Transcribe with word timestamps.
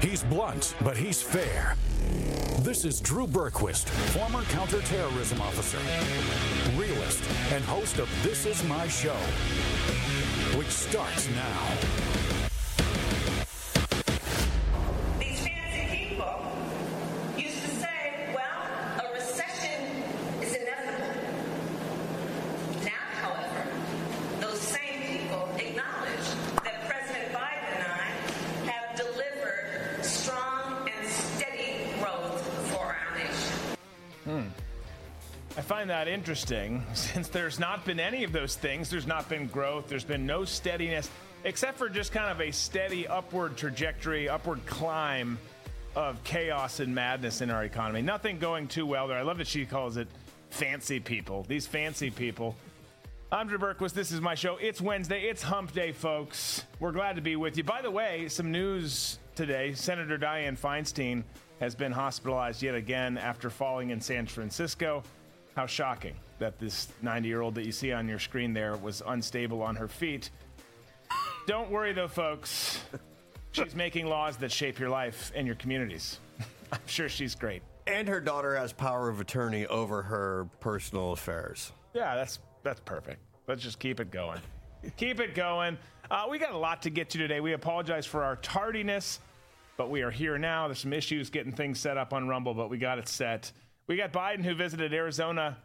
He's 0.00 0.22
blunt, 0.24 0.74
but 0.82 0.96
he's 0.96 1.20
fair. 1.20 1.76
This 2.60 2.86
is 2.86 3.00
Drew 3.00 3.26
Berquist, 3.26 3.86
former 4.16 4.42
counterterrorism 4.44 5.42
officer, 5.42 5.78
realist, 6.74 7.22
and 7.52 7.62
host 7.64 7.98
of 7.98 8.08
This 8.22 8.46
Is 8.46 8.64
My 8.64 8.88
Show, 8.88 9.16
which 10.56 10.68
starts 10.68 11.28
now. 11.34 12.39
Interesting 36.20 36.84
since 36.92 37.28
there's 37.28 37.58
not 37.58 37.82
been 37.86 37.98
any 37.98 38.24
of 38.24 38.30
those 38.30 38.54
things. 38.54 38.90
There's 38.90 39.06
not 39.06 39.26
been 39.30 39.46
growth, 39.46 39.88
there's 39.88 40.04
been 40.04 40.26
no 40.26 40.44
steadiness, 40.44 41.08
except 41.44 41.78
for 41.78 41.88
just 41.88 42.12
kind 42.12 42.30
of 42.30 42.46
a 42.46 42.50
steady 42.50 43.08
upward 43.08 43.56
trajectory, 43.56 44.28
upward 44.28 44.66
climb 44.66 45.38
of 45.96 46.22
chaos 46.22 46.80
and 46.80 46.94
madness 46.94 47.40
in 47.40 47.50
our 47.50 47.64
economy. 47.64 48.02
Nothing 48.02 48.38
going 48.38 48.68
too 48.68 48.84
well 48.84 49.08
there. 49.08 49.16
I 49.16 49.22
love 49.22 49.38
that 49.38 49.46
she 49.46 49.64
calls 49.64 49.96
it 49.96 50.08
fancy 50.50 51.00
people. 51.00 51.46
These 51.48 51.66
fancy 51.66 52.10
people. 52.10 52.54
I'm 53.32 53.48
Drew 53.48 53.56
Berquist. 53.56 53.94
This 53.94 54.12
is 54.12 54.20
my 54.20 54.34
show. 54.34 54.58
It's 54.58 54.82
Wednesday. 54.82 55.22
It's 55.22 55.42
Hump 55.42 55.72
Day, 55.72 55.92
folks. 55.92 56.66
We're 56.80 56.92
glad 56.92 57.16
to 57.16 57.22
be 57.22 57.36
with 57.36 57.56
you. 57.56 57.64
By 57.64 57.80
the 57.80 57.90
way, 57.90 58.28
some 58.28 58.52
news 58.52 59.18
today. 59.34 59.72
Senator 59.72 60.18
Dianne 60.18 60.58
Feinstein 60.58 61.24
has 61.60 61.74
been 61.74 61.92
hospitalized 61.92 62.62
yet 62.62 62.74
again 62.74 63.16
after 63.16 63.48
falling 63.48 63.88
in 63.88 64.02
San 64.02 64.26
Francisco. 64.26 65.02
How 65.56 65.66
shocking 65.66 66.14
that 66.38 66.58
this 66.58 66.88
90 67.02 67.28
year 67.28 67.40
old 67.40 67.54
that 67.56 67.66
you 67.66 67.72
see 67.72 67.92
on 67.92 68.08
your 68.08 68.18
screen 68.18 68.52
there 68.52 68.76
was 68.76 69.02
unstable 69.06 69.62
on 69.62 69.76
her 69.76 69.88
feet. 69.88 70.30
Don't 71.46 71.70
worry, 71.70 71.92
though, 71.92 72.08
folks. 72.08 72.80
She's 73.52 73.74
making 73.74 74.06
laws 74.06 74.36
that 74.38 74.52
shape 74.52 74.78
your 74.78 74.88
life 74.88 75.32
and 75.34 75.46
your 75.46 75.56
communities. 75.56 76.20
I'm 76.72 76.78
sure 76.86 77.08
she's 77.08 77.34
great. 77.34 77.62
And 77.86 78.06
her 78.08 78.20
daughter 78.20 78.54
has 78.56 78.72
power 78.72 79.08
of 79.08 79.20
attorney 79.20 79.66
over 79.66 80.02
her 80.02 80.46
personal 80.60 81.12
affairs. 81.12 81.72
Yeah, 81.92 82.14
that's 82.14 82.38
that's 82.62 82.80
perfect. 82.80 83.20
Let's 83.48 83.62
just 83.62 83.80
keep 83.80 83.98
it 83.98 84.10
going. 84.10 84.38
keep 84.96 85.18
it 85.18 85.34
going. 85.34 85.76
Uh, 86.10 86.26
we 86.30 86.38
got 86.38 86.52
a 86.52 86.58
lot 86.58 86.82
to 86.82 86.90
get 86.90 87.10
to 87.10 87.18
today. 87.18 87.40
We 87.40 87.52
apologize 87.52 88.06
for 88.06 88.22
our 88.22 88.36
tardiness, 88.36 89.18
but 89.76 89.90
we 89.90 90.02
are 90.02 90.10
here 90.10 90.38
now. 90.38 90.68
There's 90.68 90.78
some 90.78 90.92
issues 90.92 91.30
getting 91.30 91.52
things 91.52 91.80
set 91.80 91.96
up 91.96 92.12
on 92.12 92.28
Rumble, 92.28 92.54
but 92.54 92.70
we 92.70 92.78
got 92.78 92.98
it 92.98 93.08
set. 93.08 93.50
We 93.90 93.96
got 93.96 94.12
Biden 94.12 94.44
who 94.44 94.54
visited 94.54 94.94
Arizona 94.94 95.58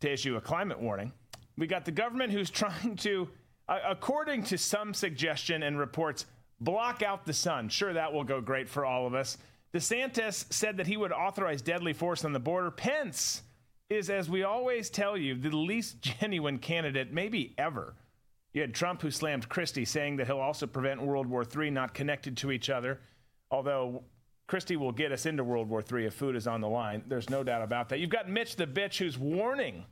to 0.00 0.12
issue 0.12 0.36
a 0.36 0.42
climate 0.42 0.78
warning. 0.78 1.10
We 1.56 1.66
got 1.66 1.86
the 1.86 1.90
government 1.90 2.30
who's 2.30 2.50
trying 2.50 2.96
to, 2.96 3.30
uh, 3.66 3.78
according 3.88 4.42
to 4.44 4.58
some 4.58 4.92
suggestion 4.92 5.62
and 5.62 5.78
reports, 5.78 6.26
block 6.60 7.02
out 7.02 7.24
the 7.24 7.32
sun. 7.32 7.70
Sure, 7.70 7.94
that 7.94 8.12
will 8.12 8.24
go 8.24 8.42
great 8.42 8.68
for 8.68 8.84
all 8.84 9.06
of 9.06 9.14
us. 9.14 9.38
DeSantis 9.72 10.52
said 10.52 10.76
that 10.76 10.86
he 10.86 10.98
would 10.98 11.12
authorize 11.12 11.62
deadly 11.62 11.94
force 11.94 12.26
on 12.26 12.34
the 12.34 12.38
border. 12.38 12.70
Pence 12.70 13.40
is, 13.88 14.10
as 14.10 14.28
we 14.28 14.42
always 14.42 14.90
tell 14.90 15.16
you, 15.16 15.34
the 15.34 15.56
least 15.56 16.02
genuine 16.20 16.58
candidate, 16.58 17.10
maybe 17.10 17.54
ever. 17.56 17.94
You 18.52 18.60
had 18.60 18.74
Trump 18.74 19.00
who 19.00 19.10
slammed 19.10 19.48
Christie, 19.48 19.86
saying 19.86 20.16
that 20.16 20.26
he'll 20.26 20.40
also 20.40 20.66
prevent 20.66 21.00
World 21.00 21.26
War 21.26 21.42
III, 21.42 21.70
not 21.70 21.94
connected 21.94 22.36
to 22.36 22.52
each 22.52 22.68
other. 22.68 23.00
Although 23.50 24.02
Christie 24.52 24.76
will 24.76 24.92
get 24.92 25.12
us 25.12 25.24
into 25.24 25.42
World 25.42 25.70
War 25.70 25.82
III 25.90 26.04
if 26.04 26.12
food 26.12 26.36
is 26.36 26.46
on 26.46 26.60
the 26.60 26.68
line. 26.68 27.02
There's 27.06 27.30
no 27.30 27.42
doubt 27.42 27.62
about 27.62 27.88
that. 27.88 28.00
You've 28.00 28.10
got 28.10 28.28
Mitch 28.28 28.54
the 28.56 28.66
bitch 28.66 28.98
who's 28.98 29.16
warning 29.16 29.86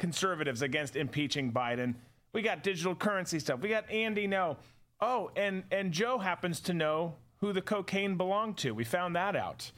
conservatives 0.00 0.62
against 0.62 0.96
impeaching 0.96 1.52
Biden. 1.52 1.94
We 2.32 2.42
got 2.42 2.64
digital 2.64 2.96
currency 2.96 3.38
stuff. 3.38 3.60
We 3.60 3.68
got 3.68 3.88
Andy 3.88 4.26
No. 4.26 4.56
Oh, 5.00 5.30
and 5.36 5.62
and 5.70 5.92
Joe 5.92 6.18
happens 6.18 6.58
to 6.62 6.74
know 6.74 7.14
who 7.36 7.52
the 7.52 7.62
cocaine 7.62 8.16
belonged 8.16 8.56
to. 8.58 8.72
We 8.72 8.82
found 8.82 9.14
that 9.14 9.36
out. 9.36 9.70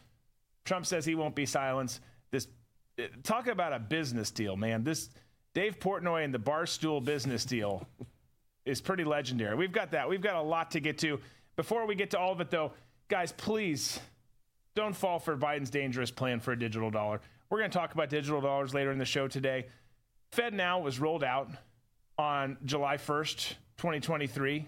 Trump 0.65 0.87
says 0.87 1.05
he 1.05 1.15
won't 1.15 1.35
be 1.35 1.45
silenced. 1.45 2.01
This 2.31 2.49
eh, 2.97 3.09
talk 3.23 3.49
about 3.49 3.75
a 3.75 3.79
business 3.79 4.31
deal, 4.31 4.57
man. 4.57 4.83
This 4.83 5.11
Dave 5.53 5.79
Portnoy 5.79 6.25
and 6.25 6.33
the 6.33 6.39
Barstool 6.39 7.05
business 7.05 7.45
deal 7.45 7.87
is 8.65 8.81
pretty 8.81 9.05
legendary. 9.05 9.57
We've 9.57 9.73
got 9.73 9.91
that. 9.91 10.09
We've 10.09 10.23
got 10.23 10.37
a 10.37 10.43
lot 10.43 10.71
to 10.71 10.81
get 10.81 10.97
to. 11.01 11.21
Before 11.55 11.85
we 11.85 11.95
get 11.95 12.13
to 12.13 12.19
all 12.19 12.33
of 12.33 12.41
it, 12.41 12.51
though, 12.51 12.73
guys, 13.09 13.33
please 13.33 14.01
don't 14.75 14.95
fall 14.95 15.19
for 15.19 15.37
Biden's 15.37 15.71
dangerous 15.71 16.11
plan 16.11 16.41
for 16.41 16.53
a 16.53 16.59
digital 16.59 16.91
dollar. 16.91 17.21
We're 17.51 17.59
going 17.59 17.71
to 17.71 17.79
talk 17.79 17.93
about 17.93 18.09
digital 18.09 18.41
dollars 18.41 18.73
later 18.73 18.91
in 18.91 18.99
the 18.99 19.05
show 19.05 19.29
today. 19.29 19.67
FedNow 20.35 20.83
was 20.83 20.99
rolled 20.99 21.23
out 21.25 21.51
on 22.19 22.57
July 22.65 22.97
1st, 22.97 23.55
2023. 23.77 24.67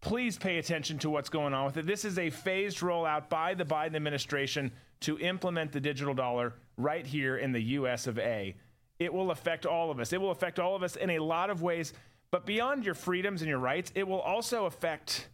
Please 0.00 0.38
pay 0.38 0.58
attention 0.58 0.98
to 0.98 1.10
what's 1.10 1.28
going 1.28 1.52
on 1.54 1.66
with 1.66 1.76
it. 1.76 1.86
This 1.86 2.04
is 2.04 2.18
a 2.18 2.30
phased 2.30 2.78
rollout 2.78 3.28
by 3.28 3.54
the 3.54 3.64
Biden 3.64 3.94
administration 3.94 4.70
to 5.00 5.18
implement 5.18 5.72
the 5.72 5.80
digital 5.80 6.14
dollar 6.14 6.54
right 6.76 7.06
here 7.06 7.36
in 7.36 7.52
the 7.52 7.60
US 7.60 8.06
of 8.06 8.18
A. 8.18 8.54
It 8.98 9.12
will 9.12 9.30
affect 9.30 9.66
all 9.66 9.90
of 9.90 10.00
us. 10.00 10.12
It 10.12 10.20
will 10.20 10.30
affect 10.30 10.58
all 10.58 10.76
of 10.76 10.82
us 10.82 10.96
in 10.96 11.10
a 11.10 11.18
lot 11.18 11.50
of 11.50 11.62
ways, 11.62 11.92
but 12.30 12.46
beyond 12.46 12.84
your 12.84 12.94
freedoms 12.94 13.42
and 13.42 13.48
your 13.48 13.58
rights, 13.58 13.92
it 13.94 14.06
will 14.06 14.20
also 14.20 14.66
affect 14.66 15.28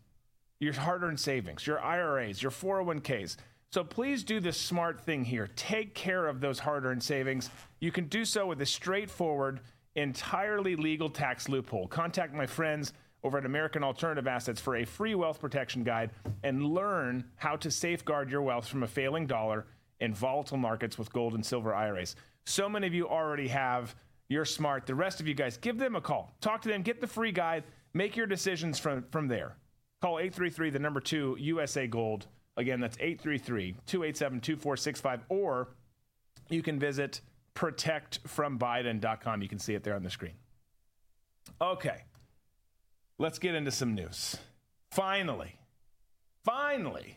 your 0.58 0.72
hard 0.72 1.02
earned 1.02 1.20
savings, 1.20 1.66
your 1.66 1.80
IRAs, 1.80 2.42
your 2.42 2.52
401ks. 2.52 3.36
So 3.72 3.84
please 3.84 4.24
do 4.24 4.40
the 4.40 4.52
smart 4.52 5.00
thing 5.00 5.24
here. 5.24 5.48
Take 5.54 5.94
care 5.94 6.26
of 6.26 6.40
those 6.40 6.58
hard 6.58 6.84
earned 6.84 7.04
savings. 7.04 7.50
You 7.78 7.92
can 7.92 8.06
do 8.06 8.24
so 8.24 8.48
with 8.48 8.60
a 8.60 8.66
straightforward, 8.66 9.60
entirely 9.94 10.74
legal 10.74 11.08
tax 11.08 11.48
loophole. 11.48 11.86
Contact 11.86 12.34
my 12.34 12.46
friends 12.46 12.92
over 13.22 13.38
at 13.38 13.46
American 13.46 13.84
Alternative 13.84 14.26
Assets 14.26 14.60
for 14.60 14.76
a 14.76 14.84
free 14.84 15.14
wealth 15.14 15.40
protection 15.40 15.84
guide 15.84 16.10
and 16.42 16.64
learn 16.64 17.22
how 17.36 17.54
to 17.56 17.70
safeguard 17.70 18.28
your 18.28 18.42
wealth 18.42 18.66
from 18.66 18.82
a 18.82 18.88
failing 18.88 19.28
dollar 19.28 19.66
in 20.00 20.14
volatile 20.14 20.56
markets 20.56 20.98
with 20.98 21.12
gold 21.12 21.34
and 21.34 21.46
silver 21.46 21.72
IRAs. 21.72 22.16
So 22.46 22.68
many 22.68 22.88
of 22.88 22.94
you 22.94 23.08
already 23.08 23.46
have. 23.48 23.94
You're 24.28 24.46
smart. 24.46 24.84
The 24.84 24.96
rest 24.96 25.20
of 25.20 25.28
you 25.28 25.34
guys, 25.34 25.56
give 25.56 25.78
them 25.78 25.94
a 25.94 26.00
call. 26.00 26.34
Talk 26.40 26.62
to 26.62 26.68
them. 26.68 26.82
Get 26.82 27.00
the 27.00 27.06
free 27.06 27.30
guide. 27.30 27.62
Make 27.94 28.16
your 28.16 28.26
decisions 28.26 28.80
from, 28.80 29.04
from 29.12 29.28
there. 29.28 29.54
Call 30.02 30.18
833, 30.18 30.70
the 30.70 30.78
number 30.80 30.98
two, 30.98 31.36
USA 31.38 31.86
Gold. 31.86 32.26
Again, 32.56 32.80
that's 32.80 32.96
833 32.98 33.76
287 33.86 34.40
2465. 34.40 35.20
Or 35.28 35.68
you 36.48 36.62
can 36.62 36.78
visit 36.78 37.20
protectfrombiden.com. 37.54 39.42
You 39.42 39.48
can 39.48 39.58
see 39.58 39.74
it 39.74 39.84
there 39.84 39.94
on 39.94 40.02
the 40.02 40.10
screen. 40.10 40.34
Okay, 41.60 42.04
let's 43.18 43.38
get 43.38 43.54
into 43.54 43.70
some 43.70 43.94
news. 43.94 44.36
Finally, 44.92 45.56
finally, 46.44 47.16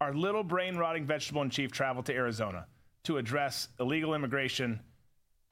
our 0.00 0.12
little 0.12 0.44
brain 0.44 0.76
rotting 0.76 1.04
vegetable 1.04 1.42
in 1.42 1.50
chief 1.50 1.72
traveled 1.72 2.06
to 2.06 2.14
Arizona 2.14 2.66
to 3.04 3.16
address 3.16 3.68
illegal 3.80 4.14
immigration, 4.14 4.80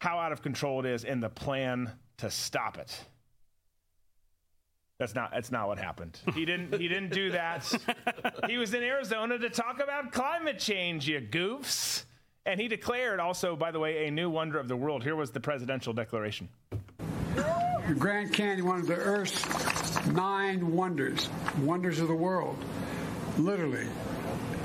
how 0.00 0.18
out 0.18 0.32
of 0.32 0.42
control 0.42 0.80
it 0.80 0.86
is, 0.86 1.04
and 1.04 1.22
the 1.22 1.28
plan 1.28 1.90
to 2.18 2.30
stop 2.30 2.78
it. 2.78 3.04
That's 4.98 5.14
not 5.14 5.30
that's 5.32 5.52
not 5.52 5.68
what 5.68 5.78
happened. 5.78 6.18
He 6.34 6.44
didn't 6.46 6.72
he 6.80 6.88
didn't 6.88 7.12
do 7.12 7.30
that. 7.32 7.70
he 8.48 8.56
was 8.56 8.72
in 8.72 8.82
Arizona 8.82 9.38
to 9.38 9.50
talk 9.50 9.80
about 9.82 10.10
climate 10.12 10.58
change, 10.58 11.06
you 11.06 11.20
goofs. 11.20 12.04
And 12.46 12.60
he 12.60 12.68
declared 12.68 13.18
also, 13.20 13.56
by 13.56 13.72
the 13.72 13.80
way, 13.80 14.06
a 14.06 14.10
new 14.10 14.30
wonder 14.30 14.58
of 14.58 14.68
the 14.68 14.76
world. 14.76 15.02
Here 15.02 15.16
was 15.16 15.32
the 15.32 15.40
presidential 15.40 15.92
declaration. 15.92 16.48
The 17.34 17.94
Grand 17.98 18.32
Canyon, 18.32 18.64
one 18.66 18.80
of 18.80 18.86
the 18.86 18.94
Earth's 18.94 20.06
nine 20.06 20.72
wonders, 20.72 21.28
wonders 21.60 21.98
of 21.98 22.08
the 22.08 22.14
world. 22.14 22.56
Literally. 23.36 23.86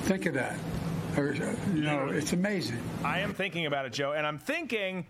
Think 0.03 0.27
of 0.27 0.35
that. 0.35 0.57
Or, 1.17 1.29
uh, 1.33 1.55
You 1.73 1.81
know, 1.81 2.07
it's 2.09 2.33
amazing. 2.33 2.79
I 3.03 3.19
am 3.19 3.33
thinking 3.33 3.65
about 3.65 3.85
it, 3.85 3.93
Joe, 3.93 4.13
and 4.13 4.25
I'm 4.25 4.39
thinking 4.39 5.07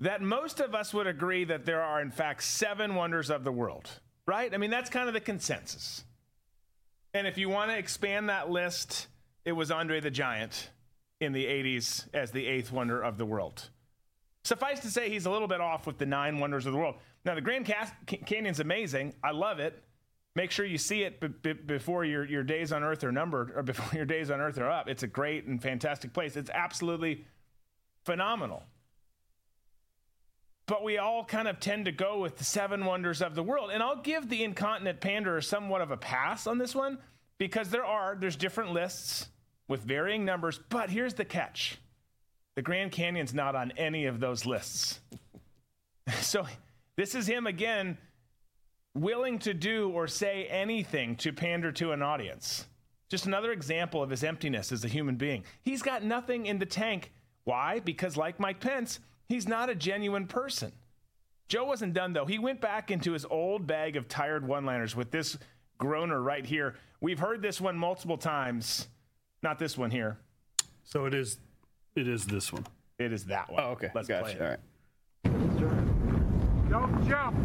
that 0.00 0.20
most 0.22 0.60
of 0.60 0.74
us 0.74 0.92
would 0.92 1.06
agree 1.06 1.44
that 1.44 1.64
there 1.66 1.82
are, 1.82 2.00
in 2.00 2.10
fact, 2.10 2.42
seven 2.42 2.94
wonders 2.94 3.30
of 3.30 3.44
the 3.44 3.52
world, 3.52 3.88
right? 4.26 4.52
I 4.52 4.56
mean, 4.56 4.70
that's 4.70 4.90
kind 4.90 5.08
of 5.08 5.14
the 5.14 5.20
consensus. 5.20 6.04
And 7.12 7.26
if 7.26 7.38
you 7.38 7.48
want 7.48 7.70
to 7.70 7.78
expand 7.78 8.28
that 8.28 8.50
list, 8.50 9.06
it 9.44 9.52
was 9.52 9.70
Andre 9.70 10.00
the 10.00 10.10
Giant 10.10 10.70
in 11.20 11.32
the 11.32 11.44
80s 11.44 12.06
as 12.12 12.32
the 12.32 12.46
eighth 12.46 12.72
wonder 12.72 13.00
of 13.00 13.18
the 13.18 13.24
world. 13.24 13.70
Suffice 14.44 14.80
to 14.80 14.88
say, 14.90 15.08
he's 15.08 15.26
a 15.26 15.30
little 15.30 15.48
bit 15.48 15.60
off 15.60 15.86
with 15.86 15.98
the 15.98 16.06
nine 16.06 16.38
wonders 16.38 16.66
of 16.66 16.72
the 16.72 16.78
world. 16.78 16.96
Now, 17.24 17.34
the 17.34 17.40
Grand 17.40 17.72
Canyon's 18.26 18.60
amazing. 18.60 19.14
I 19.22 19.30
love 19.30 19.58
it. 19.58 19.82
Make 20.36 20.50
sure 20.50 20.66
you 20.66 20.78
see 20.78 21.04
it 21.04 21.20
b- 21.20 21.28
b- 21.28 21.52
before 21.52 22.04
your, 22.04 22.24
your 22.26 22.42
days 22.42 22.72
on 22.72 22.82
Earth 22.82 23.04
are 23.04 23.12
numbered, 23.12 23.52
or 23.54 23.62
before 23.62 23.96
your 23.96 24.04
days 24.04 24.30
on 24.30 24.40
Earth 24.40 24.58
are 24.58 24.68
up. 24.68 24.88
It's 24.88 25.02
a 25.02 25.06
great 25.06 25.46
and 25.46 25.62
fantastic 25.62 26.12
place. 26.12 26.36
It's 26.36 26.50
absolutely 26.50 27.24
phenomenal. 28.04 28.64
But 30.66 30.82
we 30.82 30.98
all 30.98 31.24
kind 31.24 31.46
of 31.46 31.60
tend 31.60 31.84
to 31.84 31.92
go 31.92 32.20
with 32.20 32.36
the 32.36 32.44
seven 32.44 32.84
wonders 32.84 33.20
of 33.20 33.34
the 33.34 33.42
world. 33.42 33.70
And 33.70 33.82
I'll 33.82 34.00
give 34.00 34.28
the 34.28 34.42
incontinent 34.42 35.00
panderer 35.00 35.42
somewhat 35.42 35.82
of 35.82 35.90
a 35.90 35.96
pass 35.96 36.46
on 36.46 36.58
this 36.58 36.74
one 36.74 36.98
because 37.38 37.70
there 37.70 37.84
are 37.84 38.16
there's 38.18 38.36
different 38.36 38.72
lists 38.72 39.28
with 39.68 39.82
varying 39.82 40.24
numbers, 40.24 40.60
but 40.68 40.90
here's 40.90 41.14
the 41.14 41.24
catch. 41.24 41.78
The 42.56 42.62
Grand 42.62 42.92
Canyon's 42.92 43.34
not 43.34 43.54
on 43.54 43.72
any 43.72 44.06
of 44.06 44.20
those 44.20 44.46
lists. 44.46 45.00
so 46.20 46.46
this 46.96 47.14
is 47.14 47.26
him 47.26 47.46
again 47.46 47.98
willing 48.94 49.38
to 49.40 49.52
do 49.52 49.90
or 49.90 50.06
say 50.06 50.46
anything 50.46 51.16
to 51.16 51.32
pander 51.32 51.72
to 51.72 51.92
an 51.92 52.02
audience. 52.02 52.66
Just 53.10 53.26
another 53.26 53.52
example 53.52 54.02
of 54.02 54.10
his 54.10 54.24
emptiness 54.24 54.72
as 54.72 54.84
a 54.84 54.88
human 54.88 55.16
being. 55.16 55.44
He's 55.62 55.82
got 55.82 56.04
nothing 56.04 56.46
in 56.46 56.58
the 56.58 56.66
tank. 56.66 57.12
Why? 57.44 57.80
Because, 57.80 58.16
like 58.16 58.40
Mike 58.40 58.60
Pence, 58.60 59.00
he's 59.28 59.48
not 59.48 59.70
a 59.70 59.74
genuine 59.74 60.26
person. 60.26 60.72
Joe 61.48 61.64
wasn't 61.64 61.92
done, 61.92 62.12
though. 62.12 62.26
He 62.26 62.38
went 62.38 62.60
back 62.60 62.90
into 62.90 63.12
his 63.12 63.24
old 63.24 63.66
bag 63.66 63.96
of 63.96 64.08
tired 64.08 64.46
one 64.46 64.64
liners 64.64 64.96
with 64.96 65.10
this 65.10 65.36
groaner 65.78 66.20
right 66.22 66.44
here. 66.44 66.76
We've 67.00 67.18
heard 67.18 67.42
this 67.42 67.60
one 67.60 67.76
multiple 67.76 68.16
times. 68.16 68.88
Not 69.42 69.58
this 69.58 69.76
one 69.76 69.90
here. 69.90 70.18
So 70.84 71.04
it 71.04 71.14
is, 71.14 71.38
it 71.94 72.08
is 72.08 72.24
this 72.26 72.52
one. 72.52 72.66
It 72.98 73.12
is 73.12 73.24
that 73.26 73.50
one. 73.50 73.62
Oh, 73.62 73.70
okay. 73.70 73.90
Let's 73.94 74.08
gotcha. 74.08 74.24
play 74.24 74.32
it. 74.32 74.40
All 74.40 74.48
right. 74.48 74.58
Don't 76.70 77.06
jump. 77.06 77.36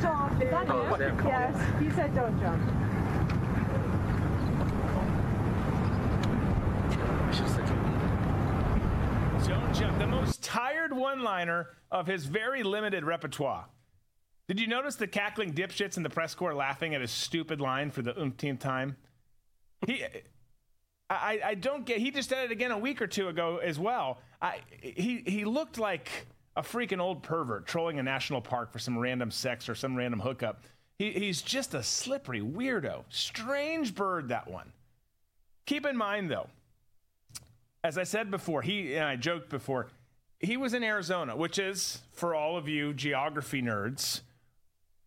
Jump. 0.00 0.42
Is 0.42 0.50
that 0.50 1.00
him? 1.00 1.26
Yes. 1.26 1.82
He 1.82 1.90
said 1.90 2.14
don't 2.14 2.38
jump. 2.38 2.62
Jump. 9.46 9.98
The 9.98 10.06
most 10.06 10.42
tired 10.42 10.92
one 10.92 11.22
liner 11.22 11.68
of 11.90 12.06
his 12.06 12.26
very 12.26 12.62
limited 12.62 13.04
repertoire. 13.04 13.66
Did 14.48 14.60
you 14.60 14.66
notice 14.66 14.96
the 14.96 15.06
cackling 15.06 15.54
dipshits 15.54 15.96
in 15.96 16.02
the 16.02 16.10
press 16.10 16.34
corps 16.34 16.54
laughing 16.54 16.94
at 16.94 17.00
his 17.00 17.10
stupid 17.10 17.60
line 17.60 17.90
for 17.90 18.02
the 18.02 18.20
umpteenth 18.20 18.60
time? 18.60 18.96
He, 19.86 20.04
I, 21.08 21.40
I 21.44 21.54
don't 21.54 21.84
get. 21.86 21.98
He 21.98 22.10
just 22.10 22.28
did 22.28 22.38
it 22.38 22.50
again 22.50 22.70
a 22.70 22.78
week 22.78 23.00
or 23.00 23.06
two 23.06 23.28
ago 23.28 23.58
as 23.58 23.78
well. 23.78 24.18
I, 24.42 24.58
he, 24.80 25.22
he 25.26 25.44
looked 25.44 25.78
like 25.78 26.08
a 26.56 26.62
freaking 26.62 27.00
old 27.00 27.22
pervert 27.22 27.66
trolling 27.66 27.98
a 27.98 28.02
national 28.02 28.40
park 28.40 28.72
for 28.72 28.78
some 28.78 28.98
random 28.98 29.30
sex 29.30 29.68
or 29.68 29.74
some 29.74 29.96
random 29.96 30.20
hookup. 30.20 30.64
He, 30.98 31.12
he's 31.12 31.42
just 31.42 31.74
a 31.74 31.82
slippery 31.82 32.40
weirdo. 32.40 33.04
Strange 33.08 33.94
bird, 33.94 34.28
that 34.28 34.50
one. 34.50 34.72
Keep 35.66 35.86
in 35.86 35.96
mind, 35.96 36.30
though, 36.30 36.48
as 37.82 37.98
I 37.98 38.04
said 38.04 38.30
before, 38.30 38.62
he 38.62 38.94
and 38.94 39.04
I 39.04 39.16
joked 39.16 39.48
before, 39.48 39.88
he 40.38 40.56
was 40.56 40.74
in 40.74 40.82
Arizona, 40.82 41.36
which 41.36 41.58
is, 41.58 42.00
for 42.12 42.34
all 42.34 42.56
of 42.56 42.68
you 42.68 42.94
geography 42.94 43.62
nerds, 43.62 44.22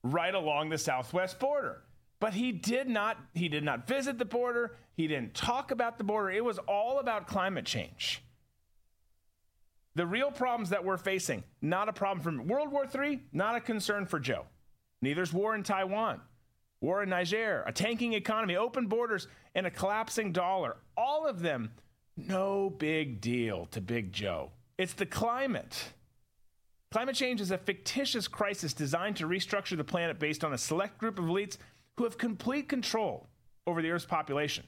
right 0.04 0.34
along 0.34 0.70
the 0.70 0.78
southwest 0.78 1.40
border. 1.40 1.82
But 2.20 2.34
he 2.34 2.52
did 2.52 2.88
not 2.88 3.18
he 3.34 3.50
did 3.50 3.64
not 3.64 3.88
visit 3.88 4.18
the 4.18 4.26
border. 4.26 4.78
He 4.96 5.08
didn't 5.08 5.34
talk 5.34 5.72
about 5.72 5.98
the 5.98 6.04
border. 6.04 6.30
It 6.30 6.46
was 6.46 6.58
all 6.60 7.00
about 7.00 7.28
climate 7.28 7.66
change. 7.66 8.22
The 9.96 10.06
real 10.06 10.32
problems 10.32 10.70
that 10.70 10.86
we're 10.86 10.98
facing, 10.98 11.44
not 11.62 11.90
a 11.90 11.94
problem 11.94 12.24
from 12.24 12.48
World 12.48 12.72
War 12.72 12.86
III, 12.86 13.22
not 13.32 13.56
a 13.56 13.60
concern 13.62 14.06
for 14.06 14.20
Joe. 14.20 14.46
Neither's 15.02 15.34
war 15.34 15.54
in 15.54 15.64
Taiwan, 15.64 16.22
war 16.82 17.04
in 17.04 17.10
Niger, 17.10 17.64
a 17.68 17.72
tanking 17.74 18.14
economy, 18.14 18.56
open 18.56 18.88
borders, 18.88 19.28
and 19.54 19.68
a 19.68 19.72
collapsing 19.72 20.32
dollar. 20.32 20.78
All 20.96 21.28
of 21.28 21.42
them, 21.42 21.72
no 22.16 22.70
big 22.70 23.22
deal 23.22 23.68
to 23.68 23.82
Big 23.82 24.12
Joe. 24.14 24.52
It's 24.78 24.94
the 24.94 25.06
climate. 25.06 25.92
Climate 26.92 27.16
change 27.16 27.42
is 27.42 27.52
a 27.52 27.58
fictitious 27.58 28.28
crisis 28.28 28.74
designed 28.74 29.16
to 29.18 29.28
restructure 29.28 29.78
the 29.78 29.84
planet 29.84 30.20
based 30.20 30.44
on 30.44 30.54
a 30.54 30.58
select 30.58 30.98
group 30.98 31.18
of 31.18 31.26
elites 31.26 31.58
who 31.98 32.04
have 32.04 32.18
complete 32.18 32.70
control 32.70 33.28
over 33.66 33.82
the 33.82 33.90
Earth's 33.90 34.06
population. 34.06 34.66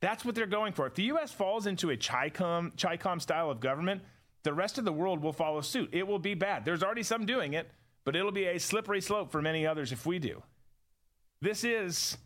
That's 0.00 0.24
what 0.24 0.34
they're 0.34 0.46
going 0.46 0.72
for. 0.72 0.86
If 0.86 0.94
the 0.94 1.04
U.S. 1.04 1.30
falls 1.30 1.66
into 1.66 1.90
a 1.90 1.96
CHICOM, 1.96 2.76
CHICOM 2.76 3.20
style 3.20 3.50
of 3.50 3.60
government, 3.60 4.02
the 4.42 4.52
rest 4.52 4.78
of 4.78 4.84
the 4.84 4.92
world 4.92 5.22
will 5.22 5.32
follow 5.32 5.60
suit. 5.60 5.90
It 5.92 6.06
will 6.06 6.18
be 6.18 6.34
bad. 6.34 6.64
There's 6.64 6.82
already 6.82 7.04
some 7.04 7.24
doing 7.24 7.52
it, 7.52 7.70
but 8.04 8.16
it'll 8.16 8.32
be 8.32 8.46
a 8.46 8.58
slippery 8.58 9.00
slope 9.00 9.30
for 9.30 9.40
many 9.40 9.66
others 9.66 9.92
if 9.92 10.04
we 10.04 10.18
do. 10.18 10.42
This 11.40 11.62
is 11.62 12.16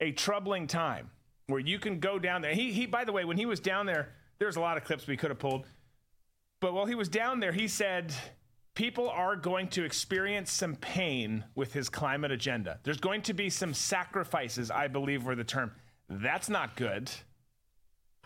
a 0.00 0.10
troubling 0.12 0.66
time 0.66 1.10
where 1.52 1.60
you 1.60 1.78
can 1.78 2.00
go 2.00 2.18
down 2.18 2.42
there. 2.42 2.54
He, 2.54 2.72
he 2.72 2.86
by 2.86 3.04
the 3.04 3.12
way, 3.12 3.24
when 3.24 3.36
he 3.36 3.46
was 3.46 3.60
down 3.60 3.86
there, 3.86 4.08
there's 4.38 4.56
a 4.56 4.60
lot 4.60 4.76
of 4.76 4.84
clips 4.84 5.06
we 5.06 5.16
could 5.16 5.30
have 5.30 5.38
pulled. 5.38 5.66
But 6.60 6.72
while 6.72 6.86
he 6.86 6.94
was 6.94 7.08
down 7.08 7.40
there, 7.40 7.52
he 7.52 7.68
said 7.68 8.12
people 8.74 9.08
are 9.10 9.36
going 9.36 9.68
to 9.68 9.84
experience 9.84 10.50
some 10.50 10.76
pain 10.76 11.44
with 11.54 11.72
his 11.72 11.88
climate 11.88 12.30
agenda. 12.30 12.80
There's 12.82 12.98
going 12.98 13.22
to 13.22 13.34
be 13.34 13.50
some 13.50 13.74
sacrifices, 13.74 14.70
I 14.70 14.88
believe 14.88 15.24
were 15.24 15.36
the 15.36 15.44
term. 15.44 15.72
That's 16.08 16.48
not 16.48 16.76
good. 16.76 17.10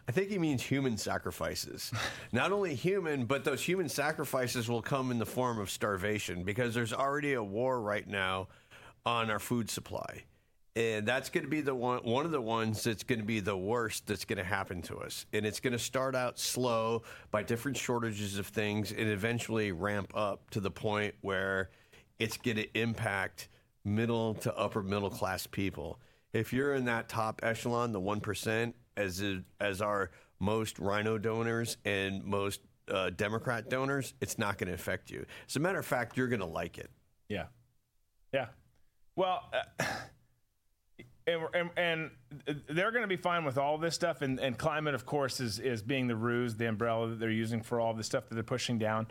I 0.08 0.12
think 0.12 0.29
he 0.29 0.38
means 0.38 0.62
human 0.62 0.96
sacrifices. 0.96 1.93
Not 2.32 2.52
only 2.52 2.75
human, 2.75 3.25
but 3.25 3.44
those 3.44 3.62
human 3.62 3.88
sacrifices 3.88 4.69
will 4.69 4.82
come 4.82 5.11
in 5.11 5.19
the 5.19 5.26
form 5.26 5.58
of 5.58 5.69
starvation 5.69 6.44
because 6.44 6.75
there's 6.75 6.93
already 6.93 7.32
a 7.32 7.43
war 7.43 7.81
right 7.81 8.06
now 8.06 8.49
on 9.05 9.31
our 9.31 9.40
food 9.40 9.69
supply. 9.69 10.25
And 10.76 11.06
that's 11.06 11.31
going 11.31 11.43
to 11.43 11.50
be 11.50 11.62
the 11.62 11.75
one 11.75 12.00
one 12.00 12.26
of 12.26 12.32
the 12.32 12.40
ones 12.40 12.84
that's 12.84 13.02
going 13.02 13.19
to 13.19 13.25
be 13.25 13.40
the 13.40 13.56
worst 13.56 14.06
that's 14.06 14.26
going 14.26 14.37
to 14.37 14.44
happen 14.44 14.82
to 14.82 14.99
us. 14.99 15.25
And 15.32 15.46
it's 15.46 15.58
going 15.58 15.73
to 15.73 15.78
start 15.78 16.14
out 16.14 16.38
slow 16.38 17.02
by 17.31 17.43
different 17.43 17.78
shortages 17.78 18.38
of 18.38 18.46
things 18.49 18.93
and 18.93 19.08
eventually 19.08 19.73
ramp 19.73 20.12
up 20.14 20.50
to 20.50 20.61
the 20.61 20.70
point 20.70 21.14
where 21.23 21.70
it's 22.19 22.37
going 22.37 22.58
to 22.58 22.78
impact 22.78 23.49
middle 23.84 24.34
to 24.34 24.55
upper 24.55 24.82
middle 24.82 25.08
class 25.08 25.46
people. 25.46 25.99
If 26.34 26.52
you're 26.52 26.75
in 26.75 26.84
that 26.84 27.08
top 27.08 27.40
echelon, 27.43 27.93
the 27.93 28.00
1%, 28.00 28.75
as 28.99 29.25
as 29.58 29.81
our 29.81 30.11
most 30.40 30.79
RINO 30.79 31.17
donors 31.17 31.79
and 31.87 32.22
most 32.22 32.61
uh, 32.90 33.08
Democrat 33.11 33.70
donors, 33.70 34.12
it's 34.20 34.38
not 34.38 34.58
going 34.58 34.69
to 34.69 34.75
affect 34.75 35.11
you. 35.11 35.25
As 35.49 35.56
a 35.56 35.61
matter 35.61 35.79
of 35.79 35.87
fact, 35.87 36.19
you're 36.19 36.29
going 36.29 36.40
to 36.40 36.46
like 36.46 36.76
it. 36.76 36.90
Yeah. 37.31 37.46
Yeah. 38.34 38.49
Well, 39.14 39.40
uh, 39.81 39.84
and, 41.26 41.43
and, 41.55 41.70
and 41.76 42.11
they're 42.69 42.93
going 42.93 43.02
to 43.02 43.08
be 43.08 43.17
fine 43.17 43.44
with 43.44 43.58
all 43.58 43.78
this 43.78 43.94
stuff. 43.94 44.23
And, 44.23 44.38
and 44.38 44.56
climate, 44.56 44.94
of 44.94 45.06
course, 45.06 45.40
is, 45.40 45.58
is 45.58 45.82
being 45.82 46.06
the 46.06 46.17
ruse, 46.17 46.55
the 46.55 46.67
umbrella 46.67 47.08
that 47.08 47.19
they're 47.19 47.31
using 47.31 47.62
for 47.62 47.81
all 47.81 47.94
the 47.94 48.05
stuff 48.05 48.28
that 48.28 48.34
they're 48.34 48.44
pushing 48.44 48.78
down. 48.78 49.08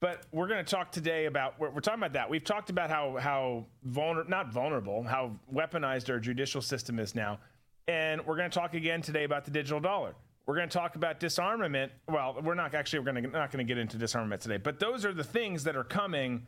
But 0.00 0.22
we're 0.30 0.46
going 0.46 0.64
to 0.64 0.70
talk 0.70 0.92
today 0.92 1.26
about 1.26 1.58
we're, 1.58 1.70
we're, 1.70 1.80
talking 1.80 2.00
about 2.00 2.12
that. 2.12 2.30
We've 2.30 2.44
talked 2.44 2.70
about 2.70 2.88
how 2.88 3.16
how 3.18 3.66
vulnerable, 3.82 4.30
not 4.30 4.52
vulnerable, 4.52 5.02
how 5.02 5.32
weaponized 5.52 6.08
our 6.08 6.20
judicial 6.20 6.62
system 6.62 7.00
is 7.00 7.16
now, 7.16 7.40
and 7.88 8.24
we're 8.24 8.36
going 8.36 8.48
to 8.48 8.56
talk 8.56 8.74
again 8.74 9.02
today 9.02 9.24
about 9.24 9.44
the 9.44 9.50
digital 9.50 9.80
dollar. 9.80 10.14
We're 10.46 10.54
going 10.54 10.68
to 10.68 10.78
talk 10.78 10.94
about 10.94 11.18
disarmament. 11.18 11.90
Well, 12.08 12.36
we're 12.44 12.54
not 12.54 12.74
actually 12.74 13.00
we're 13.00 13.12
going 13.12 13.24
to 13.24 13.30
not 13.30 13.50
going 13.50 13.66
to 13.66 13.68
get 13.68 13.78
into 13.78 13.98
disarmament 13.98 14.40
today, 14.40 14.58
but 14.58 14.78
those 14.78 15.04
are 15.04 15.12
the 15.12 15.24
things 15.24 15.64
that 15.64 15.74
are 15.74 15.84
coming 15.84 16.46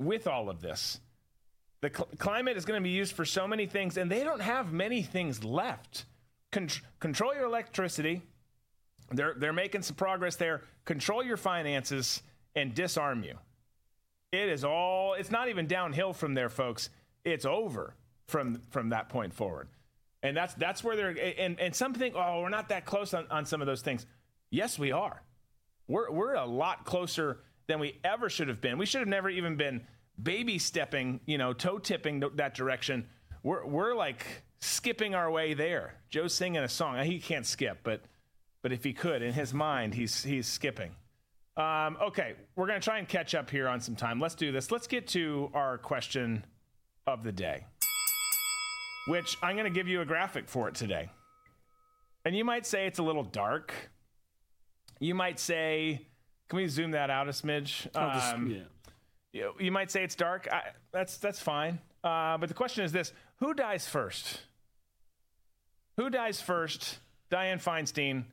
with 0.00 0.26
all 0.26 0.50
of 0.50 0.60
this. 0.60 0.98
The 1.80 1.90
cl- 1.94 2.08
climate 2.18 2.56
is 2.56 2.64
going 2.64 2.80
to 2.80 2.84
be 2.84 2.90
used 2.90 3.14
for 3.14 3.24
so 3.24 3.46
many 3.46 3.66
things, 3.66 3.96
and 3.96 4.10
they 4.10 4.24
don't 4.24 4.40
have 4.40 4.72
many 4.72 5.02
things 5.02 5.44
left. 5.44 6.06
Con- 6.50 6.68
control 6.98 7.34
your 7.34 7.44
electricity. 7.44 8.22
They're 9.10 9.34
they're 9.36 9.52
making 9.52 9.82
some 9.82 9.96
progress 9.96 10.36
there. 10.36 10.62
Control 10.84 11.22
your 11.22 11.36
finances 11.36 12.22
and 12.54 12.74
disarm 12.74 13.22
you. 13.22 13.38
It 14.32 14.48
is 14.48 14.64
all 14.64 15.14
it's 15.14 15.30
not 15.30 15.48
even 15.48 15.66
downhill 15.66 16.12
from 16.12 16.34
there 16.34 16.48
folks. 16.48 16.90
It's 17.24 17.44
over 17.44 17.94
from 18.26 18.60
from 18.70 18.90
that 18.90 19.08
point 19.08 19.32
forward. 19.32 19.68
And 20.22 20.36
that's 20.36 20.54
that's 20.54 20.82
where 20.82 20.96
they're 20.96 21.16
and 21.38 21.58
and 21.60 21.74
some 21.74 21.94
think 21.94 22.14
oh 22.16 22.42
we're 22.42 22.48
not 22.48 22.68
that 22.70 22.84
close 22.84 23.14
on, 23.14 23.26
on 23.30 23.46
some 23.46 23.60
of 23.60 23.66
those 23.66 23.82
things. 23.82 24.04
Yes, 24.50 24.78
we 24.78 24.92
are. 24.92 25.22
We're 25.86 26.10
we're 26.10 26.34
a 26.34 26.46
lot 26.46 26.84
closer 26.84 27.38
than 27.66 27.78
we 27.78 27.98
ever 28.04 28.28
should 28.28 28.48
have 28.48 28.60
been. 28.60 28.78
We 28.78 28.86
should 28.86 29.00
have 29.00 29.08
never 29.08 29.30
even 29.30 29.56
been 29.56 29.86
baby 30.22 30.58
stepping, 30.58 31.20
you 31.26 31.38
know, 31.38 31.52
toe 31.52 31.78
tipping 31.78 32.22
that 32.36 32.54
direction. 32.54 33.06
We're 33.42 33.64
we're 33.66 33.94
like 33.94 34.26
skipping 34.60 35.14
our 35.14 35.30
way 35.30 35.54
there. 35.54 35.94
Joe's 36.10 36.34
singing 36.34 36.62
a 36.62 36.68
song. 36.68 37.02
He 37.04 37.18
can't 37.20 37.46
skip, 37.46 37.78
but 37.82 38.02
but 38.62 38.72
if 38.72 38.82
he 38.84 38.92
could, 38.92 39.22
in 39.22 39.32
his 39.32 39.54
mind, 39.54 39.94
he's 39.94 40.22
he's 40.22 40.46
skipping. 40.46 40.90
Um, 41.56 41.96
okay, 42.00 42.34
we're 42.54 42.68
going 42.68 42.80
to 42.80 42.84
try 42.84 42.98
and 42.98 43.08
catch 43.08 43.34
up 43.34 43.50
here 43.50 43.66
on 43.66 43.80
some 43.80 43.96
time. 43.96 44.20
Let's 44.20 44.36
do 44.36 44.52
this. 44.52 44.70
Let's 44.70 44.86
get 44.86 45.08
to 45.08 45.50
our 45.54 45.76
question 45.78 46.44
of 47.04 47.24
the 47.24 47.32
day, 47.32 47.64
which 49.08 49.36
I'm 49.42 49.56
going 49.56 49.64
to 49.64 49.76
give 49.76 49.88
you 49.88 50.00
a 50.00 50.04
graphic 50.04 50.48
for 50.48 50.68
it 50.68 50.76
today. 50.76 51.10
And 52.24 52.36
you 52.36 52.44
might 52.44 52.64
say 52.64 52.86
it's 52.86 53.00
a 53.00 53.02
little 53.02 53.24
dark. 53.24 53.72
You 55.00 55.16
might 55.16 55.40
say, 55.40 56.06
can 56.48 56.58
we 56.58 56.68
zoom 56.68 56.92
that 56.92 57.10
out 57.10 57.26
a 57.26 57.32
smidge? 57.32 57.92
Just, 57.92 58.34
Um, 58.34 58.46
yeah. 58.48 58.62
You, 59.38 59.54
you 59.60 59.70
might 59.70 59.88
say 59.92 60.02
it's 60.02 60.16
dark. 60.16 60.48
I, 60.50 60.62
that's 60.92 61.18
that's 61.18 61.40
fine. 61.40 61.78
Uh, 62.02 62.38
but 62.38 62.48
the 62.48 62.54
question 62.54 62.84
is 62.84 62.90
this: 62.90 63.12
Who 63.36 63.54
dies 63.54 63.86
first? 63.86 64.40
Who 65.96 66.10
dies 66.10 66.40
first? 66.40 66.98
Dianne 67.30 67.62
Feinstein, 67.62 68.24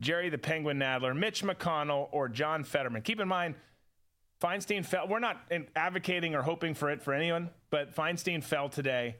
Jerry 0.00 0.28
the 0.28 0.38
Penguin 0.38 0.78
Nadler, 0.78 1.16
Mitch 1.16 1.42
McConnell, 1.42 2.08
or 2.12 2.28
John 2.28 2.62
Fetterman? 2.62 3.02
Keep 3.02 3.20
in 3.20 3.26
mind, 3.26 3.56
Feinstein 4.40 4.84
fell. 4.84 5.08
We're 5.08 5.18
not 5.18 5.40
advocating 5.74 6.36
or 6.36 6.42
hoping 6.42 6.74
for 6.74 6.88
it 6.90 7.02
for 7.02 7.12
anyone, 7.12 7.50
but 7.70 7.96
Feinstein 7.96 8.42
fell 8.42 8.68
today. 8.68 9.16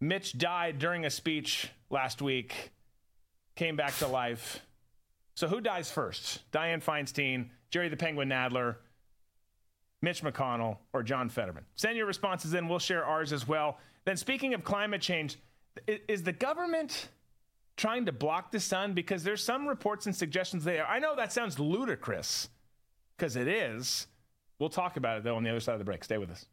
Mitch 0.00 0.38
died 0.38 0.78
during 0.78 1.04
a 1.04 1.10
speech 1.10 1.68
last 1.90 2.22
week, 2.22 2.70
came 3.56 3.76
back 3.76 3.94
to 3.98 4.06
life. 4.06 4.60
So 5.34 5.48
who 5.48 5.60
dies 5.60 5.90
first? 5.90 6.50
Dianne 6.50 6.82
Feinstein, 6.82 7.50
Jerry 7.70 7.88
the 7.88 7.96
Penguin 7.96 8.30
Nadler, 8.30 8.76
Mitch 10.00 10.22
McConnell, 10.22 10.78
or 10.92 11.02
John 11.02 11.28
Fetterman? 11.28 11.64
Send 11.74 11.96
your 11.96 12.06
responses 12.06 12.54
in. 12.54 12.68
We'll 12.68 12.78
share 12.78 13.04
ours 13.04 13.32
as 13.32 13.48
well. 13.48 13.78
Then, 14.04 14.16
speaking 14.16 14.54
of 14.54 14.62
climate 14.64 15.00
change, 15.00 15.38
is 15.86 16.22
the 16.22 16.32
government 16.32 17.08
trying 17.76 18.06
to 18.06 18.12
block 18.12 18.52
the 18.52 18.60
sun? 18.60 18.94
Because 18.94 19.24
there's 19.24 19.44
some 19.44 19.66
reports 19.66 20.06
and 20.06 20.14
suggestions 20.14 20.64
there. 20.64 20.86
I 20.86 20.98
know 20.98 21.16
that 21.16 21.32
sounds 21.32 21.58
ludicrous, 21.58 22.48
because 23.16 23.36
it 23.36 23.48
is. 23.48 24.06
We'll 24.58 24.70
talk 24.70 24.96
about 24.96 25.18
it, 25.18 25.24
though, 25.24 25.36
on 25.36 25.42
the 25.42 25.50
other 25.50 25.60
side 25.60 25.72
of 25.74 25.78
the 25.78 25.84
break. 25.84 26.04
Stay 26.04 26.18
with 26.18 26.30
us. 26.30 26.46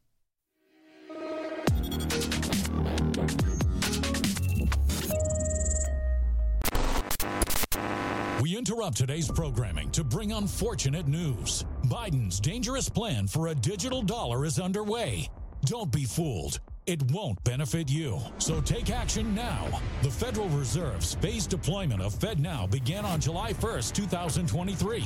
We 8.46 8.56
interrupt 8.56 8.98
today's 8.98 9.28
programming 9.28 9.90
to 9.90 10.04
bring 10.04 10.32
unfortunate 10.32 11.08
news. 11.08 11.66
Biden's 11.86 12.40
dangerous 12.40 12.88
plan 12.88 13.26
for 13.26 13.48
a 13.48 13.56
digital 13.56 14.04
dollar 14.04 14.46
is 14.46 14.60
underway. 14.60 15.32
Don't 15.66 15.92
be 15.92 16.06
fooled. 16.06 16.60
It 16.86 17.02
won't 17.12 17.44
benefit 17.44 17.90
you. 17.90 18.20
So 18.38 18.62
take 18.62 18.92
action 18.92 19.34
now. 19.34 19.82
The 20.04 20.12
Federal 20.12 20.48
Reserve's 20.50 21.16
phased 21.16 21.50
deployment 21.50 22.04
of 22.04 22.14
FedNow 22.14 22.70
began 22.70 23.04
on 23.04 23.20
July 23.20 23.52
1st, 23.52 23.94
2023. 23.94 25.06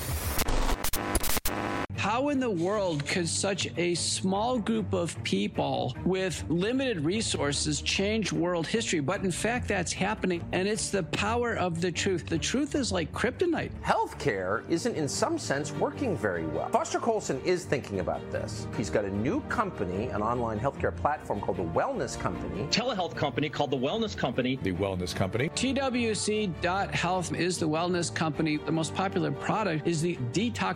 How 2.01 2.29
in 2.29 2.39
the 2.39 2.49
world 2.49 3.05
could 3.05 3.29
such 3.29 3.69
a 3.77 3.93
small 3.93 4.57
group 4.57 4.91
of 4.91 5.21
people 5.23 5.95
with 6.03 6.43
limited 6.49 7.05
resources 7.05 7.79
change 7.79 8.33
world 8.33 8.65
history? 8.65 9.01
But 9.01 9.23
in 9.23 9.31
fact, 9.31 9.67
that's 9.67 9.93
happening, 9.93 10.43
and 10.51 10.67
it's 10.67 10.89
the 10.89 11.03
power 11.03 11.55
of 11.55 11.79
the 11.79 11.91
truth. 11.91 12.25
The 12.25 12.39
truth 12.39 12.73
is 12.73 12.91
like 12.91 13.13
kryptonite. 13.13 13.69
Healthcare 13.83 14.67
isn't, 14.67 14.95
in 14.95 15.07
some 15.07 15.37
sense, 15.37 15.71
working 15.73 16.17
very 16.17 16.47
well. 16.47 16.69
Foster 16.69 16.99
Coulson 16.99 17.39
is 17.45 17.65
thinking 17.65 17.99
about 17.99 18.31
this. 18.31 18.65
He's 18.75 18.89
got 18.89 19.05
a 19.05 19.11
new 19.11 19.41
company, 19.41 20.07
an 20.07 20.23
online 20.23 20.59
healthcare 20.59 20.95
platform 20.95 21.39
called 21.39 21.57
the 21.57 21.79
Wellness 21.79 22.19
Company. 22.19 22.63
telehealth 22.71 23.15
company 23.15 23.47
called 23.47 23.69
the 23.69 23.77
Wellness 23.77 24.17
Company. 24.17 24.57
The 24.63 24.73
Wellness 24.73 25.15
Company. 25.15 25.49
TWC.health 25.49 27.35
is 27.35 27.59
the 27.59 27.69
wellness 27.69 28.11
company. 28.13 28.57
The 28.57 28.71
most 28.71 28.95
popular 28.95 29.31
product 29.31 29.87
is 29.87 30.01
the 30.01 30.15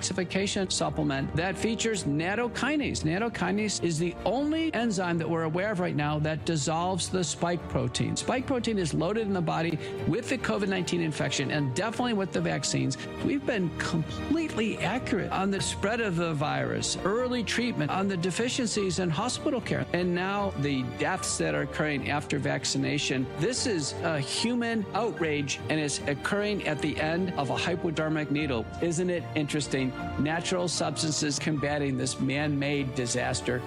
detoxification 0.06 0.72
supplement 0.72 1.34
that 1.36 1.58
features 1.58 2.04
nattokinase. 2.04 3.04
Nattokinase 3.04 3.84
is 3.84 4.00
the 4.00 4.16
only 4.26 4.74
enzyme 4.74 5.18
that 5.18 5.30
we're 5.30 5.44
aware 5.44 5.72
of 5.72 5.80
right 5.80 5.96
now 5.96 6.20
that 6.20 6.46
dissolves 6.46 7.10
the 7.10 7.24
spike 7.24 7.68
protein. 7.70 8.16
Spike 8.16 8.46
protein 8.46 8.78
is 8.78 8.94
loaded 8.94 9.28
in 9.28 9.34
the 9.34 9.42
body 9.42 9.78
with 10.08 10.30
the 10.30 10.38
COVID 10.38 10.68
19 10.68 11.02
infection 11.02 11.52
and 11.52 11.74
definitely 11.76 12.14
with 12.14 12.32
the 12.32 12.42
vaccines. 12.42 12.98
We've 13.24 13.46
been 13.46 13.70
completely 13.78 14.78
accurate 14.80 15.32
on 15.32 15.52
the 15.52 15.62
spread 15.62 16.02
of 16.02 16.16
the 16.16 16.34
virus, 16.34 16.98
early 17.04 17.44
treatment, 17.44 17.92
on 17.92 18.08
the 18.08 18.18
deficiencies 18.18 19.00
in 19.00 19.10
hospital 19.10 19.62
care, 19.62 19.86
and 19.94 20.14
now 20.14 20.54
the 20.60 20.84
deaths 21.00 21.38
that 21.38 21.56
are 21.56 21.62
occurring 21.62 22.10
after 22.10 22.38
vaccination. 22.40 23.26
This 23.40 23.68
is 23.68 23.94
a 24.04 24.20
human 24.20 24.86
outrage 24.94 25.60
and 25.70 25.80
it's 25.80 26.00
occurring 26.08 26.68
at 26.68 26.82
the 26.82 27.00
end 27.00 27.34
of 27.38 27.50
a 27.50 27.58
hypodermic 27.58 28.32
needle. 28.32 28.66
Isn't 28.82 29.10
it 29.10 29.24
interesting? 29.36 29.92
Natural 30.20 30.68
substances 30.68 31.38
combating 31.40 31.98
this 31.98 32.20
man 32.20 32.58
made 32.58 32.96
disaster. 32.96 33.62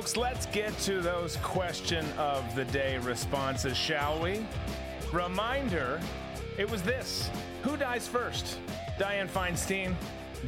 Folks. 0.00 0.16
Let's 0.16 0.46
get 0.46 0.74
to 0.78 1.02
those 1.02 1.36
question 1.42 2.06
of 2.16 2.54
the 2.54 2.64
day 2.64 2.96
responses, 2.96 3.76
shall 3.76 4.18
we? 4.22 4.46
Reminder 5.12 6.00
it 6.56 6.70
was 6.70 6.80
this 6.80 7.28
Who 7.64 7.76
dies 7.76 8.08
first? 8.08 8.58
Dianne 8.98 9.28
Feinstein, 9.28 9.94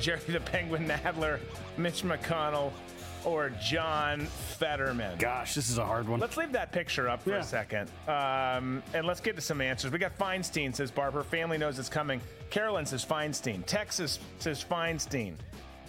Jerry 0.01 0.21
the 0.27 0.41
Penguin 0.41 0.89
Nadler, 0.89 1.39
Mitch 1.77 2.03
McConnell, 2.03 2.73
or 3.27 3.51
John 3.63 4.21
Fetterman? 4.21 5.19
Gosh, 5.19 5.55
this 5.55 5.69
is 5.69 5.77
a 5.77 5.85
hard 5.85 6.09
one. 6.09 6.19
Let's 6.19 6.39
leave 6.39 6.53
that 6.53 6.73
picture 6.73 7.11
up 7.11 7.21
for 7.23 7.33
Yeah. 7.33 7.41
a 7.41 7.45
second. 7.45 7.91
Um, 8.09 8.83
and 8.95 9.07
let's 9.07 9.21
get 9.21 9.37
to 9.37 9.43
some 9.43 9.61
answers. 9.61 9.93
We 9.93 9.99
got 9.99 10.17
Feinstein, 10.17 10.75
says 10.75 10.91
Barb. 10.91 11.13
Her 11.13 11.23
family 11.23 11.59
knows 11.59 11.79
it's 11.79 11.91
coming. 11.91 12.23
Carolyn 12.49 12.87
says 12.87 13.05
Feinstein. 13.05 13.67
Texas 13.67 14.19
says 14.39 14.65
Feinstein. 14.65 15.35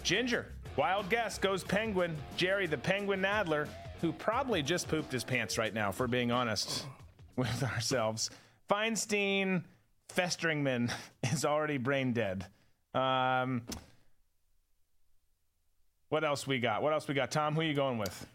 Ginger, 0.02 0.48
wild 0.76 1.08
guess, 1.10 1.38
goes 1.38 1.64
Penguin. 1.64 2.16
Jerry, 2.36 2.66
the 2.66 2.78
Penguin 2.78 3.20
Nadler, 3.20 3.68
who 4.00 4.12
probably 4.12 4.62
just 4.62 4.88
pooped 4.88 5.12
his 5.12 5.24
pants 5.24 5.58
right 5.58 5.72
now, 5.72 5.92
for 5.92 6.06
being 6.06 6.30
honest 6.30 6.86
with 7.36 7.62
ourselves. 7.62 8.30
Feinstein, 8.68 9.62
Festeringman 10.08 10.92
is 11.32 11.44
already 11.44 11.78
brain 11.78 12.12
dead. 12.12 12.46
Um, 12.94 13.62
what 16.08 16.24
else 16.24 16.46
we 16.46 16.60
got? 16.60 16.82
What 16.82 16.92
else 16.92 17.08
we 17.08 17.14
got? 17.14 17.30
Tom, 17.30 17.54
who 17.54 17.62
are 17.62 17.64
you 17.64 17.74
going 17.74 17.98
with? 17.98 18.26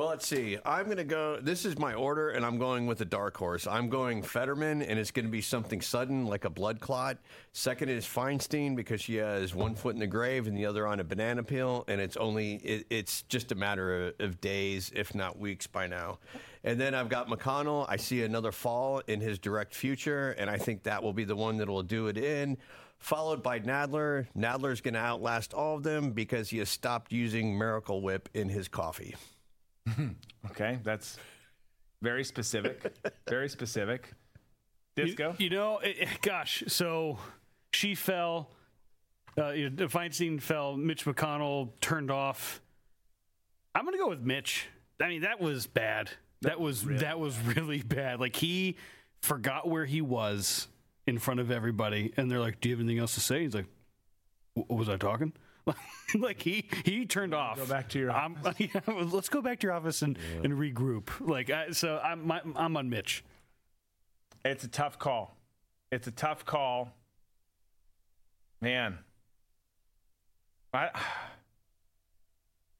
Well, 0.00 0.08
let's 0.08 0.26
see. 0.26 0.56
I'm 0.64 0.86
going 0.86 0.96
to 0.96 1.04
go. 1.04 1.38
This 1.42 1.66
is 1.66 1.78
my 1.78 1.92
order, 1.92 2.30
and 2.30 2.42
I'm 2.42 2.56
going 2.56 2.86
with 2.86 3.02
a 3.02 3.04
dark 3.04 3.36
horse. 3.36 3.66
I'm 3.66 3.90
going 3.90 4.22
Fetterman, 4.22 4.80
and 4.80 4.98
it's 4.98 5.10
going 5.10 5.26
to 5.26 5.30
be 5.30 5.42
something 5.42 5.82
sudden, 5.82 6.24
like 6.24 6.46
a 6.46 6.48
blood 6.48 6.80
clot. 6.80 7.18
Second 7.52 7.90
is 7.90 8.06
Feinstein 8.06 8.74
because 8.74 9.02
she 9.02 9.16
has 9.16 9.54
one 9.54 9.74
foot 9.74 9.92
in 9.92 10.00
the 10.00 10.06
grave 10.06 10.46
and 10.46 10.56
the 10.56 10.64
other 10.64 10.86
on 10.86 11.00
a 11.00 11.04
banana 11.04 11.42
peel, 11.42 11.84
and 11.86 12.00
it's 12.00 12.16
only 12.16 12.54
it, 12.64 12.86
it's 12.88 13.24
just 13.24 13.52
a 13.52 13.54
matter 13.54 14.06
of, 14.06 14.14
of 14.20 14.40
days, 14.40 14.90
if 14.94 15.14
not 15.14 15.38
weeks, 15.38 15.66
by 15.66 15.86
now. 15.86 16.18
And 16.64 16.80
then 16.80 16.94
I've 16.94 17.10
got 17.10 17.28
McConnell. 17.28 17.84
I 17.86 17.98
see 17.98 18.22
another 18.22 18.52
fall 18.52 19.02
in 19.06 19.20
his 19.20 19.38
direct 19.38 19.74
future, 19.74 20.30
and 20.38 20.48
I 20.48 20.56
think 20.56 20.82
that 20.84 21.02
will 21.02 21.12
be 21.12 21.24
the 21.24 21.36
one 21.36 21.58
that 21.58 21.68
will 21.68 21.82
do 21.82 22.06
it 22.06 22.16
in. 22.16 22.56
Followed 23.00 23.42
by 23.42 23.60
Nadler. 23.60 24.28
Nadler's 24.34 24.80
going 24.80 24.94
to 24.94 25.00
outlast 25.00 25.52
all 25.52 25.76
of 25.76 25.82
them 25.82 26.12
because 26.12 26.48
he 26.48 26.56
has 26.56 26.70
stopped 26.70 27.12
using 27.12 27.58
Miracle 27.58 28.00
Whip 28.00 28.30
in 28.32 28.48
his 28.48 28.66
coffee. 28.66 29.14
Okay, 30.50 30.78
that's 30.82 31.16
very 32.02 32.24
specific. 32.24 32.94
very 33.28 33.48
specific. 33.48 34.12
You- 34.96 35.04
Disco. 35.06 35.34
You, 35.38 35.50
know, 35.50 35.78
it, 35.78 35.96
it- 36.00 36.08
gosh, 36.22 36.64
so 36.66 37.18
she 37.72 37.94
fell. 37.94 38.50
Uh, 39.38 39.50
you 39.50 39.70
Feinstein 39.70 40.40
fell. 40.40 40.76
Mitch 40.76 41.04
McConnell 41.04 41.70
turned 41.80 42.10
off. 42.10 42.60
I'm 43.74 43.84
going 43.84 43.94
to 43.96 44.02
go 44.02 44.08
with 44.08 44.20
Mitch. 44.20 44.66
I 45.00 45.08
mean, 45.08 45.22
that 45.22 45.40
was 45.40 45.66
bad. 45.66 46.10
That, 46.42 46.58
was 46.60 46.82
that 46.84 47.18
was 47.20 47.38
really 47.40 47.82
bad. 47.82 48.18
Like 48.20 48.34
he 48.34 48.76
forgot 49.22 49.68
where 49.68 49.84
he 49.84 50.00
was 50.00 50.66
in 51.06 51.18
front 51.18 51.38
of 51.40 51.50
everybody, 51.50 52.12
and 52.16 52.30
they're 52.30 52.40
like, 52.40 52.60
"Do 52.60 52.68
you 52.68 52.74
have 52.74 52.80
anything 52.80 52.98
else 52.98 53.14
to 53.14 53.20
say?" 53.20 53.42
He's 53.42 53.54
like, 53.54 53.66
was 54.68 54.88
I 54.88 54.96
talking? 54.96 55.32
like 56.18 56.42
he 56.42 56.66
he 56.84 57.06
turned 57.06 57.34
off. 57.34 57.56
Go 57.56 57.66
back 57.66 57.88
to 57.90 57.98
your 57.98 58.10
I'm, 58.10 58.36
yeah, 58.58 58.80
let's 58.86 59.28
go 59.28 59.42
back 59.42 59.60
to 59.60 59.66
your 59.66 59.74
office 59.74 60.02
and, 60.02 60.18
and 60.42 60.54
regroup. 60.54 61.08
Like 61.20 61.50
I, 61.50 61.70
so, 61.70 62.00
I'm 62.02 62.26
my, 62.26 62.40
I'm 62.56 62.76
on 62.76 62.90
Mitch. 62.90 63.24
It's 64.44 64.64
a 64.64 64.68
tough 64.68 64.98
call. 64.98 65.36
It's 65.92 66.06
a 66.06 66.12
tough 66.12 66.44
call. 66.44 66.92
Man. 68.60 68.98
I 70.72 70.90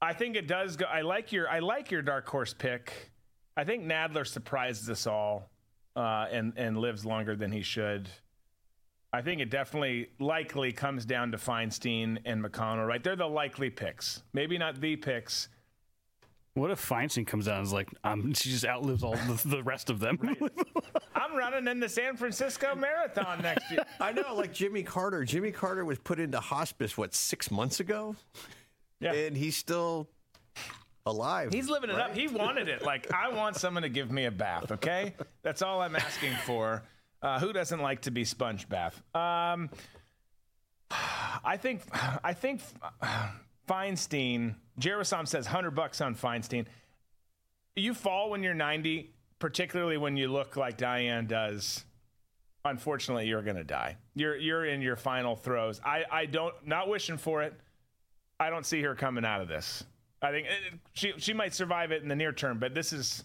I 0.01 0.13
think 0.13 0.35
it 0.35 0.47
does 0.47 0.77
go 0.77 0.85
I 0.85 1.01
like 1.01 1.31
your 1.31 1.49
I 1.49 1.59
like 1.59 1.91
your 1.91 2.01
dark 2.01 2.27
horse 2.27 2.53
pick. 2.53 3.11
I 3.57 3.63
think 3.65 3.83
Nadler 3.83 4.25
surprises 4.25 4.89
us 4.89 5.05
all 5.07 5.49
uh, 5.95 6.27
and 6.31 6.53
and 6.55 6.77
lives 6.77 7.05
longer 7.05 7.35
than 7.35 7.51
he 7.51 7.61
should. 7.61 8.09
I 9.13 9.21
think 9.21 9.41
it 9.41 9.49
definitely 9.49 10.09
likely 10.19 10.71
comes 10.71 11.05
down 11.05 11.31
to 11.31 11.37
Feinstein 11.37 12.19
and 12.25 12.43
McConnell, 12.43 12.87
right? 12.87 13.03
They're 13.03 13.17
the 13.17 13.27
likely 13.27 13.69
picks. 13.69 14.23
Maybe 14.33 14.57
not 14.57 14.79
the 14.79 14.95
picks. 14.95 15.49
What 16.53 16.71
if 16.71 16.87
Feinstein 16.87 17.25
comes 17.27 17.45
down 17.45 17.57
and 17.57 17.65
is 17.65 17.73
like, 17.73 17.89
um, 18.03 18.33
she 18.33 18.49
just 18.49 18.65
outlives 18.65 19.03
all 19.03 19.15
the, 19.15 19.41
the 19.45 19.63
rest 19.63 19.89
of 19.89 19.99
them? 19.99 20.17
I'm 21.15 21.35
running 21.35 21.67
in 21.67 21.79
the 21.79 21.89
San 21.89 22.15
Francisco 22.15 22.73
Marathon 22.75 23.41
next 23.41 23.69
year. 23.71 23.85
I 23.99 24.13
know, 24.13 24.33
like 24.35 24.53
Jimmy 24.53 24.83
Carter. 24.83 25.25
Jimmy 25.25 25.51
Carter 25.51 25.83
was 25.83 25.99
put 25.99 26.19
into 26.19 26.39
hospice, 26.39 26.97
what, 26.97 27.13
six 27.13 27.51
months 27.51 27.79
ago? 27.81 28.15
Yeah. 28.99 29.13
And 29.13 29.35
he's 29.35 29.57
still 29.57 30.09
alive. 31.05 31.51
He's 31.51 31.69
living 31.69 31.89
it 31.89 31.97
up. 31.97 32.15
He 32.15 32.27
wanted 32.27 32.69
it. 32.69 32.81
Like, 32.81 33.11
I 33.13 33.29
want 33.29 33.55
someone 33.57 33.83
to 33.83 33.89
give 33.89 34.11
me 34.11 34.25
a 34.25 34.31
bath, 34.31 34.71
okay? 34.71 35.15
That's 35.41 35.61
all 35.61 35.81
I'm 35.81 35.95
asking 35.95 36.33
for. 36.45 36.83
Uh, 37.21 37.39
who 37.39 37.53
doesn't 37.53 37.81
like 37.81 38.01
to 38.01 38.11
be 38.11 38.25
sponge 38.25 38.67
bath? 38.67 39.01
Um, 39.15 39.69
I 41.43 41.57
think, 41.57 41.81
I 42.23 42.33
think 42.33 42.61
Feinstein, 43.69 44.55
Jerusam 44.79 45.27
says 45.27 45.45
100 45.45 45.71
bucks 45.71 46.01
on 46.01 46.15
Feinstein. 46.15 46.65
You 47.75 47.93
fall 47.93 48.29
when 48.29 48.43
you're 48.43 48.53
90, 48.53 49.13
particularly 49.39 49.97
when 49.97 50.17
you 50.17 50.27
look 50.27 50.57
like 50.57 50.77
Dianne 50.77 51.27
does. 51.27 51.85
Unfortunately, 52.65 53.27
you're 53.27 53.41
to 53.41 53.63
die. 53.63 53.97
You're, 54.15 54.35
you're 54.35 54.65
in 54.65 54.81
your 54.81 54.95
final 54.95 55.35
throes. 55.35 55.79
I, 55.83 56.03
I 56.11 56.25
don't, 56.25 56.53
not 56.65 56.89
wishing 56.89 57.17
for 57.17 57.43
it. 57.43 57.53
I 58.39 58.49
don't 58.49 58.65
see 58.65 58.81
her 58.81 58.95
coming 58.95 59.23
out 59.23 59.41
of 59.41 59.47
this. 59.47 59.83
I 60.21 60.31
think 60.31 60.47
it, 60.47 60.79
she 60.93 61.13
she 61.17 61.33
might 61.33 61.53
survive 61.53 61.91
it 61.91 62.03
in 62.03 62.07
the 62.07 62.15
near 62.15 62.31
term, 62.31 62.59
but 62.59 62.73
this 62.73 62.93
is 62.93 63.23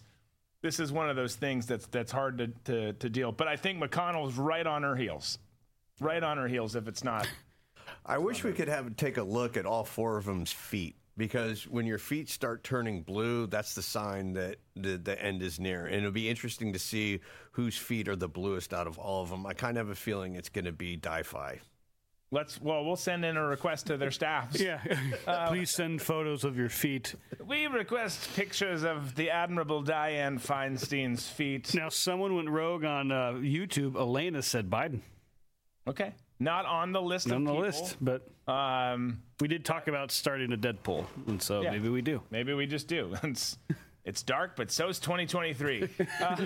this 0.67 0.81
is 0.81 0.91
one 0.91 1.09
of 1.09 1.15
those 1.15 1.37
things 1.37 1.67
that's 1.67 1.87
that's 1.87 2.11
hard 2.11 2.39
to 2.39 2.49
to, 2.65 2.93
to 2.95 3.09
deal. 3.09 3.31
But 3.31 3.47
I 3.47 3.57
think 3.57 3.81
McConnell's 3.81 4.37
right 4.37 4.67
on 4.67 4.83
her 4.83 4.97
heels, 4.97 5.39
right 6.01 6.23
on 6.23 6.39
her 6.39 6.49
heels. 6.49 6.75
If 6.75 6.89
it's 6.89 7.05
not, 7.05 7.29
I 8.07 8.19
wish 8.19 8.43
we 8.43 8.53
could 8.53 8.69
have 8.69 8.97
take 8.97 9.17
a 9.17 9.23
look 9.23 9.57
at 9.57 9.65
all 9.65 9.85
four 9.85 10.17
of 10.19 10.25
them's 10.25 10.51
feet 10.51 10.97
because 11.17 11.69
when 11.69 11.87
your 11.87 11.99
feet 11.99 12.29
start 12.29 12.65
turning 12.65 13.03
blue, 13.03 13.47
that's 13.47 13.75
the 13.75 13.83
sign 13.83 14.33
that 14.33 14.57
the, 14.75 14.97
the 14.97 15.23
end 15.23 15.41
is 15.41 15.61
near. 15.61 15.87
And 15.87 15.97
it'll 15.97 16.11
be 16.11 16.29
interesting 16.29 16.73
to 16.73 16.79
see 16.81 17.21
whose 17.53 17.77
feet 17.77 18.09
are 18.09 18.17
the 18.17 18.29
bluest 18.29 18.75
out 18.75 18.89
of 18.89 18.99
all 18.99 19.23
of 19.23 19.31
them. 19.31 19.47
I 19.47 19.55
kind 19.55 19.79
of 19.79 19.87
have 19.87 19.93
a 19.93 19.99
feeling 19.99 20.35
it's 20.35 20.49
going 20.49 20.67
to 20.67 20.73
be 20.73 20.97
Di-Fi. 20.97 21.61
Let's 22.33 22.61
well 22.61 22.85
we'll 22.85 22.97
send 22.97 23.25
in 23.25 23.37
a 23.37 23.47
request 23.47 23.87
to 23.87 23.97
their 23.97 24.11
staffs. 24.11 24.61
yeah. 24.61 24.81
Please 25.49 25.71
send 25.71 26.03
photos 26.03 26.43
of 26.45 26.57
your 26.57 26.69
feet. 26.69 27.15
We 27.47 27.67
request 27.67 28.35
pictures 28.35 28.83
of 28.83 29.15
the 29.15 29.31
admirable 29.31 29.83
Dianne 29.85 30.41
Feinstein's 30.41 31.29
feet. 31.29 31.73
Now, 31.75 31.89
someone 31.89 32.35
went 32.35 32.51
rogue 32.51 32.85
on 32.85 33.13
uh, 33.13 33.33
YouTube. 33.35 33.95
Elena 33.97 34.43
said 34.43 34.69
Biden. 34.69 35.01
Okay, 35.87 36.13
not 36.41 36.67
on 36.67 36.91
the 36.93 37.01
list. 37.01 37.29
Not 37.29 37.37
of 37.37 37.39
on 37.39 37.45
the 37.45 37.51
people. 37.53 37.65
list, 37.67 37.97
but 38.01 38.29
Um, 38.53 39.23
we 39.41 39.47
did 39.47 39.65
talk 39.65 39.87
about 39.87 40.11
starting 40.11 40.53
a 40.53 40.57
Deadpool, 40.57 41.07
and 41.29 41.41
so 41.41 41.61
Yeah. 41.63 41.71
maybe 41.71 41.89
we 41.89 42.03
do. 42.03 42.23
Maybe 42.31 42.55
we 42.55 42.67
just 42.67 42.89
do. 42.89 43.15
It's, 44.07 44.21
it's 44.21 44.23
dark, 44.23 44.55
but 44.57 44.71
so's 44.71 44.99
2023. 45.01 45.83
Um, 45.83 45.89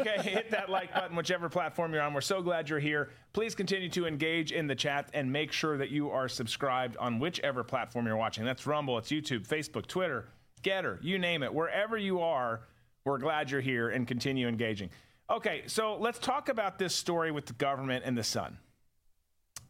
okay, 0.00 0.18
hit 0.22 0.50
that 0.50 0.68
like 0.68 0.92
button, 0.92 1.16
whichever 1.16 1.48
platform 1.48 1.94
you're 1.94 2.02
on. 2.02 2.12
We're 2.12 2.20
so 2.20 2.42
glad 2.42 2.68
you're 2.68 2.78
here. 2.78 3.10
Please 3.32 3.54
continue 3.54 3.88
to 3.90 4.06
engage 4.06 4.52
in 4.52 4.66
the 4.66 4.74
chat 4.74 5.08
and 5.14 5.32
make 5.32 5.50
sure 5.50 5.78
that 5.78 5.88
you 5.90 6.10
are 6.10 6.28
subscribed 6.28 6.96
on 6.98 7.18
whichever 7.18 7.64
platform 7.64 8.06
you're 8.06 8.16
watching. 8.16 8.44
That's 8.44 8.66
Rumble, 8.66 8.98
it's 8.98 9.08
YouTube, 9.08 9.46
Facebook, 9.46 9.86
Twitter, 9.86 10.26
Gettr, 10.62 10.98
you 11.02 11.18
name 11.18 11.42
it. 11.42 11.52
Wherever 11.52 11.96
you 11.96 12.20
are, 12.20 12.60
we're 13.04 13.18
glad 13.18 13.50
you're 13.50 13.60
here 13.62 13.88
and 13.88 14.06
continue 14.06 14.46
engaging. 14.46 14.90
Okay, 15.30 15.62
so 15.66 15.96
let's 15.96 16.18
talk 16.18 16.48
about 16.48 16.78
this 16.78 16.94
story 16.94 17.30
with 17.30 17.46
the 17.46 17.54
government 17.54 18.04
and 18.04 18.16
the 18.16 18.24
sun 18.24 18.58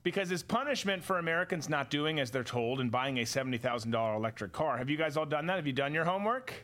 because 0.02 0.32
as 0.32 0.42
punishment 0.42 1.04
for 1.04 1.18
Americans 1.18 1.68
not 1.68 1.90
doing 1.90 2.18
as 2.18 2.30
they're 2.30 2.44
told 2.44 2.80
and 2.80 2.90
buying 2.90 3.18
a 3.18 3.22
$70,000 3.22 4.16
electric 4.16 4.52
car. 4.52 4.78
Have 4.78 4.88
you 4.88 4.96
guys 4.96 5.16
all 5.16 5.26
done 5.26 5.46
that? 5.46 5.56
Have 5.56 5.66
you 5.66 5.72
done 5.72 5.92
your 5.92 6.04
homework? 6.04 6.54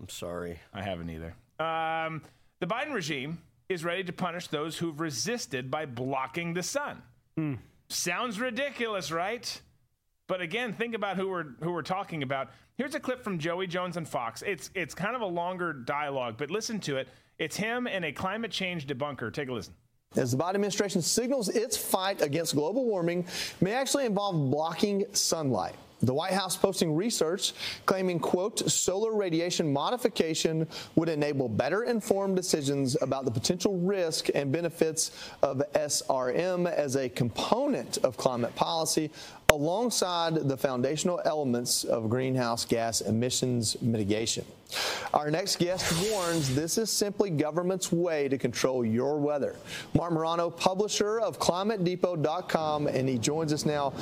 I'm 0.00 0.08
sorry. 0.08 0.58
I 0.72 0.82
haven't 0.82 1.10
either. 1.10 1.34
Um, 1.58 2.22
the 2.60 2.66
Biden 2.66 2.92
regime 2.92 3.38
is 3.68 3.84
ready 3.84 4.02
to 4.04 4.12
punish 4.12 4.48
those 4.48 4.78
who've 4.78 4.98
resisted 4.98 5.70
by 5.70 5.86
blocking 5.86 6.54
the 6.54 6.62
sun. 6.62 7.02
Sounds 7.88 8.40
ridiculous, 8.40 9.10
right? 9.12 9.60
But 10.26 10.40
again, 10.40 10.72
think 10.74 10.94
about 10.94 11.16
who 11.16 11.28
we're 11.28 11.46
who 11.60 11.72
we're 11.72 11.82
talking 11.82 12.22
about. 12.22 12.50
Here's 12.76 12.94
a 12.94 13.00
clip 13.00 13.24
from 13.24 13.38
Joey 13.38 13.66
Jones 13.66 13.96
and 13.96 14.08
Fox. 14.08 14.42
It's 14.42 14.70
it's 14.74 14.94
kind 14.94 15.16
of 15.16 15.22
a 15.22 15.26
longer 15.26 15.72
dialogue, 15.72 16.36
but 16.38 16.50
listen 16.50 16.78
to 16.80 16.96
it. 16.98 17.08
It's 17.38 17.56
him 17.56 17.86
and 17.86 18.04
a 18.04 18.12
climate 18.12 18.50
change 18.50 18.86
debunker. 18.86 19.32
Take 19.32 19.48
a 19.48 19.52
listen. 19.52 19.74
As 20.16 20.32
the 20.32 20.38
Biden 20.38 20.54
administration 20.56 21.02
signals 21.02 21.48
its 21.48 21.76
fight 21.76 22.20
against 22.20 22.54
global 22.54 22.84
warming 22.84 23.26
may 23.60 23.72
actually 23.72 24.06
involve 24.06 24.34
blocking 24.50 25.04
sunlight. 25.12 25.74
The 26.02 26.14
White 26.14 26.32
House 26.32 26.56
posting 26.56 26.94
research 26.94 27.52
claiming, 27.84 28.18
quote, 28.18 28.70
solar 28.70 29.14
radiation 29.14 29.70
modification 29.70 30.66
would 30.94 31.10
enable 31.10 31.48
better 31.48 31.84
informed 31.84 32.36
decisions 32.36 32.96
about 33.02 33.26
the 33.26 33.30
potential 33.30 33.76
risk 33.78 34.28
and 34.34 34.50
benefits 34.50 35.10
of 35.42 35.62
SRM 35.74 36.72
as 36.72 36.96
a 36.96 37.08
component 37.08 37.98
of 37.98 38.16
climate 38.16 38.54
policy 38.56 39.10
alongside 39.50 40.34
the 40.34 40.56
foundational 40.56 41.20
elements 41.24 41.84
of 41.84 42.08
greenhouse 42.08 42.64
gas 42.64 43.00
emissions 43.00 43.80
mitigation. 43.82 44.44
Our 45.12 45.30
next 45.30 45.58
guest 45.58 46.10
warns 46.10 46.54
this 46.54 46.78
is 46.78 46.90
simply 46.90 47.30
government's 47.30 47.90
way 47.90 48.28
to 48.28 48.38
control 48.38 48.84
your 48.84 49.18
weather. 49.18 49.56
Marc 49.94 50.12
Morano, 50.12 50.48
publisher 50.48 51.18
of 51.18 51.40
ClimateDepot.com, 51.40 52.86
and 52.86 53.08
he 53.08 53.18
joins 53.18 53.52
us 53.52 53.66
now. 53.66 53.92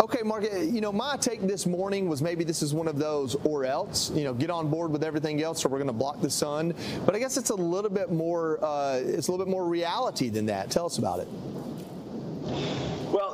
Okay, 0.00 0.22
Marc, 0.22 0.44
you 0.44 0.80
know, 0.80 0.92
my 0.92 1.16
take 1.18 1.42
this 1.42 1.66
morning 1.66 2.08
was 2.08 2.22
maybe 2.22 2.42
this 2.42 2.62
is 2.62 2.72
one 2.72 2.88
of 2.88 2.98
those 2.98 3.34
or 3.44 3.64
else, 3.64 4.10
you 4.12 4.24
know, 4.24 4.32
get 4.32 4.50
on 4.50 4.70
board 4.70 4.90
with 4.90 5.04
everything 5.04 5.42
else 5.42 5.64
or 5.64 5.68
we're 5.68 5.78
going 5.78 5.86
to 5.88 5.92
block 5.92 6.22
the 6.22 6.30
sun. 6.30 6.74
But 7.04 7.14
I 7.14 7.18
guess 7.18 7.36
it's 7.36 7.50
a 7.50 7.54
little 7.54 7.90
bit 7.90 8.10
more, 8.10 8.64
uh, 8.64 9.00
it's 9.04 9.28
a 9.28 9.30
little 9.30 9.44
bit 9.44 9.50
more 9.50 9.66
reality 9.66 10.30
than 10.30 10.46
that. 10.46 10.70
Tell 10.70 10.86
us 10.86 10.96
about 10.96 11.20
it. 11.20 11.28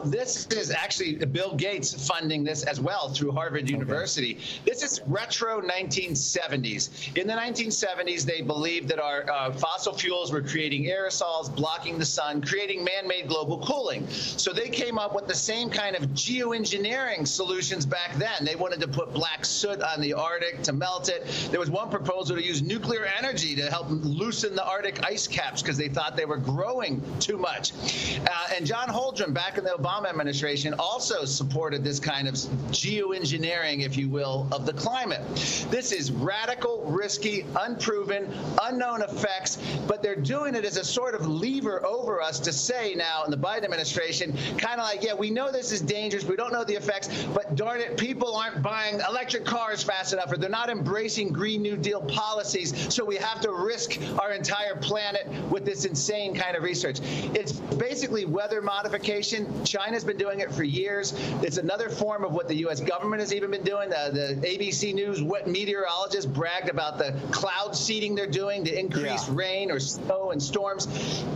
Well, 0.01 0.09
this 0.09 0.47
is 0.47 0.71
actually 0.71 1.17
Bill 1.17 1.55
Gates 1.57 2.09
funding 2.09 2.43
this 2.43 2.63
as 2.63 2.81
well 2.81 3.11
through 3.11 3.33
Harvard 3.33 3.69
University. 3.69 4.39
This 4.65 4.83
is 4.83 5.03
retro 5.07 5.61
1970s. 5.61 7.19
In 7.19 7.27
the 7.27 7.35
1970s, 7.35 8.25
they 8.25 8.41
believed 8.41 8.89
that 8.89 8.99
our 8.99 9.31
uh, 9.31 9.53
fossil 9.53 9.93
fuels 9.93 10.33
were 10.33 10.41
creating 10.41 10.85
aerosols, 10.85 11.55
blocking 11.55 11.99
the 11.99 12.07
sun, 12.07 12.41
creating 12.41 12.83
man 12.83 13.07
made 13.07 13.29
global 13.29 13.59
cooling. 13.59 14.09
So 14.09 14.55
they 14.55 14.71
came 14.71 14.99
up 14.99 15.15
with 15.15 15.27
the 15.27 15.35
same 15.35 15.69
kind 15.69 15.95
of 15.95 16.05
geoengineering 16.15 17.29
solutions 17.29 17.85
back 17.85 18.17
then. 18.17 18.47
They 18.47 18.57
wanted 18.57 18.81
to 18.81 18.89
put 18.89 19.13
black 19.13 19.45
soot 19.45 19.83
on 19.83 20.01
the 20.01 20.15
Arctic 20.15 20.63
to 20.63 20.73
melt 20.73 21.11
it. 21.11 21.27
There 21.51 21.61
was 21.61 21.71
one 21.71 21.91
proposal 21.91 22.37
to 22.37 22.43
use 22.43 22.63
nuclear 22.63 23.05
energy 23.05 23.55
to 23.57 23.69
help 23.69 23.89
loosen 23.91 24.55
the 24.55 24.65
Arctic 24.65 25.05
ice 25.05 25.27
caps 25.27 25.61
because 25.61 25.77
they 25.77 25.89
thought 25.89 26.17
they 26.17 26.25
were 26.25 26.39
growing 26.39 27.03
too 27.19 27.37
much. 27.37 27.75
Uh, 28.21 28.55
and 28.57 28.65
John 28.65 28.89
Holdren, 28.89 29.35
back 29.35 29.59
in 29.59 29.65
the 29.65 29.71
Obama 29.71 29.90
administration, 29.99 30.75
also 30.79 31.25
supported 31.25 31.83
this 31.85 31.99
kind 32.01 32.29
of 32.29 32.35
geoengineering, 32.71 33.85
if 33.85 33.97
you 33.97 34.09
will, 34.09 34.49
of 34.53 34.65
the 34.65 34.73
climate. 34.73 35.21
This 35.71 35.93
is 35.93 36.13
radical, 36.13 36.83
risky, 36.87 37.45
unproven, 37.59 38.33
unknown 38.63 39.03
effects, 39.03 39.59
but 39.87 40.03
they're 40.03 40.17
doing 40.17 40.55
it 40.55 40.65
as 40.65 40.77
a 40.77 40.85
sort 40.85 41.15
of 41.15 41.27
lever 41.27 41.85
over 41.85 42.23
us 42.23 42.39
to 42.41 42.53
say 42.53 42.95
now 42.95 43.25
in 43.25 43.31
the 43.31 43.37
Biden 43.37 43.65
administration, 43.65 44.33
kind 44.59 44.81
of 44.81 44.87
like, 44.87 45.03
yeah, 45.03 45.15
we 45.15 45.31
know 45.31 45.51
this 45.51 45.73
is 45.73 45.81
dangerous, 45.81 46.25
we 46.25 46.37
don't 46.37 46.53
know 46.53 46.65
the 46.65 46.75
effects, 46.75 47.25
but 47.35 47.57
darn 47.57 47.81
it, 47.81 47.97
people 47.97 48.37
aren't 48.37 48.63
buying 48.63 49.01
electric 49.09 49.45
cars 49.45 49.83
fast 49.83 50.13
enough, 50.13 50.33
or 50.33 50.37
they're 50.37 50.49
not 50.49 50.71
embracing 50.71 51.33
Green 51.33 51.63
New 51.63 51.77
Deal 51.77 52.01
policies, 52.03 52.95
so 52.95 53.05
we 53.05 53.17
have 53.17 53.41
to 53.41 53.53
risk 53.53 53.99
our 54.21 54.33
entire 54.33 54.77
planet 54.77 55.27
with 55.51 55.65
this 55.65 55.85
insane 55.85 56.35
kind 56.35 56.57
of 56.57 56.63
research. 56.63 57.01
It's 57.35 57.53
basically 57.53 58.25
weather 58.25 58.63
modification, 58.63 59.65
China's 59.81 60.05
been 60.05 60.19
doing 60.19 60.41
it 60.41 60.53
for 60.53 60.63
years. 60.63 61.15
It's 61.43 61.57
another 61.57 61.89
form 61.89 62.23
of 62.23 62.33
what 62.33 62.49
the 62.49 62.55
U.S. 62.57 62.81
government 62.81 63.21
has 63.21 63.33
even 63.33 63.51
been 63.51 63.63
doing. 63.63 63.91
Uh, 63.91 64.11
the, 64.11 64.37
the 64.39 64.47
ABC 64.47 64.93
News 64.95 65.23
what 65.23 65.49
meteorologists 65.49 66.27
bragged 66.27 66.69
about 66.69 66.99
the 66.99 67.19
cloud 67.31 67.75
seeding 67.75 68.15
they're 68.15 68.27
doing 68.27 68.63
to 68.65 68.79
increase 68.79 69.27
Yeah. 69.27 69.35
rain 69.35 69.71
or 69.71 69.81
snow 69.81 70.33
and 70.33 70.43
storms. 70.43 70.87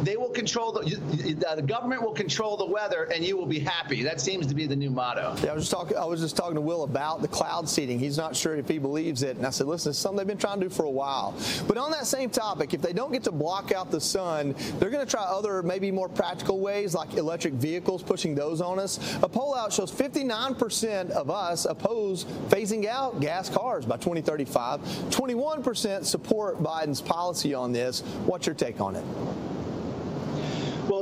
They 0.02 0.18
will 0.18 0.28
control 0.28 0.72
the, 0.72 1.42
uh, 1.48 1.54
the 1.54 1.62
government 1.62 2.02
will 2.02 2.12
control 2.12 2.58
the 2.58 2.66
weather, 2.66 3.04
and 3.04 3.24
you 3.24 3.38
will 3.38 3.46
be 3.46 3.60
happy. 3.60 4.02
That 4.02 4.20
seems 4.20 4.46
to 4.48 4.54
be 4.54 4.66
the 4.66 4.76
new 4.76 4.90
motto. 4.90 5.34
Yeah, 5.42 5.52
I 5.52 5.54
was 5.54 5.62
just 5.64 5.72
talking. 5.72 5.96
I 5.96 6.04
was 6.04 6.20
just 6.20 6.36
talking 6.36 6.56
to 6.56 6.60
Will 6.60 6.82
about 6.82 7.22
the 7.22 7.28
cloud 7.28 7.66
seeding. 7.66 7.98
He's 7.98 8.18
not 8.18 8.36
sure 8.36 8.54
if 8.56 8.68
he 8.68 8.78
believes 8.78 9.22
it, 9.22 9.38
and 9.38 9.46
I 9.46 9.50
said, 9.50 9.66
"Listen, 9.68 9.90
it's 9.90 9.98
something 9.98 10.18
they've 10.18 10.26
been 10.26 10.36
trying 10.36 10.60
to 10.60 10.66
do 10.66 10.70
for 10.70 10.84
a 10.84 10.90
while." 10.90 11.34
But 11.66 11.78
on 11.78 11.90
that 11.92 12.06
same 12.06 12.28
topic, 12.28 12.74
if 12.74 12.82
they 12.82 12.92
don't 12.92 13.10
get 13.12 13.24
to 13.24 13.32
block 13.32 13.72
out 13.72 13.90
the 13.90 14.00
sun, 14.02 14.54
they're 14.78 14.90
going 14.90 15.04
to 15.04 15.10
try 15.10 15.22
other, 15.22 15.62
maybe 15.62 15.90
more 15.90 16.10
practical 16.10 16.60
ways, 16.60 16.94
like 16.94 17.14
electric 17.14 17.54
vehicles, 17.54 18.02
pushing 18.02 18.33
those 18.34 18.60
on 18.60 18.78
us. 18.78 18.98
A 19.22 19.28
poll 19.28 19.54
out 19.54 19.72
shows 19.72 19.90
59% 19.90 21.10
of 21.10 21.30
us 21.30 21.64
oppose 21.64 22.24
phasing 22.48 22.86
out 22.86 23.20
gas 23.20 23.48
cars 23.48 23.84
by 23.86 23.96
2035. 23.96 24.80
21% 24.80 26.04
support 26.04 26.62
Biden's 26.62 27.00
policy 27.00 27.54
on 27.54 27.72
this. 27.72 28.00
What's 28.26 28.46
your 28.46 28.54
take 28.54 28.80
on 28.80 28.96
it? 28.96 29.04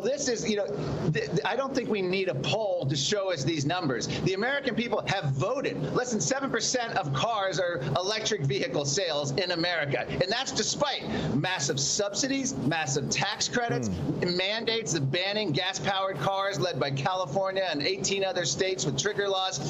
Well, 0.02 0.10
this 0.10 0.26
is, 0.26 0.50
you 0.50 0.56
know, 0.56 0.66
th- 1.12 1.30
I 1.44 1.54
don't 1.54 1.72
think 1.72 1.88
we 1.88 2.02
need 2.02 2.28
a 2.28 2.34
poll 2.34 2.86
to 2.86 2.96
show 2.96 3.32
us 3.32 3.44
these 3.44 3.64
numbers. 3.64 4.08
The 4.22 4.34
American 4.34 4.74
people 4.74 5.04
have 5.06 5.30
voted. 5.30 5.80
Less 5.94 6.10
than 6.10 6.18
7% 6.18 6.96
of 6.96 7.12
cars 7.12 7.60
are 7.60 7.80
electric 7.96 8.40
vehicle 8.40 8.84
sales 8.84 9.30
in 9.32 9.52
America. 9.52 10.04
And 10.08 10.24
that's 10.28 10.50
despite 10.50 11.04
massive 11.36 11.78
subsidies, 11.78 12.54
massive 12.54 13.10
tax 13.10 13.48
credits, 13.48 13.88
hmm. 13.88 14.36
mandates 14.36 14.94
of 14.94 15.12
banning 15.12 15.52
gas 15.52 15.78
powered 15.78 16.18
cars 16.18 16.58
led 16.58 16.80
by 16.80 16.90
California 16.90 17.68
and 17.70 17.80
18 17.80 18.24
other 18.24 18.44
states 18.44 18.84
with 18.84 18.98
trigger 18.98 19.28
laws. 19.28 19.60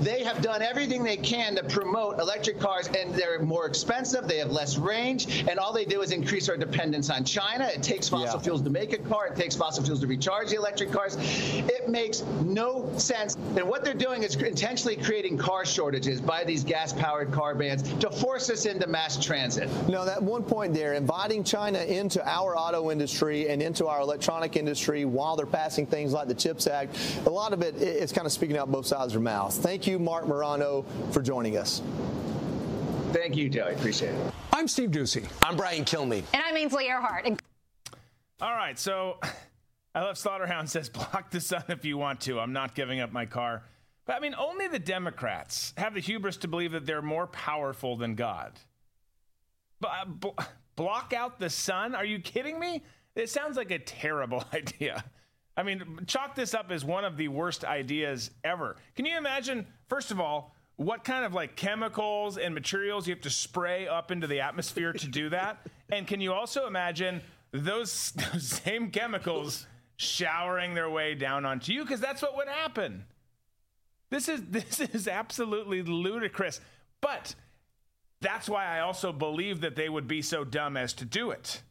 They 0.00 0.24
have 0.24 0.42
done 0.42 0.62
everything 0.62 1.04
they 1.04 1.16
can 1.16 1.54
to 1.56 1.62
promote 1.62 2.18
electric 2.18 2.58
cars, 2.58 2.88
and 2.88 3.14
they're 3.14 3.40
more 3.40 3.66
expensive, 3.66 4.26
they 4.26 4.38
have 4.38 4.50
less 4.50 4.78
range, 4.78 5.44
and 5.48 5.60
all 5.60 5.72
they 5.72 5.84
do 5.84 6.02
is 6.02 6.10
increase 6.10 6.48
our 6.48 6.56
dependence 6.56 7.08
on 7.08 7.24
China. 7.24 7.68
It 7.72 7.84
takes 7.84 8.08
fossil 8.08 8.38
Yeah. 8.38 8.42
fuels 8.42 8.62
to 8.62 8.70
make 8.70 8.92
a 8.92 8.98
car, 8.98 9.28
it 9.28 9.36
takes 9.36 9.54
fossil 9.54 9.75
fuels 9.84 10.00
to 10.00 10.06
recharge 10.06 10.50
the 10.50 10.56
electric 10.56 10.90
cars. 10.90 11.16
It 11.18 11.88
makes 11.88 12.22
no 12.44 12.90
sense. 12.98 13.36
And 13.56 13.68
what 13.68 13.84
they're 13.84 13.94
doing 13.94 14.22
is 14.22 14.36
intentionally 14.36 14.96
creating 14.96 15.38
car 15.38 15.64
shortages 15.64 16.20
by 16.20 16.44
these 16.44 16.64
gas 16.64 16.92
powered 16.92 17.32
car 17.32 17.54
bans 17.54 17.82
to 17.98 18.10
force 18.10 18.50
us 18.50 18.66
into 18.66 18.86
mass 18.86 19.22
transit. 19.24 19.68
No, 19.88 20.04
that 20.04 20.22
one 20.22 20.42
point 20.42 20.74
there, 20.74 20.94
inviting 20.94 21.44
China 21.44 21.78
into 21.80 22.26
our 22.28 22.56
auto 22.56 22.90
industry 22.90 23.48
and 23.48 23.62
into 23.62 23.86
our 23.86 24.00
electronic 24.00 24.56
industry 24.56 25.04
while 25.04 25.36
they're 25.36 25.46
passing 25.46 25.86
things 25.86 26.12
like 26.12 26.28
the 26.28 26.34
CHIPS 26.34 26.66
Act, 26.66 26.96
a 27.26 27.30
lot 27.30 27.52
of 27.52 27.62
it 27.62 27.76
is 27.76 28.12
kind 28.12 28.26
of 28.26 28.32
speaking 28.32 28.56
out 28.56 28.70
both 28.70 28.86
sides 28.86 29.06
of 29.06 29.12
their 29.12 29.20
mouth. 29.20 29.54
Thank 29.54 29.86
you, 29.86 29.98
Marc 29.98 30.26
Morano, 30.26 30.84
for 31.12 31.22
joining 31.22 31.56
us. 31.56 31.82
Thank 33.12 33.36
you, 33.36 33.48
Joey. 33.48 33.74
Appreciate 33.74 34.14
it. 34.14 34.32
I'm 34.52 34.68
Steve 34.68 34.90
Doocy. 34.90 35.26
I'm 35.42 35.56
Brian 35.56 35.84
Kilmeade. 35.84 36.24
And 36.32 36.42
I'm 36.44 36.56
Ainsley 36.56 36.84
Earhardt. 36.88 37.26
And 37.26 37.40
All 38.40 38.52
right, 38.52 38.78
so 38.78 39.18
I 39.96 40.02
love 40.02 40.16
Slaughterhound 40.16 40.68
says 40.68 40.90
block 40.90 41.30
the 41.30 41.40
sun 41.40 41.64
if 41.68 41.86
you 41.86 41.96
want 41.96 42.20
to. 42.22 42.38
I'm 42.38 42.52
not 42.52 42.74
giving 42.74 43.00
up 43.00 43.12
my 43.12 43.24
car. 43.24 43.62
But 44.04 44.16
I 44.16 44.20
mean, 44.20 44.34
only 44.38 44.68
the 44.68 44.78
Democrats 44.78 45.72
have 45.78 45.94
the 45.94 46.00
hubris 46.00 46.36
to 46.38 46.48
believe 46.48 46.72
that 46.72 46.84
they're 46.84 47.00
more 47.00 47.26
powerful 47.26 47.96
than 47.96 48.14
God. 48.14 48.52
But 49.80 49.90
uh, 49.98 50.04
bl- 50.04 50.42
block 50.76 51.14
out 51.14 51.38
the 51.38 51.48
sun? 51.48 51.94
Are 51.94 52.04
you 52.04 52.18
kidding 52.18 52.60
me? 52.60 52.82
It 53.14 53.30
sounds 53.30 53.56
like 53.56 53.70
a 53.70 53.78
terrible 53.78 54.44
idea. 54.52 55.02
I 55.56 55.62
mean, 55.62 56.00
chalk 56.06 56.34
this 56.34 56.52
up 56.52 56.70
as 56.70 56.84
one 56.84 57.06
of 57.06 57.16
the 57.16 57.28
worst 57.28 57.64
ideas 57.64 58.30
ever. 58.44 58.76
Can 58.96 59.06
you 59.06 59.16
imagine, 59.16 59.66
first 59.88 60.10
of 60.10 60.20
all, 60.20 60.54
what 60.76 61.04
kind 61.04 61.24
of 61.24 61.32
like 61.32 61.56
chemicals 61.56 62.36
and 62.36 62.54
materials 62.54 63.08
you 63.08 63.14
have 63.14 63.22
to 63.22 63.30
spray 63.30 63.88
up 63.88 64.10
into 64.10 64.26
the 64.26 64.40
atmosphere 64.40 64.92
to 64.92 65.08
do 65.08 65.30
that? 65.30 65.66
and 65.88 66.06
can 66.06 66.20
you 66.20 66.34
also 66.34 66.66
imagine 66.66 67.22
those, 67.52 68.10
those 68.32 68.46
same 68.46 68.90
chemicals 68.90 69.66
showering 69.96 70.74
their 70.74 70.90
way 70.90 71.14
down 71.14 71.44
onto 71.44 71.72
you? 71.72 71.82
Because 71.82 72.00
that's 72.00 72.22
what 72.22 72.36
would 72.36 72.48
happen. 72.48 73.04
This 74.10 74.28
is 74.28 74.42
this 74.50 74.80
is 74.80 75.08
absolutely 75.08 75.82
ludicrous. 75.82 76.60
But 77.00 77.34
that's 78.20 78.48
why 78.48 78.64
I 78.64 78.80
also 78.80 79.12
believe 79.12 79.60
that 79.60 79.76
they 79.76 79.88
would 79.88 80.08
be 80.08 80.22
so 80.22 80.44
dumb 80.44 80.76
as 80.76 80.92
to 80.94 81.04
do 81.04 81.30
it. 81.30 81.62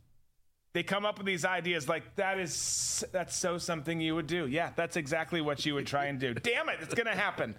They 0.74 0.84
come 0.84 1.06
up 1.06 1.18
with 1.18 1.26
these 1.26 1.46
ideas 1.46 1.88
like 1.88 2.16
that 2.18 2.38
is 2.38 3.04
that's 3.14 3.36
so 3.36 3.58
something 3.58 4.02
you 4.02 4.14
would 4.16 4.28
do. 4.28 4.46
Yeah, 4.46 4.72
that's 4.76 4.98
exactly 4.98 5.40
what 5.40 5.66
you 5.66 5.74
would 5.74 5.88
try 5.88 6.06
and 6.06 6.20
do. 6.20 6.34
Damn 6.34 6.68
it, 6.70 6.80
it's 6.82 6.94
going 6.94 7.08
to 7.08 7.16
happen. 7.16 7.56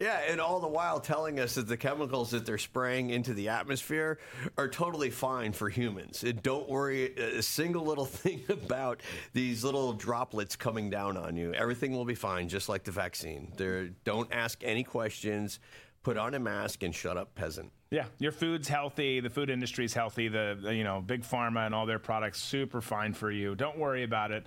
Yeah, 0.00 0.18
and 0.28 0.40
all 0.40 0.60
the 0.60 0.68
while 0.68 0.98
telling 0.98 1.38
us 1.38 1.56
that 1.56 1.68
the 1.68 1.76
chemicals 1.76 2.30
that 2.30 2.46
they're 2.46 2.56
spraying 2.56 3.10
into 3.10 3.34
the 3.34 3.50
atmosphere 3.50 4.18
are 4.56 4.66
totally 4.66 5.10
fine 5.10 5.52
for 5.52 5.68
humans. 5.68 6.24
And 6.24 6.42
don't 6.42 6.66
worry 6.66 7.14
a 7.14 7.42
single 7.42 7.84
little 7.84 8.04
thing 8.06 8.42
about 8.48 9.02
these 9.34 9.62
little 9.62 9.92
droplets 9.92 10.56
coming 10.56 10.88
down 10.88 11.18
on 11.18 11.36
you. 11.36 11.52
Everything 11.52 11.92
will 11.92 12.06
be 12.06 12.14
fine, 12.14 12.48
just 12.48 12.70
like 12.70 12.84
the 12.84 12.92
vaccine. 12.92 13.52
There, 13.58 13.88
don't 14.04 14.32
ask 14.32 14.62
any 14.64 14.84
questions. 14.84 15.60
Put 16.02 16.16
on 16.16 16.34
a 16.34 16.38
mask 16.38 16.82
and 16.82 16.94
shut 16.94 17.18
up, 17.18 17.34
peasant. 17.34 17.70
Yeah, 17.90 18.06
your 18.18 18.32
food's 18.32 18.68
healthy. 18.68 19.20
The 19.20 19.28
food 19.28 19.50
industry's 19.50 19.92
healthy. 19.92 20.28
The, 20.28 20.58
the 20.62 20.74
you 20.74 20.84
know 20.84 21.02
big 21.02 21.24
pharma 21.24 21.66
and 21.66 21.74
all 21.74 21.84
their 21.84 21.98
products 21.98 22.40
super 22.40 22.80
fine 22.80 23.12
for 23.12 23.30
you. 23.30 23.54
Don't 23.54 23.76
worry 23.76 24.02
about 24.02 24.30
it. 24.30 24.46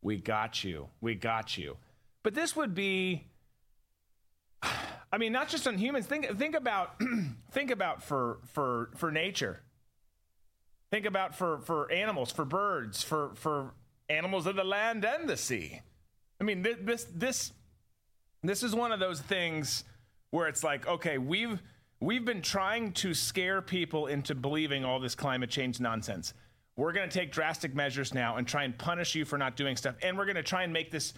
We 0.00 0.16
got 0.16 0.64
you. 0.64 0.88
We 1.02 1.14
got 1.14 1.58
you. 1.58 1.76
But 2.22 2.34
this 2.34 2.56
would 2.56 2.74
be. 2.74 3.26
I 5.12 5.18
mean, 5.18 5.32
not 5.32 5.48
just 5.48 5.68
on 5.68 5.78
humans. 5.78 6.06
Think 6.06 6.36
think 6.38 6.56
about 6.56 7.00
think 7.52 7.70
about 7.70 8.02
for 8.02 8.38
for 8.52 8.90
for 8.96 9.12
nature. 9.12 9.60
Think 10.90 11.06
about 11.06 11.34
for 11.34 11.58
for 11.60 11.90
animals, 11.92 12.32
for 12.32 12.44
birds, 12.44 13.02
for 13.02 13.30
for 13.34 13.74
animals 14.08 14.46
of 14.46 14.56
the 14.56 14.64
land 14.64 15.04
and 15.04 15.28
the 15.28 15.36
sea. 15.36 15.80
I 16.40 16.44
mean, 16.44 16.64
thi- 16.64 16.76
this 16.80 17.06
this 17.14 17.52
this 18.42 18.62
is 18.62 18.74
one 18.74 18.92
of 18.92 19.00
those 19.00 19.20
things 19.20 19.84
where 20.30 20.48
it's 20.48 20.64
like, 20.64 20.86
okay, 20.86 21.18
we've 21.18 21.62
we've 22.00 22.24
been 22.24 22.42
trying 22.42 22.92
to 22.92 23.14
scare 23.14 23.62
people 23.62 24.06
into 24.06 24.34
believing 24.34 24.84
all 24.84 24.98
this 24.98 25.14
climate 25.14 25.50
change 25.50 25.80
nonsense. 25.80 26.34
We're 26.76 26.92
going 26.92 27.08
to 27.08 27.18
take 27.18 27.30
drastic 27.30 27.74
measures 27.74 28.12
now 28.12 28.36
and 28.36 28.46
try 28.48 28.64
and 28.64 28.76
punish 28.76 29.14
you 29.14 29.24
for 29.24 29.38
not 29.38 29.56
doing 29.56 29.76
stuff, 29.76 29.94
and 30.02 30.18
we're 30.18 30.26
going 30.26 30.36
to 30.36 30.42
try 30.42 30.64
and 30.64 30.72
make 30.72 30.90
this 30.90 31.14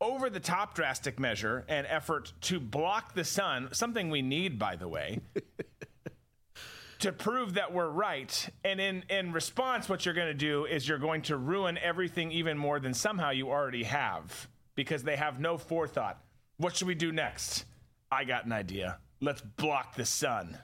over 0.00 0.30
the 0.30 0.40
top 0.40 0.74
drastic 0.74 1.18
measure 1.18 1.64
and 1.68 1.86
effort 1.88 2.32
to 2.42 2.60
block 2.60 3.14
the 3.14 3.24
sun, 3.24 3.68
something 3.72 4.10
we 4.10 4.22
need, 4.22 4.58
by 4.58 4.76
the 4.76 4.88
way, 4.88 5.20
to 7.00 7.12
prove 7.12 7.54
that 7.54 7.72
we're 7.72 7.88
right. 7.88 8.48
And 8.64 8.80
in, 8.80 9.04
in 9.08 9.32
response, 9.32 9.88
what 9.88 10.04
you're 10.04 10.14
going 10.14 10.28
to 10.28 10.34
do 10.34 10.64
is 10.66 10.88
you're 10.88 10.98
going 10.98 11.22
to 11.22 11.36
ruin 11.36 11.78
everything 11.78 12.30
even 12.32 12.56
more 12.56 12.80
than 12.80 12.94
somehow 12.94 13.30
you 13.30 13.50
already 13.50 13.84
have 13.84 14.48
because 14.74 15.02
they 15.02 15.16
have 15.16 15.40
no 15.40 15.58
forethought. 15.58 16.22
What 16.58 16.76
should 16.76 16.88
we 16.88 16.94
do 16.94 17.12
next? 17.12 17.64
I 18.10 18.24
got 18.24 18.46
an 18.46 18.52
idea. 18.52 18.98
Let's 19.20 19.40
block 19.40 19.96
the 19.96 20.04
sun. 20.04 20.58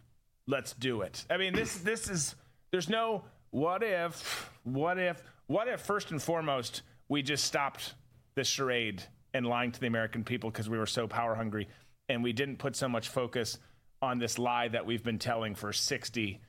Let's 0.47 0.73
do 0.73 1.03
it. 1.03 1.25
I 1.31 1.37
mean, 1.37 1.55
this 1.55 1.79
this 1.79 2.09
is 2.09 2.35
there's 2.70 2.88
no 2.88 3.25
what 3.51 3.83
if, 3.83 4.51
what 4.64 4.99
if, 4.99 5.23
what 5.47 5.68
if 5.68 5.81
first 5.81 6.11
and 6.11 6.20
foremost 6.20 6.83
we 7.09 7.23
just 7.23 7.44
stopped 7.44 7.94
this 8.35 8.49
charade 8.49 9.05
and 9.35 9.44
lying 9.44 9.73
to 9.73 9.81
the 9.81 9.87
American 9.87 10.25
people 10.25 10.51
because 10.51 10.70
we 10.70 10.79
were 10.79 10.87
so 10.87 11.07
power 11.07 11.35
hungry. 11.35 11.68
And 12.09 12.23
we 12.23 12.33
didn't 12.33 12.57
put 12.57 12.77
so 12.77 12.88
much 12.88 13.09
focus 13.09 13.59
on 14.01 14.18
this 14.18 14.38
lie 14.38 14.68
that 14.68 14.87
we've 14.87 15.03
been 15.03 15.18
telling 15.18 15.55
for 15.55 15.73
60 15.73 16.40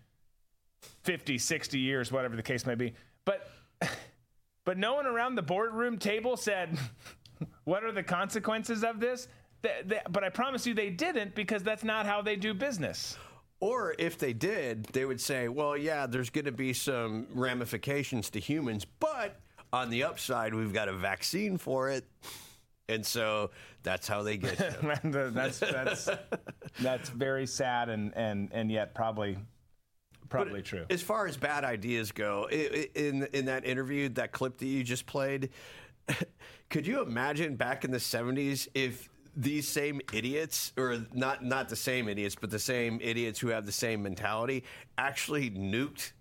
50 1.01 1.37
60 1.39 1.79
years 1.79 2.11
whatever 2.11 2.35
the 2.35 2.43
case 2.43 2.65
may 2.65 2.75
be. 2.75 2.93
But 3.25 3.49
but 4.65 4.77
no 4.77 4.93
one 4.95 5.07
around 5.07 5.35
the 5.35 5.41
boardroom 5.41 5.97
table 5.97 6.37
said 6.37 6.77
what 7.63 7.83
are 7.83 7.91
the 7.91 8.03
consequences 8.03 8.83
of 8.83 8.99
this? 8.99 9.27
Th- 9.63 9.87
th- 9.89 10.01
but 10.11 10.23
i 10.23 10.29
promise 10.29 10.67
you 10.67 10.73
they 10.73 10.91
didn't 10.91 11.33
because 11.33 11.63
that's 11.63 11.83
not 11.83 12.05
how 12.05 12.21
they 12.21 12.35
do 12.35 12.53
business. 12.53 13.17
Or 13.61 13.95
if 13.97 14.17
they 14.17 14.33
did, 14.33 14.83
they 14.85 15.05
would 15.05 15.21
say, 15.21 15.47
well, 15.47 15.77
yeah, 15.77 16.05
there's 16.05 16.29
going 16.29 16.45
to 16.45 16.51
be 16.51 16.73
some 16.73 17.25
ramifications 17.33 18.29
to 18.31 18.39
humans, 18.39 18.85
but 18.99 19.39
on 19.71 19.89
the 19.89 20.03
upside, 20.03 20.53
we've 20.53 20.73
got 20.73 20.89
a 20.89 20.93
vaccine 20.93 21.57
for 21.57 21.89
it. 21.89 22.05
And 22.87 23.05
so 23.05 23.51
that's 23.83 24.07
how 24.07 24.23
they 24.23 24.37
get 24.37 24.59
you. 24.59 24.93
That's 25.03 25.59
that's 25.59 26.09
that's 26.79 27.09
very 27.09 27.47
sad 27.47 27.89
and 27.89 28.13
and 28.15 28.49
and 28.51 28.71
yet 28.71 28.93
probably 28.93 29.37
probably 30.29 30.61
true. 30.61 30.85
As 30.89 31.01
far 31.01 31.27
as 31.27 31.37
bad 31.37 31.63
ideas 31.63 32.11
go, 32.11 32.47
in 32.49 33.27
in 33.33 33.45
that 33.45 33.65
interview, 33.65 34.09
that 34.09 34.31
clip 34.31 34.57
that 34.59 34.65
you 34.67 34.83
just 34.83 35.05
played, 35.05 35.49
could 36.69 36.85
you 36.85 37.01
imagine 37.01 37.55
back 37.55 37.85
in 37.85 37.91
the 37.91 37.97
'70s 37.97 38.67
if 38.73 39.09
these 39.35 39.67
same 39.67 39.99
idiots, 40.13 40.71
or 40.77 41.05
not 41.13 41.43
not 41.43 41.69
the 41.69 41.75
same 41.75 42.07
idiots, 42.07 42.35
but 42.39 42.49
the 42.49 42.59
same 42.59 42.99
idiots 43.01 43.39
who 43.39 43.47
have 43.49 43.65
the 43.65 43.71
same 43.71 44.03
mentality, 44.03 44.63
actually 44.97 45.49
nuked 45.51 46.11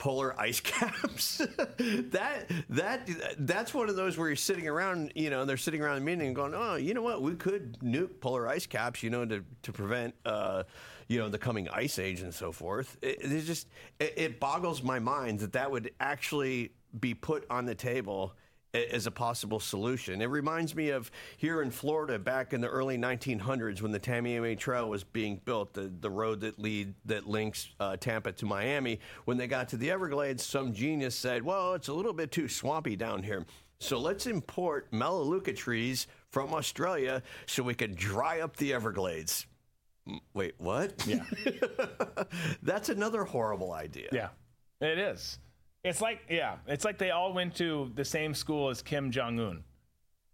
polar 0.00 0.34
ice 0.40 0.58
caps. 0.58 1.38
that 1.38 2.50
that 2.70 3.08
that's 3.38 3.72
one 3.72 3.88
of 3.88 3.94
those 3.94 4.18
where 4.18 4.26
you're 4.26 4.34
sitting 4.34 4.66
around, 4.66 5.12
you 5.14 5.30
know, 5.30 5.44
they're 5.44 5.56
sitting 5.56 5.80
around 5.80 6.00
the 6.00 6.04
meeting 6.04 6.26
and 6.26 6.34
going, 6.34 6.54
"Oh, 6.54 6.74
you 6.74 6.94
know 6.94 7.02
what? 7.02 7.22
We 7.22 7.34
could 7.36 7.78
nuke 7.78 8.20
polar 8.20 8.48
ice 8.48 8.66
caps, 8.66 9.04
you 9.04 9.10
know, 9.10 9.24
to 9.24 9.44
to 9.62 9.72
prevent." 9.72 10.14
Uh, 10.26 10.64
you 11.06 11.18
know 11.18 11.28
the 11.28 11.38
coming 11.38 11.68
ice 11.70 11.98
age 11.98 12.20
and 12.20 12.32
so 12.32 12.52
forth. 12.52 12.96
It, 13.02 13.18
it 13.20 13.40
just 13.40 13.66
it, 13.98 14.14
it 14.16 14.40
boggles 14.40 14.80
my 14.80 15.00
mind 15.00 15.40
that 15.40 15.52
that 15.54 15.68
would 15.68 15.90
actually 15.98 16.70
be 17.00 17.14
put 17.14 17.44
on 17.50 17.64
the 17.64 17.74
table 17.74 18.34
as 18.74 19.06
a 19.06 19.10
possible 19.10 19.60
solution. 19.60 20.22
It 20.22 20.26
reminds 20.26 20.74
me 20.74 20.90
of 20.90 21.10
here 21.36 21.62
in 21.62 21.70
Florida 21.70 22.18
back 22.18 22.52
in 22.52 22.60
the 22.60 22.68
early 22.68 22.96
1900s 22.96 23.82
when 23.82 23.92
the 23.92 24.00
Tamiami 24.00 24.58
Trail 24.58 24.88
was 24.88 25.04
being 25.04 25.40
built, 25.44 25.72
the, 25.72 25.92
the 26.00 26.10
road 26.10 26.40
that 26.40 26.58
lead 26.58 26.94
that 27.06 27.26
links 27.26 27.70
uh, 27.80 27.96
Tampa 27.96 28.32
to 28.32 28.46
Miami. 28.46 29.00
When 29.24 29.36
they 29.36 29.46
got 29.46 29.68
to 29.70 29.76
the 29.76 29.90
Everglades, 29.90 30.44
some 30.44 30.72
genius 30.72 31.14
said, 31.14 31.42
"Well, 31.42 31.74
it's 31.74 31.88
a 31.88 31.92
little 31.92 32.12
bit 32.12 32.30
too 32.30 32.48
swampy 32.48 32.96
down 32.96 33.22
here." 33.22 33.44
So 33.80 33.98
let's 33.98 34.26
import 34.26 34.88
Melaleuca 34.92 35.54
trees 35.54 36.06
from 36.28 36.52
Australia 36.52 37.22
so 37.46 37.62
we 37.62 37.74
can 37.74 37.94
dry 37.94 38.40
up 38.40 38.56
the 38.56 38.74
Everglades. 38.74 39.46
Wait, 40.34 40.54
what? 40.58 40.92
Yeah. 41.06 41.24
That's 42.62 42.88
another 42.88 43.24
horrible 43.24 43.72
idea. 43.72 44.08
Yeah, 44.12 44.28
it 44.80 44.98
is. 44.98 45.38
It's 45.82 46.00
like, 46.00 46.20
yeah, 46.28 46.56
it's 46.66 46.84
like 46.84 46.98
they 46.98 47.10
all 47.10 47.32
went 47.32 47.54
to 47.56 47.90
the 47.94 48.04
same 48.04 48.34
school 48.34 48.68
as 48.68 48.82
Kim 48.82 49.10
Jong 49.10 49.40
Un. 49.40 49.64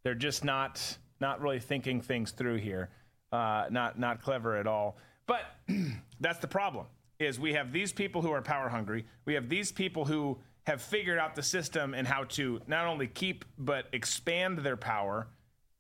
They're 0.03 0.15
just 0.15 0.45
not 0.45 0.99
not 1.21 1.41
really 1.41 1.61
thinking 1.61 2.01
things 2.01 2.33
through 2.33 2.57
here. 2.57 2.91
Uh, 3.33 3.67
not 3.71 3.99
not 3.99 4.23
clever 4.23 4.57
at 4.57 4.67
all. 4.67 4.97
But 5.27 5.43
that's 6.21 6.39
the 6.39 6.49
problem. 6.49 6.87
Is 7.19 7.41
we 7.41 7.55
have 7.55 7.73
these 7.73 7.93
people 7.93 8.23
who 8.23 8.31
are 8.33 8.43
power 8.43 8.69
hungry. 8.69 9.07
We 9.25 9.35
have 9.35 9.49
these 9.49 9.73
people 9.73 10.05
who 10.05 10.39
have 10.67 10.83
figured 10.83 11.19
out 11.19 11.35
the 11.35 11.43
system 11.43 11.95
and 11.95 12.07
how 12.07 12.25
to 12.25 12.61
not 12.67 12.87
only 12.87 13.07
keep 13.07 13.45
but 13.57 13.87
expand 13.93 14.59
their 14.59 14.77
power. 14.77 15.29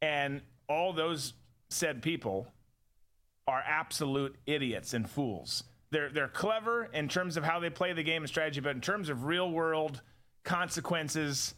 And 0.00 0.42
all 0.68 0.92
those 0.92 1.34
said 1.68 2.02
people 2.02 2.46
are 3.48 3.62
absolute 3.66 4.36
idiots 4.46 4.94
and 4.94 5.08
fools. 5.08 5.64
They're 5.96 6.10
they're 6.10 6.28
clever 6.28 6.90
in 6.92 7.08
terms 7.08 7.38
of 7.38 7.44
how 7.44 7.58
they 7.58 7.70
play 7.70 7.94
the 7.94 8.02
game 8.02 8.22
and 8.22 8.28
strategy, 8.28 8.60
but 8.60 8.74
in 8.74 8.82
terms 8.82 9.08
of 9.08 9.24
real 9.24 9.50
world 9.50 10.02
consequences, 10.44 11.54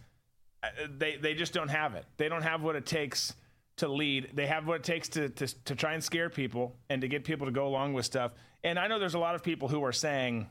uh, 0.62 0.68
they 0.96 1.16
they 1.16 1.34
just 1.34 1.52
don't 1.52 1.70
have 1.70 1.96
it. 1.96 2.04
They 2.18 2.28
don't 2.28 2.42
have 2.42 2.62
what 2.62 2.76
it 2.76 2.86
takes 2.86 3.34
to 3.78 3.88
lead. 3.88 4.30
They 4.34 4.46
have 4.46 4.68
what 4.68 4.76
it 4.76 4.84
takes 4.84 5.08
to, 5.08 5.28
to 5.28 5.48
to 5.64 5.74
try 5.74 5.94
and 5.94 6.04
scare 6.04 6.30
people 6.30 6.76
and 6.88 7.00
to 7.00 7.08
get 7.08 7.24
people 7.24 7.46
to 7.46 7.52
go 7.52 7.66
along 7.66 7.94
with 7.94 8.04
stuff. 8.04 8.30
And 8.62 8.78
I 8.78 8.86
know 8.86 9.00
there's 9.00 9.14
a 9.14 9.18
lot 9.18 9.34
of 9.34 9.42
people 9.42 9.66
who 9.66 9.82
are 9.82 9.90
saying 9.90 10.48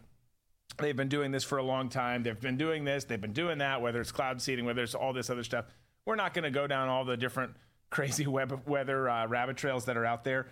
they've 0.79 0.93
been 0.93 1.07
doing 1.07 1.31
this 1.31 1.45
for 1.45 1.57
a 1.57 1.63
long 1.63 1.87
time. 1.87 2.23
They've 2.23 2.37
been 2.37 2.57
doing 2.57 2.83
this. 2.83 3.05
They've 3.05 3.21
been 3.21 3.31
doing 3.31 3.59
that. 3.59 3.81
Whether 3.81 4.01
it's 4.01 4.11
cloud 4.11 4.41
seeding, 4.41 4.65
whether 4.65 4.83
it's 4.83 4.95
all 4.95 5.13
this 5.13 5.29
other 5.29 5.43
stuff. 5.45 5.63
We're 6.05 6.17
not 6.17 6.33
going 6.33 6.43
to 6.43 6.51
go 6.51 6.67
down 6.67 6.89
all 6.89 7.05
the 7.05 7.15
different 7.15 7.53
crazy 7.89 8.27
web 8.27 8.63
weather 8.67 9.09
uh, 9.09 9.27
rabbit 9.27 9.55
trails 9.55 9.85
that 9.85 9.95
are 9.95 10.05
out 10.05 10.25
there. 10.25 10.47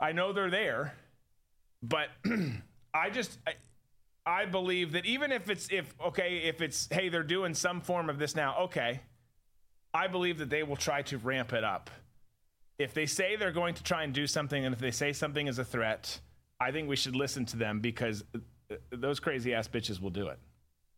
I 0.00 0.10
know 0.10 0.32
they're 0.32 0.50
there, 0.50 0.94
but 1.82 2.08
I 2.94 3.10
just 3.10 3.38
I, 3.46 3.54
I 4.26 4.44
believe 4.46 4.92
that 4.92 5.06
even 5.06 5.32
if 5.32 5.50
it's 5.50 5.68
if 5.70 5.94
okay 6.04 6.38
if 6.44 6.60
it's 6.60 6.88
hey 6.90 7.08
they're 7.08 7.22
doing 7.22 7.54
some 7.54 7.80
form 7.80 8.10
of 8.10 8.18
this 8.18 8.34
now 8.34 8.58
okay, 8.64 9.00
I 9.94 10.08
believe 10.08 10.38
that 10.38 10.50
they 10.50 10.62
will 10.62 10.76
try 10.76 11.02
to 11.02 11.18
ramp 11.18 11.52
it 11.52 11.64
up. 11.64 11.90
If 12.78 12.92
they 12.92 13.06
say 13.06 13.36
they're 13.36 13.52
going 13.52 13.74
to 13.74 13.82
try 13.82 14.02
and 14.02 14.12
do 14.12 14.26
something, 14.26 14.64
and 14.64 14.74
if 14.74 14.80
they 14.80 14.90
say 14.90 15.12
something 15.14 15.46
is 15.46 15.58
a 15.58 15.64
threat, 15.64 16.20
I 16.60 16.70
think 16.72 16.88
we 16.88 16.96
should 16.96 17.16
listen 17.16 17.46
to 17.46 17.56
them 17.56 17.80
because 17.80 18.22
uh, 18.34 18.74
those 18.90 19.18
crazy 19.18 19.54
ass 19.54 19.68
bitches 19.68 20.00
will 20.00 20.10
do 20.10 20.28
it. 20.28 20.38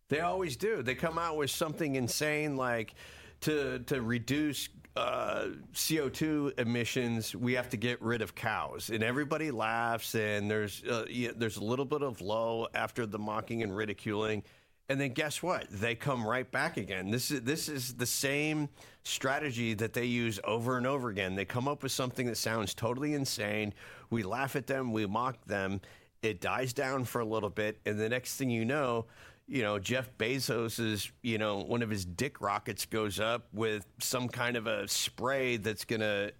They 0.08 0.20
always 0.20 0.56
do. 0.56 0.82
They 0.82 0.94
come 0.94 1.18
out 1.18 1.36
with 1.36 1.50
something 1.50 1.94
insane 1.94 2.56
like 2.56 2.94
to 3.42 3.80
to 3.80 4.00
reduce 4.00 4.68
uh, 4.98 5.48
CO2 5.72 6.58
emissions, 6.58 7.34
we 7.34 7.52
have 7.54 7.70
to 7.70 7.76
get 7.76 8.02
rid 8.02 8.20
of 8.20 8.34
cows, 8.34 8.90
and 8.90 9.02
everybody 9.02 9.50
laughs. 9.50 10.14
And 10.14 10.50
there's 10.50 10.82
uh, 10.84 11.04
yeah, 11.08 11.30
there's 11.37 11.56
a 11.56 11.64
little 11.64 11.84
bit 11.84 12.02
of 12.02 12.20
low 12.20 12.66
after 12.74 13.06
the 13.06 13.18
mocking 13.18 13.62
and 13.62 13.74
ridiculing, 13.74 14.42
and 14.88 15.00
then 15.00 15.12
guess 15.12 15.42
what? 15.42 15.66
They 15.70 15.94
come 15.94 16.26
right 16.26 16.50
back 16.50 16.76
again. 16.76 17.11
This 17.11 17.30
is 17.30 17.42
this 17.42 17.68
is 17.68 17.94
the 17.94 18.06
same 18.06 18.68
strategy 19.04 19.74
that 19.74 19.92
they 19.92 20.04
use 20.04 20.40
over 20.42 20.76
and 20.76 20.87
over 20.87 21.11
again. 21.11 21.37
They 21.37 21.44
come 21.44 21.68
up 21.68 21.84
with 21.84 21.92
something 21.92 22.26
that 22.26 22.37
sounds 22.37 22.74
totally 22.74 23.14
insane. 23.14 23.74
We 24.11 24.24
laugh 24.24 24.56
at 24.56 24.66
them, 24.66 24.92
we 24.92 25.06
mock 25.06 25.44
them. 25.44 25.80
It 26.22 26.40
dies 26.40 26.72
down 26.72 27.04
for 27.04 27.20
a 27.20 27.24
little 27.24 27.50
bit, 27.50 27.78
and 27.87 28.00
the 28.00 28.08
next 28.08 28.34
thing 28.37 28.50
you 28.50 28.64
know, 28.64 29.06
you 29.48 29.62
know, 29.62 29.78
Jeff 29.78 30.11
Bezos's, 30.18 31.11
you 31.22 31.38
know, 31.38 31.58
one 31.58 31.82
of 31.82 31.88
his 31.88 32.04
dick 32.04 32.40
rockets 32.40 32.84
goes 32.84 33.18
up 33.18 33.48
with 33.52 33.87
some 33.98 34.28
kind 34.28 34.56
of 34.56 34.66
a 34.66 34.87
spray 34.87 35.56
that's 35.56 35.87
going 35.87 36.00
to 36.00 36.32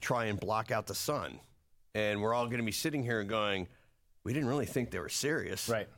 try 0.00 0.26
and 0.26 0.38
block 0.38 0.70
out 0.70 0.86
the 0.86 0.94
sun. 0.94 1.40
And 1.94 2.20
we're 2.20 2.34
all 2.34 2.44
going 2.46 2.58
to 2.58 2.64
be 2.64 2.72
sitting 2.72 3.02
here 3.02 3.24
going, 3.24 3.68
we 4.22 4.34
didn't 4.34 4.48
really 4.48 4.66
think 4.66 4.90
they 4.90 4.98
were 4.98 5.08
serious. 5.08 5.68
Right. 5.68 5.88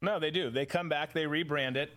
No, 0.00 0.20
they 0.20 0.30
do. 0.30 0.50
They 0.50 0.66
come 0.66 0.88
back, 0.88 1.12
they 1.12 1.24
rebrand 1.24 1.76
it, 1.76 1.90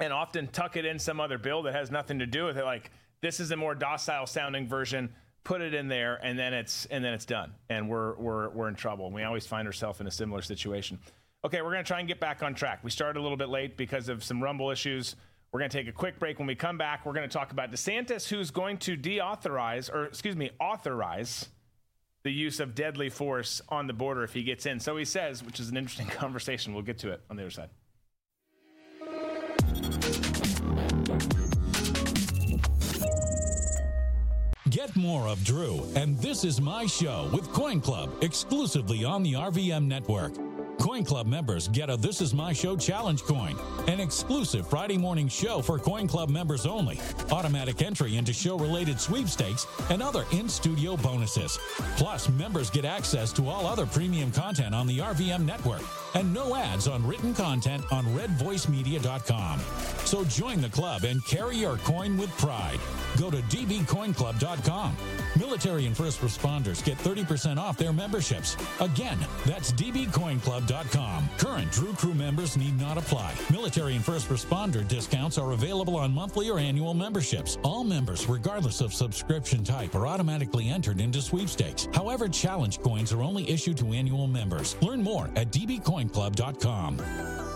and 0.00 0.12
often 0.12 0.48
tuck 0.48 0.76
it 0.76 0.84
in 0.84 0.98
some 0.98 1.20
other 1.20 1.38
bill 1.38 1.62
that 1.62 1.74
has 1.74 1.90
nothing 1.90 2.18
to 2.18 2.26
do 2.26 2.46
with 2.46 2.58
it. 2.58 2.64
Like, 2.64 2.90
this 3.20 3.38
is 3.38 3.52
a 3.52 3.56
more 3.56 3.74
docile 3.74 4.26
sounding 4.26 4.66
version. 4.66 5.14
Put 5.44 5.60
it 5.60 5.72
in 5.72 5.86
there, 5.86 6.18
and 6.24 6.36
then 6.36 6.52
it's 6.52 6.86
and 6.86 7.04
then 7.04 7.14
it's 7.14 7.24
done, 7.24 7.52
and 7.70 7.88
we're 7.88 8.16
we're 8.16 8.48
we're 8.48 8.68
in 8.68 8.74
trouble. 8.74 9.06
And 9.06 9.14
we 9.14 9.22
always 9.22 9.46
find 9.46 9.68
ourselves 9.68 10.00
in 10.00 10.08
a 10.08 10.10
similar 10.10 10.42
situation. 10.42 10.98
Okay, 11.44 11.62
we're 11.62 11.72
going 11.72 11.84
to 11.84 11.88
try 11.88 12.00
and 12.00 12.08
get 12.08 12.18
back 12.18 12.42
on 12.42 12.54
track. 12.54 12.80
We 12.82 12.90
started 12.90 13.20
a 13.20 13.22
little 13.22 13.36
bit 13.36 13.48
late 13.48 13.76
because 13.76 14.08
of 14.08 14.24
some 14.24 14.42
Rumble 14.42 14.70
issues. 14.70 15.16
We're 15.52 15.60
going 15.60 15.70
to 15.70 15.78
take 15.78 15.88
a 15.88 15.92
quick 15.92 16.18
break. 16.18 16.38
When 16.38 16.48
we 16.48 16.54
come 16.54 16.76
back, 16.76 17.06
we're 17.06 17.12
going 17.12 17.28
to 17.28 17.32
talk 17.32 17.52
about 17.52 17.70
DeSantis, 17.70 18.28
who's 18.28 18.50
going 18.50 18.78
to 18.78 18.96
deauthorize, 18.96 19.92
or 19.92 20.06
excuse 20.06 20.36
me, 20.36 20.50
authorize 20.60 21.48
the 22.24 22.32
use 22.32 22.58
of 22.58 22.74
deadly 22.74 23.08
force 23.08 23.62
on 23.68 23.86
the 23.86 23.92
border 23.92 24.24
if 24.24 24.32
he 24.32 24.42
gets 24.42 24.66
in. 24.66 24.80
So 24.80 24.96
he 24.96 25.04
says, 25.04 25.44
which 25.44 25.60
is 25.60 25.68
an 25.68 25.76
interesting 25.76 26.06
conversation. 26.08 26.74
We'll 26.74 26.82
get 26.82 26.98
to 26.98 27.12
it 27.12 27.20
on 27.30 27.36
the 27.36 27.42
other 27.44 27.50
side. 27.50 27.70
Get 34.68 34.96
more 34.96 35.28
of 35.28 35.42
Drew, 35.44 35.86
and 35.94 36.18
this 36.18 36.44
is 36.44 36.60
my 36.60 36.86
show 36.86 37.30
with 37.32 37.50
Coin 37.52 37.80
Club 37.80 38.10
exclusively 38.20 39.04
on 39.04 39.22
the 39.22 39.34
RVM 39.34 39.86
network. 39.86 40.32
Coin 40.78 41.04
Club 41.04 41.26
members 41.26 41.68
get 41.68 41.90
a 41.90 41.96
This 41.96 42.20
Is 42.20 42.34
My 42.34 42.52
Show 42.52 42.76
challenge 42.76 43.22
coin, 43.22 43.56
an 43.88 44.00
exclusive 44.00 44.66
Friday 44.66 44.98
morning 44.98 45.28
show 45.28 45.62
for 45.62 45.78
Coin 45.78 46.06
Club 46.06 46.28
members 46.28 46.66
only, 46.66 47.00
automatic 47.30 47.82
entry 47.82 48.16
into 48.16 48.32
show 48.32 48.58
related 48.58 49.00
sweepstakes, 49.00 49.66
and 49.90 50.02
other 50.02 50.24
in 50.32 50.48
studio 50.48 50.96
bonuses. 50.96 51.58
Plus, 51.96 52.28
members 52.30 52.70
get 52.70 52.84
access 52.84 53.32
to 53.32 53.48
all 53.48 53.66
other 53.66 53.86
premium 53.86 54.30
content 54.30 54.74
on 54.74 54.86
the 54.86 54.98
RVM 54.98 55.44
network 55.44 55.82
and 56.14 56.32
no 56.32 56.54
ads 56.54 56.88
on 56.88 57.06
written 57.06 57.34
content 57.34 57.82
on 57.92 58.04
redvoicemedia.com. 58.06 59.60
So 60.04 60.24
join 60.24 60.60
the 60.60 60.70
club 60.70 61.04
and 61.04 61.24
carry 61.26 61.56
your 61.56 61.76
coin 61.78 62.16
with 62.16 62.30
pride. 62.38 62.80
Go 63.18 63.30
to 63.30 63.38
dbcoinclub.com. 63.38 64.96
Military 65.38 65.86
and 65.86 65.96
first 65.96 66.20
responders 66.20 66.84
get 66.84 66.98
30% 66.98 67.58
off 67.58 67.76
their 67.76 67.92
memberships. 67.92 68.56
Again, 68.80 69.18
that's 69.44 69.72
dbcoinclub.com. 69.72 71.28
Current 71.38 71.70
Drew 71.72 71.92
Crew 71.94 72.14
members 72.14 72.56
need 72.56 72.78
not 72.78 72.98
apply. 72.98 73.34
Military 73.50 73.96
and 73.96 74.04
first 74.04 74.28
responder 74.28 74.86
discounts 74.86 75.38
are 75.38 75.52
available 75.52 75.96
on 75.96 76.12
monthly 76.12 76.50
or 76.50 76.58
annual 76.58 76.94
memberships. 76.94 77.58
All 77.62 77.84
members, 77.84 78.28
regardless 78.28 78.80
of 78.80 78.94
subscription 78.94 79.64
type, 79.64 79.94
are 79.94 80.06
automatically 80.06 80.68
entered 80.68 81.00
into 81.00 81.20
sweepstakes. 81.20 81.88
However, 81.92 82.28
challenge 82.28 82.80
coins 82.80 83.12
are 83.12 83.22
only 83.22 83.48
issued 83.48 83.76
to 83.78 83.92
annual 83.92 84.26
members. 84.26 84.76
Learn 84.82 85.02
more 85.02 85.30
at 85.36 85.50
dbcoinclub.com. 85.50 87.55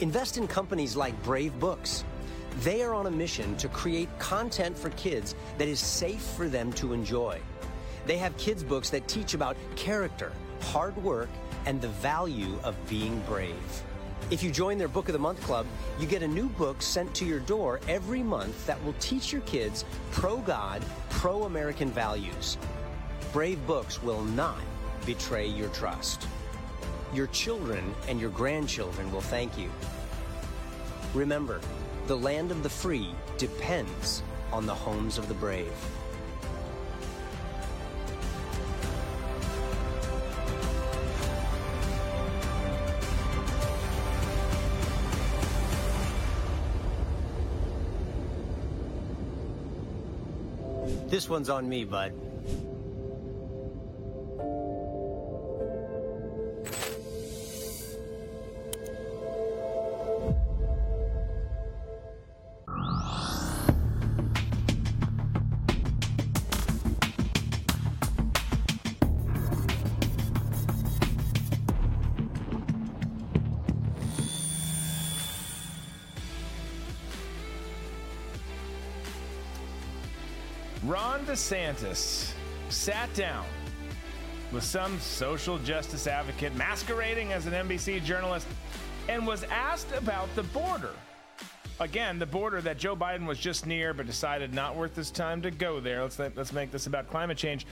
Invest 0.00 0.38
in 0.38 0.48
companies 0.48 0.96
like 0.96 1.22
Brave 1.22 1.58
Books. 1.60 2.04
They 2.60 2.82
are 2.82 2.94
on 2.94 3.06
a 3.06 3.10
mission 3.10 3.54
to 3.58 3.68
create 3.68 4.08
content 4.18 4.78
for 4.78 4.88
kids 4.90 5.34
that 5.58 5.68
is 5.68 5.78
safe 5.78 6.22
for 6.22 6.48
them 6.48 6.72
to 6.74 6.94
enjoy. 6.94 7.38
They 8.06 8.16
have 8.16 8.34
kids' 8.38 8.64
books 8.64 8.88
that 8.90 9.06
teach 9.08 9.34
about 9.34 9.58
character, 9.76 10.32
hard 10.62 10.96
work, 10.96 11.28
and 11.66 11.82
the 11.82 11.88
value 11.88 12.58
of 12.64 12.76
being 12.88 13.20
brave. 13.28 13.82
If 14.30 14.42
you 14.42 14.50
join 14.50 14.78
their 14.78 14.88
Book 14.88 15.10
of 15.10 15.12
the 15.12 15.18
Month 15.18 15.42
club, 15.42 15.66
you 15.98 16.06
get 16.06 16.22
a 16.22 16.28
new 16.28 16.48
book 16.48 16.80
sent 16.80 17.14
to 17.16 17.26
your 17.26 17.40
door 17.40 17.78
every 17.86 18.22
month 18.22 18.64
that 18.66 18.82
will 18.82 18.94
teach 19.00 19.32
your 19.32 19.42
kids 19.42 19.84
pro 20.12 20.38
God, 20.38 20.82
pro 21.10 21.44
American 21.44 21.90
values. 21.90 22.56
Brave 23.34 23.64
books 23.66 24.02
will 24.02 24.22
not 24.22 24.60
betray 25.04 25.46
your 25.46 25.68
trust. 25.68 26.26
Your 27.12 27.26
children 27.28 27.94
and 28.06 28.20
your 28.20 28.30
grandchildren 28.30 29.10
will 29.12 29.20
thank 29.20 29.58
you. 29.58 29.68
Remember, 31.12 31.60
the 32.06 32.16
land 32.16 32.52
of 32.52 32.62
the 32.62 32.70
free 32.70 33.12
depends 33.36 34.22
on 34.52 34.64
the 34.64 34.74
homes 34.74 35.18
of 35.18 35.26
the 35.26 35.34
brave. 35.34 35.72
This 51.08 51.28
one's 51.28 51.50
on 51.50 51.68
me, 51.68 51.84
bud. 51.84 52.12
DeSantis 81.30 82.32
sat 82.70 83.14
down 83.14 83.46
with 84.50 84.64
some 84.64 84.98
social 84.98 85.58
justice 85.58 86.08
advocate 86.08 86.52
masquerading 86.56 87.32
as 87.32 87.46
an 87.46 87.52
NBC 87.52 88.02
journalist 88.02 88.48
and 89.08 89.24
was 89.24 89.44
asked 89.44 89.92
about 89.92 90.28
the 90.34 90.42
border. 90.42 90.90
Again, 91.78 92.18
the 92.18 92.26
border 92.26 92.60
that 92.62 92.78
Joe 92.78 92.96
Biden 92.96 93.26
was 93.26 93.38
just 93.38 93.64
near 93.64 93.94
but 93.94 94.06
decided 94.06 94.52
not 94.52 94.74
worth 94.74 94.96
his 94.96 95.12
time 95.12 95.40
to 95.42 95.52
go 95.52 95.78
there. 95.78 96.02
Let's 96.02 96.18
let's 96.18 96.52
make 96.52 96.72
this 96.72 96.88
about 96.88 97.08
climate 97.08 97.38
change. 97.38 97.64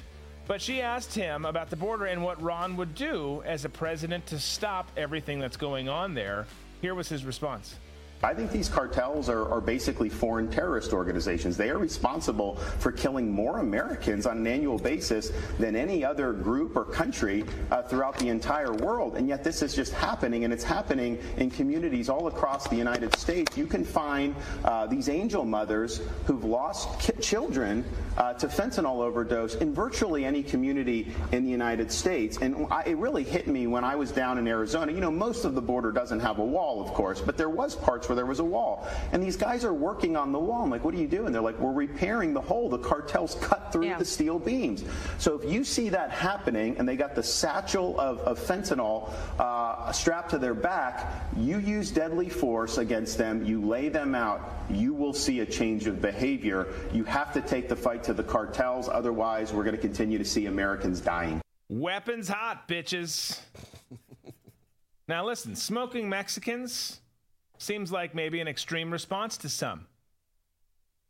But 0.46 0.62
she 0.62 0.80
asked 0.80 1.12
him 1.12 1.44
about 1.44 1.68
the 1.68 1.74
border 1.74 2.04
and 2.04 2.22
what 2.22 2.40
Ron 2.40 2.76
would 2.76 2.94
do 2.94 3.42
as 3.44 3.64
a 3.64 3.68
president 3.68 4.24
to 4.26 4.38
stop 4.38 4.88
everything 4.96 5.40
that's 5.40 5.56
going 5.56 5.88
on 5.88 6.14
there. 6.14 6.46
Here 6.80 6.94
was 6.94 7.08
his 7.08 7.24
response. 7.24 7.74
I 8.22 8.34
think 8.34 8.50
these 8.50 8.68
cartels 8.68 9.28
are, 9.28 9.48
are, 9.48 9.60
basically 9.60 10.08
foreign 10.08 10.48
terrorist 10.50 10.92
organizations. 10.92 11.56
They 11.56 11.70
are 11.70 11.78
responsible 11.78 12.56
for 12.56 12.90
killing 12.90 13.30
more 13.30 13.58
Americans 13.58 14.26
on 14.26 14.38
an 14.38 14.46
annual 14.46 14.78
basis 14.78 15.30
than 15.58 15.76
any 15.76 16.04
other 16.04 16.32
group 16.32 16.74
or 16.74 16.84
country 16.84 17.44
uh, 17.70 17.82
throughout 17.82 18.18
the 18.18 18.28
entire 18.28 18.72
world. 18.72 19.16
And 19.16 19.28
yet 19.28 19.44
this 19.44 19.62
is 19.62 19.74
just 19.74 19.92
happening, 19.92 20.44
and 20.44 20.52
it's 20.52 20.64
happening 20.64 21.18
in 21.36 21.50
communities 21.50 22.08
all 22.08 22.26
across 22.26 22.66
the 22.66 22.76
United 22.76 23.14
States. 23.16 23.56
You 23.56 23.66
can 23.66 23.84
find 23.84 24.34
uh, 24.64 24.86
these 24.86 25.08
angel 25.08 25.44
mothers 25.44 26.00
who've 26.24 26.44
lost 26.44 26.88
children 27.20 27.84
uh, 28.16 28.32
to 28.34 28.48
fentanyl 28.48 29.00
overdose 29.00 29.54
in 29.56 29.72
virtually 29.72 30.24
any 30.24 30.42
community 30.42 31.12
in 31.30 31.44
the 31.44 31.50
United 31.50 31.92
States. 31.92 32.38
And 32.38 32.66
I, 32.70 32.82
it 32.84 32.96
really 32.96 33.22
hit 33.22 33.46
me 33.46 33.68
when 33.68 33.84
I 33.84 33.94
was 33.94 34.10
down 34.10 34.38
in 34.38 34.48
Arizona. 34.48 34.90
You 34.90 35.00
know, 35.00 35.10
most 35.10 35.44
of 35.44 35.54
the 35.54 35.62
border 35.62 35.92
doesn't 35.92 36.20
have 36.20 36.38
a 36.38 36.44
wall, 36.44 36.82
of 36.82 36.92
course, 36.94 37.20
but 37.20 37.36
there 37.36 37.50
was 37.50 37.76
parts 37.76 38.07
where 38.08 38.16
there 38.16 38.26
was 38.26 38.40
a 38.40 38.44
wall. 38.44 38.86
And 39.12 39.22
these 39.22 39.36
guys 39.36 39.64
are 39.64 39.72
working 39.74 40.16
on 40.16 40.32
the 40.32 40.38
wall. 40.38 40.62
I'm 40.62 40.70
like, 40.70 40.84
what 40.84 40.94
are 40.94 40.98
you 40.98 41.06
doing? 41.06 41.32
They're 41.32 41.42
like, 41.42 41.58
we're 41.58 41.72
repairing 41.72 42.32
the 42.34 42.40
hole. 42.40 42.68
The 42.68 42.78
cartels 42.78 43.36
cut 43.40 43.72
through 43.72 43.86
Yeah. 43.86 43.98
the 43.98 44.04
steel 44.04 44.38
beams. 44.38 44.84
So 45.18 45.38
if 45.38 45.50
you 45.50 45.64
see 45.64 45.88
that 45.90 46.10
happening 46.10 46.76
and 46.78 46.88
they 46.88 46.96
got 46.96 47.14
the 47.14 47.22
satchel 47.22 47.98
of, 48.00 48.18
of 48.20 48.38
fentanyl 48.38 49.12
uh, 49.38 49.92
strapped 49.92 50.30
to 50.30 50.38
their 50.38 50.54
back, 50.54 51.12
you 51.36 51.58
use 51.58 51.90
deadly 51.90 52.28
force 52.28 52.78
against 52.78 53.18
them, 53.18 53.44
you 53.44 53.64
lay 53.64 53.88
them 53.88 54.14
out, 54.14 54.40
you 54.70 54.94
will 54.94 55.12
see 55.12 55.40
a 55.40 55.46
change 55.46 55.86
of 55.86 56.00
behavior. 56.00 56.66
You 56.92 57.04
have 57.04 57.32
to 57.34 57.40
take 57.40 57.68
the 57.68 57.76
fight 57.76 58.02
to 58.04 58.12
the 58.14 58.22
cartels. 58.24 58.88
Otherwise, 58.88 59.52
we're 59.52 59.64
going 59.64 59.76
to 59.76 59.80
continue 59.80 60.18
to 60.18 60.24
see 60.24 60.46
Americans 60.46 61.00
dying. 61.00 61.40
Weapons 61.68 62.28
hot, 62.28 62.66
bitches. 62.68 63.40
now, 65.08 65.24
listen, 65.26 65.54
smoking 65.54 66.08
Mexicans 66.08 67.00
seems 67.58 67.92
like 67.92 68.14
maybe 68.14 68.40
an 68.40 68.48
extreme 68.48 68.90
response 68.90 69.36
to 69.38 69.48
some. 69.48 69.86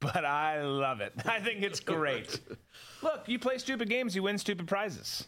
But 0.01 0.25
I 0.25 0.63
love 0.63 1.01
it. 1.01 1.13
I 1.25 1.41
think 1.41 1.63
it's 1.63 1.81
great. 1.81 2.41
Look, 3.03 3.25
you 3.27 3.39
play 3.39 3.59
stupid 3.59 3.89
games, 3.89 4.15
you 4.15 4.23
win 4.23 4.39
stupid 4.39 4.67
prizes. 4.67 5.27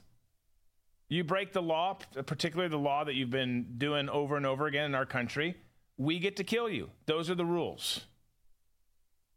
You 1.09 1.25
break 1.25 1.53
the 1.53 1.63
law, 1.63 1.99
particularly 2.27 2.71
the 2.71 2.79
law 2.79 3.03
that 3.03 3.15
you've 3.15 3.31
been 3.31 3.75
doing 3.79 4.09
over 4.09 4.37
and 4.37 4.47
over 4.47 4.67
again 4.67 4.85
in 4.85 4.95
our 4.95 5.07
country, 5.07 5.57
we 5.97 6.21
get 6.21 6.37
to 6.37 6.45
kill 6.45 6.69
you. 6.69 6.91
Those 7.07 7.29
are 7.29 7.35
the 7.35 7.45
rules. 7.45 8.07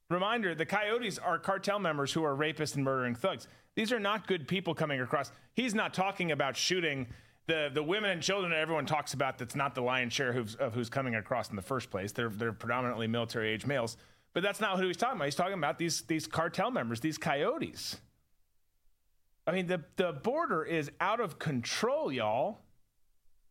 Reminder 0.09 0.53
the 0.53 0.67
coyotes 0.67 1.17
are 1.17 1.39
cartel 1.39 1.79
members 1.79 2.13
who 2.13 2.23
are 2.23 2.35
rapists 2.35 2.75
and 2.75 2.83
murdering 2.83 3.15
thugs. 3.15 3.47
These 3.75 3.91
are 3.91 3.99
not 3.99 4.27
good 4.27 4.47
people 4.47 4.75
coming 4.75 5.01
across. 5.01 5.31
He's 5.55 5.73
not 5.73 5.95
talking 5.95 6.31
about 6.31 6.55
shooting 6.55 7.07
the, 7.47 7.69
the 7.73 7.83
women 7.83 8.11
and 8.11 8.21
children 8.21 8.51
that 8.51 8.59
everyone 8.59 8.85
talks 8.85 9.13
about 9.13 9.37
that's 9.37 9.55
not 9.55 9.75
the 9.75 9.81
lion's 9.81 10.13
share 10.13 10.29
of 10.59 10.73
who's 10.73 10.89
coming 10.89 11.15
across 11.15 11.49
in 11.49 11.55
the 11.55 11.61
first 11.61 11.89
place. 11.89 12.11
They're, 12.11 12.29
they're 12.29 12.53
predominantly 12.53 13.07
military 13.07 13.49
age 13.49 13.65
males. 13.65 13.97
But 14.33 14.43
that's 14.43 14.59
not 14.59 14.79
who 14.79 14.87
he's 14.87 14.97
talking 14.97 15.17
about. 15.17 15.25
He's 15.25 15.35
talking 15.35 15.53
about 15.53 15.77
these, 15.77 16.01
these 16.03 16.25
cartel 16.25 16.71
members, 16.71 16.99
these 16.99 17.17
coyotes. 17.17 17.97
I 19.45 19.51
mean, 19.51 19.67
the, 19.67 19.83
the 19.97 20.13
border 20.13 20.63
is 20.63 20.89
out 20.99 21.19
of 21.19 21.37
control, 21.37 22.11
y'all. 22.11 22.61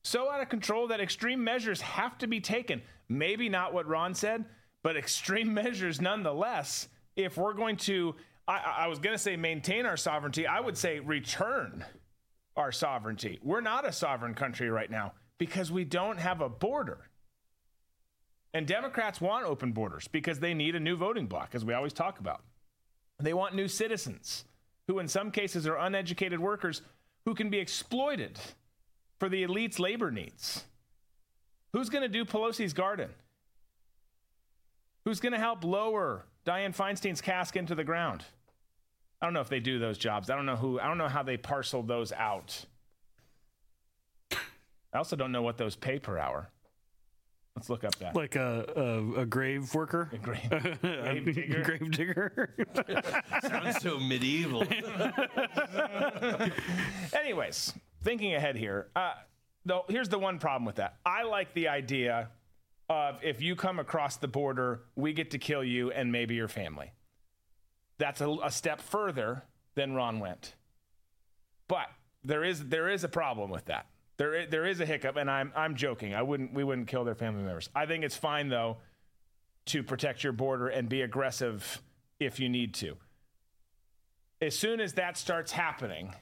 So 0.04 0.30
out 0.30 0.40
of 0.40 0.48
control 0.48 0.88
that 0.88 1.00
extreme 1.00 1.44
measures 1.44 1.80
have 1.82 2.18
to 2.18 2.26
be 2.26 2.40
taken. 2.40 2.82
Maybe 3.08 3.48
not 3.48 3.72
what 3.74 3.86
Ron 3.86 4.14
said, 4.14 4.46
but 4.82 4.96
extreme 4.96 5.52
measures 5.54 6.00
nonetheless. 6.00 6.88
If 7.14 7.36
we're 7.36 7.52
going 7.52 7.76
to, 7.76 8.16
I, 8.48 8.74
I 8.78 8.86
was 8.88 8.98
going 8.98 9.14
to 9.14 9.22
say 9.22 9.36
maintain 9.36 9.86
our 9.86 9.98
sovereignty, 9.98 10.46
I 10.46 10.60
would 10.60 10.78
say 10.78 10.98
return 10.98 11.84
our 12.56 12.72
sovereignty. 12.72 13.38
We're 13.42 13.60
not 13.60 13.86
a 13.86 13.92
sovereign 13.92 14.34
country 14.34 14.70
right 14.70 14.90
now 14.90 15.12
because 15.38 15.72
we 15.72 15.84
don't 15.84 16.18
have 16.18 16.40
a 16.40 16.48
border. 16.48 17.08
And 18.54 18.66
Democrats 18.66 19.20
want 19.20 19.46
open 19.46 19.72
borders 19.72 20.08
because 20.08 20.38
they 20.38 20.52
need 20.52 20.74
a 20.74 20.80
new 20.80 20.96
voting 20.96 21.26
bloc, 21.26 21.54
as 21.54 21.64
we 21.64 21.72
always 21.72 21.92
talk 21.94 22.18
about. 22.18 22.42
They 23.18 23.32
want 23.32 23.54
new 23.54 23.68
citizens 23.68 24.44
who, 24.88 24.98
in 24.98 25.08
some 25.08 25.30
cases, 25.30 25.66
are 25.66 25.76
uneducated 25.76 26.40
workers 26.40 26.82
who 27.24 27.34
can 27.34 27.50
be 27.50 27.58
exploited 27.58 28.38
for 29.18 29.28
the 29.28 29.44
elite's 29.44 29.78
labor 29.78 30.10
needs. 30.10 30.64
Who's 31.72 31.88
going 31.88 32.02
to 32.02 32.08
do 32.08 32.24
Pelosi's 32.24 32.72
garden? 32.74 33.08
Who's 35.04 35.20
going 35.20 35.32
to 35.32 35.38
help 35.38 35.64
lower 35.64 36.26
Dianne 36.44 36.76
Feinstein's 36.76 37.20
cask 37.20 37.56
into 37.56 37.74
the 37.74 37.84
ground? 37.84 38.24
I 39.22 39.26
don't 39.26 39.34
know 39.34 39.40
if 39.40 39.48
they 39.48 39.60
do 39.60 39.78
those 39.78 39.98
jobs. 39.98 40.30
I 40.30 40.34
don't 40.36 40.46
know 40.46 40.56
who. 40.56 40.80
I 40.80 40.88
don't 40.88 40.98
know 40.98 41.06
how 41.06 41.22
they 41.22 41.36
parcel 41.36 41.84
those 41.84 42.10
out. 42.10 42.66
I 44.32 44.98
also 44.98 45.14
don't 45.14 45.30
know 45.30 45.42
what 45.42 45.56
those 45.56 45.76
pay 45.76 46.00
per 46.00 46.18
hour. 46.18 46.50
Let's 47.54 47.70
look 47.70 47.84
up 47.84 47.94
that. 47.96 48.16
Like 48.16 48.34
a 48.34 48.64
a, 48.74 49.20
a 49.20 49.26
grave 49.26 49.72
worker, 49.74 50.10
a 50.12 50.18
grave, 50.18 50.50
grave 50.80 51.24
digger? 51.34 51.62
grave 51.62 51.90
digger. 51.92 52.54
Sounds 53.42 53.76
so 53.80 54.00
medieval. 54.00 54.64
Anyways, 57.14 57.74
thinking 58.02 58.34
ahead 58.34 58.56
here, 58.56 58.88
uh, 58.96 59.12
though, 59.64 59.84
here's 59.88 60.08
the 60.08 60.18
one 60.18 60.40
problem 60.40 60.64
with 60.64 60.76
that. 60.76 60.96
I 61.06 61.22
like 61.22 61.54
the 61.54 61.68
idea 61.68 62.30
of 62.88 63.20
if 63.22 63.40
you 63.40 63.54
come 63.54 63.78
across 63.78 64.16
the 64.16 64.28
border, 64.28 64.82
we 64.96 65.12
get 65.12 65.30
to 65.30 65.38
kill 65.38 65.62
you 65.62 65.92
and 65.92 66.10
maybe 66.10 66.34
your 66.34 66.48
family. 66.48 66.90
That's 67.98 68.20
a, 68.20 68.28
a 68.42 68.50
step 68.50 68.80
further 68.80 69.44
than 69.74 69.94
Ron 69.94 70.20
went. 70.20 70.54
But 71.68 71.88
there 72.24 72.44
is 72.44 72.68
there 72.68 72.88
is 72.88 73.04
a 73.04 73.08
problem 73.08 73.50
with 73.50 73.66
that. 73.66 73.86
There 74.16 74.34
is, 74.34 74.50
there 74.50 74.66
is 74.66 74.80
a 74.80 74.86
hiccup, 74.86 75.16
and 75.16 75.30
I'm 75.30 75.52
I'm 75.56 75.74
joking. 75.74 76.14
I 76.14 76.22
wouldn't 76.22 76.52
we 76.52 76.64
wouldn't 76.64 76.88
kill 76.88 77.04
their 77.04 77.14
family 77.14 77.42
members. 77.42 77.68
I 77.74 77.86
think 77.86 78.04
it's 78.04 78.16
fine 78.16 78.48
though 78.48 78.78
to 79.66 79.82
protect 79.82 80.24
your 80.24 80.32
border 80.32 80.68
and 80.68 80.88
be 80.88 81.02
aggressive 81.02 81.80
if 82.18 82.40
you 82.40 82.48
need 82.48 82.74
to. 82.74 82.96
As 84.40 84.58
soon 84.58 84.80
as 84.80 84.94
that 84.94 85.16
starts 85.16 85.52
happening, 85.52 86.14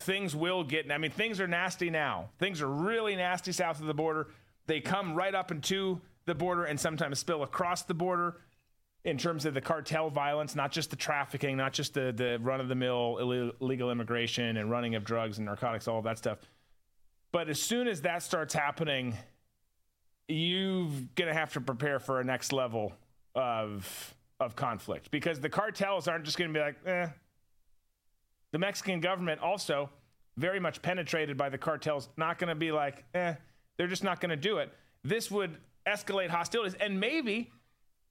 things 0.00 0.34
will 0.34 0.64
get. 0.64 0.90
I 0.90 0.98
mean, 0.98 1.12
things 1.12 1.40
are 1.40 1.46
nasty 1.46 1.90
now. 1.90 2.30
Things 2.38 2.60
are 2.60 2.68
really 2.68 3.16
nasty 3.16 3.52
south 3.52 3.80
of 3.80 3.86
the 3.86 3.94
border. 3.94 4.28
They 4.66 4.80
come 4.80 5.14
right 5.14 5.34
up 5.34 5.50
into 5.50 6.00
the 6.26 6.34
border 6.34 6.64
and 6.64 6.78
sometimes 6.78 7.18
spill 7.18 7.42
across 7.42 7.82
the 7.82 7.94
border. 7.94 8.36
In 9.04 9.16
terms 9.16 9.46
of 9.46 9.54
the 9.54 9.60
cartel 9.60 10.10
violence, 10.10 10.54
not 10.54 10.72
just 10.72 10.90
the 10.90 10.96
trafficking, 10.96 11.56
not 11.56 11.72
just 11.72 11.94
the 11.94 12.12
the 12.12 12.38
run 12.40 12.60
of 12.60 12.68
the 12.68 12.74
mill 12.74 13.52
illegal 13.60 13.90
immigration 13.90 14.56
and 14.56 14.70
running 14.70 14.94
of 14.94 15.04
drugs 15.04 15.38
and 15.38 15.46
narcotics, 15.46 15.88
all 15.88 15.98
of 15.98 16.04
that 16.04 16.18
stuff. 16.18 16.38
But 17.32 17.48
as 17.48 17.62
soon 17.62 17.88
as 17.88 18.02
that 18.02 18.22
starts 18.22 18.52
happening, 18.52 19.14
you're 20.28 20.90
gonna 21.14 21.34
have 21.34 21.52
to 21.54 21.60
prepare 21.60 21.98
for 21.98 22.20
a 22.20 22.24
next 22.24 22.52
level 22.52 22.92
of 23.34 24.14
of 24.38 24.56
conflict 24.56 25.10
because 25.10 25.40
the 25.40 25.48
cartels 25.48 26.08
aren't 26.08 26.24
just 26.24 26.36
gonna 26.38 26.52
be 26.52 26.60
like, 26.60 26.76
eh. 26.86 27.08
The 28.52 28.58
Mexican 28.58 29.00
government 29.00 29.40
also 29.40 29.90
very 30.36 30.58
much 30.58 30.82
penetrated 30.82 31.36
by 31.36 31.48
the 31.48 31.58
cartels, 31.58 32.08
not 32.16 32.38
gonna 32.38 32.54
be 32.54 32.72
like, 32.72 33.04
eh. 33.14 33.34
They're 33.76 33.86
just 33.86 34.04
not 34.04 34.20
gonna 34.20 34.36
do 34.36 34.58
it. 34.58 34.72
This 35.04 35.30
would 35.30 35.56
escalate 35.86 36.28
hostilities, 36.28 36.74
and 36.74 37.00
maybe 37.00 37.50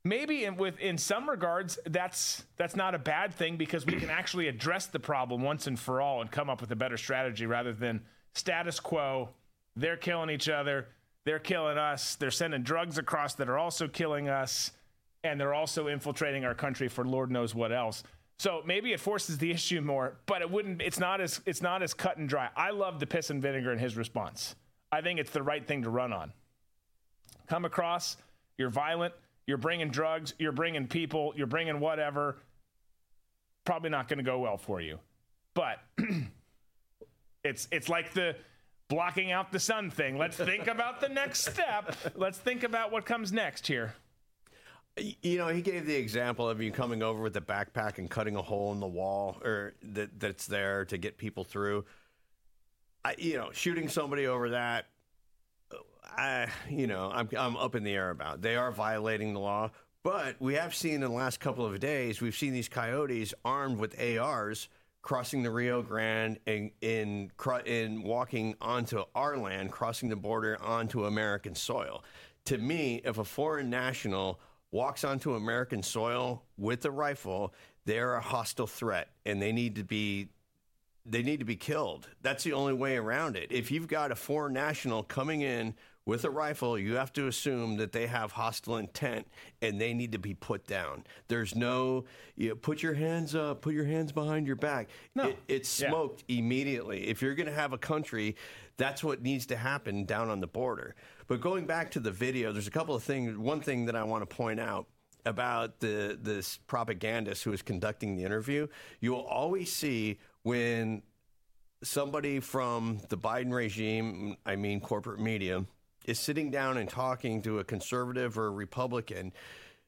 maybe 0.03 0.45
in, 0.45 0.55
with 0.55 0.79
in 0.79 0.97
some 0.97 1.29
regards 1.29 1.77
that's 1.85 2.43
that's 2.57 2.75
not 2.75 2.95
a 2.95 2.99
bad 2.99 3.33
thing 3.33 3.57
because 3.57 3.85
we 3.85 3.93
can 3.93 4.09
actually 4.09 4.47
address 4.47 4.87
the 4.87 4.99
problem 4.99 5.41
once 5.41 5.67
and 5.67 5.79
for 5.79 6.01
all 6.01 6.21
and 6.21 6.31
come 6.31 6.49
up 6.49 6.61
with 6.61 6.71
a 6.71 6.75
better 6.75 6.97
strategy 6.97 7.45
rather 7.45 7.73
than 7.73 8.01
status 8.33 8.79
quo. 8.79 9.29
They're 9.75 9.97
killing 9.97 10.29
each 10.29 10.49
other. 10.49 10.87
They're 11.25 11.39
killing 11.39 11.77
us. 11.77 12.15
They're 12.15 12.31
sending 12.31 12.63
drugs 12.63 12.97
across 12.97 13.35
that 13.35 13.49
are 13.49 13.57
also 13.57 13.87
killing 13.87 14.29
us. 14.29 14.71
And 15.23 15.39
they're 15.39 15.53
also 15.53 15.87
infiltrating 15.87 16.45
our 16.45 16.55
country 16.55 16.87
for 16.87 17.03
lord 17.05 17.29
knows 17.29 17.53
what 17.53 17.71
else. 17.71 18.03
So 18.37 18.61
maybe 18.65 18.93
it 18.93 19.01
forces 19.01 19.37
the 19.37 19.51
issue 19.57 19.81
more 19.81 20.15
but 20.25 20.41
it 20.41 20.49
wouldn't 20.49 20.81
it's 20.81 20.99
not 20.99 21.21
as 21.21 21.41
it's 21.45 21.61
not 21.61 21.83
as 21.83 21.93
cut 21.93 22.17
and 22.17 22.29
dry. 22.29 22.49
I 22.55 22.71
love 22.71 22.99
the 22.99 23.07
piss 23.07 23.29
and 23.29 23.41
vinegar 23.41 23.73
in 23.73 23.79
his 23.79 23.97
response. 23.97 24.55
I 24.91 25.01
think 25.01 25.19
it's 25.19 25.31
the 25.31 25.43
right 25.43 25.65
thing 25.67 25.83
to 25.83 25.89
run 25.89 26.13
on. 26.13 26.31
Come 27.47 27.65
across 27.65 28.15
you're 28.57 28.69
violent 28.69 29.13
you're 29.49 29.57
bringing 29.57 29.89
drugs, 29.89 30.35
you're 30.37 30.51
bringing 30.51 30.85
people, 30.85 31.33
you're 31.35 31.47
bringing 31.47 31.79
whatever. 31.79 32.37
Probably 33.65 33.89
not 33.89 34.07
going 34.07 34.19
to 34.19 34.23
go 34.23 34.37
well 34.37 34.57
for 34.57 34.79
you. 34.79 34.99
But 35.55 35.79
it's 37.43 37.67
it's 37.71 37.89
like 37.89 38.13
the 38.13 38.35
blocking 38.89 39.31
out 39.31 39.51
the 39.51 39.59
sun 39.59 39.89
thing. 39.89 40.19
Let's 40.19 40.37
think 40.37 40.67
about 40.67 41.01
the 41.01 41.09
next 41.09 41.49
step. 41.51 41.95
Let's 42.15 42.37
think 42.37 42.63
about 42.63 42.91
what 42.91 43.07
comes 43.07 43.31
next 43.31 43.65
here. 43.65 43.95
You 44.95 45.39
know, 45.39 45.47
he 45.47 45.63
gave 45.63 45.87
the 45.87 45.95
example 45.95 46.47
of 46.47 46.61
you 46.61 46.71
coming 46.71 47.01
over 47.01 47.19
with 47.19 47.35
a 47.35 47.41
backpack 47.41 47.97
and 47.97 48.07
cutting 48.07 48.35
a 48.35 48.43
hole 48.43 48.71
in 48.71 48.79
the 48.79 48.87
wall 48.87 49.41
or 49.43 49.73
that 49.81 50.19
that's 50.19 50.45
there 50.45 50.85
to 50.85 50.97
get 50.99 51.17
people 51.17 51.43
through. 51.43 51.85
I, 53.03 53.15
you 53.17 53.37
know, 53.37 53.49
shooting 53.51 53.89
somebody 53.89 54.27
over 54.27 54.49
that 54.49 54.85
I, 56.17 56.47
you 56.69 56.87
know, 56.87 57.11
I'm, 57.13 57.29
I'm 57.37 57.57
up 57.57 57.75
in 57.75 57.83
the 57.83 57.93
air 57.93 58.09
about. 58.09 58.41
They 58.41 58.55
are 58.55 58.71
violating 58.71 59.33
the 59.33 59.39
law, 59.39 59.71
but 60.03 60.35
we 60.39 60.55
have 60.55 60.73
seen 60.73 60.95
in 60.95 61.01
the 61.01 61.09
last 61.09 61.39
couple 61.39 61.65
of 61.65 61.79
days, 61.79 62.21
we've 62.21 62.35
seen 62.35 62.53
these 62.53 62.69
coyotes 62.69 63.33
armed 63.43 63.79
with 63.79 63.99
ARs 63.99 64.69
crossing 65.01 65.43
the 65.43 65.51
Rio 65.51 65.81
Grande 65.81 66.39
and 66.45 66.71
in, 66.81 67.31
in 67.65 68.03
walking 68.03 68.55
onto 68.61 69.03
our 69.15 69.37
land, 69.37 69.71
crossing 69.71 70.09
the 70.09 70.15
border 70.15 70.57
onto 70.61 71.05
American 71.05 71.55
soil. 71.55 72.03
To 72.45 72.57
me, 72.57 73.01
if 73.03 73.17
a 73.17 73.23
foreign 73.23 73.69
national 73.69 74.39
walks 74.71 75.03
onto 75.03 75.35
American 75.35 75.83
soil 75.83 76.43
with 76.57 76.85
a 76.85 76.91
rifle, 76.91 77.53
they're 77.85 78.15
a 78.15 78.21
hostile 78.21 78.67
threat, 78.67 79.09
and 79.25 79.41
they 79.41 79.51
need 79.51 79.75
to 79.75 79.83
be 79.83 80.29
they 81.05 81.23
need 81.23 81.39
to 81.39 81.45
be 81.45 81.55
killed. 81.55 82.07
That's 82.21 82.43
the 82.43 82.53
only 82.53 82.73
way 82.73 82.95
around 82.97 83.35
it. 83.35 83.51
If 83.51 83.71
you've 83.71 83.87
got 83.87 84.11
a 84.11 84.15
foreign 84.15 84.53
national 84.53 85.03
coming 85.03 85.41
in 85.41 85.73
with 86.09 86.25
a 86.25 86.29
rifle, 86.29 86.77
you 86.77 86.95
have 86.95 87.13
to 87.13 87.27
assume 87.27 87.77
that 87.77 87.91
they 87.91 88.07
have 88.07 88.31
hostile 88.31 88.77
intent 88.77 89.27
and 89.61 89.79
they 89.79 89.93
need 89.93 90.11
to 90.11 90.17
be 90.17 90.33
put 90.33 90.65
down. 90.65 91.03
There's 91.27 91.55
no 91.55 92.05
you 92.35 92.49
know, 92.49 92.55
put 92.55 92.81
your 92.81 92.95
hands 92.95 93.35
up, 93.35 93.61
put 93.61 93.75
your 93.75 93.85
hands 93.85 94.11
behind 94.11 94.47
your 94.47 94.55
back. 94.55 94.89
No. 95.13 95.27
It, 95.27 95.37
it's 95.47 95.69
smoked 95.69 96.23
yeah. 96.27 96.39
immediately. 96.39 97.07
If 97.07 97.21
you're 97.21 97.35
going 97.35 97.45
to 97.45 97.53
have 97.53 97.73
a 97.73 97.77
country, 97.77 98.35
that's 98.77 99.03
what 99.03 99.21
needs 99.21 99.45
to 99.47 99.55
happen 99.55 100.05
down 100.05 100.29
on 100.29 100.39
the 100.39 100.47
border. 100.47 100.95
But 101.27 101.41
going 101.41 101.67
back 101.67 101.91
to 101.91 101.99
the 101.99 102.11
video, 102.11 102.51
there's 102.51 102.67
a 102.67 102.71
couple 102.71 102.95
of 102.95 103.03
things. 103.03 103.37
One 103.37 103.61
thing 103.61 103.85
that 103.85 103.95
I 103.95 104.03
want 104.03 104.27
to 104.27 104.35
point 104.35 104.59
out 104.59 104.87
about 105.27 105.79
the 105.79 106.17
this 106.19 106.57
propagandist 106.65 107.43
who 107.43 107.53
is 107.53 107.61
conducting 107.61 108.15
the 108.15 108.23
interview, 108.23 108.67
you 108.99 109.11
will 109.11 109.27
always 109.27 109.71
see 109.71 110.17
when 110.41 111.03
somebody 111.83 112.39
from 112.39 112.99
the 113.09 113.17
Biden 113.17 113.53
regime, 113.53 114.37
I 114.43 114.55
mean 114.55 114.79
corporate 114.79 115.19
media, 115.19 115.65
is 116.05 116.19
sitting 116.19 116.51
down 116.51 116.77
and 116.77 116.89
talking 116.89 117.41
to 117.43 117.59
a 117.59 117.63
conservative 117.63 118.37
or 118.37 118.47
a 118.47 118.51
Republican, 118.51 119.31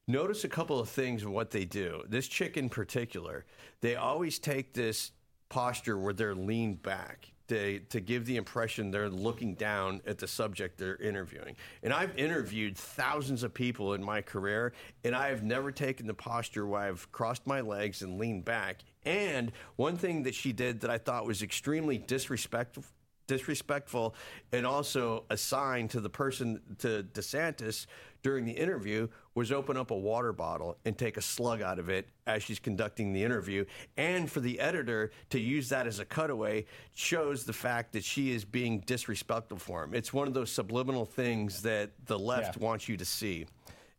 notice 0.07 0.43
a 0.43 0.49
couple 0.49 0.80
of 0.80 0.89
things 0.89 1.24
of 1.24 1.32
what 1.32 1.51
they 1.51 1.66
do. 1.66 2.03
This 2.07 2.28
chick 2.28 2.57
in 2.57 2.70
particular, 2.70 3.45
they 3.82 3.95
always 3.95 4.39
take 4.39 4.74
this 4.74 5.12
posture 5.49 5.97
where 5.97 6.14
they're 6.14 6.36
leaned 6.36 6.82
back 6.82 7.32
to, 7.51 7.80
to 7.80 7.99
give 7.99 8.26
the 8.26 8.38
impression 8.38 8.91
they're 8.91 9.09
looking 9.09 9.55
down 9.55 10.01
at 10.07 10.18
the 10.18 10.28
subject 10.28 10.78
they're 10.78 10.95
interviewing. 10.95 11.55
And 11.84 11.91
I've 11.91 12.18
interviewed 12.18 12.78
thousands 12.78 13.43
of 13.43 13.53
people 13.53 13.93
in 13.93 14.01
my 14.01 14.22
career, 14.22 14.72
and 15.03 15.14
I 15.14 15.28
have 15.28 15.43
never 15.43 15.70
taken 15.70 16.07
the 16.07 16.14
posture 16.14 16.66
where 16.66 16.82
I've 16.82 17.12
crossed 17.12 17.45
my 17.45 17.59
legs 17.59 18.03
and 18.03 18.18
leaned 18.18 18.45
back. 18.45 18.78
And 19.03 19.51
one 19.76 19.97
thing 19.97 20.24
that 20.24 20.34
she 20.34 20.53
did 20.53 20.80
that 20.80 20.89
I 20.89 20.97
thought 20.97 21.26
was 21.26 21.41
extremely 21.41 21.97
disrespectful 21.97 22.84
disrespectful 23.28 24.15
and 24.51 24.65
also 24.65 25.24
a 25.30 25.38
sign 25.38 25.88
to 25.89 25.99
the 25.99 26.09
person 26.09 26.59
to 26.80 27.03
DeSantis 27.13 27.86
during 28.24 28.45
the 28.45 28.51
interview 28.51 29.07
was 29.34 29.51
open 29.51 29.78
up 29.78 29.91
a 29.91 29.95
water 29.95 30.34
bottle 30.34 30.78
and 30.86 30.97
take 30.97 31.17
a 31.17 31.22
slug 31.22 31.61
out 31.61 31.80
of 31.80 31.89
it 31.89 32.07
as 32.28 32.43
she's 32.43 32.59
conducting 32.59 33.13
the 33.13 33.24
interview. 33.24 33.65
And 33.97 34.30
for 34.30 34.39
the 34.39 34.59
editor 34.59 35.11
to 35.30 35.39
use 35.39 35.69
that 35.69 35.88
as 35.88 35.99
a 35.99 36.05
cutaway 36.05 36.65
shows 36.93 37.45
the 37.45 37.53
fact 37.53 37.93
that 37.93 38.03
she 38.03 38.32
is 38.32 38.45
being 38.45 38.82
disrespectful 38.82 39.57
for 39.57 39.84
him. 39.84 39.93
It's 39.93 40.13
one 40.13 40.28
of 40.28 40.34
those 40.34 40.51
subliminal 40.51 41.05
things 41.05 41.61
that 41.63 41.91
the 42.05 42.19
left 42.19 42.57
yeah. 42.57 42.63
wants 42.63 42.88
you 42.88 42.97
to 42.97 43.05
see. 43.05 43.47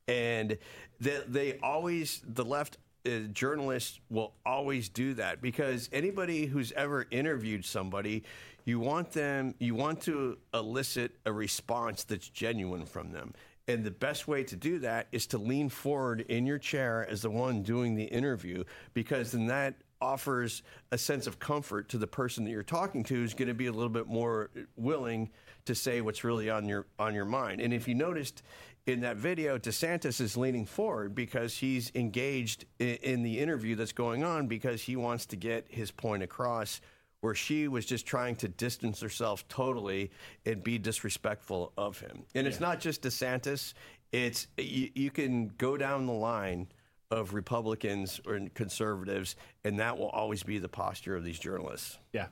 And 0.09 0.59
they, 1.01 1.21
they 1.27 1.59
always 1.59 2.23
the 2.27 2.45
left 2.45 2.79
uh, 3.05 3.11
journalists 3.33 3.99
will 4.11 4.35
always 4.47 4.89
do 4.89 5.15
that 5.15 5.43
because 5.43 5.89
anybody 5.93 6.47
who's 6.47 6.71
ever 6.73 7.07
interviewed 7.11 7.65
somebody 7.65 8.23
you 8.65 8.79
want 8.79 9.13
them, 9.13 9.55
you 9.59 9.75
want 9.75 10.01
to 10.03 10.39
elicit 10.55 11.13
a 11.25 11.33
response 11.33 12.05
that's 12.05 12.29
genuine 12.29 12.87
from 12.87 13.13
them. 13.13 13.35
And 13.69 13.85
the 13.85 13.91
best 13.91 14.27
way 14.27 14.43
to 14.45 14.57
do 14.57 14.81
that 14.81 15.07
is 15.13 15.27
to 15.29 15.39
lean 15.39 15.69
forward 15.69 16.23
in 16.23 16.47
your 16.47 16.59
chair 16.59 17.07
as 17.09 17.23
the 17.23 17.31
one 17.31 17.63
doing 17.63 17.95
the 17.95 18.05
interview, 18.05 18.65
because 18.93 19.33
then 19.33 19.47
that 19.47 19.75
offers 20.01 20.65
a 20.91 20.99
sense 20.99 21.29
of 21.29 21.39
comfort 21.39 21.89
to 21.91 21.97
the 21.97 22.09
person 22.09 22.45
that 22.45 22.51
you're 22.51 22.65
talking 22.65 23.05
to 23.05 23.15
who's 23.15 23.35
going 23.35 23.47
to 23.47 23.55
be 23.55 23.67
a 23.67 23.73
little 23.73 23.89
bit 23.89 24.09
more 24.09 24.51
willing 24.77 25.31
to 25.65 25.77
say 25.77 26.01
what's 26.01 26.25
really 26.25 26.51
on 26.51 26.69
your 26.69 26.87
on 26.99 27.15
your 27.15 27.25
mind. 27.25 27.61
And 27.61 27.73
if 27.73 27.87
you 27.87 27.95
noticed 27.95 28.43
in 28.87 29.01
that 29.03 29.17
video, 29.17 29.59
DeSantis 29.59 30.21
is 30.21 30.37
leaning 30.37 30.67
forward 30.67 31.15
because 31.15 31.57
he's 31.57 31.93
engaged 31.95 32.65
in, 32.81 32.97
in 32.97 33.23
the 33.23 33.39
interview 33.39 33.77
that's 33.77 33.93
going 33.93 34.25
on 34.25 34.49
because 34.49 34.83
he 34.83 34.97
wants 34.97 35.27
to 35.27 35.37
get 35.37 35.67
his 35.69 35.93
point 35.93 36.25
across 36.25 36.81
where 37.23 37.35
she 37.35 37.69
was 37.69 37.87
just 37.87 38.05
trying 38.05 38.37
to 38.37 38.49
distance 38.49 39.01
herself 39.01 39.47
totally 39.49 40.11
and 40.45 40.63
be 40.63 40.77
disrespectful 40.77 41.73
of 41.79 41.99
him. 41.99 42.25
And 42.35 42.47
it's 42.47 42.61
not 42.61 42.81
just 42.81 43.03
DeSantis, 43.03 43.75
it's 44.11 44.49
you, 44.59 44.91
you 44.95 45.11
can 45.11 45.49
go 45.57 45.77
down 45.77 46.07
the 46.07 46.13
line 46.13 46.67
of 47.13 47.33
Republicans 47.33 48.21
or 48.27 48.41
conservatives, 48.55 49.37
and 49.65 49.79
that 49.79 49.97
will 49.97 50.09
always 50.09 50.43
be 50.43 50.59
the 50.59 50.69
posture 50.69 51.15
of 51.15 51.23
these 51.23 51.39
journalists. 51.39 51.97
Yeah. 52.13 52.27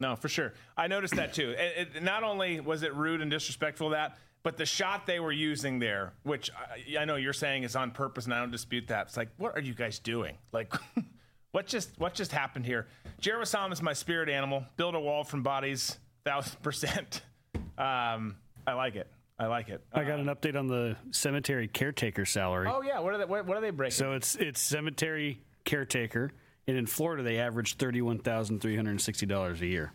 No, 0.00 0.14
for 0.14 0.28
sure. 0.28 0.52
I 0.76 0.86
noticed 0.86 1.16
that 1.16 1.34
too. 1.34 1.50
It, 1.58 1.88
it, 1.96 2.02
not 2.02 2.22
only 2.22 2.60
was 2.60 2.84
it 2.84 2.94
rude 2.94 3.20
and 3.20 3.30
disrespectful 3.30 3.90
that, 3.90 4.18
but 4.44 4.56
the 4.56 4.66
shot 4.66 5.04
they 5.04 5.18
were 5.18 5.32
using 5.32 5.80
there, 5.80 6.12
which 6.22 6.48
I, 6.56 7.00
I, 7.00 7.04
know 7.04 7.16
you're 7.16 7.32
saying 7.32 7.64
is 7.64 7.74
on 7.74 7.90
purpose, 7.90 8.26
and 8.26 8.34
I 8.34 8.38
don't 8.38 8.52
dispute 8.52 8.86
that. 8.88 9.08
It's 9.08 9.16
like, 9.16 9.30
what 9.36 9.56
are 9.56 9.60
you 9.60 9.74
guys 9.74 9.98
doing? 9.98 10.36
Like, 10.52 10.72
What 11.52 11.66
just 11.66 11.90
what 11.98 12.14
just 12.14 12.32
happened 12.32 12.66
here? 12.66 12.86
Jared 13.20 13.42
Wassam 13.42 13.72
is 13.72 13.80
my 13.80 13.92
spirit 13.92 14.28
animal. 14.28 14.64
Build 14.76 14.94
a 14.94 15.00
wall 15.00 15.24
from 15.24 15.42
bodies, 15.42 15.98
thousand 16.24 16.62
percent. 16.62 17.22
Um, 17.78 18.34
I 18.66 18.72
like 18.72 18.96
it. 18.96 19.06
I 19.38 19.46
like 19.46 19.68
it. 19.68 19.80
I 19.92 20.02
got 20.02 20.18
an 20.18 20.26
update 20.26 20.58
on 20.58 20.66
the 20.66 20.96
cemetery 21.12 21.68
caretaker 21.68 22.24
salary. 22.24 22.68
Oh 22.68 22.82
yeah, 22.82 22.98
what 22.98 23.14
are 23.14 23.18
they? 23.18 23.24
What, 23.24 23.46
what 23.46 23.56
are 23.56 23.60
they 23.60 23.70
breaking? 23.70 23.94
So 23.94 24.12
it's 24.14 24.34
it's 24.34 24.60
cemetery 24.60 25.40
caretaker, 25.64 26.32
and 26.66 26.76
in 26.76 26.86
Florida 26.86 27.22
they 27.22 27.38
average 27.38 27.76
thirty 27.76 28.02
one 28.02 28.18
thousand 28.18 28.60
three 28.60 28.74
hundred 28.74 29.00
sixty 29.00 29.26
dollars 29.26 29.60
a 29.62 29.66
year. 29.66 29.92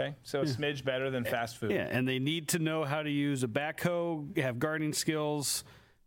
Okay, 0.00 0.14
so 0.22 0.40
a 0.40 0.46
yeah. 0.46 0.52
smidge 0.52 0.82
better 0.82 1.10
than 1.10 1.24
fast 1.24 1.58
food. 1.58 1.72
Yeah, 1.72 1.88
and 1.90 2.08
they 2.08 2.18
need 2.18 2.48
to 2.48 2.58
know 2.58 2.84
how 2.84 3.02
to 3.02 3.10
use 3.10 3.42
a 3.42 3.48
backhoe, 3.48 4.36
have 4.38 4.58
gardening 4.58 4.94
skills, 4.94 5.62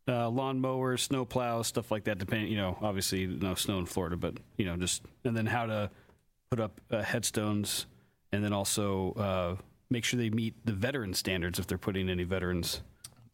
uh, 0.08 0.30
lawn 0.30 0.60
mowers, 0.60 1.02
snow 1.02 1.26
plows, 1.26 1.68
stuff 1.68 1.91
like 1.91 2.06
that. 2.06 2.18
Depending, 2.18 2.52
you 2.52 2.58
know, 2.58 2.78
obviously 2.82 3.28
no 3.28 3.56
snow 3.56 3.80
in 3.80 3.86
Florida, 3.86 4.18
but 4.18 4.38
you 4.58 4.66
know, 4.66 4.78
just 4.78 5.04
and 5.24 5.36
then 5.36 5.45
how 5.45 5.66
to 5.66 5.89
put 6.49 6.60
up 6.60 6.80
uh, 6.91 7.02
headstones, 7.02 7.86
and 8.32 8.43
then 8.43 8.54
also 8.54 9.14
uh, 9.14 9.56
make 9.89 10.04
sure 10.04 10.20
they 10.20 10.30
meet 10.30 10.56
the 10.66 10.74
veteran 10.74 11.14
standards 11.14 11.60
if 11.60 11.68
they're 11.68 11.78
putting 11.78 12.10
any 12.10 12.24
veterans 12.24 12.82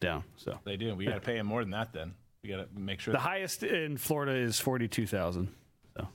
down. 0.00 0.24
So 0.36 0.58
they 0.64 0.76
do. 0.76 0.94
We 0.94 1.06
got 1.06 1.14
to 1.14 1.20
pay 1.20 1.36
them 1.36 1.46
more 1.46 1.62
than 1.62 1.70
that 1.72 1.92
then. 1.92 2.14
We 2.42 2.50
got 2.50 2.58
to 2.58 2.80
make 2.80 3.00
sure. 3.00 3.12
The 3.12 3.18
highest 3.18 3.62
in 3.62 3.96
Florida 3.96 4.32
is 4.32 4.60
forty-two 4.60 5.06
thousand. 5.06 5.48
So 5.96 6.08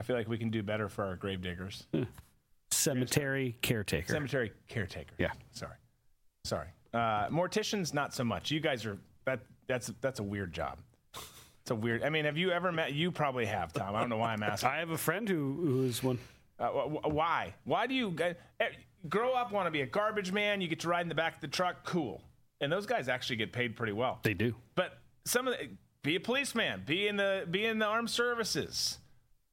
I 0.00 0.04
feel 0.04 0.16
like 0.16 0.28
we 0.28 0.38
can 0.38 0.50
do 0.50 0.62
better 0.62 0.88
for 0.88 1.04
our 1.04 1.16
grave 1.16 1.40
diggers. 1.40 1.86
cemetery 2.70 3.56
caretaker. 3.62 4.12
Cemetery 4.12 4.52
caretaker. 4.68 5.14
Yeah. 5.18 5.30
Sorry. 5.52 5.76
Sorry. 6.44 6.68
Uh, 6.92 7.28
morticians, 7.28 7.92
not 7.94 8.14
so 8.14 8.24
much. 8.24 8.50
You 8.50 8.60
guys 8.60 8.86
are 8.86 8.98
that. 9.28 9.40
That's 9.66 9.92
that's 10.00 10.20
a 10.20 10.22
weird 10.22 10.52
job. 10.52 10.78
It's 11.62 11.70
a 11.70 11.74
weird. 11.74 12.02
I 12.02 12.08
mean, 12.08 12.24
have 12.24 12.38
you 12.38 12.50
ever 12.50 12.72
met? 12.72 12.94
You 12.94 13.12
probably 13.12 13.44
have, 13.44 13.72
Tom. 13.72 13.94
I 13.94 14.00
don't 14.00 14.08
know 14.08 14.16
why 14.16 14.32
I'm 14.32 14.42
asking. 14.42 14.70
I 14.70 14.78
have 14.78 14.90
a 14.90 14.98
friend 14.98 15.28
who 15.28 15.52
who 15.60 15.82
is 15.84 16.02
one. 16.02 16.18
Uh, 16.58 16.68
wh- 16.68 16.90
wh- 17.04 17.14
why? 17.14 17.54
Why 17.64 17.86
do 17.86 17.94
you 17.94 18.14
eh, 18.20 18.32
grow 19.08 19.34
up 19.34 19.52
want 19.52 19.66
to 19.66 19.70
be 19.70 19.82
a 19.82 19.86
garbage 19.86 20.32
man? 20.32 20.60
You 20.60 20.68
get 20.68 20.80
to 20.80 20.88
ride 20.88 21.02
in 21.02 21.08
the 21.08 21.14
back 21.14 21.34
of 21.34 21.40
the 21.40 21.48
truck. 21.48 21.84
Cool. 21.84 22.22
And 22.60 22.72
those 22.72 22.86
guys 22.86 23.08
actually 23.08 23.36
get 23.36 23.52
paid 23.52 23.76
pretty 23.76 23.92
well. 23.92 24.18
They 24.22 24.34
do. 24.34 24.54
But 24.74 24.98
some 25.24 25.46
of 25.46 25.54
the, 25.56 25.68
be 26.02 26.16
a 26.16 26.20
policeman, 26.20 26.82
be 26.86 27.06
in 27.06 27.16
the 27.16 27.46
be 27.50 27.66
in 27.66 27.78
the 27.78 27.86
armed 27.86 28.10
services, 28.10 28.98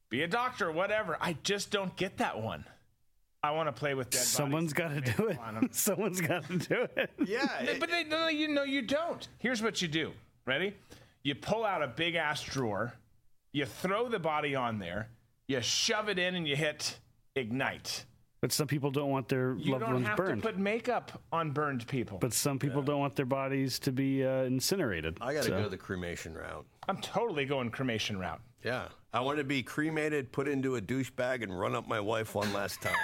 be 0.08 0.22
a 0.22 0.28
doctor, 0.28 0.72
whatever. 0.72 1.18
I 1.20 1.36
just 1.42 1.70
don't 1.70 1.94
get 1.96 2.16
that 2.18 2.40
one. 2.40 2.64
I 3.46 3.50
want 3.52 3.68
to 3.68 3.72
play 3.72 3.94
with 3.94 4.10
dead 4.10 4.22
Someone's 4.22 4.72
got 4.72 4.88
to 4.88 5.00
do 5.00 5.28
it. 5.28 5.38
Someone's 5.74 6.20
got 6.20 6.44
to 6.48 6.58
do 6.58 6.86
it. 6.96 7.10
Yeah. 7.24 7.74
but 7.80 7.88
they, 7.90 8.02
no, 8.04 8.26
you 8.28 8.48
know 8.48 8.64
you 8.64 8.82
don't. 8.82 9.26
Here's 9.38 9.62
what 9.62 9.80
you 9.80 9.86
do. 9.88 10.12
Ready? 10.46 10.74
You 11.22 11.34
pull 11.36 11.64
out 11.64 11.82
a 11.82 11.88
big 11.88 12.14
ass 12.16 12.42
drawer, 12.42 12.92
you 13.52 13.64
throw 13.66 14.08
the 14.08 14.18
body 14.18 14.54
on 14.54 14.78
there, 14.78 15.08
you 15.48 15.60
shove 15.60 16.08
it 16.08 16.18
in, 16.18 16.34
and 16.34 16.46
you 16.46 16.56
hit 16.56 16.98
ignite. 17.36 18.04
But 18.42 18.52
some 18.52 18.66
people 18.66 18.90
don't 18.90 19.10
want 19.10 19.28
their 19.28 19.54
You 19.56 19.72
loved 19.72 19.84
don't 19.84 19.94
ones 19.94 20.06
have 20.08 20.16
burned. 20.16 20.42
to 20.42 20.48
put 20.48 20.58
makeup 20.58 21.22
on 21.32 21.52
burned 21.52 21.86
people. 21.86 22.18
but 22.18 22.32
some 22.32 22.58
people 22.58 22.82
don't 22.82 23.00
want 23.00 23.16
their 23.16 23.26
bodies 23.26 23.78
to 23.80 23.92
be 23.92 24.24
uh, 24.24 24.42
incinerated. 24.42 25.18
I 25.20 25.32
got 25.34 25.44
to 25.44 25.48
So- 25.50 25.62
go 25.62 25.68
the 25.68 25.76
cremation 25.76 26.34
route. 26.34 26.66
I'm 26.88 26.98
totally 26.98 27.44
going 27.46 27.70
cremation 27.70 28.18
route. 28.18 28.40
Yeah. 28.66 28.88
I 29.12 29.20
want 29.20 29.38
to 29.38 29.44
be 29.44 29.62
cremated, 29.62 30.32
put 30.32 30.48
into 30.48 30.74
a 30.74 30.80
douche 30.80 31.10
bag, 31.10 31.44
and 31.44 31.56
run 31.56 31.76
up 31.76 31.86
my 31.86 32.00
wife 32.00 32.34
one 32.34 32.52
last 32.52 32.82
time. 32.82 32.96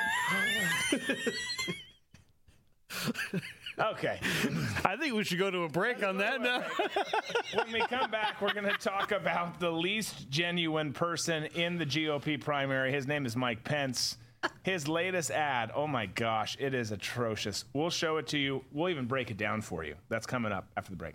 Okay. 3.78 4.20
I 4.84 4.96
think 4.96 5.14
we 5.14 5.24
should 5.24 5.38
go 5.38 5.50
to 5.50 5.62
a 5.62 5.68
break 5.68 6.02
on 6.02 6.18
that 6.18 6.42
now. 6.42 6.62
when 7.54 7.72
we 7.72 7.80
come 7.80 8.10
back, 8.10 8.42
we're 8.42 8.52
going 8.52 8.68
to 8.68 8.76
talk 8.76 9.12
about 9.12 9.60
the 9.60 9.70
least 9.70 10.28
genuine 10.28 10.92
person 10.92 11.44
in 11.54 11.78
the 11.78 11.86
GOP 11.86 12.38
primary. 12.38 12.92
His 12.92 13.06
name 13.06 13.24
is 13.24 13.34
Mike 13.34 13.64
Pence. 13.64 14.18
His 14.62 14.88
latest 14.88 15.30
ad, 15.30 15.70
oh 15.74 15.86
my 15.86 16.04
gosh, 16.06 16.56
it 16.60 16.74
is 16.74 16.90
atrocious. 16.90 17.64
We'll 17.72 17.90
show 17.90 18.18
it 18.18 18.26
to 18.28 18.38
you. 18.38 18.62
We'll 18.72 18.90
even 18.90 19.06
break 19.06 19.30
it 19.30 19.38
down 19.38 19.62
for 19.62 19.84
you. 19.84 19.94
That's 20.08 20.26
coming 20.26 20.52
up 20.52 20.68
after 20.76 20.90
the 20.90 20.96
break. 20.96 21.14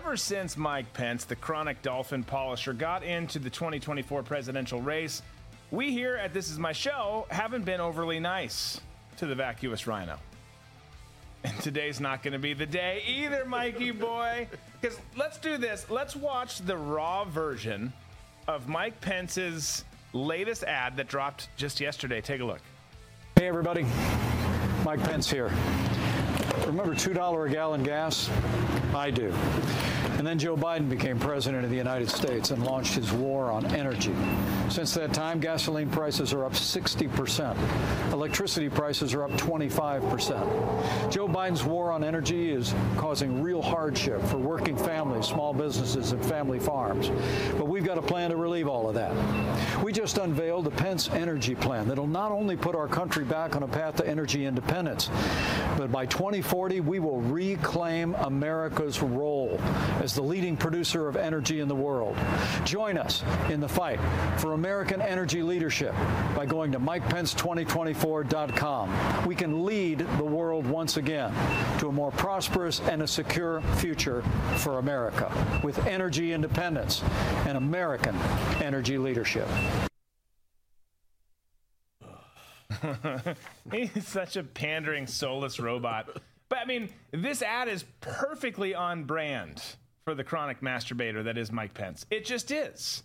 ever 0.00 0.16
since 0.16 0.56
Mike 0.56 0.90
Pence, 0.94 1.24
the 1.24 1.36
chronic 1.36 1.82
dolphin 1.82 2.24
polisher, 2.24 2.72
got 2.72 3.02
into 3.02 3.38
the 3.38 3.50
2024 3.50 4.22
presidential 4.22 4.80
race, 4.80 5.20
we 5.70 5.92
here 5.92 6.16
at 6.16 6.32
This 6.32 6.50
Is 6.50 6.58
My 6.58 6.72
Show 6.72 7.26
haven't 7.28 7.66
been 7.66 7.80
overly 7.80 8.18
nice 8.18 8.80
to 9.18 9.26
the 9.26 9.34
vacuous 9.34 9.86
RINO. 9.86 10.16
And 11.44 11.58
today's 11.60 12.00
not 12.00 12.22
going 12.22 12.32
to 12.32 12.38
be 12.38 12.54
the 12.54 12.64
day 12.64 13.02
either, 13.06 13.44
Mikey 13.44 13.90
boy. 13.90 14.48
Because 14.80 14.98
let's 15.18 15.36
do 15.36 15.58
this. 15.58 15.90
Let's 15.90 16.16
watch 16.16 16.60
the 16.60 16.78
raw 16.78 17.24
version 17.24 17.92
of 18.48 18.68
Mike 18.68 18.98
Pence's 19.02 19.84
latest 20.14 20.64
ad 20.64 20.96
that 20.96 21.08
dropped 21.08 21.50
just 21.58 21.78
yesterday. 21.78 22.22
Take 22.22 22.40
a 22.40 22.44
look. 22.44 22.62
Hey, 23.36 23.48
everybody. 23.48 23.84
Mike 24.82 25.02
Pence 25.02 25.30
here. 25.30 25.52
Remember 26.66 26.94
$2 26.94 27.46
a 27.46 27.52
gallon 27.52 27.82
gas? 27.82 28.30
I 28.94 29.10
do. 29.10 29.32
And 30.20 30.26
then 30.26 30.38
Joe 30.38 30.54
Biden 30.54 30.86
became 30.86 31.18
president 31.18 31.64
of 31.64 31.70
the 31.70 31.76
United 31.76 32.10
States 32.10 32.50
and 32.50 32.62
launched 32.62 32.94
his 32.94 33.10
war 33.10 33.50
on 33.50 33.64
energy. 33.74 34.14
Since 34.68 34.92
that 34.92 35.14
time, 35.14 35.40
gasoline 35.40 35.88
prices 35.88 36.34
are 36.34 36.44
up 36.44 36.52
60%. 36.52 37.56
Electricity 38.12 38.68
prices 38.68 39.14
are 39.14 39.24
up 39.24 39.30
25%. 39.30 41.10
Joe 41.10 41.26
Biden's 41.26 41.64
war 41.64 41.90
on 41.90 42.04
energy 42.04 42.50
is 42.50 42.74
causing 42.98 43.42
real 43.42 43.62
hardship 43.62 44.22
for 44.24 44.36
working 44.36 44.76
families, 44.76 45.24
small 45.24 45.54
businesses, 45.54 46.12
and 46.12 46.22
family 46.26 46.58
farms. 46.58 47.10
But 47.56 47.68
we've 47.68 47.86
got 47.86 47.96
a 47.96 48.02
plan 48.02 48.28
to 48.28 48.36
relieve 48.36 48.68
all 48.68 48.90
of 48.90 48.94
that. 48.96 49.14
We 49.82 49.90
just 49.90 50.18
unveiled 50.18 50.66
the 50.66 50.70
Pence 50.70 51.08
Energy 51.08 51.54
Plan 51.54 51.88
that'll 51.88 52.06
not 52.06 52.30
only 52.30 52.56
put 52.56 52.74
our 52.74 52.88
country 52.88 53.24
back 53.24 53.56
on 53.56 53.62
a 53.62 53.68
path 53.68 53.96
to 53.96 54.06
energy 54.06 54.44
independence, 54.44 55.08
but 55.78 55.90
by 55.90 56.04
2040, 56.04 56.80
we 56.80 56.98
will 56.98 57.22
reclaim 57.22 58.14
America's 58.80 59.02
role 59.02 59.60
as 60.00 60.14
the 60.14 60.22
leading 60.22 60.56
producer 60.56 61.08
of 61.08 61.16
energy 61.16 61.60
in 61.60 61.68
the 61.68 61.74
world. 61.74 62.16
Join 62.64 62.96
us 62.96 63.22
in 63.50 63.60
the 63.60 63.68
fight 63.68 64.00
for 64.38 64.54
American 64.54 65.02
energy 65.02 65.42
leadership 65.42 65.94
by 66.34 66.46
going 66.46 66.72
to 66.72 66.80
MikePence2024.com. 66.80 69.26
We 69.26 69.34
can 69.34 69.66
lead 69.66 69.98
the 69.98 70.24
world 70.24 70.66
once 70.66 70.96
again 70.96 71.30
to 71.78 71.88
a 71.88 71.92
more 71.92 72.10
prosperous 72.12 72.80
and 72.80 73.02
a 73.02 73.06
secure 73.06 73.60
future 73.76 74.22
for 74.56 74.78
America 74.78 75.30
with 75.62 75.86
energy 75.86 76.32
independence 76.32 77.02
and 77.46 77.58
American 77.58 78.16
energy 78.62 78.96
leadership. 78.96 79.46
He's 83.70 84.08
such 84.08 84.36
a 84.36 84.42
pandering, 84.42 85.06
soulless 85.06 85.60
robot. 85.60 86.16
But 86.50 86.58
I 86.58 86.66
mean, 86.66 86.90
this 87.12 87.40
ad 87.40 87.68
is 87.68 87.84
perfectly 88.00 88.74
on 88.74 89.04
brand 89.04 89.62
for 90.04 90.14
the 90.14 90.24
chronic 90.24 90.60
masturbator 90.60 91.24
that 91.24 91.38
is 91.38 91.50
Mike 91.50 91.72
Pence. 91.72 92.04
It 92.10 92.26
just 92.26 92.50
is. 92.50 93.04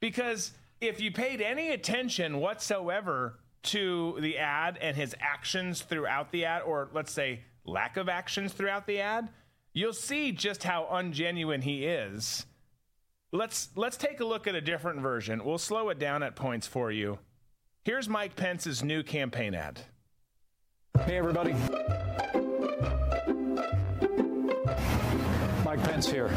Because 0.00 0.52
if 0.80 1.00
you 1.00 1.12
paid 1.12 1.40
any 1.40 1.70
attention 1.70 2.40
whatsoever 2.40 3.38
to 3.64 4.16
the 4.20 4.38
ad 4.38 4.78
and 4.80 4.96
his 4.96 5.14
actions 5.20 5.82
throughout 5.82 6.32
the 6.32 6.46
ad, 6.46 6.62
or 6.62 6.88
let's 6.94 7.12
say 7.12 7.40
lack 7.66 7.98
of 7.98 8.08
actions 8.08 8.52
throughout 8.52 8.86
the 8.86 9.00
ad, 9.00 9.28
you'll 9.74 9.92
see 9.92 10.32
just 10.32 10.62
how 10.62 10.88
ungenuine 10.90 11.62
he 11.62 11.84
is. 11.84 12.46
Let's 13.32 13.68
let's 13.76 13.98
take 13.98 14.20
a 14.20 14.24
look 14.24 14.46
at 14.46 14.54
a 14.54 14.60
different 14.60 15.00
version. 15.00 15.44
We'll 15.44 15.58
slow 15.58 15.90
it 15.90 15.98
down 15.98 16.22
at 16.22 16.36
points 16.36 16.66
for 16.66 16.90
you. 16.90 17.18
Here's 17.84 18.08
Mike 18.08 18.34
Pence's 18.34 18.82
new 18.82 19.02
campaign 19.02 19.54
ad. 19.54 19.80
Hey, 21.04 21.18
everybody. 21.18 21.54
Here. 26.04 26.28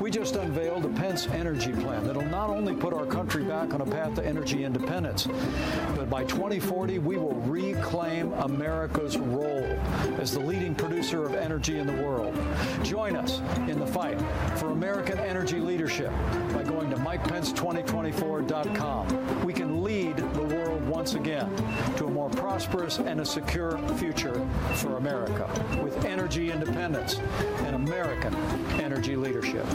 We 0.00 0.10
just 0.10 0.34
unveiled 0.34 0.84
a 0.84 0.88
Pence 0.88 1.28
energy 1.28 1.70
plan 1.70 2.08
that'll 2.08 2.26
not 2.26 2.50
only 2.50 2.74
put 2.74 2.92
our 2.92 3.06
country 3.06 3.44
back 3.44 3.72
on 3.72 3.82
a 3.82 3.86
path 3.86 4.16
to 4.16 4.26
energy 4.26 4.64
independence, 4.64 5.28
but 5.94 6.10
by 6.10 6.24
2040, 6.24 6.98
we 6.98 7.18
will 7.18 7.40
reclaim 7.42 8.32
America's 8.32 9.16
role 9.16 9.78
as 10.18 10.32
the 10.32 10.40
leading 10.40 10.74
producer 10.74 11.24
of 11.24 11.36
energy 11.36 11.78
in 11.78 11.86
the 11.86 12.02
world. 12.02 12.36
Join 12.82 13.14
us 13.14 13.40
in 13.68 13.78
the 13.78 13.86
fight 13.86 14.20
for 14.56 14.72
American 14.72 15.20
energy 15.20 15.60
leadership 15.60 16.10
by 16.52 16.64
going 16.64 16.90
to 16.90 16.96
MikePence2024.com. 16.96 19.44
We 19.44 19.52
can 19.52 19.84
lead 19.84 20.16
the 20.16 20.42
once 21.04 21.16
again 21.16 21.54
to 21.98 22.06
a 22.06 22.10
more 22.10 22.30
prosperous 22.30 22.98
and 22.98 23.20
a 23.20 23.24
secure 23.26 23.76
future 23.98 24.40
for 24.76 24.96
America 24.96 25.46
with 25.82 26.02
energy 26.06 26.50
independence 26.50 27.18
and 27.66 27.76
American 27.76 28.34
energy 28.80 29.14
leadership. 29.14 29.66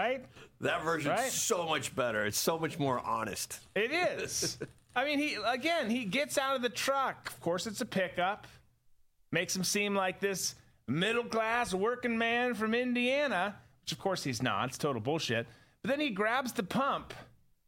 Right? 0.00 0.24
That 0.62 0.82
version's 0.82 1.20
Right? 1.20 1.30
so 1.30 1.64
much 1.66 1.94
better. 1.94 2.26
It's 2.26 2.36
so 2.36 2.58
much 2.58 2.76
more 2.76 2.98
honest. 2.98 3.60
It 3.76 3.92
is. 3.92 4.58
I 4.96 5.04
mean, 5.04 5.20
he 5.20 5.36
again, 5.46 5.88
he 5.88 6.04
gets 6.04 6.36
out 6.36 6.56
of 6.56 6.62
the 6.62 6.68
truck. 6.68 7.28
Of 7.28 7.40
course, 7.40 7.68
it's 7.68 7.80
a 7.80 7.86
pickup. 7.86 8.48
Makes 9.32 9.54
him 9.54 9.64
seem 9.64 9.94
like 9.94 10.20
this 10.20 10.54
middle 10.88 11.24
class 11.24 11.72
working 11.72 12.18
man 12.18 12.54
from 12.54 12.74
Indiana, 12.74 13.56
which 13.82 13.92
of 13.92 13.98
course 13.98 14.24
he's 14.24 14.42
not. 14.42 14.68
It's 14.68 14.78
total 14.78 15.00
bullshit. 15.00 15.46
But 15.82 15.90
then 15.90 16.00
he 16.00 16.10
grabs 16.10 16.52
the 16.52 16.62
pump, 16.62 17.14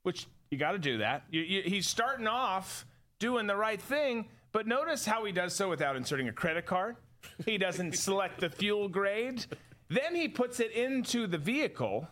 which 0.02 0.26
you 0.50 0.58
got 0.58 0.72
to 0.72 0.78
do 0.78 0.98
that. 0.98 1.24
You, 1.30 1.40
you, 1.40 1.62
he's 1.62 1.88
starting 1.88 2.26
off 2.26 2.84
doing 3.18 3.46
the 3.46 3.56
right 3.56 3.80
thing, 3.80 4.26
but 4.50 4.66
notice 4.66 5.06
how 5.06 5.24
he 5.24 5.32
does 5.32 5.54
so 5.54 5.68
without 5.68 5.96
inserting 5.96 6.28
a 6.28 6.32
credit 6.32 6.66
card. 6.66 6.96
He 7.46 7.56
doesn't 7.56 7.96
select 7.96 8.40
the 8.40 8.50
fuel 8.50 8.88
grade. 8.88 9.46
Then 9.88 10.14
he 10.14 10.28
puts 10.28 10.58
it 10.58 10.72
into 10.72 11.26
the 11.26 11.38
vehicle 11.38 12.08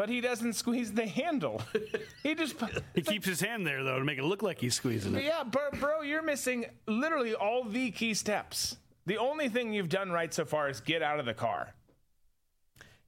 but 0.00 0.08
he 0.08 0.22
doesn't 0.22 0.54
squeeze 0.54 0.94
the 0.94 1.06
handle. 1.06 1.60
he 2.22 2.34
just 2.34 2.54
he 2.94 3.02
keeps 3.02 3.26
his 3.26 3.38
hand 3.38 3.66
there 3.66 3.84
though 3.84 3.98
to 3.98 4.04
make 4.06 4.16
it 4.16 4.24
look 4.24 4.42
like 4.42 4.58
he's 4.58 4.72
squeezing 4.72 5.14
it. 5.14 5.24
Yeah, 5.24 5.44
bro, 5.44 5.68
bro, 5.78 6.00
you're 6.00 6.22
missing 6.22 6.64
literally 6.86 7.34
all 7.34 7.64
the 7.64 7.90
key 7.90 8.14
steps. 8.14 8.78
The 9.04 9.18
only 9.18 9.50
thing 9.50 9.74
you've 9.74 9.90
done 9.90 10.10
right 10.10 10.32
so 10.32 10.46
far 10.46 10.70
is 10.70 10.80
get 10.80 11.02
out 11.02 11.20
of 11.20 11.26
the 11.26 11.34
car. 11.34 11.74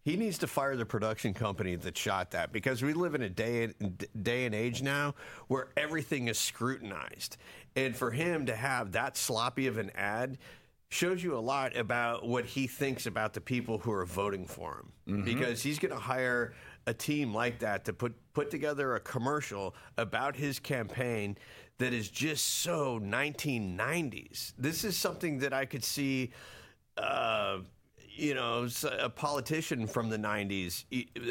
He 0.02 0.18
needs 0.18 0.36
to 0.38 0.46
fire 0.46 0.76
the 0.76 0.84
production 0.84 1.32
company 1.32 1.76
that 1.76 1.96
shot 1.96 2.32
that 2.32 2.52
because 2.52 2.82
we 2.82 2.92
live 2.92 3.14
in 3.14 3.22
a 3.22 3.30
day 3.30 3.72
day 4.20 4.44
and 4.44 4.54
age 4.54 4.82
now 4.82 5.14
where 5.48 5.68
everything 5.78 6.28
is 6.28 6.36
scrutinized. 6.36 7.38
And 7.74 7.96
for 7.96 8.10
him 8.10 8.44
to 8.44 8.54
have 8.54 8.92
that 8.92 9.16
sloppy 9.16 9.66
of 9.66 9.78
an 9.78 9.92
ad 9.94 10.36
shows 10.90 11.24
you 11.24 11.34
a 11.34 11.40
lot 11.40 11.74
about 11.74 12.28
what 12.28 12.44
he 12.44 12.66
thinks 12.66 13.06
about 13.06 13.32
the 13.32 13.40
people 13.40 13.78
who 13.78 13.90
are 13.90 14.04
voting 14.04 14.46
for 14.46 14.74
him. 14.74 14.92
Mm-hmm. 15.08 15.24
Because 15.24 15.62
he's 15.62 15.78
going 15.78 15.94
to 15.94 15.98
hire 15.98 16.52
a 16.86 16.94
team 16.94 17.34
like 17.34 17.60
that 17.60 17.84
to 17.84 17.92
put 17.92 18.14
put 18.32 18.50
together 18.50 18.94
a 18.94 19.00
commercial 19.00 19.74
about 19.98 20.36
his 20.36 20.58
campaign 20.58 21.36
that 21.78 21.92
is 21.92 22.08
just 22.08 22.60
so 22.62 22.98
1990s. 23.00 24.52
This 24.56 24.84
is 24.84 24.96
something 24.96 25.38
that 25.40 25.52
I 25.52 25.64
could 25.64 25.84
see 25.84 26.32
uh, 26.96 27.58
you 28.14 28.34
know, 28.34 28.68
a 28.98 29.08
politician 29.08 29.86
from 29.86 30.10
the 30.10 30.18
90s 30.18 30.84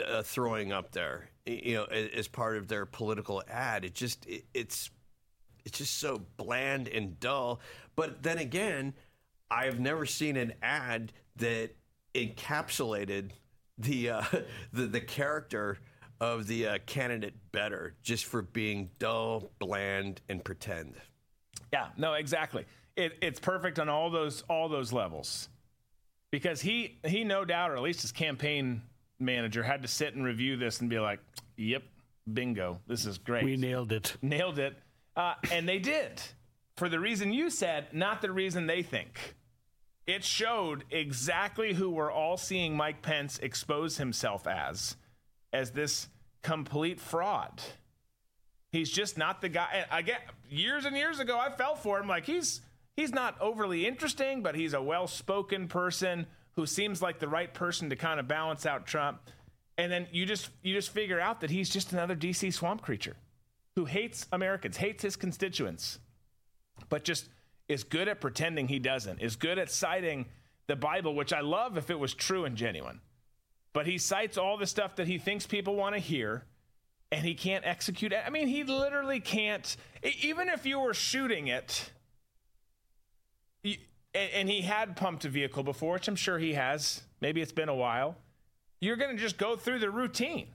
uh, 0.07 0.21
throwing 0.23 0.71
up 0.71 0.91
there, 0.91 1.29
you 1.45 1.75
know, 1.75 1.85
as 1.85 2.27
part 2.27 2.57
of 2.57 2.67
their 2.67 2.85
political 2.85 3.43
ad. 3.47 3.85
It 3.85 3.93
just, 3.93 4.25
it, 4.25 4.45
it's, 4.53 4.89
it's 5.63 5.77
just 5.77 5.99
so 5.99 6.21
bland 6.37 6.87
and 6.87 7.19
dull. 7.19 7.61
But 7.95 8.23
then 8.23 8.39
again, 8.39 8.93
I've 9.51 9.79
never 9.79 10.05
seen 10.05 10.37
an 10.37 10.53
ad 10.63 11.13
that 11.35 11.71
encapsulated 12.15 13.31
the, 13.81 14.09
uh, 14.09 14.23
the, 14.73 14.87
the 14.87 15.01
character 15.01 15.77
of 16.21 16.45
the 16.45 16.67
uh, 16.67 16.77
candidate 16.85 17.33
better 17.51 17.95
just 18.03 18.25
for 18.25 18.43
being 18.43 18.89
dull, 18.99 19.51
bland, 19.59 20.21
and 20.29 20.43
pretend. 20.43 20.93
Yeah, 21.73 21.87
no, 21.97 22.13
exactly. 22.13 22.65
It, 22.95 23.13
it's 23.21 23.39
perfect 23.39 23.79
on 23.79 23.89
all 23.89 24.09
those 24.09 24.43
all 24.43 24.69
those 24.69 24.93
levels. 24.93 25.49
Because 26.31 26.61
he 26.61 26.99
he 27.05 27.23
no 27.23 27.43
doubt 27.43 27.71
or 27.71 27.75
at 27.75 27.81
least 27.81 28.01
his 28.03 28.11
campaign 28.11 28.83
manager 29.19 29.63
had 29.63 29.81
to 29.81 29.87
sit 29.87 30.13
and 30.15 30.23
review 30.23 30.57
this 30.57 30.81
and 30.81 30.89
be 30.89 30.97
like 30.97 31.19
yep 31.57 31.83
bingo 32.31 32.79
this 32.87 33.05
is 33.05 33.17
great. 33.17 33.43
We 33.43 33.57
nailed 33.57 33.91
it. 33.91 34.15
Nailed 34.21 34.59
it. 34.59 34.77
Uh, 35.15 35.33
and 35.51 35.67
they 35.67 35.79
did. 35.79 36.21
For 36.77 36.87
the 36.87 36.99
reason 36.99 37.33
you 37.33 37.49
said 37.49 37.87
not 37.93 38.21
the 38.21 38.31
reason 38.31 38.67
they 38.67 38.83
think 38.83 39.35
it 40.07 40.23
showed 40.23 40.83
exactly 40.89 41.73
who 41.73 41.89
we're 41.89 42.11
all 42.11 42.37
seeing 42.37 42.75
mike 42.75 43.01
pence 43.01 43.39
expose 43.39 43.97
himself 43.97 44.47
as 44.47 44.95
as 45.53 45.71
this 45.71 46.07
complete 46.41 46.99
fraud. 46.99 47.61
He's 48.71 48.89
just 48.89 49.17
not 49.17 49.41
the 49.41 49.49
guy. 49.49 49.85
I 49.91 50.01
get 50.01 50.21
years 50.49 50.85
and 50.85 50.95
years 50.95 51.19
ago 51.19 51.37
i 51.37 51.49
felt 51.49 51.79
for 51.79 51.99
him. 51.99 52.07
Like 52.07 52.25
he's 52.25 52.61
he's 52.95 53.11
not 53.11 53.39
overly 53.41 53.85
interesting, 53.85 54.41
but 54.41 54.55
he's 54.55 54.73
a 54.73 54.81
well 54.81 55.07
spoken 55.07 55.67
person 55.67 56.25
who 56.55 56.65
seems 56.65 57.01
like 57.01 57.19
the 57.19 57.27
right 57.27 57.53
person 57.53 57.89
to 57.89 57.95
kind 57.95 58.19
of 58.19 58.27
balance 58.27 58.65
out 58.65 58.85
Trump. 58.85 59.19
And 59.77 59.91
then 59.91 60.07
you 60.11 60.25
just 60.25 60.49
you 60.61 60.73
just 60.73 60.89
figure 60.89 61.19
out 61.19 61.41
that 61.41 61.49
he's 61.49 61.69
just 61.69 61.91
another 61.91 62.15
DC 62.15 62.53
swamp 62.53 62.81
creature 62.81 63.15
who 63.75 63.85
hates 63.85 64.25
Americans, 64.31 64.77
hates 64.77 65.03
his 65.03 65.15
constituents, 65.15 65.99
but 66.89 67.03
just 67.03 67.29
is 67.71 67.83
good 67.83 68.07
at 68.07 68.21
pretending 68.21 68.67
he 68.67 68.79
doesn't, 68.79 69.21
is 69.21 69.35
good 69.35 69.57
at 69.57 69.71
citing 69.71 70.25
the 70.67 70.75
Bible, 70.75 71.15
which 71.15 71.33
I 71.33 71.41
love 71.41 71.77
if 71.77 71.89
it 71.89 71.99
was 71.99 72.13
true 72.13 72.45
and 72.45 72.55
genuine. 72.55 73.01
But 73.73 73.87
he 73.87 73.97
cites 73.97 74.37
all 74.37 74.57
the 74.57 74.67
stuff 74.67 74.97
that 74.97 75.07
he 75.07 75.17
thinks 75.17 75.47
people 75.47 75.75
want 75.75 75.95
to 75.95 75.99
hear 75.99 76.45
and 77.11 77.25
he 77.25 77.33
can't 77.33 77.65
execute 77.65 78.13
it. 78.13 78.21
I 78.25 78.29
mean, 78.29 78.47
he 78.47 78.63
literally 78.63 79.19
can't 79.19 79.75
even 80.03 80.49
if 80.49 80.65
you 80.65 80.79
were 80.79 80.93
shooting 80.93 81.47
it 81.47 81.91
and 84.13 84.49
he 84.49 84.61
had 84.61 84.97
pumped 84.97 85.23
a 85.23 85.29
vehicle 85.29 85.63
before, 85.63 85.93
which 85.93 86.07
I'm 86.07 86.15
sure 86.15 86.37
he 86.37 86.53
has. 86.53 87.01
Maybe 87.21 87.41
it's 87.41 87.53
been 87.53 87.69
a 87.69 87.75
while. 87.75 88.17
You're 88.81 88.97
going 88.97 89.15
to 89.15 89.21
just 89.21 89.37
go 89.37 89.55
through 89.55 89.79
the 89.79 89.89
routine 89.89 90.47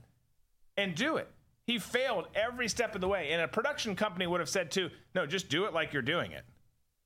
and 0.75 0.93
do 0.93 1.17
it. 1.17 1.27
He 1.65 1.79
failed 1.79 2.27
every 2.35 2.67
step 2.69 2.93
of 2.93 3.01
the 3.01 3.07
way. 3.07 3.31
And 3.31 3.41
a 3.41 3.47
production 3.47 3.95
company 3.95 4.27
would 4.27 4.39
have 4.39 4.49
said, 4.49 4.69
too, 4.69 4.89
no, 5.15 5.25
just 5.25 5.49
do 5.49 5.65
it 5.65 5.73
like 5.73 5.91
you're 5.91 6.01
doing 6.01 6.31
it. 6.31 6.43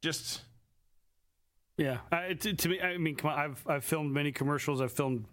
Just. 0.02 0.41
Yeah. 1.78 1.99
I, 2.12 2.34
to, 2.34 2.54
to 2.54 2.70
me, 2.70 2.82
I 2.82 2.97
mean, 2.97 3.16
come 3.16 3.32
on. 3.32 3.39
I've, 3.39 3.64
I've 3.68 3.84
filmed 3.84 4.14
many 4.14 4.32
commercials. 4.32 4.82
I've 4.82 4.91
filmed 4.91 5.26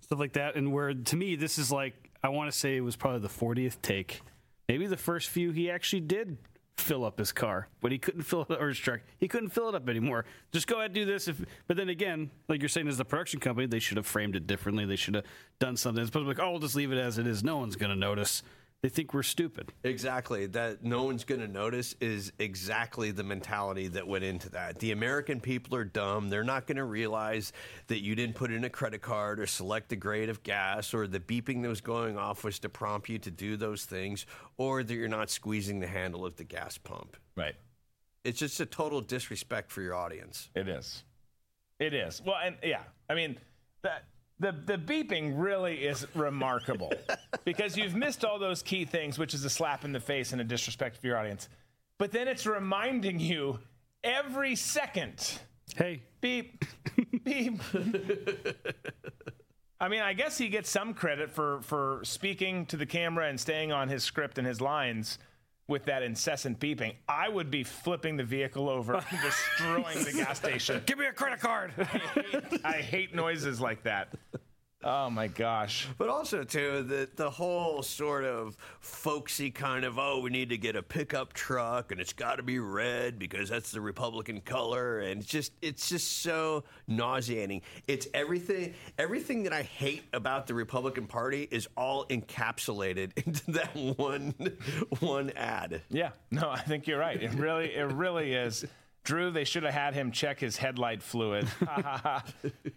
stuff 0.00 0.18
like 0.18 0.34
that. 0.34 0.56
And 0.56 0.72
where 0.72 0.92
to 0.94 1.16
me, 1.16 1.36
this 1.36 1.58
is 1.58 1.72
like 1.72 2.10
I 2.22 2.28
want 2.28 2.50
to 2.50 2.56
say 2.56 2.76
it 2.76 2.80
was 2.80 2.96
probably 2.96 3.20
the 3.20 3.28
40th 3.28 3.80
take, 3.82 4.20
maybe 4.68 4.86
the 4.86 4.96
first 4.96 5.28
few 5.28 5.52
he 5.52 5.70
actually 5.70 6.00
did 6.00 6.38
fill 6.76 7.04
up 7.04 7.18
his 7.18 7.32
car, 7.32 7.68
but 7.80 7.90
he 7.90 7.98
couldn't 7.98 8.22
fill 8.22 8.42
it 8.42 8.60
or 8.60 8.68
his 8.68 8.78
truck. 8.78 9.00
He 9.18 9.28
couldn't 9.28 9.50
fill 9.50 9.68
it 9.68 9.74
up 9.74 9.88
anymore. 9.88 10.24
Just 10.52 10.66
go 10.66 10.76
ahead 10.76 10.86
and 10.86 10.94
do 10.94 11.04
this. 11.04 11.28
If, 11.28 11.40
but 11.66 11.76
then 11.76 11.88
again, 11.88 12.30
like 12.48 12.60
you're 12.60 12.68
saying, 12.68 12.88
as 12.88 12.98
the 12.98 13.04
production 13.04 13.40
company, 13.40 13.66
they 13.66 13.78
should 13.78 13.96
have 13.96 14.06
framed 14.06 14.36
it 14.36 14.46
differently. 14.46 14.84
They 14.84 14.96
should 14.96 15.14
have 15.14 15.24
done 15.58 15.76
something. 15.76 16.02
It's 16.02 16.08
supposed 16.08 16.26
to 16.26 16.34
be 16.34 16.38
like, 16.38 16.46
oh, 16.46 16.50
we'll 16.50 16.60
just 16.60 16.74
leave 16.74 16.92
it 16.92 16.98
as 16.98 17.18
it 17.18 17.26
is. 17.26 17.42
No 17.42 17.58
one's 17.58 17.76
going 17.76 17.90
to 17.90 17.96
notice. 17.96 18.42
They 18.82 18.90
think 18.90 19.14
we're 19.14 19.22
stupid. 19.24 19.72
Exactly. 19.82 20.46
That 20.46 20.84
no 20.84 21.04
one's 21.04 21.24
going 21.24 21.40
to 21.40 21.48
notice 21.48 21.96
is 22.00 22.32
exactly 22.38 23.10
the 23.10 23.24
mentality 23.24 23.88
that 23.88 24.06
went 24.06 24.22
into 24.22 24.48
that. 24.50 24.78
The 24.78 24.92
American 24.92 25.40
people 25.40 25.74
are 25.76 25.84
dumb. 25.84 26.28
They're 26.28 26.44
not 26.44 26.66
going 26.66 26.76
to 26.76 26.84
realize 26.84 27.52
that 27.88 28.00
you 28.00 28.14
didn't 28.14 28.36
put 28.36 28.52
in 28.52 28.64
a 28.64 28.70
credit 28.70 29.02
card 29.02 29.40
or 29.40 29.46
select 29.46 29.88
the 29.88 29.96
grade 29.96 30.28
of 30.28 30.42
gas 30.42 30.94
or 30.94 31.08
the 31.08 31.18
beeping 31.18 31.62
that 31.62 31.68
was 31.68 31.80
going 31.80 32.16
off 32.16 32.44
was 32.44 32.58
to 32.60 32.68
prompt 32.68 33.08
you 33.08 33.18
to 33.18 33.30
do 33.30 33.56
those 33.56 33.84
things 33.84 34.26
or 34.56 34.84
that 34.84 34.94
you're 34.94 35.08
not 35.08 35.30
squeezing 35.30 35.80
the 35.80 35.86
handle 35.86 36.24
of 36.24 36.36
the 36.36 36.44
gas 36.44 36.78
pump. 36.78 37.16
Right. 37.34 37.56
It's 38.24 38.38
just 38.38 38.60
a 38.60 38.66
total 38.66 39.00
disrespect 39.00 39.72
for 39.72 39.82
your 39.82 39.94
audience. 39.94 40.50
It 40.54 40.68
is. 40.68 41.02
It 41.80 41.94
is. 41.94 42.22
Well, 42.24 42.36
and 42.44 42.56
yeah, 42.62 42.82
I 43.08 43.14
mean 43.14 43.38
that 43.82 44.04
the 44.38 44.52
the 44.52 44.76
beeping 44.76 45.34
really 45.36 45.76
is 45.76 46.06
remarkable 46.14 46.92
because 47.44 47.76
you've 47.76 47.94
missed 47.94 48.24
all 48.24 48.38
those 48.38 48.62
key 48.62 48.84
things, 48.84 49.18
which 49.18 49.34
is 49.34 49.44
a 49.44 49.50
slap 49.50 49.84
in 49.84 49.92
the 49.92 50.00
face 50.00 50.32
and 50.32 50.40
a 50.40 50.44
disrespect 50.44 50.96
for 50.98 51.06
your 51.06 51.16
audience. 51.16 51.48
But 51.98 52.12
then 52.12 52.28
it's 52.28 52.46
reminding 52.46 53.18
you 53.20 53.58
every 54.04 54.54
second. 54.54 55.38
Hey, 55.74 56.02
beep, 56.20 56.64
beep. 57.24 57.60
I 59.80 59.88
mean, 59.88 60.00
I 60.00 60.12
guess 60.12 60.38
he 60.38 60.48
gets 60.48 60.70
some 60.70 60.94
credit 60.94 61.30
for 61.30 61.60
for 61.62 62.00
speaking 62.04 62.66
to 62.66 62.76
the 62.76 62.86
camera 62.86 63.28
and 63.28 63.40
staying 63.40 63.72
on 63.72 63.88
his 63.88 64.04
script 64.04 64.38
and 64.38 64.46
his 64.46 64.60
lines 64.60 65.18
with 65.68 65.84
that 65.86 66.02
incessant 66.02 66.60
beeping. 66.60 66.94
I 67.08 67.28
would 67.28 67.50
be 67.50 67.64
flipping 67.64 68.16
the 68.16 68.24
vehicle 68.24 68.68
over 68.68 68.94
and 68.94 69.04
destroying 69.22 70.04
the 70.04 70.12
gas 70.12 70.38
station. 70.38 70.82
Give 70.86 70.98
me 70.98 71.06
a 71.06 71.12
credit 71.12 71.40
card. 71.40 71.72
I, 71.78 71.82
hate, 71.82 72.60
I 72.64 72.72
hate 72.74 73.14
noises 73.14 73.60
like 73.60 73.82
that. 73.84 74.08
Oh 74.84 75.08
my 75.08 75.26
gosh. 75.26 75.88
But 75.96 76.10
also 76.10 76.44
too 76.44 76.82
the 76.82 77.08
the 77.16 77.30
whole 77.30 77.82
sort 77.82 78.24
of 78.24 78.56
folksy 78.80 79.50
kind 79.50 79.84
of 79.84 79.98
oh 79.98 80.20
we 80.20 80.30
need 80.30 80.50
to 80.50 80.58
get 80.58 80.76
a 80.76 80.82
pickup 80.82 81.32
truck 81.32 81.92
and 81.92 82.00
it's 82.00 82.12
got 82.12 82.36
to 82.36 82.42
be 82.42 82.58
red 82.58 83.18
because 83.18 83.48
that's 83.48 83.72
the 83.72 83.80
Republican 83.80 84.40
color 84.42 85.00
and 85.00 85.22
it's 85.22 85.30
just 85.30 85.52
it's 85.62 85.88
just 85.88 86.20
so 86.22 86.64
nauseating. 86.86 87.62
It's 87.88 88.06
everything 88.12 88.74
everything 88.98 89.44
that 89.44 89.52
I 89.52 89.62
hate 89.62 90.04
about 90.12 90.46
the 90.46 90.54
Republican 90.54 91.06
Party 91.06 91.48
is 91.50 91.66
all 91.76 92.04
encapsulated 92.06 93.12
into 93.26 93.50
that 93.52 93.74
one 93.74 94.34
one 95.00 95.30
ad. 95.30 95.82
Yeah. 95.88 96.10
No, 96.30 96.50
I 96.50 96.60
think 96.60 96.86
you're 96.86 97.00
right. 97.00 97.20
It 97.20 97.32
really 97.32 97.74
it 97.74 97.92
really 97.92 98.34
is. 98.34 98.66
Drew, 99.06 99.30
they 99.30 99.44
should 99.44 99.62
have 99.62 99.72
had 99.72 99.94
him 99.94 100.10
check 100.10 100.40
his 100.40 100.56
headlight 100.56 101.02
fluid. 101.02 101.46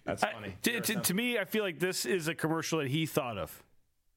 That's 0.05 0.23
funny. 0.23 0.49
I, 0.49 0.57
to, 0.61 0.79
to, 0.81 0.95
to, 1.01 1.13
me, 1.13 1.37
I 1.37 1.43
feel 1.43 1.63
like 1.63 1.79
this 1.79 2.05
is 2.05 2.27
a 2.27 2.35
commercial 2.35 2.79
that 2.79 2.87
he 2.87 3.05
thought 3.05 3.37
of. 3.37 3.63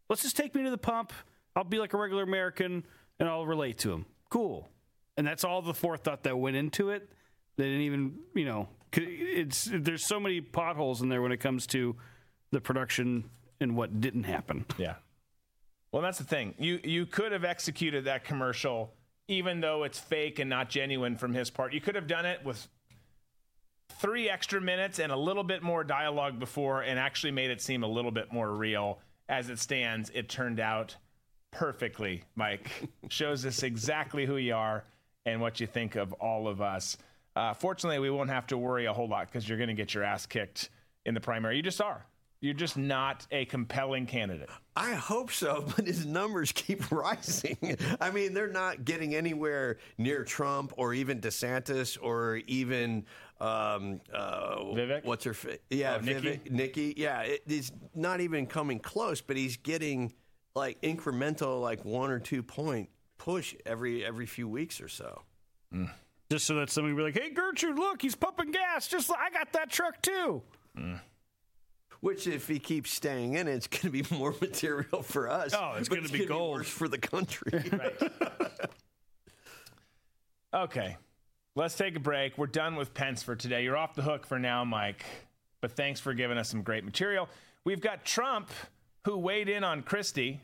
Let's 0.08 0.22
just 0.22 0.36
take 0.36 0.54
me 0.54 0.62
to 0.62 0.70
the 0.70 0.78
pump. 0.78 1.12
I'll 1.56 1.64
be 1.64 1.78
like 1.78 1.94
a 1.94 1.96
regular 1.96 2.22
American 2.22 2.84
and 3.18 3.28
I'll 3.28 3.46
relate 3.46 3.78
to 3.78 3.92
him. 3.92 4.06
Cool. 4.28 4.68
And 5.16 5.26
that's 5.26 5.42
all 5.42 5.62
the 5.62 5.74
forethought 5.74 6.22
that 6.24 6.38
went 6.38 6.56
into 6.56 6.90
it. 6.90 7.08
They 7.56 7.64
didn't 7.64 7.82
even, 7.82 8.18
you 8.34 8.44
know, 8.44 8.68
it's 8.92 9.68
there's 9.72 10.06
so 10.06 10.20
many 10.20 10.40
potholes 10.40 11.00
in 11.02 11.08
there 11.08 11.22
when 11.22 11.32
it 11.32 11.38
comes 11.38 11.66
to 11.68 11.96
the 12.50 12.60
production 12.60 13.30
and 13.60 13.76
what 13.76 14.00
didn't 14.00 14.24
happen. 14.24 14.66
Yeah. 14.78 14.96
Well, 15.92 16.02
that's 16.02 16.18
the 16.18 16.24
thing. 16.24 16.54
You 16.58 16.80
you 16.82 17.06
could 17.06 17.32
have 17.32 17.44
executed 17.44 18.04
that 18.04 18.24
commercial 18.24 18.92
even 19.28 19.60
though 19.60 19.84
it's 19.84 19.98
fake 19.98 20.38
and 20.38 20.50
not 20.50 20.68
genuine 20.68 21.16
from 21.16 21.34
his 21.34 21.50
part. 21.50 21.72
You 21.72 21.80
could 21.80 21.94
have 21.94 22.06
done 22.06 22.26
it 22.26 22.44
with 22.44 22.68
three 24.00 24.28
extra 24.28 24.60
minutes 24.60 24.98
and 24.98 25.12
a 25.12 25.16
little 25.16 25.44
bit 25.44 25.62
more 25.62 25.84
dialogue 25.84 26.38
before 26.38 26.82
and 26.82 26.98
actually 26.98 27.32
made 27.32 27.50
it 27.50 27.60
seem 27.60 27.82
a 27.82 27.88
little 27.88 28.10
bit 28.10 28.32
more 28.32 28.50
real. 28.50 28.98
As 29.28 29.48
it 29.48 29.58
stands, 29.58 30.10
it 30.10 30.28
turned 30.28 30.60
out 30.60 30.96
perfectly, 31.50 32.24
Mike. 32.34 32.88
Shows 33.08 33.46
us 33.46 33.62
exactly 33.62 34.26
who 34.26 34.36
you 34.36 34.54
are 34.54 34.84
and 35.24 35.40
what 35.40 35.60
you 35.60 35.66
think 35.66 35.96
of 35.96 36.12
all 36.14 36.48
of 36.48 36.60
us. 36.60 36.96
Uh, 37.34 37.54
fortunately, 37.54 37.98
we 37.98 38.10
won't 38.10 38.30
have 38.30 38.46
to 38.48 38.58
worry 38.58 38.86
a 38.86 38.92
whole 38.92 39.08
lot 39.08 39.26
because 39.26 39.48
you're 39.48 39.58
going 39.58 39.68
to 39.68 39.74
get 39.74 39.94
your 39.94 40.04
ass 40.04 40.26
kicked 40.26 40.68
in 41.06 41.14
the 41.14 41.20
primary. 41.20 41.56
You 41.56 41.62
just 41.62 41.80
are. 41.80 42.04
You're 42.42 42.54
just 42.54 42.76
not 42.76 43.24
a 43.30 43.44
compelling 43.44 44.04
candidate. 44.04 44.50
I 44.76 44.94
hope 44.94 45.30
so, 45.30 45.64
but 45.76 45.86
his 45.86 46.04
numbers 46.04 46.50
keep 46.52 46.90
rising. 46.90 47.78
I 48.00 48.10
mean, 48.10 48.34
they're 48.34 48.48
not 48.52 48.84
getting 48.84 49.14
anywhere 49.14 49.78
near 49.96 50.24
Trump 50.24 50.72
or 50.76 50.92
even 50.92 51.20
DeSantis 51.20 51.96
or 52.02 52.36
even 52.48 53.06
um, 53.40 54.00
uh, 54.12 54.56
Vivek. 54.56 55.04
What's 55.04 55.24
her? 55.24 55.34
Fa- 55.34 55.58
yeah, 55.70 55.98
Oh, 56.00 56.04
Nikki? 56.04 56.20
Vivek, 56.20 56.50
Nikki. 56.50 56.94
Yeah, 56.96 57.20
it, 57.20 57.42
he's 57.46 57.70
not 57.94 58.20
even 58.20 58.46
coming 58.46 58.80
close, 58.80 59.20
but 59.20 59.36
he's 59.36 59.56
getting 59.56 60.12
like 60.56 60.80
incremental, 60.82 61.62
like 61.62 61.84
one 61.84 62.10
or 62.10 62.18
two 62.18 62.42
point 62.42 62.88
push 63.18 63.54
every 63.64 64.04
every 64.04 64.26
few 64.26 64.48
weeks 64.48 64.80
or 64.80 64.88
so. 64.88 65.22
Just 66.28 66.46
so 66.46 66.56
that 66.56 66.70
somebody 66.70 66.92
will 66.94 66.98
be 67.00 67.12
like, 67.12 67.22
hey, 67.22 67.30
Gertrude, 67.30 67.78
look, 67.78 68.02
he's 68.02 68.14
pumping 68.16 68.50
gas. 68.50 68.88
Just 68.88 69.08
like 69.08 69.20
I 69.20 69.30
got 69.30 69.52
that 69.52 69.70
truck 69.70 70.02
too. 70.02 70.42
Which, 72.02 72.26
if 72.26 72.48
he 72.48 72.58
keeps 72.58 72.92
staying 72.92 73.34
in, 73.34 73.46
it's 73.46 73.68
going 73.68 73.82
to 73.82 73.90
be 73.90 74.04
more 74.16 74.34
material 74.40 75.02
for 75.02 75.30
us. 75.30 75.54
Oh, 75.56 75.74
it's 75.78 75.88
gonna 75.88 76.02
be 76.02 76.18
gonna 76.18 76.26
gold. 76.26 76.58
worse 76.58 76.68
for 76.68 76.88
the 76.88 76.98
country. 76.98 77.62
Okay. 80.54 80.98
Let's 81.54 81.74
take 81.76 81.96
a 81.96 82.00
break. 82.00 82.36
We're 82.36 82.46
done 82.46 82.76
with 82.76 82.92
Pence 82.92 83.22
for 83.22 83.34
today. 83.34 83.64
You're 83.64 83.76
off 83.76 83.94
the 83.94 84.02
hook 84.02 84.26
for 84.26 84.38
now, 84.38 84.64
Mike. 84.66 85.04
But 85.62 85.72
thanks 85.72 85.98
for 85.98 86.12
giving 86.12 86.36
us 86.36 86.50
some 86.50 86.60
great 86.62 86.84
material. 86.84 87.26
We've 87.64 87.80
got 87.80 88.04
Trump, 88.04 88.50
who 89.06 89.16
weighed 89.16 89.48
in 89.48 89.64
on 89.64 89.82
Christie, 89.82 90.42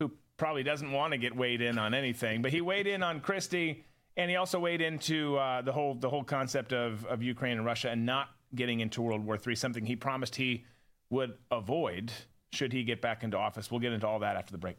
who 0.00 0.10
probably 0.36 0.62
doesn't 0.62 0.92
want 0.92 1.12
to 1.12 1.18
get 1.18 1.34
weighed 1.34 1.62
in 1.62 1.78
on 1.78 1.94
anything, 1.94 2.42
but 2.42 2.50
he 2.50 2.60
weighed 2.60 2.86
in 2.86 3.02
on 3.02 3.20
Christie, 3.20 3.84
and 4.16 4.28
he 4.30 4.36
also 4.36 4.58
weighed 4.58 4.82
into 4.82 5.36
uh, 5.38 5.62
the 5.62 5.72
whole 5.72 5.94
the 5.94 6.10
whole 6.10 6.24
concept 6.24 6.72
of, 6.74 7.06
of 7.06 7.22
Ukraine 7.22 7.56
and 7.56 7.64
Russia 7.64 7.88
and 7.90 8.04
not 8.04 8.28
getting 8.54 8.80
into 8.80 9.00
World 9.00 9.24
War 9.24 9.38
III, 9.46 9.54
something 9.54 9.86
he 9.86 9.96
promised 9.96 10.36
he 10.36 10.64
would 11.12 11.34
avoid 11.50 12.10
should 12.52 12.72
he 12.72 12.82
get 12.82 13.00
back 13.00 13.22
into 13.22 13.36
office. 13.36 13.70
We'll 13.70 13.80
get 13.80 13.92
into 13.92 14.06
all 14.06 14.18
that 14.20 14.36
after 14.36 14.50
the 14.50 14.58
break. 14.58 14.78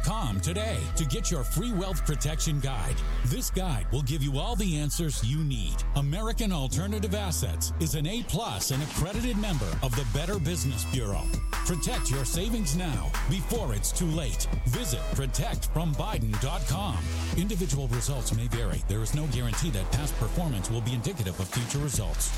today 0.41 0.79
to 0.95 1.05
get 1.05 1.29
your 1.29 1.43
free 1.43 1.71
wealth 1.71 2.05
protection 2.05 2.59
guide. 2.59 2.95
This 3.25 3.49
guide 3.49 3.85
will 3.91 4.01
give 4.01 4.23
you 4.23 4.39
all 4.39 4.55
the 4.55 4.77
answers 4.77 5.23
you 5.23 5.43
need. 5.43 5.75
American 5.95 6.51
Alternative 6.51 7.13
Assets 7.13 7.73
is 7.79 7.95
an 7.95 8.07
A 8.07 8.23
plus 8.23 8.71
and 8.71 8.81
accredited 8.83 9.37
member 9.37 9.71
of 9.83 9.95
the 9.95 10.05
Better 10.13 10.39
Business 10.39 10.85
Bureau. 10.85 11.23
Protect 11.65 12.09
your 12.09 12.25
savings 12.25 12.75
now 12.75 13.11
before 13.29 13.73
it's 13.73 13.91
too 13.91 14.07
late. 14.07 14.47
Visit 14.67 15.01
protectfrombiden.com. 15.13 16.97
Individual 17.37 17.87
results 17.89 18.35
may 18.35 18.47
vary. 18.47 18.81
There 18.87 19.01
is 19.01 19.13
no 19.13 19.27
guarantee 19.27 19.69
that 19.71 19.91
past 19.91 20.17
performance 20.17 20.69
will 20.69 20.81
be 20.81 20.93
indicative 20.93 21.39
of 21.39 21.47
future 21.47 21.79
results. 21.79 22.31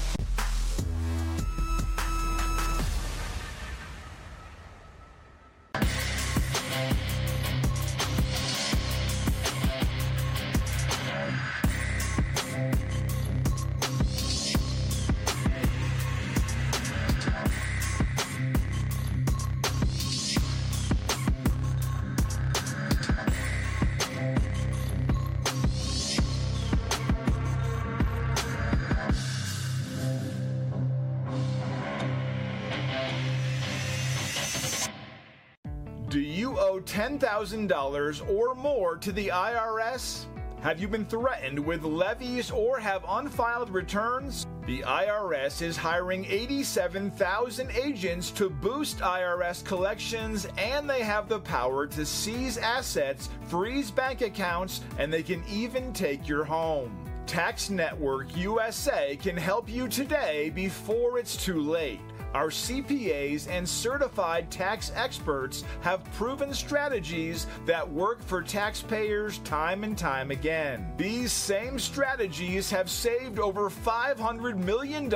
$10,000 37.44 38.30
or 38.30 38.56
more 38.56 38.96
to 38.98 39.12
the 39.12 39.28
IRS? 39.28 40.26
Have 40.62 40.80
you 40.80 40.88
been 40.88 41.06
threatened 41.06 41.60
with 41.60 41.84
levies 41.84 42.50
or 42.50 42.80
have 42.80 43.04
unfiled 43.08 43.70
returns? 43.70 44.48
The 44.66 44.80
IRS 44.84 45.62
is 45.62 45.76
hiring 45.76 46.24
87,000 46.24 47.70
agents 47.72 48.32
to 48.32 48.50
boost 48.50 49.00
IRS 49.00 49.66
collections, 49.66 50.48
and 50.58 50.89
they 50.89 51.02
have 51.04 51.28
the 51.28 51.39
power 51.39 51.86
to 51.88 52.06
seize 52.06 52.58
assets, 52.58 53.28
freeze 53.48 53.91
bank 53.91 54.22
accounts, 54.22 54.80
and 54.98 55.12
they 55.12 55.22
can 55.22 55.44
even 55.50 55.91
take 55.91 56.30
your 56.30 56.46
home. 56.46 56.98
Tax 57.26 57.70
Network 57.70 58.36
USA 58.38 59.18
can 59.18 59.36
help 59.36 59.70
you 59.70 59.89
today 59.89 60.50
before 60.52 61.20
it's 61.20 61.36
too 61.36 61.60
late. 61.60 62.00
Our 62.34 62.50
CPAs 62.50 63.48
and 63.48 63.68
certified 63.68 64.50
tax 64.50 64.92
experts 64.96 65.64
have 65.82 66.04
proven 66.14 66.54
strategies 66.54 67.46
that 67.68 67.88
work 67.88 68.24
for 68.24 68.42
taxpayers 68.42 69.38
time 69.40 69.84
and 69.84 69.96
time 69.96 70.32
again. 70.32 70.92
These 70.98 71.32
same 71.32 71.78
strategies 71.78 72.72
have 72.72 72.90
saved 72.90 73.38
over 73.38 73.70
$500 73.70 74.58
million 74.58 75.14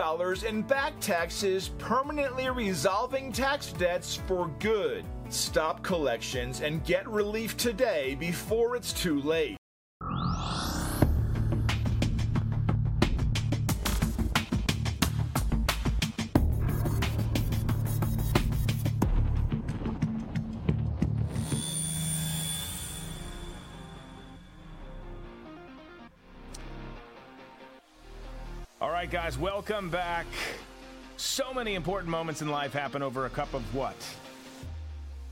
in 0.48 0.62
back 0.62 0.94
taxes, 1.00 1.70
permanently 1.80 2.50
resolving 2.50 3.32
tax 3.32 3.74
debts 3.74 4.20
for 4.28 4.52
good. 4.60 5.04
Stop 5.30 5.84
collections 5.84 6.62
and 6.62 6.86
get 6.86 7.08
relief 7.08 7.58
today 7.58 8.16
before 8.16 8.76
it's 8.76 8.94
too 8.94 9.20
late. 9.22 9.58
All 28.80 28.92
right, 28.92 29.10
guys, 29.10 29.40
welcome 29.40 29.90
back. 29.90 30.28
So 31.16 31.52
many 31.52 31.74
important 31.74 32.12
moments 32.12 32.44
in 32.44 32.50
life 32.50 32.74
happen 32.74 33.02
over 33.02 33.26
a 33.26 33.30
cup 33.30 33.56
of 33.56 33.64
what? 33.74 33.96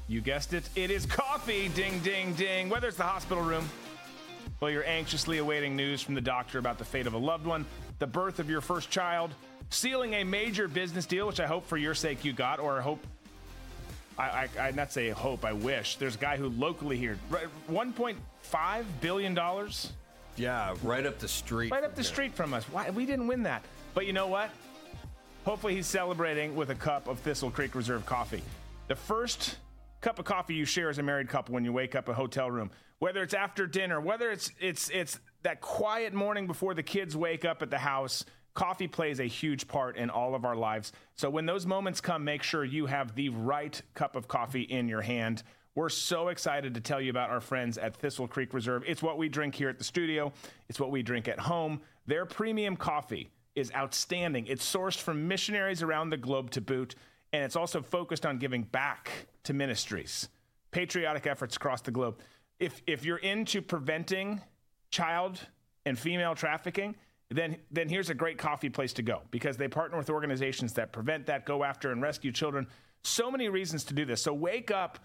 You 0.07 0.19
guessed 0.19 0.53
it. 0.53 0.67
It 0.75 0.89
is 0.89 1.05
coffee. 1.05 1.69
Ding, 1.69 1.99
ding, 1.99 2.33
ding. 2.33 2.69
Whether 2.69 2.87
it's 2.87 2.97
the 2.97 3.03
hospital 3.03 3.43
room, 3.43 3.69
while 4.57 4.71
you're 4.71 4.87
anxiously 4.87 5.37
awaiting 5.37 5.75
news 5.75 6.01
from 6.01 6.15
the 6.15 6.21
doctor 6.21 6.57
about 6.57 6.79
the 6.79 6.85
fate 6.85 7.05
of 7.05 7.13
a 7.13 7.19
loved 7.19 7.45
one, 7.45 7.67
the 7.99 8.07
birth 8.07 8.39
of 8.39 8.49
your 8.49 8.61
first 8.61 8.89
child, 8.89 9.29
sealing 9.69 10.15
a 10.15 10.23
major 10.23 10.67
business 10.67 11.05
deal, 11.05 11.27
which 11.27 11.39
I 11.39 11.45
hope 11.45 11.67
for 11.67 11.77
your 11.77 11.93
sake 11.93 12.25
you 12.25 12.33
got, 12.33 12.59
or 12.59 12.79
I 12.79 12.81
hope. 12.81 13.05
I, 14.17 14.23
I, 14.57 14.59
I 14.59 14.71
not 14.71 14.91
say 14.91 15.09
hope, 15.11 15.45
I 15.45 15.53
wish. 15.53 15.97
There's 15.97 16.15
a 16.15 16.19
guy 16.19 16.37
who 16.37 16.49
locally 16.49 16.97
here, 16.97 17.19
right, 17.29 17.45
$1.5 17.69 18.85
billion 19.01 19.35
Yeah, 20.35 20.75
right 20.83 21.05
up 21.05 21.19
the 21.19 21.27
street. 21.27 21.71
right 21.71 21.83
up 21.83 21.95
the 21.95 22.03
street 22.03 22.33
from 22.33 22.53
us. 22.53 22.63
Why 22.65 22.89
we 22.89 23.05
didn't 23.05 23.27
win 23.27 23.43
that? 23.43 23.63
But 23.93 24.05
you 24.05 24.13
know 24.13 24.27
what? 24.27 24.49
Hopefully 25.45 25.75
he's 25.75 25.87
celebrating 25.87 26.55
with 26.55 26.71
a 26.71 26.75
cup 26.75 27.07
of 27.07 27.19
Thistle 27.19 27.51
Creek 27.51 27.75
Reserve 27.75 28.05
coffee. 28.05 28.41
The 28.87 28.95
first 28.95 29.57
cup 30.01 30.19
of 30.19 30.25
coffee 30.25 30.55
you 30.55 30.65
share 30.65 30.89
as 30.89 30.97
a 30.97 31.03
married 31.03 31.29
couple 31.29 31.53
when 31.53 31.63
you 31.63 31.71
wake 31.71 31.95
up 31.95 32.07
in 32.07 32.13
a 32.13 32.15
hotel 32.15 32.51
room, 32.51 32.71
whether 32.99 33.21
it's 33.21 33.33
after 33.33 33.65
dinner, 33.67 34.01
whether 34.01 34.31
it's 34.31 34.51
it's 34.59 34.89
it's 34.89 35.19
that 35.43 35.61
quiet 35.61 36.13
morning 36.13 36.47
before 36.47 36.73
the 36.73 36.83
kids 36.83 37.15
wake 37.15 37.45
up 37.45 37.61
at 37.61 37.69
the 37.69 37.77
house. 37.77 38.25
Coffee 38.55 38.87
plays 38.87 39.19
a 39.19 39.25
huge 39.25 39.67
part 39.67 39.97
in 39.97 40.09
all 40.09 40.33
of 40.33 40.45
our 40.45 40.55
lives. 40.55 40.93
So 41.15 41.29
when 41.29 41.45
those 41.45 41.65
moments 41.65 41.99
come, 41.99 42.23
make 42.23 42.41
sure 42.41 42.63
you 42.63 42.85
have 42.85 43.13
the 43.13 43.29
right 43.29 43.79
cup 43.95 44.15
of 44.15 44.29
coffee 44.29 44.61
in 44.61 44.87
your 44.87 45.01
hand. 45.01 45.43
We're 45.75 45.89
so 45.89 46.29
excited 46.29 46.73
to 46.75 46.79
tell 46.79 47.01
you 47.01 47.09
about 47.09 47.31
our 47.31 47.41
friends 47.41 47.77
at 47.77 47.97
Thistle 47.97 48.29
Creek 48.29 48.53
Reserve. 48.53 48.83
It's 48.87 49.03
what 49.03 49.17
we 49.17 49.27
drink 49.27 49.55
here 49.55 49.67
at 49.67 49.77
the 49.77 49.83
studio, 49.83 50.31
it's 50.69 50.79
what 50.79 50.89
we 50.89 51.03
drink 51.03 51.27
at 51.27 51.37
home. 51.37 51.81
Their 52.07 52.25
premium 52.25 52.77
coffee 52.77 53.29
is 53.55 53.73
outstanding. 53.75 54.47
It's 54.47 54.65
sourced 54.65 54.97
from 54.97 55.27
missionaries 55.27 55.83
around 55.83 56.11
the 56.11 56.17
globe 56.17 56.49
to 56.51 56.61
boot, 56.61 56.95
and 57.33 57.43
it's 57.43 57.57
also 57.57 57.81
focused 57.81 58.25
on 58.25 58.37
giving 58.37 58.63
back 58.63 59.27
to 59.43 59.53
ministries, 59.53 60.29
patriotic 60.71 61.27
efforts 61.27 61.57
across 61.57 61.81
the 61.81 61.91
globe. 61.91 62.19
If, 62.57 62.81
if 62.87 63.03
you're 63.03 63.17
into 63.17 63.61
preventing 63.61 64.39
child 64.91 65.41
and 65.85 65.99
female 65.99 66.35
trafficking, 66.35 66.95
then, 67.29 67.57
then 67.69 67.89
here's 67.89 68.09
a 68.09 68.13
great 68.13 68.37
coffee 68.37 68.69
place 68.69 68.93
to 68.93 69.01
go 69.01 69.23
because 69.29 69.57
they 69.57 69.67
partner 69.67 69.97
with 69.97 70.09
organizations 70.09 70.71
that 70.73 70.93
prevent 70.93 71.25
that, 71.25 71.45
go 71.45 71.65
after 71.65 71.91
and 71.91 72.01
rescue 72.01 72.31
children. 72.31 72.65
So 73.03 73.29
many 73.29 73.49
reasons 73.49 73.83
to 73.85 73.93
do 73.93 74.05
this. 74.05 74.21
So 74.21 74.33
wake 74.33 74.71
up 74.71 74.99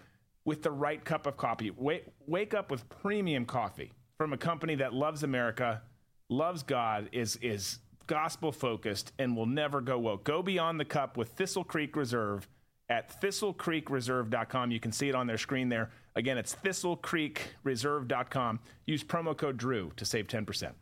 with 0.45 0.63
the 0.63 0.71
right 0.71 1.03
cup 1.03 1.27
of 1.27 1.37
coffee. 1.37 1.71
Wake, 1.71 2.05
wake 2.25 2.53
up 2.53 2.71
with 2.71 2.87
premium 2.89 3.45
coffee 3.45 3.91
from 4.17 4.33
a 4.33 4.37
company 4.37 4.75
that 4.75 4.93
loves 4.93 5.23
America, 5.23 5.81
loves 6.29 6.63
God, 6.63 7.09
is, 7.11 7.35
is 7.37 7.79
gospel 8.07 8.51
focused, 8.51 9.11
and 9.19 9.35
will 9.35 9.45
never 9.45 9.81
go 9.81 9.99
woke. 9.99 10.23
Go 10.23 10.41
beyond 10.41 10.79
the 10.79 10.85
cup 10.85 11.17
with 11.17 11.29
Thistle 11.29 11.63
Creek 11.63 11.95
Reserve 11.95 12.47
at 12.89 13.21
thistlecreekreserve.com. 13.21 14.71
You 14.71 14.79
can 14.79 14.91
see 14.91 15.09
it 15.09 15.15
on 15.15 15.27
their 15.27 15.37
screen 15.37 15.69
there. 15.69 15.91
Again, 16.15 16.37
it's 16.37 16.55
thistlecreekreserve.com. 16.55 18.59
Use 18.85 19.03
promo 19.03 19.37
code 19.37 19.57
DREW 19.57 19.91
to 19.95 20.05
save 20.05 20.27
10%. 20.27 20.73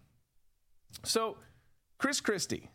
So, 1.04 1.38
Chris 2.00 2.20
Christie 2.20 2.72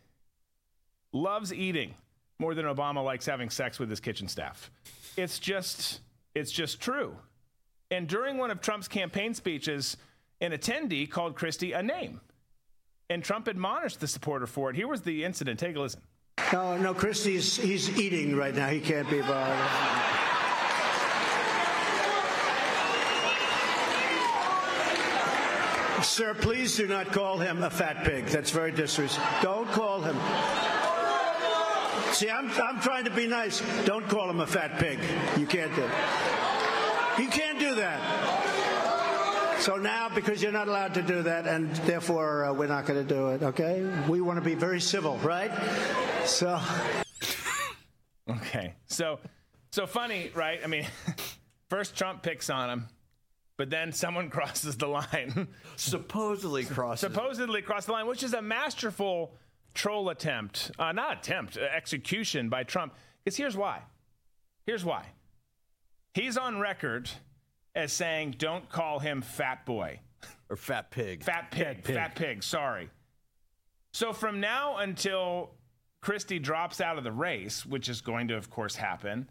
loves 1.11 1.53
eating 1.53 1.95
more 2.39 2.53
than 2.53 2.65
Obama 2.65 3.03
likes 3.03 3.25
having 3.25 3.49
sex 3.49 3.79
with 3.79 3.89
his 3.89 3.99
kitchen 3.99 4.27
staff. 4.27 4.69
It's 5.17 5.39
just 5.39 6.01
it's 6.35 6.51
just 6.51 6.79
true. 6.81 7.15
And 7.89 8.07
during 8.07 8.37
one 8.37 8.51
of 8.51 8.61
Trump's 8.61 8.87
campaign 8.87 9.33
speeches, 9.33 9.97
an 10.41 10.51
attendee 10.51 11.09
called 11.09 11.35
Christie 11.35 11.71
a 11.71 11.81
name. 11.81 12.21
And 13.09 13.23
Trump 13.23 13.47
admonished 13.47 13.99
the 13.99 14.07
supporter 14.07 14.47
for 14.47 14.69
it. 14.69 14.75
Here 14.75 14.87
was 14.87 15.01
the 15.01 15.23
incident. 15.23 15.59
Take 15.59 15.75
a 15.75 15.79
listen. 15.79 16.01
No, 16.51 16.77
no, 16.77 16.93
Christie's 16.93 17.55
he's 17.55 17.97
eating 17.97 18.35
right 18.35 18.53
now. 18.53 18.67
He 18.67 18.79
can't 18.79 19.09
be 19.09 19.21
bothered. 19.21 19.57
Sir, 26.03 26.33
please 26.35 26.75
do 26.75 26.87
not 26.87 27.11
call 27.11 27.39
him 27.39 27.63
a 27.63 27.69
fat 27.69 28.03
pig. 28.03 28.25
That's 28.25 28.51
very 28.51 28.71
disrespectful. 28.71 29.41
Don't 29.41 29.71
call 29.71 30.01
him. 30.01 30.15
See, 32.15 32.29
I'm, 32.29 32.49
I'm 32.61 32.79
trying 32.79 33.03
to 33.03 33.11
be 33.11 33.27
nice. 33.27 33.61
Don't 33.83 34.07
call 34.07 34.29
him 34.29 34.39
a 34.39 34.47
fat 34.47 34.79
pig. 34.79 34.99
You 35.37 35.45
can't 35.45 35.75
do 35.75 35.83
it. 35.83 35.91
You 37.19 37.27
can't 37.27 37.59
do 37.59 37.75
that. 37.75 39.59
So 39.59 39.75
now, 39.75 40.07
because 40.07 40.41
you're 40.41 40.53
not 40.53 40.69
allowed 40.69 40.93
to 40.93 41.01
do 41.01 41.23
that, 41.23 41.45
and 41.45 41.75
therefore 41.87 42.45
uh, 42.45 42.53
we're 42.53 42.67
not 42.67 42.85
going 42.85 43.05
to 43.05 43.13
do 43.13 43.31
it, 43.31 43.43
okay? 43.43 43.85
We 44.07 44.21
want 44.21 44.37
to 44.37 44.45
be 44.45 44.55
very 44.55 44.79
civil, 44.79 45.17
right? 45.17 45.51
So. 46.25 46.59
Okay. 48.27 48.73
So 48.87 49.19
so 49.71 49.85
funny, 49.85 50.31
right? 50.33 50.61
I 50.63 50.67
mean, 50.67 50.87
first 51.69 51.95
Trump 51.95 52.23
picks 52.23 52.49
on 52.49 52.71
him, 52.71 52.87
but 53.55 53.69
then 53.69 53.91
someone 53.91 54.29
crosses 54.31 54.77
the 54.77 54.87
line. 54.87 55.47
Supposedly 55.75 56.63
crosses. 56.63 57.01
Supposedly 57.01 57.61
crossed 57.61 57.85
the 57.85 57.93
line, 57.93 58.07
which 58.07 58.23
is 58.23 58.33
a 58.33 58.41
masterful 58.41 59.35
troll 59.75 60.09
attempt. 60.09 60.71
Uh, 60.79 60.91
not 60.91 61.19
attempt, 61.19 61.57
uh, 61.57 61.61
execution 61.61 62.49
by 62.49 62.63
Trump. 62.63 62.95
Because 63.23 63.37
here's 63.37 63.55
why. 63.55 63.83
Here's 64.65 64.83
why. 64.83 65.05
He's 66.13 66.37
on 66.37 66.59
record 66.59 67.09
as 67.75 67.93
saying, 67.93 68.35
don't 68.37 68.67
call 68.69 68.99
him 68.99 69.21
fat 69.21 69.65
boy. 69.65 69.99
Or 70.47 70.55
fat 70.55 70.91
pig. 70.91 71.23
Fat 71.23 71.49
pig. 71.49 71.83
Fat 71.83 72.13
pig. 72.13 72.43
Sorry. 72.43 72.91
So 73.93 74.13
from 74.13 74.39
now 74.39 74.77
until 74.77 75.55
Christie 76.01 76.37
drops 76.37 76.79
out 76.81 76.99
of 76.99 77.03
the 77.03 77.11
race, 77.11 77.65
which 77.65 77.89
is 77.89 78.01
going 78.01 78.27
to, 78.27 78.35
of 78.35 78.51
course, 78.51 78.75
happen, 78.75 79.27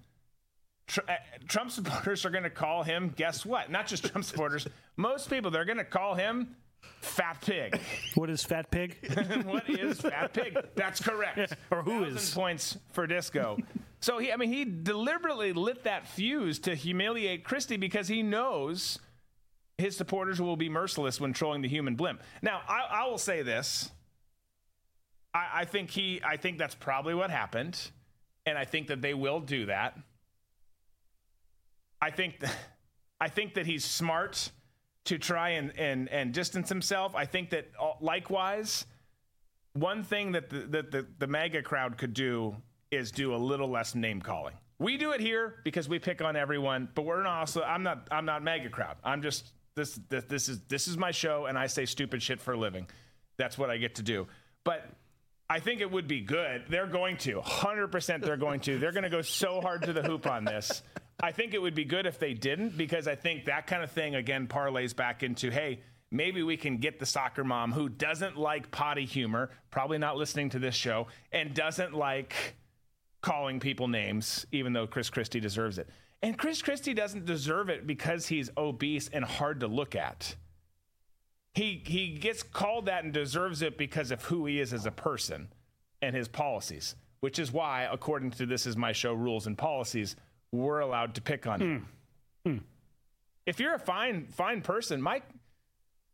Tr- 0.89 1.01
uh, 1.09 1.15
Trump 1.47 1.71
supporters 1.71 2.25
are 2.25 2.31
going 2.31 2.43
to 2.43 2.51
call 2.51 2.83
him, 2.83 3.15
guess 3.17 3.47
what? 3.47 3.71
Not 3.71 3.87
just 3.87 4.07
Trump 4.07 4.25
supporters, 4.25 4.67
most 4.97 5.31
people, 5.31 5.53
they're 5.53 5.65
going 5.65 5.79
to 5.79 5.85
call 5.85 6.15
him 6.15 6.57
Fat 7.01 7.41
Pig. 7.43 7.79
What 8.15 8.31
is 8.31 8.43
Fat 8.43 8.71
Pig? 8.71 8.97
what 9.45 9.69
is 9.69 10.01
Fat 10.01 10.33
Pig? 10.33 10.57
That's 10.75 11.01
correct. 11.01 11.55
or 11.71 11.83
who 11.83 12.05
is? 12.05 12.33
Points 12.33 12.79
for 12.93 13.07
Disco. 13.07 13.59
so 14.01 14.19
he, 14.19 14.33
I 14.33 14.37
mean, 14.37 14.53
he 14.53 14.65
deliberately 14.65 15.53
lit 15.53 15.85
that 15.85 16.09
fuse 16.09 16.59
to 16.61 16.75
humiliate 16.75 17.45
Christie 17.45 17.77
because 17.77 18.09
he 18.09 18.23
knows 18.23 18.99
his 19.79 19.97
supporters 19.97 20.41
will 20.41 20.57
be 20.57 20.69
merciless 20.69 21.21
when 21.21 21.33
trolling 21.33 21.63
the 21.63 21.69
human 21.69 21.95
blimp. 21.95 22.23
Now, 22.43 22.63
I, 22.69 22.87
I 22.91 23.07
will 23.09 23.19
say 23.19 23.43
this. 23.43 23.91
I, 25.35 25.49
I 25.55 25.65
think 25.65 25.91
he, 25.91 26.21
I 26.25 26.37
think 26.37 26.59
that's 26.59 26.75
probably 26.75 27.15
what 27.15 27.31
happened, 27.31 27.79
and 28.47 28.57
I 28.57 28.65
think 28.65 28.89
that 28.89 29.03
they 29.03 29.15
will 29.15 29.41
do 29.41 29.67
that. 29.67 29.99
I 32.01 32.11
think, 32.11 32.41
th- 32.41 32.53
I 33.21 33.29
think 33.29 33.55
that 33.55 33.67
he's 33.67 33.85
smart 33.85 34.51
to 35.05 35.19
try 35.19 35.51
and, 35.51 35.77
and, 35.79 36.09
and 36.09 36.33
distance 36.33 36.69
himself. 36.69 37.15
I 37.15 37.27
think 37.27 37.51
that 37.51 37.71
uh, 37.81 37.93
likewise, 38.01 38.87
one 39.75 40.03
thing 40.03 40.33
that 40.33 40.51
the, 40.51 40.59
that 40.61 40.91
the, 40.91 41.07
the 41.19 41.27
MAGA 41.27 41.63
crowd 41.63 41.99
could 41.99 42.15
do 42.15 42.57
is 42.91 43.11
do 43.11 43.35
a 43.35 43.37
little 43.37 43.69
less 43.69 43.95
name 43.95 44.21
calling. 44.21 44.55
We 44.79 44.97
do 44.97 45.13
it 45.13 45.21
here 45.21 45.57
because 45.65 45.89
we 45.89 45.99
pick 45.99 46.23
on 46.23 46.37
everyone, 46.37 46.89
but 46.95 47.05
we're 47.05 47.23
not 47.23 47.41
also. 47.41 47.63
I'm 47.63 47.83
not. 47.85 48.09
I'm 48.11 48.25
not 48.25 48.43
MAGA 48.43 48.71
crowd. 48.71 48.97
I'm 49.05 49.23
just 49.23 49.53
this. 49.77 49.99
This, 50.09 50.25
this 50.25 50.49
is 50.49 50.61
this 50.69 50.89
is 50.89 50.97
my 50.97 51.13
show, 51.13 51.47
and 51.47 51.57
I 51.57 51.69
say 51.69 51.85
stupid 51.85 52.23
shit 52.23 52.41
for 52.41 52.55
a 52.55 52.57
living. 52.57 52.89
That's 53.37 53.57
what 53.57 53.71
I 53.71 53.77
get 53.77 53.97
to 53.97 54.03
do. 54.03 54.27
But 54.65 54.85
I 55.49 55.61
think 55.61 55.81
it 55.81 55.91
would 55.91 56.09
be 56.09 56.21
good. 56.21 56.65
They're 56.69 56.87
going 56.87 57.19
to 57.19 57.41
100%. 57.41 58.23
They're 58.23 58.37
going 58.37 58.61
to. 58.61 58.79
They're 58.79 58.93
going 58.93 59.05
to 59.05 59.11
go 59.11 59.23
so 59.23 59.61
hard 59.61 59.83
to 59.83 59.93
the 59.93 60.03
hoop 60.03 60.27
on 60.27 60.45
this. 60.45 60.83
I 61.23 61.33
think 61.33 61.55
it 61.55 61.63
would 61.63 61.75
be 61.75 61.85
good 61.85 62.07
if 62.07 62.19
they 62.19 62.35
didn't 62.35 62.77
because 62.77 63.07
I 63.07 63.15
think 63.15 63.45
that 63.45 63.67
kind 63.67 63.83
of 63.83 63.91
thing 63.91 64.15
again 64.15 64.47
parlays 64.49 64.95
back 64.95 65.23
into 65.23 65.51
hey 65.51 65.81
maybe 66.11 66.43
we 66.43 66.57
can 66.57 66.79
get 66.79 66.99
the 66.99 67.07
soccer 67.07 67.45
mom 67.45 67.73
who 67.73 67.89
doesn't 67.89 68.37
like 68.37 68.71
potty 68.71 69.05
humor, 69.05 69.51
probably 69.71 69.99
not 69.99 70.17
listening 70.17 70.49
to 70.51 70.59
this 70.59 70.75
show, 70.75 71.09
and 71.33 71.53
doesn't 71.55 71.93
like 71.93 72.57
calling 73.21 73.59
people 73.59 73.89
names, 73.89 74.47
even 74.53 74.73
though 74.73 74.87
Chris 74.87 75.11
Christie 75.11 75.41
deserves 75.41 75.79
it. 75.79 75.89
And 76.23 76.39
Chris 76.39 76.63
Christie 76.63 76.95
doesn't 76.95 77.27
deserve 77.27 77.69
it 77.69 77.87
because 77.87 78.29
he's 78.29 78.51
obese 78.57 79.11
and 79.13 79.25
hard 79.25 79.61
to 79.61 79.67
look 79.67 79.95
at. 79.95 80.37
He 81.53 81.83
he 81.85 82.09
gets 82.15 82.43
called 82.43 82.87
that 82.87 83.05
and 83.05 83.13
deserves 83.13 83.63
it 83.63 83.77
because 83.77 84.11
of 84.11 84.25
who 84.25 84.47
he 84.47 84.61
is 84.61 84.73
as 84.73 84.87
a 84.87 84.91
person 84.91 85.49
and 86.01 86.15
his 86.15 86.29
policies, 86.29 86.97
which 87.21 87.39
is 87.39 87.53
why, 87.53 87.89
according 87.91 88.33
to 88.33 88.47
this 88.47 88.67
is 88.67 88.77
my 88.77 88.93
show 88.93 89.13
rules 89.13 89.47
and 89.47 89.57
policies, 89.57 90.17
we're 90.55 90.81
allowed 90.81 91.15
to 91.17 91.23
pick 91.23 91.47
on 91.47 91.61
him. 91.61 91.89
Hmm. 92.47 92.59
If 93.47 93.61
you're 93.61 93.75
a 93.75 93.79
fine 93.79 94.29
fine 94.31 94.63
person, 94.63 95.03
my 95.03 95.23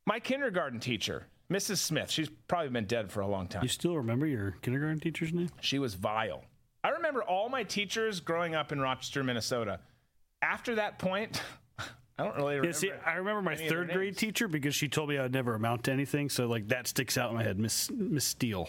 my 0.07 0.19
kindergarten 0.19 0.81
teacher, 0.81 1.27
Mrs. 1.51 1.79
Smith, 1.79 2.11
she's 2.11 2.29
probably 2.49 2.71
been 2.71 2.87
dead 2.87 3.11
for 3.13 3.21
a 3.21 3.27
long 3.27 3.47
time. 3.47 3.63
You 3.63 3.69
still 3.69 3.97
remember 3.97 4.27
your 4.27 4.53
kindergarten 4.63 5.01
teacher's 5.01 5.33
name? 5.33 5.51
She 5.61 5.79
was 5.79 5.95
vile. 5.95 6.45
I 6.83 6.91
remember 6.91 7.23
all 7.23 7.49
my 7.49 7.63
teachers 7.63 8.21
growing 8.21 8.55
up 8.55 8.73
in 8.73 8.81
Rochester, 8.81 9.23
Minnesota. 9.23 9.81
After 10.43 10.77
that 10.77 10.99
point, 10.99 11.43
I 12.19 12.25
don't 12.25 12.37
really 12.37 12.57
remember. 12.57 12.69
Yeah, 12.69 12.73
see, 12.73 12.91
I 13.05 13.15
remember 13.15 13.43
my 13.43 13.53
any 13.53 13.65
of 13.65 13.69
their 13.69 13.85
third 13.85 13.93
grade 13.93 14.17
teacher 14.17 14.49
because 14.49 14.75
she 14.75 14.89
told 14.89 15.09
me 15.09 15.19
I'd 15.19 15.33
never 15.33 15.55
amount 15.55 15.85
to 15.85 15.93
anything. 15.93 16.31
So 16.31 16.47
like 16.47 16.69
that 16.69 16.87
sticks 16.87 17.19
out 17.19 17.31
in 17.31 17.37
my 17.37 17.43
head, 17.43 17.59
Miss 17.59 17.91
Miss 17.91 18.25
Steele. 18.25 18.69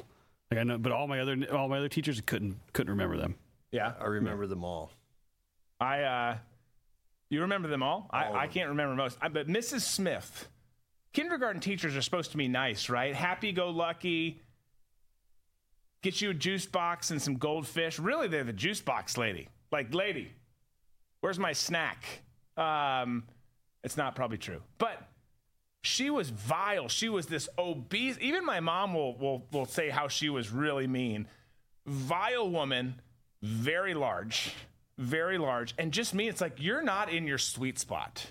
Like 0.51 0.59
I 0.59 0.63
know, 0.63 0.77
but 0.77 0.91
all 0.91 1.07
my 1.07 1.21
other 1.21 1.37
all 1.51 1.69
my 1.69 1.77
other 1.77 1.89
teachers 1.89 2.19
I 2.19 2.23
couldn't 2.23 2.57
couldn't 2.73 2.91
remember 2.91 3.17
them. 3.17 3.35
Yeah, 3.71 3.93
I 3.99 4.05
remember 4.05 4.47
them 4.47 4.65
all. 4.65 4.91
I 5.81 6.01
uh 6.03 6.37
you 7.31 7.41
remember 7.41 7.69
them 7.69 7.81
all? 7.81 8.09
I, 8.11 8.31
I 8.31 8.47
can't 8.47 8.69
remember 8.69 8.93
most. 8.93 9.17
I, 9.21 9.29
but 9.29 9.47
Mrs. 9.47 9.81
Smith, 9.81 10.49
kindergarten 11.13 11.61
teachers 11.61 11.95
are 11.95 12.01
supposed 12.01 12.31
to 12.31 12.37
be 12.37 12.49
nice, 12.49 12.89
right? 12.89 13.15
Happy 13.15 13.53
go 13.53 13.69
lucky. 13.69 14.41
Get 16.03 16.19
you 16.19 16.31
a 16.31 16.33
juice 16.33 16.65
box 16.65 17.09
and 17.09 17.21
some 17.21 17.37
goldfish. 17.37 17.99
Really, 17.99 18.27
they're 18.27 18.43
the 18.43 18.51
juice 18.51 18.81
box 18.81 19.17
lady. 19.17 19.47
Like, 19.71 19.93
lady, 19.93 20.29
where's 21.21 21.39
my 21.39 21.53
snack? 21.53 22.03
Um, 22.57 23.23
it's 23.81 23.95
not 23.95 24.13
probably 24.13 24.37
true, 24.37 24.61
but 24.77 25.01
she 25.83 26.09
was 26.09 26.29
vile. 26.31 26.89
She 26.89 27.07
was 27.07 27.27
this 27.27 27.47
obese. 27.57 28.17
Even 28.19 28.45
my 28.45 28.59
mom 28.59 28.93
will 28.93 29.17
will 29.17 29.47
will 29.53 29.65
say 29.65 29.89
how 29.89 30.09
she 30.09 30.27
was 30.27 30.51
really 30.51 30.87
mean. 30.87 31.27
Vile 31.85 32.49
woman, 32.49 32.99
very 33.41 33.93
large, 33.93 34.53
very 35.01 35.37
large, 35.37 35.73
and 35.77 35.91
just 35.91 36.13
me. 36.13 36.27
It's 36.27 36.41
like 36.41 36.53
you're 36.61 36.81
not 36.83 37.11
in 37.11 37.27
your 37.27 37.37
sweet 37.37 37.79
spot. 37.79 38.27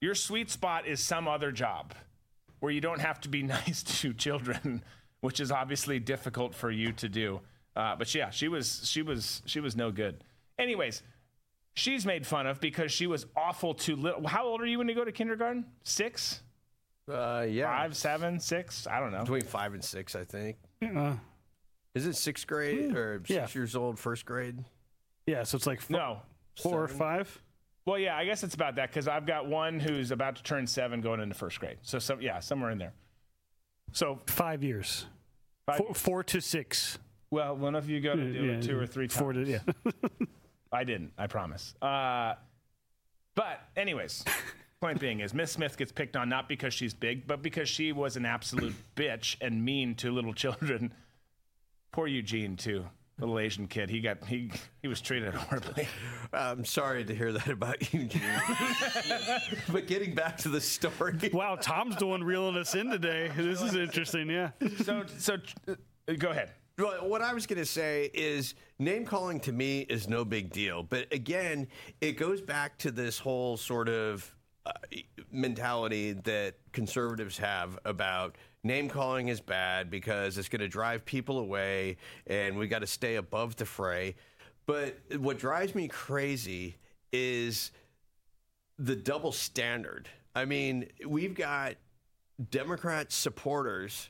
Your 0.00 0.14
sweet 0.14 0.50
spot 0.50 0.86
is 0.86 1.00
some 1.00 1.28
other 1.28 1.52
job 1.52 1.94
where 2.60 2.72
you 2.72 2.80
don't 2.80 3.00
have 3.00 3.20
to 3.22 3.28
be 3.28 3.42
nice 3.58 3.82
to 4.00 4.12
children, 4.12 4.82
which 5.20 5.40
is 5.40 5.50
obviously 5.52 5.98
difficult 5.98 6.54
for 6.54 6.70
you 6.70 6.92
to 6.92 7.08
do. 7.08 7.40
Uh, 7.76 7.96
but 7.96 8.12
yeah, 8.14 8.30
she 8.30 8.48
was 8.48 8.82
she 8.84 9.02
was 9.02 9.42
she 9.46 9.60
was 9.60 9.76
no 9.76 9.90
good. 9.90 10.22
Anyways, 10.58 11.02
she's 11.74 12.06
made 12.06 12.26
fun 12.26 12.46
of 12.46 12.60
because 12.60 12.92
she 12.92 13.06
was 13.06 13.26
awful 13.36 13.74
to 13.74 13.96
little. 13.96 14.26
How 14.26 14.44
old 14.46 14.60
are 14.62 14.66
you 14.66 14.78
when 14.78 14.88
you 14.88 14.94
go 14.94 15.04
to 15.04 15.12
kindergarten? 15.12 15.64
Six, 15.82 16.40
Uh, 17.10 17.44
yeah, 17.48 17.66
five, 17.66 17.96
seven, 17.96 18.38
six. 18.40 18.86
I 18.86 19.00
don't 19.00 19.12
know. 19.12 19.20
between 19.20 19.42
five 19.42 19.74
and 19.74 19.84
six, 19.84 20.14
I 20.14 20.24
think. 20.24 20.56
Uh, 20.82 21.14
Is 21.94 22.06
it 22.06 22.14
sixth 22.14 22.46
grade 22.46 22.94
or 22.94 23.18
six 23.26 23.30
Yeah. 23.30 23.48
years 23.58 23.74
old, 23.76 23.98
first 23.98 24.24
grade? 24.24 24.64
Yeah, 25.26 25.42
so 25.42 25.56
it's 25.56 25.66
like 25.66 25.80
four, 25.80 25.96
No. 25.96 26.22
four 26.62 26.82
or 26.82 26.88
five. 26.88 27.40
Well, 27.86 27.98
yeah, 27.98 28.16
I 28.16 28.24
guess 28.24 28.42
it's 28.42 28.54
about 28.54 28.76
that 28.76 28.90
because 28.90 29.08
I've 29.08 29.26
got 29.26 29.46
one 29.46 29.78
who's 29.78 30.10
about 30.10 30.36
to 30.36 30.42
turn 30.42 30.66
seven, 30.66 31.00
going 31.00 31.20
into 31.20 31.34
first 31.34 31.60
grade. 31.60 31.76
So, 31.82 31.98
some 31.98 32.20
yeah, 32.22 32.40
somewhere 32.40 32.70
in 32.70 32.78
there. 32.78 32.94
So 33.92 34.20
Five 34.26 34.62
years. 34.64 35.06
four 35.94 36.24
to 36.24 36.40
six. 36.40 36.98
Well, 37.30 37.56
one 37.56 37.74
of 37.74 37.88
you 37.90 38.00
got 38.00 38.14
to 38.14 38.32
do 38.32 38.44
Yeah, 38.44 38.52
it 38.54 38.62
two 38.62 38.78
or 38.78 38.86
three 38.86 39.06
times. 39.08 39.18
Four 39.20 39.32
to 39.34 39.44
yeah. 39.44 39.58
I 40.72 40.84
didn't. 40.84 41.12
I 41.18 41.26
promise. 41.26 41.74
Uh, 41.82 42.34
but 43.34 43.60
anyways, 43.76 44.24
point 44.80 44.98
being 45.00 45.20
is 45.20 45.34
Miss 45.34 45.52
Smith 45.52 45.76
gets 45.76 45.92
picked 45.92 46.16
on 46.16 46.28
not 46.28 46.48
because 46.48 46.72
she's 46.74 46.94
big, 46.94 47.26
but 47.26 47.42
because 47.42 47.68
she 47.68 47.92
was 47.92 48.16
an 48.16 48.24
absolute 48.24 48.74
bitch 48.96 49.36
and 49.40 49.64
mean 49.64 49.94
to 49.96 50.10
little 50.10 50.32
children. 50.34 50.92
Poor 51.92 52.06
Eugene 52.06 52.56
too, 52.56 52.86
little 53.18 53.38
Asian 53.38 53.66
kid. 53.66 53.90
He 53.90 54.00
got 54.00 54.24
he 54.24 54.50
he 54.82 54.88
was 54.88 55.00
treated 55.00 55.34
horribly. 55.34 55.88
I'm 56.32 56.64
sorry 56.64 57.04
to 57.04 57.14
hear 57.14 57.32
that 57.32 57.48
about 57.48 57.92
you, 57.92 58.04
Gene. 58.04 58.22
but 59.72 59.86
getting 59.86 60.14
back 60.14 60.36
to 60.38 60.48
the 60.48 60.60
story. 60.60 61.18
wow, 61.32 61.56
Tom's 61.60 61.96
the 61.96 62.06
one 62.06 62.22
reeling 62.24 62.56
us 62.56 62.74
in 62.74 62.90
today. 62.90 63.30
This 63.36 63.62
is 63.62 63.74
interesting. 63.74 64.28
Yeah. 64.28 64.50
So 64.82 65.04
so 65.18 65.36
uh, 65.68 65.74
go 66.18 66.30
ahead. 66.30 66.52
Well, 66.76 67.08
what 67.08 67.22
I 67.22 67.32
was 67.32 67.46
going 67.46 67.60
to 67.60 67.66
say 67.66 68.10
is 68.12 68.56
name 68.80 69.04
calling 69.04 69.38
to 69.40 69.52
me 69.52 69.80
is 69.82 70.08
no 70.08 70.24
big 70.24 70.50
deal. 70.50 70.82
But 70.82 71.12
again, 71.12 71.68
it 72.00 72.12
goes 72.12 72.40
back 72.40 72.78
to 72.78 72.90
this 72.90 73.16
whole 73.16 73.56
sort 73.56 73.88
of 73.88 74.34
uh, 74.66 74.72
mentality 75.30 76.14
that 76.24 76.56
conservatives 76.72 77.38
have 77.38 77.78
about 77.84 78.36
name 78.64 78.88
calling 78.88 79.28
is 79.28 79.40
bad 79.40 79.90
because 79.90 80.38
it's 80.38 80.48
going 80.48 80.60
to 80.60 80.68
drive 80.68 81.04
people 81.04 81.38
away 81.38 81.98
and 82.26 82.56
we 82.56 82.66
got 82.66 82.80
to 82.80 82.86
stay 82.86 83.16
above 83.16 83.56
the 83.56 83.66
fray. 83.66 84.16
But 84.66 84.98
what 85.18 85.38
drives 85.38 85.74
me 85.74 85.88
crazy 85.88 86.76
is 87.12 87.70
the 88.78 88.96
double 88.96 89.30
standard. 89.30 90.08
I 90.34 90.46
mean, 90.46 90.88
we've 91.06 91.34
got 91.34 91.74
Democrat 92.50 93.12
supporters 93.12 94.08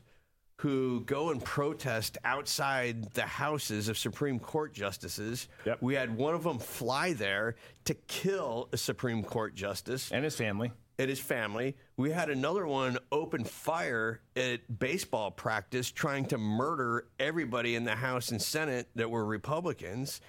who 0.58 1.00
go 1.00 1.30
and 1.30 1.44
protest 1.44 2.16
outside 2.24 3.12
the 3.12 3.22
houses 3.22 3.88
of 3.88 3.98
Supreme 3.98 4.38
Court 4.38 4.72
justices. 4.72 5.48
We 5.80 5.94
had 5.94 6.16
one 6.16 6.34
of 6.34 6.44
them 6.44 6.60
fly 6.60 7.12
there 7.12 7.56
to 7.86 7.94
kill 7.94 8.68
a 8.72 8.76
Supreme 8.76 9.24
Court 9.24 9.54
justice 9.54 10.12
and 10.12 10.24
his 10.24 10.36
family. 10.36 10.70
And 10.98 11.08
his 11.08 11.18
family. 11.18 11.76
We 11.96 12.12
had 12.12 12.30
another 12.30 12.66
one 12.66 12.98
open 13.10 13.44
fire 13.44 14.20
at 14.36 14.78
baseball 14.78 15.30
practice 15.30 15.90
trying 15.90 16.26
to 16.26 16.38
murder 16.38 17.08
everybody 17.18 17.74
in 17.74 17.84
the 17.84 17.96
House 17.96 18.30
and 18.30 18.40
Senate 18.40 18.88
that 18.94 19.10
were 19.10 19.24
Republicans. 19.24 20.20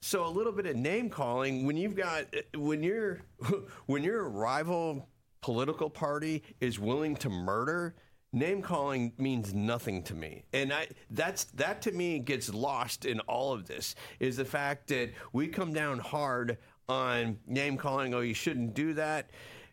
So 0.00 0.26
a 0.26 0.28
little 0.28 0.52
bit 0.52 0.66
of 0.66 0.76
name 0.76 1.08
calling 1.08 1.66
when 1.66 1.76
you've 1.76 1.94
got 1.94 2.24
when 2.54 2.82
you're 2.82 3.20
when 3.86 4.02
your 4.02 4.28
rival 4.28 5.08
political 5.40 5.88
party 5.88 6.42
is 6.60 6.78
willing 6.78 7.16
to 7.16 7.28
murder 7.28 7.94
name 8.32 8.62
calling 8.62 9.12
means 9.18 9.52
nothing 9.52 10.02
to 10.02 10.14
me 10.14 10.44
and 10.52 10.72
i 10.72 10.86
that's 11.10 11.44
that 11.46 11.82
to 11.82 11.90
me 11.90 12.18
gets 12.18 12.52
lost 12.52 13.04
in 13.04 13.18
all 13.20 13.52
of 13.52 13.66
this 13.66 13.96
is 14.20 14.36
the 14.36 14.44
fact 14.44 14.86
that 14.86 15.10
we 15.32 15.48
come 15.48 15.72
down 15.72 15.98
hard 15.98 16.56
on 16.88 17.38
name 17.46 17.76
calling 17.76 18.14
oh 18.14 18.20
you 18.20 18.34
shouldn't 18.34 18.74
do 18.74 18.94
that 18.94 19.30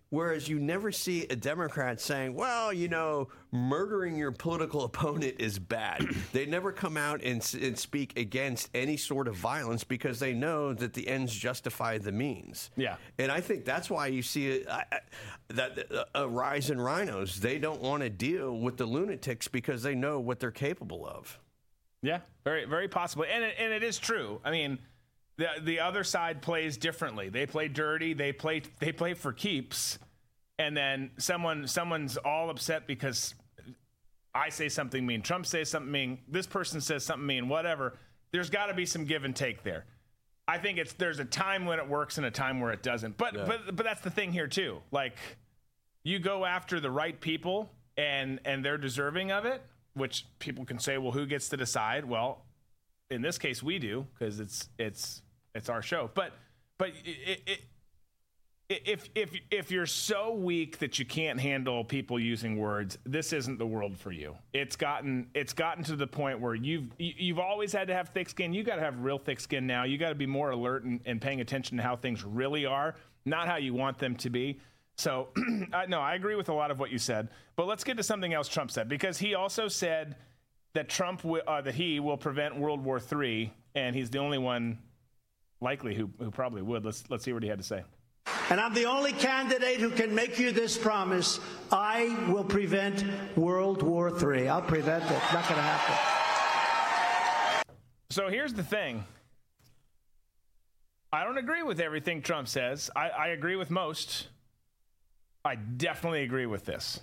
Whereas 0.10 0.48
you 0.48 0.60
never 0.60 0.92
see 0.92 1.26
a 1.30 1.36
Democrat 1.36 2.00
saying, 2.00 2.34
well, 2.34 2.72
you 2.72 2.88
know, 2.88 3.28
murdering 3.52 4.16
your 4.16 4.32
political 4.32 4.84
opponent 4.84 5.36
is 5.40 5.60
bad. 5.60 6.08
they 6.32 6.46
never 6.46 6.72
come 6.72 6.96
out 6.96 7.22
and, 7.24 7.38
and 7.62 7.78
speak 7.78 8.18
against 8.18 8.70
any 8.74 8.96
sort 8.96 9.28
of 9.28 9.36
violence 9.36 9.84
because 9.84 10.20
they 10.20 10.34
know 10.34 10.74
that 10.74 10.94
the 10.94 11.08
ends 11.08 11.36
justify 11.36 11.98
the 11.98 12.12
means. 12.12 12.70
Yeah. 12.78 12.96
And 13.18 13.32
I 13.32 13.42
think 13.42 13.66
that's 13.66 13.90
why 13.90 14.08
you 14.08 14.22
see 14.22 14.62
a, 14.62 14.86
a, 14.92 15.54
that 15.54 15.78
a, 15.92 16.24
a 16.24 16.28
rise 16.28 16.70
in 16.70 16.78
RINOs. 16.78 17.36
They 17.36 17.60
don't 17.60 17.82
want 17.82 18.04
to 18.04 18.10
deal 18.10 18.58
with 18.58 18.78
the 18.78 18.86
lunatics 18.86 19.48
because 19.50 19.84
they 19.84 19.96
know 19.96 20.20
what 20.20 20.40
they're 20.40 20.52
capable 20.52 21.06
of. 21.06 21.38
Yeah, 22.04 22.20
very 22.44 22.66
very 22.66 22.88
possibly, 22.88 23.28
and 23.30 23.44
it, 23.44 23.56
and 23.58 23.74
it 23.74 23.82
is 23.82 23.98
true. 23.98 24.40
I 24.46 24.52
mean, 24.52 24.78
the 25.38 25.48
the 25.62 25.80
other 25.80 26.04
side 26.04 26.42
plays 26.42 26.78
differently. 26.78 27.30
They 27.30 27.46
play 27.46 27.68
dirty. 27.68 28.14
They 28.14 28.32
play 28.32 28.64
they 28.80 28.92
play 28.92 29.14
for 29.14 29.34
keeps, 29.34 30.00
and 30.58 30.76
then 30.76 31.12
someone 31.18 31.68
someone's 31.68 32.18
all 32.18 32.50
upset 32.50 32.88
because 32.88 33.36
I 34.34 34.50
say 34.50 34.70
something 34.70 35.06
mean, 35.06 35.22
Trump 35.22 35.46
says 35.46 35.70
something 35.70 35.92
mean, 35.92 36.20
this 36.28 36.46
person 36.46 36.80
says 36.82 37.04
something 37.04 37.26
mean, 37.26 37.50
whatever. 37.50 37.98
There's 38.32 38.50
got 38.50 38.68
to 38.68 38.74
be 38.74 38.86
some 38.86 39.06
give 39.06 39.24
and 39.24 39.36
take 39.36 39.64
there. 39.64 39.86
I 40.48 40.58
think 40.58 40.78
it's 40.78 40.94
there's 40.94 41.20
a 41.20 41.26
time 41.26 41.66
when 41.66 41.80
it 41.80 41.88
works 41.88 42.18
and 42.18 42.26
a 42.26 42.32
time 42.32 42.62
where 42.62 42.72
it 42.72 42.84
doesn't. 42.84 43.18
But 43.18 43.34
but 43.34 43.76
but 43.76 43.86
that's 43.86 44.02
the 44.02 44.10
thing 44.10 44.32
here 44.32 44.48
too. 44.48 44.80
Like 44.92 45.18
you 46.04 46.20
go 46.20 46.46
after 46.46 46.80
the 46.80 46.92
right 46.92 47.20
people 47.20 47.70
and 47.98 48.40
and 48.46 48.64
they're 48.64 48.78
deserving 48.78 49.32
of 49.32 49.46
it, 49.46 49.62
which 49.94 50.26
people 50.40 50.66
can 50.66 50.80
say, 50.80 50.98
well, 50.98 51.12
who 51.12 51.26
gets 51.26 51.50
to 51.50 51.58
decide? 51.58 52.06
Well, 52.06 52.46
in 53.10 53.22
this 53.22 53.38
case, 53.38 53.62
we 53.62 53.80
do 53.80 54.08
because 54.14 54.40
it's 54.40 54.70
it's 54.78 55.22
It's 55.58 55.70
our 55.70 55.82
show. 55.82 56.10
But 56.14 56.32
but 56.78 56.90
it, 57.04 57.42
it, 57.46 57.60
if 58.70 59.10
if 59.16 59.32
if 59.50 59.72
you're 59.72 59.86
so 59.86 60.34
weak 60.34 60.80
that 60.80 61.00
you 61.00 61.06
can't 61.06 61.40
handle 61.40 61.84
people 61.86 62.20
using 62.20 62.58
words, 62.58 62.98
this 63.06 63.32
isn't 63.32 63.58
the 63.58 63.66
world 63.66 63.98
for 63.98 64.12
you. 64.12 64.36
It's 64.54 64.76
gotten 64.76 65.30
it's 65.34 65.54
gotten 65.54 65.84
to 65.86 65.96
the 65.96 66.08
point 66.08 66.42
where 66.42 66.54
you've 66.54 66.92
you've 66.98 67.40
always 67.40 67.72
had 67.72 67.88
to 67.88 67.94
have 67.94 68.10
thick 68.10 68.30
skin. 68.30 68.54
You 68.54 68.64
got 68.64 68.76
to 68.76 68.82
have 68.82 69.00
real 69.02 69.20
thick 69.20 69.40
skin 69.40 69.66
now. 69.68 69.84
You 69.84 69.98
got 69.98 70.10
to 70.10 70.16
be 70.16 70.26
more 70.26 70.52
alert 70.52 70.84
and, 70.84 71.00
and 71.06 71.22
paying 71.22 71.40
attention 71.40 71.78
to 71.78 71.84
how 71.84 71.96
things 71.96 72.24
really 72.24 72.66
are, 72.66 72.96
not 73.26 73.48
how 73.48 73.56
you 73.56 73.74
want 73.74 74.00
them 74.00 74.16
to 74.18 74.30
be. 74.30 74.60
So, 74.98 75.30
no, 75.88 76.00
I 76.00 76.16
agree 76.16 76.36
with 76.36 76.50
a 76.50 76.54
lot 76.54 76.72
of 76.72 76.80
what 76.80 76.92
you 76.92 76.98
said. 76.98 77.30
But 77.56 77.68
let's 77.68 77.84
get 77.84 77.98
to 77.98 78.04
something 78.04 78.34
else 78.34 78.50
Trump 78.50 78.72
said 78.72 78.90
because 78.90 79.18
he 79.18 79.36
also 79.36 79.68
said 79.68 80.16
that 80.74 80.90
Trump 80.90 81.22
w- 81.22 81.44
uh, 81.48 81.62
that 81.62 81.76
he 81.76 82.00
will 82.00 82.18
prevent 82.18 82.58
World 82.58 82.84
War 82.84 83.00
III, 83.00 83.54
and 83.76 83.96
he's 83.96 84.10
the 84.10 84.20
only 84.20 84.40
one 84.40 84.80
likely 85.62 85.96
who 85.96 86.10
who 86.20 86.32
probably 86.32 86.62
would. 86.62 86.86
Let's 86.86 87.04
let's 87.10 87.24
see 87.24 87.34
what 87.34 87.44
he 87.44 87.50
had 87.50 87.60
to 87.60 87.66
say. 87.66 87.84
And 88.50 88.60
I'm 88.60 88.74
the 88.74 88.86
only 88.86 89.12
candidate 89.14 89.80
who 89.80 89.90
can 89.90 90.14
make 90.16 90.40
you 90.40 90.52
this 90.52 90.78
promise. 90.78 91.40
I 91.72 92.26
will 92.30 92.44
prevent 92.44 93.04
World 93.38 93.82
War 93.84 94.10
III. 94.10 94.50
I'll 94.50 94.62
prevent 94.62 95.04
it. 95.04 95.10
Not 95.10 95.48
going 95.48 95.56
to 95.56 95.62
happen. 95.62 95.96
So 98.10 98.30
here's 98.30 98.54
the 98.54 98.64
thing. 98.64 99.04
I 101.12 101.24
don't 101.24 101.38
agree 101.38 101.64
with 101.64 101.80
everything 101.80 102.22
Trump 102.22 102.48
says. 102.48 102.90
I, 102.96 103.10
I 103.10 103.28
agree 103.28 103.56
with 103.56 103.70
most. 103.70 104.28
I 105.44 105.56
definitely 105.56 106.24
agree 106.24 106.46
with 106.46 106.66
this. 106.66 107.00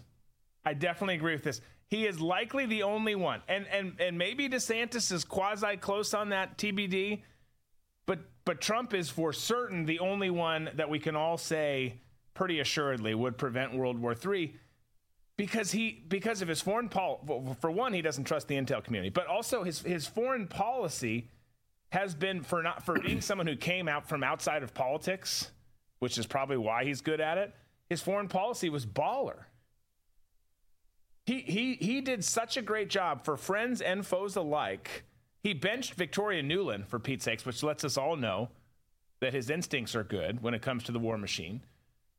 I 0.65 0.75
definitely 0.75 1.15
agree 1.15 1.35
with 1.35 1.45
this. 1.45 1.61
He 1.89 2.07
is 2.07 2.21
likely 2.21 2.67
the 2.67 2.83
only 2.83 3.15
one. 3.15 3.43
And 3.49 3.67
and 3.69 4.01
and 4.01 4.19
maybe 4.19 4.49
DeSantis 4.49 5.13
is 5.13 5.25
quasi 5.25 5.77
close 5.77 6.15
on 6.15 6.31
that 6.31 6.59
TBD. 6.59 7.23
But 8.45 8.61
Trump 8.61 8.93
is 8.95 9.09
for 9.09 9.33
certain 9.33 9.87
the 9.87 10.01
only 10.01 10.31
one 10.31 10.71
that 10.75 10.91
we 10.91 10.99
can 10.99 11.17
all 11.17 11.39
say 11.39 11.95
pretty 12.35 12.61
assuredly 12.61 13.15
would 13.15 13.39
prevent 13.39 13.75
World 13.75 13.99
War 13.99 14.15
III 14.15 14.55
because 15.37 15.73
he 15.73 16.05
because 16.09 16.43
of 16.43 16.49
his 16.49 16.61
foreign 16.61 16.89
pol 16.89 17.57
for 17.61 17.71
one 17.71 17.93
he 17.93 18.03
doesn't 18.03 18.25
trust 18.25 18.49
the 18.49 18.57
intel 18.57 18.83
community 18.83 19.11
but 19.11 19.27
also 19.27 19.65
his 19.65 19.81
his 19.83 20.07
foreign 20.07 20.47
policy 20.47 21.29
has 21.91 22.15
been 22.15 22.43
for 22.43 22.63
not 22.63 22.85
for 22.85 22.99
being 23.01 23.21
someone 23.21 23.47
who 23.47 23.57
came 23.57 23.89
out 23.89 24.09
from 24.09 24.23
outside 24.23 24.63
of 24.63 24.75
politics 24.75 25.51
which 26.01 26.19
is 26.19 26.27
probably 26.27 26.57
why 26.57 26.85
he's 26.85 27.01
good 27.01 27.21
at 27.21 27.39
it 27.39 27.53
his 27.89 28.01
foreign 28.01 28.29
policy 28.29 28.69
was 28.71 28.87
baller. 28.87 29.45
He 31.27 31.41
he 31.41 31.75
he 31.75 32.01
did 32.01 32.25
such 32.25 32.57
a 32.57 32.63
great 32.63 32.91
job 32.91 33.25
for 33.25 33.37
friends 33.37 33.81
and 33.81 34.07
foes 34.07 34.37
alike 34.37 35.05
he 35.45 35.53
benched 35.53 35.95
Victoria 35.95 36.43
Nuland, 36.43 36.89
for 36.89 36.99
Pete's 36.99 37.25
sakes, 37.25 37.45
which 37.45 37.63
lets 37.63 37.85
us 37.85 37.99
all 37.99 38.17
know 38.17 38.49
that 39.21 39.35
his 39.35 39.51
instincts 39.51 39.95
are 39.95 40.03
good 40.03 40.43
when 40.43 40.55
it 40.55 40.63
comes 40.63 40.83
to 40.85 40.93
the 40.93 40.99
war 40.99 41.19
machine. 41.19 41.61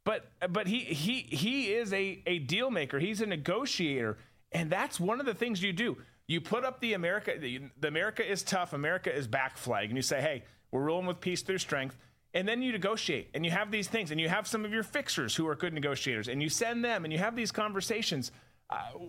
But 0.05 0.27
but 0.51 0.67
he 0.67 0.81
he 0.81 1.21
he 1.21 1.73
is 1.73 1.91
a, 1.91 2.21
a 2.27 2.37
deal 2.37 2.69
maker. 2.69 2.99
He's 2.99 3.21
a 3.21 3.25
negotiator. 3.25 4.17
And 4.51 4.69
that's 4.69 4.99
one 4.99 5.19
of 5.19 5.25
the 5.25 5.33
things 5.33 5.61
you 5.61 5.73
do. 5.73 5.97
You 6.27 6.39
put 6.39 6.63
up 6.63 6.79
the 6.79 6.93
America 6.93 7.33
the, 7.37 7.61
America 7.83 8.23
is 8.23 8.43
tough, 8.43 8.73
America 8.73 9.13
is 9.13 9.27
back 9.27 9.57
flag, 9.57 9.89
and 9.89 9.97
you 9.97 10.03
say, 10.03 10.21
hey, 10.21 10.43
we're 10.71 10.83
ruling 10.83 11.07
with 11.07 11.19
peace 11.19 11.41
through 11.41 11.57
strength. 11.57 11.97
And 12.35 12.47
then 12.47 12.61
you 12.61 12.71
negotiate 12.71 13.31
and 13.33 13.43
you 13.43 13.49
have 13.51 13.71
these 13.71 13.87
things, 13.87 14.11
and 14.11 14.21
you 14.21 14.29
have 14.29 14.47
some 14.47 14.65
of 14.65 14.71
your 14.71 14.83
fixers 14.83 15.35
who 15.35 15.47
are 15.47 15.55
good 15.55 15.73
negotiators, 15.73 16.27
and 16.27 16.43
you 16.43 16.49
send 16.49 16.85
them 16.85 17.05
and 17.05 17.11
you 17.11 17.17
have 17.17 17.35
these 17.35 17.51
conversations. 17.51 18.31
Uh, 18.69 19.07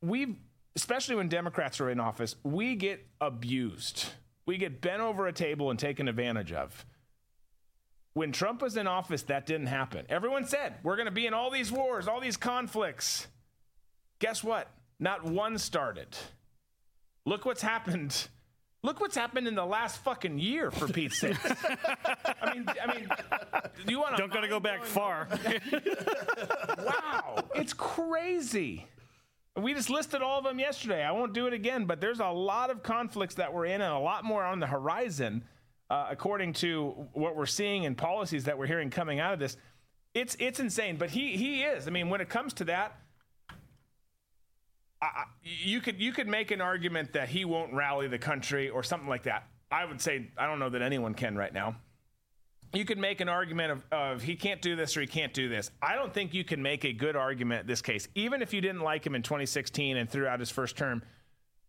we've 0.00 0.36
especially 0.76 1.16
when 1.16 1.28
Democrats 1.28 1.80
are 1.80 1.90
in 1.90 2.00
office, 2.00 2.36
we 2.42 2.74
get 2.74 3.06
abused. 3.20 4.06
We 4.46 4.58
get 4.58 4.80
bent 4.80 5.00
over 5.00 5.26
a 5.26 5.32
table 5.32 5.70
and 5.70 5.78
taken 5.78 6.08
advantage 6.08 6.52
of. 6.52 6.84
When 8.14 8.30
Trump 8.30 8.62
was 8.62 8.76
in 8.76 8.86
office, 8.86 9.22
that 9.22 9.46
didn't 9.46 9.66
happen. 9.66 10.06
Everyone 10.08 10.46
said, 10.46 10.74
we're 10.82 10.96
going 10.96 11.06
to 11.06 11.12
be 11.12 11.26
in 11.26 11.34
all 11.34 11.50
these 11.50 11.72
wars, 11.72 12.06
all 12.06 12.20
these 12.20 12.36
conflicts. 12.36 13.26
Guess 14.20 14.44
what? 14.44 14.70
Not 15.00 15.24
one 15.24 15.58
started. 15.58 16.16
Look 17.26 17.44
what's 17.44 17.62
happened. 17.62 18.28
Look 18.84 19.00
what's 19.00 19.16
happened 19.16 19.48
in 19.48 19.54
the 19.54 19.64
last 19.64 20.04
fucking 20.04 20.38
year, 20.38 20.70
for 20.70 20.86
Pete's 20.86 21.18
sake. 21.18 21.38
I 21.42 22.54
mean, 22.54 22.68
I 22.82 22.94
mean, 22.94 23.08
do 23.86 23.92
you 23.92 23.98
want 23.98 24.14
to? 24.16 24.20
Don't 24.20 24.32
gotta 24.32 24.46
go 24.46 24.60
back 24.60 24.84
far. 24.84 25.26
wow, 26.78 27.44
it's 27.54 27.72
crazy. 27.72 28.86
We 29.60 29.72
just 29.72 29.88
listed 29.88 30.20
all 30.20 30.38
of 30.38 30.44
them 30.44 30.58
yesterday. 30.58 31.02
I 31.04 31.12
won't 31.12 31.32
do 31.32 31.46
it 31.46 31.52
again, 31.52 31.84
but 31.84 32.00
there's 32.00 32.20
a 32.20 32.28
lot 32.28 32.70
of 32.70 32.82
conflicts 32.82 33.36
that 33.36 33.52
we're 33.52 33.66
in 33.66 33.80
and 33.80 33.92
a 33.92 33.98
lot 33.98 34.24
more 34.24 34.42
on 34.44 34.58
the 34.58 34.66
horizon, 34.66 35.44
uh, 35.90 36.08
according 36.10 36.54
to 36.54 37.08
what 37.12 37.36
we're 37.36 37.46
seeing 37.46 37.86
and 37.86 37.96
policies 37.96 38.44
that 38.44 38.58
we're 38.58 38.66
hearing 38.66 38.90
coming 38.90 39.20
out 39.20 39.32
of 39.32 39.38
this. 39.38 39.56
It's 40.12 40.36
it's 40.40 40.58
insane, 40.58 40.96
but 40.96 41.10
he 41.10 41.36
he 41.36 41.62
is. 41.62 41.86
I 41.86 41.90
mean, 41.90 42.08
when 42.08 42.20
it 42.20 42.28
comes 42.28 42.52
to 42.54 42.64
that, 42.64 42.98
I, 45.00 45.24
you 45.42 45.80
could 45.80 46.00
you 46.00 46.12
could 46.12 46.28
make 46.28 46.50
an 46.50 46.60
argument 46.60 47.12
that 47.12 47.28
he 47.28 47.44
won't 47.44 47.72
rally 47.72 48.08
the 48.08 48.18
country 48.18 48.70
or 48.70 48.82
something 48.82 49.08
like 49.08 49.24
that. 49.24 49.46
I 49.70 49.84
would 49.84 50.00
say 50.00 50.30
I 50.36 50.46
don't 50.46 50.58
know 50.58 50.70
that 50.70 50.82
anyone 50.82 51.14
can 51.14 51.36
right 51.36 51.52
now 51.52 51.76
you 52.74 52.84
could 52.84 52.98
make 52.98 53.20
an 53.20 53.28
argument 53.28 53.72
of, 53.72 53.84
of, 53.92 54.22
he 54.22 54.36
can't 54.36 54.60
do 54.60 54.76
this 54.76 54.96
or 54.96 55.00
he 55.00 55.06
can't 55.06 55.32
do 55.32 55.48
this. 55.48 55.70
I 55.80 55.94
don't 55.94 56.12
think 56.12 56.34
you 56.34 56.44
can 56.44 56.62
make 56.62 56.84
a 56.84 56.92
good 56.92 57.16
argument 57.16 57.66
this 57.66 57.82
case, 57.82 58.08
even 58.14 58.42
if 58.42 58.52
you 58.52 58.60
didn't 58.60 58.82
like 58.82 59.06
him 59.06 59.14
in 59.14 59.22
2016 59.22 59.96
and 59.96 60.08
throughout 60.10 60.40
his 60.40 60.50
first 60.50 60.76
term, 60.76 61.02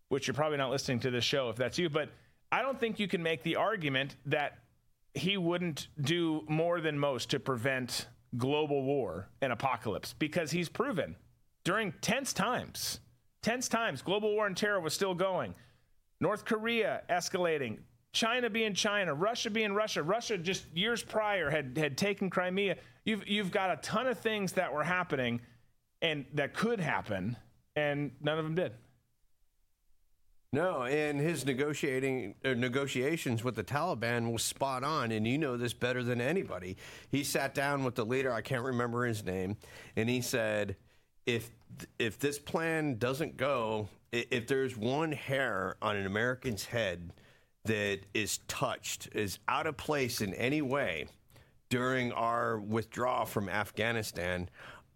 which 0.08 0.26
you're 0.26 0.34
probably 0.34 0.58
not 0.58 0.70
listening 0.70 1.00
to 1.00 1.10
this 1.10 1.24
show 1.24 1.48
if 1.50 1.56
that's 1.56 1.78
you, 1.78 1.88
but 1.88 2.10
I 2.52 2.62
don't 2.62 2.78
think 2.78 2.98
you 2.98 3.08
can 3.08 3.22
make 3.22 3.42
the 3.42 3.56
argument 3.56 4.16
that 4.26 4.58
he 5.14 5.36
wouldn't 5.36 5.88
do 6.00 6.44
more 6.48 6.80
than 6.80 6.98
most 6.98 7.30
to 7.30 7.40
prevent 7.40 8.06
global 8.36 8.82
war 8.82 9.28
and 9.40 9.52
apocalypse 9.52 10.14
because 10.18 10.50
he's 10.50 10.68
proven 10.68 11.16
during 11.64 11.92
tense 12.00 12.32
times, 12.32 13.00
tense 13.42 13.68
times, 13.68 14.02
global 14.02 14.32
war 14.32 14.46
and 14.46 14.56
terror 14.56 14.80
was 14.80 14.94
still 14.94 15.14
going. 15.14 15.54
North 16.20 16.44
Korea 16.44 17.02
escalating, 17.10 17.78
China 18.16 18.48
being 18.48 18.72
China, 18.72 19.12
Russia 19.12 19.50
being 19.50 19.74
Russia. 19.74 20.02
Russia 20.02 20.38
just 20.38 20.64
years 20.74 21.02
prior 21.02 21.50
had 21.50 21.76
had 21.76 21.98
taken 21.98 22.30
Crimea. 22.30 22.76
You've 23.04 23.28
you've 23.28 23.50
got 23.50 23.70
a 23.70 23.76
ton 23.82 24.06
of 24.06 24.18
things 24.18 24.52
that 24.52 24.72
were 24.72 24.82
happening 24.82 25.42
and 26.00 26.24
that 26.32 26.54
could 26.54 26.80
happen 26.80 27.36
and 27.76 28.12
none 28.22 28.38
of 28.38 28.44
them 28.44 28.54
did. 28.54 28.72
No, 30.50 30.84
and 30.84 31.20
his 31.20 31.44
negotiating 31.44 32.36
uh, 32.42 32.54
negotiations 32.54 33.44
with 33.44 33.54
the 33.54 33.64
Taliban 33.64 34.32
was 34.32 34.42
spot 34.42 34.82
on, 34.82 35.12
and 35.12 35.26
you 35.28 35.36
know 35.36 35.58
this 35.58 35.74
better 35.74 36.02
than 36.02 36.18
anybody. 36.18 36.78
He 37.10 37.22
sat 37.22 37.52
down 37.52 37.84
with 37.84 37.96
the 37.96 38.06
leader, 38.06 38.32
I 38.32 38.40
can't 38.40 38.62
remember 38.62 39.04
his 39.04 39.22
name, 39.24 39.58
and 39.94 40.08
he 40.08 40.22
said, 40.22 40.76
"If 41.26 41.50
if 41.98 42.18
this 42.18 42.38
plan 42.38 42.96
doesn't 42.96 43.36
go, 43.36 43.90
if 44.10 44.46
there's 44.46 44.74
one 44.74 45.12
hair 45.12 45.76
on 45.82 45.96
an 45.96 46.06
American's 46.06 46.64
head 46.64 47.12
that 47.66 48.00
is 48.14 48.38
touched, 48.48 49.08
is 49.14 49.38
out 49.48 49.66
of 49.66 49.76
place 49.76 50.20
in 50.20 50.34
any 50.34 50.62
way 50.62 51.06
during 51.68 52.12
our 52.12 52.58
withdrawal 52.58 53.26
from 53.26 53.48
Afghanistan, 53.48 54.48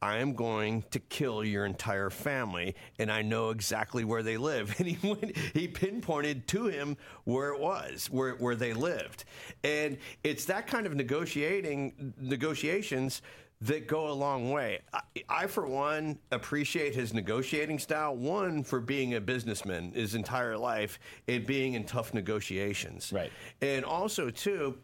I 0.02 0.18
am 0.18 0.32
going 0.32 0.84
to 0.92 0.98
kill 0.98 1.44
your 1.44 1.66
entire 1.66 2.09
family, 2.09 2.74
and 2.98 3.12
I 3.12 3.20
know 3.20 3.51
exactly 3.51 4.02
where 4.02 4.22
they 4.22 4.38
live. 4.38 4.74
And 4.78 4.88
he 4.88 5.06
went, 5.06 5.36
he 5.36 5.68
pinpointed 5.68 6.48
to 6.48 6.66
him 6.66 6.97
where 7.24 7.52
it 7.52 7.60
was, 7.60 8.06
where 8.10 8.32
where 8.34 8.55
they 8.55 8.72
lived, 8.72 9.24
and 9.62 9.98
it's 10.24 10.47
that 10.47 10.66
kind 10.66 10.86
of 10.86 10.94
negotiating 10.94 12.14
negotiations 12.18 13.20
that 13.62 13.86
go 13.86 14.10
a 14.10 14.12
long 14.12 14.50
way. 14.50 14.80
I, 14.92 15.00
I, 15.28 15.46
for 15.46 15.66
one, 15.66 16.18
appreciate 16.30 16.94
his 16.94 17.12
negotiating 17.12 17.78
style. 17.78 18.16
One, 18.16 18.62
for 18.62 18.80
being 18.80 19.14
a 19.14 19.20
businessman 19.20 19.92
his 19.92 20.14
entire 20.14 20.56
life 20.56 20.98
and 21.28 21.46
being 21.46 21.74
in 21.74 21.84
tough 21.84 22.14
negotiations. 22.14 23.12
Right. 23.12 23.30
And 23.60 23.84
also, 23.84 24.30
too, 24.30 24.78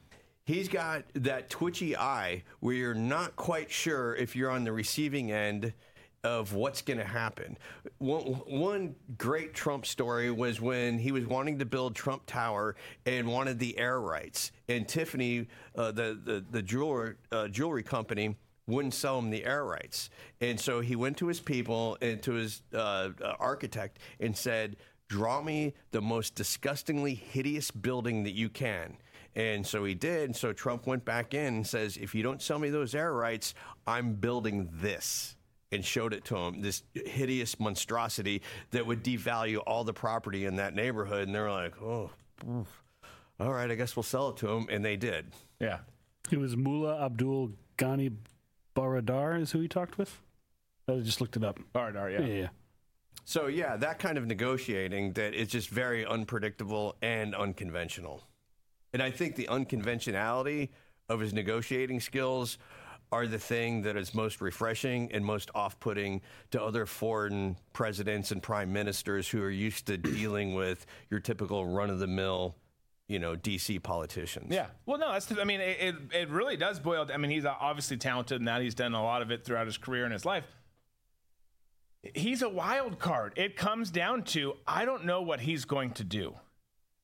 he's 0.45 0.69
got 0.69 1.05
that 1.15 1.49
twitchy 1.49 1.97
eye 1.97 2.45
where 2.61 2.75
you're 2.75 2.95
not 2.95 3.35
quite 3.37 3.71
sure 3.71 4.15
if 4.15 4.37
you're 4.37 4.51
on 4.51 4.65
the 4.65 4.73
receiving 4.73 5.33
end 5.33 5.73
of 6.25 6.55
what's 6.55 6.83
going 6.83 6.99
to 6.99 7.05
happen. 7.05 7.57
One, 7.99 8.23
one, 8.23 8.97
great 9.17 9.55
Trump 9.55 9.87
story 9.87 10.31
was 10.31 10.61
when 10.61 10.99
he 10.99 11.13
was 11.13 11.25
wanting 11.25 11.59
to 11.61 11.65
build 11.65 11.95
Trump 11.95 12.27
Tower 12.27 12.75
and 13.07 13.29
wanted 13.29 13.59
the 13.61 13.79
air 13.79 14.01
rights. 14.01 14.51
And 14.69 14.89
Tiffany, 14.89 15.47
uh, 15.77 15.93
the, 15.93 16.19
the, 16.23 16.45
the 16.51 16.63
jewelry, 16.63 17.15
uh, 17.31 17.47
jewelry 17.49 17.85
company, 17.85 18.35
wouldn't 18.67 18.95
sell 18.95 19.19
him 19.19 19.31
the 19.31 19.45
air 19.45 19.65
rights. 19.65 20.11
And 20.41 20.59
so 20.59 20.81
he 20.81 20.97
went 20.97 21.17
to 21.19 21.29
his 21.29 21.41
people 21.41 21.97
and 22.01 22.23
to 22.23 22.33
his 22.33 22.63
uh, 22.75 23.11
uh, 23.23 23.35
architect 23.39 23.99
and 24.21 24.37
said, 24.37 24.77
Draw 25.09 25.43
me 25.43 25.75
the 25.93 26.01
most 26.01 26.35
disgustingly 26.35 27.15
hideous 27.15 27.71
building 27.71 28.25
that 28.25 28.33
you 28.33 28.49
can. 28.49 28.97
And 29.37 29.65
so 29.65 29.85
he 29.85 29.95
did. 29.95 30.25
And 30.25 30.35
so 30.35 30.53
Trump 30.53 30.87
went 30.87 31.05
back 31.05 31.33
in 31.33 31.55
and 31.55 31.67
says, 31.67 31.97
If 31.97 32.15
you 32.15 32.23
don't 32.23 32.43
sell 32.43 32.59
me 32.59 32.71
those 32.71 32.95
air 32.95 33.13
rights, 33.13 33.55
I'm 33.87 34.15
building 34.15 34.69
this. 34.73 35.37
And 35.73 35.85
showed 35.85 36.15
it 36.15 36.25
to 36.27 36.37
him, 36.37 36.63
this 36.63 36.85
hideous 36.95 37.59
monstrosity 37.59 38.41
that 38.71 38.87
would 38.87 39.03
devalue 39.03 39.61
all 39.67 39.83
the 39.83 39.93
property 39.93 40.47
in 40.47 40.57
that 40.57 40.75
neighborhood. 40.75 41.27
And 41.27 41.35
they're 41.35 41.51
like, 41.51 41.75
Oh, 41.83 42.11
all 43.39 43.53
right, 43.53 43.71
I 43.71 43.75
guess 43.75 43.95
we'll 43.95 44.05
sell 44.05 44.31
it 44.31 44.37
to 44.39 44.49
him. 44.49 44.67
And 44.71 44.85
they 44.85 44.97
did. 44.97 45.27
Yeah. 45.61 45.79
It 46.31 46.39
was 46.39 46.57
Mullah 46.57 47.05
Abdul 47.05 47.53
Ghani 47.79 48.13
Baradar, 48.77 49.41
is 49.41 49.53
who 49.53 49.61
he 49.61 49.69
talked 49.69 49.99
with. 49.99 50.21
I 50.89 50.99
just 50.99 51.21
looked 51.21 51.37
it 51.37 51.43
up. 51.43 51.59
Baradar, 51.75 52.13
yeah. 52.13 52.21
Yeah, 52.21 52.41
yeah. 52.43 52.49
So, 53.25 53.47
yeah, 53.47 53.77
that 53.77 53.99
kind 53.99 54.19
of 54.19 54.27
negotiating 54.27 55.15
that 55.15 55.35
is 55.35 55.49
just 55.49 55.69
very 55.69 56.07
unpredictable 56.07 56.95
and 57.03 57.35
unconventional. 57.35 58.23
And 58.93 59.03
I 59.03 59.11
think 59.11 59.35
the 59.35 59.49
unconventionality 59.49 60.71
of 61.09 61.19
his 61.19 61.33
negotiating 61.33 62.01
skills 62.01 62.59
are 63.13 63.27
the 63.27 63.39
thing 63.39 63.83
that 63.83 63.97
is 63.97 64.15
most 64.15 64.41
refreshing 64.41 65.11
and 65.13 65.25
most 65.25 65.51
off 65.55 65.79
putting 65.81 66.21
to 66.51 66.63
other 66.63 66.87
foreign 66.87 67.57
presidents 67.73 68.31
and 68.31 68.43
prime 68.43 68.73
ministers 68.73 69.29
who 69.29 69.43
are 69.43 69.51
used 69.51 69.87
to 69.87 69.97
dealing 69.97 70.55
with 70.55 70.87
your 71.11 71.21
typical 71.21 71.67
run 71.67 71.89
of 71.89 71.99
the 71.99 72.07
mill, 72.07 72.57
you 73.09 73.19
know, 73.19 73.37
DC 73.37 73.83
politicians. 73.83 74.53
Yeah. 74.53 74.67
Well, 74.85 74.99
no, 74.99 75.13
that's. 75.13 75.31
I 75.39 75.45
mean, 75.45 75.61
it, 75.61 75.77
it 75.81 75.95
it 76.13 76.31
really 76.31 76.57
does 76.57 76.81
boil. 76.81 77.07
I 77.13 77.17
mean, 77.17 77.31
he's 77.31 77.45
obviously 77.45 77.97
talented, 77.97 78.41
and 78.41 78.49
that 78.49 78.63
he's 78.63 78.75
done 78.75 78.95
a 78.95 79.03
lot 79.03 79.23
of 79.23 79.31
it 79.31 79.45
throughout 79.45 79.67
his 79.67 79.79
career 79.79 80.05
and 80.05 80.13
his 80.13 80.25
life. 80.25 80.45
He's 82.15 82.43
a 82.43 82.49
wild 82.49 82.99
card. 82.99 83.33
It 83.37 83.57
comes 83.57 83.91
down 83.91 84.25
to 84.25 84.55
I 84.67 84.85
don't 84.85 85.05
know 85.05 85.23
what 85.23 85.41
he's 85.41 85.65
going 85.65 85.93
to 85.93 86.05
do. 86.05 86.35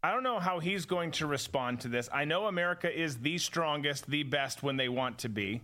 I 0.02 0.10
don't 0.10 0.24
know 0.24 0.40
how 0.40 0.58
he's 0.58 0.84
going 0.84 1.12
to 1.12 1.28
respond 1.28 1.80
to 1.80 1.88
this. 1.88 2.08
I 2.12 2.24
know 2.24 2.46
America 2.46 2.92
is 2.92 3.18
the 3.18 3.38
strongest, 3.38 4.08
the 4.10 4.24
best 4.24 4.62
when 4.62 4.76
they 4.76 4.88
want 4.88 5.18
to 5.18 5.28
be. 5.28 5.60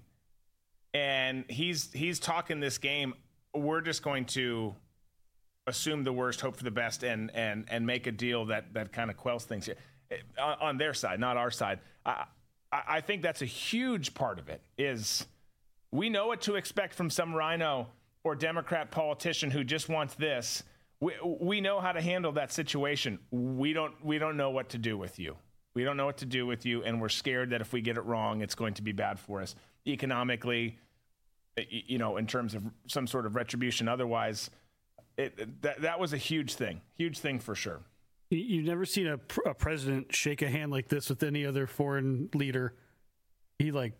And 0.94 1.44
he's 1.48 1.92
he's 1.92 2.20
talking 2.20 2.60
this 2.60 2.78
game. 2.78 3.14
We're 3.54 3.80
just 3.80 4.04
going 4.04 4.26
to 4.26 4.76
assume 5.66 6.04
the 6.04 6.12
worst, 6.12 6.40
hope 6.40 6.56
for 6.56 6.64
the 6.64 6.70
best, 6.70 7.02
and 7.02 7.32
and 7.34 7.64
and 7.68 7.84
make 7.84 8.06
a 8.06 8.12
deal 8.12 8.44
that 8.46 8.74
that 8.74 8.92
kind 8.92 9.10
of 9.10 9.16
quells 9.16 9.44
things 9.44 9.66
here 9.66 9.76
on, 10.38 10.78
their 10.78 10.94
side, 10.94 11.20
not 11.20 11.36
our 11.36 11.50
side. 11.50 11.80
I 12.04 12.24
I 12.70 13.00
think 13.00 13.22
that's 13.22 13.42
a 13.42 13.46
huge 13.46 14.14
part 14.14 14.38
of 14.38 14.48
it. 14.48 14.60
Is 14.76 15.26
we 15.90 16.10
know 16.10 16.26
what 16.26 16.42
to 16.42 16.56
expect 16.56 16.94
from 16.94 17.10
some 17.10 17.34
RINO 17.34 17.88
or 18.24 18.34
Democrat 18.34 18.90
politician 18.90 19.50
who 19.50 19.64
just 19.64 19.88
wants 19.88 20.14
this. 20.14 20.62
We, 21.00 21.14
we 21.22 21.60
know 21.60 21.80
how 21.80 21.92
to 21.92 22.00
handle 22.00 22.32
that 22.32 22.52
situation. 22.52 23.18
We 23.30 23.72
don't 23.72 23.94
we 24.04 24.18
don't 24.18 24.36
know 24.36 24.50
what 24.50 24.70
to 24.70 24.78
do 24.78 24.98
with 24.98 25.18
you. 25.18 25.36
We 25.74 25.84
don't 25.84 25.96
know 25.96 26.06
what 26.06 26.18
to 26.18 26.26
do 26.26 26.44
with 26.46 26.66
you, 26.66 26.82
and 26.82 27.00
we're 27.00 27.08
scared 27.08 27.50
that 27.50 27.60
if 27.60 27.72
we 27.72 27.80
get 27.80 27.96
it 27.96 28.04
wrong, 28.04 28.42
it's 28.42 28.54
going 28.54 28.74
to 28.74 28.82
be 28.82 28.92
bad 28.92 29.18
for 29.18 29.40
us 29.40 29.54
economically. 29.86 30.78
You 31.68 31.98
know, 31.98 32.18
in 32.18 32.26
terms 32.28 32.54
of 32.54 32.62
some 32.86 33.08
sort 33.08 33.26
of 33.26 33.34
retribution. 33.34 33.88
Otherwise, 33.88 34.48
it, 35.16 35.60
that 35.62 35.82
that 35.82 35.98
was 35.98 36.12
a 36.12 36.16
huge 36.16 36.54
thing, 36.54 36.80
huge 36.94 37.18
thing 37.18 37.40
for 37.40 37.54
sure. 37.54 37.80
You've 38.30 38.66
never 38.66 38.84
seen 38.84 39.06
a, 39.06 39.18
a 39.48 39.54
president 39.54 40.14
shake 40.14 40.42
a 40.42 40.50
hand 40.50 40.70
like 40.70 40.88
this 40.88 41.08
with 41.08 41.22
any 41.22 41.46
other 41.46 41.66
foreign 41.66 42.28
leader. 42.34 42.74
He 43.58 43.72
like 43.72 43.94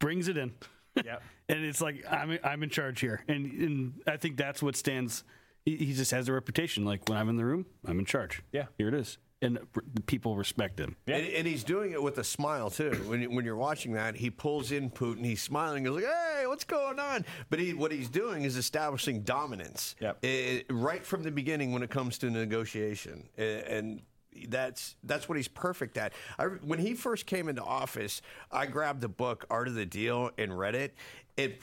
brings 0.00 0.28
it 0.28 0.36
in. 0.36 0.52
Yeah. 0.96 1.18
and 1.48 1.64
it's 1.64 1.80
like 1.80 2.04
I'm 2.10 2.38
I'm 2.42 2.62
in 2.62 2.70
charge 2.70 3.00
here, 3.00 3.24
and 3.28 3.46
and 3.46 3.92
I 4.06 4.16
think 4.16 4.36
that's 4.36 4.62
what 4.62 4.76
stands. 4.76 5.24
He, 5.64 5.76
he 5.76 5.92
just 5.92 6.10
has 6.10 6.28
a 6.28 6.32
reputation. 6.32 6.84
Like 6.84 7.08
when 7.08 7.16
I'm 7.16 7.28
in 7.28 7.36
the 7.36 7.44
room, 7.44 7.66
I'm 7.86 7.98
in 7.98 8.04
charge. 8.04 8.42
Yeah, 8.52 8.66
here 8.78 8.88
it 8.88 8.94
is, 8.94 9.18
and 9.42 9.58
people 10.06 10.36
respect 10.36 10.78
him. 10.78 10.96
And, 11.06 11.26
and 11.26 11.46
he's 11.46 11.64
doing 11.64 11.92
it 11.92 12.02
with 12.02 12.18
a 12.18 12.24
smile 12.24 12.70
too. 12.70 12.92
When 13.06 13.20
you- 13.22 13.30
when 13.30 13.44
you're 13.44 13.56
watching 13.56 13.92
that, 13.92 14.14
he 14.16 14.30
pulls 14.30 14.72
in 14.72 14.90
Putin. 14.90 15.24
He's 15.24 15.42
smiling. 15.42 15.84
He's 15.84 15.92
like, 15.92 16.04
"Hey, 16.04 16.44
what's 16.46 16.64
going 16.64 16.98
on?" 16.98 17.24
But 17.50 17.58
he, 17.58 17.74
what 17.74 17.90
he's 17.92 18.08
doing 18.08 18.44
is 18.44 18.56
establishing 18.56 19.22
dominance. 19.22 19.96
Yep. 20.00 20.18
Eh, 20.22 20.62
right 20.70 21.04
from 21.04 21.22
the 21.24 21.30
beginning 21.30 21.72
when 21.72 21.82
it 21.82 21.90
comes 21.90 22.16
to 22.18 22.30
negotiation, 22.30 23.28
Eh, 23.36 23.62
and 23.66 24.02
that's 24.48 24.96
that's 25.04 25.28
what 25.28 25.36
he's 25.36 25.48
perfect 25.48 25.98
at. 25.98 26.12
I, 26.38 26.44
when 26.46 26.78
he 26.78 26.94
first 26.94 27.26
came 27.26 27.48
into 27.48 27.62
office, 27.62 28.22
I 28.50 28.66
grabbed 28.66 29.00
the 29.02 29.08
book 29.08 29.44
Art 29.50 29.68
of 29.68 29.74
the 29.74 29.84
Deal 29.86 30.30
and 30.38 30.56
read 30.58 30.74
it. 30.74 30.94
It 31.36 31.60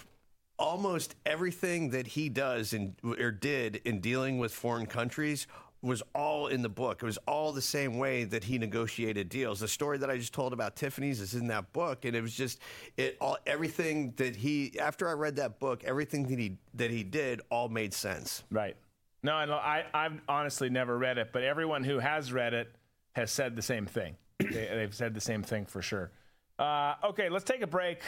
almost 0.57 1.15
everything 1.25 1.91
that 1.91 2.05
he 2.05 2.27
does 2.27 2.73
and 2.73 2.93
or 3.03 3.31
did 3.31 3.77
in 3.85 4.01
dealing 4.01 4.37
with 4.39 4.53
foreign 4.53 4.85
countries 4.85 5.47
was 5.81 6.03
all 6.13 6.47
in 6.47 6.61
the 6.61 6.69
book. 6.69 7.01
It 7.01 7.05
was 7.05 7.17
all 7.27 7.53
the 7.53 7.61
same 7.61 7.97
way 7.97 8.25
that 8.25 8.43
he 8.43 8.57
negotiated 8.57 9.29
deals. 9.29 9.61
The 9.61 9.67
story 9.67 9.97
that 9.99 10.09
I 10.09 10.17
just 10.17 10.33
told 10.33 10.51
about 10.51 10.75
Tiffany's 10.75 11.21
is 11.21 11.33
in 11.33 11.47
that 11.47 11.71
book, 11.71 12.05
and 12.05 12.15
it 12.15 12.21
was 12.21 12.33
just 12.33 12.59
it 12.97 13.17
all 13.21 13.37
everything 13.45 14.13
that 14.17 14.35
he. 14.35 14.77
After 14.79 15.07
I 15.07 15.13
read 15.13 15.37
that 15.37 15.59
book, 15.59 15.83
everything 15.83 16.27
that 16.27 16.39
he 16.39 16.57
that 16.73 16.91
he 16.91 17.03
did 17.03 17.41
all 17.49 17.69
made 17.69 17.93
sense. 17.93 18.43
Right. 18.51 18.75
No, 19.21 19.33
I, 19.33 19.83
I've 19.93 20.21
honestly 20.29 20.69
never 20.69 20.97
read 20.97 21.17
it, 21.17 21.31
but 21.33 21.43
everyone 21.43 21.83
who 21.83 21.99
has 21.99 22.31
read 22.31 22.53
it 22.53 22.73
has 23.13 23.31
said 23.31 23.55
the 23.55 23.61
same 23.61 23.85
thing. 23.85 24.15
they, 24.39 24.69
they've 24.73 24.95
said 24.95 25.13
the 25.13 25.21
same 25.21 25.43
thing 25.43 25.65
for 25.65 25.81
sure. 25.81 26.11
Uh, 26.57 26.95
okay, 27.03 27.29
let's 27.29 27.43
take 27.43 27.61
a 27.61 27.67
break. 27.67 28.01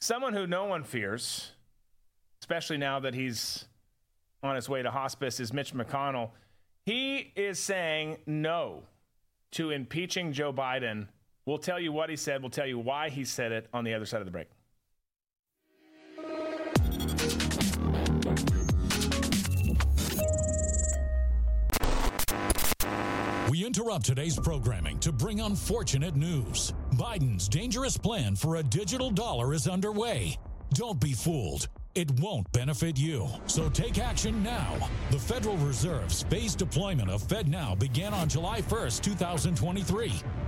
Someone 0.00 0.32
who 0.32 0.46
no 0.46 0.64
one 0.64 0.84
fears, 0.84 1.52
especially 2.40 2.76
now 2.76 3.00
that 3.00 3.14
he's 3.14 3.66
on 4.42 4.56
his 4.56 4.68
way 4.68 4.82
to 4.82 4.90
hospice, 4.90 5.40
is 5.40 5.52
Mitch 5.52 5.74
McConnell. 5.74 6.30
He 6.84 7.32
is 7.36 7.60
saying 7.60 8.18
no 8.26 8.82
to 9.52 9.70
impeaching 9.70 10.32
Joe 10.32 10.52
Biden. 10.52 11.06
We'll 11.46 11.58
tell 11.58 11.78
you 11.78 11.92
what 11.92 12.10
he 12.10 12.16
said. 12.16 12.42
We'll 12.42 12.50
tell 12.50 12.66
you 12.66 12.78
why 12.78 13.08
he 13.08 13.24
said 13.24 13.52
it 13.52 13.68
on 13.72 13.84
the 13.84 13.94
other 13.94 14.06
side 14.06 14.20
of 14.20 14.26
the 14.26 14.32
break. 14.32 14.48
We 23.48 23.66
interrupt 23.66 24.06
today's 24.06 24.38
programming 24.38 24.98
to 25.00 25.12
bring 25.12 25.40
unfortunate 25.40 26.16
news. 26.16 26.72
Biden's 26.94 27.48
dangerous 27.48 27.96
plan 27.96 28.34
for 28.34 28.56
a 28.56 28.62
digital 28.62 29.10
dollar 29.10 29.54
is 29.54 29.68
underway. 29.68 30.36
Don't 30.72 30.98
be 30.98 31.12
fooled. 31.12 31.68
It 31.94 32.10
won't 32.20 32.50
benefit 32.52 32.98
you. 32.98 33.28
So 33.46 33.68
take 33.68 33.98
action 33.98 34.42
now. 34.42 34.88
The 35.10 35.18
Federal 35.18 35.58
Reserve's 35.58 36.22
phased 36.22 36.56
deployment 36.56 37.10
of 37.10 37.22
FedNow 37.22 37.78
began 37.78 38.14
on 38.14 38.30
July 38.30 38.62
1st, 38.62 39.02
2023. 39.02 40.14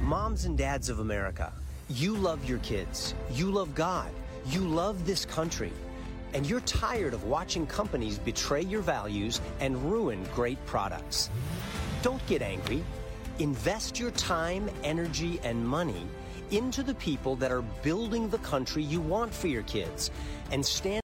Moms 0.00 0.44
and 0.44 0.58
dads 0.58 0.88
of 0.88 0.98
America, 0.98 1.52
you 1.88 2.16
love 2.16 2.48
your 2.48 2.58
kids. 2.58 3.14
You 3.30 3.50
love 3.50 3.74
God. 3.74 4.10
You 4.46 4.60
love 4.60 5.06
this 5.06 5.24
country. 5.24 5.72
And 6.34 6.44
you're 6.44 6.60
tired 6.60 7.14
of 7.14 7.24
watching 7.24 7.66
companies 7.66 8.18
betray 8.18 8.62
your 8.62 8.82
values 8.82 9.40
and 9.60 9.76
ruin 9.90 10.24
great 10.34 10.64
products. 10.66 11.30
Don't 12.02 12.24
get 12.26 12.42
angry. 12.42 12.82
Invest 13.38 13.98
your 13.98 14.10
time, 14.12 14.68
energy, 14.82 15.40
and 15.42 15.66
money 15.66 16.06
into 16.50 16.82
the 16.82 16.94
people 16.94 17.36
that 17.36 17.50
are 17.50 17.62
building 17.82 18.28
the 18.28 18.38
country 18.38 18.82
you 18.82 19.00
want 19.00 19.32
for 19.32 19.48
your 19.48 19.62
kids 19.62 20.10
and 20.50 20.64
stand. 20.64 21.03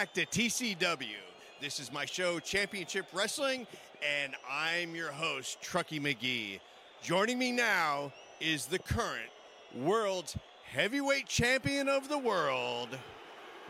Back 0.00 0.14
to 0.14 0.24
TCW. 0.24 1.20
This 1.60 1.78
is 1.78 1.92
my 1.92 2.06
show, 2.06 2.40
Championship 2.40 3.04
Wrestling, 3.12 3.66
and 4.22 4.34
I'm 4.50 4.94
your 4.94 5.12
host, 5.12 5.60
Truckee 5.60 6.00
McGee. 6.00 6.58
Joining 7.02 7.38
me 7.38 7.52
now 7.52 8.10
is 8.40 8.64
the 8.64 8.78
current 8.78 9.28
world 9.74 10.32
heavyweight 10.64 11.26
champion 11.26 11.86
of 11.86 12.08
the 12.08 12.16
world, 12.16 12.88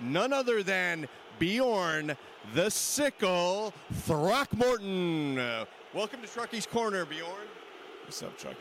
none 0.01 0.33
other 0.33 0.63
than 0.63 1.09
Bjorn 1.41 2.17
the 2.55 2.71
Sickle 2.71 3.75
Throckmorton. 3.93 5.35
Welcome 5.93 6.23
to 6.23 6.29
Truckee's 6.29 6.65
Corner, 6.65 7.05
Bjorn. 7.07 7.49
What's 8.05 8.23
up, 8.23 8.39
Truckee? 8.39 8.57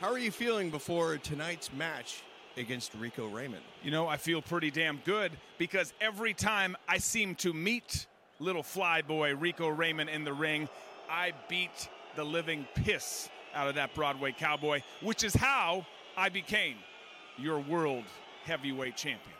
How 0.00 0.10
are 0.10 0.18
you 0.18 0.32
feeling 0.32 0.70
before 0.70 1.18
tonight's 1.18 1.72
match 1.72 2.24
against 2.56 2.94
Rico 2.94 3.26
Raymond? 3.28 3.62
You 3.82 3.90
know, 3.90 4.08
I 4.08 4.16
feel 4.16 4.42
pretty 4.42 4.70
damn 4.70 4.98
good 5.04 5.32
because 5.58 5.92
every 6.00 6.34
time 6.34 6.76
I 6.88 6.98
seem 6.98 7.34
to 7.36 7.52
meet 7.52 8.06
little 8.38 8.62
fly 8.62 9.02
boy 9.02 9.34
Rico 9.34 9.68
Raymond 9.68 10.10
in 10.10 10.24
the 10.24 10.32
ring, 10.32 10.68
I 11.08 11.32
beat 11.48 11.88
the 12.16 12.24
living 12.24 12.66
piss 12.74 13.28
out 13.54 13.68
of 13.68 13.74
that 13.74 13.94
Broadway 13.94 14.32
cowboy, 14.32 14.82
which 15.02 15.24
is 15.24 15.34
how 15.34 15.86
I 16.16 16.28
became 16.28 16.76
your 17.36 17.58
world 17.58 18.04
heavyweight 18.44 18.96
champion. 18.96 19.36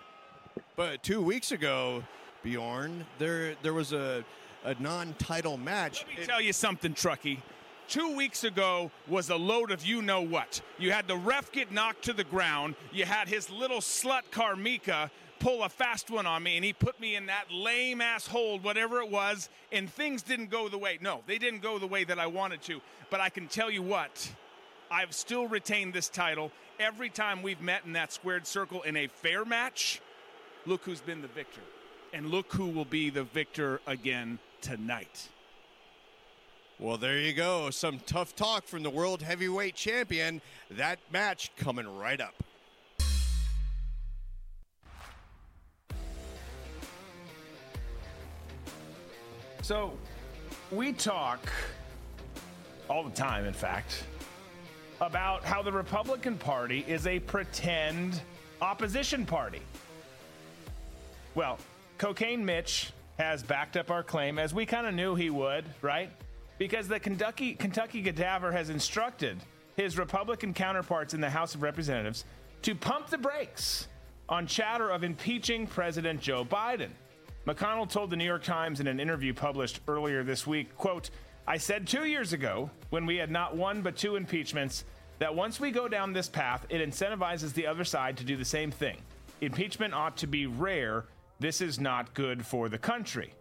But 0.77 1.03
two 1.03 1.23
weeks 1.23 1.53
ago, 1.53 2.03
Bjorn, 2.43 3.07
there 3.19 3.55
there 3.63 3.75
was 3.75 3.93
a 3.93 4.25
a 4.65 4.75
non-title 4.75 5.57
match. 5.57 6.05
Let 6.09 6.19
me 6.19 6.27
tell 6.27 6.41
you 6.41 6.53
something, 6.53 6.93
Truckee. 6.95 7.43
Two 7.91 8.15
weeks 8.15 8.45
ago 8.45 8.93
was 9.09 9.31
a 9.31 9.37
load 9.37 9.73
of 9.73 9.85
you 9.85 10.01
know 10.01 10.21
what. 10.21 10.61
You 10.79 10.93
had 10.93 11.09
the 11.09 11.17
ref 11.17 11.51
get 11.51 11.73
knocked 11.73 12.05
to 12.05 12.13
the 12.13 12.23
ground. 12.23 12.77
You 12.93 13.05
had 13.05 13.27
his 13.27 13.51
little 13.51 13.81
slut 13.81 14.23
Carmika 14.31 15.11
pull 15.41 15.65
a 15.65 15.69
fast 15.69 16.09
one 16.09 16.25
on 16.25 16.45
me, 16.45 16.55
and 16.55 16.65
he 16.65 16.73
put 16.73 17.01
me 17.01 17.17
in 17.17 17.27
that 17.27 17.51
lame 17.51 18.01
ass 18.01 18.29
hold, 18.29 18.63
whatever 18.63 19.01
it 19.01 19.11
was, 19.11 19.49
and 19.73 19.91
things 19.91 20.23
didn't 20.23 20.51
go 20.51 20.69
the 20.69 20.79
way. 20.79 21.01
No, 21.01 21.23
they 21.27 21.37
didn't 21.37 21.63
go 21.63 21.81
the 21.81 21.87
way 21.89 22.05
that 22.05 22.21
I 22.21 22.29
wanted 22.29 22.63
to. 22.63 22.81
But 23.11 23.21
I 23.21 23.29
can 23.29 23.49
tell 23.49 23.73
you 23.73 23.83
what, 23.83 24.33
I've 24.89 25.13
still 25.13 25.49
retained 25.49 25.93
this 25.93 26.09
title 26.09 26.53
every 26.79 27.11
time 27.11 27.43
we've 27.43 27.61
met 27.61 27.85
in 27.85 27.95
that 27.95 28.13
squared 28.13 28.47
circle 28.47 28.83
in 28.83 28.97
a 28.97 29.09
fair 29.09 29.45
match. 29.45 30.01
Look 30.65 30.85
who's 30.85 31.01
been 31.01 31.23
the 31.23 31.29
victor, 31.29 31.63
and 32.13 32.27
look 32.27 32.53
who 32.53 32.67
will 32.67 32.85
be 32.85 33.11
the 33.11 33.25
victor 33.25 33.81
again 33.85 34.39
tonight. 34.61 35.29
Well, 36.81 36.97
there 36.97 37.19
you 37.19 37.35
go. 37.35 37.69
Some 37.69 38.01
tough 38.07 38.35
talk 38.35 38.67
from 38.67 38.83
the 38.83 38.89
world 38.89 39.21
heavyweight 39.21 39.75
champion. 39.75 40.41
That 40.71 40.99
match 41.13 41.53
coming 41.59 41.87
right 41.99 42.19
up. 42.19 42.33
So, 49.61 49.93
we 50.71 50.95
talk 50.95 51.53
all 52.89 53.05
the 53.05 53.11
time, 53.11 53.45
in 53.45 53.53
fact, 53.53 54.05
about 55.03 55.45
how 55.45 55.61
the 55.61 55.73
Republican 55.73 56.39
Party 56.39 56.83
is 56.89 57.07
a 57.07 57.19
pretend 57.21 58.23
opposition 58.63 59.27
party. 59.27 59.61
Well, 61.35 61.59
Cocaine 61.99 62.43
Mitch 62.43 62.95
has 63.19 63.43
backed 63.43 63.77
up 63.77 63.91
our 63.91 64.03
claim, 64.03 64.39
as 64.39 64.55
we 64.55 64.65
kind 64.65 64.87
of 64.87 64.95
knew 64.95 65.15
he 65.15 65.29
would, 65.29 65.67
right? 65.83 66.11
Because 66.61 66.89
the 66.89 67.01
Kentucky 67.01 67.55
Kentucky 67.55 68.03
Cadaver 68.03 68.53
has 68.53 68.69
instructed 68.69 69.39
his 69.77 69.97
Republican 69.97 70.53
counterparts 70.53 71.15
in 71.15 71.21
the 71.23 71.31
House 71.31 71.55
of 71.55 71.63
Representatives 71.63 72.27
to 72.61 72.75
pump 72.75 73.09
the 73.09 73.17
brakes 73.17 73.89
on 74.29 74.47
chatter 74.47 74.91
of 74.91 75.03
impeaching 75.03 75.67
President 75.67 76.21
Joe 76.21 76.45
Biden. 76.45 76.91
McConnell 77.47 77.91
told 77.91 78.11
the 78.11 78.17
New 78.17 78.27
York 78.27 78.45
Times 78.45 78.79
in 78.79 78.87
an 78.89 79.01
interview 79.01 79.33
published 79.33 79.81
earlier 79.89 80.23
this 80.23 80.47
week, 80.47 80.77
quote, 80.77 81.09
I 81.47 81.57
said 81.57 81.87
two 81.87 82.05
years 82.05 82.35
ago, 82.35 82.69
when 82.91 83.07
we 83.07 83.17
had 83.17 83.31
not 83.31 83.57
one 83.57 83.81
but 83.81 83.97
two 83.97 84.17
impeachments, 84.17 84.85
that 85.19 85.35
once 85.35 85.61
we 85.61 85.71
go 85.71 85.89
down 85.89 86.13
this 86.13 86.29
path, 86.29 86.67
it 86.69 86.87
incentivizes 86.87 87.55
the 87.55 87.67
other 87.67 87.85
side 87.85 88.19
to 88.19 88.25
do 88.25 88.37
the 88.37 88.45
same 88.45 88.71
thing. 88.71 88.99
Impeachment 89.41 89.95
ought 89.95 90.19
to 90.19 90.27
be 90.27 90.45
rare. 90.45 91.07
This 91.39 91.63
is 91.63 91.81
not 91.81 92.13
good 92.13 92.45
for 92.45 92.69
the 92.69 92.77
country. 92.77 93.33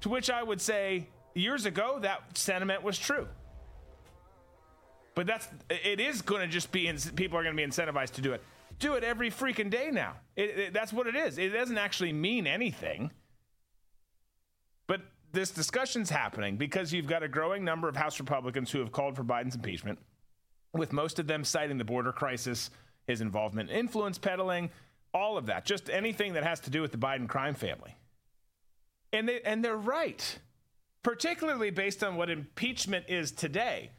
To 0.00 0.08
which 0.08 0.30
I 0.30 0.42
would 0.42 0.60
say, 0.60 1.06
years 1.38 1.66
ago, 1.66 1.98
that 2.00 2.36
sentiment 2.36 2.82
was 2.82 2.98
true. 2.98 3.28
But 5.14 5.26
that's 5.26 5.48
it 5.68 6.00
is 6.00 6.22
going 6.22 6.42
to 6.42 6.46
just 6.46 6.70
be 6.70 6.92
people 7.16 7.38
are 7.38 7.42
going 7.42 7.56
to 7.56 7.60
be 7.60 7.68
incentivized 7.68 8.12
to 8.12 8.20
do 8.20 8.32
it. 8.34 8.42
Do 8.78 8.94
it 8.94 9.02
every 9.02 9.30
freaking 9.30 9.68
day 9.70 9.90
now. 9.90 10.14
It, 10.36 10.58
it, 10.58 10.72
that's 10.72 10.92
what 10.92 11.08
it 11.08 11.16
is. 11.16 11.38
It 11.38 11.48
doesn't 11.48 11.78
actually 11.78 12.12
mean 12.12 12.46
anything. 12.46 13.10
But 14.86 15.00
this 15.32 15.50
discussion's 15.50 16.10
happening 16.10 16.56
because 16.56 16.92
you've 16.92 17.08
got 17.08 17.24
a 17.24 17.28
growing 17.28 17.64
number 17.64 17.88
of 17.88 17.96
House 17.96 18.20
Republicans 18.20 18.70
who 18.70 18.78
have 18.78 18.92
called 18.92 19.16
for 19.16 19.24
Biden's 19.24 19.56
impeachment, 19.56 19.98
with 20.72 20.92
most 20.92 21.18
of 21.18 21.26
them 21.26 21.42
citing 21.42 21.78
the 21.78 21.84
border 21.84 22.12
crisis, 22.12 22.70
his 23.08 23.20
involvement 23.20 23.70
in 23.70 23.76
influence 23.76 24.18
peddling, 24.18 24.70
all 25.12 25.36
of 25.36 25.46
that, 25.46 25.64
just 25.64 25.90
anything 25.90 26.34
that 26.34 26.44
has 26.44 26.60
to 26.60 26.70
do 26.70 26.80
with 26.80 26.92
the 26.92 26.98
Biden 26.98 27.28
crime 27.28 27.54
family. 27.54 27.96
And 29.12 29.28
they 29.28 29.40
and 29.40 29.64
they're 29.64 29.76
right, 29.76 30.38
particularly 31.02 31.70
based 31.70 32.02
on 32.02 32.16
what 32.16 32.30
impeachment 32.30 33.06
is 33.08 33.32
today. 33.32 33.90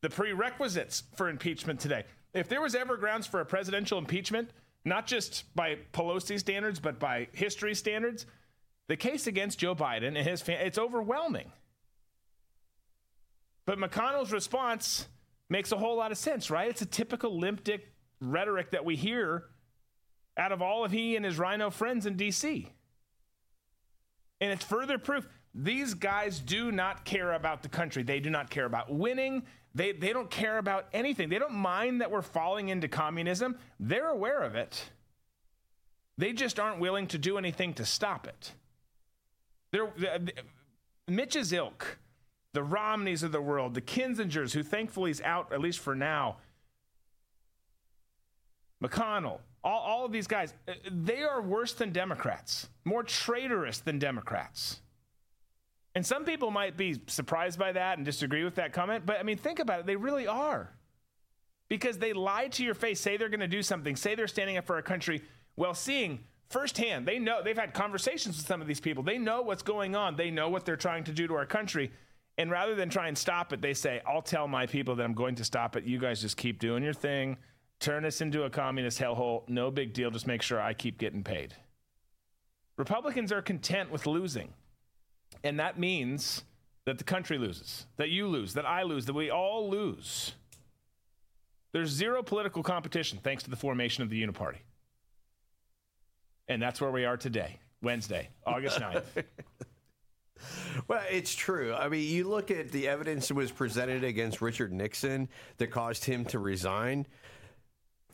The 0.00 0.10
prerequisites 0.10 1.04
for 1.16 1.28
impeachment 1.28 1.80
today. 1.80 2.04
If 2.34 2.48
there 2.48 2.60
was 2.60 2.74
ever 2.74 2.96
grounds 2.96 3.26
for 3.26 3.40
a 3.40 3.46
presidential 3.46 3.98
impeachment, 3.98 4.50
not 4.84 5.06
just 5.06 5.44
by 5.54 5.78
Pelosi 5.92 6.38
standards, 6.38 6.78
but 6.78 6.98
by 6.98 7.28
history 7.32 7.74
standards, 7.74 8.26
the 8.88 8.96
case 8.96 9.26
against 9.26 9.58
Joe 9.58 9.74
Biden 9.74 10.16
and 10.16 10.28
his 10.28 10.40
family, 10.40 10.64
it's 10.64 10.78
overwhelming. 10.78 11.52
But 13.66 13.78
McConnell's 13.78 14.32
response 14.32 15.08
makes 15.50 15.72
a 15.72 15.76
whole 15.76 15.96
lot 15.96 16.12
of 16.12 16.18
sense, 16.18 16.50
right? 16.50 16.70
It's 16.70 16.82
a 16.82 16.86
typical 16.86 17.38
limp 17.38 17.64
dick 17.64 17.92
rhetoric 18.20 18.70
that 18.70 18.84
we 18.84 18.96
hear 18.96 19.44
out 20.36 20.52
of 20.52 20.62
all 20.62 20.84
of 20.84 20.92
he 20.92 21.16
and 21.16 21.24
his 21.24 21.38
RINO 21.38 21.70
friends 21.70 22.06
in 22.06 22.16
D.C. 22.16 22.70
And 24.40 24.50
it's 24.52 24.64
further 24.64 24.98
proof 24.98 25.28
These 25.54 25.94
guys 25.94 26.40
do 26.40 26.70
not 26.70 27.04
care 27.04 27.32
about 27.32 27.62
the 27.62 27.68
country. 27.68 28.02
They 28.02 28.20
do 28.20 28.30
not 28.30 28.50
care 28.50 28.64
about 28.64 28.92
winning. 28.92 29.44
They, 29.74 29.92
they 29.92 30.12
don't 30.12 30.30
care 30.30 30.58
about 30.58 30.86
anything. 30.92 31.28
They 31.28 31.38
don't 31.38 31.54
mind 31.54 32.00
that 32.00 32.10
we're 32.10 32.22
falling 32.22 32.68
into 32.68 32.88
communism. 32.88 33.58
They're 33.78 34.08
aware 34.08 34.42
of 34.42 34.54
it. 34.54 34.90
They 36.16 36.32
just 36.32 36.58
aren't 36.58 36.80
willing 36.80 37.06
to 37.08 37.18
do 37.18 37.38
anything 37.38 37.74
to 37.74 37.84
stop 37.84 38.26
it. 38.26 38.52
They're, 39.70 39.90
the, 39.96 40.32
Mitch's 41.06 41.52
ilk, 41.52 41.98
the 42.54 42.62
Romneys 42.62 43.22
of 43.22 43.32
the 43.32 43.40
world, 43.40 43.74
the 43.74 43.80
Kinzingers, 43.80 44.52
who 44.52 44.62
thankfully 44.62 45.10
is 45.10 45.20
out, 45.20 45.52
at 45.52 45.60
least 45.60 45.78
for 45.78 45.94
now, 45.94 46.38
McConnell, 48.82 49.40
all, 49.68 49.80
all 49.80 50.04
of 50.06 50.12
these 50.12 50.26
guys, 50.26 50.54
uh, 50.66 50.72
they 50.90 51.22
are 51.22 51.42
worse 51.42 51.74
than 51.74 51.92
Democrats, 51.92 52.68
more 52.84 53.02
traitorous 53.02 53.80
than 53.80 53.98
Democrats. 53.98 54.80
And 55.94 56.06
some 56.06 56.24
people 56.24 56.50
might 56.50 56.76
be 56.76 57.00
surprised 57.06 57.58
by 57.58 57.72
that 57.72 57.98
and 57.98 58.04
disagree 58.04 58.44
with 58.44 58.54
that 58.54 58.72
comment, 58.72 59.04
but 59.04 59.18
I 59.18 59.22
mean, 59.22 59.36
think 59.36 59.58
about 59.58 59.80
it. 59.80 59.86
They 59.86 59.96
really 59.96 60.26
are. 60.26 60.72
Because 61.68 61.98
they 61.98 62.14
lie 62.14 62.48
to 62.48 62.64
your 62.64 62.74
face, 62.74 62.98
say 62.98 63.18
they're 63.18 63.28
going 63.28 63.40
to 63.40 63.46
do 63.46 63.62
something, 63.62 63.94
say 63.94 64.14
they're 64.14 64.26
standing 64.26 64.56
up 64.56 64.64
for 64.64 64.76
our 64.76 64.82
country, 64.82 65.22
while 65.54 65.74
seeing 65.74 66.20
firsthand, 66.48 67.06
they 67.06 67.18
know, 67.18 67.42
they've 67.42 67.58
had 67.58 67.74
conversations 67.74 68.38
with 68.38 68.46
some 68.46 68.62
of 68.62 68.66
these 68.66 68.80
people. 68.80 69.02
They 69.02 69.18
know 69.18 69.42
what's 69.42 69.62
going 69.62 69.94
on, 69.94 70.16
they 70.16 70.30
know 70.30 70.48
what 70.48 70.64
they're 70.64 70.76
trying 70.76 71.04
to 71.04 71.12
do 71.12 71.26
to 71.26 71.34
our 71.34 71.46
country. 71.46 71.92
And 72.38 72.50
rather 72.50 72.74
than 72.74 72.88
try 72.88 73.08
and 73.08 73.18
stop 73.18 73.52
it, 73.52 73.60
they 73.60 73.74
say, 73.74 74.00
I'll 74.06 74.22
tell 74.22 74.48
my 74.48 74.64
people 74.64 74.94
that 74.96 75.02
I'm 75.02 75.12
going 75.12 75.34
to 75.34 75.44
stop 75.44 75.76
it. 75.76 75.84
You 75.84 75.98
guys 75.98 76.22
just 76.22 76.36
keep 76.36 76.58
doing 76.58 76.84
your 76.84 76.94
thing 76.94 77.36
turn 77.80 78.04
us 78.04 78.20
into 78.20 78.44
a 78.44 78.50
communist 78.50 78.98
hellhole. 78.98 79.48
No 79.48 79.70
big 79.70 79.92
deal. 79.92 80.10
Just 80.10 80.26
make 80.26 80.42
sure 80.42 80.60
I 80.60 80.74
keep 80.74 80.98
getting 80.98 81.22
paid. 81.22 81.54
Republicans 82.76 83.32
are 83.32 83.42
content 83.42 83.90
with 83.90 84.06
losing. 84.06 84.52
And 85.44 85.60
that 85.60 85.78
means 85.78 86.44
that 86.86 86.98
the 86.98 87.04
country 87.04 87.38
loses, 87.38 87.86
that 87.96 88.08
you 88.08 88.26
lose, 88.26 88.54
that 88.54 88.66
I 88.66 88.82
lose, 88.82 89.04
that 89.06 89.14
we 89.14 89.30
all 89.30 89.68
lose. 89.68 90.32
There's 91.72 91.90
zero 91.90 92.22
political 92.22 92.62
competition 92.62 93.18
thanks 93.22 93.42
to 93.42 93.50
the 93.50 93.56
formation 93.56 94.02
of 94.02 94.10
the 94.10 94.22
Uniparty. 94.22 94.58
And 96.48 96.62
that's 96.62 96.80
where 96.80 96.90
we 96.90 97.04
are 97.04 97.16
today, 97.16 97.58
Wednesday, 97.82 98.30
August 98.46 98.80
9th. 98.80 99.24
Well, 100.86 101.02
it's 101.10 101.34
true. 101.34 101.74
I 101.74 101.88
mean, 101.88 102.08
you 102.08 102.24
look 102.24 102.50
at 102.50 102.70
the 102.70 102.88
evidence 102.88 103.28
that 103.28 103.34
was 103.34 103.50
presented 103.50 104.04
against 104.04 104.40
Richard 104.40 104.72
Nixon 104.72 105.28
that 105.58 105.66
caused 105.66 106.04
him 106.04 106.24
to 106.26 106.38
resign 106.38 107.06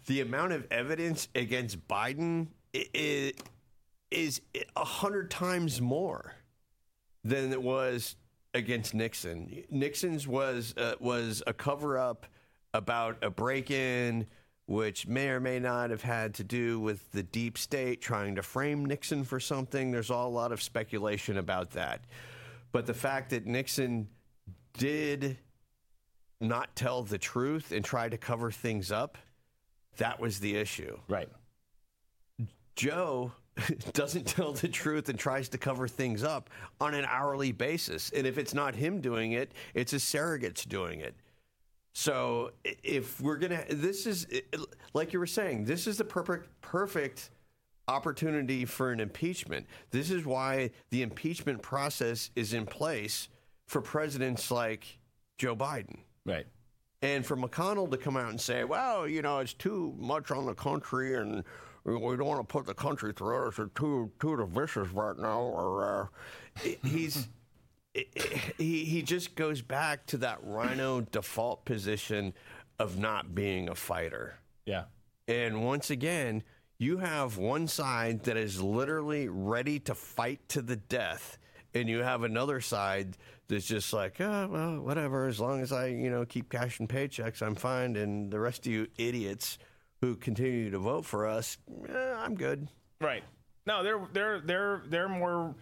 the 0.06 0.20
amount 0.20 0.52
of 0.52 0.66
evidence 0.70 1.28
against 1.34 1.86
Biden 1.88 2.48
is 2.72 4.40
a 4.76 4.84
hundred 4.84 5.30
times 5.30 5.80
more 5.80 6.34
than 7.24 7.52
it 7.52 7.62
was 7.62 8.16
against 8.52 8.94
Nixon. 8.94 9.64
Nixon's 9.70 10.28
was 10.28 10.74
uh, 10.76 10.94
was 11.00 11.42
a 11.46 11.52
cover 11.52 11.98
up 11.98 12.26
about 12.72 13.18
a 13.22 13.30
break 13.30 13.70
in, 13.70 14.26
which 14.66 15.06
may 15.06 15.28
or 15.28 15.40
may 15.40 15.58
not 15.58 15.90
have 15.90 16.02
had 16.02 16.34
to 16.34 16.44
do 16.44 16.80
with 16.80 17.10
the 17.12 17.22
deep 17.22 17.56
state 17.58 18.00
trying 18.00 18.34
to 18.34 18.42
frame 18.42 18.84
Nixon 18.84 19.24
for 19.24 19.40
something. 19.40 19.90
There's 19.90 20.10
all 20.10 20.28
a 20.28 20.30
lot 20.30 20.52
of 20.52 20.62
speculation 20.62 21.38
about 21.38 21.70
that, 21.70 22.04
but 22.72 22.86
the 22.86 22.94
fact 22.94 23.30
that 23.30 23.46
Nixon 23.46 24.08
did 24.76 25.38
not 26.40 26.74
tell 26.76 27.02
the 27.02 27.18
truth 27.18 27.72
and 27.72 27.84
try 27.84 28.08
to 28.08 28.18
cover 28.18 28.50
things 28.50 28.92
up 28.92 29.16
that 29.96 30.20
was 30.20 30.40
the 30.40 30.56
issue. 30.56 30.98
Right. 31.08 31.28
Joe 32.76 33.32
doesn't 33.92 34.26
tell 34.26 34.52
the 34.52 34.68
truth 34.68 35.08
and 35.08 35.18
tries 35.18 35.48
to 35.50 35.58
cover 35.58 35.86
things 35.88 36.24
up 36.24 36.50
on 36.80 36.94
an 36.94 37.04
hourly 37.08 37.52
basis. 37.52 38.10
And 38.10 38.26
if 38.26 38.38
it's 38.38 38.54
not 38.54 38.74
him 38.74 39.00
doing 39.00 39.32
it, 39.32 39.52
it's 39.74 39.92
his 39.92 40.02
surrogates 40.02 40.68
doing 40.68 41.00
it. 41.00 41.14
So 41.94 42.50
if 42.82 43.20
we're 43.20 43.36
going 43.36 43.52
to, 43.52 43.74
this 43.74 44.06
is, 44.06 44.26
like 44.94 45.12
you 45.12 45.20
were 45.20 45.26
saying, 45.26 45.64
this 45.64 45.86
is 45.86 45.96
the 45.96 46.04
perfect, 46.04 46.48
perfect 46.60 47.30
opportunity 47.86 48.64
for 48.64 48.90
an 48.90 48.98
impeachment. 48.98 49.66
This 49.90 50.10
is 50.10 50.24
why 50.24 50.70
the 50.90 51.02
impeachment 51.02 51.62
process 51.62 52.30
is 52.34 52.52
in 52.52 52.66
place 52.66 53.28
for 53.68 53.80
presidents 53.80 54.50
like 54.50 54.98
Joe 55.38 55.54
Biden. 55.54 55.98
Right. 56.26 56.46
And 57.04 57.26
for 57.26 57.36
McConnell 57.36 57.90
to 57.90 57.98
come 57.98 58.16
out 58.16 58.30
and 58.30 58.40
say, 58.40 58.64
well, 58.64 59.06
you 59.06 59.20
know, 59.20 59.40
it's 59.40 59.52
too 59.52 59.94
much 59.98 60.30
on 60.30 60.46
the 60.46 60.54
country 60.54 61.16
and 61.16 61.44
we 61.84 61.92
don't 61.92 62.24
want 62.24 62.40
to 62.40 62.50
put 62.50 62.64
the 62.64 62.72
country 62.72 63.12
through 63.12 63.44
it. 63.44 63.48
It's 63.48 63.70
too, 63.74 64.10
too 64.18 64.36
divisive 64.38 64.94
right 64.94 65.18
now. 65.18 65.40
Or 65.40 66.10
uh, 66.64 66.68
he's. 66.82 67.28
he, 68.58 68.84
he 68.84 69.02
just 69.02 69.36
goes 69.36 69.60
back 69.60 70.06
to 70.06 70.16
that 70.16 70.38
RINO 70.42 71.02
default 71.02 71.64
position 71.64 72.32
of 72.78 72.98
not 72.98 73.34
being 73.34 73.68
a 73.68 73.74
fighter. 73.74 74.38
Yeah. 74.64 74.84
And 75.28 75.62
once 75.62 75.90
again, 75.90 76.42
you 76.78 76.98
have 76.98 77.38
one 77.38 77.68
side 77.68 78.24
that 78.24 78.36
is 78.36 78.60
literally 78.60 79.28
ready 79.28 79.78
to 79.80 79.94
fight 79.94 80.40
to 80.48 80.62
the 80.62 80.74
death, 80.74 81.38
and 81.72 81.88
you 81.88 81.98
have 81.98 82.24
another 82.24 82.60
side 82.60 83.16
that's 83.48 83.66
just 83.66 83.92
like, 83.92 84.20
oh, 84.20 84.48
well, 84.50 84.80
whatever. 84.80 85.26
As 85.26 85.40
long 85.40 85.60
as 85.60 85.72
I, 85.72 85.86
you 85.86 86.10
know, 86.10 86.24
keep 86.24 86.50
cashing 86.50 86.88
paychecks, 86.88 87.42
I'm 87.42 87.54
fine. 87.54 87.96
And 87.96 88.30
the 88.30 88.40
rest 88.40 88.66
of 88.66 88.72
you 88.72 88.86
idiots 88.96 89.58
who 90.00 90.16
continue 90.16 90.70
to 90.70 90.78
vote 90.78 91.04
for 91.04 91.26
us, 91.26 91.58
eh, 91.88 92.14
I'm 92.18 92.34
good. 92.34 92.68
Right. 93.00 93.24
No, 93.66 93.82
they're 93.82 94.06
they're 94.12 94.40
they're 94.40 94.82
they're 94.88 95.08
more 95.08 95.54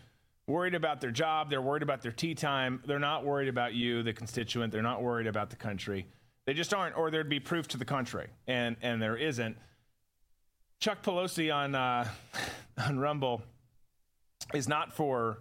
worried 0.46 0.74
about 0.74 1.00
their 1.00 1.10
job. 1.10 1.50
They're 1.50 1.62
worried 1.62 1.82
about 1.82 2.02
their 2.02 2.12
tea 2.12 2.34
time. 2.34 2.82
They're 2.86 2.98
not 2.98 3.24
worried 3.24 3.48
about 3.48 3.74
you, 3.74 4.02
the 4.02 4.12
constituent. 4.12 4.72
They're 4.72 4.82
not 4.82 5.02
worried 5.02 5.26
about 5.26 5.50
the 5.50 5.56
country. 5.56 6.06
They 6.46 6.54
just 6.54 6.74
aren't, 6.74 6.96
or 6.96 7.10
there'd 7.10 7.28
be 7.28 7.38
proof 7.38 7.68
to 7.68 7.78
the 7.78 7.84
contrary, 7.84 8.28
and 8.46 8.76
and 8.82 9.00
there 9.00 9.16
isn't. 9.16 9.56
Chuck 10.80 11.02
Pelosi 11.02 11.54
on 11.54 11.74
uh, 11.76 12.09
on 12.88 12.98
Rumble 12.98 13.42
is 14.52 14.68
not 14.68 14.92
for 14.92 15.38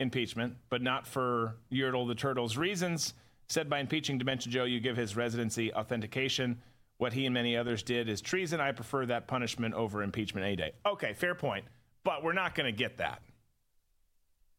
impeachment, 0.00 0.56
but 0.68 0.82
not 0.82 1.06
for 1.06 1.56
Yertle 1.72 2.06
the 2.06 2.14
Turtle's 2.14 2.56
reasons. 2.56 3.14
Said 3.48 3.70
by 3.70 3.78
impeaching 3.78 4.18
Dementia 4.18 4.52
Joe, 4.52 4.64
you 4.64 4.80
give 4.80 4.96
his 4.96 5.16
residency 5.16 5.72
authentication. 5.72 6.60
What 6.98 7.12
he 7.12 7.26
and 7.26 7.34
many 7.34 7.56
others 7.56 7.82
did 7.82 8.08
is 8.08 8.20
treason. 8.20 8.60
I 8.60 8.72
prefer 8.72 9.06
that 9.06 9.28
punishment 9.28 9.74
over 9.74 10.02
impeachment 10.02 10.46
any 10.46 10.56
day. 10.56 10.72
Okay, 10.84 11.12
fair 11.12 11.34
point. 11.34 11.64
But 12.04 12.24
we're 12.24 12.32
not 12.32 12.54
going 12.54 12.66
to 12.66 12.76
get 12.76 12.98
that. 12.98 13.22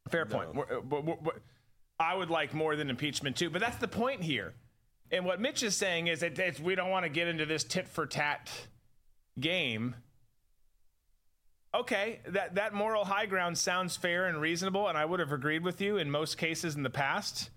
Fair 0.09 0.25
no. 0.25 0.37
point. 0.37 0.55
We're, 0.55 0.77
uh, 0.77 0.81
we're, 0.81 1.01
we're, 1.01 1.41
I 1.99 2.15
would 2.15 2.29
like 2.29 2.53
more 2.53 2.75
than 2.75 2.89
impeachment 2.89 3.35
too, 3.35 3.49
but 3.49 3.59
that's 3.59 3.77
the 3.77 3.87
point 3.87 4.21
here. 4.21 4.53
And 5.11 5.25
what 5.25 5.39
Mitch 5.41 5.63
is 5.63 5.75
saying 5.75 6.07
is 6.07 6.19
that 6.19 6.59
we 6.59 6.75
don't 6.75 6.89
want 6.89 7.05
to 7.05 7.09
get 7.09 7.27
into 7.27 7.45
this 7.45 7.63
tit 7.63 7.87
for 7.87 8.05
tat 8.05 8.49
game 9.39 9.95
okay, 11.73 12.19
that, 12.27 12.55
that 12.55 12.73
moral 12.73 13.05
high 13.05 13.25
ground 13.25 13.57
sounds 13.57 13.95
fair 13.95 14.27
and 14.27 14.39
reasonable, 14.41 14.87
and 14.87 14.97
I 14.97 15.05
would 15.05 15.19
have 15.19 15.31
agreed 15.31 15.63
with 15.63 15.81
you 15.81 15.97
in 15.97 16.09
most 16.09 16.37
cases 16.37 16.75
in 16.75 16.83
the 16.83 16.89
past. 16.89 17.49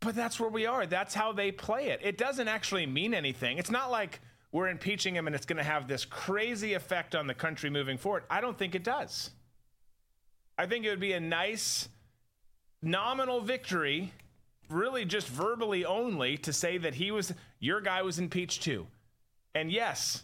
But 0.00 0.14
that's 0.14 0.40
where 0.40 0.50
we 0.50 0.66
are. 0.66 0.86
That's 0.86 1.14
how 1.14 1.32
they 1.32 1.52
play 1.52 1.88
it. 1.88 2.00
It 2.02 2.16
doesn't 2.16 2.48
actually 2.48 2.86
mean 2.86 3.12
anything. 3.12 3.58
It's 3.58 3.70
not 3.70 3.90
like 3.90 4.20
we're 4.52 4.68
impeaching 4.68 5.14
him 5.14 5.26
and 5.26 5.36
it's 5.36 5.46
going 5.46 5.58
to 5.58 5.62
have 5.62 5.86
this 5.86 6.04
crazy 6.04 6.74
effect 6.74 7.14
on 7.14 7.26
the 7.26 7.34
country 7.34 7.70
moving 7.70 7.98
forward. 7.98 8.24
I 8.30 8.40
don't 8.40 8.58
think 8.58 8.74
it 8.74 8.82
does. 8.82 9.30
I 10.58 10.66
think 10.66 10.84
it 10.84 10.90
would 10.90 11.00
be 11.00 11.12
a 11.12 11.20
nice 11.20 11.88
nominal 12.82 13.40
victory, 13.40 14.12
really 14.68 15.04
just 15.04 15.28
verbally 15.28 15.84
only, 15.84 16.36
to 16.38 16.52
say 16.52 16.78
that 16.78 16.94
he 16.94 17.10
was, 17.10 17.32
your 17.58 17.80
guy 17.80 18.02
was 18.02 18.18
impeached 18.18 18.62
too. 18.62 18.86
And 19.54 19.70
yes, 19.70 20.22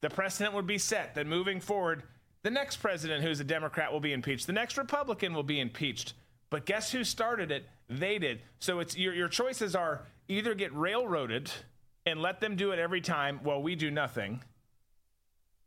the 0.00 0.10
precedent 0.10 0.54
would 0.54 0.66
be 0.66 0.78
set 0.78 1.14
that 1.14 1.26
moving 1.26 1.60
forward, 1.60 2.02
the 2.42 2.50
next 2.50 2.78
president 2.78 3.22
who's 3.22 3.40
a 3.40 3.44
Democrat 3.44 3.92
will 3.92 4.00
be 4.00 4.12
impeached. 4.12 4.46
The 4.46 4.52
next 4.52 4.78
Republican 4.78 5.34
will 5.34 5.42
be 5.42 5.60
impeached. 5.60 6.14
But 6.48 6.66
guess 6.66 6.90
who 6.90 7.04
started 7.04 7.50
it? 7.50 7.64
They 7.88 8.18
did. 8.18 8.40
So 8.58 8.80
it's 8.80 8.96
your, 8.96 9.14
your 9.14 9.28
choices 9.28 9.76
are 9.76 10.06
either 10.28 10.54
get 10.54 10.74
railroaded 10.74 11.50
and 12.06 12.20
let 12.20 12.40
them 12.40 12.56
do 12.56 12.72
it 12.72 12.78
every 12.78 13.00
time 13.00 13.40
while 13.42 13.62
we 13.62 13.74
do 13.76 13.90
nothing, 13.90 14.42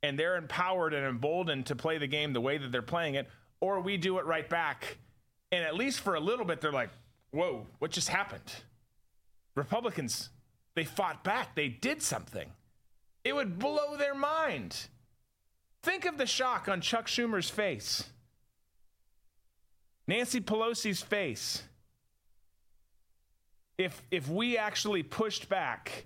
and 0.02 0.18
they're 0.18 0.36
empowered 0.36 0.94
and 0.94 1.06
emboldened 1.06 1.68
to 1.68 1.76
play 1.76 1.98
the 1.98 2.08
game 2.08 2.34
the 2.34 2.42
way 2.42 2.58
that 2.58 2.72
they're 2.72 2.82
playing 2.82 3.16
it, 3.16 3.30
or 3.62 3.80
we 3.80 3.98
do 3.98 4.18
it 4.18 4.26
right 4.26 4.50
back. 4.50 4.98
And 5.52 5.64
at 5.64 5.76
least 5.76 6.00
for 6.00 6.16
a 6.16 6.20
little 6.20 6.46
bit, 6.46 6.60
they're 6.60 6.72
like, 6.72 6.90
whoa, 7.32 7.68
what 7.80 7.92
just 7.92 8.10
happened? 8.10 8.52
Republicans, 9.56 10.30
they 10.76 10.84
fought 10.84 11.24
back. 11.24 11.56
They 11.56 11.68
did 11.68 12.02
something. 12.02 12.50
It 13.24 13.36
would 13.36 13.60
blow 13.60 13.96
their 13.96 14.16
mind. 14.16 14.88
Think 15.84 16.06
of 16.06 16.18
the 16.18 16.26
shock 16.26 16.70
on 16.70 16.80
Chuck 16.80 17.08
Schumer's 17.08 17.50
face, 17.50 18.10
Nancy 20.08 20.40
Pelosi's 20.40 21.02
face. 21.02 21.64
If, 23.78 24.02
if 24.10 24.30
we 24.30 24.58
actually 24.58 25.04
pushed 25.04 25.50
back 25.50 26.06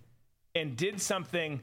and 0.55 0.75
did 0.75 0.99
something 0.99 1.61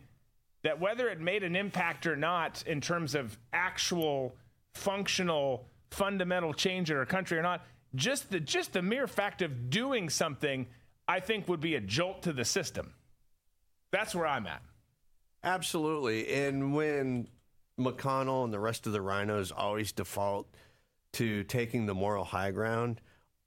that, 0.63 0.81
whether 0.81 1.09
it 1.09 1.21
made 1.21 1.43
an 1.43 1.57
impact 1.57 2.07
or 2.07 2.15
not 2.15 2.63
in 2.67 2.81
terms 2.81 3.17
of 3.17 3.37
actual 3.53 4.37
functional 4.75 5.67
fundamental 5.91 6.53
change 6.53 6.91
in 6.91 6.97
our 6.97 7.07
country 7.07 7.39
or 7.39 7.43
not, 7.43 7.65
just 7.95 8.31
the 8.31 8.41
just 8.41 8.73
the 8.73 8.83
mere 8.83 9.07
fact 9.07 9.43
of 9.43 9.71
doing 9.71 10.09
something, 10.09 10.67
I 11.09 11.21
think 11.21 11.49
would 11.49 11.61
be 11.61 11.75
a 11.75 11.81
jolt 11.81 12.23
to 12.23 12.33
the 12.33 12.45
system. 12.45 12.93
That's 13.93 14.15
where 14.15 14.27
I'm 14.27 14.47
at. 14.47 14.63
Absolutely. 15.43 16.33
And 16.33 16.75
when 16.75 17.29
McConnell 17.79 18.45
and 18.45 18.53
the 18.53 18.61
rest 18.61 18.87
of 18.87 18.93
the 18.93 19.01
RINOs 19.01 19.53
always 19.55 19.93
default 19.93 20.47
to 21.15 21.45
taking 21.45 21.87
the 21.87 21.95
moral 21.95 22.25
high 22.25 22.51
ground, 22.51 23.01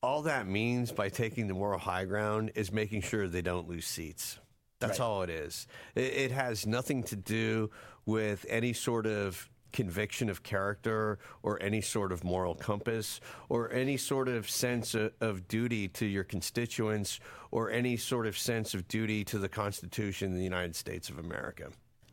all 0.03 0.21
that 0.23 0.47
means 0.47 0.91
by 0.91 1.09
taking 1.09 1.47
the 1.47 1.53
moral 1.53 1.79
high 1.79 2.05
ground 2.05 2.51
is 2.55 2.71
making 2.71 3.01
sure 3.01 3.27
they 3.27 3.41
don't 3.41 3.67
lose 3.67 3.85
seats. 3.85 4.39
That's 4.79 4.99
Right. 4.99 5.05
all 5.05 5.23
it 5.23 5.29
is. 5.29 5.67
It, 5.95 6.13
it 6.13 6.31
has 6.31 6.67
nothing 6.67 7.03
to 7.03 7.15
do 7.15 7.71
with 8.05 8.45
any 8.47 8.73
sort 8.73 9.05
of 9.07 9.49
conviction 9.73 10.29
of 10.29 10.43
character 10.43 11.19
or 11.43 11.61
any 11.61 11.81
sort 11.81 12.11
of 12.11 12.23
moral 12.23 12.55
compass 12.55 13.19
or 13.49 13.71
any 13.71 13.97
sort 13.97 14.27
of 14.29 14.49
sense 14.49 14.93
of, 14.95 15.11
of 15.19 15.47
duty 15.47 15.87
to 15.89 16.05
your 16.05 16.23
constituents 16.23 17.19
or 17.51 17.69
any 17.69 17.97
sort 17.97 18.27
of 18.27 18.37
sense 18.37 18.73
of 18.73 18.87
duty 18.87 19.23
to 19.25 19.37
the 19.39 19.49
Constitution 19.49 20.31
of 20.31 20.37
the 20.37 20.43
United 20.43 20.75
States 20.75 21.09
of 21.09 21.17
America. 21.19 21.69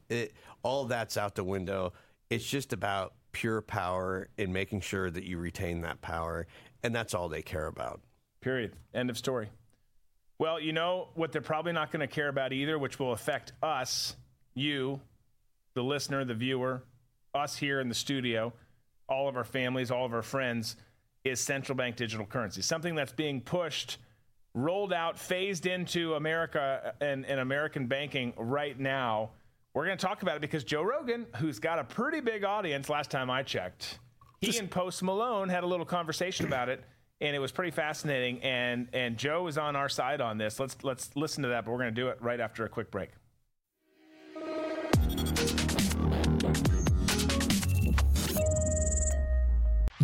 It, 0.09 0.33
all 0.63 0.85
that's 0.87 1.17
out 1.17 1.35
the 1.35 1.45
window. 1.45 1.93
It's 2.31 2.45
just 2.45 2.73
about 2.73 3.15
pure 3.33 3.61
power 3.61 4.29
and 4.39 4.53
making 4.53 4.81
sure 4.81 5.11
that 5.11 5.25
you 5.25 5.39
retain 5.39 5.83
that 5.83 6.01
power. 6.01 6.47
And 6.83 6.95
that's 6.95 7.15
all 7.15 7.29
they 7.29 7.43
care 7.43 7.67
about. 7.67 8.01
Period. 8.41 8.73
End 8.95 9.11
of 9.11 9.19
story. 9.19 9.49
Well, 10.39 10.61
you 10.61 10.73
know 10.73 11.09
what 11.15 11.33
they're 11.33 11.41
probably 11.41 11.73
not 11.73 11.93
going 11.93 12.01
to 12.01 12.13
care 12.13 12.29
about 12.29 12.53
either, 12.53 12.79
which 12.79 12.99
will 12.99 13.13
affect 13.13 13.53
us, 13.63 14.17
you, 14.55 15.01
the 15.75 15.83
listener, 15.83 16.25
the 16.25 16.35
viewer, 16.35 16.83
us 17.35 17.57
here 17.57 17.81
in 17.81 17.89
the 17.89 17.95
studio, 17.95 18.53
all 19.09 19.29
of 19.29 19.37
our 19.37 19.45
families, 19.45 19.91
all 19.91 20.05
of 20.05 20.13
our 20.13 20.23
friends, 20.23 20.77
is 21.25 21.41
central 21.41 21.77
bank 21.77 21.97
digital 21.97 22.27
currency. 22.27 22.63
Something 22.63 22.95
that's 22.95 23.13
being 23.13 23.41
pushed, 23.41 23.99
rolled 24.55 24.93
out, 24.93 25.19
phased 25.19 25.67
into 25.67 26.15
America 26.15 26.95
uh, 27.01 27.05
and, 27.05 27.25
and 27.27 27.41
American 27.41 27.87
banking 27.87 28.33
right 28.37 28.79
now. 28.79 29.31
We're 29.75 29.87
going 29.87 29.99
to 29.99 30.07
talk 30.07 30.23
about 30.23 30.37
it 30.37 30.41
because 30.41 30.63
Joe 30.63 30.83
Rogan, 30.83 31.27
who's 31.37 31.59
got 31.59 31.81
a 31.81 31.85
pretty 31.85 32.21
big 32.21 32.45
audience 32.45 32.89
last 32.89 33.11
time 33.11 33.29
I 33.29 33.43
checked, 33.43 33.99
he 34.41 34.57
and 34.57 34.71
Post 34.71 35.03
Malone 35.03 35.49
had 35.49 35.65
a 35.65 35.67
little 35.67 35.85
conversation 35.85 36.47
about 36.47 36.69
it, 36.69 36.85
and 37.21 37.35
it 37.35 37.41
was 37.41 37.51
pretty 37.51 37.73
fascinating. 37.73 38.41
And 38.43 38.89
and 38.93 39.17
Joe 39.17 39.49
is 39.49 39.59
on 39.59 39.75
our 39.75 39.89
side 39.89 40.21
on 40.21 40.39
this. 40.39 40.61
Let's 40.61 40.77
let's 40.85 41.17
listen 41.17 41.43
to 41.43 41.49
that, 41.49 41.65
but 41.65 41.73
we're 41.73 41.79
going 41.79 41.95
to 41.95 42.01
do 42.01 42.07
it 42.09 42.19
right 42.21 42.39
after 42.39 42.65
a 42.65 42.69
quick 42.69 42.93
break. 42.93 43.11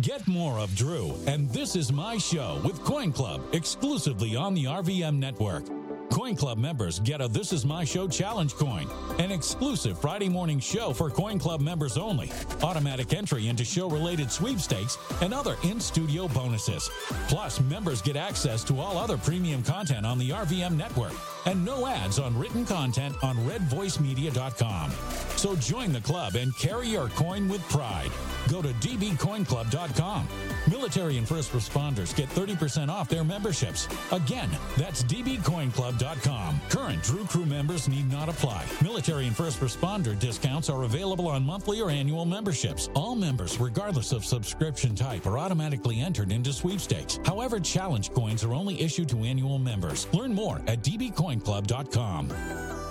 Get 0.01 0.27
more 0.27 0.59
of 0.59 0.75
Drew, 0.75 1.15
and 1.27 1.49
this 1.51 1.77
is 1.77 1.93
my 1.93 2.17
show 2.17 2.59
with 2.65 2.83
Coin 2.83 3.13
Club 3.13 3.41
exclusively 3.53 4.35
on 4.35 4.53
the 4.53 4.65
RVM 4.65 5.17
network. 5.17 5.63
Coin 6.11 6.35
Club 6.35 6.57
members 6.57 6.99
get 6.99 7.21
a 7.21 7.27
This 7.29 7.53
Is 7.53 7.65
My 7.65 7.85
Show 7.85 8.05
challenge 8.05 8.55
coin, 8.55 8.85
an 9.17 9.31
exclusive 9.31 9.99
Friday 9.99 10.27
morning 10.27 10.59
show 10.59 10.91
for 10.91 11.09
Coin 11.09 11.39
Club 11.39 11.61
members 11.61 11.97
only, 11.97 12.29
automatic 12.61 13.13
entry 13.13 13.47
into 13.47 13.63
show 13.63 13.89
related 13.89 14.29
sweepstakes, 14.29 14.97
and 15.21 15.33
other 15.33 15.55
in 15.63 15.79
studio 15.79 16.27
bonuses. 16.27 16.89
Plus, 17.29 17.61
members 17.61 18.01
get 18.01 18.17
access 18.17 18.61
to 18.65 18.81
all 18.81 18.97
other 18.97 19.17
premium 19.17 19.63
content 19.63 20.05
on 20.05 20.17
the 20.17 20.31
RVM 20.31 20.75
network 20.75 21.13
and 21.45 21.63
no 21.63 21.87
ads 21.87 22.19
on 22.19 22.37
written 22.37 22.65
content 22.65 23.15
on 23.23 23.37
redvoicemedia.com. 23.37 24.91
So 25.37 25.55
join 25.55 25.93
the 25.93 26.01
club 26.01 26.35
and 26.35 26.55
carry 26.57 26.89
your 26.89 27.07
coin 27.09 27.47
with 27.47 27.61
pride. 27.69 28.11
Go 28.51 28.61
to 28.61 28.73
dbcoinclub.com. 28.73 30.27
Military 30.69 31.17
and 31.17 31.25
first 31.25 31.53
responders 31.53 32.13
get 32.13 32.27
30% 32.29 32.89
off 32.89 33.07
their 33.07 33.23
memberships. 33.23 33.87
Again, 34.11 34.49
that's 34.75 35.03
dbcoinclub.com. 35.03 36.59
Current 36.67 37.01
Drew 37.01 37.23
Crew 37.23 37.45
members 37.45 37.87
need 37.87 38.11
not 38.11 38.27
apply. 38.27 38.65
Military 38.81 39.27
and 39.27 39.35
first 39.35 39.61
responder 39.61 40.19
discounts 40.19 40.69
are 40.69 40.83
available 40.83 41.29
on 41.29 41.45
monthly 41.45 41.79
or 41.79 41.89
annual 41.89 42.25
memberships. 42.25 42.89
All 42.93 43.15
members, 43.15 43.57
regardless 43.57 44.11
of 44.11 44.25
subscription 44.25 44.95
type, 44.95 45.25
are 45.25 45.39
automatically 45.39 46.01
entered 46.01 46.33
into 46.33 46.51
sweepstakes. 46.51 47.19
However, 47.23 47.57
challenge 47.57 48.11
coins 48.11 48.43
are 48.43 48.53
only 48.53 48.81
issued 48.81 49.07
to 49.09 49.23
annual 49.23 49.59
members. 49.59 50.07
Learn 50.13 50.33
more 50.33 50.57
at 50.67 50.83
dbcoinclub.com. 50.83 52.90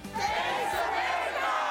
Thanks, 0.13 0.73
America! 0.73 1.70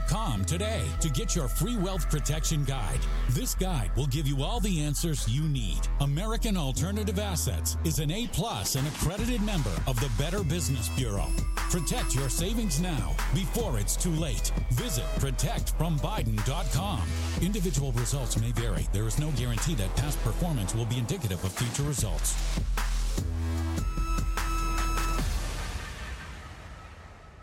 today 0.51 0.83
to 0.99 1.09
get 1.09 1.33
your 1.33 1.47
free 1.47 1.77
wealth 1.77 2.09
protection 2.09 2.65
guide. 2.65 2.99
This 3.29 3.55
guide 3.55 3.89
will 3.95 4.07
give 4.07 4.27
you 4.27 4.43
all 4.43 4.59
the 4.59 4.81
answers 4.81 5.27
you 5.29 5.43
need. 5.43 5.79
American 6.01 6.57
Alternative 6.57 7.17
Assets 7.17 7.77
is 7.85 7.99
an 7.99 8.11
A 8.11 8.27
plus 8.33 8.75
and 8.75 8.85
accredited 8.85 9.41
member 9.41 9.71
of 9.87 9.97
the 10.01 10.11
Better 10.17 10.43
Business 10.43 10.89
Bureau. 10.89 11.27
Protect 11.69 12.13
your 12.13 12.27
savings 12.27 12.81
now 12.81 13.15
before 13.33 13.79
it's 13.79 13.95
too 13.95 14.11
late. 14.11 14.51
Visit 14.71 15.05
protectfrombiden.com. 15.19 17.01
Individual 17.41 17.93
results 17.93 18.37
may 18.39 18.51
vary. 18.51 18.87
There 18.91 19.07
is 19.07 19.19
no 19.19 19.31
guarantee 19.31 19.75
that 19.75 19.95
past 19.95 20.21
performance 20.21 20.75
will 20.75 20.85
be 20.85 20.97
indicative 20.97 21.41
of 21.45 21.53
future 21.53 21.83
results. 21.83 22.35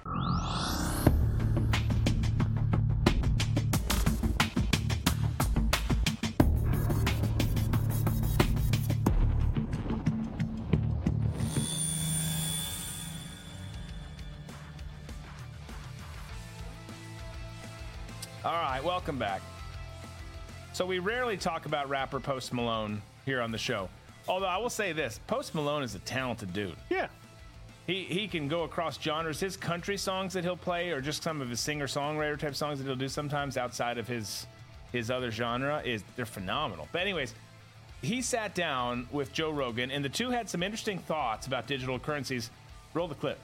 All 0.07 0.78
right, 18.71 18.85
welcome 18.85 19.19
back. 19.19 19.41
So 20.73 20.85
we 20.85 20.99
rarely 20.99 21.37
talk 21.37 21.67
about 21.67 21.89
rapper 21.89 22.21
Post 22.21 22.53
Malone 22.53 23.01
here 23.25 23.41
on 23.41 23.51
the 23.51 23.59
show. 23.59 23.89
Although 24.29 24.47
I 24.47 24.59
will 24.59 24.71
say 24.71 24.93
this, 24.93 25.21
Post 25.27 25.55
Malone 25.55 25.83
is 25.83 25.95
a 25.95 25.99
talented 26.01 26.53
dude. 26.53 26.77
Yeah. 26.91 27.09
He 27.87 28.05
he 28.05 28.29
can 28.29 28.49
go 28.49 28.65
across 28.65 29.01
genres. 29.01 29.41
His 29.41 29.57
country 29.57 29.97
songs 29.97 30.35
that 30.35 30.45
he'll 30.45 30.57
play, 30.57 30.91
or 30.91 31.01
just 31.01 31.23
some 31.23 31.41
of 31.41 31.49
his 31.49 31.61
singer 31.61 31.87
songwriter 31.87 32.39
type 32.39 32.55
songs 32.55 32.79
that 32.79 32.85
he'll 32.85 32.97
do 32.97 33.09
sometimes 33.09 33.57
outside 33.57 33.97
of 33.97 34.07
his 34.07 34.47
his 34.93 35.11
other 35.11 35.31
genre, 35.31 35.81
is 35.85 36.05
they're 36.15 36.27
phenomenal. 36.27 36.87
But 36.93 37.01
anyways, 37.01 37.35
he 38.03 38.21
sat 38.21 38.55
down 38.55 39.09
with 39.11 39.33
Joe 39.33 39.51
Rogan, 39.51 39.91
and 39.91 40.05
the 40.05 40.11
two 40.11 40.29
had 40.31 40.51
some 40.51 40.63
interesting 40.63 40.99
thoughts 40.99 41.47
about 41.47 41.67
digital 41.67 41.99
currencies. 41.99 42.51
Roll 42.93 43.09
the 43.09 43.15
clip. 43.15 43.39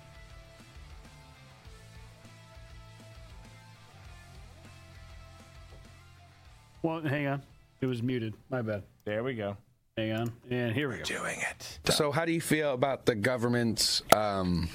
Well, 6.84 7.00
hang 7.00 7.26
on. 7.26 7.42
It 7.80 7.86
was 7.86 8.02
muted. 8.02 8.34
My 8.50 8.60
bad. 8.60 8.82
There 9.06 9.24
we 9.24 9.32
go. 9.32 9.56
Hang 9.96 10.12
on. 10.12 10.32
And 10.50 10.74
here 10.74 10.90
we 10.90 10.98
go. 10.98 11.04
Doing 11.04 11.38
it. 11.40 11.78
So, 11.90 12.12
how 12.12 12.26
do 12.26 12.32
you 12.32 12.42
feel 12.42 12.74
about 12.74 13.06
the 13.06 13.14
government's 13.14 14.02
um, 14.14 14.68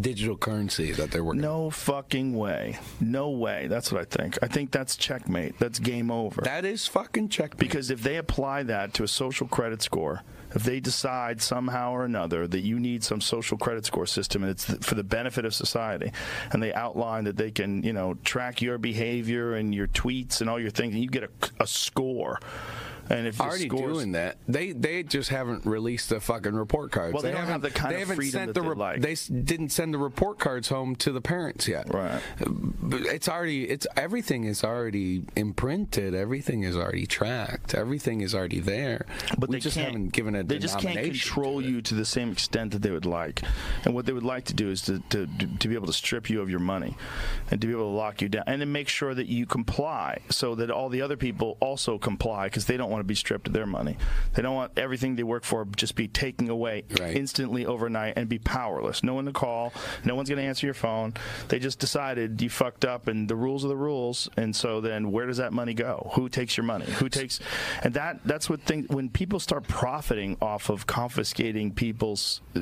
digital 0.00 0.36
currency 0.36 0.90
that 0.90 1.12
they're 1.12 1.22
working? 1.22 1.42
No 1.42 1.70
fucking 1.70 2.36
way. 2.36 2.80
No 3.00 3.30
way. 3.30 3.68
That's 3.68 3.92
what 3.92 4.00
I 4.00 4.04
think. 4.04 4.36
I 4.42 4.48
think 4.48 4.72
that's 4.72 4.96
checkmate. 4.96 5.56
That's 5.60 5.78
game 5.78 6.10
over. 6.10 6.42
That 6.42 6.64
is 6.64 6.88
fucking 6.88 7.28
checkmate. 7.28 7.60
Because 7.60 7.92
if 7.92 8.02
they 8.02 8.16
apply 8.16 8.64
that 8.64 8.92
to 8.94 9.04
a 9.04 9.08
social 9.08 9.46
credit 9.46 9.82
score, 9.82 10.24
if 10.56 10.64
they 10.64 10.80
decide 10.80 11.42
somehow 11.42 11.92
or 11.92 12.06
another 12.06 12.46
that 12.46 12.60
you 12.60 12.80
need 12.80 13.04
some 13.04 13.20
social 13.20 13.58
credit 13.58 13.84
score 13.84 14.06
system 14.06 14.42
and 14.42 14.50
it's 14.50 14.64
for 14.64 14.94
the 14.94 15.04
benefit 15.04 15.44
of 15.44 15.54
society, 15.54 16.10
and 16.50 16.62
they 16.62 16.72
outline 16.72 17.24
that 17.24 17.36
they 17.36 17.50
can, 17.50 17.82
you 17.82 17.92
know, 17.92 18.14
track 18.24 18.62
your 18.62 18.78
behavior 18.78 19.54
and 19.54 19.74
your 19.74 19.86
tweets 19.86 20.40
and 20.40 20.48
all 20.48 20.58
your 20.58 20.70
things, 20.70 20.94
and 20.94 21.02
you 21.02 21.10
get 21.10 21.24
a, 21.24 21.30
a 21.60 21.66
score. 21.66 22.40
And 23.10 23.26
if 23.26 23.40
already 23.40 23.68
scores, 23.68 23.94
doing 23.98 24.12
that. 24.12 24.36
They 24.48 24.72
they 24.72 25.02
just 25.02 25.30
haven't 25.30 25.66
released 25.66 26.08
the 26.10 26.20
fucking 26.20 26.54
report 26.54 26.92
cards. 26.92 27.14
Well, 27.14 27.22
they 27.22 27.30
don't 27.30 27.40
haven't- 27.40 27.52
have 27.52 27.62
the 27.62 27.70
kind 27.70 27.92
they 27.92 28.02
of 28.02 28.08
haven't 28.08 28.16
freedom 28.16 28.32
sent 28.32 28.54
that 28.54 28.60
the 28.60 28.68
they'd 28.68 28.76
like. 28.78 29.00
They 29.00 29.14
didn't 29.14 29.70
send 29.70 29.94
the 29.94 29.98
report 29.98 30.38
cards 30.38 30.68
home 30.68 30.96
to 30.96 31.12
the 31.12 31.20
parents 31.20 31.68
yet. 31.68 31.92
Right. 31.92 32.20
But 32.46 33.00
it's 33.02 33.28
already 33.28 33.64
it's 33.68 33.86
everything 33.96 34.44
is 34.44 34.64
already 34.64 35.24
imprinted. 35.36 36.14
Everything 36.14 36.62
is 36.62 36.76
already 36.76 37.06
tracked. 37.06 37.74
Everything 37.74 38.20
is 38.20 38.34
already 38.34 38.60
there. 38.60 39.06
But 39.38 39.48
we 39.50 39.56
they 39.56 39.60
just 39.60 39.76
haven't 39.76 40.08
given 40.12 40.34
a 40.34 40.42
They 40.42 40.58
just 40.58 40.78
can't 40.78 41.00
control 41.00 41.62
you 41.62 41.80
to 41.82 41.94
the 41.94 42.04
same 42.04 42.30
extent 42.32 42.72
that 42.72 42.82
they 42.82 42.90
would 42.90 43.06
like. 43.06 43.42
And 43.84 43.94
what 43.94 44.06
they 44.06 44.12
would 44.12 44.22
like 44.22 44.44
to 44.46 44.54
do 44.54 44.70
is 44.70 44.82
to, 44.82 45.00
to, 45.10 45.26
to 45.58 45.68
be 45.68 45.74
able 45.74 45.86
to 45.86 45.92
strip 45.92 46.28
you 46.30 46.40
of 46.40 46.50
your 46.50 46.60
money 46.60 46.96
and 47.50 47.60
to 47.60 47.66
be 47.66 47.72
able 47.72 47.90
to 47.90 47.96
lock 47.96 48.22
you 48.22 48.28
down 48.28 48.44
and 48.46 48.60
then 48.60 48.72
make 48.72 48.88
sure 48.88 49.14
that 49.14 49.26
you 49.26 49.46
comply 49.46 50.18
so 50.30 50.54
that 50.56 50.70
all 50.70 50.88
the 50.88 51.02
other 51.02 51.16
people 51.16 51.56
also 51.60 51.98
comply 51.98 52.46
because 52.46 52.66
they 52.66 52.76
don't 52.76 52.90
want 52.96 53.04
to 53.04 53.08
be 53.08 53.14
stripped 53.14 53.46
of 53.46 53.52
their 53.52 53.66
money. 53.66 53.96
They 54.34 54.42
don't 54.42 54.54
want 54.54 54.72
everything 54.76 55.16
they 55.16 55.22
work 55.22 55.44
for 55.44 55.66
just 55.76 55.94
be 55.94 56.08
taken 56.08 56.48
away 56.48 56.84
instantly 57.00 57.66
overnight 57.66 58.14
and 58.16 58.28
be 58.28 58.38
powerless. 58.38 59.02
No 59.02 59.14
one 59.14 59.26
to 59.26 59.32
call. 59.32 59.72
No 60.04 60.14
one's 60.14 60.28
going 60.28 60.38
to 60.40 60.44
answer 60.44 60.66
your 60.66 60.74
phone. 60.74 61.14
They 61.48 61.58
just 61.58 61.78
decided 61.78 62.40
you 62.40 62.50
fucked 62.50 62.84
up 62.84 63.08
and 63.08 63.28
the 63.28 63.36
rules 63.36 63.64
are 63.64 63.68
the 63.68 63.76
rules. 63.76 64.28
And 64.36 64.54
so 64.54 64.80
then 64.80 65.12
where 65.12 65.26
does 65.26 65.36
that 65.36 65.52
money 65.52 65.74
go? 65.74 66.10
Who 66.14 66.28
takes 66.28 66.56
your 66.56 66.64
money? 66.64 66.86
Who 66.86 67.08
takes 67.08 67.40
and 67.82 67.94
that 67.94 68.20
that's 68.24 68.48
what 68.48 68.62
things 68.62 68.88
when 68.88 69.08
people 69.10 69.40
start 69.40 69.68
profiting 69.68 70.36
off 70.40 70.70
of 70.70 70.86
confiscating 70.86 71.72
people's 71.72 72.40
uh, 72.54 72.60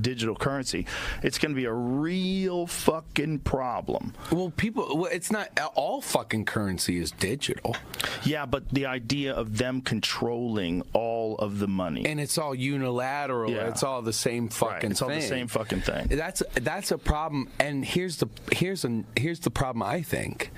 digital 0.00 0.34
currency, 0.34 0.86
it's 1.22 1.38
going 1.38 1.52
to 1.52 1.56
be 1.56 1.64
a 1.64 1.72
real 1.72 2.66
fucking 2.66 3.40
problem. 3.40 4.14
Well, 4.30 4.52
people, 4.56 4.96
well, 4.96 5.10
it's 5.12 5.30
not 5.30 5.50
all 5.74 6.00
fucking 6.00 6.44
currency 6.44 6.98
is 6.98 7.10
digital. 7.10 7.76
Yeah, 8.24 8.46
but 8.46 8.68
the 8.70 8.86
idea 8.86 9.34
of 9.34 9.58
them 9.58 9.75
controlling 9.82 10.82
all 10.92 11.36
of 11.36 11.58
the 11.58 11.68
money 11.68 12.06
and 12.06 12.20
it's 12.20 12.38
all 12.38 12.54
unilateral. 12.54 13.50
Yeah. 13.50 13.68
It's 13.68 13.82
all 13.82 14.02
the 14.02 14.12
same 14.12 14.48
fucking. 14.48 14.92
It's 14.92 15.02
all 15.02 15.08
the 15.08 15.20
thing. 15.20 15.28
same 15.28 15.48
fucking 15.48 15.80
thing. 15.80 16.08
That's 16.08 16.42
that's 16.54 16.90
a 16.90 16.98
problem. 16.98 17.48
And 17.58 17.84
here's 17.84 18.18
the 18.18 18.28
here's 18.52 18.84
an 18.84 19.06
here's 19.16 19.40
the 19.40 19.50
problem. 19.50 19.82
I 19.82 20.02
think 20.02 20.50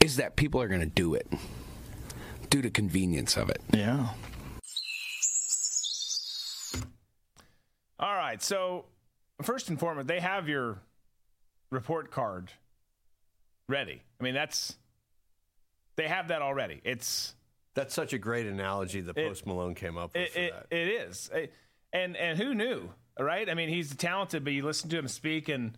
is 0.00 0.16
that 0.16 0.36
people 0.36 0.60
are 0.60 0.68
going 0.68 0.80
to 0.80 0.86
do 0.86 1.14
it 1.14 1.26
due 2.50 2.62
to 2.62 2.70
convenience 2.70 3.36
of 3.36 3.48
it. 3.48 3.60
Yeah. 3.72 4.08
All 7.98 8.14
right. 8.14 8.42
So, 8.42 8.86
first 9.42 9.68
and 9.68 9.78
foremost, 9.78 10.08
they 10.08 10.20
have 10.20 10.48
your 10.48 10.78
report 11.70 12.10
card 12.10 12.50
ready. 13.68 14.02
I 14.20 14.24
mean, 14.24 14.34
that's 14.34 14.76
they 15.96 16.08
have 16.08 16.28
that 16.28 16.42
already. 16.42 16.80
It's 16.84 17.34
That's 17.74 17.94
such 17.94 18.12
a 18.12 18.18
great 18.18 18.46
analogy 18.46 19.00
that 19.00 19.16
It- 19.16 19.28
Post 19.28 19.46
Malone 19.46 19.74
came 19.74 19.96
up 19.96 20.12
with. 20.14 20.22
it, 20.22 20.32
for 20.32 20.38
it, 20.40 20.52
that. 20.70 20.76
it 20.76 20.88
is. 20.88 21.30
And 21.92 22.16
and 22.16 22.38
who 22.38 22.54
knew, 22.54 22.90
right? 23.18 23.48
I 23.48 23.54
mean, 23.54 23.68
he's 23.68 23.94
talented, 23.94 24.44
but 24.44 24.52
you 24.52 24.64
listen 24.64 24.88
to 24.90 24.98
him 24.98 25.08
speak, 25.08 25.48
and 25.48 25.76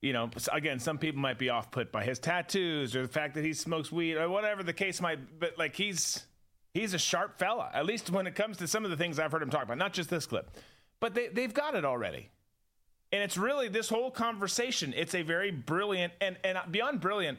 you 0.00 0.12
know, 0.12 0.30
again, 0.52 0.78
some 0.78 0.98
people 0.98 1.20
might 1.20 1.38
be 1.38 1.48
off 1.50 1.70
put 1.70 1.92
by 1.92 2.04
his 2.04 2.18
tattoos 2.18 2.96
or 2.96 3.02
the 3.02 3.12
fact 3.12 3.34
that 3.34 3.44
he 3.44 3.52
smokes 3.52 3.92
weed 3.92 4.16
or 4.16 4.28
whatever 4.28 4.62
the 4.62 4.72
case 4.72 5.00
might. 5.00 5.38
But 5.38 5.58
like, 5.58 5.76
he's 5.76 6.26
he's 6.74 6.94
a 6.94 6.98
sharp 6.98 7.38
fella. 7.38 7.70
At 7.72 7.86
least 7.86 8.10
when 8.10 8.26
it 8.26 8.34
comes 8.34 8.56
to 8.58 8.66
some 8.66 8.84
of 8.84 8.90
the 8.90 8.96
things 8.96 9.18
I've 9.18 9.30
heard 9.32 9.42
him 9.42 9.50
talk 9.50 9.64
about, 9.64 9.78
not 9.78 9.92
just 9.92 10.08
this 10.10 10.26
clip, 10.26 10.50
but 11.00 11.14
they 11.14 11.28
they've 11.28 11.52
got 11.54 11.74
it 11.74 11.84
already. 11.84 12.30
And 13.12 13.22
it's 13.22 13.36
really 13.36 13.68
this 13.68 13.90
whole 13.90 14.10
conversation. 14.10 14.94
It's 14.96 15.14
a 15.14 15.20
very 15.22 15.50
brilliant 15.50 16.14
and 16.20 16.38
and 16.44 16.58
beyond 16.70 17.00
brilliant, 17.00 17.38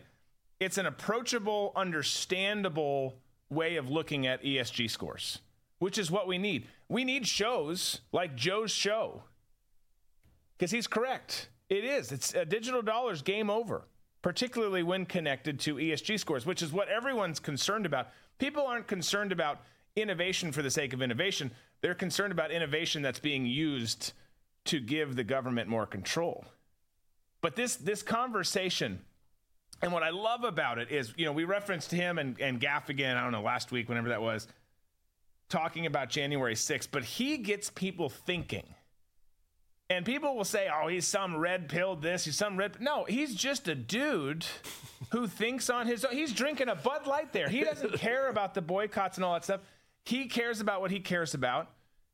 it's 0.60 0.78
an 0.78 0.86
approachable, 0.86 1.72
understandable 1.76 3.16
way 3.54 3.76
of 3.76 3.90
looking 3.90 4.28
at 4.28 4.44
ESG 4.44 4.90
scores, 4.90 5.40
which 5.80 5.98
is 5.98 6.12
what 6.12 6.28
we 6.28 6.38
need. 6.38 6.68
We 6.90 7.04
need 7.04 7.28
shows 7.28 8.02
like 8.12 8.36
Joe's 8.36 8.72
show. 8.72 9.24
Because 10.58 10.72
he's 10.72 10.88
correct. 10.88 11.50
It 11.70 11.84
is. 11.84 12.12
It's 12.12 12.34
a 12.34 12.46
digital 12.46 12.82
dollars 12.82 13.22
game 13.22 13.50
over, 13.50 13.88
particularly 14.22 14.84
when 14.84 15.06
connected 15.06 15.60
to 15.62 15.76
ESG 15.76 16.20
scores, 16.20 16.46
which 16.46 16.62
is 16.62 16.72
what 16.72 16.90
everyone's 16.90 17.40
concerned 17.40 17.86
about. 17.86 18.10
People 18.38 18.66
aren't 18.66 18.88
concerned 18.88 19.32
about 19.32 19.62
innovation 19.96 20.52
for 20.52 20.62
the 20.62 20.72
sake 20.72 20.94
of 20.94 21.02
innovation. 21.02 21.52
They're 21.82 21.96
concerned 21.96 22.32
about 22.32 22.52
innovation 22.52 23.02
that's 23.02 23.20
being 23.20 23.46
used 23.46 24.14
to 24.66 24.80
give 24.80 25.16
the 25.16 25.24
government 25.24 25.70
more 25.70 25.86
control. 25.86 26.46
But 27.42 27.56
this 27.56 27.76
this 27.76 28.02
conversation, 28.02 29.02
and 29.84 29.92
what 29.92 30.02
I 30.02 30.12
love 30.12 30.46
about 30.46 30.78
it 30.80 30.92
is, 30.92 31.14
you 31.18 31.26
know, 31.26 31.34
we 31.34 31.44
referenced 31.44 31.92
him 31.92 32.18
and, 32.18 32.40
and 32.40 32.60
Gaffigan, 32.60 33.18
I 33.18 33.22
don't 33.22 33.34
know, 33.34 33.42
last 33.42 33.70
week, 33.70 33.90
whenever 33.90 34.10
that 34.10 34.22
was, 34.22 34.48
talking 35.50 35.86
about 35.86 36.10
January 36.10 36.56
6th, 36.56 36.88
but 36.90 37.04
he 37.04 37.38
gets 37.38 37.70
people 37.70 38.08
thinking. 38.08 38.64
And 39.90 40.06
people 40.06 40.38
will 40.38 40.46
say, 40.46 40.70
oh, 40.74 40.88
he's 40.88 41.06
some 41.06 41.36
red 41.36 41.68
pilled 41.68 42.02
this, 42.02 42.24
he's 42.24 42.38
some 42.38 42.56
red. 42.56 42.80
No, 42.80 43.04
he's 43.04 43.36
just 43.36 43.68
a 43.68 43.76
dude 43.76 44.46
who 45.12 45.28
thinks 45.28 45.70
on 45.70 45.86
his 45.86 46.06
own. 46.06 46.14
He's 46.14 46.32
drinking 46.32 46.70
a 46.70 46.76
Bud 46.76 47.06
Light 47.06 47.34
there. 47.34 47.50
He 47.50 47.66
doesn't 47.66 47.94
care 48.00 48.30
about 48.30 48.54
the 48.54 48.62
boycotts 48.62 49.18
and 49.18 49.26
all 49.26 49.34
that 49.34 49.44
stuff. 49.44 49.62
He 50.06 50.28
cares 50.28 50.62
about 50.62 50.80
what 50.80 50.92
he 50.92 51.02
cares 51.02 51.34
about. 51.34 51.70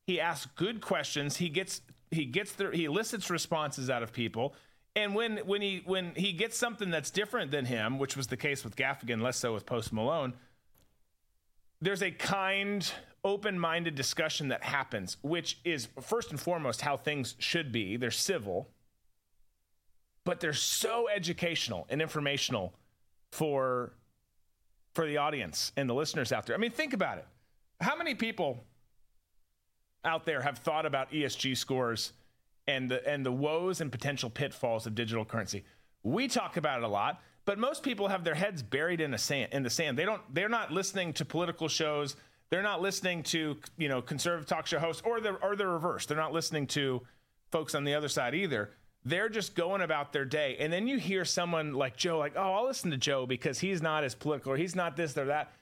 He 0.08 0.20
asks 0.20 0.50
good 0.56 0.80
questions. 0.80 1.36
He 1.36 1.48
gets 1.48 1.82
he 2.10 2.24
gets 2.24 2.52
the 2.54 2.70
he 2.70 2.86
elicits 2.86 3.30
responses 3.30 3.88
out 3.88 4.02
of 4.02 4.12
people. 4.12 4.56
And 4.96 5.14
when 5.14 5.38
when 5.38 5.62
he 5.62 5.82
when 5.84 6.12
he 6.16 6.32
gets 6.32 6.56
something 6.56 6.90
that's 6.90 7.10
different 7.10 7.50
than 7.50 7.64
him, 7.64 7.98
which 7.98 8.16
was 8.16 8.26
the 8.26 8.36
case 8.36 8.64
with 8.64 8.76
Gaffigan, 8.76 9.22
less 9.22 9.36
so 9.36 9.54
with 9.54 9.64
Post 9.64 9.92
Malone, 9.92 10.34
there's 11.80 12.02
a 12.02 12.10
kind, 12.10 12.90
open-minded 13.24 13.94
discussion 13.94 14.48
that 14.48 14.64
happens, 14.64 15.16
which 15.22 15.58
is 15.64 15.88
first 16.00 16.30
and 16.30 16.40
foremost 16.40 16.80
how 16.80 16.96
things 16.96 17.36
should 17.38 17.70
be. 17.70 17.96
They're 17.96 18.10
civil, 18.10 18.68
but 20.24 20.40
they're 20.40 20.52
so 20.52 21.08
educational 21.08 21.86
and 21.88 22.02
informational 22.02 22.74
for 23.30 23.92
for 24.92 25.06
the 25.06 25.18
audience 25.18 25.70
and 25.76 25.88
the 25.88 25.94
listeners 25.94 26.32
out 26.32 26.46
there. 26.46 26.56
I 26.56 26.58
mean, 26.58 26.72
think 26.72 26.92
about 26.92 27.18
it. 27.18 27.26
How 27.80 27.96
many 27.96 28.14
people 28.14 28.64
out 30.04 30.24
there 30.24 30.40
have 30.40 30.58
thought 30.58 30.84
about 30.84 31.12
ESG 31.12 31.56
scores 31.56 32.12
and 32.66 32.90
the 32.90 33.06
and 33.08 33.24
the 33.24 33.32
woes 33.32 33.80
and 33.80 33.90
potential 33.90 34.30
pitfalls 34.30 34.86
of 34.86 34.94
digital 34.94 35.24
currency? 35.24 35.64
We 36.02 36.28
talk 36.28 36.56
about 36.56 36.78
it 36.78 36.84
a 36.84 36.88
lot, 36.88 37.20
but 37.44 37.58
most 37.58 37.82
people 37.82 38.08
have 38.08 38.24
their 38.24 38.34
heads 38.34 38.62
buried 38.62 39.00
in 39.00 39.14
a 39.14 39.18
sand 39.18 39.52
in 39.52 39.62
the 39.62 39.70
sand. 39.70 39.98
They 39.98 40.04
don't 40.04 40.22
they're 40.32 40.48
not 40.48 40.72
listening 40.72 41.12
to 41.14 41.24
political 41.24 41.68
shows. 41.68 42.16
They're 42.50 42.62
not 42.62 42.82
listening 42.82 43.22
to, 43.24 43.58
you 43.76 43.88
know, 43.88 44.02
conservative 44.02 44.48
talk 44.48 44.66
show 44.66 44.78
hosts 44.78 45.02
or 45.04 45.20
the 45.20 45.34
or 45.34 45.56
the 45.56 45.66
reverse. 45.66 46.06
They're 46.06 46.16
not 46.16 46.32
listening 46.32 46.66
to 46.68 47.02
folks 47.50 47.74
on 47.74 47.84
the 47.84 47.94
other 47.94 48.08
side 48.08 48.34
either. 48.34 48.70
They're 49.04 49.28
just 49.28 49.54
going 49.54 49.80
about 49.80 50.12
their 50.12 50.26
day. 50.26 50.56
And 50.60 50.72
then 50.72 50.86
you 50.86 50.98
hear 50.98 51.24
someone 51.24 51.72
like 51.72 51.96
Joe 51.96 52.18
like, 52.18 52.34
"Oh, 52.36 52.52
I'll 52.52 52.66
listen 52.66 52.90
to 52.90 52.96
Joe 52.96 53.26
because 53.26 53.58
he's 53.58 53.80
not 53.80 54.04
as 54.04 54.14
political 54.14 54.52
or 54.52 54.56
he's 54.56 54.76
not 54.76 54.96
this 54.96 55.16
or 55.16 55.26
that." 55.26 55.52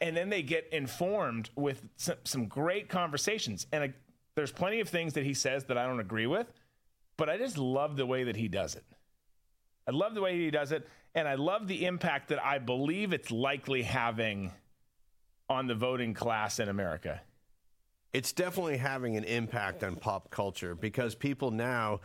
and 0.00 0.16
then 0.16 0.30
they 0.30 0.42
get 0.42 0.68
informed 0.72 1.50
with 1.56 1.86
some, 1.96 2.16
some 2.24 2.46
great 2.46 2.88
conversations. 2.88 3.66
And 3.72 3.84
I, 3.84 3.92
there's 4.40 4.50
plenty 4.52 4.80
of 4.80 4.88
things 4.88 5.12
that 5.12 5.24
he 5.24 5.34
says 5.34 5.64
that 5.64 5.76
I 5.76 5.86
don't 5.86 6.00
agree 6.00 6.26
with, 6.26 6.50
but 7.18 7.28
I 7.28 7.36
just 7.36 7.58
love 7.58 7.96
the 7.96 8.06
way 8.06 8.24
that 8.24 8.36
he 8.36 8.48
does 8.48 8.74
it. 8.74 8.84
I 9.86 9.90
love 9.90 10.14
the 10.14 10.22
way 10.22 10.38
he 10.38 10.50
does 10.50 10.72
it, 10.72 10.88
and 11.14 11.28
I 11.28 11.34
love 11.34 11.68
the 11.68 11.84
impact 11.84 12.28
that 12.28 12.42
I 12.42 12.58
believe 12.58 13.12
it's 13.12 13.30
likely 13.30 13.82
having 13.82 14.50
on 15.50 15.66
the 15.66 15.74
voting 15.74 16.14
class 16.14 16.58
in 16.58 16.70
America. 16.70 17.20
It's 18.14 18.32
definitely 18.32 18.78
having 18.78 19.18
an 19.18 19.24
impact 19.24 19.84
on 19.84 19.96
pop 19.96 20.30
culture 20.30 20.74
because 20.74 21.14
people 21.14 21.50
now 21.50 22.00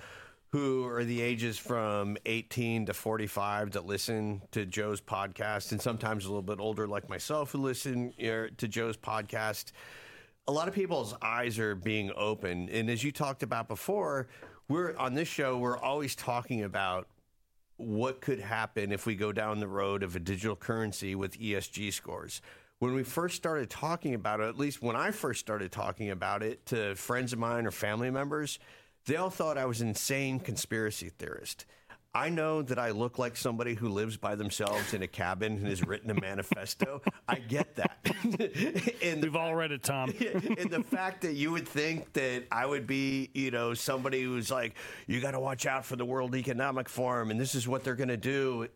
who 0.49 0.85
are 0.87 1.05
the 1.05 1.21
ages 1.21 1.57
from 1.57 2.17
18 2.25 2.87
to 2.87 2.93
45 2.93 3.71
that 3.71 3.85
listen 3.85 4.41
to 4.51 4.65
Joe's 4.65 4.99
podcast, 4.99 5.71
and 5.71 5.81
sometimes 5.81 6.25
a 6.25 6.27
little 6.27 6.41
bit 6.41 6.59
older, 6.59 6.85
like 6.85 7.07
myself, 7.07 7.53
who 7.53 7.59
listen 7.59 8.13
to 8.19 8.67
Joe's 8.67 8.97
podcast. 8.97 9.71
A 10.47 10.51
lot 10.51 10.67
of 10.67 10.75
people's 10.75 11.15
eyes 11.23 11.57
are 11.57 11.73
being 11.73 12.11
opened, 12.15 12.69
and 12.69 12.87
as 12.87 13.03
you 13.03 13.11
talked 13.11 13.41
about 13.41 13.67
before, 13.67 14.27
we're 14.69 14.95
on 14.95 15.15
this 15.15 15.27
show. 15.27 15.57
We're 15.57 15.79
always 15.79 16.15
talking 16.15 16.61
about 16.63 17.07
what 17.77 18.21
could 18.21 18.39
happen 18.39 18.91
if 18.91 19.07
we 19.07 19.15
go 19.15 19.31
down 19.31 19.59
the 19.59 19.67
road 19.67 20.03
of 20.03 20.15
a 20.15 20.19
digital 20.19 20.55
currency 20.55 21.15
with 21.15 21.39
ESG 21.39 21.91
scores. 21.91 22.43
When 22.77 22.93
we 22.93 23.01
first 23.01 23.35
started 23.35 23.71
talking 23.71 24.13
about 24.13 24.39
it, 24.39 24.43
at 24.43 24.55
least 24.55 24.83
when 24.83 24.95
I 24.95 25.09
first 25.09 25.39
started 25.39 25.71
talking 25.71 26.11
about 26.11 26.43
it 26.43 26.63
to 26.67 26.93
friends 26.93 27.33
of 27.33 27.39
mine 27.39 27.65
or 27.65 27.71
family 27.71 28.11
members, 28.11 28.59
they 29.07 29.15
all 29.15 29.31
thought 29.31 29.57
I 29.57 29.65
was 29.65 29.81
an 29.81 29.87
insane 29.87 30.39
conspiracy 30.39 31.09
theorist. 31.09 31.65
I 32.15 32.29
know 32.29 32.61
that 32.61 32.79
I 32.79 32.91
look 32.91 33.19
like 33.19 33.35
somebody 33.35 33.73
who 33.73 33.89
lives 33.89 34.15
by 34.15 34.35
themselves 34.35 34.93
in 34.93 35.03
a 35.03 35.07
cabin 35.07 35.57
and 35.57 35.67
has 35.67 35.85
written 35.85 36.09
a 36.09 36.13
manifesto. 36.13 37.01
I 37.27 37.35
get 37.35 37.75
that. 37.75 37.99
and 39.03 39.21
We've 39.21 39.35
all 39.35 39.53
read 39.53 39.73
it, 39.73 39.83
Tom. 39.83 40.13
and 40.57 40.71
the 40.71 40.81
fact 40.81 41.23
that 41.23 41.33
you 41.33 41.51
would 41.51 41.67
think 41.67 42.13
that 42.13 42.45
I 42.53 42.65
would 42.65 42.87
be, 42.87 43.31
you 43.33 43.51
know, 43.51 43.73
somebody 43.73 44.23
who's 44.23 44.49
like, 44.49 44.75
you 45.07 45.19
got 45.19 45.31
to 45.31 45.41
watch 45.41 45.65
out 45.65 45.83
for 45.83 45.97
the 45.97 46.05
World 46.05 46.35
Economic 46.35 46.87
Forum 46.87 47.31
and 47.31 47.39
this 47.39 47.53
is 47.53 47.67
what 47.67 47.83
they're 47.83 47.95
going 47.95 48.07
to 48.07 48.15
do. 48.15 48.69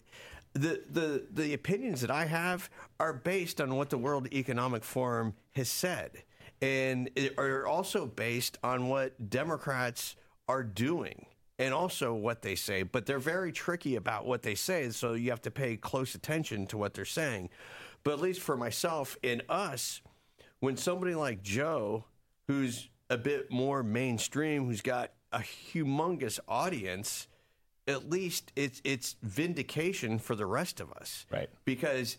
The, 0.52 0.82
the, 0.92 1.26
the 1.32 1.54
opinions 1.54 2.02
that 2.02 2.12
I 2.12 2.26
have 2.26 2.70
are 3.00 3.14
based 3.14 3.62
on 3.62 3.78
what 3.78 3.90
the 3.90 3.98
World 3.98 4.28
Economic 4.34 4.84
Forum 4.84 5.34
has 5.54 5.70
said 5.70 6.24
and 6.62 7.10
are 7.38 7.66
also 7.66 8.06
based 8.06 8.58
on 8.66 8.90
what 8.90 9.30
Democrats 9.30 10.18
are 10.50 10.64
doing 10.64 11.26
and 11.60 11.74
also 11.74 12.14
what 12.14 12.42
they 12.42 12.56
say, 12.56 12.84
but 12.84 13.06
they're 13.06 13.20
very 13.20 13.52
tricky 13.52 13.98
about 13.98 14.26
what 14.26 14.42
they 14.42 14.56
say, 14.56 14.90
so 14.90 15.14
you 15.14 15.30
have 15.30 15.42
to 15.42 15.52
pay 15.52 15.76
close 15.76 16.16
attention 16.16 16.66
to 16.68 16.78
what 16.78 16.94
they're 16.94 17.06
saying. 17.06 17.50
But 18.04 18.14
at 18.14 18.22
least 18.22 18.40
for 18.40 18.56
myself 18.56 19.18
and 19.24 19.44
us, 19.50 20.02
when 20.62 20.78
somebody 20.78 21.16
like 21.16 21.44
Joe, 21.44 22.06
who's 22.48 22.90
a 23.10 23.18
bit 23.18 23.52
more 23.52 23.84
mainstream, 23.84 24.66
who's 24.66 24.82
got 24.82 25.12
a 25.34 25.40
humongous 25.40 26.40
audience, 26.48 27.28
at 27.88 28.10
least 28.10 28.52
it's 28.56 28.82
it's 28.86 29.18
vindication 29.22 30.18
for 30.18 30.36
the 30.36 30.46
rest 30.46 30.80
of 30.80 30.92
us. 30.94 31.26
Right. 31.30 31.50
Because 31.66 32.18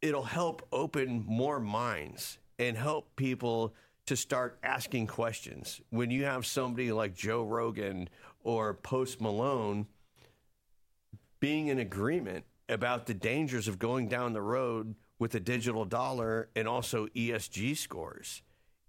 it'll 0.00 0.22
help 0.22 0.66
open 0.72 1.24
more 1.26 1.58
minds 1.58 2.38
and 2.58 2.76
help 2.76 3.16
people 3.16 3.74
to 4.06 4.16
start 4.16 4.58
asking 4.62 5.06
questions. 5.06 5.80
When 5.90 6.10
you 6.10 6.24
have 6.24 6.46
somebody 6.46 6.92
like 6.92 7.14
Joe 7.14 7.42
Rogan 7.42 8.08
or 8.42 8.74
Post 8.74 9.20
Malone 9.20 9.86
being 11.38 11.68
in 11.68 11.78
agreement 11.78 12.44
about 12.68 13.06
the 13.06 13.14
dangers 13.14 13.68
of 13.68 13.78
going 13.78 14.08
down 14.08 14.32
the 14.32 14.42
road 14.42 14.94
with 15.18 15.34
a 15.34 15.40
digital 15.40 15.84
dollar 15.84 16.48
and 16.56 16.66
also 16.66 17.06
ESG 17.08 17.76
scores, 17.76 18.42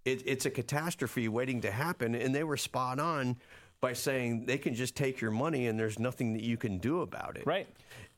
it, 0.06 0.24
it's 0.26 0.46
a 0.46 0.50
catastrophe 0.50 1.28
waiting 1.28 1.62
to 1.62 1.72
happen. 1.72 2.16
And 2.16 2.34
they 2.34 2.44
were 2.44 2.58
spot 2.58 3.00
on 3.00 3.38
by 3.82 3.94
saying 3.94 4.46
they 4.46 4.60
can 4.60 4.76
just 4.76 4.96
take 4.96 5.20
your 5.20 5.32
money 5.32 5.66
and 5.66 5.78
there's 5.78 5.98
nothing 5.98 6.34
that 6.34 6.44
you 6.44 6.56
can 6.56 6.78
do 6.78 7.02
about 7.02 7.36
it. 7.36 7.46
Right. 7.48 7.68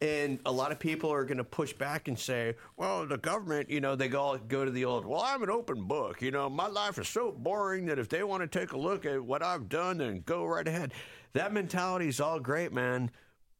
And 0.02 0.40
a 0.46 0.52
lot 0.52 0.74
of 0.74 0.80
people 0.80 1.12
are 1.12 1.24
going 1.24 1.38
to 1.38 1.46
push 1.46 1.72
back 1.72 2.10
and 2.10 2.20
say, 2.20 2.56
well, 2.76 3.06
the 3.06 3.18
government, 3.18 3.70
you 3.70 3.80
know, 3.80 3.96
they 3.96 4.10
go, 4.10 4.38
go 4.50 4.66
to 4.66 4.72
the 4.72 4.84
old, 4.84 5.06
well, 5.06 5.22
I'm 5.22 5.42
an 5.42 5.50
open 5.50 5.86
book. 5.86 6.22
You 6.22 6.32
know, 6.32 6.50
my 6.50 6.68
life 6.68 7.00
is 7.00 7.08
so 7.08 7.32
boring 7.32 7.86
that 7.86 7.98
if 7.98 8.10
they 8.10 8.24
want 8.24 8.42
to 8.42 8.60
take 8.60 8.74
a 8.74 8.78
look 8.78 9.06
at 9.06 9.24
what 9.24 9.42
I've 9.42 9.70
done, 9.70 10.00
then 10.00 10.22
go 10.26 10.44
right 10.46 10.68
ahead. 10.68 10.92
That 11.32 11.54
mentality 11.54 12.10
is 12.10 12.20
all 12.20 12.40
great, 12.42 12.74
man. 12.74 13.10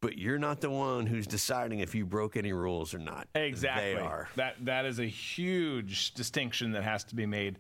But 0.02 0.18
you're 0.18 0.38
not 0.38 0.60
the 0.60 0.70
one 0.70 1.06
who's 1.06 1.26
deciding 1.26 1.80
if 1.80 1.96
you 1.96 2.06
broke 2.06 2.36
any 2.36 2.52
rules 2.52 2.94
or 2.94 3.00
not. 3.00 3.30
Exactly. 3.36 3.94
They 3.94 4.00
are. 4.02 4.28
That 4.36 4.56
that 4.66 4.84
is 4.84 5.00
a 5.00 5.06
huge 5.06 6.14
distinction 6.14 6.74
that 6.74 6.84
has 6.84 7.06
to 7.06 7.16
be 7.16 7.26
made. 7.26 7.58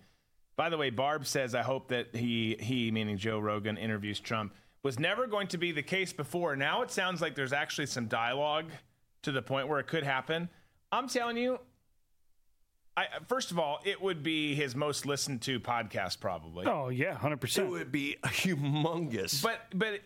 By 0.55 0.69
the 0.69 0.77
way, 0.77 0.89
Barb 0.89 1.25
says, 1.25 1.55
I 1.55 1.63
hope 1.63 1.88
that 1.89 2.15
he 2.15 2.55
he 2.59 2.91
meaning 2.91 3.17
Joe 3.17 3.39
Rogan 3.39 3.77
interviews 3.77 4.19
Trump 4.19 4.53
was 4.84 4.99
never 4.99 5.27
going 5.27 5.47
to 5.47 5.57
be 5.57 5.71
the 5.71 5.81
case 5.81 6.13
before. 6.13 6.55
Now 6.55 6.81
it 6.81 6.91
sounds 6.91 7.21
like 7.21 7.35
there's 7.35 7.53
actually 7.53 7.88
some 7.88 8.07
dialogue 8.07 8.65
to 9.23 9.31
the 9.31 9.41
point 9.41 9.67
where 9.67 9.80
it 9.80 9.88
could 9.88 10.03
happen. 10.03 10.49
I'm 10.91 11.07
telling 11.07 11.38
you, 11.38 11.59
I, 12.95 13.07
first 13.27 13.49
of 13.49 13.57
all, 13.57 13.80
it 13.85 13.99
would 14.01 14.21
be 14.21 14.53
his 14.53 14.75
most 14.75 15.05
listened 15.05 15.41
to 15.43 15.59
podcast, 15.59 16.19
probably. 16.19 16.67
Oh 16.67 16.89
yeah, 16.89 17.13
hundred 17.15 17.41
percent. 17.41 17.67
It 17.67 17.71
would 17.71 17.91
be 17.91 18.17
humongous. 18.23 19.41
But 19.41 19.59
but 19.73 20.01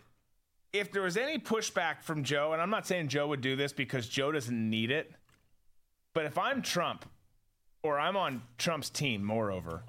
if 0.72 0.91
there 0.91 1.02
was 1.02 1.18
any 1.18 1.40
pushback 1.40 2.02
from 2.03 2.24
Joe, 2.24 2.53
and 2.53 2.61
I'm 2.61 2.69
not 2.69 2.88
saying 2.88 3.10
Joe 3.10 3.28
would 3.28 3.41
do 3.41 3.56
this 3.56 3.74
because 3.74 4.07
Joe 4.07 4.32
doesn't 4.32 4.69
need 4.69 4.91
it, 4.91 5.11
but 6.14 6.26
if 6.26 6.38
I'm 6.38 6.61
Trump 6.61 7.06
or 7.84 7.99
I'm 7.99 8.15
on 8.15 8.44
Trump's 8.57 8.90
team, 8.90 9.24
moreover, 9.24 9.84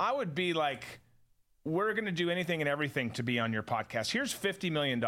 I 0.00 0.12
would 0.12 0.34
be 0.34 0.54
like, 0.54 1.00
we're 1.64 1.92
going 1.92 2.06
to 2.06 2.10
do 2.10 2.30
anything 2.30 2.62
and 2.62 2.68
everything 2.68 3.10
to 3.12 3.22
be 3.22 3.38
on 3.38 3.52
your 3.52 3.62
podcast. 3.62 4.10
Here's 4.10 4.34
$50 4.34 4.72
million. 4.72 5.04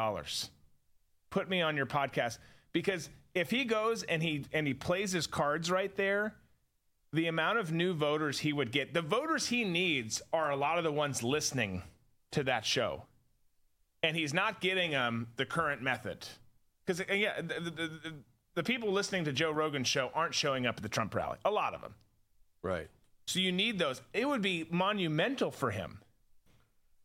Put 1.31 1.48
me 1.48 1.62
on 1.62 1.78
your 1.78 1.86
podcast. 1.86 2.36
Because 2.74 3.09
if 3.35 3.51
he 3.51 3.64
goes 3.64 4.02
and 4.02 4.23
he 4.23 4.44
and 4.52 4.66
he 4.66 4.74
plays 4.74 5.12
his 5.12 5.27
cards 5.27 5.70
right 5.70 5.94
there, 5.97 6.35
the 7.10 7.27
amount 7.27 7.59
of 7.59 7.73
new 7.73 7.94
voters 7.94 8.40
he 8.40 8.52
would 8.52 8.70
get, 8.70 8.93
the 8.93 9.01
voters 9.01 9.47
he 9.47 9.64
needs 9.64 10.20
are 10.31 10.51
a 10.51 10.56
lot 10.56 10.77
of 10.77 10.85
the 10.85 10.93
ones 10.93 11.23
listening 11.23 11.82
to 12.32 12.44
that 12.44 12.66
show. 12.66 13.05
And 14.02 14.14
he's 14.14 14.35
not 14.35 14.60
getting 14.60 14.94
um 14.94 15.28
the 15.36 15.47
current 15.47 15.81
method. 15.81 16.27
Because 16.85 17.02
yeah, 17.09 17.40
the, 17.40 17.60
the, 17.60 17.70
the, 17.70 18.12
the 18.56 18.62
people 18.62 18.93
listening 18.93 19.24
to 19.24 19.32
Joe 19.32 19.52
Rogan's 19.52 19.89
show 19.89 20.10
aren't 20.14 20.35
showing 20.35 20.66
up 20.66 20.77
at 20.77 20.82
the 20.82 20.89
Trump 20.90 21.14
rally. 21.14 21.39
A 21.47 21.51
lot 21.51 21.74
of 21.74 21.81
them. 21.81 21.94
Right. 22.62 22.89
So 23.27 23.39
you 23.39 23.53
need 23.53 23.78
those. 23.78 24.03
It 24.12 24.28
would 24.28 24.43
be 24.43 24.66
monumental 24.70 25.51
for 25.51 25.70
him 25.70 26.01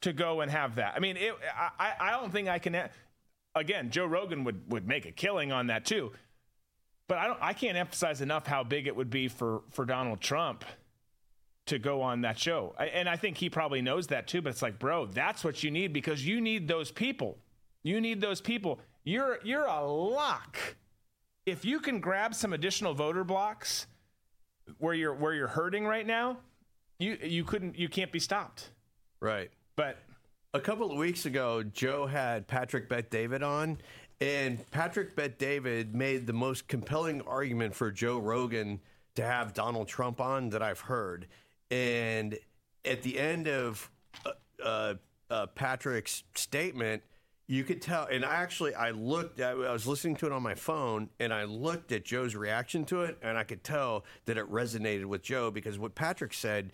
to 0.01 0.13
go 0.13 0.41
and 0.41 0.51
have 0.51 0.75
that. 0.75 0.93
I 0.95 0.99
mean, 0.99 1.17
it, 1.17 1.33
I, 1.79 1.93
I 1.99 2.11
don't 2.11 2.31
think 2.31 2.47
I 2.47 2.59
can. 2.59 2.89
Again, 3.55 3.89
Joe 3.89 4.05
Rogan 4.05 4.43
would, 4.43 4.71
would 4.71 4.87
make 4.87 5.05
a 5.05 5.11
killing 5.11 5.51
on 5.51 5.67
that 5.67 5.85
too, 5.85 6.11
but 7.07 7.17
I 7.17 7.27
don't. 7.27 7.39
I 7.41 7.53
can't 7.53 7.77
emphasize 7.77 8.21
enough 8.21 8.45
how 8.45 8.63
big 8.63 8.87
it 8.87 8.95
would 8.95 9.09
be 9.09 9.27
for 9.27 9.61
for 9.71 9.85
Donald 9.85 10.21
Trump 10.21 10.63
to 11.67 11.79
go 11.79 12.01
on 12.01 12.21
that 12.21 12.39
show. 12.39 12.73
And 12.79 13.07
I 13.09 13.17
think 13.17 13.37
he 13.37 13.49
probably 13.49 13.81
knows 13.81 14.07
that 14.07 14.27
too. 14.27 14.41
But 14.41 14.49
it's 14.49 14.61
like, 14.61 14.79
bro, 14.79 15.05
that's 15.05 15.43
what 15.43 15.63
you 15.63 15.71
need 15.71 15.93
because 15.93 16.25
you 16.25 16.41
need 16.41 16.67
those 16.67 16.91
people. 16.91 17.37
You 17.83 18.01
need 18.01 18.21
those 18.21 18.41
people. 18.41 18.79
You're 19.03 19.39
you're 19.43 19.65
a 19.65 19.85
lock. 19.85 20.57
If 21.45 21.63
you 21.63 21.79
can 21.79 21.99
grab 21.99 22.35
some 22.35 22.53
additional 22.53 22.93
voter 22.93 23.23
blocks 23.23 23.87
where 24.77 24.93
you're 24.93 25.13
where 25.13 25.33
you're 25.33 25.47
hurting 25.47 25.85
right 25.85 26.05
now, 26.05 26.37
you 26.99 27.17
you 27.21 27.43
couldn't 27.43 27.77
you 27.77 27.89
can't 27.89 28.11
be 28.11 28.19
stopped. 28.19 28.71
Right. 29.19 29.49
But 29.75 29.97
a 30.53 30.59
couple 30.59 30.91
of 30.91 30.97
weeks 30.97 31.25
ago, 31.25 31.63
Joe 31.63 32.05
had 32.07 32.47
Patrick 32.47 32.89
Bet 32.89 33.09
David 33.09 33.43
on, 33.43 33.77
and 34.21 34.69
Patrick 34.71 35.15
Bet 35.15 35.37
David 35.37 35.93
made 35.95 36.25
the 36.27 36.33
most 36.33 36.67
compelling 36.67 37.21
argument 37.21 37.75
for 37.75 37.91
Joe 37.91 38.17
Rogan 38.17 38.79
to 39.15 39.23
have 39.23 39.53
Donald 39.53 39.87
Trump 39.87 40.21
on 40.21 40.49
that 40.49 40.61
I've 40.61 40.79
heard. 40.79 41.27
And 41.69 42.37
at 42.85 43.03
the 43.03 43.19
end 43.19 43.47
of 43.47 43.89
uh, 44.25 44.31
uh, 44.63 44.93
uh, 45.29 45.45
Patrick's 45.47 46.23
statement, 46.35 47.03
you 47.47 47.63
could 47.63 47.81
tell. 47.81 48.05
And 48.05 48.25
I 48.25 48.35
actually, 48.35 48.75
I 48.75 48.91
looked. 48.91 49.39
I 49.39 49.53
was 49.53 49.87
listening 49.87 50.17
to 50.17 50.25
it 50.25 50.31
on 50.31 50.43
my 50.43 50.55
phone, 50.55 51.09
and 51.19 51.33
I 51.33 51.45
looked 51.45 51.91
at 51.91 52.03
Joe's 52.03 52.35
reaction 52.35 52.83
to 52.85 53.03
it, 53.03 53.17
and 53.21 53.37
I 53.37 53.43
could 53.43 53.63
tell 53.63 54.05
that 54.25 54.37
it 54.37 54.51
resonated 54.51 55.05
with 55.05 55.23
Joe 55.23 55.49
because 55.49 55.79
what 55.79 55.95
Patrick 55.95 56.33
said, 56.33 56.71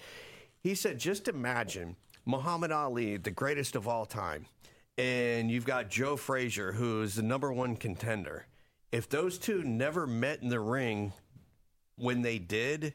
he 0.60 0.74
said, 0.76 1.00
just 1.00 1.28
imagine 1.28 1.96
Muhammad 2.26 2.72
Ali, 2.72 3.18
the 3.18 3.32
greatest 3.32 3.76
of 3.76 3.88
all 3.88 4.06
time, 4.06 4.48
and 4.98 5.52
you've 5.52 5.66
got 5.66 5.90
Joe 5.90 6.16
Frazier, 6.16 6.72
who's 6.72 7.16
the 7.16 7.24
number 7.24 7.52
one 7.54 7.76
contender. 7.76 8.48
If 8.92 9.10
those 9.10 9.38
two 9.38 9.64
never 9.64 10.08
met 10.08 10.42
in 10.42 10.50
the 10.50 10.60
ring 10.60 11.14
when 11.98 12.22
they 12.22 12.40
did, 12.40 12.94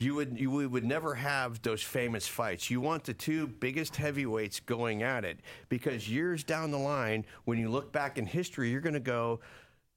you 0.00 0.14
would 0.14 0.38
you 0.38 0.50
we 0.50 0.66
would 0.66 0.84
never 0.84 1.14
have 1.14 1.62
those 1.62 1.82
famous 1.82 2.26
fights. 2.26 2.70
You 2.70 2.80
want 2.80 3.04
the 3.04 3.14
two 3.14 3.46
biggest 3.46 3.96
heavyweights 3.96 4.60
going 4.60 5.02
at 5.02 5.24
it 5.24 5.40
because 5.68 6.08
years 6.08 6.42
down 6.44 6.70
the 6.70 6.78
line, 6.78 7.24
when 7.44 7.58
you 7.58 7.70
look 7.70 7.92
back 7.92 8.18
in 8.18 8.26
history, 8.26 8.70
you're 8.70 8.80
going 8.80 8.94
to 8.94 9.00
go, 9.00 9.40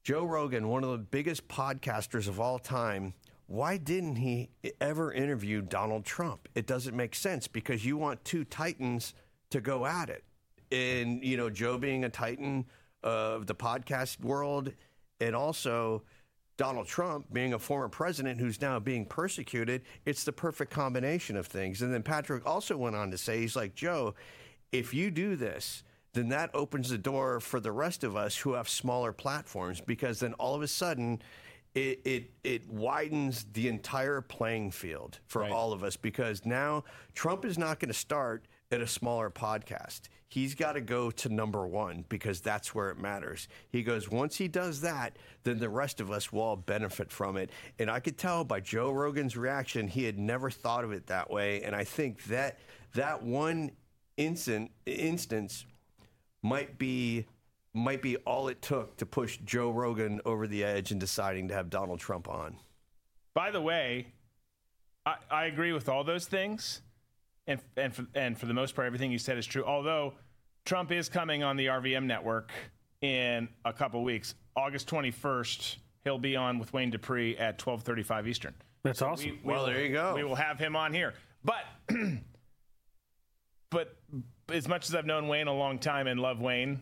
Joe 0.03 0.23
Rogan, 0.25 0.67
one 0.69 0.83
of 0.83 0.91
the 0.91 0.97
biggest 0.97 1.47
podcasters 1.47 2.27
of 2.27 2.39
all 2.39 2.59
time. 2.59 3.13
Why 3.47 3.77
didn't 3.77 4.17
he 4.17 4.49
ever 4.81 5.11
interview 5.11 5.61
Donald 5.61 6.03
Trump? 6.03 6.49
It 6.53 6.67
doesn't 6.67 6.95
make 6.95 7.15
sense 7.15 7.47
because 7.47 7.85
you 7.85 7.95
want 7.97 8.23
two 8.25 8.43
titans 8.43 9.13
to 9.51 9.61
go 9.61 9.85
at 9.85 10.09
it. 10.09 10.23
And, 10.69 11.23
you 11.23 11.37
know, 11.37 11.49
Joe 11.49 11.77
being 11.77 12.03
a 12.03 12.09
titan 12.09 12.65
of 13.03 13.47
the 13.47 13.55
podcast 13.55 14.19
world 14.19 14.73
and 15.21 15.33
also 15.33 16.03
Donald 16.57 16.87
Trump 16.87 17.31
being 17.31 17.53
a 17.53 17.59
former 17.59 17.87
president 17.87 18.39
who's 18.39 18.59
now 18.59 18.79
being 18.79 19.05
persecuted, 19.05 19.83
it's 20.05 20.23
the 20.23 20.33
perfect 20.33 20.71
combination 20.71 21.37
of 21.37 21.47
things. 21.47 21.81
And 21.81 21.93
then 21.93 22.03
Patrick 22.03 22.45
also 22.45 22.75
went 22.75 22.95
on 22.95 23.11
to 23.11 23.17
say, 23.17 23.39
he's 23.39 23.55
like, 23.55 23.75
Joe, 23.75 24.15
if 24.71 24.93
you 24.93 25.11
do 25.11 25.35
this, 25.35 25.83
then 26.13 26.29
that 26.29 26.49
opens 26.53 26.89
the 26.89 26.97
door 26.97 27.39
for 27.39 27.59
the 27.59 27.71
rest 27.71 28.03
of 28.03 28.15
us 28.15 28.35
who 28.37 28.53
have 28.53 28.67
smaller 28.67 29.13
platforms 29.13 29.81
because 29.81 30.19
then 30.19 30.33
all 30.33 30.55
of 30.55 30.63
a 30.63 30.67
sudden 30.67 31.21
it 31.75 32.01
it, 32.05 32.31
it 32.43 32.67
widens 32.69 33.45
the 33.53 33.67
entire 33.67 34.21
playing 34.21 34.71
field 34.71 35.19
for 35.27 35.43
all 35.43 35.73
of 35.73 35.83
us 35.83 35.95
because 35.95 36.45
now 36.45 36.83
Trump 37.13 37.45
is 37.45 37.57
not 37.57 37.79
going 37.79 37.89
to 37.89 37.97
start 37.97 38.47
at 38.71 38.81
a 38.81 38.87
smaller 38.87 39.29
podcast. 39.29 40.01
He's 40.27 40.55
got 40.55 40.73
to 40.73 40.81
go 40.81 41.09
to 41.09 41.29
number 41.29 41.65
one 41.65 42.03
because 42.09 42.41
that's 42.41 42.75
where 42.75 42.89
it 42.89 42.97
matters. 42.97 43.47
He 43.69 43.81
goes, 43.81 44.09
once 44.09 44.35
he 44.35 44.47
does 44.49 44.81
that, 44.81 45.17
then 45.43 45.59
the 45.59 45.69
rest 45.69 46.01
of 46.01 46.11
us 46.11 46.33
will 46.33 46.41
all 46.41 46.55
benefit 46.57 47.11
from 47.11 47.37
it. 47.37 47.49
And 47.79 47.89
I 47.89 48.01
could 48.01 48.17
tell 48.17 48.43
by 48.43 48.59
Joe 48.59 48.91
Rogan's 48.91 49.37
reaction, 49.37 49.87
he 49.87 50.03
had 50.03 50.19
never 50.19 50.49
thought 50.49 50.83
of 50.83 50.91
it 50.91 51.07
that 51.07 51.29
way. 51.29 51.63
And 51.63 51.73
I 51.75 51.85
think 51.85 52.25
that 52.25 52.59
that 52.93 53.23
one 53.23 53.71
instant 54.17 54.71
instance 54.85 55.65
might 56.43 56.77
be 56.77 57.25
might 57.73 58.01
be 58.01 58.17
all 58.17 58.47
it 58.47 58.59
took 58.61 58.97
to 58.97 59.05
push 59.05 59.37
Joe 59.45 59.69
Rogan 59.69 60.19
over 60.25 60.47
the 60.47 60.63
edge 60.63 60.91
in 60.91 60.97
deciding 60.97 61.49
to 61.49 61.53
have 61.53 61.69
Donald 61.69 61.99
Trump 61.99 62.27
on. 62.27 62.55
By 63.35 63.51
the 63.51 63.61
way, 63.61 64.07
I, 65.05 65.15
I 65.29 65.45
agree 65.45 65.71
with 65.73 65.87
all 65.87 66.03
those 66.03 66.25
things, 66.25 66.81
and 67.47 67.59
and 67.75 67.95
for, 67.95 68.05
and 68.13 68.37
for 68.37 68.45
the 68.45 68.53
most 68.53 68.75
part, 68.75 68.85
everything 68.85 69.11
you 69.11 69.17
said 69.19 69.37
is 69.37 69.45
true. 69.45 69.63
Although 69.63 70.13
Trump 70.65 70.91
is 70.91 71.09
coming 71.09 71.43
on 71.43 71.55
the 71.57 71.67
RVM 71.67 72.05
network 72.05 72.51
in 73.01 73.47
a 73.65 73.73
couple 73.73 74.03
weeks, 74.03 74.35
August 74.55 74.87
twenty 74.87 75.11
first, 75.11 75.77
he'll 76.03 76.17
be 76.19 76.35
on 76.35 76.59
with 76.59 76.73
Wayne 76.73 76.89
Dupree 76.89 77.37
at 77.37 77.57
twelve 77.57 77.83
thirty 77.83 78.03
five 78.03 78.27
Eastern. 78.27 78.53
That's 78.83 79.01
awesome. 79.01 79.39
Well, 79.43 79.59
will- 79.59 79.65
there 79.67 79.81
you 79.83 79.93
go. 79.93 80.13
We 80.15 80.23
will 80.23 80.35
have 80.35 80.59
him 80.59 80.75
on 80.75 80.93
here, 80.93 81.13
but 81.43 81.63
but 83.69 83.95
as 84.51 84.67
much 84.67 84.87
as 84.87 84.95
I've 84.95 85.05
known 85.05 85.27
Wayne 85.27 85.47
a 85.47 85.53
long 85.53 85.79
time 85.79 86.07
and 86.07 86.19
love 86.19 86.39
Wayne, 86.39 86.81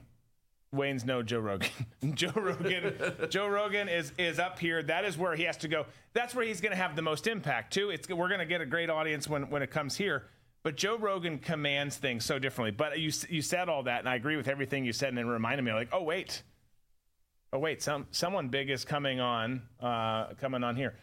Wayne's 0.72 1.06
no 1.06 1.24
Joe 1.24 1.40
Rogan. 1.40 1.70
Joe 2.14 2.32
Rogan, 2.36 2.94
Joe 3.30 3.48
Rogan 3.48 3.88
is 3.90 4.12
is 4.18 4.40
up 4.40 4.60
here. 4.60 4.84
That 4.84 5.06
is 5.06 5.18
where 5.18 5.36
he 5.36 5.44
has 5.44 5.58
to 5.58 5.68
go. 5.68 5.86
That's 6.14 6.36
where 6.36 6.46
he's 6.46 6.62
going 6.62 6.72
to 6.72 6.78
have 6.78 6.96
the 6.96 7.02
most 7.02 7.28
impact 7.28 7.74
too. 7.74 7.90
It's 7.90 8.10
we're 8.10 8.28
going 8.28 8.40
to 8.40 8.46
get 8.46 8.62
a 8.62 8.66
great 8.66 8.90
audience 8.90 9.28
when 9.28 9.50
when 9.50 9.62
it 9.62 9.72
comes 9.72 9.96
here. 9.96 10.24
But 10.66 10.78
Joe 10.78 10.98
Rogan 10.98 11.38
commands 11.38 11.98
things 11.98 12.26
so 12.26 12.40
differently. 12.40 12.72
But 12.72 12.98
you 12.98 13.12
you 13.30 13.44
said 13.44 13.70
all 13.70 13.84
that, 13.84 14.00
and 14.00 14.10
I 14.10 14.16
agree 14.16 14.36
with 14.36 14.48
everything 14.48 14.84
you 14.84 14.94
said, 14.94 15.10
and 15.10 15.20
it 15.20 15.24
reminded 15.24 15.62
me 15.62 15.72
like, 15.72 15.90
oh 15.92 16.02
wait, 16.02 16.42
oh 17.54 17.60
wait, 17.60 17.84
some 17.84 18.08
someone 18.10 18.50
big 18.50 18.72
is 18.72 18.84
coming 18.84 19.20
on, 19.20 19.62
uh, 19.80 20.34
coming 20.42 20.64
on 20.64 20.76
here. 20.76 20.96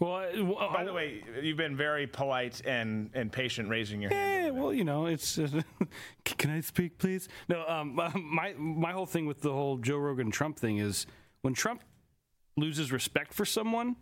Well, 0.00 0.26
by 0.72 0.82
the 0.82 0.92
way, 0.92 1.22
you've 1.40 1.56
been 1.56 1.76
very 1.76 2.08
polite 2.08 2.62
and 2.66 3.10
and 3.14 3.30
patient 3.30 3.68
raising 3.68 4.02
your 4.02 4.10
hand. 4.10 4.46
Yeah, 4.46 4.50
well, 4.50 4.74
you 4.74 4.82
know, 4.82 5.06
it's. 5.06 5.38
Uh, 5.38 5.62
can 6.24 6.50
I 6.50 6.60
speak, 6.60 6.98
please? 6.98 7.28
No, 7.48 7.64
um, 7.68 7.94
my 8.16 8.54
my 8.58 8.90
whole 8.90 9.06
thing 9.06 9.26
with 9.26 9.40
the 9.40 9.52
whole 9.52 9.78
Joe 9.78 9.98
Rogan 9.98 10.32
Trump 10.32 10.58
thing 10.58 10.78
is 10.78 11.06
when 11.42 11.54
Trump 11.54 11.84
loses 12.56 12.90
respect 12.90 13.32
for 13.32 13.44
someone, 13.44 13.94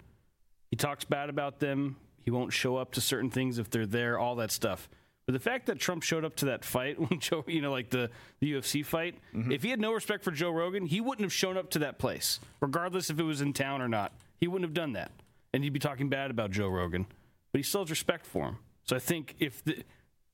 he 0.70 0.76
talks 0.76 1.04
bad 1.04 1.28
about 1.28 1.60
them. 1.60 1.96
He 2.24 2.30
won't 2.30 2.52
show 2.52 2.76
up 2.76 2.92
to 2.92 3.00
certain 3.00 3.30
things 3.30 3.58
if 3.58 3.70
they're 3.70 3.86
there, 3.86 4.18
all 4.18 4.36
that 4.36 4.50
stuff. 4.50 4.88
But 5.26 5.32
the 5.32 5.40
fact 5.40 5.66
that 5.66 5.78
Trump 5.78 6.02
showed 6.02 6.24
up 6.24 6.36
to 6.36 6.46
that 6.46 6.64
fight 6.64 6.98
when 7.10 7.20
Joe, 7.20 7.44
you 7.46 7.60
know, 7.60 7.70
like 7.70 7.90
the, 7.90 8.10
the 8.40 8.52
UFC 8.52 8.84
fight, 8.84 9.16
mm-hmm. 9.34 9.52
if 9.52 9.62
he 9.62 9.70
had 9.70 9.80
no 9.80 9.92
respect 9.92 10.24
for 10.24 10.30
Joe 10.30 10.50
Rogan, 10.50 10.86
he 10.86 11.00
wouldn't 11.00 11.24
have 11.24 11.32
shown 11.32 11.56
up 11.56 11.70
to 11.70 11.78
that 11.80 11.98
place, 11.98 12.40
regardless 12.60 13.10
if 13.10 13.18
it 13.18 13.24
was 13.24 13.40
in 13.40 13.52
town 13.52 13.80
or 13.80 13.88
not. 13.88 14.12
He 14.38 14.48
wouldn't 14.48 14.68
have 14.68 14.74
done 14.74 14.92
that, 14.92 15.12
and 15.52 15.62
he'd 15.64 15.72
be 15.72 15.78
talking 15.78 16.08
bad 16.08 16.30
about 16.30 16.50
Joe 16.50 16.68
Rogan. 16.68 17.06
But 17.52 17.58
he 17.58 17.62
still 17.62 17.82
has 17.82 17.90
respect 17.90 18.26
for 18.26 18.46
him. 18.46 18.58
So 18.84 18.96
I 18.96 18.98
think 18.98 19.36
if 19.38 19.64
the, 19.64 19.82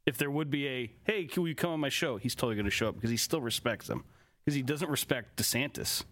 if 0.06 0.16
there 0.18 0.30
would 0.30 0.50
be 0.50 0.66
a 0.66 0.90
hey, 1.04 1.24
can 1.26 1.46
you 1.46 1.54
come 1.54 1.70
on 1.70 1.80
my 1.80 1.88
show? 1.88 2.16
He's 2.16 2.34
totally 2.34 2.56
going 2.56 2.64
to 2.64 2.70
show 2.70 2.88
up 2.88 2.94
because 2.96 3.10
he 3.10 3.16
still 3.16 3.40
respects 3.40 3.88
him 3.88 4.04
because 4.44 4.54
he 4.54 4.62
doesn't 4.62 4.90
respect 4.90 5.36
DeSantis 5.36 6.02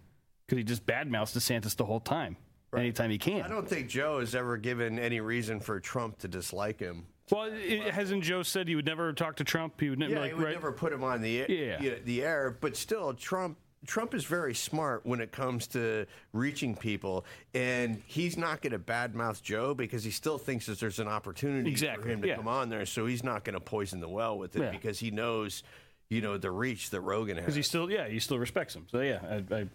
because 0.45 0.57
he 0.57 0.63
just 0.63 0.85
badmouths 0.85 1.35
DeSantis 1.37 1.75
the 1.75 1.85
whole 1.85 1.99
time, 1.99 2.37
anytime 2.75 3.09
he 3.09 3.17
can. 3.17 3.41
I 3.41 3.47
don't 3.47 3.67
think 3.67 3.87
Joe 3.89 4.19
has 4.19 4.35
ever 4.35 4.57
given 4.57 4.99
any 4.99 5.19
reason 5.21 5.59
for 5.59 5.79
Trump 5.79 6.19
to 6.19 6.27
dislike 6.27 6.79
him. 6.79 7.05
Well, 7.31 7.49
it, 7.53 7.93
hasn't 7.93 8.23
Joe 8.23 8.41
said 8.43 8.67
he 8.67 8.75
would 8.75 8.85
never 8.87 9.13
talk 9.13 9.35
to 9.37 9.43
Trump? 9.43 9.79
He 9.79 9.89
would 9.89 9.99
never 9.99 10.13
Yeah, 10.13 10.19
like 10.19 10.29
he 10.31 10.35
would 10.35 10.43
right? 10.45 10.53
never 10.53 10.71
put 10.71 10.91
him 10.91 11.03
on 11.03 11.21
the 11.21 11.41
air, 11.41 11.45
Yeah. 11.51 11.81
you 11.81 11.91
know, 11.91 11.97
the 12.03 12.23
air. 12.23 12.57
But 12.59 12.75
still, 12.75 13.13
Trump 13.13 13.57
Trump 13.87 14.13
is 14.13 14.25
very 14.25 14.53
smart 14.53 15.05
when 15.05 15.21
it 15.21 15.31
comes 15.31 15.65
to 15.67 16.05
reaching 16.33 16.75
people, 16.75 17.23
and 17.53 18.01
he's 18.07 18.35
not 18.35 18.61
going 18.61 18.73
to 18.73 18.79
badmouth 18.79 19.41
Joe 19.41 19.73
because 19.73 20.03
he 20.03 20.11
still 20.11 20.37
thinks 20.37 20.65
that 20.65 20.79
there's 20.81 20.99
an 20.99 21.07
opportunity 21.07 21.69
Exactly, 21.69 22.03
for 22.03 22.09
him 22.09 22.21
to 22.23 22.27
yeah. 22.27 22.35
come 22.35 22.47
on 22.49 22.67
there. 22.67 22.85
So 22.85 23.05
he's 23.05 23.23
not 23.23 23.45
going 23.45 23.53
to 23.53 23.61
poison 23.61 24.01
the 24.01 24.09
well 24.09 24.37
with 24.37 24.55
it 24.57 24.63
Yeah. 24.63 24.71
because 24.71 24.99
he 24.99 25.11
knows, 25.11 25.63
you 26.09 26.19
know, 26.19 26.37
the 26.37 26.51
reach 26.51 26.89
that 26.89 26.99
Rogan 26.99 27.37
has. 27.37 27.45
because 27.45 27.55
he 27.55 27.61
still 27.61 27.89
yeah 27.89 28.07
he 28.09 28.19
still 28.19 28.37
respects 28.39 28.75
him. 28.75 28.85
So 28.91 28.99
yeah, 28.99 29.19
I, 29.23 29.55
I, 29.55 29.67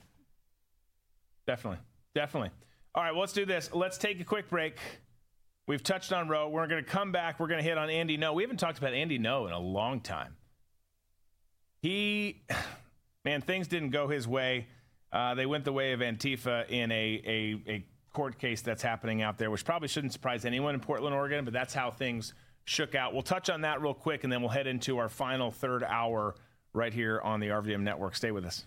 Definitely. 1.46 1.78
Definitely. 2.14 2.50
All 2.96 3.02
right, 3.02 3.10
well, 3.10 3.20
let's 3.20 3.32
do 3.32 3.44
this. 3.44 3.70
Let's 3.72 3.98
take 3.98 4.20
a 4.20 4.24
quick 4.24 4.48
break. 4.48 4.76
We've 5.66 5.82
touched 5.82 6.12
on 6.12 6.28
Roe. 6.28 6.48
We're 6.48 6.68
going 6.68 6.84
to 6.84 6.88
come 6.88 7.10
back. 7.10 7.40
We're 7.40 7.48
going 7.48 7.58
to 7.58 7.68
hit 7.68 7.76
on 7.76 7.90
Andy 7.90 8.16
Ngo. 8.16 8.34
We 8.34 8.44
haven't 8.44 8.58
talked 8.58 8.78
about 8.78 8.94
Andy 8.94 9.18
Ngo 9.18 9.48
in 9.48 9.52
a 9.52 9.58
long 9.58 10.00
time. 10.00 10.36
He, 11.82 12.44
man, 13.24 13.40
things 13.40 13.66
didn't 13.66 13.90
go 13.90 14.06
his 14.06 14.28
way. 14.28 14.68
Uh, 15.12 15.34
they 15.34 15.44
went 15.44 15.64
the 15.64 15.72
way 15.72 15.92
of 15.92 16.00
Antifa 16.00 16.68
in 16.68 16.92
a, 16.92 17.22
a, 17.66 17.70
a 17.70 17.86
court 18.12 18.38
case 18.38 18.62
that's 18.62 18.82
happening 18.82 19.22
out 19.22 19.38
there, 19.38 19.50
which 19.50 19.64
probably 19.64 19.88
shouldn't 19.88 20.12
surprise 20.12 20.44
anyone 20.44 20.74
in 20.74 20.80
Portland, 20.80 21.16
Oregon, 21.16 21.44
but 21.44 21.52
that's 21.52 21.74
how 21.74 21.90
things 21.90 22.32
shook 22.64 22.94
out. 22.94 23.12
We'll 23.12 23.22
touch 23.22 23.50
on 23.50 23.62
that 23.62 23.82
real 23.82 23.94
quick, 23.94 24.22
and 24.22 24.32
then 24.32 24.40
we'll 24.40 24.50
head 24.50 24.68
into 24.68 24.98
our 24.98 25.08
final 25.08 25.50
third 25.50 25.82
hour 25.82 26.36
right 26.72 26.92
here 26.92 27.20
on 27.22 27.40
the 27.40 27.48
RVM 27.48 27.80
network. 27.80 28.14
Stay 28.14 28.30
with 28.30 28.44
us. 28.44 28.66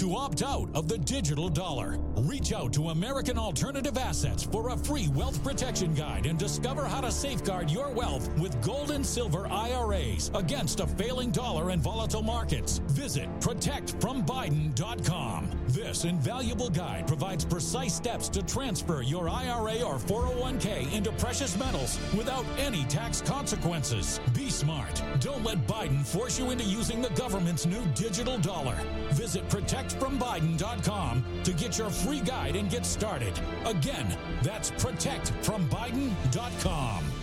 to 0.00 0.16
opt 0.16 0.42
out 0.42 0.68
of 0.74 0.88
the 0.88 0.96
digital 0.96 1.50
dollar. 1.50 1.98
Reach 2.20 2.54
out 2.54 2.72
to 2.72 2.88
American 2.88 3.36
Alternative 3.36 3.98
Assets 3.98 4.44
for 4.44 4.70
a 4.70 4.76
free 4.78 5.08
wealth 5.08 5.44
protection 5.44 5.92
guide 5.92 6.24
and 6.24 6.38
discover 6.38 6.86
how 6.86 7.02
to 7.02 7.12
safeguard 7.12 7.70
your 7.70 7.90
wealth 7.90 8.30
with 8.38 8.58
gold 8.62 8.92
and 8.92 9.04
silver 9.04 9.46
IRAs 9.48 10.30
against 10.34 10.80
a 10.80 10.86
failing 10.86 11.30
dollar 11.30 11.68
and 11.68 11.82
volatile 11.82 12.22
markets. 12.22 12.78
Visit 12.86 13.28
protectfrombiden.com. 13.40 15.50
This 15.68 16.06
invaluable 16.06 16.70
guide 16.70 17.06
provides 17.06 17.44
precise 17.44 17.94
steps 17.94 18.30
to 18.30 18.42
transfer 18.42 19.02
your 19.02 19.28
IRA 19.28 19.82
or 19.82 19.98
401k 19.98 20.94
into 20.94 21.12
precious 21.12 21.58
metals 21.58 21.98
without 22.16 22.46
any 22.58 22.84
tax 22.84 23.20
consequences. 23.20 24.18
Be 24.34 24.48
smart. 24.48 25.02
Don't 25.20 25.44
let 25.44 25.66
Biden 25.66 26.06
force 26.06 26.38
you 26.38 26.50
into 26.50 26.64
using 26.64 27.02
the 27.02 27.10
government's 27.10 27.66
new 27.66 27.84
digital 27.94 28.38
dollar. 28.38 28.78
Visit 29.12 29.46
protectfrombiden.com 29.94 31.24
to 31.44 31.52
get 31.52 31.78
your 31.78 31.90
free 31.90 32.18
guide 32.20 32.56
and 32.56 32.68
get 32.70 32.86
started. 32.86 33.38
Again, 33.66 34.16
that's 34.42 34.70
protectfrombiden.com. 34.72 37.19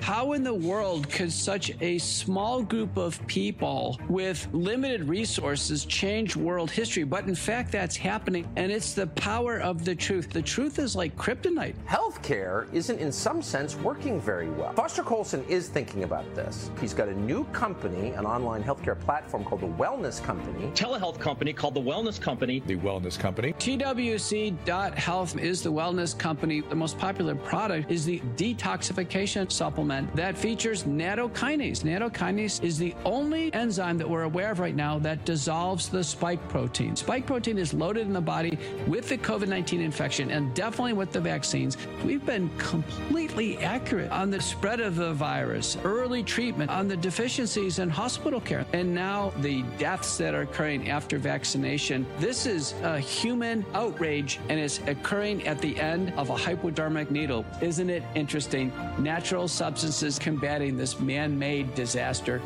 How 0.00 0.32
in 0.32 0.42
the 0.42 0.54
world 0.54 1.08
could 1.08 1.32
such 1.32 1.72
a 1.80 1.98
small 1.98 2.62
group 2.62 2.96
of 2.96 3.24
people 3.26 3.98
with 4.08 4.46
limited 4.52 5.08
resources 5.08 5.84
change 5.84 6.36
world 6.36 6.70
history? 6.70 7.04
But 7.04 7.26
in 7.26 7.34
fact, 7.34 7.72
that's 7.72 7.96
happening, 7.96 8.46
and 8.56 8.70
it's 8.70 8.92
the 8.92 9.06
power 9.06 9.60
of 9.60 9.84
the 9.84 9.94
truth. 9.94 10.30
The 10.30 10.42
truth 10.42 10.78
is 10.78 10.94
like 10.94 11.16
kryptonite. 11.16 11.74
Healthcare 11.88 12.72
isn't, 12.72 12.98
in 12.98 13.12
some 13.12 13.40
sense, 13.40 13.76
working 13.76 14.20
very 14.20 14.50
well. 14.50 14.72
Foster 14.74 15.02
Coulson 15.02 15.44
is 15.48 15.68
thinking 15.68 16.04
about 16.04 16.34
this. 16.34 16.70
He's 16.80 16.92
got 16.92 17.08
a 17.08 17.14
new 17.14 17.44
company, 17.46 18.10
an 18.10 18.26
online 18.26 18.62
healthcare 18.62 18.98
platform 18.98 19.44
called 19.44 19.62
the 19.62 19.68
Wellness 19.68 20.22
Company. 20.22 20.66
Telehealth 20.72 21.18
company 21.18 21.52
called 21.52 21.74
the 21.74 21.80
Wellness 21.80 22.20
Company. 22.20 22.60
The 22.66 22.76
Wellness 22.76 23.18
Company. 23.18 23.52
TWC.health 23.54 25.38
is 25.38 25.62
the 25.62 25.72
wellness 25.72 26.18
company. 26.18 26.60
The 26.60 26.74
most 26.74 26.98
popular 26.98 27.34
product 27.34 27.90
is 27.90 28.04
the 28.04 28.20
detoxification 28.36 29.50
supplement 29.50 29.83
supplement 29.84 30.16
that 30.16 30.36
features 30.36 30.84
nattokinase. 30.84 31.82
Nattokinase 31.82 32.62
is 32.62 32.78
the 32.78 32.94
only 33.04 33.52
enzyme 33.52 33.98
that 33.98 34.08
we're 34.08 34.22
aware 34.22 34.50
of 34.50 34.58
right 34.58 34.74
now 34.74 34.98
that 34.98 35.24
dissolves 35.26 35.88
the 35.88 36.02
spike 36.02 36.48
protein. 36.48 36.96
Spike 36.96 37.26
protein 37.26 37.58
is 37.58 37.74
loaded 37.74 38.06
in 38.06 38.12
the 38.12 38.20
body 38.20 38.58
with 38.86 39.08
the 39.08 39.18
COVID 39.18 39.48
19 39.48 39.80
infection 39.80 40.30
and 40.30 40.54
definitely 40.54 40.94
with 40.94 41.12
the 41.12 41.20
vaccines. 41.20 41.76
We've 42.02 42.24
been 42.24 42.48
completely 42.56 43.58
accurate 43.58 44.10
on 44.10 44.30
the 44.30 44.40
spread 44.40 44.80
of 44.80 44.96
the 44.96 45.12
virus, 45.12 45.76
early 45.84 46.22
treatment, 46.22 46.70
on 46.70 46.88
the 46.88 46.96
deficiencies 46.96 47.78
in 47.78 47.90
hospital 47.90 48.40
care, 48.40 48.64
and 48.72 48.94
now 48.94 49.32
the 49.40 49.62
deaths 49.78 50.16
that 50.18 50.34
are 50.34 50.42
occurring 50.42 50.88
after 50.88 51.18
vaccination. 51.18 52.06
This 52.18 52.46
is 52.46 52.74
a 52.82 52.98
human 52.98 53.66
outrage 53.74 54.40
and 54.48 54.58
it's 54.58 54.80
occurring 54.86 55.46
at 55.46 55.60
the 55.60 55.78
end 55.78 56.12
of 56.16 56.30
a 56.30 56.36
hypodermic 56.36 57.10
needle. 57.10 57.44
Isn't 57.60 57.90
it 57.90 58.02
interesting? 58.14 58.72
Natural 58.98 59.46
substances 59.74 60.20
combating 60.20 60.76
this 60.76 61.00
man 61.00 61.36
made 61.36 61.74
disaster. 61.74 62.40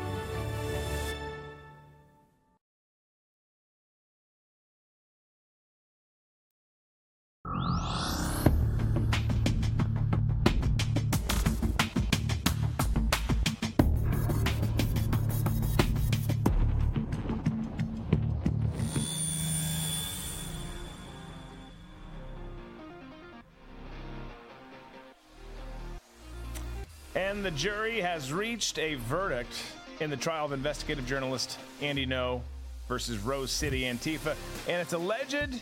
And 27.39 27.45
the 27.45 27.51
jury 27.51 28.01
has 28.01 28.33
reached 28.33 28.77
a 28.79 28.95
verdict 28.95 29.63
in 30.01 30.09
the 30.09 30.17
trial 30.17 30.43
of 30.43 30.51
investigative 30.51 31.07
journalist 31.07 31.57
Andy 31.81 32.05
Ngo 32.05 32.41
versus 32.89 33.17
Rose 33.19 33.49
City 33.49 33.83
Antifa 33.83 34.35
and 34.67 34.81
its 34.81 34.91
alleged 34.91 35.61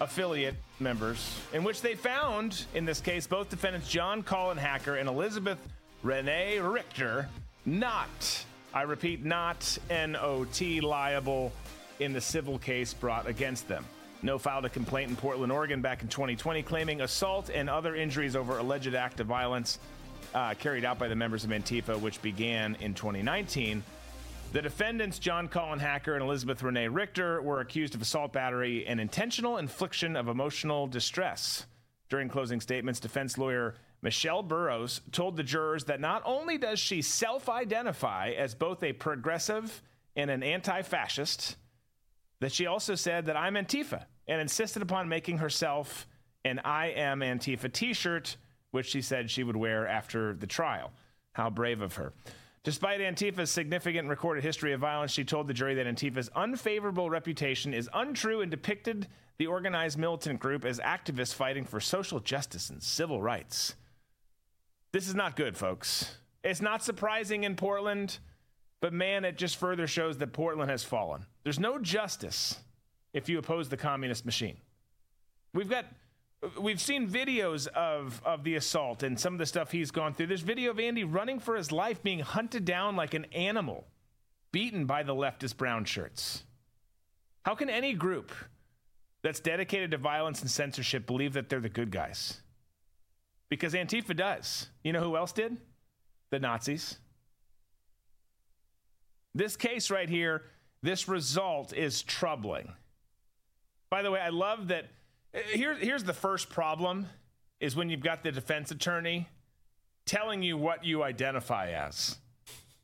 affiliate 0.00 0.54
members, 0.78 1.36
in 1.52 1.64
which 1.64 1.82
they 1.82 1.96
found, 1.96 2.64
in 2.76 2.84
this 2.84 3.00
case, 3.00 3.26
both 3.26 3.50
defendants 3.50 3.88
John 3.88 4.22
Colin 4.22 4.56
Hacker 4.56 4.94
and 4.94 5.08
Elizabeth 5.08 5.58
Renee 6.04 6.60
Richter 6.60 7.28
not, 7.66 8.44
I 8.72 8.82
repeat, 8.82 9.24
not 9.24 9.78
NOT 9.90 10.62
liable 10.80 11.52
in 11.98 12.12
the 12.12 12.20
civil 12.20 12.56
case 12.56 12.94
brought 12.94 13.26
against 13.26 13.66
them. 13.66 13.84
Ngo 14.22 14.40
filed 14.40 14.64
a 14.64 14.68
complaint 14.68 15.10
in 15.10 15.16
Portland, 15.16 15.50
Oregon 15.50 15.80
back 15.80 16.02
in 16.02 16.08
2020 16.08 16.62
claiming 16.62 17.00
assault 17.00 17.50
and 17.50 17.68
other 17.68 17.96
injuries 17.96 18.36
over 18.36 18.58
alleged 18.58 18.94
act 18.94 19.18
of 19.18 19.26
violence 19.26 19.80
uh, 20.34 20.54
carried 20.54 20.84
out 20.84 20.98
by 20.98 21.08
the 21.08 21.16
members 21.16 21.44
of 21.44 21.50
Antifa, 21.50 22.00
which 22.00 22.20
began 22.22 22.76
in 22.80 22.94
2019. 22.94 23.82
The 24.52 24.62
defendants, 24.62 25.18
John 25.18 25.48
Colin 25.48 25.78
Hacker 25.78 26.14
and 26.14 26.22
Elizabeth 26.22 26.62
Renee 26.62 26.88
Richter, 26.88 27.42
were 27.42 27.60
accused 27.60 27.94
of 27.94 28.00
assault 28.00 28.32
battery 28.32 28.86
and 28.86 29.00
intentional 29.00 29.58
infliction 29.58 30.16
of 30.16 30.28
emotional 30.28 30.86
distress. 30.86 31.66
During 32.08 32.28
closing 32.28 32.60
statements, 32.60 33.00
defense 33.00 33.36
lawyer 33.36 33.74
Michelle 34.00 34.42
Burrows 34.42 35.00
told 35.12 35.36
the 35.36 35.42
jurors 35.42 35.84
that 35.84 36.00
not 36.00 36.22
only 36.24 36.56
does 36.56 36.78
she 36.78 37.02
self 37.02 37.48
identify 37.48 38.30
as 38.30 38.54
both 38.54 38.82
a 38.82 38.92
progressive 38.92 39.82
and 40.16 40.30
an 40.30 40.42
anti 40.42 40.82
fascist, 40.82 41.56
that 42.40 42.52
she 42.52 42.66
also 42.66 42.94
said 42.94 43.26
that 43.26 43.36
I'm 43.36 43.54
Antifa 43.54 44.04
and 44.26 44.40
insisted 44.40 44.82
upon 44.82 45.08
making 45.08 45.38
herself 45.38 46.06
an 46.44 46.60
I 46.64 46.88
am 46.88 47.20
Antifa 47.20 47.72
t 47.72 47.92
shirt, 47.92 48.36
which 48.70 48.86
she 48.86 49.02
said 49.02 49.30
she 49.30 49.44
would 49.44 49.56
wear 49.56 49.86
after 49.86 50.34
the 50.34 50.46
trial. 50.46 50.92
How 51.32 51.50
brave 51.50 51.80
of 51.80 51.94
her. 51.94 52.12
Despite 52.64 53.00
Antifa's 53.00 53.50
significant 53.50 54.08
recorded 54.08 54.44
history 54.44 54.72
of 54.72 54.80
violence, 54.80 55.12
she 55.12 55.24
told 55.24 55.46
the 55.46 55.54
jury 55.54 55.74
that 55.76 55.86
Antifa's 55.86 56.28
unfavorable 56.34 57.08
reputation 57.08 57.72
is 57.72 57.88
untrue 57.94 58.40
and 58.40 58.50
depicted 58.50 59.06
the 59.38 59.46
organized 59.46 59.96
militant 59.98 60.40
group 60.40 60.64
as 60.64 60.80
activists 60.80 61.32
fighting 61.32 61.64
for 61.64 61.80
social 61.80 62.20
justice 62.20 62.68
and 62.70 62.82
civil 62.82 63.22
rights. 63.22 63.74
This 64.92 65.08
is 65.08 65.14
not 65.14 65.36
good, 65.36 65.56
folks. 65.56 66.16
It's 66.42 66.60
not 66.60 66.82
surprising 66.82 67.44
in 67.44 67.56
Portland, 67.56 68.18
but 68.80 68.92
man, 68.92 69.24
it 69.24 69.38
just 69.38 69.56
further 69.56 69.86
shows 69.86 70.18
that 70.18 70.32
Portland 70.32 70.70
has 70.70 70.82
fallen. 70.82 71.26
There's 71.44 71.60
no 71.60 71.78
justice 71.78 72.58
if 73.12 73.28
you 73.28 73.38
oppose 73.38 73.68
the 73.68 73.76
communist 73.76 74.26
machine. 74.26 74.56
We've 75.54 75.70
got 75.70 75.86
we've 76.58 76.80
seen 76.80 77.08
videos 77.08 77.66
of 77.68 78.22
of 78.24 78.44
the 78.44 78.54
assault 78.54 79.02
and 79.02 79.18
some 79.18 79.34
of 79.34 79.38
the 79.38 79.46
stuff 79.46 79.72
he's 79.72 79.90
gone 79.90 80.14
through. 80.14 80.28
There's 80.28 80.42
video 80.42 80.70
of 80.70 80.80
Andy 80.80 81.04
running 81.04 81.40
for 81.40 81.56
his 81.56 81.72
life, 81.72 82.02
being 82.02 82.20
hunted 82.20 82.64
down 82.64 82.96
like 82.96 83.14
an 83.14 83.26
animal, 83.26 83.86
beaten 84.52 84.86
by 84.86 85.02
the 85.02 85.14
leftist 85.14 85.56
brown 85.56 85.84
shirts. 85.84 86.44
How 87.44 87.54
can 87.54 87.70
any 87.70 87.94
group 87.94 88.32
that's 89.22 89.40
dedicated 89.40 89.90
to 89.92 89.98
violence 89.98 90.42
and 90.42 90.50
censorship 90.50 91.06
believe 91.06 91.32
that 91.32 91.48
they're 91.48 91.60
the 91.60 91.68
good 91.68 91.90
guys? 91.90 92.40
Because 93.48 93.72
Antifa 93.72 94.14
does. 94.14 94.68
You 94.84 94.92
know 94.92 95.00
who 95.00 95.16
else 95.16 95.32
did? 95.32 95.56
The 96.30 96.38
Nazis. 96.38 96.98
This 99.34 99.56
case 99.56 99.90
right 99.90 100.08
here, 100.08 100.42
this 100.82 101.08
result 101.08 101.72
is 101.72 102.02
troubling. 102.02 102.72
By 103.90 104.02
the 104.02 104.10
way, 104.10 104.20
I 104.20 104.28
love 104.28 104.68
that 104.68 104.86
here, 105.52 105.74
here's 105.74 106.04
the 106.04 106.12
first 106.12 106.50
problem 106.50 107.06
is 107.60 107.74
when 107.74 107.90
you've 107.90 108.02
got 108.02 108.22
the 108.22 108.32
defense 108.32 108.70
attorney 108.70 109.28
telling 110.06 110.42
you 110.42 110.56
what 110.56 110.84
you 110.84 111.02
identify 111.02 111.70
as. 111.70 112.16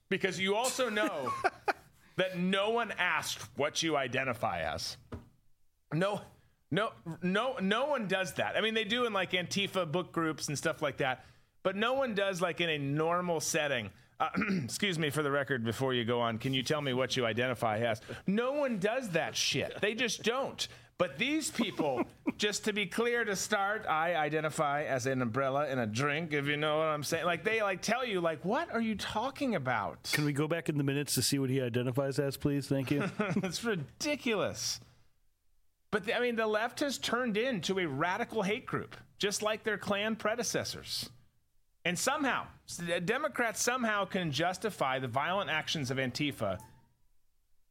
Because 0.09 0.39
you 0.39 0.55
also 0.55 0.89
know 0.91 1.33
that 2.17 2.39
no 2.39 2.71
one 2.71 2.93
asked 2.99 3.41
what 3.57 3.83
you 3.83 3.97
identify 3.97 4.61
as. 4.61 4.97
No, 5.93 6.21
no, 6.71 6.93
no, 7.23 7.57
no 7.61 7.87
one 7.87 8.07
does 8.09 8.35
that. 8.35 8.57
I 8.57 8.61
mean, 8.61 8.75
they 8.75 8.85
do 8.85 9.07
in 9.07 9.13
like 9.13 9.33
Antifa 9.33 9.91
book 9.91 10.13
groups 10.13 10.49
and 10.49 10.59
stuff 10.59 10.83
like 10.83 10.99
that, 10.99 11.25
but 11.63 11.77
no 11.77 11.95
one 11.95 12.15
does 12.15 12.41
like 12.41 12.61
in 12.61 12.69
a 12.69 12.79
normal 12.79 13.41
setting. 13.41 13.91
Uh, 14.21 14.29
excuse 14.65 14.99
me 14.99 15.11
for 15.11 15.23
the 15.23 15.31
record 15.31 15.65
before 15.65 15.95
you 15.95 16.05
go 16.05 16.21
on. 16.21 16.39
Can 16.39 16.53
you 16.53 16.63
tell 16.63 16.81
me 16.81 16.93
what 16.93 17.17
you 17.17 17.27
identify 17.27 17.79
as? 17.79 18.01
No 18.27 18.53
one 18.53 18.79
does 18.79 19.11
that 19.11 19.35
shit. 19.35 19.81
They 19.81 19.95
just 19.95 20.23
don't. 20.23 20.67
But 20.97 21.19
these 21.19 21.51
people, 21.51 22.05
just 22.37 22.65
to 22.67 22.73
be 22.73 22.87
clear 22.87 23.25
to 23.25 23.35
start, 23.35 23.85
I 23.89 24.15
identify 24.15 24.85
as 24.85 25.07
an 25.07 25.23
umbrella 25.23 25.69
in 25.69 25.79
a 25.79 25.87
drink, 25.87 26.33
if 26.33 26.47
you 26.47 26.57
know 26.57 26.79
what 26.79 26.87
I'm 26.87 27.03
saying. 27.03 27.25
Like 27.25 27.45
they 27.45 27.63
like 27.63 27.83
tell 27.83 28.07
you, 28.07 28.21
like, 28.21 28.45
what 28.45 28.73
are 28.73 28.81
you 28.81 28.95
talking 28.95 29.55
about? 29.55 30.11
Can 30.13 30.25
we 30.25 30.33
go 30.33 30.47
back 30.47 30.69
in 30.69 30.79
the 30.79 30.85
minutes 30.85 31.15
to 31.15 31.23
see 31.23 31.39
what 31.39 31.51
he 31.51 31.61
identifies 31.61 32.19
as, 32.19 32.37
please? 32.37 32.67
Thank 32.69 32.91
you. 32.91 33.11
It's 33.43 33.65
ridiculous. 33.65 34.81
But 35.91 36.05
the, 36.05 36.17
I 36.17 36.21
mean, 36.21 36.37
the 36.37 36.47
left 36.47 36.81
has 36.81 36.99
turned 36.99 37.37
into 37.37 37.79
a 37.79 37.87
radical 37.87 38.43
hate 38.43 38.67
group, 38.67 38.97
just 39.19 39.43
like 39.43 39.63
their 39.63 39.79
Klan 39.79 40.17
predecessors. 40.17 41.09
And 41.85 41.99
somehow, 41.99 42.47
Democrats 43.05 43.63
somehow 43.63 44.05
can 44.05 44.33
justify 44.33 44.99
the 44.99 45.09
violent 45.09 45.51
actions 45.51 45.91
of 45.91 45.99
Antifa 45.99 46.59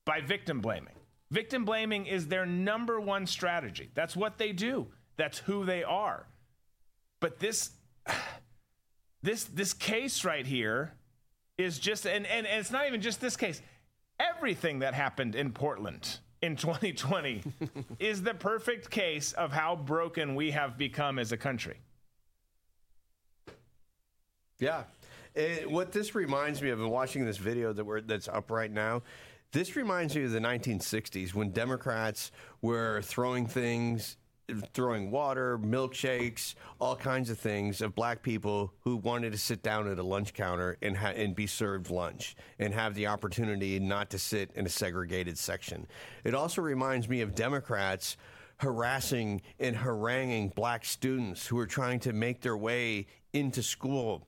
by 0.05 0.21
victim 0.21 0.61
blaming. 0.61 0.93
Victim 1.33 1.65
blaming 1.65 2.05
is 2.05 2.27
their 2.27 2.45
number 2.45 3.01
one 3.01 3.25
strategy. 3.25 3.89
That's 3.95 4.15
what 4.15 4.37
they 4.37 4.51
do. 4.51 4.85
That's 5.17 5.39
who 5.39 5.65
they 5.65 5.83
are. 5.83 6.27
But 7.19 7.39
this 7.39 7.71
this 9.23 9.45
this 9.45 9.73
case 9.73 10.23
right 10.23 10.45
here 10.45 10.93
is 11.57 11.79
just 11.79 12.05
and, 12.05 12.27
and, 12.27 12.45
and 12.45 12.59
it's 12.59 12.69
not 12.69 12.85
even 12.85 13.01
just 13.01 13.19
this 13.19 13.35
case. 13.35 13.63
Everything 14.19 14.79
that 14.79 14.93
happened 14.93 15.33
in 15.33 15.51
Portland 15.51 16.19
in 16.43 16.55
2020 16.55 17.41
is 17.99 18.21
the 18.21 18.35
perfect 18.35 18.91
case 18.91 19.33
of 19.33 19.51
how 19.51 19.75
broken 19.75 20.35
we 20.35 20.51
have 20.51 20.77
become 20.77 21.17
as 21.17 21.31
a 21.31 21.37
country. 21.37 21.77
Yeah. 24.59 24.83
It, 25.33 25.67
what 25.67 25.91
this 25.91 26.13
reminds 26.13 26.61
me 26.61 26.69
of, 26.69 26.79
in 26.79 26.91
watching 26.91 27.25
this 27.25 27.37
video 27.37 27.73
that 27.73 27.83
we're, 27.83 28.01
that's 28.01 28.27
up 28.27 28.51
right 28.51 28.71
now, 28.71 29.01
this 29.53 29.75
reminds 29.75 30.15
me 30.15 30.23
of 30.23 30.31
the 30.31 30.39
1960s 30.39 31.33
when 31.33 31.51
Democrats 31.51 32.31
were 32.63 33.01
throwing 33.03 33.45
things, 33.45 34.17
throwing 34.73 35.11
water, 35.11 35.59
milkshakes, 35.59 36.55
all 36.81 36.95
kinds 36.95 37.29
of 37.29 37.37
things 37.37 37.79
of 37.79 37.93
black 37.93 38.23
people 38.23 38.73
who 38.79 38.97
wanted 38.97 39.31
to 39.31 39.37
sit 39.37 39.61
down 39.61 39.87
at 39.87 39.99
a 39.99 40.03
lunch 40.03 40.33
counter 40.33 40.77
and, 40.81 40.97
ha- 40.97 41.13
and 41.15 41.35
be 41.35 41.45
served 41.45 41.91
lunch 41.91 42.35
and 42.57 42.73
have 42.73 42.95
the 42.95 43.05
opportunity 43.05 43.79
not 43.79 44.09
to 44.09 44.17
sit 44.17 44.49
in 44.55 44.65
a 44.65 44.69
segregated 44.69 45.37
section. 45.37 45.85
It 46.23 46.33
also 46.33 46.61
reminds 46.63 47.07
me 47.07 47.21
of 47.21 47.35
Democrats 47.35 48.17
harassing 48.57 49.41
and 49.59 49.75
haranguing 49.75 50.49
black 50.49 50.83
students 50.83 51.45
who 51.45 51.57
were 51.57 51.67
trying 51.67 51.99
to 51.99 52.11
make 52.11 52.41
their 52.41 52.57
way 52.57 53.05
into 53.33 53.61
school 53.61 54.27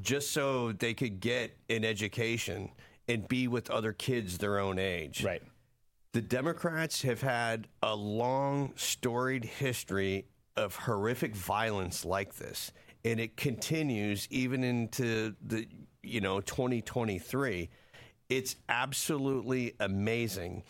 just 0.00 0.30
so 0.30 0.72
they 0.72 0.94
could 0.94 1.20
get 1.20 1.54
an 1.68 1.84
education 1.84 2.70
and 3.08 3.26
be 3.28 3.48
with 3.48 3.70
other 3.70 3.92
kids 3.92 4.38
their 4.38 4.58
own 4.58 4.78
age. 4.78 5.24
Right. 5.24 5.42
The 6.12 6.22
Democrats 6.22 7.02
have 7.02 7.22
had 7.22 7.68
a 7.82 7.96
long, 7.96 8.72
storied 8.76 9.44
history 9.44 10.26
of 10.56 10.76
horrific 10.76 11.34
violence 11.34 12.04
like 12.04 12.34
this. 12.36 12.72
and 13.04 13.18
it 13.18 13.36
continues 13.36 14.28
even 14.30 14.62
into 14.62 15.34
the 15.44 15.66
you 16.02 16.20
know 16.20 16.40
2023. 16.40 17.68
It's 18.28 18.56
absolutely 18.68 19.74
amazing 19.80 20.62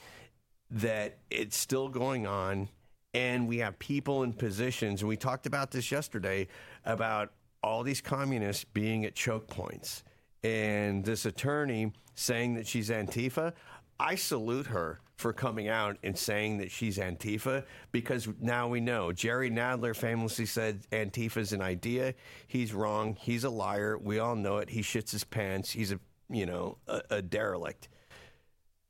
that 0.71 1.19
it's 1.31 1.57
still 1.57 1.89
going 1.89 2.27
on 2.27 2.69
and 3.15 3.47
we 3.47 3.59
have 3.59 3.79
people 3.79 4.23
in 4.23 4.33
positions 4.33 5.03
and 5.03 5.09
we 5.09 5.17
talked 5.17 5.47
about 5.47 5.71
this 5.71 5.93
yesterday 5.93 6.49
about 6.85 7.33
all 7.63 7.83
these 7.83 8.01
communists 8.01 8.65
being 8.65 9.05
at 9.05 9.15
choke 9.15 9.47
points 9.49 10.03
and 10.45 11.05
this 11.05 11.27
attorney 11.27 11.93
saying 12.15 12.55
that 12.55 12.67
she's 12.67 12.91
antifa 12.91 13.53
i 13.99 14.15
salute 14.15 14.67
her 14.67 15.01
for 15.23 15.33
coming 15.33 15.69
out 15.69 15.97
and 16.03 16.19
saying 16.19 16.59
that 16.59 16.71
she's 16.71 16.99
antifa 16.99 17.65
because 17.93 18.29
now 18.41 18.67
we 18.67 18.81
know. 18.81 19.13
Jerry 19.13 19.51
nadler 19.51 19.95
famously 19.95 20.47
said 20.47 20.83
antifa's 20.91 21.53
an 21.53 21.63
idea. 21.63 22.15
He's 22.49 22.75
wrong. 22.75 23.17
He's 23.19 23.45
a 23.45 23.51
liar. 23.51 23.97
We 23.97 24.19
all 24.19 24.35
know 24.35 24.59
it. 24.59 24.69
He 24.69 24.83
shits 24.83 25.13
his 25.13 25.23
pants. 25.23 25.71
He's 25.71 25.93
a 25.93 26.01
you 26.29 26.45
know 26.45 26.79
a, 26.89 27.03
a 27.09 27.23
derelict. 27.23 27.89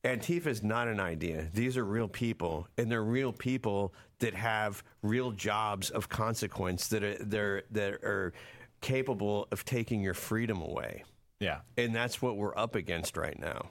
Antifa 0.04 0.46
is 0.46 0.62
not 0.64 0.88
an 0.88 0.98
idea. 0.98 1.48
These 1.52 1.76
are 1.76 1.84
real 1.84 2.08
people, 2.08 2.66
and 2.76 2.90
they're 2.90 3.04
real 3.04 3.32
people 3.32 3.94
that 4.18 4.34
have 4.34 4.82
real 5.02 5.30
jobs 5.32 5.90
of 5.90 6.08
consequence 6.08 6.88
that 6.88 7.04
are 7.04 7.62
that 7.70 7.92
are 8.02 8.32
capable 8.80 9.46
of 9.52 9.64
taking 9.66 10.00
your 10.00 10.14
freedom 10.14 10.62
away. 10.62 11.04
Yeah, 11.42 11.58
and 11.76 11.92
that's 11.92 12.22
what 12.22 12.36
we're 12.36 12.56
up 12.56 12.76
against 12.76 13.16
right 13.16 13.38
now. 13.38 13.70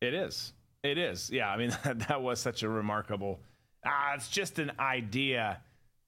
It 0.00 0.14
is. 0.14 0.52
It 0.84 0.98
is. 0.98 1.30
Yeah, 1.30 1.50
I 1.50 1.56
mean 1.56 1.70
that, 1.84 1.98
that 2.08 2.22
was 2.22 2.40
such 2.40 2.62
a 2.62 2.68
remarkable. 2.68 3.40
Ah, 3.84 4.14
it's 4.14 4.28
just 4.28 4.60
an 4.60 4.70
idea. 4.78 5.60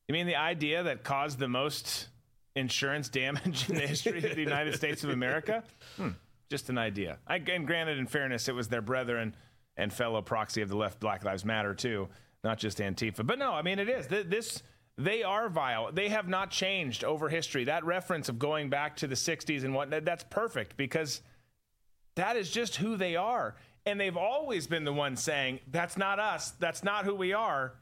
You 0.08 0.12
mean 0.12 0.26
the 0.26 0.36
idea 0.36 0.84
that 0.84 1.02
caused 1.02 1.40
the 1.40 1.48
most 1.48 2.08
insurance 2.54 3.08
damage 3.08 3.68
in 3.68 3.74
the 3.74 3.86
history 3.86 4.18
of 4.18 4.34
the 4.36 4.40
United 4.40 4.74
States 4.76 5.02
of 5.04 5.10
America? 5.10 5.64
Hmm, 5.96 6.10
just 6.48 6.68
an 6.70 6.78
idea. 6.78 7.18
I, 7.26 7.36
and 7.36 7.66
granted, 7.66 7.98
in 7.98 8.06
fairness, 8.06 8.48
it 8.48 8.54
was 8.54 8.68
their 8.68 8.80
brethren 8.80 9.34
and 9.76 9.92
fellow 9.92 10.22
proxy 10.22 10.62
of 10.62 10.68
the 10.68 10.76
left, 10.76 11.00
Black 11.00 11.24
Lives 11.24 11.44
Matter 11.44 11.74
too, 11.74 12.08
not 12.44 12.58
just 12.58 12.78
Antifa. 12.78 13.26
But 13.26 13.38
no, 13.38 13.52
I 13.52 13.62
mean 13.62 13.80
it 13.80 13.88
is 13.88 14.06
this. 14.06 14.62
They 15.00 15.22
are 15.22 15.48
vile. 15.48 15.90
They 15.92 16.10
have 16.10 16.28
not 16.28 16.50
changed 16.50 17.04
over 17.04 17.30
history. 17.30 17.64
That 17.64 17.84
reference 17.84 18.28
of 18.28 18.38
going 18.38 18.68
back 18.68 18.96
to 18.96 19.06
the 19.06 19.14
'60s 19.14 19.64
and 19.64 19.74
what 19.74 19.90
that's 20.04 20.24
perfect 20.24 20.76
because 20.76 21.22
that 22.16 22.36
is 22.36 22.50
just 22.50 22.76
who 22.76 22.96
they 22.96 23.16
are. 23.16 23.56
And 23.86 23.98
they've 23.98 24.16
always 24.16 24.66
been 24.66 24.84
the 24.84 24.92
ones 24.92 25.22
saying, 25.22 25.60
that's 25.70 25.96
not 25.96 26.18
us, 26.18 26.50
that's 26.58 26.84
not 26.84 27.06
who 27.06 27.14
we 27.14 27.32
are. 27.32 27.74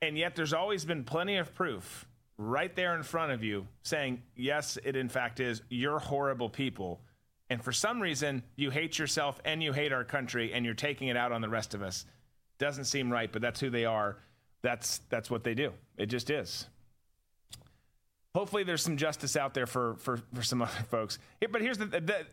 And 0.00 0.16
yet 0.16 0.34
there's 0.34 0.54
always 0.54 0.86
been 0.86 1.04
plenty 1.04 1.36
of 1.36 1.54
proof 1.54 2.06
right 2.38 2.74
there 2.74 2.96
in 2.96 3.02
front 3.02 3.32
of 3.32 3.44
you 3.44 3.66
saying, 3.82 4.22
yes, 4.34 4.78
it 4.82 4.96
in 4.96 5.10
fact 5.10 5.40
is. 5.40 5.60
You're 5.68 5.98
horrible 5.98 6.48
people. 6.48 7.02
And 7.50 7.62
for 7.62 7.72
some 7.72 8.00
reason, 8.00 8.42
you 8.56 8.70
hate 8.70 8.98
yourself 8.98 9.38
and 9.44 9.62
you 9.62 9.74
hate 9.74 9.92
our 9.92 10.04
country 10.04 10.54
and 10.54 10.64
you're 10.64 10.72
taking 10.72 11.08
it 11.08 11.18
out 11.18 11.32
on 11.32 11.42
the 11.42 11.50
rest 11.50 11.74
of 11.74 11.82
us. 11.82 12.06
Doesn't 12.58 12.84
seem 12.84 13.12
right, 13.12 13.30
but 13.30 13.42
that's 13.42 13.60
who 13.60 13.68
they 13.68 13.84
are. 13.84 14.16
That's 14.62 15.00
that's 15.10 15.30
what 15.30 15.44
they 15.44 15.54
do. 15.54 15.72
It 16.00 16.06
just 16.06 16.30
is. 16.30 16.66
Hopefully, 18.34 18.64
there's 18.64 18.82
some 18.82 18.96
justice 18.96 19.36
out 19.36 19.52
there 19.52 19.66
for 19.66 19.96
for, 19.96 20.22
for 20.34 20.42
some 20.42 20.62
other 20.62 20.82
folks. 20.90 21.18
But 21.50 21.60
here's 21.60 21.76
the, 21.76 21.86
the 21.86 22.26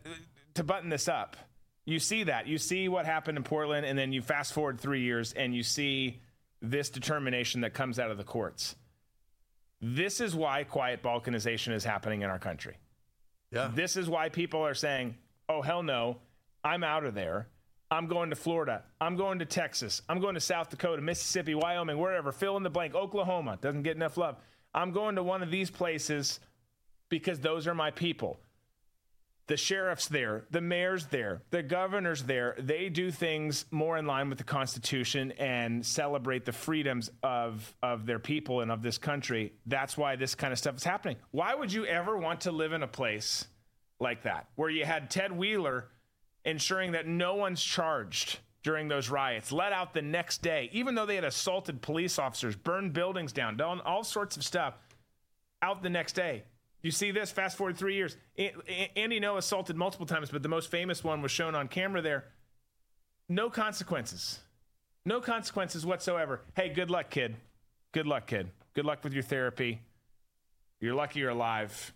to 0.54 0.64
button 0.64 0.88
this 0.88 1.06
up. 1.06 1.36
You 1.84 1.98
see 1.98 2.24
that. 2.24 2.46
You 2.46 2.56
see 2.56 2.88
what 2.88 3.04
happened 3.04 3.36
in 3.36 3.44
Portland, 3.44 3.84
and 3.84 3.98
then 3.98 4.12
you 4.12 4.22
fast 4.22 4.54
forward 4.54 4.80
three 4.80 5.02
years, 5.02 5.32
and 5.34 5.54
you 5.54 5.62
see 5.62 6.20
this 6.62 6.88
determination 6.88 7.60
that 7.60 7.74
comes 7.74 7.98
out 7.98 8.10
of 8.10 8.16
the 8.16 8.24
courts. 8.24 8.74
This 9.80 10.20
is 10.20 10.34
why 10.34 10.64
quiet 10.64 11.02
balkanization 11.02 11.72
is 11.72 11.84
happening 11.84 12.22
in 12.22 12.30
our 12.30 12.38
country. 12.38 12.76
Yeah. 13.52 13.70
This 13.72 13.96
is 13.96 14.08
why 14.08 14.28
people 14.28 14.60
are 14.60 14.74
saying, 14.74 15.14
oh, 15.48 15.62
hell 15.62 15.82
no, 15.82 16.18
I'm 16.64 16.84
out 16.84 17.04
of 17.04 17.14
there. 17.14 17.48
I'm 17.90 18.06
going 18.06 18.30
to 18.30 18.36
Florida. 18.36 18.82
I'm 19.00 19.16
going 19.16 19.38
to 19.38 19.46
Texas. 19.46 20.02
I'm 20.08 20.20
going 20.20 20.34
to 20.34 20.40
South 20.40 20.68
Dakota, 20.68 21.00
Mississippi, 21.00 21.54
Wyoming, 21.54 21.98
wherever. 21.98 22.32
Fill 22.32 22.56
in 22.56 22.62
the 22.62 22.70
blank. 22.70 22.94
Oklahoma 22.94 23.58
doesn't 23.60 23.82
get 23.82 23.96
enough 23.96 24.16
love. 24.16 24.36
I'm 24.74 24.92
going 24.92 25.16
to 25.16 25.22
one 25.22 25.42
of 25.42 25.50
these 25.50 25.70
places 25.70 26.40
because 27.08 27.40
those 27.40 27.66
are 27.66 27.74
my 27.74 27.90
people. 27.90 28.38
The 29.46 29.56
sheriff's 29.56 30.08
there, 30.08 30.44
the 30.50 30.60
mayor's 30.60 31.06
there, 31.06 31.40
the 31.48 31.62
governor's 31.62 32.22
there. 32.22 32.54
They 32.58 32.90
do 32.90 33.10
things 33.10 33.64
more 33.70 33.96
in 33.96 34.06
line 34.06 34.28
with 34.28 34.36
the 34.36 34.44
Constitution 34.44 35.32
and 35.38 35.84
celebrate 35.84 36.44
the 36.44 36.52
freedoms 36.52 37.10
of, 37.22 37.74
of 37.82 38.04
their 38.04 38.18
people 38.18 38.60
and 38.60 38.70
of 38.70 38.82
this 38.82 38.98
country. 38.98 39.54
That's 39.64 39.96
why 39.96 40.16
this 40.16 40.34
kind 40.34 40.52
of 40.52 40.58
stuff 40.58 40.76
is 40.76 40.84
happening. 40.84 41.16
Why 41.30 41.54
would 41.54 41.72
you 41.72 41.86
ever 41.86 42.18
want 42.18 42.42
to 42.42 42.52
live 42.52 42.74
in 42.74 42.82
a 42.82 42.86
place 42.86 43.46
like 43.98 44.24
that 44.24 44.48
where 44.56 44.68
you 44.68 44.84
had 44.84 45.10
Ted 45.10 45.32
Wheeler 45.32 45.88
ensuring 46.44 46.92
that 46.92 47.06
no 47.06 47.34
one's 47.34 47.62
charged 47.62 48.38
during 48.62 48.88
those 48.88 49.08
riots, 49.08 49.52
let 49.52 49.72
out 49.72 49.94
the 49.94 50.02
next 50.02 50.42
day, 50.42 50.68
even 50.72 50.94
though 50.94 51.06
they 51.06 51.14
had 51.14 51.24
assaulted 51.24 51.80
police 51.80 52.18
officers, 52.18 52.56
burned 52.56 52.92
buildings 52.92 53.32
down, 53.32 53.56
done 53.56 53.80
all 53.80 54.04
sorts 54.04 54.36
of 54.36 54.44
stuff, 54.44 54.74
out 55.62 55.82
the 55.82 55.90
next 55.90 56.12
day? 56.12 56.44
You 56.82 56.90
see 56.90 57.10
this? 57.10 57.32
Fast 57.32 57.56
forward 57.56 57.76
three 57.76 57.94
years. 57.94 58.16
Andy 58.96 59.20
Ngo 59.20 59.36
assaulted 59.36 59.76
multiple 59.76 60.06
times, 60.06 60.30
but 60.30 60.42
the 60.42 60.48
most 60.48 60.70
famous 60.70 61.02
one 61.02 61.22
was 61.22 61.32
shown 61.32 61.54
on 61.54 61.66
camera 61.68 62.00
there. 62.00 62.24
No 63.28 63.50
consequences. 63.50 64.38
No 65.04 65.20
consequences 65.20 65.84
whatsoever. 65.84 66.42
Hey, 66.54 66.68
good 66.68 66.90
luck, 66.90 67.10
kid. 67.10 67.36
Good 67.92 68.06
luck, 68.06 68.26
kid. 68.26 68.50
Good 68.74 68.84
luck 68.84 69.02
with 69.02 69.12
your 69.12 69.22
therapy. 69.22 69.80
You're 70.80 70.94
lucky 70.94 71.20
you're 71.20 71.30
alive. 71.30 71.92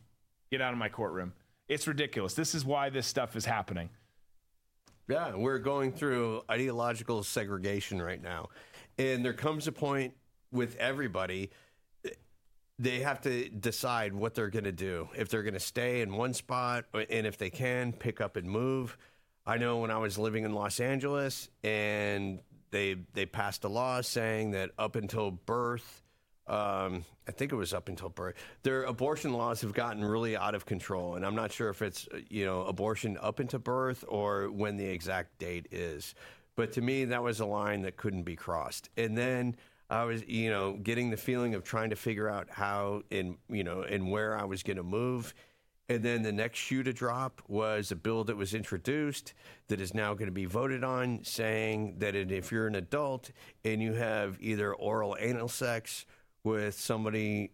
Get 0.51 0.61
out 0.61 0.73
of 0.73 0.79
my 0.79 0.89
courtroom. 0.89 1.33
It's 1.69 1.87
ridiculous. 1.87 2.35
This 2.35 2.55
is 2.55 2.65
why 2.65 2.91
this 2.91 3.07
stuff 3.07 3.37
is 3.37 3.45
happening. 3.45 3.89
Yeah, 5.09 5.35
we're 5.35 5.59
going 5.59 5.93
through 5.93 6.43
ideological 6.51 7.23
segregation 7.23 8.01
right 8.01 8.23
now. 8.23 8.49
And 8.99 9.25
there 9.25 9.33
comes 9.33 9.67
a 9.67 9.73
point 9.73 10.15
with 10.53 10.77
everybody 10.77 11.51
they 12.83 13.01
have 13.01 13.21
to 13.21 13.49
decide 13.49 14.13
what 14.13 14.35
they're 14.35 14.51
going 14.51 14.65
to 14.65 14.73
do. 14.73 15.09
If 15.17 15.29
they're 15.29 15.45
going 15.45 15.55
to 15.55 15.61
stay 15.61 16.01
in 16.01 16.17
one 16.17 16.35
spot, 16.35 16.87
and 16.93 17.27
if 17.27 17.39
they 17.39 17.51
can, 17.51 17.93
pick 17.93 18.21
up 18.21 18.37
and 18.37 18.49
move. 18.49 18.97
I 19.47 19.59
know 19.59 19.79
when 19.79 19.91
I 19.91 19.99
was 19.99 20.19
living 20.19 20.45
in 20.45 20.53
Los 20.53 20.81
Angeles, 20.81 21.49
and 21.63 22.41
they 22.71 22.97
they 23.13 23.27
passed 23.27 23.65
a 23.65 23.69
law 23.69 24.01
saying 24.01 24.53
that 24.53 24.71
up 24.79 24.97
until 24.97 25.31
birth, 25.31 26.02
um, 26.47 27.05
I 27.29 27.31
think 27.31 27.53
it 27.53 27.57
was 27.57 27.73
up 27.73 27.89
until 27.89 28.09
birth, 28.09 28.35
their 28.63 28.85
abortion 28.85 29.33
laws 29.33 29.61
have 29.61 29.73
gotten 29.73 30.05
really 30.05 30.37
out 30.37 30.55
of 30.55 30.67
control, 30.67 31.15
and 31.15 31.25
I'm 31.25 31.37
not 31.37 31.53
sure 31.53 31.69
if 31.69 31.83
it's 31.83 32.09
you 32.29 32.45
know 32.45 32.63
abortion 32.63 33.17
up 33.21 33.39
into 33.39 33.59
birth 33.59 34.05
or 34.09 34.51
when 34.51 34.77
the 34.77 34.87
exact 34.87 35.39
date 35.39 35.69
is. 35.71 36.15
But 36.55 36.73
to 36.73 36.81
me, 36.81 37.07
that 37.07 37.23
was 37.23 37.41
a 37.41 37.47
line 37.47 37.83
that 37.83 37.97
couldn't 37.97 38.25
be 38.25 38.37
crossed. 38.37 38.91
And 38.97 39.17
then 39.17 39.57
I 39.89 40.05
was, 40.05 40.25
you 40.27 40.51
know, 40.51 40.75
getting 40.83 41.11
the 41.11 41.17
feeling 41.17 41.55
of 41.55 41.65
trying 41.65 41.91
to 41.91 41.97
figure 41.97 42.29
out 42.29 42.49
how 42.51 43.03
and 43.11 43.37
you 43.49 43.63
know 43.63 43.83
and 43.83 44.11
where 44.11 44.37
I 44.37 44.45
was 44.45 44.63
going 44.63 44.79
to 44.79 44.83
move. 44.83 45.35
And 45.89 46.03
then 46.03 46.23
the 46.23 46.33
next 46.33 46.59
shoe 46.59 46.83
to 46.85 46.93
drop 46.93 47.43
was 47.49 47.91
a 47.91 47.97
bill 47.97 48.25
that 48.25 48.37
was 48.37 48.55
introduced 48.55 49.35
that 49.69 49.81
is 49.81 49.93
now 49.93 50.15
going 50.15 50.27
to 50.27 50.33
be 50.33 50.47
voted 50.47 50.83
on, 50.83 51.21
saying 51.23 51.97
that 51.99 52.15
if 52.15 52.51
you're 52.51 52.67
an 52.67 52.77
adult 52.77 53.31
and 53.65 53.83
you 53.83 53.93
have 53.93 54.39
either 54.41 54.75
oral 54.75 55.17
anal 55.21 55.49
sex 55.49 56.07
with 56.45 56.79
somebody 56.79 57.53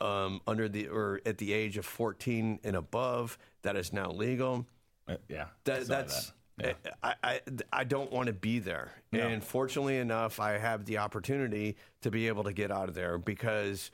um, 0.00 0.40
under 0.46 0.68
the 0.68 0.88
or 0.88 1.20
at 1.24 1.38
the 1.38 1.52
age 1.52 1.76
of 1.76 1.86
14 1.86 2.60
and 2.64 2.76
above, 2.76 3.38
that 3.62 3.76
is 3.76 3.92
now 3.92 4.10
legal. 4.10 4.66
Uh, 5.08 5.16
yeah, 5.28 5.46
that, 5.64 5.86
that's. 5.86 6.26
That. 6.26 6.32
Yeah. 6.58 6.72
I, 7.02 7.14
I, 7.22 7.40
I 7.70 7.84
don't 7.84 8.10
want 8.10 8.28
to 8.28 8.32
be 8.32 8.60
there. 8.60 8.92
No. 9.12 9.20
And 9.20 9.44
fortunately 9.44 9.98
enough, 9.98 10.40
I 10.40 10.56
have 10.56 10.86
the 10.86 10.96
opportunity 10.96 11.76
to 12.00 12.10
be 12.10 12.28
able 12.28 12.44
to 12.44 12.52
get 12.54 12.70
out 12.70 12.88
of 12.88 12.94
there 12.94 13.18
because 13.18 13.90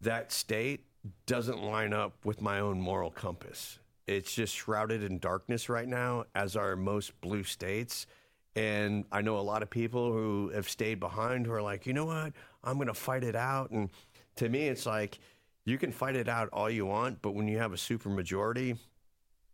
that 0.00 0.32
state 0.32 0.86
doesn't 1.26 1.62
line 1.62 1.92
up 1.92 2.24
with 2.24 2.40
my 2.40 2.60
own 2.60 2.80
moral 2.80 3.10
compass. 3.10 3.78
It's 4.06 4.34
just 4.34 4.54
shrouded 4.54 5.02
in 5.02 5.18
darkness 5.18 5.68
right 5.68 5.86
now, 5.86 6.24
as 6.34 6.56
are 6.56 6.76
most 6.76 7.18
blue 7.20 7.44
states. 7.44 8.06
And 8.54 9.04
I 9.10 9.22
know 9.22 9.38
a 9.38 9.40
lot 9.40 9.62
of 9.62 9.70
people 9.70 10.12
who 10.12 10.50
have 10.54 10.68
stayed 10.68 11.00
behind 11.00 11.46
who 11.46 11.52
are 11.52 11.62
like, 11.62 11.86
you 11.86 11.92
know 11.92 12.04
what? 12.04 12.32
I'm 12.62 12.76
going 12.76 12.88
to 12.88 12.94
fight 12.94 13.24
it 13.24 13.34
out. 13.34 13.70
And 13.70 13.88
to 14.36 14.48
me, 14.48 14.68
it's 14.68 14.84
like, 14.84 15.18
you 15.64 15.78
can 15.78 15.92
fight 15.92 16.16
it 16.16 16.28
out 16.28 16.48
all 16.52 16.68
you 16.68 16.84
want, 16.84 17.22
but 17.22 17.30
when 17.32 17.48
you 17.48 17.58
have 17.58 17.72
a 17.72 17.78
super 17.78 18.08
majority, 18.08 18.76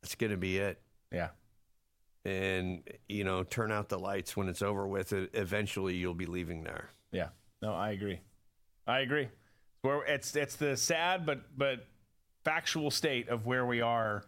that's 0.02 0.14
going 0.14 0.30
to 0.30 0.36
be 0.36 0.58
it. 0.58 0.80
Yeah 1.12 1.28
and 2.24 2.82
you 3.08 3.24
know 3.24 3.42
turn 3.42 3.72
out 3.72 3.88
the 3.88 3.98
lights 3.98 4.36
when 4.36 4.48
it's 4.48 4.62
over 4.62 4.86
with 4.86 5.12
It, 5.12 5.30
eventually 5.34 5.94
you'll 5.94 6.14
be 6.14 6.26
leaving 6.26 6.62
there 6.64 6.90
yeah 7.12 7.28
no 7.62 7.72
i 7.72 7.90
agree 7.90 8.20
i 8.86 9.00
agree 9.00 9.28
where 9.82 10.04
it's 10.04 10.34
it's 10.36 10.56
the 10.56 10.76
sad 10.76 11.24
but 11.24 11.40
but 11.56 11.86
factual 12.44 12.90
state 12.90 13.28
of 13.28 13.46
where 13.46 13.64
we 13.66 13.80
are 13.80 14.24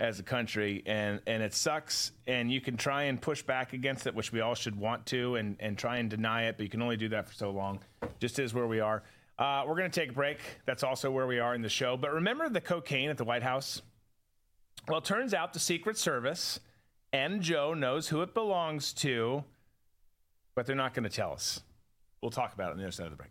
as 0.00 0.18
a 0.18 0.22
country 0.22 0.82
and 0.86 1.20
and 1.26 1.42
it 1.42 1.54
sucks 1.54 2.12
and 2.26 2.50
you 2.50 2.60
can 2.60 2.76
try 2.76 3.04
and 3.04 3.20
push 3.20 3.42
back 3.42 3.74
against 3.74 4.06
it 4.06 4.14
which 4.14 4.32
we 4.32 4.40
all 4.40 4.54
should 4.54 4.74
want 4.74 5.04
to 5.06 5.36
and 5.36 5.56
and 5.60 5.76
try 5.76 5.98
and 5.98 6.08
deny 6.10 6.44
it 6.44 6.56
but 6.56 6.64
you 6.64 6.70
can 6.70 6.82
only 6.82 6.96
do 6.96 7.08
that 7.10 7.28
for 7.28 7.34
so 7.34 7.50
long 7.50 7.78
just 8.18 8.38
is 8.38 8.54
where 8.54 8.66
we 8.66 8.80
are 8.80 9.02
Uh, 9.38 9.64
we're 9.66 9.76
going 9.76 9.90
to 9.90 10.00
take 10.00 10.10
a 10.10 10.12
break. 10.12 10.38
That's 10.66 10.82
also 10.82 11.10
where 11.10 11.26
we 11.26 11.38
are 11.38 11.54
in 11.54 11.62
the 11.62 11.70
show. 11.70 11.96
But 11.96 12.12
remember 12.12 12.50
the 12.50 12.60
cocaine 12.60 13.08
at 13.08 13.16
the 13.16 13.24
White 13.24 13.42
House? 13.42 13.80
Well, 14.86 14.98
it 14.98 15.04
turns 15.04 15.32
out 15.32 15.54
the 15.54 15.58
Secret 15.58 15.96
Service 15.96 16.60
and 17.12 17.40
Joe 17.40 17.72
knows 17.72 18.08
who 18.08 18.20
it 18.20 18.34
belongs 18.34 18.92
to, 19.04 19.44
but 20.54 20.66
they're 20.66 20.76
not 20.76 20.92
going 20.92 21.08
to 21.08 21.16
tell 21.16 21.32
us. 21.32 21.62
We'll 22.20 22.30
talk 22.30 22.52
about 22.52 22.68
it 22.68 22.72
on 22.72 22.78
the 22.78 22.84
other 22.84 22.92
side 22.92 23.06
of 23.06 23.12
the 23.12 23.16
break. 23.16 23.30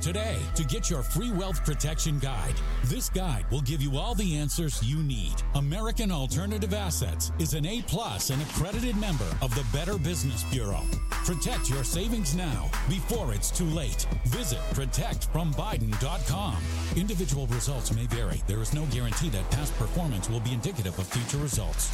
today 0.00 0.38
to 0.54 0.64
get 0.64 0.88
your 0.88 1.02
free 1.02 1.30
wealth 1.30 1.64
protection 1.64 2.18
guide. 2.18 2.54
This 2.84 3.08
guide 3.08 3.44
will 3.50 3.60
give 3.60 3.82
you 3.82 3.96
all 3.98 4.14
the 4.14 4.36
answers 4.36 4.82
you 4.82 5.02
need. 5.02 5.34
American 5.54 6.10
Alternative 6.10 6.72
Assets 6.72 7.30
is 7.38 7.54
an 7.54 7.66
A 7.66 7.82
plus 7.82 8.30
and 8.30 8.40
accredited 8.42 8.96
member 8.96 9.26
of 9.42 9.54
the 9.54 9.64
Better 9.72 9.98
Business 9.98 10.44
Bureau. 10.44 10.82
Protect 11.10 11.68
your 11.68 11.84
savings 11.84 12.34
now 12.34 12.70
before 12.88 13.34
it's 13.34 13.50
too 13.50 13.66
late. 13.66 14.06
Visit 14.26 14.60
protectfrombiden.com. 14.72 16.56
Individual 16.96 17.46
results 17.48 17.94
may 17.94 18.06
vary. 18.06 18.42
There 18.46 18.62
is 18.62 18.72
no 18.72 18.86
guarantee 18.86 19.28
that 19.30 19.50
past 19.50 19.76
performance 19.76 20.28
will 20.28 20.40
be 20.40 20.52
indicative 20.52 20.98
of 20.98 21.06
future 21.06 21.38
results. 21.38 21.90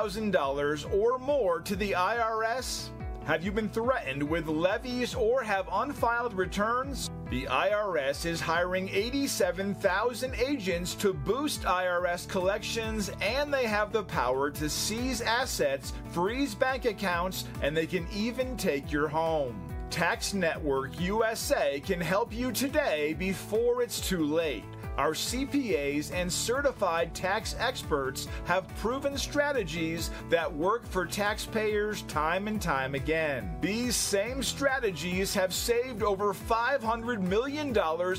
$10,000 0.00 0.94
or 0.94 1.18
more 1.18 1.60
to 1.60 1.76
the 1.76 1.92
IRS? 1.92 2.88
Have 3.26 3.44
you 3.44 3.52
been 3.52 3.68
threatened 3.68 4.22
with 4.22 4.48
levies 4.48 5.14
or 5.14 5.42
have 5.42 5.68
unfiled 5.70 6.32
returns? 6.34 7.10
The 7.28 7.44
IRS 7.44 8.24
is 8.24 8.40
hiring 8.40 8.88
87,000 8.88 10.34
agents 10.34 10.94
to 10.96 11.12
boost 11.12 11.62
IRS 11.62 12.26
collections, 12.28 13.10
and 13.20 13.52
they 13.52 13.66
have 13.66 13.92
the 13.92 14.02
power 14.02 14.50
to 14.52 14.68
seize 14.68 15.20
assets, 15.20 15.92
freeze 16.12 16.54
bank 16.54 16.86
accounts, 16.86 17.44
and 17.62 17.76
they 17.76 17.86
can 17.86 18.06
even 18.12 18.56
take 18.56 18.90
your 18.90 19.06
home. 19.06 19.54
Tax 19.90 20.34
Network 20.34 20.98
USA 20.98 21.78
can 21.80 22.00
help 22.00 22.32
you 22.32 22.50
today 22.52 23.14
before 23.14 23.82
it's 23.82 24.00
too 24.00 24.24
late. 24.24 24.64
Our 25.00 25.12
CPAs 25.12 26.12
and 26.12 26.30
certified 26.30 27.14
tax 27.14 27.56
experts 27.58 28.28
have 28.44 28.68
proven 28.76 29.16
strategies 29.16 30.10
that 30.28 30.54
work 30.54 30.84
for 30.84 31.06
taxpayers 31.06 32.02
time 32.02 32.48
and 32.48 32.60
time 32.60 32.94
again. 32.94 33.56
These 33.62 33.96
same 33.96 34.42
strategies 34.42 35.32
have 35.32 35.54
saved 35.54 36.02
over 36.02 36.34
$500 36.34 37.22
million 37.22 37.74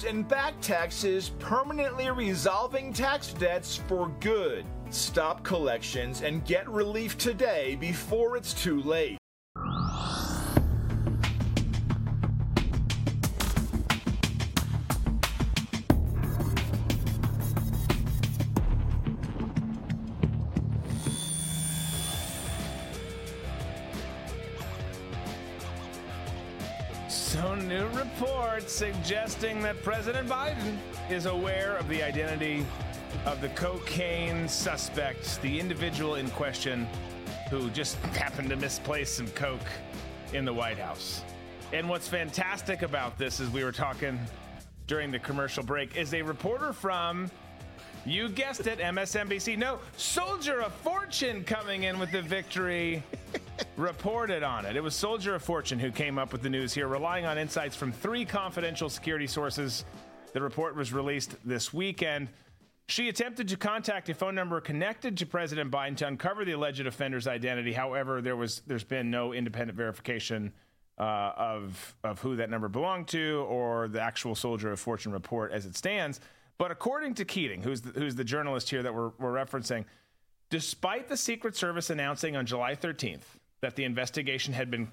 in 0.09 0.23
back 0.23 0.59
taxes, 0.59 1.29
permanently 1.37 2.09
resolving 2.09 2.93
tax 2.93 3.31
debts 3.33 3.75
for 3.87 4.11
good. 4.19 4.65
Stop 4.89 5.43
collections 5.43 6.23
and 6.23 6.43
get 6.45 6.67
relief 6.67 7.15
today 7.15 7.75
before 7.75 8.35
it's 8.35 8.55
too 8.55 8.81
late. 8.81 9.20
New 27.71 27.87
report 27.97 28.69
suggesting 28.69 29.61
that 29.61 29.81
President 29.81 30.27
Biden 30.27 30.77
is 31.09 31.25
aware 31.25 31.77
of 31.77 31.87
the 31.87 32.03
identity 32.03 32.65
of 33.25 33.39
the 33.39 33.47
cocaine 33.49 34.45
suspect, 34.49 35.41
the 35.41 35.57
individual 35.57 36.15
in 36.15 36.29
question 36.31 36.85
who 37.49 37.69
just 37.69 37.95
happened 38.07 38.49
to 38.49 38.57
misplace 38.57 39.09
some 39.09 39.27
coke 39.29 39.61
in 40.33 40.43
the 40.43 40.53
White 40.53 40.77
House. 40.77 41.23
And 41.71 41.87
what's 41.87 42.09
fantastic 42.09 42.81
about 42.81 43.17
this, 43.17 43.39
as 43.39 43.49
we 43.49 43.63
were 43.63 43.71
talking 43.71 44.19
during 44.85 45.09
the 45.09 45.19
commercial 45.19 45.63
break, 45.63 45.95
is 45.95 46.13
a 46.13 46.21
reporter 46.21 46.73
from, 46.73 47.31
you 48.05 48.27
guessed 48.27 48.67
it, 48.67 48.79
MSNBC. 48.79 49.57
No, 49.57 49.79
Soldier 49.95 50.61
of 50.61 50.73
Fortune 50.73 51.45
coming 51.45 51.83
in 51.83 51.99
with 51.99 52.11
the 52.11 52.21
victory 52.21 53.01
reported 53.77 54.43
on 54.43 54.65
it. 54.65 54.75
It 54.75 54.83
was 54.83 54.95
Soldier 54.95 55.35
of 55.35 55.43
Fortune 55.43 55.79
who 55.79 55.91
came 55.91 56.17
up 56.17 56.31
with 56.31 56.41
the 56.41 56.49
news 56.49 56.73
here, 56.73 56.87
relying 56.87 57.25
on 57.25 57.37
insights 57.37 57.75
from 57.75 57.91
three 57.91 58.25
confidential 58.25 58.89
security 58.89 59.27
sources. 59.27 59.85
The 60.33 60.41
report 60.41 60.75
was 60.75 60.93
released 60.93 61.35
this 61.45 61.73
weekend. 61.73 62.29
She 62.87 63.09
attempted 63.09 63.47
to 63.49 63.57
contact 63.57 64.09
a 64.09 64.13
phone 64.13 64.35
number 64.35 64.59
connected 64.59 65.17
to 65.17 65.25
President 65.25 65.71
Biden 65.71 65.95
to 65.97 66.07
uncover 66.07 66.43
the 66.45 66.53
alleged 66.53 66.85
offender's 66.85 67.27
identity. 67.27 67.73
However, 67.73 68.21
there 68.21 68.35
was 68.35 68.61
there's 68.67 68.83
been 68.83 69.09
no 69.09 69.33
independent 69.33 69.77
verification 69.77 70.51
uh, 70.97 71.31
of 71.37 71.95
of 72.03 72.19
who 72.19 72.35
that 72.35 72.49
number 72.49 72.67
belonged 72.67 73.07
to 73.09 73.45
or 73.47 73.87
the 73.87 74.01
actual 74.01 74.35
Soldier 74.35 74.71
of 74.71 74.79
Fortune 74.79 75.11
report 75.11 75.51
as 75.51 75.65
it 75.65 75.75
stands. 75.75 76.19
But 76.57 76.69
according 76.69 77.15
to 77.15 77.25
Keating, 77.25 77.63
who's 77.63 77.81
the, 77.81 77.99
who's 77.99 78.15
the 78.15 78.23
journalist 78.23 78.69
here 78.69 78.83
that 78.83 78.93
we're, 78.93 79.09
we're 79.17 79.33
referencing, 79.33 79.85
despite 80.49 81.07
the 81.07 81.17
Secret 81.17 81.55
Service 81.55 81.89
announcing 81.89 82.35
on 82.35 82.45
July 82.45 82.75
13th 82.75 83.23
that 83.61 83.75
the 83.75 83.83
investigation 83.83 84.53
had 84.53 84.69
been 84.69 84.91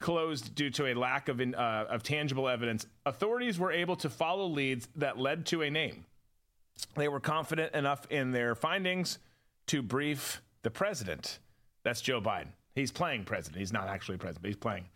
closed 0.00 0.54
due 0.54 0.70
to 0.70 0.86
a 0.86 0.94
lack 0.94 1.28
of, 1.28 1.40
uh, 1.40 1.84
of 1.88 2.02
tangible 2.02 2.48
evidence, 2.48 2.86
authorities 3.06 3.58
were 3.58 3.72
able 3.72 3.96
to 3.96 4.10
follow 4.10 4.46
leads 4.46 4.88
that 4.96 5.18
led 5.18 5.46
to 5.46 5.62
a 5.62 5.70
name. 5.70 6.04
They 6.96 7.08
were 7.08 7.20
confident 7.20 7.74
enough 7.74 8.06
in 8.10 8.32
their 8.32 8.54
findings 8.54 9.18
to 9.68 9.82
brief 9.82 10.42
the 10.62 10.70
president. 10.70 11.38
That's 11.84 12.00
Joe 12.00 12.20
Biden. 12.20 12.48
He's 12.74 12.90
playing 12.90 13.24
president. 13.24 13.60
He's 13.60 13.72
not 13.72 13.88
actually 13.88 14.18
president, 14.18 14.42
but 14.42 14.48
he's 14.48 14.56
playing. 14.56 14.86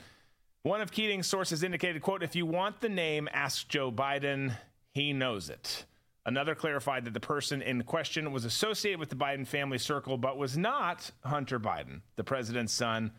One 0.62 0.80
of 0.80 0.90
Keating's 0.90 1.26
sources 1.26 1.62
indicated, 1.62 2.02
quote, 2.02 2.22
if 2.22 2.34
you 2.34 2.44
want 2.44 2.80
the 2.80 2.88
name, 2.88 3.28
ask 3.32 3.68
Joe 3.68 3.92
Biden. 3.92 4.52
He 4.92 5.12
knows 5.12 5.48
it. 5.48 5.84
Another 6.28 6.54
clarified 6.54 7.06
that 7.06 7.14
the 7.14 7.20
person 7.20 7.62
in 7.62 7.82
question 7.84 8.30
was 8.32 8.44
associated 8.44 9.00
with 9.00 9.08
the 9.08 9.16
Biden 9.16 9.46
family 9.46 9.78
circle, 9.78 10.18
but 10.18 10.36
was 10.36 10.58
not 10.58 11.10
Hunter 11.24 11.58
Biden, 11.58 12.02
the 12.16 12.22
president's 12.22 12.74
son, 12.74 13.12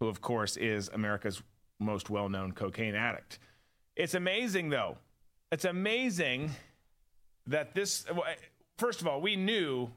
who, 0.00 0.08
of 0.08 0.20
course, 0.20 0.56
is 0.56 0.88
America's 0.92 1.40
most 1.78 2.10
well 2.10 2.28
known 2.28 2.50
cocaine 2.50 2.96
addict. 2.96 3.38
It's 3.94 4.14
amazing, 4.14 4.70
though. 4.70 4.98
It's 5.52 5.64
amazing 5.64 6.50
that 7.46 7.72
this, 7.72 8.04
first 8.78 9.00
of 9.00 9.06
all, 9.06 9.20
we 9.20 9.36
knew 9.36 9.88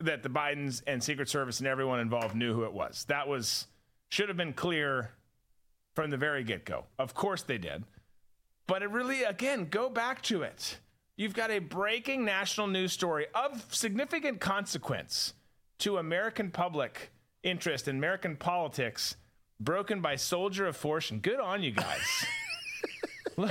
that 0.00 0.22
the 0.22 0.28
Bidens 0.28 0.82
and 0.86 1.02
Secret 1.02 1.30
Service 1.30 1.60
and 1.60 1.66
everyone 1.66 1.98
involved 1.98 2.36
knew 2.36 2.52
who 2.52 2.64
it 2.64 2.74
was. 2.74 3.06
That 3.08 3.26
was, 3.26 3.68
should 4.10 4.28
have 4.28 4.36
been 4.36 4.52
clear 4.52 5.12
from 5.94 6.10
the 6.10 6.18
very 6.18 6.44
get 6.44 6.66
go. 6.66 6.84
Of 6.98 7.14
course 7.14 7.42
they 7.42 7.56
did. 7.56 7.84
But 8.66 8.82
it 8.82 8.90
really, 8.90 9.22
again, 9.22 9.68
go 9.70 9.88
back 9.88 10.20
to 10.24 10.42
it. 10.42 10.76
You've 11.16 11.34
got 11.34 11.50
a 11.50 11.58
breaking 11.58 12.24
national 12.24 12.68
news 12.68 12.92
story 12.92 13.26
of 13.34 13.74
significant 13.74 14.40
consequence 14.40 15.34
to 15.78 15.98
American 15.98 16.50
public 16.50 17.10
interest 17.42 17.88
in 17.88 17.96
American 17.96 18.36
politics 18.36 19.16
broken 19.60 20.00
by 20.00 20.16
Soldier 20.16 20.66
of 20.66 20.76
Fortune. 20.76 21.18
Good 21.20 21.40
on 21.40 21.62
you 21.62 21.72
guys. 21.72 22.26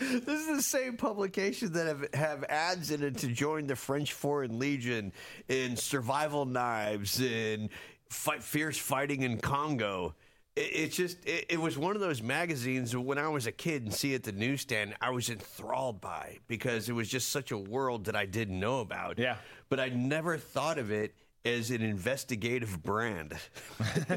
This 0.00 0.40
is 0.40 0.46
the 0.46 0.62
same 0.62 0.96
publication 0.96 1.74
that 1.74 1.86
have, 1.86 2.14
have 2.14 2.44
ads 2.44 2.90
in 2.90 3.02
it 3.02 3.18
to 3.18 3.28
join 3.28 3.66
the 3.66 3.76
French 3.76 4.14
Foreign 4.14 4.58
Legion 4.58 5.12
in 5.48 5.76
survival 5.76 6.46
knives 6.46 7.20
and 7.20 7.68
fight, 8.08 8.42
fierce 8.42 8.78
fighting 8.78 9.22
in 9.22 9.38
Congo. 9.38 10.14
It, 10.56 10.60
it's 10.60 10.96
just, 10.96 11.24
it, 11.26 11.46
it 11.50 11.60
was 11.60 11.78
one 11.78 11.94
of 11.94 12.00
those 12.00 12.22
magazines 12.22 12.96
when 12.96 13.18
I 13.18 13.28
was 13.28 13.46
a 13.46 13.52
kid 13.52 13.82
and 13.82 13.92
see 13.94 14.12
it 14.12 14.16
at 14.16 14.22
the 14.24 14.32
newsstand, 14.32 14.94
I 15.00 15.10
was 15.10 15.30
enthralled 15.30 16.00
by 16.00 16.38
because 16.48 16.88
it 16.88 16.92
was 16.92 17.08
just 17.08 17.30
such 17.30 17.50
a 17.50 17.58
world 17.58 18.06
that 18.06 18.16
I 18.16 18.26
didn't 18.26 18.58
know 18.58 18.80
about. 18.80 19.18
Yeah. 19.18 19.36
But 19.68 19.80
I 19.80 19.88
never 19.88 20.36
thought 20.36 20.78
of 20.78 20.90
it 20.90 21.14
as 21.44 21.70
an 21.70 21.82
investigative 21.82 22.82
brand. 22.82 23.34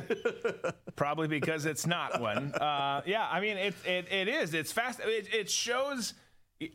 Probably 0.95 1.27
because 1.27 1.65
it's 1.65 1.85
not 1.87 2.19
one. 2.19 2.53
Uh, 2.53 3.01
yeah, 3.05 3.27
I 3.31 3.39
mean 3.39 3.57
it, 3.57 3.73
it 3.85 4.11
it 4.11 4.27
is. 4.27 4.53
It's 4.53 4.71
fast. 4.71 4.99
It, 4.99 5.33
it 5.33 5.49
shows 5.49 6.13
it 6.59 6.73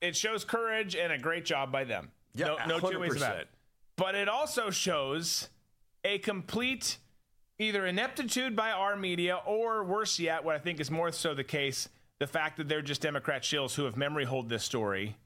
it 0.00 0.16
shows 0.16 0.44
courage 0.44 0.94
and 0.94 1.12
a 1.12 1.18
great 1.18 1.44
job 1.44 1.72
by 1.72 1.84
them. 1.84 2.10
Yeah, 2.34 2.56
no, 2.66 2.78
no 2.78 2.90
two 2.90 3.00
ways 3.00 3.16
about 3.16 3.38
it. 3.38 3.48
But 3.96 4.14
it 4.14 4.28
also 4.28 4.70
shows 4.70 5.48
a 6.04 6.18
complete 6.18 6.98
either 7.58 7.86
ineptitude 7.86 8.54
by 8.54 8.70
our 8.70 8.96
media 8.96 9.40
or 9.46 9.84
worse 9.84 10.18
yet, 10.18 10.44
what 10.44 10.54
I 10.54 10.58
think 10.58 10.80
is 10.80 10.90
more 10.90 11.10
so 11.12 11.34
the 11.34 11.44
case, 11.44 11.88
the 12.18 12.26
fact 12.26 12.56
that 12.58 12.68
they're 12.68 12.82
just 12.82 13.00
Democrat 13.00 13.42
shills 13.42 13.74
who 13.74 13.84
have 13.84 13.96
memory 13.96 14.24
hold 14.24 14.48
this 14.48 14.64
story 14.64 15.16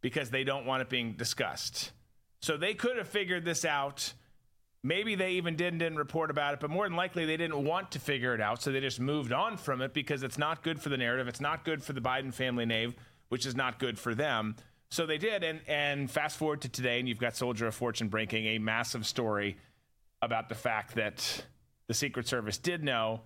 because 0.00 0.30
they 0.30 0.44
don't 0.44 0.66
want 0.66 0.82
it 0.82 0.88
being 0.88 1.12
discussed. 1.12 1.92
So 2.42 2.56
they 2.56 2.74
could 2.74 2.98
have 2.98 3.08
figured 3.08 3.44
this 3.44 3.64
out. 3.64 4.12
Maybe 4.82 5.14
they 5.14 5.32
even 5.32 5.56
did 5.56 5.72
and 5.72 5.78
didn't 5.78 5.96
report 5.96 6.30
about 6.30 6.52
it, 6.54 6.60
but 6.60 6.68
more 6.68 6.86
than 6.86 6.96
likely 6.96 7.24
they 7.24 7.38
didn't 7.38 7.64
want 7.64 7.92
to 7.92 7.98
figure 7.98 8.34
it 8.34 8.40
out. 8.40 8.60
So 8.60 8.70
they 8.70 8.80
just 8.80 9.00
moved 9.00 9.32
on 9.32 9.56
from 9.56 9.80
it 9.80 9.94
because 9.94 10.22
it's 10.22 10.36
not 10.36 10.62
good 10.62 10.78
for 10.78 10.90
the 10.90 10.98
narrative. 10.98 11.26
It's 11.26 11.40
not 11.40 11.64
good 11.64 11.82
for 11.82 11.94
the 11.94 12.02
Biden 12.02 12.34
family 12.34 12.66
name, 12.66 12.94
which 13.30 13.46
is 13.46 13.56
not 13.56 13.78
good 13.78 13.98
for 13.98 14.14
them. 14.14 14.56
So 14.90 15.06
they 15.06 15.16
did. 15.16 15.42
And, 15.42 15.60
and 15.66 16.10
fast 16.10 16.36
forward 16.36 16.60
to 16.62 16.68
today, 16.68 16.98
and 16.98 17.08
you've 17.08 17.18
got 17.18 17.34
Soldier 17.34 17.66
of 17.66 17.74
Fortune 17.74 18.08
breaking 18.08 18.44
a 18.44 18.58
massive 18.58 19.06
story 19.06 19.56
about 20.24 20.48
the 20.48 20.54
fact 20.54 20.94
that 20.96 21.44
the 21.86 21.94
Secret 21.94 22.26
Service 22.26 22.58
did 22.58 22.82
know. 22.82 23.20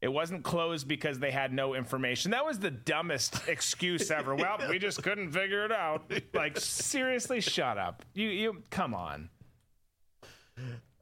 It 0.00 0.12
wasn't 0.12 0.42
closed 0.42 0.88
because 0.88 1.20
they 1.20 1.30
had 1.30 1.52
no 1.52 1.74
information. 1.74 2.32
That 2.32 2.44
was 2.44 2.58
the 2.58 2.72
dumbest 2.72 3.40
excuse 3.48 4.10
ever. 4.10 4.34
Well, 4.34 4.58
we 4.68 4.80
just 4.80 5.00
couldn't 5.02 5.30
figure 5.30 5.64
it 5.64 5.70
out. 5.70 6.10
Like 6.34 6.58
seriously, 6.58 7.40
shut 7.40 7.78
up. 7.78 8.02
You 8.14 8.28
you 8.28 8.62
come 8.70 8.94
on. 8.94 9.30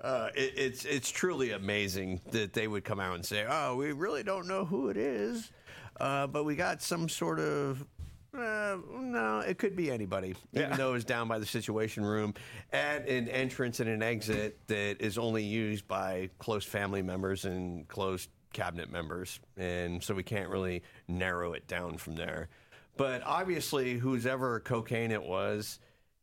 Uh, 0.00 0.28
it, 0.34 0.52
it's 0.56 0.84
it's 0.84 1.10
truly 1.10 1.52
amazing 1.52 2.20
that 2.30 2.52
they 2.52 2.66
would 2.68 2.84
come 2.84 3.00
out 3.00 3.14
and 3.14 3.24
say, 3.24 3.46
"Oh, 3.48 3.76
we 3.76 3.92
really 3.92 4.22
don't 4.22 4.46
know 4.46 4.64
who 4.64 4.88
it 4.88 4.96
is, 4.96 5.50
uh, 5.98 6.26
but 6.26 6.44
we 6.44 6.56
got 6.56 6.82
some 6.82 7.08
sort 7.08 7.40
of." 7.40 7.84
Uh, 8.32 8.76
no, 9.00 9.40
it 9.40 9.58
could 9.58 9.74
be 9.74 9.90
anybody, 9.90 10.36
even 10.52 10.76
though 10.76 10.94
it's 10.94 11.04
down 11.04 11.26
by 11.26 11.38
the 11.38 11.46
Situation 11.46 12.04
Room 12.04 12.32
at 12.72 13.08
an 13.08 13.28
entrance 13.28 13.80
and 13.80 13.90
an 13.90 14.02
exit 14.02 14.58
that 14.68 14.96
is 15.00 15.18
only 15.18 15.42
used 15.42 15.88
by 15.88 16.30
close 16.38 16.64
family 16.64 17.02
members 17.02 17.44
and 17.44 17.88
close 17.88 18.28
cabinet 18.52 18.90
members, 18.90 19.40
and 19.56 20.02
so 20.02 20.14
we 20.14 20.22
can't 20.22 20.48
really 20.48 20.82
narrow 21.08 21.54
it 21.54 21.66
down 21.66 21.96
from 21.96 22.14
there. 22.14 22.48
But 22.96 23.22
obviously, 23.24 23.94
whoever 23.94 24.60
cocaine 24.60 25.10
it 25.10 25.22
was, 25.22 25.80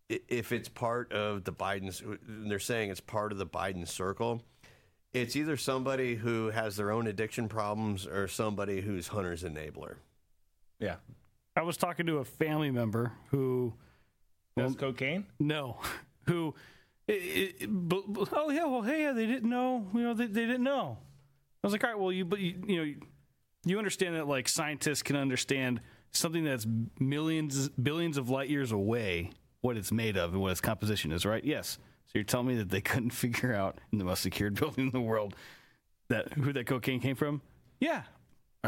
if 0.08 0.52
it's 0.52 0.70
part 0.70 1.12
of 1.12 1.44
the 1.44 1.52
Biden's, 1.52 2.02
they're 2.26 2.60
saying 2.60 2.90
it's 2.90 3.02
part 3.02 3.32
of 3.34 3.38
the 3.38 3.48
Biden 3.48 3.88
circle. 3.88 4.42
It's 5.14 5.36
either 5.36 5.58
somebody 5.58 6.16
who 6.16 6.52
has 6.52 6.78
their 6.78 6.92
own 6.92 7.08
addiction 7.08 7.50
problems 7.50 8.06
or 8.06 8.28
somebody 8.28 8.82
who's 8.82 9.08
Hunter's 9.08 9.44
enabler. 9.44 9.96
Yeah. 10.80 10.98
I 11.58 11.64
was 11.64 11.76
talking 11.76 12.06
to 12.06 12.18
a 12.18 12.26
family 12.26 12.70
member 12.72 13.12
who 13.32 13.74
Does 14.56 14.76
cocaine? 14.76 15.26
No, 15.40 15.80
who? 16.28 16.54
It, 17.08 17.14
it, 17.62 17.68
but, 17.68 18.04
but- 18.08 18.30
oh 18.32 18.50
yeah, 18.52 18.66
well 18.66 18.82
hey, 18.84 19.04
yeah, 19.04 19.14
they 19.14 19.26
didn't 19.26 19.50
know. 19.50 19.88
You 19.94 20.02
know, 20.02 20.14
they, 20.14 20.28
they 20.28 20.46
didn't 20.46 20.64
know. 20.64 20.98
I 21.64 21.68
was 21.68 21.74
like, 21.74 21.84
all 21.84 21.90
right, 21.90 22.00
well, 22.00 22.12
you 22.12 22.26
but 22.26 22.40
you, 22.40 22.62
you 22.68 22.86
know, 22.86 22.94
you 23.66 23.78
understand 23.78 24.16
that 24.16 24.28
like 24.28 24.48
scientists 24.48 25.02
can 25.04 25.16
understand 25.16 25.82
something 26.12 26.44
that's 26.44 26.66
millions, 27.00 27.70
billions 27.70 28.18
of 28.18 28.30
light 28.30 28.50
years 28.50 28.72
away, 28.72 29.32
what 29.62 29.78
it's 29.78 29.92
made 29.92 30.16
of 30.16 30.34
and 30.34 30.42
what 30.42 30.52
its 30.52 30.62
composition 30.62 31.12
is, 31.12 31.26
right? 31.26 31.44
Yes. 31.44 31.80
So 32.06 32.12
you're 32.16 32.24
telling 32.24 32.48
me 32.48 32.56
that 32.58 32.70
they 32.70 32.82
couldn't 32.92 33.10
figure 33.12 33.54
out 33.54 33.80
in 33.92 33.98
the 33.98 34.06
most 34.06 34.22
secured 34.22 34.56
building 34.60 34.86
in 34.86 34.92
the 34.92 35.02
world 35.02 35.36
that 36.10 36.34
who 36.34 36.54
that 36.54 36.68
cocaine 36.68 37.00
came 37.00 37.16
from? 37.16 37.42
Yeah. 37.80 38.04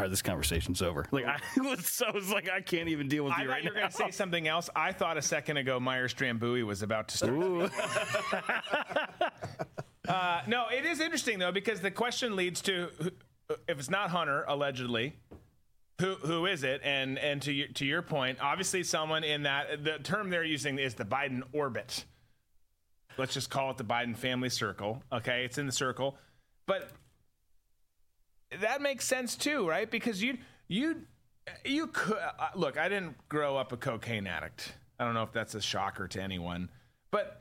All 0.00 0.04
right, 0.04 0.10
this 0.10 0.22
conversation's 0.22 0.80
over. 0.80 1.04
Like 1.10 1.26
I 1.26 1.38
was, 1.60 1.84
so 1.84 2.06
I 2.06 2.12
was 2.12 2.32
like, 2.32 2.48
I 2.48 2.62
can't 2.62 2.88
even 2.88 3.06
deal 3.06 3.22
with 3.22 3.34
I 3.34 3.42
you 3.42 3.48
thought 3.48 3.52
right 3.52 3.62
you 3.62 3.68
were 3.68 3.74
now. 3.74 3.80
going 3.80 3.90
to 3.90 3.96
say 3.98 4.10
something 4.10 4.48
else. 4.48 4.70
I 4.74 4.92
thought 4.92 5.18
a 5.18 5.22
second 5.22 5.58
ago 5.58 5.78
Myers 5.78 6.14
Drambuie 6.14 6.64
was 6.64 6.80
about 6.80 7.08
to 7.08 7.18
start. 7.18 7.34
uh, 10.08 10.40
no, 10.46 10.68
it 10.74 10.86
is 10.86 11.00
interesting 11.00 11.38
though 11.38 11.52
because 11.52 11.82
the 11.82 11.90
question 11.90 12.34
leads 12.34 12.62
to 12.62 12.88
if 13.68 13.78
it's 13.78 13.90
not 13.90 14.08
Hunter 14.08 14.46
allegedly, 14.48 15.16
who 16.00 16.14
who 16.14 16.46
is 16.46 16.64
it? 16.64 16.80
And 16.82 17.18
and 17.18 17.42
to 17.42 17.52
your, 17.52 17.68
to 17.68 17.84
your 17.84 18.00
point, 18.00 18.38
obviously 18.40 18.82
someone 18.84 19.22
in 19.22 19.42
that 19.42 19.84
the 19.84 19.98
term 19.98 20.30
they're 20.30 20.42
using 20.42 20.78
is 20.78 20.94
the 20.94 21.04
Biden 21.04 21.42
orbit. 21.52 22.06
Let's 23.18 23.34
just 23.34 23.50
call 23.50 23.70
it 23.70 23.76
the 23.76 23.84
Biden 23.84 24.16
family 24.16 24.48
circle. 24.48 25.02
Okay, 25.12 25.44
it's 25.44 25.58
in 25.58 25.66
the 25.66 25.72
circle, 25.72 26.16
but 26.64 26.90
that 28.58 28.82
makes 28.82 29.06
sense 29.06 29.36
too, 29.36 29.68
right? 29.68 29.90
Because 29.90 30.22
you 30.22 30.38
you 30.68 31.02
you 31.64 31.88
could 31.88 32.18
uh, 32.18 32.48
look. 32.54 32.78
I 32.78 32.88
didn't 32.88 33.16
grow 33.28 33.56
up 33.56 33.72
a 33.72 33.76
cocaine 33.76 34.26
addict. 34.26 34.74
I 34.98 35.04
don't 35.04 35.14
know 35.14 35.22
if 35.22 35.32
that's 35.32 35.54
a 35.54 35.60
shocker 35.60 36.08
to 36.08 36.22
anyone, 36.22 36.68
but 37.10 37.39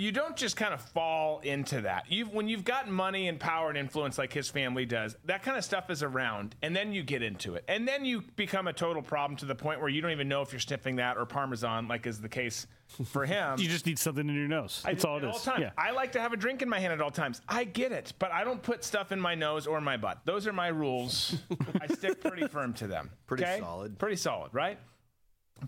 you 0.00 0.12
don't 0.12 0.34
just 0.34 0.56
kind 0.56 0.72
of 0.72 0.80
fall 0.80 1.40
into 1.40 1.82
that. 1.82 2.10
You 2.10 2.24
when 2.24 2.48
you've 2.48 2.64
got 2.64 2.88
money 2.88 3.28
and 3.28 3.38
power 3.38 3.68
and 3.68 3.76
influence 3.76 4.16
like 4.16 4.32
his 4.32 4.48
family 4.48 4.86
does, 4.86 5.14
that 5.26 5.42
kind 5.42 5.58
of 5.58 5.64
stuff 5.64 5.90
is 5.90 6.02
around, 6.02 6.54
and 6.62 6.74
then 6.74 6.94
you 6.94 7.02
get 7.02 7.22
into 7.22 7.54
it, 7.54 7.64
and 7.68 7.86
then 7.86 8.06
you 8.06 8.22
become 8.34 8.66
a 8.66 8.72
total 8.72 9.02
problem 9.02 9.36
to 9.36 9.44
the 9.44 9.54
point 9.54 9.78
where 9.78 9.90
you 9.90 10.00
don't 10.00 10.10
even 10.12 10.26
know 10.26 10.40
if 10.40 10.52
you're 10.52 10.60
sniffing 10.60 10.96
that 10.96 11.18
or 11.18 11.26
parmesan, 11.26 11.86
like 11.86 12.06
is 12.06 12.18
the 12.18 12.30
case 12.30 12.66
for 13.04 13.26
him. 13.26 13.58
You 13.60 13.68
just 13.68 13.84
need 13.84 13.98
something 13.98 14.26
in 14.26 14.34
your 14.34 14.48
nose. 14.48 14.82
That's 14.86 15.02
do 15.02 15.08
all 15.08 15.18
it 15.18 15.24
at 15.24 15.28
is. 15.28 15.34
all 15.34 15.40
times. 15.40 15.60
Yeah. 15.60 15.70
I 15.76 15.90
like 15.90 16.12
to 16.12 16.20
have 16.20 16.32
a 16.32 16.36
drink 16.36 16.62
in 16.62 16.68
my 16.68 16.80
hand 16.80 16.94
at 16.94 17.02
all 17.02 17.10
times. 17.10 17.42
I 17.46 17.64
get 17.64 17.92
it, 17.92 18.14
but 18.18 18.32
I 18.32 18.42
don't 18.42 18.62
put 18.62 18.84
stuff 18.84 19.12
in 19.12 19.20
my 19.20 19.34
nose 19.34 19.66
or 19.66 19.82
my 19.82 19.98
butt. 19.98 20.20
Those 20.24 20.46
are 20.46 20.52
my 20.52 20.68
rules. 20.68 21.36
I 21.80 21.88
stick 21.88 22.22
pretty 22.22 22.46
firm 22.46 22.72
to 22.74 22.86
them. 22.86 23.10
Pretty 23.26 23.44
okay? 23.44 23.58
solid. 23.60 23.98
Pretty 23.98 24.16
solid, 24.16 24.54
right? 24.54 24.78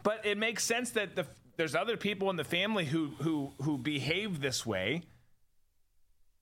But 0.02 0.24
it 0.24 0.38
makes 0.38 0.64
sense 0.64 0.90
that 0.92 1.16
the 1.16 1.26
there's 1.56 1.74
other 1.74 1.96
people 1.96 2.30
in 2.30 2.36
the 2.36 2.44
family 2.44 2.84
who 2.84 3.12
who 3.20 3.52
who 3.62 3.78
behave 3.78 4.40
this 4.40 4.64
way 4.64 5.02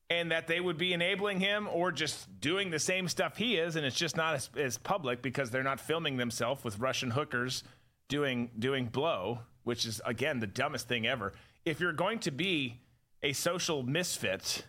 and 0.08 0.32
that 0.32 0.48
they 0.48 0.58
would 0.60 0.76
be 0.76 0.92
enabling 0.92 1.38
him 1.38 1.68
or 1.72 1.92
just 1.92 2.40
doing 2.40 2.70
the 2.70 2.78
same 2.78 3.08
stuff 3.08 3.36
he 3.36 3.56
is 3.56 3.76
and 3.76 3.86
it's 3.86 3.96
just 3.96 4.16
not 4.16 4.34
as, 4.34 4.50
as 4.56 4.78
public 4.78 5.22
because 5.22 5.50
they're 5.50 5.62
not 5.62 5.80
filming 5.80 6.16
themselves 6.16 6.64
with 6.64 6.78
russian 6.78 7.10
hookers 7.10 7.62
doing 8.08 8.50
doing 8.58 8.86
blow 8.86 9.40
which 9.64 9.86
is 9.86 10.00
again 10.04 10.40
the 10.40 10.46
dumbest 10.46 10.88
thing 10.88 11.06
ever. 11.06 11.32
If 11.64 11.80
you're 11.80 11.92
going 11.92 12.18
to 12.20 12.30
be 12.30 12.80
a 13.22 13.32
social 13.32 13.82
misfit 13.82 14.64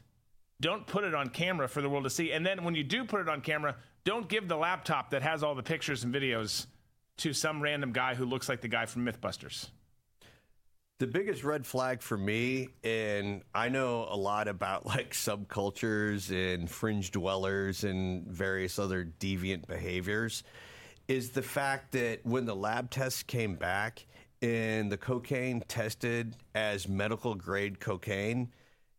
don't 0.60 0.86
put 0.86 1.04
it 1.04 1.16
on 1.16 1.30
camera 1.30 1.68
for 1.68 1.82
the 1.82 1.90
world 1.90 2.04
to 2.04 2.10
see. 2.12 2.32
And 2.32 2.46
then 2.46 2.64
when 2.64 2.76
you 2.76 2.84
do 2.84 3.04
put 3.04 3.20
it 3.20 3.28
on 3.28 3.42
camera 3.42 3.76
don't 4.04 4.30
give 4.30 4.48
the 4.48 4.56
laptop 4.56 5.10
that 5.12 5.24
has 5.24 5.44
all 5.44 5.56
the 5.56 5.64
pictures 5.64 6.04
and 6.04 6.14
videos 6.14 6.68
to 7.18 7.34
some 7.34 7.62
random 7.62 7.92
guy 7.92 8.14
who 8.16 8.26
looks 8.26 8.48
like 8.48 8.62
the 8.62 8.68
guy 8.68 8.86
from 8.86 9.06
mythbusters 9.06 9.70
The 11.02 11.08
biggest 11.08 11.44
red 11.44 11.66
flag 11.66 12.04
for 12.04 12.16
me, 12.16 12.70
and 12.84 13.42
I 13.56 13.70
know 13.70 14.06
a 14.08 14.16
lot 14.16 14.48
about 14.48 14.86
like 14.96 15.14
subcultures 15.14 16.30
and 16.30 16.70
fringe 16.70 17.10
dwellers 17.10 17.84
and 17.84 18.28
various 18.28 18.78
other 18.78 19.12
deviant 19.20 19.66
behaviors, 19.66 20.44
is 21.08 21.32
the 21.32 21.42
fact 21.42 21.94
that 21.94 22.24
when 22.24 22.46
the 22.46 22.56
lab 22.56 22.92
tests 22.92 23.24
came 23.24 23.56
back 23.56 24.06
and 24.44 24.92
the 24.92 24.98
cocaine 24.98 25.62
tested 25.68 26.36
as 26.54 26.88
medical 26.88 27.34
grade 27.34 27.80
cocaine, 27.80 28.52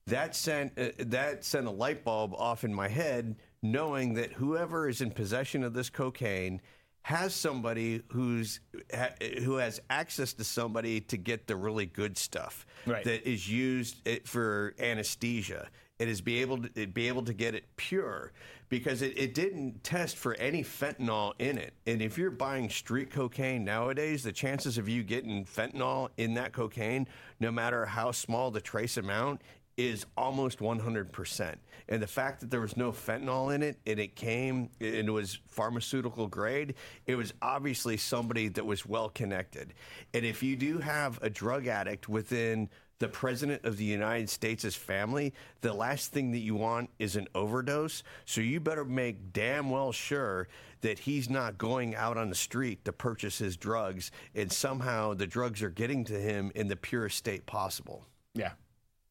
that 0.09 0.35
sent 0.35 0.77
uh, 0.77 0.89
that 0.99 1.45
sent 1.45 1.69
a 1.69 1.71
light 1.71 2.03
bulb 2.03 2.35
off 2.35 2.65
in 2.65 2.75
my 2.75 2.89
head, 2.89 3.37
knowing 3.63 4.15
that 4.15 4.33
whoever 4.33 4.89
is 4.89 5.01
in 5.01 5.13
possession 5.13 5.63
of 5.63 5.73
this 5.73 5.89
cocaine 5.89 6.61
has 7.03 7.35
somebody 7.35 8.03
who's 8.09 8.61
ha, 8.95 9.11
who 9.43 9.57
has 9.57 9.81
access 9.91 10.33
to 10.35 10.45
somebody 10.45 11.01
to 11.01 11.17
get 11.17 11.47
the 11.47 11.57
really 11.57 11.87
good 11.87 12.17
stuff 12.17 12.65
Right. 12.87 13.05
that 13.05 13.29
is 13.29 13.49
used 13.49 14.07
it 14.07 14.27
for 14.29 14.75
anesthesia. 14.79 15.69
It 15.99 16.09
is 16.09 16.21
be 16.21 16.41
able 16.41 16.59
to 16.63 16.87
be 16.89 17.07
able 17.09 17.23
to 17.25 17.33
get 17.35 17.55
it 17.55 17.65
pure 17.77 18.33
because 18.69 19.03
it, 19.03 19.17
it 19.17 19.35
didn't 19.35 19.85
test 19.85 20.17
for 20.17 20.35
any 20.35 20.65
fentanyl 20.65 21.33
in 21.39 21.59
it. 21.59 21.75
And 21.87 22.03
if 22.03 22.19
you're 22.19 22.31
buying 22.31 22.71
street 22.71 23.11
cocaine 23.11 23.65
nowadays, 23.65 24.23
the 24.25 24.33
chances 24.33 24.79
of 24.79 24.89
you 24.89 25.03
getting 25.05 25.45
fentanyl 25.45 26.09
in 26.17 26.35
that 26.35 26.53
cocaine, 26.53 27.07
no 27.39 27.53
matter 27.53 27.85
how 27.87 28.11
small 28.11 28.51
the 28.51 28.61
trace 28.61 28.97
amount, 28.97 29.43
is 29.77 30.07
almost 30.17 30.59
100%. 30.59 31.55
And 31.89 32.03
the 32.03 32.07
fact 32.07 32.41
that 32.41 32.51
there 32.51 32.61
was 32.61 32.77
no 32.77 32.93
fentanyl 32.93 33.55
in 33.55 33.63
it 33.63 33.79
and 33.87 33.99
it 33.99 34.15
came 34.15 34.71
and 34.81 35.09
it 35.09 35.11
was 35.11 35.41
pharmaceutical 35.49 36.29
grade, 36.29 36.75
it 37.07 37.17
was 37.17 37.33
obviously 37.43 37.97
somebody 37.97 38.49
that 38.49 38.65
was 38.65 38.87
well 38.87 39.09
connected. 39.09 39.75
And 40.15 40.25
if 40.25 40.43
you 40.43 40.57
do 40.57 40.79
have 40.79 41.19
a 41.23 41.31
drug 41.31 41.67
addict 41.67 42.09
within 42.09 42.69
the 42.99 43.09
president 43.09 43.65
of 43.65 43.77
the 43.79 43.85
United 43.85 44.31
States' 44.31 44.77
family, 44.77 45.35
the 45.61 45.73
last 45.73 46.13
thing 46.13 46.31
that 46.31 46.39
you 46.39 46.55
want 46.55 46.89
is 47.01 47.17
an 47.17 47.27
overdose. 47.35 48.05
So 48.27 48.41
you 48.41 48.61
better 48.61 48.85
make 48.85 49.33
damn 49.33 49.71
well 49.71 49.91
sure 49.91 50.47
that 50.83 51.01
he's 51.01 51.29
not 51.29 51.59
going 51.59 51.97
out 51.97 52.17
on 52.17 52.29
the 52.29 52.35
street 52.35 52.85
to 52.85 52.93
purchase 52.93 53.39
his 53.39 53.57
drugs 53.57 54.13
and 54.35 54.53
somehow 54.53 55.15
the 55.15 55.27
drugs 55.27 55.63
are 55.63 55.71
getting 55.71 56.05
to 56.05 56.15
him 56.15 56.53
in 56.55 56.69
the 56.69 56.77
purest 56.77 57.17
state 57.17 57.45
possible. 57.45 58.07
Yeah. 58.35 58.53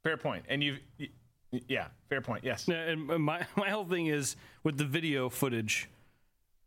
Fair 0.04 0.18
point. 0.18 0.46
And 0.50 0.64
you've, 0.64 0.80
y- 1.00 1.10
yeah, 1.68 1.88
fair 2.10 2.22
point. 2.22 2.44
Yes. 2.44 2.68
And 2.68 3.06
my 3.08 3.46
my 3.56 3.70
whole 3.70 3.86
thing 3.86 4.08
is 4.08 4.36
with 4.64 4.78
the 4.78 4.86
video 4.86 5.30
footage. 5.30 5.90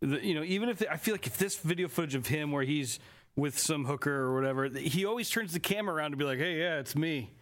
The, 0.01 0.25
you 0.25 0.35
know, 0.35 0.43
even 0.43 0.69
if 0.69 0.83
I 0.91 0.97
feel 0.97 1.15
like 1.15 1.27
if 1.27 1.39
this 1.39 1.57
video 1.57 1.89
footage 1.89 2.15
of 2.15 2.27
him 2.27 2.53
where 2.53 2.65
he's 2.65 2.99
with 3.37 3.59
some 3.59 3.87
hooker 3.87 4.13
or 4.13 4.35
whatever, 4.35 4.69
he 4.69 5.05
always 5.05 5.31
turns 5.31 5.53
the 5.53 5.61
camera 5.61 5.95
around 5.95 6.13
to 6.13 6.17
be 6.17 6.25
like, 6.25 6.39
"Hey, 6.39 6.59
yeah, 6.59 6.79
it's 6.79 6.95
me." 6.95 7.33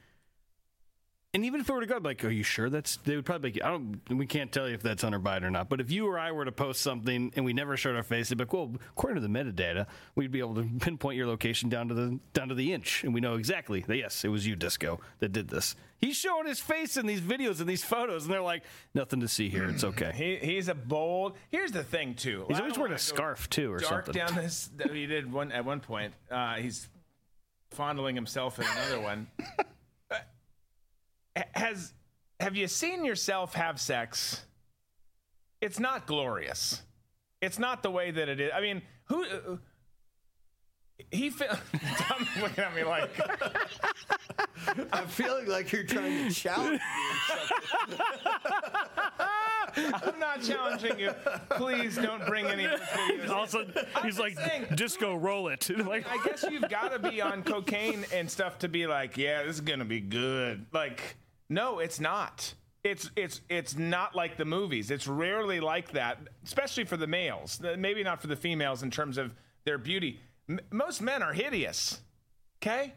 And 1.35 1.47
even 1.47 1.63
if 1.63 1.69
it 1.71 1.73
were 1.73 1.81
to 1.81 1.87
go, 1.87 1.97
I'd 1.97 2.03
be 2.03 2.11
like, 2.11 2.25
"Are 2.27 2.31
you 2.31 2.43
sure 2.43 2.69
that's?" 2.69 2.97
They 2.97 3.17
would 3.17 3.25
probably. 3.25 3.53
Be, 3.53 3.63
I 3.63 3.71
don't. 3.71 4.01
We 4.11 4.27
can't 4.27 4.53
tell 4.53 4.69
you 4.69 4.75
if 4.75 4.83
that's 4.83 5.03
Hunter 5.03 5.19
Biden 5.19 5.45
or 5.45 5.51
not. 5.51 5.71
But 5.71 5.81
if 5.81 5.91
you 5.91 6.07
or 6.07 6.19
I 6.19 6.31
were 6.31 6.45
to 6.45 6.53
post 6.53 6.83
something 6.83 7.33
and 7.35 7.45
we 7.47 7.55
never 7.55 7.75
showed 7.79 7.97
our 7.97 8.03
face, 8.03 8.29
it'd 8.29 8.37
be 8.37 8.45
like, 8.45 8.53
"Well, 8.53 8.75
according 8.91 9.23
to 9.23 9.27
the 9.27 9.33
metadata, 9.33 9.87
we'd 10.15 10.31
be 10.31 10.41
able 10.41 10.57
to 10.57 10.69
pinpoint 10.81 11.17
your 11.17 11.27
location 11.27 11.71
down 11.71 11.89
to 11.89 11.95
the 11.95 12.21
down 12.35 12.49
to 12.49 12.55
the 12.55 12.75
inch, 12.75 13.03
and 13.03 13.15
we 13.15 13.21
know 13.23 13.37
exactly 13.37 13.81
that 13.89 13.97
yes, 13.97 14.27
it 14.27 14.29
was 14.29 14.47
you, 14.47 14.57
Disco, 14.57 15.01
that 15.21 15.33
did 15.33 15.49
this." 15.49 15.75
He's 15.97 16.17
showing 16.17 16.47
his 16.47 16.59
face 16.59 16.97
in 16.99 17.07
these 17.07 17.21
videos 17.23 17.61
and 17.61 17.69
these 17.69 17.85
photos, 17.85 18.25
and 18.25 18.33
they're 18.35 18.43
like, 18.43 18.65
"Nothing 18.93 19.21
to 19.21 19.29
see 19.29 19.49
here. 19.49 19.65
It's 19.65 19.85
okay." 19.85 20.13
He, 20.43 20.55
he's 20.55 20.69
a 20.69 20.75
bold. 20.75 21.37
Here's 21.51 21.73
the 21.73 21.83
thing, 21.83 22.15
too. 22.15 22.45
He's 22.49 22.59
I 22.59 22.61
always 22.61 22.77
wearing 22.77 22.93
a 22.93 22.99
scarf 22.99 23.49
too, 23.49 23.73
or 23.73 23.79
dark 23.79 24.05
something. 24.05 24.27
down 24.27 24.35
this. 24.35 24.69
that 24.77 24.93
He 24.93 25.07
did 25.07 25.33
one 25.33 25.51
at 25.51 25.65
one 25.65 25.81
point. 25.81 26.13
Uh, 26.31 26.57
he's 26.57 26.89
fondling 27.71 28.17
himself 28.17 28.59
in 28.59 28.67
another 28.67 29.01
one. 29.01 29.29
Has 31.55 31.93
have 32.41 32.57
you 32.57 32.69
seen 32.69 33.05
yourself 33.05 33.55
have 33.55 33.81
sex? 33.81 34.45
It's 35.61 35.79
not 35.79 36.07
glorious. 36.07 36.83
It's 37.41 37.59
not 37.59 37.83
the 37.83 37.91
way 37.91 38.11
that 38.11 38.29
it 38.29 38.41
is. 38.41 38.51
I 38.55 38.61
mean, 38.61 38.83
who? 39.05 39.25
Uh, 39.25 39.57
he 41.11 41.31
feel, 41.31 41.49
Tom's 41.97 42.29
looking 42.41 42.65
at 42.65 42.75
me 42.75 42.85
like 42.85 43.11
I'm 44.93 45.07
feeling 45.09 45.47
like 45.47 45.73
you're 45.73 45.85
trying 45.85 46.29
to 46.29 46.35
challenge 46.35 46.81
me. 46.81 47.97
I'm 49.77 50.19
not 50.19 50.43
challenging 50.43 50.99
you. 50.99 51.13
Please 51.51 51.97
don't 51.97 52.25
bring 52.27 52.47
any. 52.47 52.65
of 52.65 52.73
those 52.73 52.81
videos. 52.81 53.31
All 53.31 53.45
of 53.45 53.55
I'm 53.97 54.05
he's 54.05 54.17
just 54.17 54.21
like, 54.21 54.39
saying, 54.39 54.67
"Disco, 54.75 55.17
roll 55.17 55.49
it." 55.49 55.71
like, 55.87 56.07
I 56.09 56.23
guess 56.25 56.45
you've 56.51 56.69
got 56.69 56.93
to 56.93 56.99
be 56.99 57.21
on 57.21 57.43
cocaine 57.43 58.05
and 58.13 58.31
stuff 58.31 58.59
to 58.61 58.69
be 58.69 58.87
like, 58.87 59.17
yeah, 59.17 59.43
this 59.43 59.57
is 59.57 59.61
gonna 59.61 59.85
be 59.85 60.01
good. 60.01 60.67
Like, 60.73 61.17
no, 61.53 61.79
it's 61.79 62.01
not. 62.01 62.55
It's 62.85 63.11
it's 63.15 63.41
it's 63.49 63.77
not 63.77 64.17
like 64.17 64.37
the 64.37 64.45
movies. 64.45 64.91
It's 64.91 65.07
rarely 65.07 65.61
like 65.61 65.93
that, 65.93 66.19
especially 66.45 66.85
for 66.85 66.97
the 66.97 67.07
males. 67.07 67.61
Uh, 67.63 67.77
Maybe 67.79 68.03
not 68.03 68.21
for 68.21 68.27
the 68.27 68.35
females 68.37 68.83
in 68.83 68.91
terms 68.91 69.19
of 69.19 69.35
their 69.65 69.79
beauty. 69.79 70.19
M- 70.49 70.59
most 70.71 71.01
men 71.01 71.23
are 71.23 71.33
hideous. 71.33 72.01
Okay, 72.61 72.95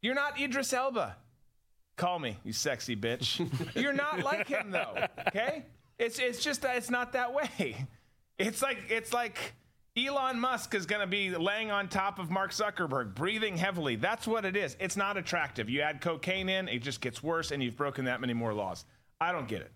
you're 0.00 0.14
not 0.14 0.40
Idris 0.40 0.72
Elba. 0.72 1.16
Call 1.96 2.18
me, 2.18 2.38
you 2.44 2.52
sexy 2.52 2.94
bitch. 2.94 3.40
You're 3.74 3.94
not 3.94 4.22
like 4.22 4.48
him 4.48 4.70
though. 4.70 5.06
Okay, 5.28 5.64
it's 5.98 6.18
it's 6.18 6.44
just 6.44 6.60
that 6.62 6.76
it's 6.76 6.90
not 6.90 7.12
that 7.12 7.32
way. 7.34 7.86
It's 8.38 8.60
like 8.60 8.78
it's 8.90 9.14
like 9.14 9.54
Elon 9.96 10.38
Musk 10.38 10.74
is 10.74 10.84
going 10.84 11.00
to 11.00 11.06
be 11.06 11.30
laying 11.30 11.70
on 11.70 11.88
top 11.88 12.18
of 12.18 12.30
Mark 12.30 12.50
Zuckerberg, 12.50 13.14
breathing 13.14 13.56
heavily. 13.56 13.96
That's 13.96 14.26
what 14.26 14.44
it 14.44 14.54
is. 14.54 14.76
It's 14.78 14.96
not 14.96 15.16
attractive. 15.16 15.70
You 15.70 15.80
add 15.80 16.02
cocaine 16.02 16.50
in, 16.50 16.68
it 16.68 16.80
just 16.80 17.00
gets 17.00 17.22
worse, 17.22 17.50
and 17.50 17.62
you've 17.62 17.76
broken 17.76 18.04
that 18.04 18.20
many 18.20 18.34
more 18.34 18.52
laws. 18.52 18.84
I 19.22 19.32
don't 19.32 19.48
get 19.48 19.62
it. 19.62 19.72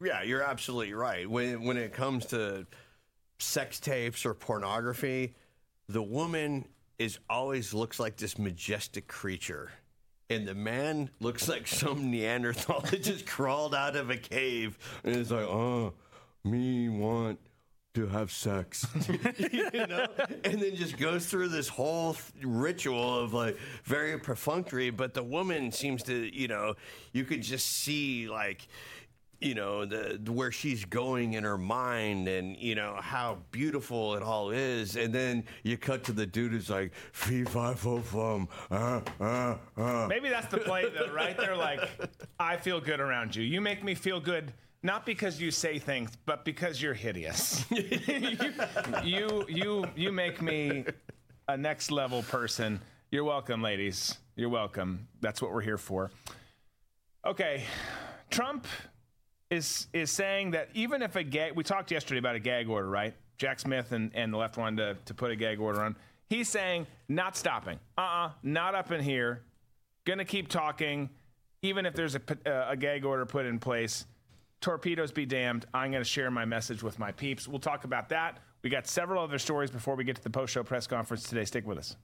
Yeah, 0.00 0.22
you're 0.22 0.42
absolutely 0.42 0.94
right. 0.94 1.28
When 1.28 1.64
when 1.64 1.76
it 1.76 1.92
comes 1.92 2.26
to 2.26 2.66
sex 3.38 3.80
tapes 3.80 4.24
or 4.24 4.34
pornography, 4.34 5.34
the 5.88 6.02
woman 6.02 6.66
is 6.98 7.18
always 7.28 7.74
looks 7.74 7.98
like 7.98 8.16
this 8.16 8.38
majestic 8.38 9.08
creature. 9.08 9.72
And 10.30 10.46
the 10.46 10.54
man 10.54 11.10
looks 11.18 11.48
like 11.54 11.66
some 11.66 12.10
Neanderthal 12.10 12.82
that 12.82 13.02
just 13.02 13.26
crawled 13.36 13.74
out 13.74 13.96
of 13.96 14.10
a 14.10 14.16
cave 14.16 14.78
and 15.02 15.16
is 15.16 15.32
like, 15.32 15.46
oh, 15.46 15.94
me 16.44 16.88
want 16.88 17.40
to 17.96 18.06
have 18.08 18.30
sex. 18.30 18.86
you 19.52 19.86
know? 19.86 20.06
And 20.44 20.60
then 20.60 20.76
just 20.76 20.98
goes 20.98 21.24
through 21.24 21.48
this 21.48 21.66
whole 21.66 22.12
th- 22.12 22.44
ritual 22.44 23.18
of 23.18 23.32
like 23.32 23.56
very 23.84 24.18
perfunctory, 24.18 24.90
but 24.90 25.14
the 25.14 25.22
woman 25.22 25.72
seems 25.72 26.02
to, 26.04 26.14
you 26.14 26.46
know, 26.46 26.74
you 27.12 27.24
could 27.24 27.42
just 27.42 27.66
see 27.66 28.28
like, 28.28 28.68
you 29.38 29.54
know 29.54 29.84
the 29.84 30.18
where 30.32 30.50
she's 30.50 30.86
going 30.86 31.34
in 31.34 31.44
her 31.44 31.58
mind 31.58 32.26
and 32.26 32.56
you 32.56 32.74
know 32.74 32.96
how 32.98 33.36
beautiful 33.50 34.14
it 34.14 34.22
all 34.22 34.48
is 34.48 34.96
and 34.96 35.14
then 35.14 35.44
you 35.62 35.76
cut 35.76 36.02
to 36.02 36.12
the 36.12 36.24
dude 36.24 36.52
who's 36.52 36.70
like 36.70 36.90
fee 37.12 37.44
fi 37.44 37.74
fo 37.74 38.00
fum 38.00 38.48
uh, 38.70 39.02
uh, 39.20 39.56
uh. 39.76 40.06
Maybe 40.08 40.30
that's 40.30 40.46
the 40.46 40.56
play, 40.56 40.88
though, 40.88 41.12
right? 41.12 41.36
They're 41.36 41.54
like, 41.54 41.80
I 42.40 42.56
feel 42.56 42.80
good 42.80 42.98
around 42.98 43.36
you. 43.36 43.42
You 43.42 43.60
make 43.60 43.84
me 43.84 43.94
feel 43.94 44.20
good. 44.20 44.54
Not 44.82 45.06
because 45.06 45.40
you 45.40 45.50
say 45.50 45.78
things, 45.78 46.10
but 46.26 46.44
because 46.44 46.80
you're 46.80 46.94
hideous. 46.94 47.64
you, 49.04 49.44
you, 49.48 49.84
you, 49.96 50.12
make 50.12 50.40
me 50.40 50.84
a 51.48 51.56
next 51.56 51.90
level 51.90 52.22
person. 52.22 52.80
You're 53.10 53.24
welcome, 53.24 53.62
ladies. 53.62 54.16
You're 54.36 54.48
welcome. 54.48 55.08
That's 55.20 55.40
what 55.40 55.52
we're 55.52 55.62
here 55.62 55.78
for. 55.78 56.10
Okay, 57.24 57.64
Trump 58.30 58.66
is 59.50 59.88
is 59.92 60.10
saying 60.10 60.52
that 60.52 60.68
even 60.74 61.02
if 61.02 61.16
a 61.16 61.22
gag, 61.22 61.54
we 61.54 61.64
talked 61.64 61.90
yesterday 61.90 62.18
about 62.18 62.36
a 62.36 62.40
gag 62.40 62.68
order, 62.68 62.88
right? 62.88 63.14
Jack 63.38 63.60
Smith 63.60 63.92
and, 63.92 64.10
and 64.14 64.32
the 64.32 64.36
left 64.36 64.56
wanted 64.56 64.76
to, 64.76 65.04
to 65.06 65.14
put 65.14 65.30
a 65.30 65.36
gag 65.36 65.60
order 65.60 65.82
on. 65.82 65.96
He's 66.28 66.48
saying 66.48 66.86
not 67.08 67.36
stopping. 67.36 67.78
Uh 67.96 68.00
uh 68.00 68.30
not 68.42 68.74
up 68.74 68.92
in 68.92 69.02
here. 69.02 69.42
Gonna 70.04 70.24
keep 70.24 70.48
talking, 70.48 71.10
even 71.62 71.86
if 71.86 71.94
there's 71.94 72.14
a, 72.14 72.20
a 72.68 72.76
gag 72.76 73.04
order 73.04 73.26
put 73.26 73.46
in 73.46 73.58
place. 73.58 74.04
Torpedoes 74.60 75.12
be 75.12 75.26
damned. 75.26 75.66
I'm 75.74 75.90
going 75.90 76.02
to 76.02 76.08
share 76.08 76.30
my 76.30 76.44
message 76.44 76.82
with 76.82 76.98
my 76.98 77.12
peeps. 77.12 77.46
We'll 77.46 77.60
talk 77.60 77.84
about 77.84 78.08
that. 78.08 78.38
We 78.62 78.70
got 78.70 78.86
several 78.86 79.22
other 79.22 79.38
stories 79.38 79.70
before 79.70 79.94
we 79.94 80.04
get 80.04 80.16
to 80.16 80.22
the 80.22 80.30
post 80.30 80.52
show 80.52 80.62
press 80.62 80.86
conference 80.86 81.28
today. 81.28 81.44
Stick 81.44 81.66
with 81.66 81.78
us. 81.78 81.96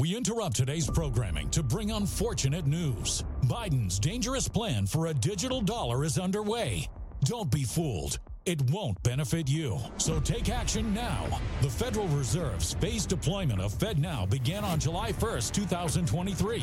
We 0.00 0.14
interrupt 0.14 0.56
today's 0.56 0.88
programming 0.90 1.48
to 1.50 1.62
bring 1.62 1.90
unfortunate 1.90 2.66
news. 2.66 3.24
Biden's 3.44 3.98
dangerous 3.98 4.46
plan 4.46 4.86
for 4.86 5.06
a 5.06 5.14
digital 5.14 5.60
dollar 5.60 6.04
is 6.04 6.18
underway. 6.18 6.86
Don't 7.24 7.50
be 7.50 7.64
fooled. 7.64 8.18
It 8.46 8.62
won't 8.70 9.02
benefit 9.02 9.50
you. 9.50 9.76
So 9.98 10.20
take 10.20 10.50
action 10.50 10.94
now. 10.94 11.26
The 11.62 11.68
Federal 11.68 12.06
Reserve's 12.06 12.74
phased 12.74 13.08
deployment 13.08 13.60
of 13.60 13.72
FedNow 13.72 14.30
began 14.30 14.62
on 14.62 14.78
July 14.78 15.10
1st, 15.10 15.50
2023. 15.52 16.62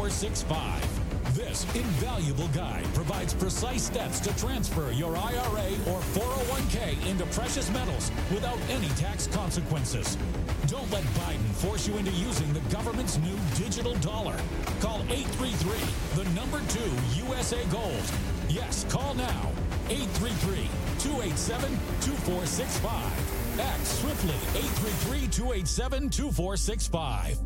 2465. 0.09 1.35
This 1.35 1.63
invaluable 1.75 2.47
guide 2.47 2.85
provides 2.95 3.35
precise 3.35 3.83
steps 3.83 4.19
to 4.21 4.35
transfer 4.35 4.91
your 4.91 5.15
IRA 5.15 5.69
or 5.91 6.01
401k 6.17 7.07
into 7.07 7.23
precious 7.27 7.69
metals 7.69 8.11
without 8.31 8.57
any 8.69 8.89
tax 8.89 9.27
consequences. 9.27 10.17
Don't 10.65 10.89
let 10.91 11.03
Biden 11.13 11.51
force 11.53 11.87
you 11.87 11.95
into 11.97 12.09
using 12.11 12.51
the 12.51 12.61
government's 12.73 13.19
new 13.19 13.37
digital 13.55 13.93
dollar. 13.97 14.35
Call 14.79 15.01
833, 15.07 15.77
the 16.15 16.27
number 16.31 16.61
2 16.69 16.79
USA 17.27 17.63
Gold. 17.65 18.03
Yes, 18.49 18.87
call 18.89 19.13
now 19.13 19.51
833 19.89 20.67
287 20.97 21.69
2465 22.01 23.41
Act 23.59 23.85
swiftly. 23.85 24.35
833 24.57 25.27
287 25.27 26.09
2465. 26.09 27.37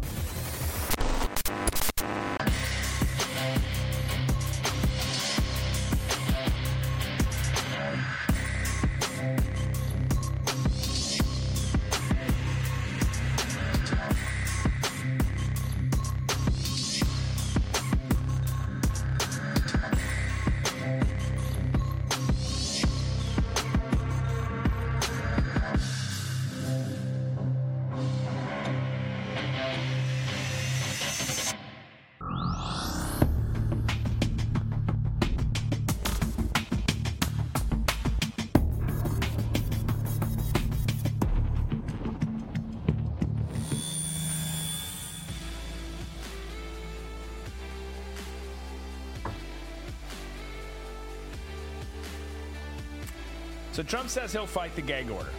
Trump 53.96 54.10
says 54.10 54.34
he'll 54.34 54.46
fight 54.46 54.76
the 54.76 54.82
gag 54.82 55.10
order 55.10 55.30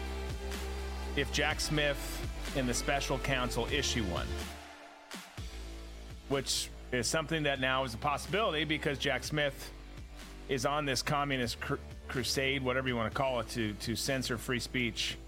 if 1.14 1.30
Jack 1.30 1.60
Smith 1.60 2.26
and 2.56 2.66
the 2.66 2.72
special 2.72 3.18
counsel 3.18 3.68
issue 3.70 4.02
one, 4.04 4.26
which 6.30 6.70
is 6.90 7.06
something 7.06 7.42
that 7.42 7.60
now 7.60 7.84
is 7.84 7.92
a 7.92 7.98
possibility 7.98 8.64
because 8.64 8.96
Jack 8.96 9.24
Smith 9.24 9.72
is 10.48 10.64
on 10.64 10.86
this 10.86 11.02
communist 11.02 11.60
cr- 11.60 11.74
crusade, 12.08 12.62
whatever 12.62 12.88
you 12.88 12.96
want 12.96 13.12
to 13.12 13.14
call 13.14 13.40
it, 13.40 13.48
to 13.50 13.74
to 13.74 13.94
censor 13.94 14.38
free 14.38 14.58
speech, 14.58 15.18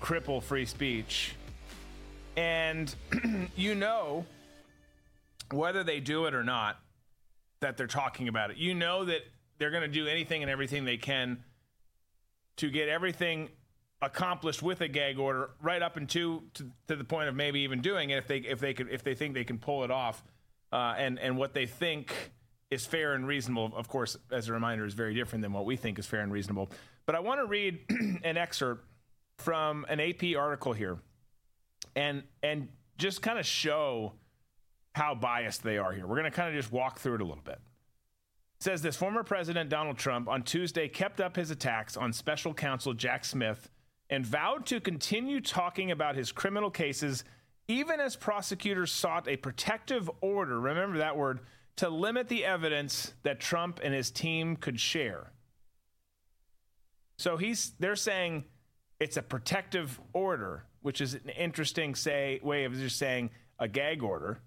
cripple 0.00 0.42
free 0.42 0.64
speech, 0.64 1.34
and 2.38 2.94
you 3.56 3.74
know 3.74 4.24
whether 5.50 5.84
they 5.84 6.00
do 6.00 6.24
it 6.24 6.32
or 6.32 6.42
not 6.42 6.78
that 7.60 7.76
they're 7.76 7.86
talking 7.86 8.28
about 8.28 8.50
it. 8.50 8.56
You 8.56 8.72
know 8.72 9.04
that 9.04 9.20
they're 9.58 9.70
going 9.70 9.82
to 9.82 9.86
do 9.86 10.06
anything 10.06 10.40
and 10.40 10.50
everything 10.50 10.86
they 10.86 10.96
can 10.96 11.44
to 12.56 12.70
get 12.70 12.88
everything 12.88 13.48
accomplished 14.00 14.62
with 14.62 14.80
a 14.80 14.88
gag 14.88 15.18
order 15.18 15.50
right 15.60 15.80
up 15.80 15.96
into 15.96 16.42
to, 16.54 16.70
to 16.88 16.96
the 16.96 17.04
point 17.04 17.28
of 17.28 17.36
maybe 17.36 17.60
even 17.60 17.80
doing 17.80 18.10
it 18.10 18.18
if 18.18 18.26
they 18.26 18.38
if 18.38 18.58
they 18.58 18.74
could 18.74 18.88
if 18.90 19.04
they 19.04 19.14
think 19.14 19.34
they 19.34 19.44
can 19.44 19.58
pull 19.58 19.84
it 19.84 19.90
off. 19.90 20.22
Uh, 20.72 20.94
and 20.96 21.18
and 21.18 21.36
what 21.36 21.54
they 21.54 21.66
think 21.66 22.32
is 22.70 22.86
fair 22.86 23.12
and 23.12 23.26
reasonable 23.26 23.70
of 23.76 23.86
course 23.88 24.16
as 24.30 24.48
a 24.48 24.52
reminder 24.52 24.84
is 24.84 24.94
very 24.94 25.14
different 25.14 25.42
than 25.42 25.52
what 25.52 25.64
we 25.64 25.76
think 25.76 25.98
is 25.98 26.06
fair 26.06 26.20
and 26.20 26.32
reasonable. 26.32 26.70
But 27.06 27.14
i 27.14 27.20
want 27.20 27.40
to 27.40 27.46
read 27.46 27.80
an 28.24 28.36
excerpt 28.36 28.86
from 29.38 29.86
an 29.88 30.00
ap 30.00 30.22
article 30.36 30.72
here 30.72 30.98
and 31.94 32.22
and 32.42 32.68
just 32.98 33.22
kind 33.22 33.38
of 33.38 33.46
show 33.46 34.14
how 34.94 35.14
biased 35.14 35.62
they 35.62 35.78
are 35.78 35.92
here. 35.92 36.06
We're 36.06 36.18
going 36.18 36.30
to 36.30 36.36
kind 36.36 36.48
of 36.48 36.54
just 36.54 36.70
walk 36.72 36.98
through 36.98 37.14
it 37.14 37.20
a 37.22 37.24
little 37.24 37.42
bit 37.42 37.58
says 38.62 38.80
this 38.80 38.96
former 38.96 39.24
President 39.24 39.68
Donald 39.68 39.98
Trump 39.98 40.28
on 40.28 40.42
Tuesday 40.44 40.86
kept 40.86 41.20
up 41.20 41.34
his 41.34 41.50
attacks 41.50 41.96
on 41.96 42.12
special 42.12 42.54
counsel 42.54 42.94
Jack 42.94 43.24
Smith 43.24 43.68
and 44.08 44.24
vowed 44.24 44.66
to 44.66 44.80
continue 44.80 45.40
talking 45.40 45.90
about 45.90 46.14
his 46.14 46.30
criminal 46.30 46.70
cases 46.70 47.24
even 47.66 47.98
as 47.98 48.14
prosecutors 48.14 48.92
sought 48.92 49.26
a 49.26 49.36
protective 49.36 50.08
order, 50.20 50.60
remember 50.60 50.98
that 50.98 51.16
word, 51.16 51.40
to 51.76 51.88
limit 51.88 52.28
the 52.28 52.44
evidence 52.44 53.14
that 53.22 53.40
Trump 53.40 53.80
and 53.82 53.94
his 53.94 54.10
team 54.10 54.56
could 54.56 54.78
share. 54.78 55.32
So 57.18 57.36
he's 57.36 57.72
they're 57.80 57.96
saying 57.96 58.44
it's 59.00 59.16
a 59.16 59.22
protective 59.22 60.00
order, 60.12 60.66
which 60.82 61.00
is 61.00 61.14
an 61.14 61.30
interesting 61.30 61.94
say 61.94 62.38
way 62.42 62.64
of 62.64 62.74
just 62.74 62.98
saying 62.98 63.30
a 63.58 63.66
gag 63.66 64.02
order 64.02 64.40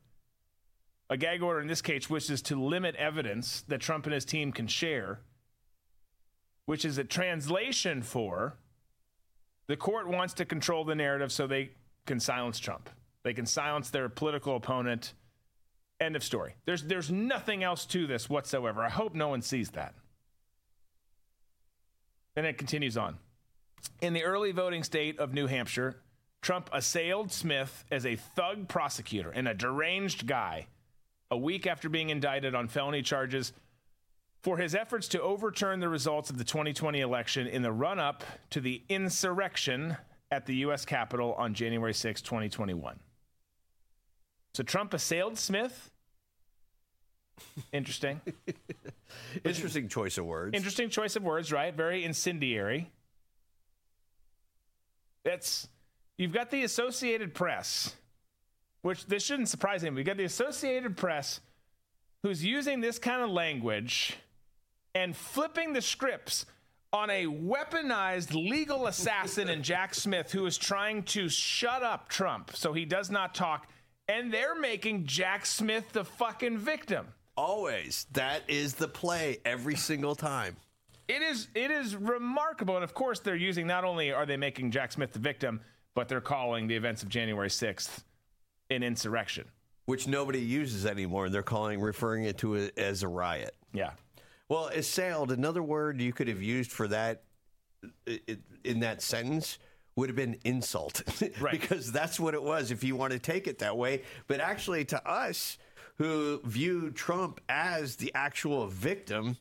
a 1.10 1.18
gag 1.18 1.42
order 1.42 1.62
in 1.62 1.68
this 1.68 1.82
case, 1.82 2.10
which 2.10 2.30
is 2.30 2.42
to 2.44 2.62
limit 2.62 2.96
evidence 2.96 3.62
that 3.68 3.82
Trump 3.82 4.06
and 4.06 4.14
his 4.14 4.26
team 4.26 4.52
can 4.52 4.68
share, 4.68 5.20
which 6.66 6.84
is 6.84 6.98
a 6.98 7.04
translation 7.04 8.02
for 8.02 8.58
the 9.68 9.76
court 9.76 10.08
wants 10.08 10.34
to 10.36 10.46
control 10.46 10.84
the 10.84 10.96
narrative 10.96 11.32
so 11.32 11.48
they 11.48 11.72
can 12.06 12.20
silence 12.20 12.60
Trump. 12.60 12.90
They 13.24 13.34
can 13.34 13.46
silence 13.46 13.90
their 13.90 14.10
political 14.10 14.56
opponent. 14.56 15.14
End 16.00 16.16
of 16.16 16.24
story. 16.24 16.56
There's 16.66 16.84
there's 16.84 17.10
nothing 17.10 17.64
else 17.64 17.86
to 17.88 18.06
this 18.06 18.30
whatsoever. 18.30 18.84
I 18.84 18.90
hope 18.90 19.16
no 19.16 19.30
one 19.30 19.42
sees 19.42 19.72
that. 19.72 19.96
And 22.36 22.46
it 22.46 22.58
continues 22.58 22.98
on. 22.98 23.18
In 24.02 24.14
the 24.14 24.24
early 24.24 24.52
voting 24.52 24.84
state 24.84 25.20
of 25.20 25.34
New 25.34 25.48
Hampshire, 25.48 26.02
Trump 26.42 26.70
assailed 26.74 27.32
Smith 27.32 27.86
as 27.90 28.06
a 28.06 28.18
thug 28.18 28.68
prosecutor 28.68 29.32
and 29.32 29.48
a 29.48 29.54
deranged 29.54 30.28
guy 30.28 30.68
a 31.32 31.38
week 31.38 31.68
after 31.68 31.90
being 31.90 32.10
indicted 32.10 32.56
on 32.56 32.68
felony 32.68 33.02
charges 33.02 33.54
for 34.42 34.58
his 34.58 34.76
efforts 34.76 35.08
to 35.08 35.22
overturn 35.22 35.80
the 35.80 35.90
results 35.90 36.30
of 36.30 36.38
the 36.38 36.44
2020 36.44 37.00
election 37.00 37.48
in 37.48 37.64
the 37.64 37.72
run 37.72 38.00
up 38.00 38.24
to 38.52 38.62
the 38.62 38.84
insurrection 38.90 39.98
at 40.30 40.46
the 40.46 40.56
U.S. 40.58 40.86
Capitol 40.86 41.34
on 41.34 41.54
January 41.54 41.94
6, 41.94 42.22
2021. 42.22 43.00
So 44.54 44.64
Trump 44.64 44.94
assailed 44.94 45.38
Smith. 45.38 45.92
Interesting. 47.74 48.22
Interesting 49.44 49.88
choice 49.88 50.18
of 50.18 50.26
words. 50.26 50.56
Interesting 50.56 50.90
choice 50.90 51.16
of 51.16 51.24
words, 51.24 51.52
right? 51.52 51.74
Very 51.74 52.04
incendiary. 52.04 52.92
That's 55.24 55.68
you've 56.18 56.34
got 56.34 56.52
the 56.52 56.64
Associated 56.64 57.34
Press 57.34 57.96
which 58.86 59.08
this 59.08 59.24
shouldn't 59.24 59.50
surprise 59.50 59.84
him. 59.84 59.96
We 59.96 60.04
got 60.04 60.18
the 60.18 60.26
Associated 60.26 60.96
Press 60.96 61.40
who's 62.22 62.46
using 62.46 62.82
this 62.82 63.00
kind 63.00 63.24
of 63.24 63.32
language 63.32 64.16
and 64.94 65.18
flipping 65.18 65.74
the 65.74 65.82
scripts 65.82 66.46
on 66.94 67.10
a 67.10 67.26
weaponized 67.26 68.36
legal 68.36 68.86
assassin 68.86 69.50
in 69.50 69.64
Jack 69.64 69.96
Smith 69.96 70.32
who 70.32 70.46
is 70.46 70.56
trying 70.56 71.02
to 71.02 71.28
shut 71.30 71.82
up 71.82 72.10
Trump 72.10 72.52
so 72.56 72.74
he 72.74 72.86
does 72.86 73.10
not 73.10 73.34
talk. 73.34 73.68
And 74.08 74.32
they're 74.32 74.54
making 74.54 75.08
Jack 75.08 75.48
Smith 75.48 75.92
the 75.92 76.06
fucking 76.06 76.60
victim. 76.60 77.08
Always. 77.36 78.06
That 78.12 78.44
is 78.48 78.76
the 78.76 78.88
play 78.88 79.40
every 79.46 79.78
single 79.78 80.14
time. 80.14 80.58
It 81.08 81.24
is 81.24 81.48
it 81.56 81.72
is 81.72 81.96
remarkable. 81.96 82.76
And 82.76 82.84
of 82.84 82.94
course 82.94 83.20
they're 83.20 83.36
using 83.36 83.66
not 83.66 83.84
only 83.84 84.12
are 84.12 84.28
they 84.28 84.38
making 84.38 84.70
Jack 84.70 84.92
Smith 84.92 85.12
the 85.12 85.18
victim, 85.18 85.60
but 85.96 86.08
they're 86.08 86.22
calling 86.22 86.68
the 86.68 86.76
events 86.76 87.02
of 87.02 87.10
January 87.10 87.50
6th 87.50 88.04
an 88.70 88.84
insurrection, 88.84 89.46
which 89.86 90.08
nobody 90.08 90.40
uses 90.40 90.86
anymore. 90.86 91.26
And 91.26 91.34
they're 91.34 91.44
calling 91.44 91.82
referring 91.82 92.26
it 92.26 92.38
to 92.40 92.56
it 92.56 92.78
as 92.78 93.04
a 93.04 93.08
riot. 93.08 93.56
Yeah. 93.74 93.92
Well, 94.50 94.68
assailed. 94.68 95.32
Another 95.32 95.64
word 95.64 96.02
you 96.02 96.14
could 96.14 96.28
have 96.28 96.42
used 96.42 96.72
for 96.72 96.88
that 96.90 97.24
in 98.64 98.80
that 98.80 99.02
sentence 99.02 99.60
would 99.96 100.10
have 100.10 100.16
been 100.16 100.38
insult, 100.44 101.02
right? 101.40 101.52
because 101.52 101.92
that's 101.92 102.20
what 102.20 102.34
it 102.34 102.44
was. 102.44 102.72
If 102.72 102.84
you 102.84 102.96
want 102.96 103.14
to 103.14 103.20
take 103.20 103.48
it 103.48 103.60
that 103.60 103.78
way, 103.78 104.04
but 104.28 104.40
actually, 104.40 104.86
to 104.86 105.08
us 105.08 105.58
who 105.98 106.42
view 106.44 106.92
Trump 106.92 107.42
as 107.50 107.96
the 107.96 108.12
actual 108.14 108.68
victim. 108.68 109.38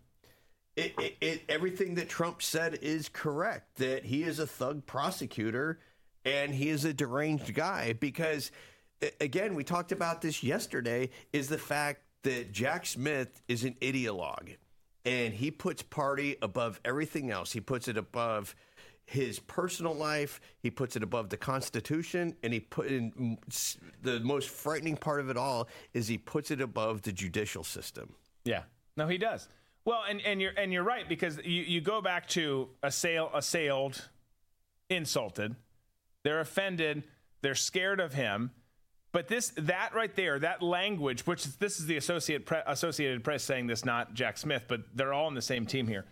It, 0.76 0.94
it, 0.98 1.16
it, 1.20 1.42
everything 1.48 1.94
that 1.96 2.08
Trump 2.08 2.42
said 2.42 2.78
is 2.82 3.08
correct. 3.08 3.76
That 3.76 4.04
he 4.04 4.22
is 4.24 4.38
a 4.38 4.46
thug 4.46 4.86
prosecutor 4.86 5.78
and 6.24 6.54
he 6.54 6.68
is 6.68 6.84
a 6.84 6.92
deranged 6.92 7.54
guy 7.54 7.92
because 7.92 8.50
again, 9.20 9.54
we 9.54 9.64
talked 9.64 9.92
about 9.92 10.20
this 10.20 10.42
yesterday, 10.42 11.10
is 11.32 11.48
the 11.48 11.58
fact 11.58 12.02
that 12.22 12.52
Jack 12.52 12.86
Smith 12.86 13.42
is 13.48 13.64
an 13.64 13.76
ideologue 13.80 14.56
and 15.04 15.34
he 15.34 15.50
puts 15.50 15.82
party 15.82 16.36
above 16.42 16.80
everything 16.84 17.30
else. 17.30 17.52
He 17.52 17.60
puts 17.60 17.88
it 17.88 17.96
above 17.96 18.54
his 19.06 19.38
personal 19.38 19.94
life, 19.94 20.40
he 20.60 20.70
puts 20.70 20.96
it 20.96 21.02
above 21.02 21.28
the 21.28 21.36
Constitution, 21.36 22.34
and 22.42 22.54
he 22.54 22.60
put 22.60 22.86
in 22.86 23.38
the 24.02 24.18
most 24.20 24.48
frightening 24.48 24.96
part 24.96 25.20
of 25.20 25.28
it 25.28 25.36
all 25.36 25.68
is 25.92 26.08
he 26.08 26.16
puts 26.16 26.50
it 26.50 26.62
above 26.62 27.02
the 27.02 27.12
judicial 27.12 27.62
system. 27.64 28.14
Yeah. 28.44 28.62
No, 28.96 29.06
he 29.06 29.18
does. 29.18 29.46
Well, 29.84 30.02
and, 30.08 30.22
and 30.22 30.40
you're 30.40 30.52
and 30.56 30.72
you're 30.72 30.84
right 30.84 31.06
because 31.06 31.38
you, 31.44 31.62
you 31.62 31.82
go 31.82 32.00
back 32.00 32.26
to 32.28 32.70
assail, 32.82 33.30
assailed, 33.34 34.08
insulted, 34.88 35.54
they're 36.22 36.40
offended, 36.40 37.02
they're 37.42 37.54
scared 37.54 38.00
of 38.00 38.14
him 38.14 38.52
but 39.14 39.28
this, 39.28 39.52
that 39.58 39.94
right 39.94 40.12
there, 40.16 40.40
that 40.40 40.60
language, 40.60 41.24
which 41.24 41.46
is, 41.46 41.54
this 41.54 41.78
is 41.78 41.86
the 41.86 41.96
Associated, 41.96 42.46
Pre- 42.46 42.62
Associated 42.66 43.22
Press 43.22 43.44
saying 43.44 43.68
this, 43.68 43.84
not 43.84 44.12
Jack 44.12 44.36
Smith, 44.36 44.64
but 44.66 44.80
they're 44.92 45.12
all 45.12 45.26
on 45.26 45.34
the 45.34 45.40
same 45.40 45.66
team 45.66 45.86
here. 45.86 46.04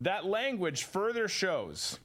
That 0.00 0.26
language 0.26 0.82
further 0.82 1.28
shows 1.28 2.00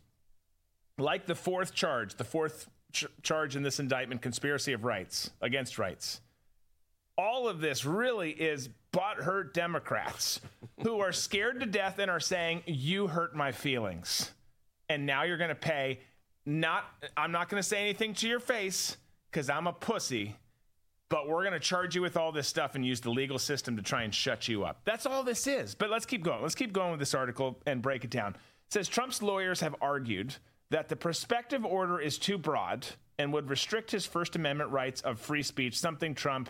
like 0.99 1.26
the 1.26 1.34
fourth 1.34 1.73
charge, 1.73 2.18
the 2.18 2.23
fourth 2.23 2.69
ch- 2.93 3.07
charge 3.23 3.55
in 3.55 3.64
this 3.64 3.80
indictment, 3.80 4.22
conspiracy 4.22 4.73
of 4.73 4.84
rights 4.84 5.31
against 5.41 5.80
rights. 5.80 6.22
All 7.18 7.47
of 7.47 7.59
this 7.59 7.84
really 7.84 8.30
is 8.30 8.69
butthurt 8.93 9.53
Democrats 9.53 10.39
who 10.84 10.99
are 10.99 11.11
scared 11.11 11.61
to 11.61 11.65
death 11.65 11.97
and 11.97 12.11
are 12.11 12.19
saying, 12.19 12.61
"You 12.68 13.07
hurt 13.07 13.35
my 13.35 13.51
feelings," 13.51 14.31
and 14.88 15.07
now 15.07 15.23
you're 15.23 15.38
going 15.38 15.49
to 15.49 15.55
pay. 15.55 16.01
Not, 16.45 16.85
I'm 17.18 17.31
not 17.31 17.49
going 17.49 17.61
to 17.61 17.68
say 17.68 17.80
anything 17.80 18.14
to 18.14 18.27
your 18.27 18.39
face 18.39 18.97
because 19.32 19.49
I'm 19.49 19.68
a 19.68 19.74
pussy 19.74 20.36
but 21.10 21.28
we're 21.28 21.41
going 21.41 21.54
to 21.54 21.60
charge 21.60 21.95
you 21.95 22.02
with 22.02 22.18
all 22.18 22.32
this 22.32 22.48
stuff 22.48 22.76
and 22.76 22.86
use 22.86 22.99
the 22.99 23.10
legal 23.10 23.40
system 23.40 23.78
to 23.78 23.82
try 23.82 24.04
and 24.04 24.14
shut 24.14 24.48
you 24.48 24.66
up. 24.66 24.82
That's 24.84 25.06
all 25.06 25.24
this 25.24 25.48
is. 25.48 25.74
But 25.74 25.90
let's 25.90 26.06
keep 26.06 26.24
going. 26.24 26.41
Let's 26.41 26.56
keep 26.56 26.74
going 26.74 26.91
with 26.91 26.99
this 26.99 27.14
article 27.14 27.60
and 27.66 27.82
break 27.82 28.04
it 28.04 28.10
down. 28.10 28.32
It 28.32 28.74
says 28.74 28.88
Trump's 28.90 29.22
lawyers 29.22 29.62
have 29.62 29.76
argued 29.82 30.36
that 30.70 30.90
the 30.90 30.98
prospective 30.98 31.66
order 31.66 31.99
is 31.99 32.18
too 32.18 32.38
broad 32.38 32.86
and 33.18 33.32
would 33.32 33.49
restrict 33.49 33.91
his 33.91 34.06
First 34.06 34.36
Amendment 34.36 34.72
rights 34.72 34.99
of 35.02 35.20
free 35.20 35.44
speech, 35.44 35.80
something 35.80 36.14
Trump 36.14 36.49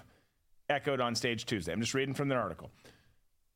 echoed 0.70 1.00
on 1.00 1.14
stage 1.14 1.46
Tuesday. 1.46 1.72
I'm 1.72 1.80
just 1.80 1.94
reading 1.94 2.16
from 2.16 2.28
their 2.28 2.42
article. 2.42 2.72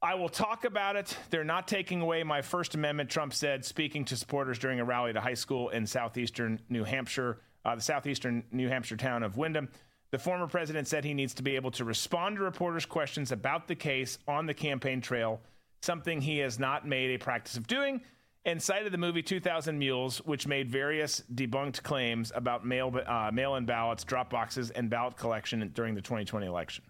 I 0.04 0.16
will 0.16 0.30
talk 0.30 0.66
about 0.66 0.96
it. 0.96 1.18
They're 1.30 1.44
not 1.44 1.68
taking 1.68 2.02
away 2.02 2.24
my 2.24 2.42
First 2.42 2.76
Amendment, 2.76 3.10
Trump 3.10 3.34
said, 3.34 3.66
speaking 3.66 4.06
to 4.06 4.16
supporters 4.16 4.60
during 4.60 4.80
a 4.80 4.86
rally 4.86 5.10
at 5.10 5.18
a 5.18 5.22
high 5.22 5.34
school 5.34 5.70
in 5.70 5.86
southeastern 5.86 6.60
New 6.70 6.84
Hampshire, 6.84 7.40
uh, 7.66 7.76
the 7.76 7.82
southeastern 7.82 8.44
New 8.52 8.68
Hampshire 8.68 8.98
town 8.98 9.24
of 9.24 9.38
Windham. 9.38 9.70
The 10.12 10.20
former 10.20 10.48
president 10.48 10.88
said 10.88 11.06
he 11.06 11.14
needs 11.14 11.34
to 11.36 11.44
be 11.44 11.56
able 11.56 11.72
to 11.72 11.86
respond 11.86 12.36
to 12.36 12.44
reporters' 12.44 12.86
questions 12.86 13.32
about 13.32 13.68
the 13.68 13.76
case 13.76 14.18
on 14.28 14.46
the 14.46 14.54
campaign 14.54 15.00
trail, 15.00 15.40
something 15.82 16.20
he 16.20 16.40
has 16.40 16.60
not 16.60 16.86
made 16.86 17.12
a 17.12 17.18
practice 17.18 17.56
of 17.56 17.66
doing, 17.66 18.02
and 18.44 18.62
cited 18.62 18.92
the 18.92 18.98
movie 18.98 19.22
2000 19.22 19.78
Mules, 19.78 20.18
which 20.26 20.48
made 20.48 20.70
various 20.70 21.24
debunked 21.34 21.82
claims 21.84 22.32
about 22.36 22.66
mail, 22.66 22.94
uh, 23.06 23.30
mail 23.32 23.56
in 23.56 23.66
ballots, 23.66 24.04
drop 24.04 24.30
boxes, 24.32 24.72
and 24.72 24.90
ballot 24.90 25.16
collection 25.16 25.70
during 25.74 25.94
the 25.94 26.02
2020 26.02 26.46
election. 26.46 26.84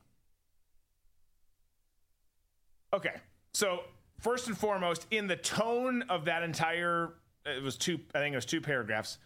Okay, 2.94 3.16
so 3.54 3.82
first 4.20 4.48
and 4.48 4.58
foremost, 4.58 5.08
in 5.12 5.28
the 5.28 5.36
tone 5.36 6.04
of 6.10 6.26
that 6.26 6.44
entire, 6.44 7.14
it 7.46 7.62
was 7.62 7.78
two, 7.78 8.00
I 8.16 8.20
think 8.20 8.34
it 8.34 8.38
was 8.38 8.46
two 8.46 8.62
paragraphs, 8.62 9.18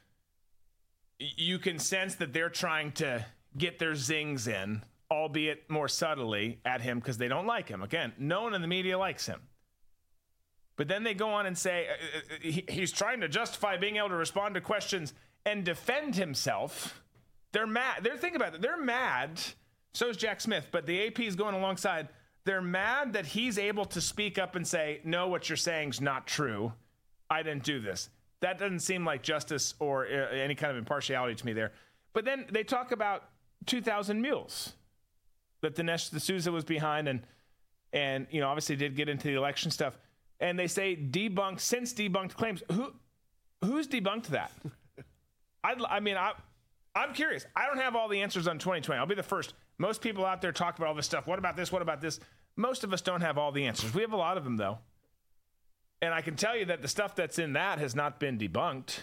you 1.19 1.59
can 1.59 1.79
sense 1.79 2.15
that 2.15 2.33
they're 2.33 2.49
trying 2.49 2.91
to 2.93 3.25
get 3.57 3.79
their 3.79 3.95
zings 3.95 4.47
in, 4.47 4.83
albeit 5.09 5.69
more 5.69 5.87
subtly, 5.87 6.59
at 6.65 6.81
him 6.81 6.99
because 6.99 7.17
they 7.17 7.27
don't 7.27 7.47
like 7.47 7.69
him. 7.69 7.81
Again, 7.81 8.13
no 8.17 8.43
one 8.43 8.53
in 8.53 8.61
the 8.61 8.67
media 8.67 8.97
likes 8.97 9.25
him. 9.25 9.41
But 10.77 10.87
then 10.87 11.03
they 11.03 11.13
go 11.13 11.29
on 11.29 11.45
and 11.45 11.57
say 11.57 11.87
uh, 11.87 12.17
uh, 12.17 12.37
he, 12.41 12.65
he's 12.67 12.91
trying 12.91 13.21
to 13.21 13.29
justify 13.29 13.77
being 13.77 13.95
able 13.95 14.09
to 14.09 14.15
respond 14.15 14.55
to 14.55 14.61
questions 14.61 15.13
and 15.45 15.63
defend 15.63 16.15
himself. 16.15 17.01
They're 17.53 17.67
mad. 17.67 18.03
They're 18.03 18.17
thinking 18.17 18.35
about 18.35 18.55
it. 18.55 18.61
They're 18.61 18.81
mad. 18.81 19.41
So 19.93 20.09
is 20.09 20.17
Jack 20.17 20.41
Smith, 20.41 20.67
but 20.71 20.85
the 20.85 21.07
AP 21.07 21.21
is 21.21 21.37
going 21.37 21.55
alongside. 21.55 22.09
They're 22.43 22.61
mad 22.61 23.13
that 23.13 23.25
he's 23.25 23.57
able 23.57 23.85
to 23.85 24.01
speak 24.01 24.37
up 24.37 24.55
and 24.55 24.67
say, 24.67 24.99
"No, 25.05 25.29
what 25.29 25.49
you're 25.49 25.55
saying 25.55 25.89
is 25.91 26.01
not 26.01 26.27
true. 26.27 26.73
I 27.29 27.43
didn't 27.43 27.63
do 27.63 27.79
this." 27.79 28.09
That 28.41 28.59
doesn't 28.59 28.79
seem 28.79 29.05
like 29.05 29.23
justice 29.23 29.73
or 29.79 30.05
uh, 30.05 30.35
any 30.35 30.55
kind 30.55 30.71
of 30.71 30.77
impartiality 30.77 31.35
to 31.35 31.45
me 31.45 31.53
there. 31.53 31.71
But 32.13 32.25
then 32.25 32.45
they 32.51 32.63
talk 32.63 32.91
about 32.91 33.23
2,000 33.65 34.21
mules 34.21 34.73
that 35.61 35.75
Dinesh 35.75 36.15
D'Souza 36.15 36.51
was 36.51 36.63
behind, 36.63 37.07
and 37.07 37.21
and 37.93 38.27
you 38.29 38.39
know 38.41 38.47
obviously 38.47 38.75
did 38.75 38.95
get 38.95 39.09
into 39.09 39.27
the 39.27 39.35
election 39.35 39.71
stuff. 39.71 39.97
And 40.39 40.59
they 40.59 40.67
say 40.67 40.95
debunked 40.95 41.59
since 41.59 41.93
debunked 41.93 42.35
claims. 42.35 42.61
Who 42.71 42.93
who's 43.63 43.87
debunked 43.87 44.27
that? 44.27 44.51
I'd, 45.63 45.81
I 45.89 45.99
mean, 45.99 46.17
I 46.17 46.33
I'm 46.95 47.13
curious. 47.13 47.45
I 47.55 47.65
don't 47.65 47.79
have 47.79 47.95
all 47.95 48.07
the 48.07 48.21
answers 48.21 48.47
on 48.47 48.59
2020. 48.59 48.99
I'll 48.99 49.05
be 49.05 49.15
the 49.15 49.23
first. 49.23 49.53
Most 49.77 50.01
people 50.01 50.25
out 50.25 50.41
there 50.41 50.51
talk 50.51 50.77
about 50.77 50.87
all 50.87 50.95
this 50.95 51.05
stuff. 51.05 51.27
What 51.27 51.39
about 51.39 51.57
this? 51.57 51.71
What 51.71 51.81
about 51.81 51.99
this? 51.99 52.19
Most 52.55 52.83
of 52.85 52.93
us 52.93 53.01
don't 53.01 53.21
have 53.21 53.37
all 53.37 53.51
the 53.51 53.65
answers. 53.65 53.93
We 53.93 54.01
have 54.01 54.13
a 54.13 54.17
lot 54.17 54.37
of 54.37 54.43
them 54.43 54.55
though. 54.55 54.77
And 56.05 56.13
I 56.13 56.21
can 56.21 56.35
tell 56.35 56.55
you 56.55 56.65
that 56.65 56.83
the 56.83 56.87
stuff 56.87 57.15
that's 57.15 57.39
in 57.39 57.53
that 57.53 57.79
has 57.79 57.95
not 57.95 58.19
been 58.19 58.37
debunked 58.37 58.99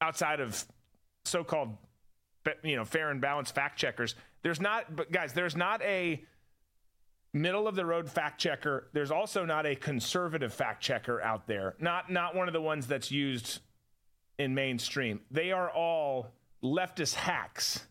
outside 0.00 0.40
of 0.40 0.64
so-called 1.24 1.76
you 2.64 2.74
know 2.74 2.84
fair 2.84 3.10
and 3.10 3.20
balanced 3.20 3.54
fact 3.54 3.78
checkers. 3.78 4.16
There's 4.42 4.60
not, 4.60 4.96
but 4.96 5.12
guys, 5.12 5.32
there's 5.32 5.54
not 5.54 5.80
a 5.82 6.24
middle 7.32 7.68
of 7.68 7.76
the 7.76 7.86
road 7.86 8.10
fact 8.10 8.40
checker. 8.40 8.88
There's 8.92 9.12
also 9.12 9.44
not 9.44 9.64
a 9.64 9.76
conservative 9.76 10.52
fact 10.52 10.82
checker 10.82 11.22
out 11.22 11.46
there. 11.46 11.76
Not 11.78 12.10
not 12.10 12.34
one 12.34 12.48
of 12.48 12.52
the 12.52 12.60
ones 12.60 12.88
that's 12.88 13.12
used 13.12 13.60
in 14.40 14.56
mainstream. 14.56 15.20
They 15.30 15.52
are 15.52 15.70
all 15.70 16.32
leftist 16.64 17.14
hacks 17.14 17.86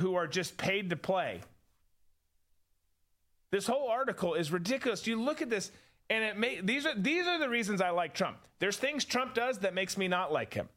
who 0.00 0.14
are 0.14 0.28
just 0.28 0.56
paid 0.58 0.90
to 0.90 0.96
play. 0.96 1.40
This 3.50 3.66
whole 3.66 3.88
article 3.88 4.34
is 4.34 4.52
ridiculous. 4.52 5.08
You 5.08 5.20
look 5.20 5.42
at 5.42 5.50
this 5.50 5.72
and 6.10 6.24
it 6.24 6.36
may 6.36 6.60
these 6.60 6.86
are 6.86 6.94
these 6.94 7.26
are 7.26 7.38
the 7.38 7.48
reasons 7.48 7.80
I 7.80 7.90
like 7.90 8.14
Trump. 8.14 8.38
There's 8.58 8.76
things 8.76 9.04
Trump 9.04 9.34
does 9.34 9.58
that 9.58 9.74
makes 9.74 9.96
me 9.96 10.08
not 10.08 10.32
like 10.32 10.54
him. 10.54 10.68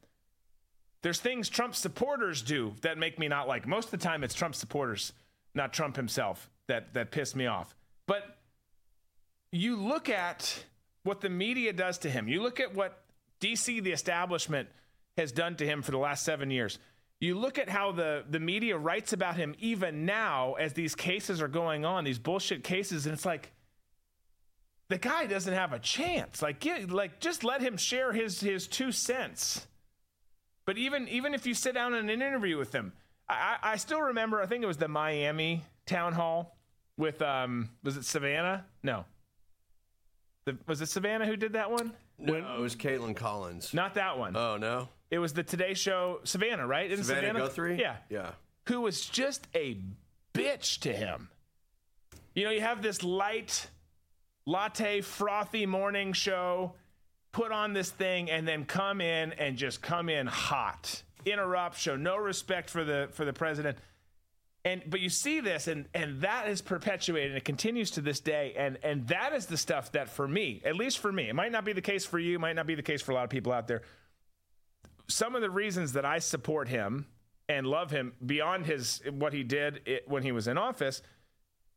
There's 1.02 1.20
things 1.20 1.48
Trump 1.48 1.74
supporters 1.74 2.42
do 2.42 2.74
that 2.82 2.98
make 2.98 3.18
me 3.18 3.28
not 3.28 3.46
like. 3.46 3.66
Most 3.66 3.86
of 3.86 3.90
the 3.92 3.98
time, 3.98 4.24
it's 4.24 4.34
Trump 4.34 4.54
supporters, 4.54 5.12
not 5.54 5.72
Trump 5.72 5.96
himself, 5.96 6.50
that 6.66 6.94
that 6.94 7.10
piss 7.10 7.36
me 7.36 7.46
off. 7.46 7.74
But 8.06 8.38
you 9.52 9.76
look 9.76 10.08
at 10.08 10.64
what 11.04 11.20
the 11.20 11.30
media 11.30 11.72
does 11.72 11.98
to 11.98 12.10
him. 12.10 12.28
You 12.28 12.42
look 12.42 12.60
at 12.60 12.74
what 12.74 13.02
DC, 13.40 13.82
the 13.82 13.92
establishment, 13.92 14.68
has 15.16 15.32
done 15.32 15.56
to 15.56 15.66
him 15.66 15.82
for 15.82 15.90
the 15.90 15.98
last 15.98 16.24
seven 16.24 16.50
years. 16.50 16.78
You 17.20 17.36
look 17.36 17.58
at 17.58 17.68
how 17.68 17.92
the, 17.92 18.24
the 18.30 18.38
media 18.38 18.76
writes 18.78 19.12
about 19.12 19.36
him 19.36 19.54
even 19.58 20.04
now 20.06 20.54
as 20.54 20.72
these 20.72 20.94
cases 20.94 21.42
are 21.42 21.48
going 21.48 21.84
on, 21.84 22.04
these 22.04 22.18
bullshit 22.18 22.62
cases, 22.62 23.06
and 23.06 23.14
it's 23.14 23.26
like 23.26 23.52
the 24.88 24.98
guy 24.98 25.26
doesn't 25.26 25.52
have 25.52 25.72
a 25.72 25.78
chance. 25.78 26.42
Like, 26.42 26.60
get, 26.60 26.90
like 26.90 27.20
just 27.20 27.44
let 27.44 27.60
him 27.60 27.76
share 27.76 28.12
his 28.12 28.40
his 28.40 28.66
two 28.66 28.92
cents. 28.92 29.66
But 30.64 30.78
even 30.78 31.08
even 31.08 31.34
if 31.34 31.46
you 31.46 31.54
sit 31.54 31.74
down 31.74 31.94
in 31.94 32.10
an 32.10 32.22
interview 32.22 32.58
with 32.58 32.74
him, 32.74 32.92
I, 33.28 33.56
I 33.62 33.76
still 33.76 34.00
remember. 34.00 34.42
I 34.42 34.46
think 34.46 34.62
it 34.62 34.66
was 34.66 34.76
the 34.76 34.88
Miami 34.88 35.64
town 35.86 36.12
hall 36.12 36.56
with 36.96 37.22
um 37.22 37.70
was 37.82 37.96
it 37.96 38.04
Savannah? 38.04 38.64
No. 38.82 39.04
The, 40.44 40.56
was 40.66 40.80
it 40.80 40.88
Savannah 40.88 41.26
who 41.26 41.36
did 41.36 41.54
that 41.54 41.70
one? 41.70 41.92
No, 42.18 42.32
when, 42.32 42.44
it 42.44 42.60
was 42.60 42.74
Kaitlan 42.74 43.14
Collins. 43.14 43.72
Not 43.72 43.94
that 43.94 44.18
one. 44.18 44.36
Oh 44.36 44.56
no. 44.56 44.88
It 45.10 45.18
was 45.18 45.32
the 45.32 45.42
Today 45.42 45.72
Show 45.74 46.20
Savannah, 46.24 46.66
right? 46.66 46.90
Isn't 46.90 47.04
Savannah, 47.04 47.28
Savannah 47.28 47.44
Guthrie? 47.46 47.80
Yeah. 47.80 47.96
Yeah. 48.10 48.32
Who 48.66 48.82
was 48.82 49.06
just 49.06 49.46
a 49.54 49.78
bitch 50.34 50.80
to 50.80 50.92
him. 50.92 51.28
You 52.34 52.44
know, 52.44 52.50
you 52.50 52.60
have 52.60 52.82
this 52.82 53.02
light 53.02 53.68
latte 54.48 55.02
frothy 55.02 55.66
morning 55.66 56.14
show 56.14 56.72
put 57.32 57.52
on 57.52 57.74
this 57.74 57.90
thing 57.90 58.30
and 58.30 58.48
then 58.48 58.64
come 58.64 59.00
in 59.00 59.32
and 59.34 59.58
just 59.58 59.82
come 59.82 60.08
in 60.08 60.26
hot, 60.26 61.02
interrupt, 61.26 61.78
show 61.78 61.96
no 61.96 62.16
respect 62.16 62.70
for 62.70 62.82
the 62.82 63.08
for 63.12 63.26
the 63.26 63.32
president. 63.32 63.76
And 64.64 64.82
but 64.86 65.00
you 65.00 65.10
see 65.10 65.40
this 65.40 65.68
and 65.68 65.86
and 65.94 66.22
that 66.22 66.48
is 66.48 66.62
perpetuated 66.62 67.32
and 67.32 67.36
it 67.38 67.44
continues 67.44 67.90
to 67.92 68.00
this 68.00 68.20
day 68.20 68.54
and 68.56 68.78
and 68.82 69.06
that 69.08 69.34
is 69.34 69.46
the 69.46 69.58
stuff 69.58 69.92
that 69.92 70.08
for 70.08 70.26
me, 70.26 70.62
at 70.64 70.76
least 70.76 70.98
for 70.98 71.12
me, 71.12 71.28
it 71.28 71.34
might 71.34 71.52
not 71.52 71.66
be 71.66 71.74
the 71.74 71.82
case 71.82 72.06
for 72.06 72.18
you, 72.18 72.38
might 72.38 72.56
not 72.56 72.66
be 72.66 72.74
the 72.74 72.82
case 72.82 73.02
for 73.02 73.12
a 73.12 73.14
lot 73.14 73.24
of 73.24 73.30
people 73.30 73.52
out 73.52 73.68
there. 73.68 73.82
Some 75.08 75.34
of 75.34 75.42
the 75.42 75.50
reasons 75.50 75.92
that 75.92 76.06
I 76.06 76.18
support 76.18 76.68
him 76.68 77.06
and 77.50 77.66
love 77.66 77.90
him 77.90 78.14
beyond 78.24 78.64
his 78.64 79.02
what 79.10 79.34
he 79.34 79.42
did 79.42 80.02
when 80.06 80.22
he 80.22 80.32
was 80.32 80.48
in 80.48 80.56
office 80.56 81.02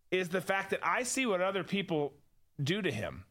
is 0.10 0.30
the 0.30 0.42
fact 0.42 0.70
that 0.72 0.80
I 0.84 1.04
see 1.04 1.26
what 1.26 1.42
other 1.42 1.64
people 1.64 2.14
do 2.64 2.82
to 2.82 2.92
him 2.92 3.26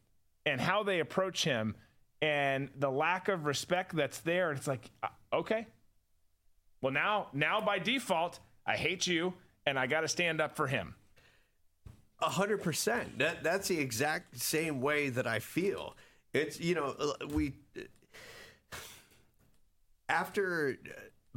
and 0.45 0.59
how 0.59 0.83
they 0.83 0.99
approach 0.99 1.43
him 1.43 1.75
and 2.21 2.69
the 2.77 2.89
lack 2.89 3.27
of 3.27 3.45
respect 3.45 3.95
that's 3.95 4.19
there. 4.19 4.51
It's 4.51 4.67
like, 4.67 4.89
uh, 5.01 5.07
okay, 5.33 5.67
well 6.81 6.93
now, 6.93 7.27
now 7.33 7.61
by 7.61 7.79
default, 7.79 8.39
I 8.65 8.75
hate 8.75 9.07
you, 9.07 9.33
and 9.65 9.77
I 9.77 9.87
got 9.87 10.01
to 10.01 10.07
stand 10.07 10.41
up 10.41 10.55
for 10.55 10.67
him. 10.67 10.95
A 12.19 12.29
hundred 12.29 12.61
percent. 12.61 13.17
That 13.17 13.43
that's 13.43 13.67
the 13.67 13.79
exact 13.79 14.39
same 14.39 14.79
way 14.79 15.09
that 15.09 15.25
I 15.25 15.39
feel. 15.39 15.95
It's 16.33 16.59
you 16.59 16.75
know 16.75 16.95
we 17.29 17.53
after 20.07 20.77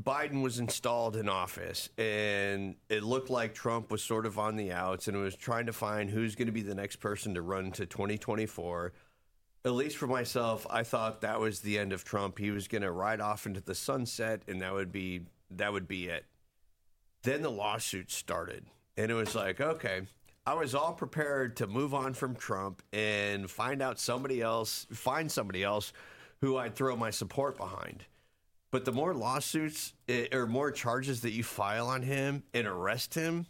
Biden 0.01 0.43
was 0.43 0.59
installed 0.59 1.17
in 1.17 1.29
office 1.29 1.89
and 1.97 2.75
it 2.89 3.05
looked 3.05 3.31
like 3.31 3.55
Trump 3.55 3.91
was 3.91 4.03
sort 4.03 4.27
of 4.27 4.39
on 4.39 4.57
the 4.57 4.73
outs 4.73 5.07
and 5.07 5.17
was 5.17 5.37
trying 5.37 5.67
to 5.67 5.73
find 5.73 6.11
who's 6.11 6.35
going 6.35 6.47
to 6.47 6.53
be 6.53 6.63
the 6.63 6.75
next 6.75 6.97
person 6.97 7.35
to 7.35 7.43
run 7.43 7.71
to 7.73 7.87
2024 7.87 8.93
at 9.65 9.73
least 9.73 9.97
for 9.97 10.07
myself, 10.07 10.67
I 10.69 10.83
thought 10.83 11.23
that 11.23 11.41
was 11.41 11.61
the 11.61 11.79
end 11.79 11.93
of 11.93 12.05
Trump. 12.05 12.39
He 12.39 12.51
was 12.51 12.69
going 12.69 12.83
to 12.83 12.91
ride 12.91 13.21
off 13.21 13.47
into 13.47 13.61
the 13.61 13.75
sunset, 13.75 14.43
and 14.47 14.61
that 14.61 14.75
would 14.75 14.93
be 14.93 15.23
that 15.51 15.73
would 15.73 15.89
be 15.89 16.09
it. 16.09 16.27
Then 17.23 17.43
the 17.43 17.51
lawsuit 17.51 18.11
started, 18.11 18.67
and 18.97 19.11
it 19.11 19.15
was 19.15 19.35
like, 19.35 19.61
okay, 19.61 20.03
I 20.47 20.55
was 20.55 20.75
all 20.75 20.93
prepared 20.93 21.57
to 21.57 21.67
move 21.67 21.95
on 21.95 22.13
from 22.13 22.37
Trump 22.37 22.83
and 22.93 23.51
find 23.51 23.81
out 23.81 23.99
somebody 23.99 24.43
else, 24.43 24.87
find 24.93 25.33
somebody 25.33 25.63
else 25.63 25.95
who 26.43 26.59
I'd 26.59 26.75
throw 26.75 26.95
my 26.97 27.11
support 27.11 27.57
behind. 27.57 28.05
But 28.75 28.85
the 28.85 28.91
more 28.91 29.15
lawsuits 29.15 29.95
eh, 30.09 30.27
or 30.33 30.49
more 30.49 30.73
charges 30.73 31.21
that 31.21 31.31
you 31.31 31.45
file 31.45 31.87
on 31.87 32.03
him 32.03 32.43
and 32.53 32.67
arrest 32.67 33.15
him, 33.15 33.47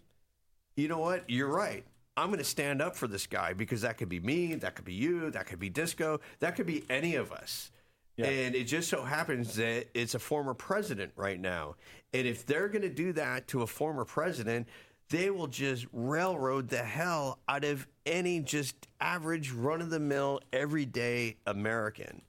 you 0.77 0.87
know 0.87 0.99
what? 0.99 1.31
You're 1.31 1.49
right. 1.49 1.83
I'm 2.15 2.27
going 2.27 2.41
to 2.41 2.45
stand 2.45 2.83
up 2.83 2.95
for 2.95 3.07
this 3.07 3.27
guy 3.27 3.55
because 3.55 3.81
that 3.81 3.97
could 3.97 4.11
be 4.11 4.21
me, 4.21 4.55
that 4.57 4.75
could 4.75 4.85
be 4.85 4.93
you, 4.93 5.31
that 5.31 5.47
could 5.47 5.59
be 5.59 5.71
Disco, 5.71 6.21
that 6.41 6.57
could 6.57 6.67
be 6.67 6.85
any 6.91 7.15
of 7.15 7.33
us. 7.33 7.71
And 8.19 8.55
it 8.55 8.65
just 8.65 8.91
so 8.91 9.03
happens 9.03 9.55
that 9.55 9.87
it's 9.95 10.15
a 10.15 10.19
former 10.19 10.53
president 10.53 11.13
right 11.17 11.41
now. 11.41 11.77
And 12.13 12.27
if 12.27 12.45
they're 12.45 12.69
going 12.69 12.83
to 12.83 12.91
do 12.91 13.15
that 13.15 13.49
to 13.49 13.63
a 13.63 13.67
former 13.67 14.05
president, 14.05 14.69
they 15.09 15.31
will 15.31 15.47
just 15.47 15.87
railroad 15.95 16.69
the 16.69 16.83
hell 16.83 17.39
out 17.49 17.65
of 17.65 17.87
any 18.05 18.41
just 18.41 18.77
average 19.01 19.53
run 19.53 19.81
of 19.81 19.89
the 19.89 20.01
mill, 20.01 20.43
everyday 20.53 21.39
American. 21.47 22.21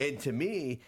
And 0.00 0.18
to 0.20 0.32
me, 0.32 0.80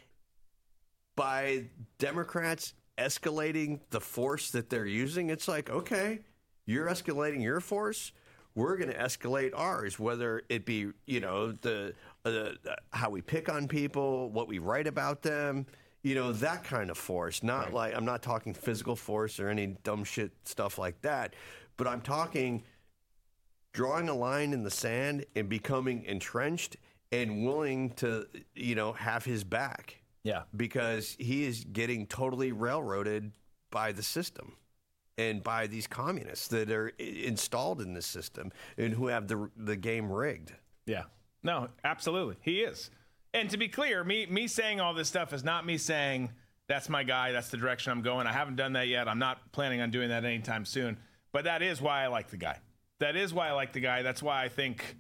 by 1.17 1.67
Democrats 1.99 2.75
escalating 2.99 3.81
the 3.91 4.01
force 4.01 4.51
that 4.53 4.71
they're 4.71 4.87
using, 4.87 5.31
it's 5.31 5.49
like, 5.49 5.71
okay, 5.71 6.21
you're 6.67 6.87
escalating 6.87 7.43
your 7.43 7.61
force. 7.61 8.13
We're 8.55 8.77
going 8.77 8.91
to 8.91 8.99
escalate 8.99 9.51
ours, 9.55 9.99
whether 9.99 10.43
it 10.49 10.65
be, 10.65 10.93
you 11.07 11.21
know, 11.21 11.53
the, 11.53 11.95
uh, 12.25 12.51
how 12.93 13.11
we 13.11 13.21
pick 13.21 13.49
on 13.49 13.67
people, 13.67 14.31
what 14.31 14.47
we 14.47 14.59
write 14.59 14.87
about 14.87 15.23
them, 15.23 15.67
you 16.05 16.15
know, 16.15 16.33
that 16.35 16.63
kind 16.63 16.91
of 16.91 16.97
force. 16.97 17.43
Not 17.43 17.73
like, 17.73 17.97
I'm 17.97 18.05
not 18.05 18.23
talking 18.23 18.55
physical 18.55 18.95
force 18.95 19.41
or 19.41 19.49
any 19.49 19.77
dumb 19.83 20.05
shit 20.05 20.31
stuff 20.45 20.79
like 20.79 21.01
that, 21.03 21.35
but 21.77 21.89
I'm 21.89 22.01
talking 22.01 22.63
drawing 23.73 24.09
a 24.09 24.15
line 24.15 24.53
in 24.53 24.63
the 24.63 24.71
sand 24.71 25.27
and 25.35 25.49
becoming 25.49 26.05
entrenched 26.05 26.77
and 27.11 27.45
willing 27.45 27.91
to, 27.95 28.27
you 28.55 28.77
know, 28.77 28.93
have 28.93 29.25
his 29.25 29.43
back. 29.43 30.01
Yeah. 30.25 30.43
Because 30.57 31.17
he 31.19 31.45
is 31.45 31.65
getting 31.65 32.07
totally 32.07 32.51
railroaded 32.51 33.33
by 33.71 33.93
the 33.93 34.03
system 34.03 34.57
and 35.17 35.43
by 35.43 35.67
these 35.67 35.87
communists 35.87 36.49
that 36.49 36.71
are 36.71 36.89
installed 36.99 37.81
in 37.81 37.95
this 37.95 38.07
system 38.07 38.51
and 38.77 38.93
who 38.93 39.07
have 39.07 39.29
the 39.29 39.49
the 39.57 39.77
game 39.77 40.11
rigged. 40.11 40.53
Yeah. 40.87 41.05
No, 41.43 41.69
absolutely. 41.85 42.37
He 42.41 42.61
is. 42.61 42.91
And 43.33 43.51
to 43.51 43.57
be 43.57 43.69
clear, 43.69 44.03
me 44.03 44.27
me 44.27 44.49
saying 44.49 44.81
all 44.81 44.95
this 44.95 45.09
stuff 45.09 45.33
is 45.33 45.45
not 45.45 45.67
me 45.67 45.79
saying 45.79 46.31
that's 46.67 46.89
my 46.89 47.05
guy, 47.05 47.33
that's 47.33 47.51
the 47.51 47.59
direction 47.59 47.93
I'm 47.93 48.03
going. 48.03 48.27
I 48.27 48.33
haven't 48.33 48.57
done 48.57 48.73
that 48.73 48.89
yet. 48.89 49.07
I'm 49.07 49.19
not 49.19 49.53
planning 49.53 49.81
on 49.83 49.91
doing 49.91 50.09
that 50.09 50.25
anytime 50.25 50.65
soon. 50.65 50.97
But 51.33 51.45
that 51.45 51.63
is 51.63 51.83
why 51.83 52.03
I 52.03 52.07
like 52.07 52.31
the 52.31 52.37
guy. 52.37 52.59
That 53.01 53.17
is 53.17 53.35
why 53.35 53.49
I 53.49 53.53
like 53.53 53.73
the 53.73 53.81
guy. 53.81 54.03
That's 54.03 54.23
why 54.23 54.43
I 54.43 54.49
think 54.49 54.97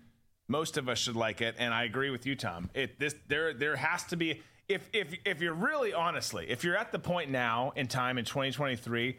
most 0.49 0.77
of 0.77 0.89
us 0.89 0.99
should 0.99 1.17
like 1.17 1.41
it. 1.41 1.55
And 1.59 1.73
I 1.73 1.85
agree 1.85 2.11
with 2.11 2.27
you, 2.27 2.37
Tom. 2.37 2.71
It 2.75 2.99
this 2.99 3.15
there 3.29 3.55
there 3.55 3.77
has 3.77 4.05
to 4.07 4.17
be 4.17 4.43
if 4.69 4.89
if 4.93 5.15
if 5.25 5.41
you're 5.41 5.55
really 5.55 5.93
honestly, 5.93 6.47
if 6.49 6.65
you're 6.65 6.77
at 6.77 6.93
the 6.93 6.99
point 6.99 7.31
now 7.31 7.73
in 7.77 7.87
time 7.87 8.19
in 8.19 8.25
2023 8.25 9.19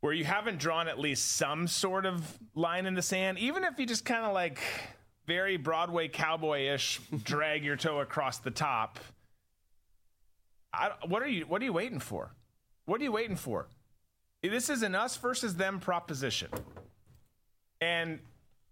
where 0.00 0.12
you 0.12 0.24
haven't 0.24 0.58
drawn 0.58 0.86
at 0.86 0.98
least 0.98 1.32
some 1.32 1.66
sort 1.66 2.04
of 2.04 2.38
line 2.54 2.84
in 2.84 2.92
the 2.92 3.00
sand, 3.00 3.38
even 3.38 3.64
if 3.64 3.78
you 3.78 3.86
just 3.86 4.04
kind 4.04 4.26
of 4.26 4.34
like 4.34 4.60
very 5.26 5.56
Broadway 5.56 6.08
cowboy 6.08 6.68
ish 6.74 7.00
drag 7.24 7.64
your 7.64 7.76
toe 7.76 8.00
across 8.00 8.38
the 8.38 8.50
top. 8.50 8.98
I, 10.74 10.90
what 11.06 11.22
are 11.22 11.28
you 11.28 11.46
What 11.46 11.62
are 11.62 11.64
you 11.64 11.72
waiting 11.72 12.00
for? 12.00 12.34
What 12.86 13.00
are 13.00 13.04
you 13.04 13.12
waiting 13.12 13.36
for? 13.36 13.68
This 14.42 14.68
is 14.68 14.82
an 14.82 14.94
us 14.94 15.16
versus 15.16 15.54
them 15.54 15.80
proposition, 15.80 16.50
and 17.80 18.18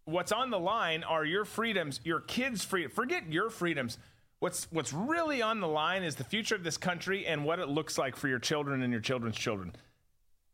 what's 0.05 0.33
on 0.33 0.51
the 0.51 0.59
line 0.59 1.03
are 1.03 1.25
your 1.25 1.45
freedoms, 1.47 2.01
your 2.05 2.21
kids' 2.21 2.65
freedom. 2.65 2.91
Forget 2.91 3.33
your 3.33 3.49
freedoms. 3.49 3.97
What's 4.43 4.67
What's 4.73 4.93
really 4.93 5.41
on 5.41 5.61
the 5.61 5.69
line 5.69 6.03
is 6.03 6.17
the 6.17 6.25
future 6.25 6.57
of 6.57 6.65
this 6.65 6.77
country 6.77 7.25
and 7.27 7.45
what 7.45 7.61
it 7.61 7.69
looks 7.69 7.97
like 7.97 8.17
for 8.17 8.27
your 8.27 8.41
children 8.41 8.83
and 8.83 8.93
your 8.93 9.01
children's 9.01 9.37
children. 9.37 9.73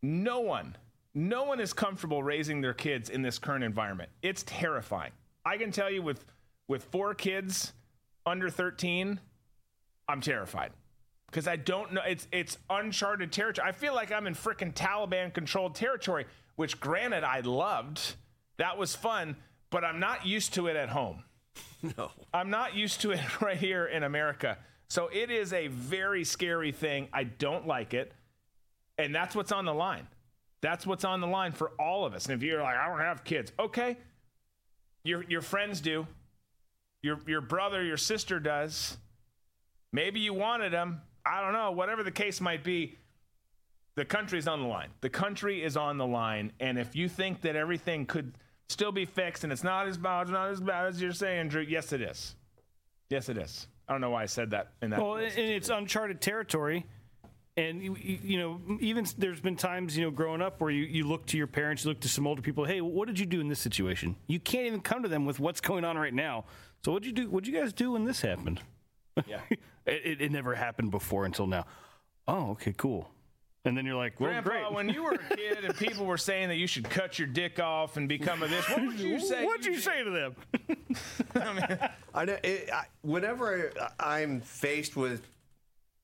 No 0.02 0.40
one, 0.40 0.76
no 1.14 1.44
one 1.44 1.58
is 1.58 1.72
comfortable 1.72 2.22
raising 2.22 2.60
their 2.60 2.74
kids 2.74 3.08
in 3.08 3.22
this 3.22 3.38
current 3.38 3.64
environment. 3.64 4.10
It's 4.20 4.42
terrifying. 4.46 5.12
I 5.46 5.56
can 5.56 5.72
tell 5.72 5.90
you 5.90 6.02
with 6.02 6.26
with 6.68 6.84
four 6.84 7.14
kids 7.14 7.72
under 8.26 8.50
13, 8.50 9.20
I'm 10.06 10.20
terrified. 10.20 10.72
Because 11.30 11.48
I 11.48 11.56
don't 11.56 11.94
know 11.94 12.02
it's 12.06 12.28
it's 12.30 12.58
uncharted 12.68 13.32
territory. 13.32 13.66
I 13.66 13.72
feel 13.72 13.94
like 13.94 14.12
I'm 14.12 14.26
in 14.26 14.34
frickin' 14.34 14.74
Taliban 14.74 15.32
controlled 15.32 15.74
territory, 15.74 16.26
which 16.56 16.78
granted 16.78 17.24
I 17.24 17.40
loved. 17.40 18.16
That 18.58 18.76
was 18.76 18.94
fun, 18.94 19.36
but 19.70 19.82
I'm 19.82 19.98
not 19.98 20.26
used 20.26 20.52
to 20.54 20.66
it 20.66 20.76
at 20.76 20.90
home. 20.90 21.24
No. 21.96 22.10
I'm 22.34 22.50
not 22.50 22.74
used 22.74 23.02
to 23.02 23.12
it 23.12 23.20
right 23.40 23.56
here 23.56 23.86
in 23.86 24.02
America. 24.02 24.58
So 24.88 25.08
it 25.12 25.30
is 25.30 25.52
a 25.52 25.68
very 25.68 26.24
scary 26.24 26.72
thing. 26.72 27.08
I 27.12 27.24
don't 27.24 27.66
like 27.66 27.94
it. 27.94 28.12
And 28.96 29.14
that's 29.14 29.34
what's 29.36 29.52
on 29.52 29.64
the 29.64 29.74
line. 29.74 30.08
That's 30.60 30.86
what's 30.86 31.04
on 31.04 31.20
the 31.20 31.26
line 31.26 31.52
for 31.52 31.70
all 31.78 32.04
of 32.04 32.14
us. 32.14 32.26
And 32.26 32.34
if 32.34 32.42
you're 32.42 32.62
like, 32.62 32.76
I 32.76 32.88
don't 32.88 32.98
have 32.98 33.22
kids, 33.22 33.52
okay. 33.58 33.96
Your 35.04 35.22
your 35.24 35.40
friends 35.40 35.80
do. 35.80 36.06
Your 37.02 37.18
your 37.26 37.40
brother, 37.40 37.82
your 37.84 37.96
sister 37.96 38.40
does. 38.40 38.96
Maybe 39.92 40.20
you 40.20 40.34
wanted 40.34 40.72
them. 40.72 41.02
I 41.24 41.40
don't 41.40 41.52
know. 41.52 41.70
Whatever 41.70 42.02
the 42.02 42.10
case 42.10 42.40
might 42.40 42.64
be, 42.64 42.98
the 43.94 44.04
country's 44.04 44.48
on 44.48 44.60
the 44.60 44.66
line. 44.66 44.88
The 45.00 45.10
country 45.10 45.62
is 45.62 45.76
on 45.76 45.98
the 45.98 46.06
line. 46.06 46.52
And 46.58 46.78
if 46.78 46.96
you 46.96 47.08
think 47.08 47.42
that 47.42 47.54
everything 47.54 48.06
could 48.06 48.34
still 48.68 48.92
be 48.92 49.04
fixed 49.04 49.44
and 49.44 49.52
it's 49.52 49.64
not 49.64 49.88
as 49.88 49.96
bad, 49.96 50.22
it's 50.22 50.30
not 50.30 50.50
as 50.50 50.60
bad 50.60 50.86
as 50.86 51.00
you're 51.00 51.12
saying, 51.12 51.48
Drew, 51.48 51.62
yes, 51.62 51.92
it 51.92 52.00
is. 52.00 52.34
Yes, 53.10 53.28
it 53.28 53.38
is. 53.38 53.66
I 53.88 53.92
don't 53.92 54.00
know 54.00 54.10
why 54.10 54.22
I 54.22 54.26
said 54.26 54.50
that 54.50 54.72
in 54.82 54.90
that. 54.90 55.00
Well, 55.00 55.16
and 55.16 55.32
it's 55.38 55.70
uncharted 55.70 56.20
territory. 56.20 56.84
And 57.56 57.82
you, 57.82 57.96
you 58.00 58.18
you 58.22 58.38
know, 58.38 58.60
even 58.80 59.04
there's 59.16 59.40
been 59.40 59.56
times 59.56 59.96
you 59.96 60.04
know 60.04 60.10
growing 60.12 60.40
up 60.40 60.60
where 60.60 60.70
you, 60.70 60.84
you 60.84 61.08
look 61.08 61.26
to 61.26 61.36
your 61.36 61.48
parents, 61.48 61.84
you 61.84 61.90
look 61.90 62.00
to 62.00 62.08
some 62.08 62.26
older 62.26 62.42
people. 62.42 62.64
Hey, 62.64 62.80
what 62.80 63.08
did 63.08 63.18
you 63.18 63.26
do 63.26 63.40
in 63.40 63.48
this 63.48 63.58
situation? 63.58 64.14
You 64.28 64.38
can't 64.38 64.66
even 64.66 64.80
come 64.80 65.02
to 65.02 65.08
them 65.08 65.24
with 65.24 65.40
what's 65.40 65.60
going 65.60 65.84
on 65.84 65.96
right 65.96 66.14
now. 66.14 66.44
So 66.84 66.92
what'd 66.92 67.06
you 67.06 67.12
do? 67.12 67.28
What'd 67.28 67.48
you 67.48 67.58
guys 67.58 67.72
do 67.72 67.92
when 67.92 68.04
this 68.04 68.20
happened? 68.20 68.60
Yeah, 69.26 69.40
it, 69.50 69.60
it, 69.86 70.20
it 70.20 70.30
never 70.30 70.54
happened 70.54 70.92
before 70.92 71.24
until 71.24 71.48
now. 71.48 71.64
Oh, 72.28 72.50
okay, 72.50 72.74
cool. 72.76 73.10
And 73.68 73.76
then 73.76 73.84
you're 73.84 73.96
like, 73.96 74.18
well, 74.18 74.30
Grandpa, 74.30 74.50
great. 74.50 74.72
when 74.72 74.88
you 74.88 75.02
were 75.02 75.12
a 75.12 75.36
kid 75.36 75.62
and 75.62 75.76
people 75.78 76.06
were 76.06 76.16
saying 76.16 76.48
that 76.48 76.56
you 76.56 76.66
should 76.66 76.88
cut 76.88 77.18
your 77.18 77.28
dick 77.28 77.60
off 77.60 77.98
and 77.98 78.08
become 78.08 78.42
a 78.42 78.48
this, 78.48 78.66
what 78.70 78.80
would 78.80 78.98
you 78.98 79.20
say? 79.20 79.44
What'd 79.44 79.66
you 79.66 79.78
say 79.78 80.02
to 80.02 80.10
them? 80.10 80.36
I 82.14 82.24
know. 82.24 82.38
It, 82.42 82.70
I, 82.72 82.84
whenever 83.02 83.70
I, 84.00 84.20
I'm 84.20 84.40
faced 84.40 84.96
with 84.96 85.22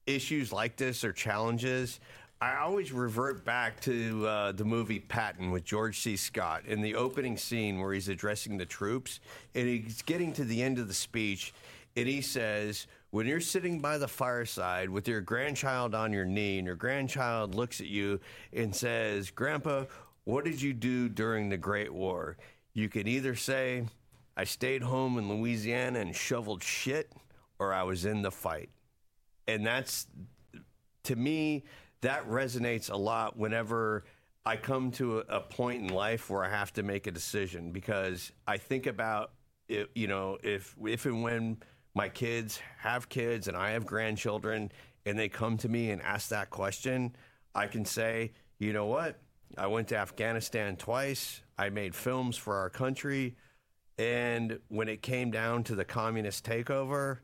issues 0.07 0.53
like 0.53 0.77
this 0.77 1.05
or 1.05 1.13
challenges, 1.15 2.01
I 2.39 2.57
always 2.57 2.93
revert 2.93 3.47
back 3.47 3.81
to 3.83 4.27
uh, 4.27 4.53
the 4.53 4.67
movie 4.67 5.01
Patton 5.01 5.51
with 5.51 5.65
George 5.65 6.01
C. 6.01 6.17
Scott 6.17 6.67
in 6.67 6.83
the 6.83 6.95
opening 6.95 7.39
scene 7.39 7.81
where 7.81 7.95
he's 7.95 8.11
addressing 8.11 8.59
the 8.59 8.67
troops 8.67 9.21
and 9.55 9.67
he's 9.67 10.03
getting 10.03 10.35
to 10.35 10.45
the 10.45 10.63
end 10.63 10.79
of 10.79 10.87
the 10.87 10.95
speech 10.95 11.55
and 11.97 12.07
he 12.07 12.21
says, 12.21 12.87
when 13.15 13.29
you're 13.29 13.39
sitting 13.39 13.79
by 13.79 13.97
the 13.97 14.09
fireside 14.09 14.91
with 14.91 15.07
your 15.07 15.21
grandchild 15.21 15.95
on 15.95 16.13
your 16.13 16.25
knee 16.25 16.59
and 16.59 16.67
your 16.67 16.75
grandchild 16.75 17.55
looks 17.55 17.81
at 17.81 17.87
you 17.87 18.19
and 18.53 18.75
says, 18.75 19.31
Grandpa, 19.31 19.85
what 20.25 20.45
did 20.45 20.61
you 20.61 20.73
do 20.73 21.09
during 21.09 21.49
the 21.49 21.57
Great 21.57 21.95
War? 21.95 22.37
You 22.73 22.89
can 22.89 23.07
either 23.07 23.37
say, 23.37 23.85
I 24.37 24.43
stayed 24.43 24.83
home 24.83 25.17
in 25.17 25.29
Louisiana 25.29 26.01
and 26.01 26.13
shoveled 26.13 26.65
shit, 26.65 27.13
or 27.61 27.73
I 27.73 27.85
was 27.85 28.05
in 28.05 28.23
the 28.23 28.33
fight. 28.33 28.71
And 29.47 29.65
that's, 29.65 30.09
to 31.05 31.15
me, 31.15 31.63
that 32.01 32.29
resonates 32.29 32.91
a 32.91 32.97
lot 32.97 33.37
whenever 33.37 34.07
I 34.45 34.57
come 34.57 34.91
to 34.91 35.19
a, 35.21 35.39
point 35.39 35.83
in 35.83 35.89
life 35.95 36.31
where 36.31 36.43
I 36.45 36.51
have 36.51 36.73
to 36.73 36.83
make 36.83 37.07
a 37.07 37.13
decision 37.13 37.71
because 37.71 38.33
I 38.45 38.57
think 38.57 38.89
about, 38.89 39.31
it, 39.69 39.89
you 39.95 40.09
know, 40.09 40.37
if, 40.43 40.75
if 40.85 41.07
and 41.07 41.23
when 41.23 41.59
my 41.95 42.09
kids 42.09 42.61
have 42.79 43.09
kids 43.09 43.49
and 43.49 43.57
I 43.57 43.71
have 43.71 43.87
grandchildren 43.87 44.73
and 45.07 45.19
they 45.19 45.29
come 45.29 45.57
to 45.59 45.69
me 45.69 45.91
and 45.91 46.03
ask 46.03 46.29
that 46.31 46.51
question, 46.51 47.15
I 47.55 47.67
can 47.67 47.85
say, 47.85 48.33
you 48.59 48.73
know 48.73 48.87
what? 48.87 49.21
I 49.57 49.67
went 49.67 49.89
to 49.89 49.97
Afghanistan 49.97 50.77
twice. 50.77 51.43
I 51.59 51.71
made 51.71 51.95
films 51.95 52.37
for 52.37 52.57
our 52.57 52.71
country. 52.71 53.37
And 53.99 54.59
when 54.69 54.89
it 54.89 55.03
came 55.03 55.31
down 55.31 55.63
to 55.65 55.75
the 55.75 55.85
communist 55.85 56.45
takeover, 56.45 57.19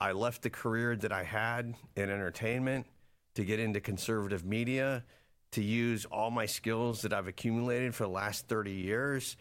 I 0.00 0.12
left 0.12 0.42
the 0.42 0.50
career 0.50 0.96
that 0.96 1.12
I 1.12 1.22
had 1.22 1.74
in 1.96 2.10
entertainment 2.10 2.86
to 3.34 3.44
get 3.44 3.60
into 3.60 3.80
conservative 3.80 4.44
media, 4.44 5.04
to 5.52 5.62
use 5.62 6.04
all 6.06 6.30
my 6.30 6.44
skills 6.44 7.02
that 7.02 7.12
I've 7.12 7.28
accumulated 7.28 7.94
for 7.94 8.04
the 8.04 8.10
last 8.10 8.48
30 8.48 8.72
years 8.72 9.36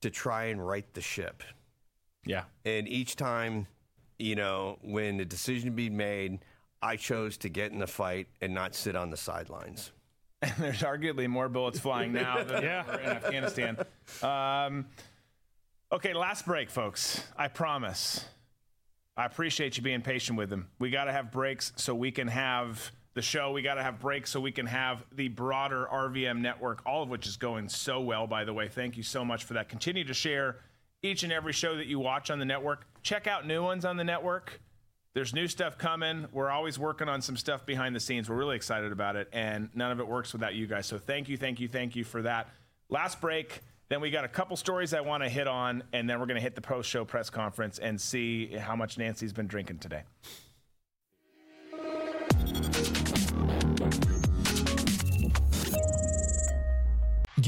to 0.00 0.10
try 0.10 0.46
and 0.46 0.66
right 0.66 0.92
the 0.94 1.00
ship. 1.00 1.42
Yeah. 2.24 2.44
And 2.64 2.88
each 2.88 3.16
time, 3.16 3.66
you 4.18 4.34
know, 4.34 4.78
when 4.82 5.16
the 5.16 5.24
decision 5.24 5.74
be 5.74 5.90
made, 5.90 6.40
I 6.82 6.96
chose 6.96 7.36
to 7.38 7.48
get 7.48 7.72
in 7.72 7.78
the 7.78 7.86
fight 7.86 8.28
and 8.40 8.52
not 8.54 8.74
sit 8.74 8.96
on 8.96 9.10
the 9.10 9.16
sidelines. 9.16 9.92
And 10.42 10.52
there's 10.58 10.82
arguably 10.82 11.28
more 11.28 11.48
bullets 11.48 11.78
flying 11.78 12.12
now 12.12 12.42
than 12.42 12.62
Yeah. 12.62 12.94
in 12.94 13.06
Afghanistan. 13.06 13.78
Um, 14.22 14.86
okay, 15.92 16.14
last 16.14 16.46
break, 16.46 16.70
folks. 16.70 17.22
I 17.36 17.48
promise. 17.48 18.24
I 19.16 19.24
appreciate 19.24 19.76
you 19.76 19.82
being 19.82 20.02
patient 20.02 20.38
with 20.38 20.52
him. 20.52 20.68
We 20.78 20.90
got 20.90 21.04
to 21.04 21.12
have 21.12 21.32
breaks 21.32 21.72
so 21.76 21.94
we 21.94 22.12
can 22.12 22.28
have 22.28 22.92
the 23.14 23.22
show. 23.22 23.50
We 23.50 23.62
got 23.62 23.74
to 23.74 23.82
have 23.82 23.98
breaks 23.98 24.30
so 24.30 24.38
we 24.40 24.52
can 24.52 24.66
have 24.66 25.04
the 25.12 25.26
broader 25.28 25.88
RVM 25.92 26.38
network, 26.38 26.82
all 26.86 27.02
of 27.02 27.08
which 27.08 27.26
is 27.26 27.36
going 27.36 27.68
so 27.68 28.00
well, 28.00 28.28
by 28.28 28.44
the 28.44 28.54
way. 28.54 28.68
Thank 28.68 28.96
you 28.96 29.02
so 29.02 29.24
much 29.24 29.42
for 29.42 29.54
that. 29.54 29.68
Continue 29.68 30.04
to 30.04 30.14
share 30.14 30.60
each 31.02 31.22
and 31.22 31.32
every 31.32 31.52
show 31.52 31.76
that 31.76 31.86
you 31.86 31.98
watch 31.98 32.30
on 32.30 32.38
the 32.38 32.44
network. 32.44 32.86
Check 33.02 33.26
out 33.26 33.46
new 33.46 33.62
ones 33.62 33.84
on 33.84 33.96
the 33.96 34.04
network. 34.04 34.60
There's 35.14 35.34
new 35.34 35.48
stuff 35.48 35.78
coming. 35.78 36.26
We're 36.32 36.50
always 36.50 36.78
working 36.78 37.08
on 37.08 37.22
some 37.22 37.36
stuff 37.36 37.66
behind 37.66 37.94
the 37.96 38.00
scenes. 38.00 38.28
We're 38.28 38.36
really 38.36 38.56
excited 38.56 38.92
about 38.92 39.16
it, 39.16 39.28
and 39.32 39.68
none 39.74 39.90
of 39.90 40.00
it 40.00 40.06
works 40.06 40.32
without 40.32 40.54
you 40.54 40.66
guys. 40.66 40.86
So 40.86 40.98
thank 40.98 41.28
you, 41.28 41.36
thank 41.36 41.60
you, 41.60 41.68
thank 41.68 41.96
you 41.96 42.04
for 42.04 42.22
that. 42.22 42.48
Last 42.88 43.20
break. 43.20 43.62
Then 43.88 44.00
we 44.02 44.10
got 44.10 44.24
a 44.24 44.28
couple 44.28 44.54
stories 44.56 44.92
I 44.92 45.00
want 45.00 45.22
to 45.22 45.28
hit 45.28 45.48
on, 45.48 45.82
and 45.92 46.08
then 46.08 46.20
we're 46.20 46.26
going 46.26 46.36
to 46.36 46.42
hit 46.42 46.54
the 46.54 46.60
post 46.60 46.90
show 46.90 47.04
press 47.04 47.30
conference 47.30 47.78
and 47.78 47.98
see 47.98 48.48
how 48.54 48.76
much 48.76 48.98
Nancy's 48.98 49.32
been 49.32 49.46
drinking 49.46 49.78
today. 49.78 50.02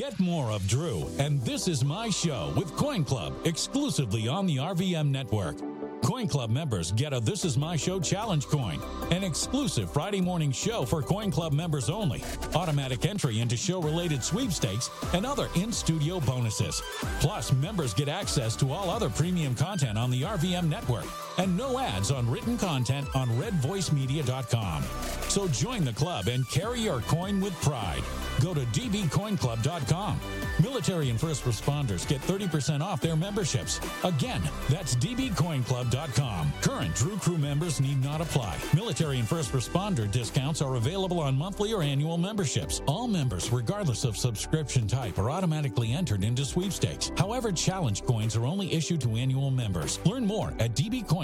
Get 0.01 0.19
more 0.19 0.51
of 0.51 0.67
Drew, 0.67 1.11
and 1.19 1.43
this 1.43 1.69
is 1.69 1.85
my 1.85 2.09
show 2.09 2.55
with 2.57 2.75
Coin 2.75 3.05
Club 3.05 3.35
exclusively 3.45 4.29
on 4.29 4.47
the 4.47 4.57
RVM 4.57 5.11
network. 5.11 5.57
Coin 6.03 6.27
Club 6.27 6.49
members 6.49 6.91
get 6.93 7.13
a 7.13 7.21
This 7.21 7.45
Is 7.45 7.59
My 7.59 7.77
Show 7.77 8.01
challenge 8.01 8.47
coin, 8.47 8.81
an 9.11 9.23
exclusive 9.23 9.93
Friday 9.93 10.23
morning 10.23 10.53
show 10.53 10.87
for 10.87 11.03
Coin 11.03 11.31
Club 11.31 11.53
members 11.53 11.91
only, 11.91 12.25
automatic 12.55 13.05
entry 13.05 13.41
into 13.41 13.59
show 13.59 13.83
related 13.83 14.25
sweepstakes, 14.25 14.89
and 15.13 15.27
other 15.27 15.51
in 15.55 15.71
studio 15.71 16.19
bonuses. 16.21 16.81
Plus, 17.21 17.53
members 17.53 17.93
get 17.93 18.09
access 18.09 18.57
to 18.57 18.73
all 18.73 18.89
other 18.89 19.11
premium 19.11 19.55
content 19.55 19.99
on 19.99 20.11
the 20.11 20.23
RVM 20.23 20.67
network 20.67 21.05
and 21.39 21.57
no 21.57 21.79
ads 21.79 22.11
on 22.11 22.31
written 22.31 22.59
content 22.59 23.07
on 23.15 23.29
redvoicemedia.com. 23.31 24.85
So 25.31 25.47
join 25.47 25.85
the 25.85 25.93
club 25.93 26.27
and 26.27 26.49
carry 26.51 26.81
your 26.81 27.01
coin 27.03 27.41
with 27.41 27.55
pride. 27.63 28.03
Go 28.41 28.53
to 28.53 28.63
dbcoinclub.com. 28.63 30.19
Military 30.61 31.11
and 31.11 31.21
first 31.21 31.45
responders 31.45 32.09
get 32.09 32.21
30% 32.23 32.81
off 32.81 33.01
their 33.01 33.15
memberships. 33.15 33.81
Again, 34.03 34.43
that's 34.69 34.97
dbcoinclub.com. 34.97 36.53
Current 36.63 36.95
Drew 36.97 37.17
Crew 37.19 37.39
members 37.39 37.81
need 37.81 38.03
not 38.03 38.21
apply. 38.21 38.57
Military 38.75 39.19
and 39.19 39.29
first 39.29 39.53
responder 39.53 40.11
discounts 40.11 40.61
are 40.61 40.75
available 40.77 41.21
on 41.21 41.37
monthly 41.37 41.73
or 41.73 41.83
annual 41.83 42.19
memberships. 42.19 42.83
All 42.87 43.07
members, 43.07 43.53
regardless 43.53 44.05
of 44.05 44.17
subscription 44.17 44.89
type, 44.89 45.19
are 45.19 45.31
automatically 45.31 45.93
entered 45.93 46.25
into 46.25 46.45
sweepstakes. 46.45 47.13
However, 47.17 47.53
challenge 47.53 48.05
coins 48.05 48.35
are 48.37 48.47
only 48.47 48.73
issued 48.73 49.01
to 49.03 49.15
annual 49.17 49.51
members. 49.51 50.01
Learn 50.05 50.27
more 50.27 50.53
at 50.59 50.75
dbcoinclub.com. 50.75 51.20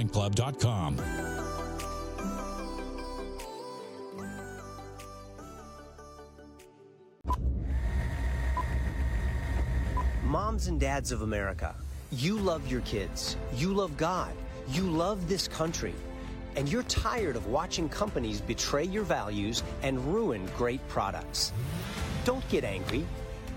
Moms 10.22 10.66
and 10.66 10.78
dads 10.78 11.12
of 11.12 11.22
America, 11.22 11.74
you 12.12 12.36
love 12.36 12.70
your 12.70 12.82
kids. 12.82 13.38
You 13.54 13.72
love 13.72 13.96
God. 13.96 14.32
You 14.68 14.82
love 14.82 15.30
this 15.30 15.48
country. 15.48 15.94
And 16.56 16.68
you're 16.68 16.82
tired 16.82 17.34
of 17.34 17.46
watching 17.46 17.88
companies 17.88 18.42
betray 18.42 18.84
your 18.84 19.04
values 19.04 19.62
and 19.82 19.98
ruin 20.12 20.46
great 20.58 20.86
products. 20.88 21.54
Don't 22.26 22.46
get 22.50 22.64
angry. 22.64 23.06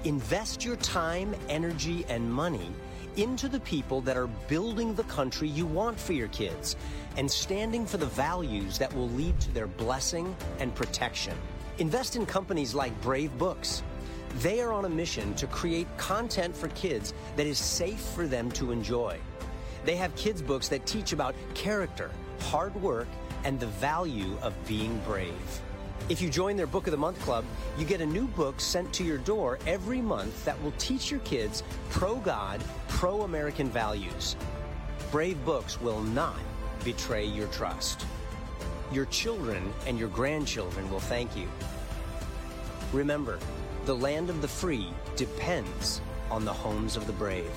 Invest 0.06 0.64
your 0.64 0.78
time, 0.78 1.36
energy, 1.50 2.06
and 2.08 2.32
money 2.32 2.72
into 3.16 3.48
the 3.48 3.60
people 3.62 4.02
that 4.02 4.18
are 4.18 4.28
building 4.48 4.96
the 4.96 5.04
country 5.04 5.48
you 5.48 5.66
want 5.66 6.00
for 6.00 6.14
your 6.14 6.28
kids 6.30 6.76
and 7.18 7.30
standing 7.30 7.86
for 7.86 7.98
the 7.98 8.06
values 8.06 8.78
that 8.78 8.94
will 8.96 9.10
lead 9.10 9.40
to 9.40 9.52
their 9.52 9.68
blessing 9.68 10.36
and 10.60 10.74
protection. 10.76 11.36
Invest 11.78 12.16
in 12.16 12.26
companies 12.26 12.74
like 12.74 13.00
Brave 13.02 13.36
Books. 13.38 13.84
They 14.40 14.62
are 14.62 14.72
on 14.72 14.86
a 14.86 14.90
mission 14.90 15.34
to 15.36 15.48
create 15.48 15.88
content 15.98 16.56
for 16.56 16.68
kids 16.70 17.14
that 17.36 17.48
is 17.48 17.58
safe 17.58 18.00
for 18.00 18.28
them 18.28 18.52
to 18.52 18.72
enjoy. 18.72 19.18
They 19.86 19.96
have 19.96 20.16
kids' 20.16 20.42
books 20.42 20.68
that 20.70 20.86
teach 20.86 21.14
about 21.14 21.36
character, 21.56 22.12
hard 22.42 22.76
work, 22.82 23.08
and 23.44 23.60
the 23.60 23.68
value 23.68 24.38
of 24.42 24.54
being 24.68 25.00
brave. 25.06 25.62
If 26.10 26.22
you 26.22 26.30
join 26.32 26.58
their 26.58 26.66
Book 26.66 26.88
of 26.88 26.92
the 26.92 26.98
Month 26.98 27.22
Club, 27.22 27.46
you 27.78 27.86
get 27.86 28.02
a 28.02 28.06
new 28.06 28.26
book 28.30 28.60
sent 28.60 28.92
to 28.94 29.04
your 29.04 29.20
door 29.20 29.60
every 29.68 30.02
month 30.02 30.44
that 30.44 30.60
will 30.64 30.74
teach 30.80 31.12
your 31.12 31.20
kids 31.20 31.62
pro 31.92 32.16
God, 32.16 32.64
pro 32.88 33.22
American 33.22 33.70
values. 33.70 34.36
Brave 35.12 35.44
Books 35.46 35.80
will 35.80 36.02
not 36.02 36.40
betray 36.84 37.26
your 37.26 37.46
trust. 37.50 38.08
Your 38.92 39.06
children 39.06 39.72
and 39.86 40.00
your 40.00 40.10
grandchildren 40.10 40.90
will 40.90 41.00
thank 41.00 41.38
you. 41.38 41.48
Remember, 42.92 43.38
the 43.86 43.96
land 43.96 44.32
of 44.32 44.42
the 44.42 44.48
free 44.48 44.92
depends 45.16 46.02
on 46.32 46.44
the 46.44 46.52
homes 46.52 46.98
of 46.98 47.06
the 47.06 47.14
brave. 47.14 47.52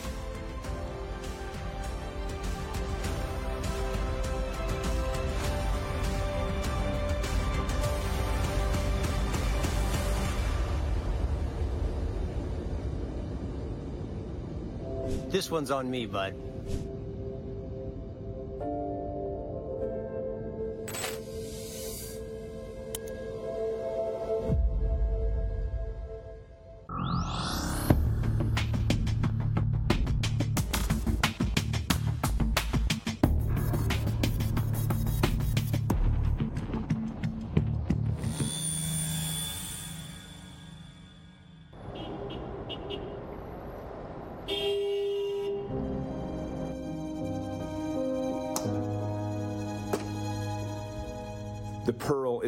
This 15.32 15.50
one's 15.50 15.70
on 15.70 15.90
me, 15.90 16.04
bud. 16.04 16.34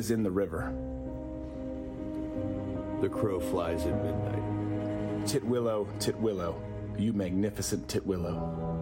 Is 0.04 0.10
in 0.10 0.22
the 0.22 0.30
river. 0.30 0.70
The 3.00 3.08
crow 3.08 3.40
flies 3.40 3.86
at 3.86 4.04
midnight. 4.04 5.24
Titwillow, 5.24 5.86
Titwillow, 5.98 6.56
you 6.98 7.14
magnificent 7.14 7.88
Titwillow. 7.88 8.73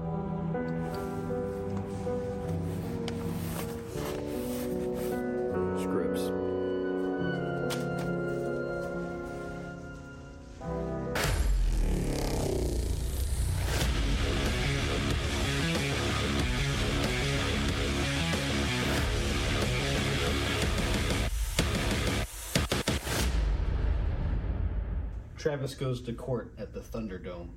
Travis 25.52 25.74
goes 25.74 26.00
to 26.00 26.14
court 26.14 26.50
at 26.56 26.72
the 26.72 26.80
Thunderdome. 26.80 27.48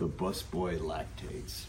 The 0.00 0.08
busboy 0.08 0.76
lactates. 0.80 1.66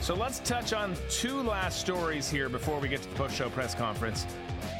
So 0.00 0.16
let's 0.16 0.40
touch 0.40 0.72
on 0.72 0.96
two 1.08 1.40
last 1.42 1.80
stories 1.80 2.28
here 2.28 2.48
before 2.48 2.80
we 2.80 2.88
get 2.88 3.02
to 3.02 3.08
the 3.08 3.14
post 3.14 3.36
show 3.36 3.48
press 3.48 3.72
conference. 3.72 4.26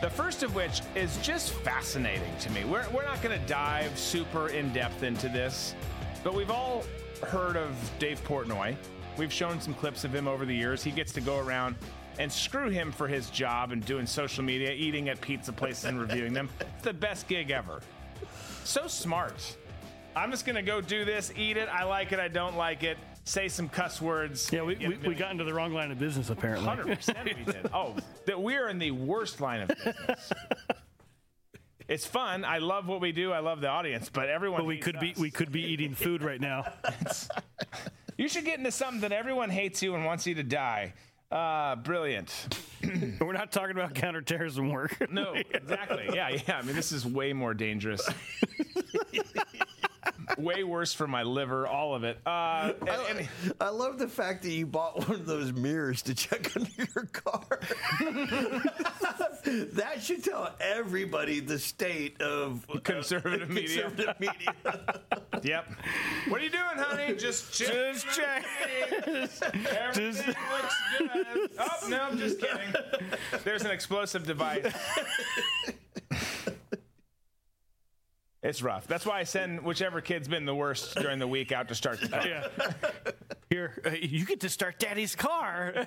The 0.02 0.10
first 0.10 0.42
of 0.42 0.56
which 0.56 0.80
is 0.96 1.16
just 1.18 1.52
fascinating 1.52 2.36
to 2.40 2.50
me. 2.50 2.64
We're, 2.64 2.88
we're 2.90 3.04
not 3.04 3.22
going 3.22 3.40
to 3.40 3.46
dive 3.46 3.96
super 3.96 4.48
in 4.48 4.72
depth 4.72 5.04
into 5.04 5.28
this, 5.28 5.76
but 6.24 6.34
we've 6.34 6.50
all 6.50 6.82
heard 7.22 7.56
of 7.56 7.72
Dave 8.00 8.20
Portnoy. 8.24 8.76
We've 9.16 9.32
shown 9.32 9.60
some 9.60 9.74
clips 9.74 10.04
of 10.04 10.14
him 10.14 10.28
over 10.28 10.44
the 10.44 10.54
years. 10.54 10.82
He 10.82 10.90
gets 10.90 11.12
to 11.12 11.20
go 11.20 11.38
around 11.38 11.76
and 12.18 12.30
screw 12.30 12.68
him 12.70 12.92
for 12.92 13.08
his 13.08 13.30
job 13.30 13.72
and 13.72 13.84
doing 13.84 14.06
social 14.06 14.44
media, 14.44 14.72
eating 14.72 15.08
at 15.08 15.20
pizza 15.20 15.52
places 15.52 15.84
and 15.84 16.00
reviewing 16.00 16.32
them. 16.32 16.48
It's 16.60 16.82
the 16.82 16.92
best 16.92 17.28
gig 17.28 17.50
ever. 17.50 17.80
So 18.64 18.86
smart. 18.86 19.56
I'm 20.14 20.30
just 20.30 20.46
going 20.46 20.56
to 20.56 20.62
go 20.62 20.80
do 20.80 21.04
this, 21.04 21.32
eat 21.36 21.56
it. 21.56 21.68
I 21.68 21.84
like 21.84 22.12
it. 22.12 22.20
I 22.20 22.28
don't 22.28 22.56
like 22.56 22.82
it. 22.82 22.96
Say 23.24 23.48
some 23.48 23.68
cuss 23.68 24.00
words. 24.00 24.50
Yeah, 24.52 24.62
we, 24.62 24.76
we, 24.76 24.96
we 25.08 25.14
got 25.14 25.32
into 25.32 25.44
the 25.44 25.52
wrong 25.52 25.72
line 25.72 25.90
of 25.90 25.98
business 25.98 26.30
apparently. 26.30 26.68
100% 26.68 27.24
we 27.24 27.52
did. 27.52 27.70
Oh, 27.74 27.96
that 28.26 28.40
we're 28.40 28.68
in 28.68 28.78
the 28.78 28.92
worst 28.92 29.40
line 29.40 29.62
of 29.62 29.68
business. 29.68 30.32
It's 31.88 32.06
fun. 32.06 32.44
I 32.44 32.58
love 32.58 32.86
what 32.86 33.00
we 33.00 33.12
do. 33.12 33.32
I 33.32 33.38
love 33.38 33.60
the 33.60 33.68
audience, 33.68 34.08
but 34.08 34.28
everyone. 34.28 34.60
But 34.60 34.66
we 34.66 34.78
could 34.78 34.98
be 34.98 35.14
we 35.18 35.30
could 35.30 35.52
be 35.52 35.62
eating 35.62 35.94
food 35.94 36.22
right 36.22 36.40
now. 36.40 36.64
You 38.16 38.28
should 38.28 38.44
get 38.44 38.58
into 38.58 38.70
something 38.70 39.00
that 39.00 39.12
everyone 39.12 39.50
hates 39.50 39.82
you 39.82 39.94
and 39.94 40.04
wants 40.04 40.26
you 40.26 40.34
to 40.36 40.42
die. 40.42 40.94
Uh, 41.30 41.76
brilliant. 41.76 42.32
We're 43.20 43.32
not 43.32 43.52
talking 43.52 43.72
about 43.72 43.94
counterterrorism 43.94 44.70
work. 44.70 45.10
No, 45.10 45.34
exactly. 45.34 46.08
Yeah, 46.14 46.28
yeah. 46.28 46.58
I 46.58 46.62
mean, 46.62 46.76
this 46.76 46.92
is 46.92 47.04
way 47.04 47.32
more 47.32 47.52
dangerous. 47.52 48.08
way 50.38 50.64
worse 50.64 50.92
for 50.92 51.06
my 51.06 51.22
liver, 51.22 51.66
all 51.66 51.94
of 51.94 52.04
it. 52.04 52.18
Uh, 52.26 52.72
and- 52.80 53.18
and- 53.18 53.28
I 53.60 53.68
love 53.70 53.98
the 53.98 54.08
fact 54.08 54.42
that 54.42 54.50
you 54.50 54.66
bought 54.66 54.98
one 55.08 55.12
of 55.20 55.26
those 55.26 55.52
mirrors 55.52 56.02
to 56.02 56.14
check 56.14 56.52
under 56.56 56.70
your 56.76 57.04
car. 57.12 57.60
that 59.44 59.98
should 60.02 60.24
tell 60.24 60.54
everybody 60.60 61.40
the 61.40 61.58
state 61.58 62.20
of 62.20 62.66
Conservative 62.84 63.48
media. 63.50 63.82
conservative 63.84 64.20
media. 64.20 65.00
Yep. 65.42 65.72
What 66.28 66.40
are 66.40 66.44
you 66.44 66.50
doing, 66.50 66.64
honey? 66.76 67.14
Just 67.16 67.52
check. 67.52 67.70
Just 67.94 68.06
check. 68.16 68.44
Everything 69.06 70.34
looks 70.52 70.76
good. 70.98 71.50
Oh 71.58 71.88
no, 71.88 72.00
I'm 72.02 72.18
just 72.18 72.40
kidding. 72.40 72.74
There's 73.44 73.62
an 73.62 73.70
explosive 73.70 74.26
device. 74.26 74.66
It's 78.46 78.62
rough. 78.62 78.86
That's 78.86 79.04
why 79.04 79.18
I 79.18 79.24
send 79.24 79.62
whichever 79.62 80.00
kid's 80.00 80.28
been 80.28 80.44
the 80.44 80.54
worst 80.54 80.94
during 80.94 81.18
the 81.18 81.26
week 81.26 81.50
out 81.52 81.68
to 81.68 81.74
start 81.74 82.00
the 82.00 82.08
car. 82.08 82.26
Yeah. 82.26 82.48
Here, 83.50 83.82
uh, 83.84 83.90
you 83.90 84.24
get 84.24 84.40
to 84.40 84.48
start 84.48 84.78
Daddy's 84.78 85.14
car. 85.14 85.86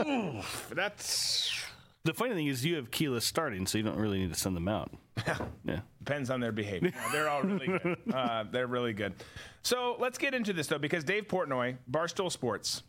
Ooh, 0.00 0.40
that's 0.72 1.64
the 2.04 2.14
funny 2.14 2.34
thing 2.34 2.46
is, 2.46 2.64
you 2.64 2.76
have 2.76 2.90
keyless 2.90 3.24
starting, 3.24 3.66
so 3.66 3.78
you 3.78 3.84
don't 3.84 3.98
really 3.98 4.18
need 4.18 4.32
to 4.32 4.38
send 4.38 4.56
them 4.56 4.68
out. 4.68 4.90
Yeah. 5.64 5.80
Depends 5.98 6.30
on 6.30 6.38
their 6.38 6.52
behavior. 6.52 6.92
No, 6.94 7.08
they're 7.12 7.28
all 7.28 7.42
really 7.42 7.66
good. 7.66 7.98
Uh, 8.14 8.44
they're 8.48 8.68
really 8.68 8.92
good. 8.92 9.14
So 9.62 9.96
let's 9.98 10.18
get 10.18 10.34
into 10.34 10.52
this 10.52 10.68
though, 10.68 10.78
because 10.78 11.02
Dave 11.02 11.26
Portnoy, 11.26 11.78
Barstool 11.90 12.30
Sports, 12.30 12.84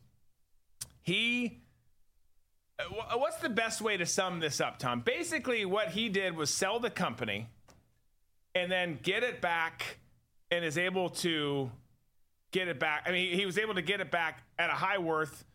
he. 1.01 1.61
Uh, 2.80 2.83
wh- 2.85 3.17
What's 3.19 3.38
the 3.38 3.49
best 3.49 3.81
way 3.81 3.97
to 3.97 4.06
sum 4.06 4.39
this 4.39 4.59
up, 4.61 4.80
Tom? 4.80 5.01
Basically, 5.01 5.65
what 5.65 5.89
he 5.89 6.09
did 6.09 6.35
was 6.35 6.49
sell 6.53 6.80
the 6.80 6.89
company 6.89 7.47
and 8.56 8.72
then 8.72 8.99
get 9.01 9.23
it 9.23 9.41
back 9.41 9.99
and 10.51 10.64
is 10.64 10.77
able 10.77 11.09
to 11.09 11.69
get 12.51 12.67
it 12.67 12.80
back. 12.80 13.03
I 13.06 13.11
mean, 13.11 13.33
he 13.38 13.45
was 13.45 13.57
able 13.57 13.75
to 13.75 13.81
get 13.81 13.99
it 14.01 14.09
back 14.11 14.43
at 14.57 14.69
a 14.69 14.73
high 14.73 14.97
worth 14.97 15.45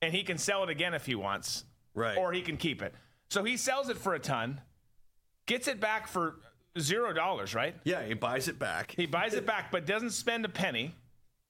and 0.00 0.12
he 0.12 0.22
can 0.22 0.38
sell 0.38 0.62
it 0.62 0.68
again 0.70 0.94
if 0.94 1.06
he 1.06 1.14
wants. 1.14 1.64
Right. 1.94 2.16
Or 2.16 2.32
he 2.32 2.42
can 2.42 2.56
keep 2.56 2.82
it. 2.82 2.94
So 3.30 3.44
he 3.44 3.56
sells 3.56 3.88
it 3.88 3.96
for 3.98 4.14
a 4.14 4.18
ton, 4.18 4.60
gets 5.46 5.68
it 5.68 5.80
back 5.80 6.06
for 6.06 6.36
zero 6.78 7.12
dollars, 7.12 7.54
right? 7.54 7.74
Yeah, 7.84 8.02
he 8.04 8.14
buys 8.14 8.48
it 8.48 8.58
back. 8.58 8.94
He 8.96 9.06
buys 9.06 9.34
it 9.34 9.46
back, 9.46 9.70
but 9.70 9.86
doesn't 9.86 10.10
spend 10.10 10.44
a 10.44 10.48
penny. 10.48 10.94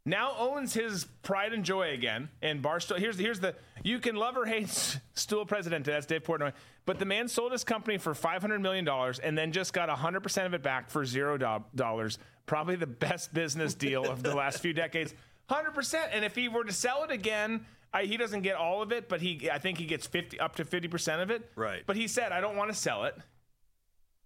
Now 0.04 0.34
owns 0.36 0.74
his 0.74 1.04
pride 1.22 1.52
and 1.52 1.64
joy 1.64 1.92
again. 1.92 2.28
And 2.40 2.62
Barstool, 2.62 2.98
here's 2.98 3.16
the, 3.16 3.22
here's 3.22 3.40
the 3.40 3.54
you 3.84 4.00
can 4.00 4.16
love 4.16 4.36
or 4.36 4.44
hate 4.44 4.68
Stool 5.14 5.46
President. 5.46 5.84
That's 5.84 6.06
Dave 6.06 6.24
Portnoy. 6.24 6.52
But 6.86 6.98
the 6.98 7.04
man 7.04 7.28
sold 7.28 7.52
his 7.52 7.62
company 7.62 7.98
for 7.98 8.14
five 8.14 8.40
hundred 8.40 8.60
million 8.60 8.84
dollars 8.84 9.20
and 9.20 9.38
then 9.38 9.52
just 9.52 9.72
got 9.72 9.88
hundred 9.88 10.20
percent 10.22 10.46
of 10.46 10.54
it 10.54 10.62
back 10.62 10.90
for 10.90 11.04
zero 11.04 11.38
dollars. 11.74 12.18
Probably 12.46 12.74
the 12.74 12.88
best 12.88 13.32
business 13.32 13.74
deal 13.74 14.04
of 14.10 14.24
the 14.24 14.34
last 14.34 14.60
few 14.60 14.72
decades. 14.72 15.14
Hundred 15.48 15.72
percent. 15.72 16.10
And 16.12 16.24
if 16.24 16.34
he 16.34 16.48
were 16.48 16.64
to 16.64 16.72
sell 16.72 17.04
it 17.04 17.10
again. 17.10 17.66
I, 17.94 18.04
he 18.04 18.16
doesn't 18.16 18.40
get 18.40 18.56
all 18.56 18.80
of 18.80 18.90
it, 18.90 19.06
but 19.06 19.20
he 19.20 19.50
I 19.50 19.58
think 19.58 19.76
he 19.76 19.84
gets 19.84 20.06
fifty 20.06 20.40
up 20.40 20.56
to 20.56 20.64
fifty 20.64 20.88
percent 20.88 21.20
of 21.20 21.30
it. 21.30 21.50
Right. 21.54 21.82
But 21.86 21.96
he 21.96 22.08
said, 22.08 22.32
I 22.32 22.40
don't 22.40 22.56
want 22.56 22.70
to 22.70 22.74
sell 22.74 23.04
it. 23.04 23.14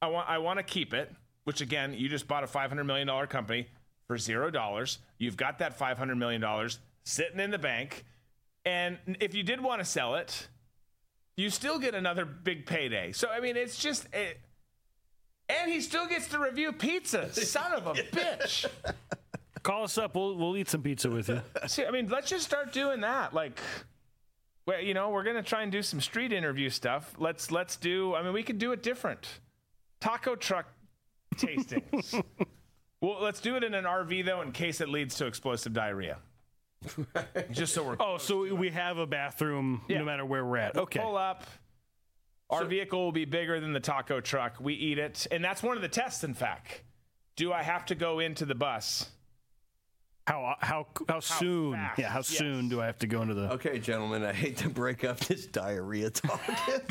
I 0.00 0.06
want 0.06 0.28
I 0.28 0.38
want 0.38 0.60
to 0.60 0.62
keep 0.62 0.94
it. 0.94 1.12
Which 1.42 1.60
again, 1.60 1.92
you 1.92 2.08
just 2.08 2.28
bought 2.28 2.44
a 2.44 2.46
five 2.46 2.70
hundred 2.70 2.84
million 2.84 3.08
dollar 3.08 3.26
company 3.26 3.66
for 4.06 4.18
zero 4.18 4.50
dollars. 4.50 4.98
You've 5.18 5.36
got 5.36 5.58
that 5.58 5.76
five 5.78 5.98
hundred 5.98 6.16
million 6.16 6.40
dollars 6.40 6.78
sitting 7.04 7.40
in 7.40 7.50
the 7.50 7.58
bank, 7.58 8.04
and 8.64 8.98
if 9.20 9.34
you 9.34 9.42
did 9.42 9.60
want 9.60 9.80
to 9.80 9.84
sell 9.84 10.16
it, 10.16 10.48
you 11.36 11.50
still 11.50 11.78
get 11.78 11.94
another 11.94 12.24
big 12.24 12.66
payday. 12.66 13.12
So 13.12 13.28
I 13.28 13.40
mean, 13.40 13.56
it's 13.56 13.78
just. 13.78 14.06
It, 14.12 14.40
and 15.48 15.70
he 15.70 15.80
still 15.80 16.08
gets 16.08 16.26
to 16.28 16.40
review 16.40 16.72
pizzas. 16.72 17.34
Son 17.34 17.72
of 17.72 17.86
a 17.86 17.92
bitch. 18.12 18.66
Call 19.62 19.84
us 19.84 19.98
up. 19.98 20.14
We'll 20.14 20.36
we'll 20.36 20.56
eat 20.56 20.68
some 20.68 20.82
pizza 20.82 21.10
with 21.10 21.28
you. 21.28 21.40
See, 21.66 21.84
I 21.84 21.90
mean, 21.90 22.08
let's 22.08 22.30
just 22.30 22.44
start 22.44 22.72
doing 22.72 23.00
that. 23.00 23.34
Like, 23.34 23.60
well, 24.66 24.80
you 24.80 24.94
know, 24.94 25.10
we're 25.10 25.24
gonna 25.24 25.42
try 25.42 25.62
and 25.62 25.70
do 25.72 25.82
some 25.82 26.00
street 26.00 26.32
interview 26.32 26.70
stuff. 26.70 27.14
Let's 27.18 27.50
let's 27.50 27.76
do. 27.76 28.14
I 28.14 28.22
mean, 28.22 28.32
we 28.32 28.42
could 28.42 28.58
do 28.58 28.72
it 28.72 28.82
different. 28.82 29.26
Taco 30.00 30.36
truck 30.36 30.66
tastings. 31.36 32.22
well, 33.00 33.18
let's 33.20 33.40
do 33.40 33.56
it 33.56 33.64
in 33.64 33.74
an 33.74 33.84
RV 33.84 34.24
though, 34.24 34.42
in 34.42 34.52
case 34.52 34.80
it 34.80 34.88
leads 34.88 35.14
to 35.16 35.26
explosive 35.26 35.72
diarrhea. 35.72 36.18
Just 37.50 37.72
so 37.74 37.82
we're. 37.84 37.96
Oh, 37.98 38.18
so 38.18 38.54
we 38.54 38.70
have 38.70 38.98
a 38.98 39.06
bathroom 39.06 39.82
Yeah. 39.88 39.98
no 39.98 40.04
matter 40.04 40.24
where 40.24 40.44
we're 40.44 40.58
at. 40.58 40.74
We'll 40.74 40.84
Okay. 40.84 41.00
Pull 41.00 41.16
up. 41.16 41.44
Our 42.48 42.64
vehicle 42.64 43.02
will 43.02 43.12
be 43.12 43.24
bigger 43.24 43.58
than 43.58 43.72
the 43.72 43.80
taco 43.80 44.20
truck. 44.20 44.54
We 44.60 44.74
eat 44.74 44.98
it, 44.98 45.26
and 45.32 45.42
that's 45.44 45.62
one 45.64 45.74
of 45.76 45.82
the 45.82 45.88
tests. 45.88 46.22
In 46.22 46.32
fact, 46.32 46.82
do 47.34 47.52
I 47.52 47.62
have 47.64 47.84
to 47.86 47.96
go 47.96 48.20
into 48.20 48.44
the 48.44 48.54
bus? 48.54 49.10
How 50.26 50.44
uh, 50.44 50.54
how 50.58 50.86
how 51.08 51.20
soon? 51.20 51.74
fast? 51.74 51.98
Yeah, 52.00 52.08
how 52.08 52.18
Yes. 52.18 52.26
soon 52.26 52.68
do 52.68 52.80
I 52.80 52.86
have 52.86 52.98
to 52.98 53.06
go 53.06 53.22
into 53.22 53.34
the? 53.34 53.52
Okay, 53.52 53.78
gentlemen, 53.78 54.24
I 54.24 54.32
hate 54.32 54.56
to 54.58 54.68
break 54.68 55.04
up 55.04 55.20
this 55.20 55.46
diarrhea 55.46 56.10
talk, 56.10 56.40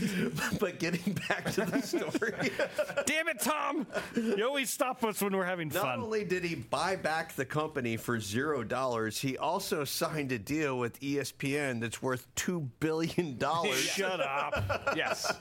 but 0.59 0.79
getting 0.79 1.13
back 1.27 1.51
to 1.51 1.65
the 1.65 1.81
story. 1.81 2.33
Damn 3.05 3.27
it, 3.27 3.41
Tom! 3.41 3.87
You 4.15 4.45
always 4.47 4.69
stop 4.69 5.03
us 5.03 5.21
when 5.21 5.35
we're 5.35 5.43
having 5.43 5.67
Not 5.67 5.83
fun. 5.83 5.99
Not 5.99 6.05
only 6.05 6.23
did 6.23 6.45
he 6.45 6.55
buy 6.55 6.95
back 6.95 7.35
the 7.35 7.43
company 7.43 7.97
for 7.97 8.21
zero 8.21 8.63
dollars, 8.63 9.19
he 9.19 9.37
also 9.37 9.83
signed 9.83 10.31
a 10.31 10.39
deal 10.39 10.79
with 10.79 10.97
ESPN 11.01 11.81
that's 11.81 12.01
worth 12.01 12.33
two 12.35 12.61
billion 12.79 13.37
dollars. 13.37 13.79
Shut 13.81 14.21
up. 14.21 14.93
yes, 14.95 15.33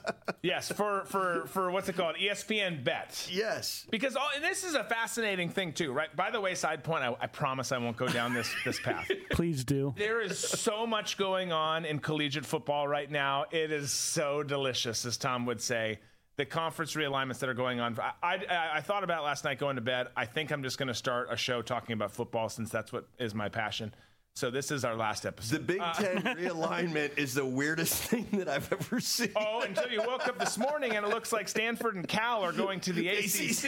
yes. 0.43 0.73
For 0.73 1.05
for 1.05 1.47
for 1.47 1.71
what's 1.71 1.89
it 1.89 1.97
called? 1.97 2.17
ESPN 2.17 2.83
Bet. 2.83 3.29
Yes, 3.31 3.87
Because 3.89 4.17
all, 4.17 4.29
and 4.35 4.43
this 4.43 4.65
is 4.65 4.75
a 4.75 4.83
fascinating 4.83 5.49
thing 5.49 5.73
too, 5.73 5.93
right? 5.93 6.15
By 6.17 6.33
the 6.33 6.41
way, 6.41 6.57
side 6.57 6.83
point. 6.83 7.05
I, 7.05 7.15
I 7.21 7.27
promise 7.29 7.71
I 7.71 7.84
won't 7.85 7.97
go 7.97 8.09
down 8.09 8.35
this 8.35 8.53
this 8.65 8.81
path. 8.81 9.11
Please 9.31 9.65
do. 9.65 9.95
There 9.97 10.21
is 10.21 10.39
so 10.39 10.87
much 10.87 11.17
going 11.17 11.53
on 11.53 11.85
in 11.85 11.99
collegiate 12.01 12.47
football 12.47 12.89
right 12.89 13.11
now. 13.11 13.45
It 13.51 13.71
is 13.71 13.91
so 13.93 14.43
delicious, 14.43 15.05
as 15.05 15.17
Tom 15.17 15.47
would 15.47 15.61
say. 15.61 16.01
The 16.37 16.45
conference 16.45 16.95
realignments 16.95 17.39
that 17.39 17.49
are 17.49 17.55
going 17.55 17.79
on. 17.79 17.97
I, 18.01 18.11
I, 18.51 18.71
I 18.75 18.81
thought 18.81 19.05
about 19.05 19.23
last 19.23 19.45
night 19.45 19.61
going 19.61 19.77
to 19.77 19.83
bed. 19.83 20.09
I 20.17 20.25
think 20.27 20.51
I'm 20.51 20.65
just 20.65 20.79
going 20.79 20.89
to 20.89 20.95
start 20.95 21.29
a 21.31 21.37
show 21.37 21.63
talking 21.63 21.93
about 21.93 22.11
football 22.11 22.49
since 22.49 22.71
that's 22.71 22.93
what 22.93 23.07
is 23.21 23.37
my 23.37 23.49
passion. 23.49 23.95
So 24.35 24.51
this 24.51 24.73
is 24.73 24.85
our 24.85 24.97
last 24.97 25.27
episode. 25.27 25.59
The 25.59 25.63
Big 25.75 25.81
Uh, 25.81 25.93
Ten 25.93 26.23
realignment 26.37 27.19
is 27.19 27.35
the 27.35 27.47
weirdest 27.47 27.95
thing 27.95 28.27
that 28.33 28.49
I've 28.49 28.73
ever 28.73 28.99
seen. 28.99 29.31
Oh, 29.37 29.61
until 29.61 29.89
you 29.93 30.03
woke 30.05 30.27
up 30.27 30.41
this 30.41 30.59
morning 30.59 30.97
and 30.97 31.07
it 31.07 31.09
looks 31.09 31.33
like 31.33 31.49
Stanford 31.49 31.95
and 31.95 32.09
Cal 32.09 32.43
are 32.43 32.51
going 32.51 32.81
to 32.81 32.93
the 32.93 33.07
ACC. 33.11 33.65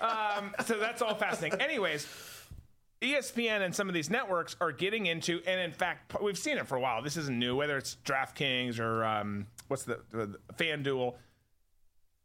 um, 0.00 0.52
so 0.64 0.80
that's 0.80 1.00
all 1.00 1.14
fascinating. 1.14 1.60
Anyways, 1.60 2.08
ESPN 3.02 3.62
and 3.62 3.74
some 3.74 3.88
of 3.88 3.94
these 3.94 4.10
networks 4.10 4.56
are 4.60 4.70
getting 4.70 5.06
into, 5.06 5.40
and 5.46 5.60
in 5.60 5.72
fact, 5.72 6.14
we've 6.22 6.38
seen 6.38 6.56
it 6.56 6.68
for 6.68 6.76
a 6.76 6.80
while. 6.80 7.02
This 7.02 7.16
isn't 7.16 7.38
new, 7.38 7.56
whether 7.56 7.76
it's 7.76 7.96
DraftKings 8.04 8.78
or 8.78 9.04
um, 9.04 9.46
what's 9.68 9.82
the, 9.82 10.00
the 10.12 10.38
FanDuel. 10.54 11.14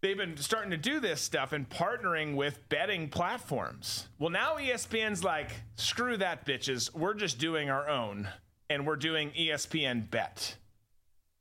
They've 0.02 0.18
been 0.18 0.38
starting 0.38 0.70
to 0.72 0.78
do 0.78 1.00
this 1.00 1.20
stuff 1.20 1.52
and 1.52 1.68
partnering 1.68 2.36
with 2.36 2.60
betting 2.70 3.10
platforms. 3.10 4.08
Well, 4.20 4.30
now 4.30 4.58
ESPN's 4.58 5.24
like, 5.24 5.50
screw 5.76 6.18
that, 6.18 6.46
bitches. 6.46 6.94
We're 6.94 7.16
just 7.16 7.40
doing 7.40 7.72
our 7.72 7.90
own, 7.90 8.30
and 8.70 8.86
we're 8.86 8.96
doing 8.98 9.32
ESPN 9.32 10.10
Bet. 10.12 10.56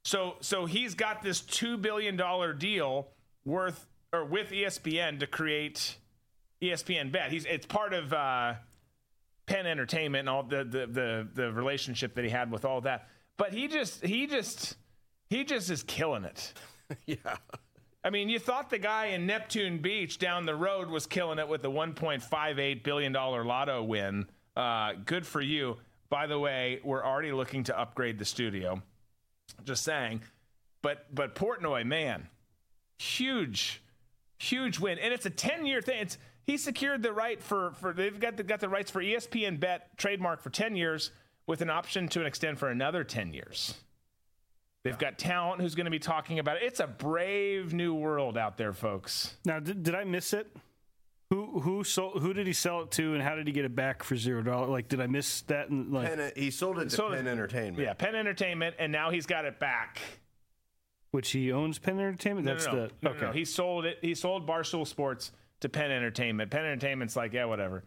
So 0.07 0.37
so 0.41 0.67
he's 0.67 0.95
got 0.95 1.21
this 1.21 1.41
two 1.41 1.77
billion 1.77 2.17
dollar 2.17 2.53
deal 2.53 3.09
worth 3.45 3.89
or 4.13 4.25
with 4.25 4.51
ESPN 4.51 5.19
to 5.19 5.27
create 5.27 5.97
ESPN 6.63 7.11
Bet. 7.11 7.33
He's 7.33 7.45
it's 7.45 7.67
part 7.67 7.93
of 7.93 8.13
uh, 8.13 8.55
Penn 9.47 9.67
Entertainment 9.67 10.21
and 10.21 10.29
all 10.29 10.43
the, 10.43 10.65
the 10.65 10.87
the 10.87 11.29
the 11.35 11.53
relationship 11.53 12.15
that 12.15 12.25
he 12.25 12.31
had 12.31 12.51
with 12.51 12.65
all 12.65 12.81
that. 12.83 13.09
But 13.37 13.53
he 13.53 13.69
just 13.69 14.05
he 14.05 14.27
just 14.27 14.77
he 15.29 15.45
just 15.45 15.71
is 15.71 15.83
killing 15.83 16.25
it. 16.25 16.53
yeah. 17.07 17.37
I 18.05 18.11
mean, 18.11 18.29
you 18.29 18.39
thought 18.39 18.71
the 18.71 18.79
guy 18.79 19.07
in 19.07 19.27
Neptune 19.27 19.79
Beach 19.79 20.19
down 20.19 20.47
the 20.47 20.55
road 20.55 20.89
was 20.89 21.07
killing 21.07 21.41
it 21.41 21.49
with 21.49 21.63
the 21.63 21.71
1.58 21.71 22.85
billion 22.85 23.13
dollar 23.13 23.45
lotto 23.45 23.83
win. 23.83 24.27
Uh, 24.57 24.93
good 25.05 25.27
for 25.27 25.41
you. 25.41 25.77
By 26.09 26.29
the 26.29 26.39
way, 26.39 26.81
we're 26.85 27.05
already 27.05 27.33
looking 27.33 27.65
to 27.65 27.77
upgrade 27.77 28.19
the 28.19 28.25
studio. 28.25 28.81
Just 29.65 29.83
saying. 29.83 30.23
But 30.83 31.13
but 31.13 31.35
Portnoy, 31.35 31.85
man, 31.85 32.29
huge, 32.99 33.83
huge 34.39 34.79
win, 34.79 34.99
and 34.99 35.13
it's 35.13 35.27
a 35.27 35.31
10 35.31 35.67
year 35.67 35.83
thing. 35.83 36.01
It's 36.01 36.19
he 36.47 36.57
secured 36.57 37.03
the 37.03 37.13
right 37.13 37.43
for 37.43 37.73
for 37.73 37.93
they've 37.93 38.19
got 38.19 38.37
the, 38.37 38.43
got 38.43 38.61
the 38.61 38.69
rights 38.69 38.91
for 38.91 39.03
ESPN 39.03 39.59
Bet 39.61 39.97
trademark 39.97 40.41
for 40.43 40.51
10 40.51 40.77
years 40.77 41.11
with 41.47 41.61
an 41.61 41.71
option 41.71 42.09
to 42.09 42.21
an 42.21 42.27
extend 42.27 42.59
for 42.59 42.69
another 42.69 43.05
10 43.05 43.33
years. 43.33 43.75
They've 44.85 44.97
got 44.99 45.19
talent 45.19 45.61
who's 45.61 45.75
going 45.75 45.87
to 45.87 45.91
be 45.91 45.99
talking 45.99 46.39
about 46.39 46.59
it. 46.59 46.63
It's 46.63 46.79
a 46.79 46.87
brave 46.87 47.75
new 47.75 47.93
world 47.95 48.39
out 48.39 48.57
there, 48.57 48.73
folks. 48.73 49.35
Now, 49.45 49.59
did, 49.59 49.83
did 49.83 49.97
I 49.97 50.05
miss 50.05 50.33
it? 50.33 50.47
Who 51.31 51.59
who 51.59 51.83
sold? 51.83 52.23
Who 52.23 52.33
did 52.33 52.47
he 52.47 52.53
sell 52.53 52.83
it 52.83 52.93
to, 52.93 53.15
and 53.15 53.21
how 53.21 53.35
did 53.35 53.49
he 53.49 53.53
get 53.53 53.65
it 53.65 53.75
back 53.75 54.05
for 54.05 54.15
zero 54.17 54.43
dollars? 54.45 54.69
Like, 54.71 54.87
did 54.89 55.01
I 55.01 55.09
miss 55.09 55.41
that? 55.43 55.71
And 55.71 55.93
like, 55.93 56.07
Penn, 56.15 56.31
he 56.37 56.53
sold 56.53 56.79
it 56.79 56.85
to 56.85 56.91
Sold 56.91 57.15
it- 57.15 57.17
Penn 57.17 57.27
Entertainment. 57.27 57.83
Yeah, 57.85 57.95
Penn 57.95 58.15
Entertainment, 58.15 58.77
and 58.79 58.93
now 58.93 59.11
he's 59.11 59.27
got 59.27 59.45
it 59.45 59.59
back. 59.59 60.01
which 61.11 61.33
he 61.33 61.51
owns 61.51 61.81
Penn 61.81 61.99
Entertainment. 61.99 62.47
That's 62.47 62.67
no, 62.67 62.73
no. 62.73 62.87
the 62.87 62.93
No, 63.03 63.11
okay. 63.11 63.21
no, 63.23 63.27
no. 63.27 63.33
He 63.33 63.45
sold 63.45 63.87
it. 63.87 63.99
He 64.03 64.15
sold 64.15 64.47
Barstool 64.47 64.87
Sports 64.87 65.33
to 65.61 65.69
Penn 65.69 65.91
Entertainment. 65.91 66.51
Penn 66.51 66.65
Entertainment's 66.65 67.17
like, 67.17 67.33
yeah, 67.33 67.45
whatever. 67.47 67.85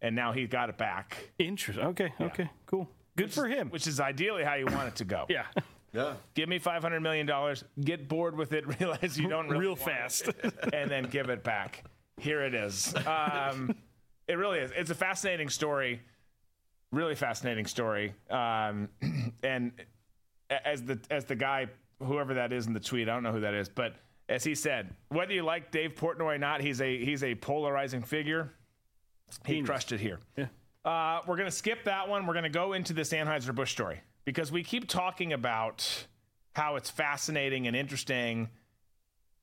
And 0.00 0.16
now 0.16 0.32
he 0.32 0.46
got 0.46 0.68
it 0.68 0.78
back. 0.78 1.30
Interesting. 1.38 1.84
Okay. 1.86 2.12
Okay. 2.20 2.50
Cool. 2.66 2.88
Good 3.16 3.26
Which 3.26 3.34
for 3.34 3.46
is- 3.46 3.54
him. 3.54 3.68
Which 3.70 3.86
is 3.86 4.00
ideally 4.00 4.42
how 4.44 4.54
you 4.54 4.66
want 4.66 4.88
it 4.88 4.96
to 4.96 5.04
go. 5.04 5.26
yeah. 5.28 5.44
Yeah. 5.92 6.14
Give 6.34 6.48
me 6.48 6.58
five 6.58 6.82
hundred 6.82 7.00
million 7.00 7.26
dollars. 7.26 7.62
Get 7.84 8.08
bored 8.08 8.36
with 8.36 8.52
it. 8.54 8.64
Realize 8.80 9.18
you 9.18 9.28
don't 9.28 9.48
really 9.48 9.60
Real 9.60 9.70
want 9.72 9.82
fast. 9.82 10.28
it, 10.28 10.54
and 10.72 10.90
then 10.90 11.04
give 11.04 11.28
it 11.28 11.44
back. 11.44 11.84
Here 12.18 12.40
it 12.42 12.54
is. 12.54 12.94
Um, 13.06 13.74
it 14.26 14.34
really 14.34 14.58
is. 14.60 14.72
It's 14.74 14.90
a 14.90 14.94
fascinating 14.94 15.50
story. 15.50 16.00
Really 16.92 17.14
fascinating 17.14 17.66
story. 17.66 18.14
Um, 18.30 18.88
and 19.42 19.72
as 20.50 20.82
the 20.82 20.98
as 21.10 21.26
the 21.26 21.36
guy, 21.36 21.66
whoever 22.02 22.34
that 22.34 22.52
is 22.54 22.66
in 22.66 22.72
the 22.72 22.80
tweet, 22.80 23.08
I 23.08 23.12
don't 23.14 23.22
know 23.22 23.32
who 23.32 23.40
that 23.40 23.54
is, 23.54 23.68
but 23.68 23.94
as 24.28 24.44
he 24.44 24.54
said, 24.54 24.94
whether 25.08 25.32
you 25.32 25.42
like 25.42 25.70
Dave 25.70 25.94
Portnoy 25.94 26.34
or 26.34 26.38
not, 26.38 26.60
he's 26.60 26.80
a 26.80 27.04
he's 27.04 27.22
a 27.22 27.34
polarizing 27.34 28.02
figure. 28.02 28.52
He 29.46 29.62
crushed 29.62 29.92
it 29.92 30.00
here. 30.00 30.20
Yeah. 30.36 30.46
Uh, 30.84 31.20
we're 31.26 31.36
going 31.36 31.48
to 31.48 31.56
skip 31.56 31.84
that 31.84 32.08
one. 32.08 32.26
We're 32.26 32.34
going 32.34 32.42
to 32.42 32.50
go 32.50 32.72
into 32.72 32.92
this 32.92 33.12
Anheuser-Busch 33.12 33.70
story 33.70 34.02
because 34.24 34.50
we 34.52 34.62
keep 34.62 34.88
talking 34.88 35.32
about 35.32 36.06
how 36.54 36.76
it's 36.76 36.90
fascinating 36.90 37.66
and 37.66 37.76
interesting 37.76 38.50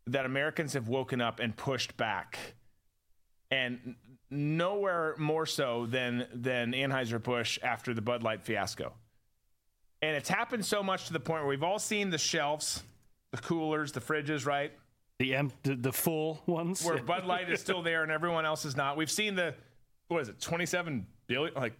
that 0.07 0.25
Americans 0.25 0.73
have 0.73 0.89
woken 0.89 1.21
up 1.21 1.39
and 1.39 1.55
pushed 1.55 1.95
back. 1.97 2.37
And 3.51 3.95
nowhere 4.29 5.15
more 5.17 5.45
so 5.45 5.87
than 5.87 6.27
than 6.33 6.73
Anheuser-Busch 6.73 7.59
after 7.63 7.93
the 7.93 8.01
Bud 8.01 8.21
Light 8.21 8.43
fiasco. 8.43 8.93
And 10.01 10.15
it's 10.15 10.29
happened 10.29 10.65
so 10.65 10.83
much 10.83 11.07
to 11.07 11.13
the 11.13 11.19
point 11.19 11.41
where 11.41 11.49
we've 11.49 11.63
all 11.63 11.79
seen 11.79 12.09
the 12.09 12.17
shelves, 12.17 12.83
the 13.31 13.37
coolers, 13.37 13.91
the 13.91 14.01
fridges, 14.01 14.45
right? 14.45 14.71
The 15.19 15.35
em- 15.35 15.51
the, 15.63 15.75
the 15.75 15.91
full 15.91 16.41
ones. 16.45 16.83
Where 16.83 17.01
Bud 17.01 17.25
Light 17.25 17.49
is 17.49 17.59
still 17.59 17.81
there 17.81 18.03
and 18.03 18.11
everyone 18.11 18.45
else 18.45 18.65
is 18.65 18.75
not. 18.75 18.97
We've 18.97 19.11
seen 19.11 19.35
the 19.35 19.53
what 20.07 20.21
is 20.21 20.29
it, 20.29 20.39
27 20.39 21.05
billion 21.27 21.53
like 21.53 21.73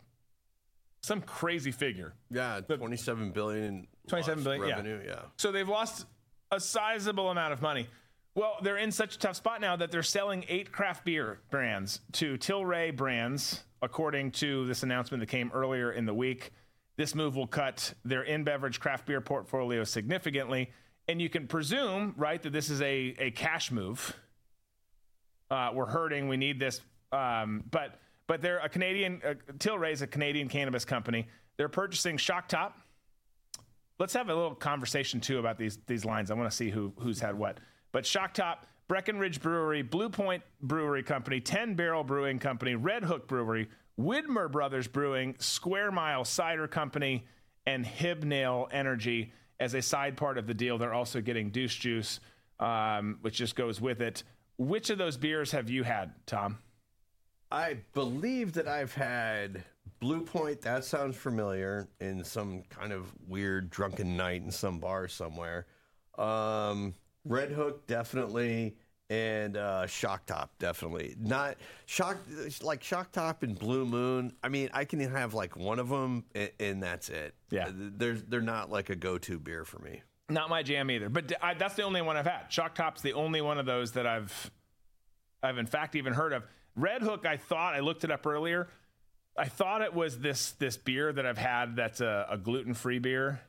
some 1.01 1.21
crazy 1.21 1.71
figure. 1.71 2.13
Yeah, 2.29 2.59
27 2.61 3.31
billion. 3.31 3.87
27 4.07 4.37
lost 4.37 4.43
billion, 4.43 4.67
yeah. 4.67 4.75
revenue. 4.75 5.01
Yeah. 5.05 5.21
So 5.37 5.51
they've 5.51 5.67
lost 5.67 6.05
a 6.51 6.59
sizable 6.59 7.29
amount 7.29 7.53
of 7.53 7.61
money. 7.61 7.87
Well, 8.35 8.57
they're 8.61 8.77
in 8.77 8.91
such 8.91 9.15
a 9.15 9.19
tough 9.19 9.35
spot 9.35 9.61
now 9.61 9.75
that 9.75 9.91
they're 9.91 10.03
selling 10.03 10.45
eight 10.47 10.71
craft 10.71 11.05
beer 11.05 11.39
brands 11.49 12.01
to 12.13 12.37
Tilray 12.37 12.95
brands, 12.95 13.63
according 13.81 14.31
to 14.31 14.65
this 14.65 14.83
announcement 14.83 15.21
that 15.21 15.27
came 15.27 15.51
earlier 15.53 15.91
in 15.91 16.05
the 16.05 16.13
week. 16.13 16.51
This 16.97 17.15
move 17.15 17.35
will 17.35 17.47
cut 17.47 17.93
their 18.03 18.23
in 18.23 18.43
beverage 18.43 18.79
craft 18.79 19.05
beer 19.05 19.21
portfolio 19.21 19.83
significantly. 19.83 20.69
And 21.09 21.21
you 21.21 21.27
can 21.27 21.47
presume, 21.47 22.13
right, 22.15 22.41
that 22.41 22.53
this 22.53 22.69
is 22.69 22.81
a, 22.81 23.15
a 23.19 23.31
cash 23.31 23.71
move. 23.71 24.15
Uh, 25.51 25.71
we're 25.73 25.87
hurting. 25.87 26.29
We 26.29 26.37
need 26.37 26.59
this. 26.59 26.79
Um, 27.11 27.65
but 27.69 27.99
but 28.27 28.41
they're 28.41 28.59
a 28.59 28.69
Canadian, 28.69 29.21
uh, 29.27 29.33
Tilray 29.57 29.91
is 29.91 30.03
a 30.03 30.07
Canadian 30.07 30.47
cannabis 30.47 30.85
company. 30.85 31.27
They're 31.57 31.67
purchasing 31.67 32.15
Shock 32.15 32.47
Top, 32.47 32.77
let's 33.99 34.13
have 34.13 34.29
a 34.29 34.33
little 34.33 34.55
conversation 34.55 35.19
too 35.19 35.37
about 35.39 35.57
these 35.57 35.77
these 35.85 36.05
lines. 36.05 36.31
I 36.31 36.33
want 36.33 36.49
to 36.49 36.55
see 36.55 36.69
who 36.69 36.93
who's 36.99 37.19
had 37.19 37.37
what. 37.37 37.59
But 37.91 38.05
Shock 38.05 38.33
Top, 38.33 38.65
Breckenridge 38.87 39.41
Brewery, 39.41 39.81
Blue 39.81 40.09
Point 40.09 40.41
Brewery 40.61 41.03
Company, 41.03 41.39
Ten 41.39 41.75
Barrel 41.75 42.03
Brewing 42.03 42.39
Company, 42.39 42.75
Red 42.75 43.03
Hook 43.03 43.27
Brewery, 43.27 43.67
Widmer 43.99 44.51
Brothers 44.51 44.87
Brewing, 44.87 45.35
Square 45.39 45.91
Mile 45.91 46.25
Cider 46.25 46.67
Company, 46.67 47.25
and 47.65 47.85
Hibnail 47.85 48.69
Energy 48.71 49.33
as 49.59 49.73
a 49.73 49.81
side 49.81 50.17
part 50.17 50.37
of 50.37 50.47
the 50.47 50.53
deal. 50.53 50.77
They're 50.77 50.93
also 50.93 51.21
getting 51.21 51.49
Deuce 51.49 51.75
Juice, 51.75 52.19
um, 52.59 53.17
which 53.21 53.35
just 53.35 53.55
goes 53.55 53.81
with 53.81 54.01
it. 54.01 54.23
Which 54.57 54.89
of 54.89 54.97
those 54.97 55.17
beers 55.17 55.51
have 55.51 55.69
you 55.69 55.83
had, 55.83 56.13
Tom? 56.25 56.59
I 57.51 57.77
believe 57.93 58.53
that 58.53 58.67
I've 58.67 58.93
had 58.93 59.63
Blue 59.99 60.21
Point. 60.21 60.61
That 60.61 60.85
sounds 60.85 61.17
familiar. 61.17 61.87
In 61.99 62.23
some 62.23 62.63
kind 62.69 62.93
of 62.93 63.11
weird 63.27 63.69
drunken 63.69 64.15
night 64.15 64.43
in 64.43 64.51
some 64.51 64.79
bar 64.79 65.07
somewhere. 65.07 65.65
Um, 66.17 66.93
Red 67.25 67.51
Hook 67.51 67.87
definitely, 67.87 68.75
and 69.09 69.57
uh, 69.57 69.87
Shock 69.87 70.25
Top 70.25 70.51
definitely. 70.59 71.15
Not 71.19 71.57
Shock 71.85 72.17
like 72.61 72.83
Shock 72.83 73.11
Top 73.11 73.43
and 73.43 73.57
Blue 73.57 73.85
Moon. 73.85 74.33
I 74.43 74.49
mean, 74.49 74.69
I 74.73 74.85
can 74.85 74.99
have 74.99 75.33
like 75.33 75.55
one 75.55 75.79
of 75.79 75.89
them, 75.89 76.25
and, 76.35 76.51
and 76.59 76.83
that's 76.83 77.09
it. 77.09 77.33
Yeah. 77.49 77.69
there's 77.73 78.23
they're 78.23 78.41
not 78.41 78.69
like 78.69 78.89
a 78.89 78.95
go-to 78.95 79.39
beer 79.39 79.65
for 79.65 79.79
me. 79.79 80.03
Not 80.29 80.49
my 80.49 80.61
jam 80.61 80.91
either. 80.91 81.09
But 81.09 81.33
I, 81.41 81.55
that's 81.55 81.73
the 81.73 81.83
only 81.83 82.01
one 82.01 82.15
I've 82.15 82.27
had. 82.27 82.45
Shock 82.49 82.75
Top's 82.75 83.01
the 83.01 83.13
only 83.13 83.41
one 83.41 83.57
of 83.57 83.65
those 83.65 83.93
that 83.93 84.05
I've, 84.05 84.51
I've 85.41 85.57
in 85.57 85.65
fact 85.65 85.95
even 85.95 86.13
heard 86.13 86.33
of. 86.33 86.43
Red 86.75 87.01
Hook, 87.01 87.25
I 87.25 87.37
thought 87.37 87.73
I 87.75 87.79
looked 87.79 88.03
it 88.03 88.11
up 88.11 88.27
earlier. 88.27 88.69
I 89.35 89.45
thought 89.45 89.81
it 89.81 89.93
was 89.93 90.19
this 90.19 90.51
this 90.53 90.77
beer 90.77 91.11
that 91.11 91.25
I've 91.25 91.37
had 91.37 91.75
that's 91.75 92.01
a, 92.01 92.27
a 92.29 92.37
gluten 92.37 92.73
free 92.73 92.99
beer, 92.99 93.41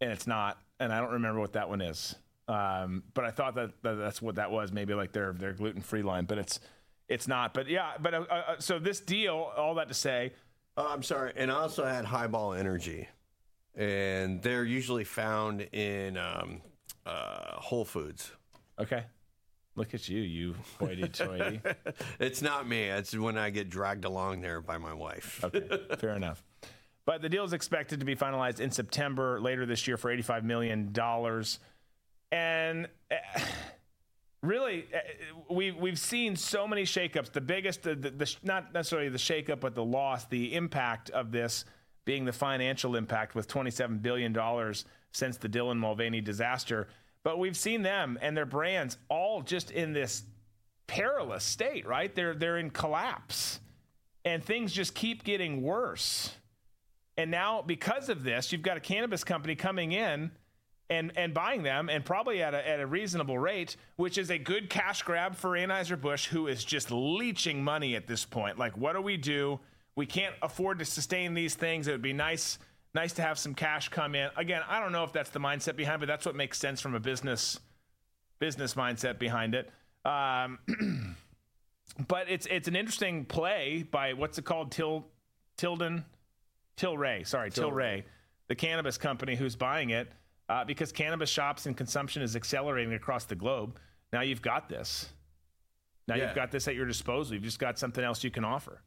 and 0.00 0.10
it's 0.10 0.26
not. 0.26 0.58
And 0.80 0.92
I 0.92 1.00
don't 1.00 1.12
remember 1.12 1.38
what 1.38 1.52
that 1.52 1.68
one 1.68 1.80
is. 1.80 2.16
Um, 2.48 3.04
but 3.14 3.24
I 3.24 3.30
thought 3.30 3.54
that, 3.54 3.70
that 3.82 3.94
that's 3.94 4.20
what 4.20 4.34
that 4.36 4.50
was. 4.50 4.72
Maybe 4.72 4.94
like 4.94 5.12
their 5.12 5.32
their 5.32 5.52
gluten 5.52 5.80
free 5.80 6.02
line, 6.02 6.24
but 6.24 6.38
it's 6.38 6.60
it's 7.08 7.28
not. 7.28 7.54
But 7.54 7.68
yeah. 7.68 7.92
But 8.00 8.14
uh, 8.14 8.20
uh, 8.30 8.54
so 8.58 8.78
this 8.78 9.00
deal, 9.00 9.52
all 9.56 9.74
that 9.76 9.88
to 9.88 9.94
say, 9.94 10.32
Uh, 10.76 10.86
I'm 10.88 11.02
sorry, 11.02 11.32
and 11.36 11.50
I 11.50 11.54
also 11.54 11.84
had 11.84 12.04
HiBall 12.04 12.58
Energy, 12.58 13.08
and 13.74 14.42
they're 14.42 14.64
usually 14.64 15.04
found 15.04 15.60
in 15.72 16.16
um, 16.16 16.60
uh, 17.06 17.54
Whole 17.56 17.84
Foods. 17.84 18.32
okay. 18.78 19.04
Look 19.74 19.94
at 19.94 20.06
you, 20.06 20.20
you 20.20 20.54
hoity-toity. 20.78 21.62
it's 22.20 22.42
not 22.42 22.68
me. 22.68 22.82
It's 22.90 23.16
when 23.16 23.38
I 23.38 23.48
get 23.48 23.70
dragged 23.70 24.04
along 24.04 24.42
there 24.42 24.60
by 24.60 24.76
my 24.76 24.92
wife. 24.92 25.42
Okay, 25.42 25.66
fair 25.98 26.10
enough. 26.10 26.44
But 27.06 27.22
the 27.22 27.30
deal 27.30 27.42
is 27.42 27.54
expected 27.54 27.98
to 28.00 28.04
be 28.04 28.14
finalized 28.14 28.60
in 28.60 28.70
September 28.70 29.40
later 29.40 29.64
this 29.64 29.88
year 29.88 29.96
for 29.96 30.14
$85 30.14 30.42
million. 30.44 30.92
And 32.32 32.88
uh, 33.10 33.16
really, 34.42 34.86
uh, 34.92 34.98
we, 35.48 35.70
we've 35.70 35.98
seen 35.98 36.34
so 36.34 36.66
many 36.66 36.82
shakeups. 36.82 37.30
The 37.30 37.40
biggest, 37.40 37.82
the, 37.82 37.94
the, 37.94 38.10
the, 38.10 38.36
not 38.42 38.74
necessarily 38.74 39.10
the 39.10 39.18
shakeup, 39.18 39.60
but 39.60 39.74
the 39.74 39.84
loss, 39.84 40.24
the 40.24 40.54
impact 40.54 41.10
of 41.10 41.30
this 41.30 41.64
being 42.04 42.24
the 42.24 42.32
financial 42.32 42.96
impact 42.96 43.34
with 43.34 43.46
$27 43.46 44.02
billion 44.02 44.36
since 45.12 45.36
the 45.36 45.48
Dylan 45.48 45.76
Mulvaney 45.76 46.20
disaster. 46.20 46.88
But 47.22 47.38
we've 47.38 47.56
seen 47.56 47.82
them 47.82 48.18
and 48.20 48.36
their 48.36 48.46
brands 48.46 48.96
all 49.08 49.42
just 49.42 49.70
in 49.70 49.92
this 49.92 50.24
perilous 50.88 51.44
state, 51.44 51.86
right? 51.86 52.12
They're, 52.12 52.34
they're 52.34 52.58
in 52.58 52.70
collapse 52.70 53.60
and 54.24 54.42
things 54.42 54.72
just 54.72 54.94
keep 54.94 55.22
getting 55.22 55.62
worse. 55.62 56.34
And 57.16 57.30
now, 57.30 57.62
because 57.62 58.08
of 58.08 58.24
this, 58.24 58.52
you've 58.52 58.62
got 58.62 58.76
a 58.76 58.80
cannabis 58.80 59.22
company 59.22 59.54
coming 59.54 59.92
in 59.92 60.30
and, 60.92 61.10
and 61.16 61.32
buying 61.32 61.62
them, 61.62 61.88
and 61.88 62.04
probably 62.04 62.42
at 62.42 62.52
a, 62.52 62.68
at 62.68 62.78
a 62.78 62.86
reasonable 62.86 63.38
rate, 63.38 63.76
which 63.96 64.18
is 64.18 64.30
a 64.30 64.36
good 64.36 64.68
cash 64.68 65.02
grab 65.02 65.34
for 65.34 65.52
Anheuser-Busch, 65.52 66.26
who 66.26 66.48
is 66.48 66.62
just 66.62 66.90
leeching 66.90 67.64
money 67.64 67.96
at 67.96 68.06
this 68.06 68.26
point. 68.26 68.58
Like, 68.58 68.76
what 68.76 68.92
do 68.92 69.00
we 69.00 69.16
do? 69.16 69.58
We 69.96 70.04
can't 70.04 70.34
afford 70.42 70.80
to 70.80 70.84
sustain 70.84 71.32
these 71.32 71.54
things. 71.54 71.88
It 71.88 71.92
would 71.92 72.02
be 72.02 72.12
nice 72.12 72.58
nice 72.94 73.14
to 73.14 73.22
have 73.22 73.38
some 73.38 73.54
cash 73.54 73.88
come 73.88 74.14
in. 74.14 74.28
Again, 74.36 74.60
I 74.68 74.78
don't 74.78 74.92
know 74.92 75.02
if 75.04 75.14
that's 75.14 75.30
the 75.30 75.40
mindset 75.40 75.76
behind, 75.76 76.00
but 76.00 76.08
that's 76.08 76.26
what 76.26 76.36
makes 76.36 76.58
sense 76.58 76.82
from 76.82 76.94
a 76.94 77.00
business 77.00 77.58
business 78.38 78.74
mindset 78.74 79.18
behind 79.18 79.54
it. 79.54 79.70
Um, 80.04 80.58
but 82.06 82.28
it's 82.28 82.46
it's 82.50 82.68
an 82.68 82.76
interesting 82.76 83.24
play 83.24 83.82
by 83.90 84.12
what's 84.12 84.36
it 84.36 84.44
called? 84.44 84.72
Til 84.72 85.06
Tilden 85.56 86.04
Tilray. 86.76 87.26
Sorry, 87.26 87.50
Tilray, 87.50 88.04
the 88.48 88.54
cannabis 88.54 88.98
company 88.98 89.36
who's 89.36 89.56
buying 89.56 89.88
it, 89.88 90.12
uh, 90.52 90.64
because 90.64 90.92
cannabis 90.92 91.30
shops 91.30 91.64
and 91.64 91.76
consumption 91.76 92.20
is 92.20 92.36
accelerating 92.36 92.92
across 92.92 93.24
the 93.24 93.34
globe. 93.34 93.78
Now 94.12 94.20
you've 94.20 94.42
got 94.42 94.68
this. 94.68 95.08
Now 96.06 96.16
Yeah. 96.16 96.26
you've 96.26 96.34
got 96.34 96.50
this 96.50 96.68
at 96.68 96.74
your 96.74 96.84
disposal. 96.84 97.34
You've 97.34 97.42
just 97.44 97.58
got 97.58 97.78
something 97.78 98.04
else 98.04 98.22
you 98.22 98.30
can 98.30 98.44
offer. 98.44 98.82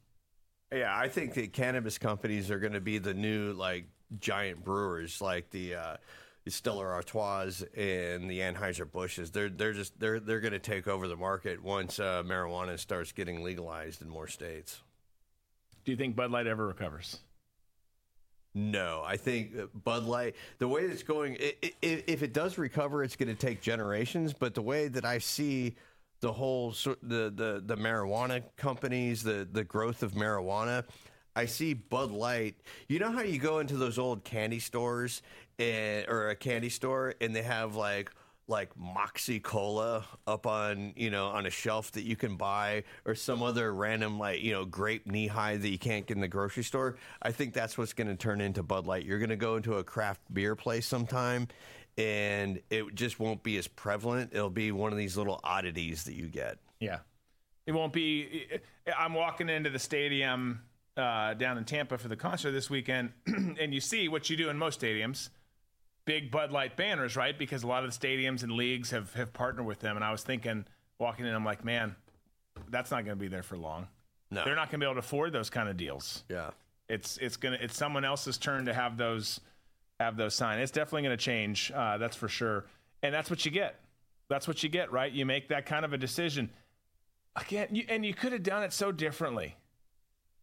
Yeah, 0.72 0.96
I 0.96 1.08
think 1.08 1.34
that 1.34 1.52
cannabis 1.52 1.98
companies 1.98 2.50
are 2.50 2.60
going 2.60 2.74
to 2.74 2.80
be 2.80 2.98
the 2.98 3.14
new 3.14 3.52
like 3.52 3.86
giant 4.20 4.64
brewers, 4.64 5.20
like 5.20 5.50
the 5.50 5.74
uh, 5.74 5.96
Stella 6.46 6.84
Artois 6.84 7.62
and 7.76 8.30
the 8.30 8.40
Anheuser 8.40 8.90
Busches. 8.90 9.32
They're 9.32 9.48
they're 9.48 9.72
just 9.72 9.98
they're 9.98 10.20
they're 10.20 10.40
going 10.40 10.52
to 10.52 10.60
take 10.60 10.86
over 10.86 11.08
the 11.08 11.16
market 11.16 11.60
once 11.62 11.98
uh, 11.98 12.22
marijuana 12.24 12.78
starts 12.78 13.10
getting 13.12 13.42
legalized 13.42 14.02
in 14.02 14.08
more 14.08 14.28
states. 14.28 14.82
Do 15.84 15.90
you 15.92 15.96
think 15.96 16.14
Bud 16.14 16.30
Light 16.30 16.46
ever 16.46 16.66
recovers? 16.66 17.18
No, 18.56 19.02
I 19.04 19.18
think 19.18 19.50
uh, 19.54 19.66
Bud 19.84 20.04
Light, 20.04 20.34
the 20.56 20.66
way 20.66 20.80
it's 20.80 21.02
going, 21.02 21.36
i 21.38 21.54
i 21.62 21.72
if 21.82 22.22
it 22.22 22.32
does 22.32 22.56
recover, 22.56 23.04
it's 23.04 23.14
going 23.14 23.28
to 23.28 23.34
take 23.34 23.60
generations. 23.60 24.32
But 24.32 24.54
the 24.54 24.62
way 24.62 24.88
that 24.88 25.04
I 25.04 25.18
see 25.18 25.74
the 26.20 26.32
whole 26.32 26.70
the 27.02 27.30
the 27.30 27.62
the 27.64 27.76
marijuana 27.76 28.42
companies, 28.56 29.22
the 29.22 29.46
the 29.52 29.62
growth 29.62 30.02
of 30.02 30.12
marijuana, 30.12 30.84
I 31.36 31.44
see 31.44 31.74
Bud 31.74 32.10
Light. 32.10 32.54
You 32.88 32.98
know 32.98 33.12
how 33.12 33.20
you 33.20 33.38
go 33.38 33.58
into 33.58 33.76
those 33.76 33.98
old 33.98 34.24
candy 34.24 34.58
stores 34.58 35.20
and, 35.58 36.08
or 36.08 36.30
a 36.30 36.34
candy 36.34 36.70
store 36.70 37.14
and 37.20 37.36
they 37.36 37.42
have 37.42 37.76
like 37.76 38.10
like 38.48 38.76
Moxie 38.76 39.40
Cola 39.40 40.04
up 40.26 40.46
on 40.46 40.92
you 40.96 41.10
know 41.10 41.26
on 41.28 41.46
a 41.46 41.50
shelf 41.50 41.92
that 41.92 42.04
you 42.04 42.16
can 42.16 42.36
buy, 42.36 42.84
or 43.04 43.14
some 43.14 43.42
other 43.42 43.74
random 43.74 44.18
like 44.18 44.42
you 44.42 44.52
know 44.52 44.64
grape 44.64 45.06
Nehi 45.06 45.60
that 45.60 45.68
you 45.68 45.78
can't 45.78 46.06
get 46.06 46.16
in 46.16 46.20
the 46.20 46.28
grocery 46.28 46.62
store. 46.62 46.96
I 47.22 47.32
think 47.32 47.54
that's 47.54 47.76
what's 47.76 47.92
going 47.92 48.08
to 48.08 48.16
turn 48.16 48.40
into 48.40 48.62
Bud 48.62 48.86
Light. 48.86 49.04
You're 49.04 49.18
going 49.18 49.30
to 49.30 49.36
go 49.36 49.56
into 49.56 49.74
a 49.74 49.84
craft 49.84 50.20
beer 50.32 50.54
place 50.54 50.86
sometime, 50.86 51.48
and 51.98 52.60
it 52.70 52.94
just 52.94 53.18
won't 53.18 53.42
be 53.42 53.56
as 53.56 53.66
prevalent. 53.66 54.30
It'll 54.32 54.50
be 54.50 54.72
one 54.72 54.92
of 54.92 54.98
these 54.98 55.16
little 55.16 55.40
oddities 55.42 56.04
that 56.04 56.14
you 56.14 56.26
get. 56.26 56.58
Yeah, 56.80 56.98
it 57.66 57.72
won't 57.72 57.92
be. 57.92 58.46
I'm 58.96 59.14
walking 59.14 59.48
into 59.48 59.70
the 59.70 59.80
stadium 59.80 60.62
uh, 60.96 61.34
down 61.34 61.58
in 61.58 61.64
Tampa 61.64 61.98
for 61.98 62.08
the 62.08 62.16
concert 62.16 62.52
this 62.52 62.70
weekend, 62.70 63.12
and 63.26 63.74
you 63.74 63.80
see 63.80 64.08
what 64.08 64.30
you 64.30 64.36
do 64.36 64.50
in 64.50 64.56
most 64.56 64.80
stadiums 64.80 65.30
big 66.06 66.30
Bud 66.30 66.50
Light 66.50 66.76
banners, 66.76 67.16
right? 67.16 67.38
Because 67.38 67.62
a 67.62 67.66
lot 67.66 67.84
of 67.84 67.92
the 67.92 68.06
stadiums 68.06 68.42
and 68.42 68.52
leagues 68.52 68.90
have, 68.90 69.12
have 69.14 69.34
partnered 69.34 69.66
with 69.66 69.80
them. 69.80 69.96
And 69.96 70.04
I 70.04 70.10
was 70.10 70.22
thinking, 70.22 70.64
walking 70.98 71.26
in, 71.26 71.34
I'm 71.34 71.44
like, 71.44 71.64
man, 71.64 71.94
that's 72.70 72.90
not 72.90 73.04
going 73.04 73.16
to 73.16 73.20
be 73.20 73.28
there 73.28 73.42
for 73.42 73.58
long. 73.58 73.88
No. 74.30 74.42
They're 74.44 74.54
not 74.56 74.70
going 74.70 74.80
to 74.80 74.84
be 74.84 74.90
able 74.90 74.94
to 74.94 75.00
afford 75.00 75.32
those 75.32 75.50
kind 75.50 75.68
of 75.68 75.76
deals. 75.76 76.24
Yeah. 76.30 76.50
It's 76.88 77.16
it's 77.18 77.36
gonna 77.36 77.58
it's 77.60 77.76
someone 77.76 78.04
else's 78.04 78.38
turn 78.38 78.66
to 78.66 78.72
have 78.72 78.96
those 78.96 79.40
have 79.98 80.16
those 80.16 80.36
sign. 80.36 80.60
It's 80.60 80.70
definitely 80.70 81.02
going 81.02 81.16
to 81.18 81.22
change. 81.24 81.72
Uh, 81.74 81.98
that's 81.98 82.16
for 82.16 82.28
sure. 82.28 82.64
And 83.02 83.12
that's 83.12 83.28
what 83.28 83.44
you 83.44 83.50
get. 83.50 83.80
That's 84.28 84.46
what 84.46 84.62
you 84.62 84.68
get, 84.68 84.92
right? 84.92 85.10
You 85.12 85.26
make 85.26 85.48
that 85.48 85.66
kind 85.66 85.84
of 85.84 85.92
a 85.92 85.98
decision. 85.98 86.50
Again, 87.34 87.68
you, 87.72 87.84
and 87.88 88.06
you 88.06 88.14
could 88.14 88.32
have 88.32 88.42
done 88.42 88.62
it 88.62 88.72
so 88.72 88.92
differently. 88.92 89.56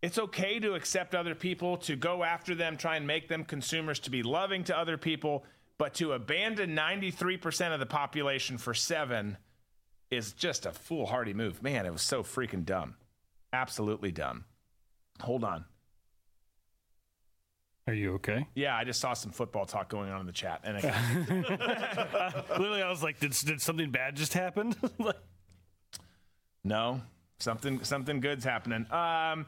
It's 0.03 0.19
okay 0.19 0.59
to 0.59 0.73
accept 0.73 1.15
other 1.15 1.33
people, 1.33 1.77
to 1.77 1.95
go 1.95 2.25
after 2.25 2.53
them, 2.53 2.75
try 2.75 2.97
and 2.97 3.07
make 3.07 3.29
them 3.29 3.45
consumers, 3.45 3.99
to 3.99 4.11
be 4.11 4.21
loving 4.21 4.65
to 4.65 4.77
other 4.77 4.97
people, 4.97 5.45
but 5.77 5.93
to 5.95 6.11
abandon 6.11 6.75
93% 6.75 7.73
of 7.73 7.79
the 7.79 7.85
population 7.85 8.57
for 8.57 8.73
seven 8.73 9.37
is 10.11 10.33
just 10.33 10.65
a 10.65 10.73
foolhardy 10.73 11.33
move. 11.33 11.63
Man, 11.63 11.85
it 11.85 11.93
was 11.93 12.01
so 12.01 12.21
freaking 12.21 12.65
dumb. 12.65 12.95
Absolutely 13.53 14.11
dumb. 14.11 14.43
Hold 15.21 15.45
on. 15.45 15.63
Are 17.87 17.93
you 17.93 18.15
okay? 18.15 18.45
Yeah, 18.55 18.75
I 18.75 18.83
just 18.83 18.99
saw 18.99 19.13
some 19.13 19.31
football 19.31 19.65
talk 19.65 19.87
going 19.87 20.11
on 20.11 20.19
in 20.19 20.25
the 20.25 20.33
chat, 20.33 20.65
and 20.65 20.77
I, 20.77 22.43
literally, 22.57 22.81
I 22.81 22.89
was 22.89 23.03
like, 23.03 23.21
"Did, 23.21 23.31
did 23.31 23.61
something 23.61 23.91
bad 23.91 24.15
just 24.15 24.33
happen?" 24.33 24.73
no, 26.63 27.01
something 27.39 27.83
something 27.83 28.21
good's 28.21 28.45
happening. 28.45 28.85
Um, 28.89 29.45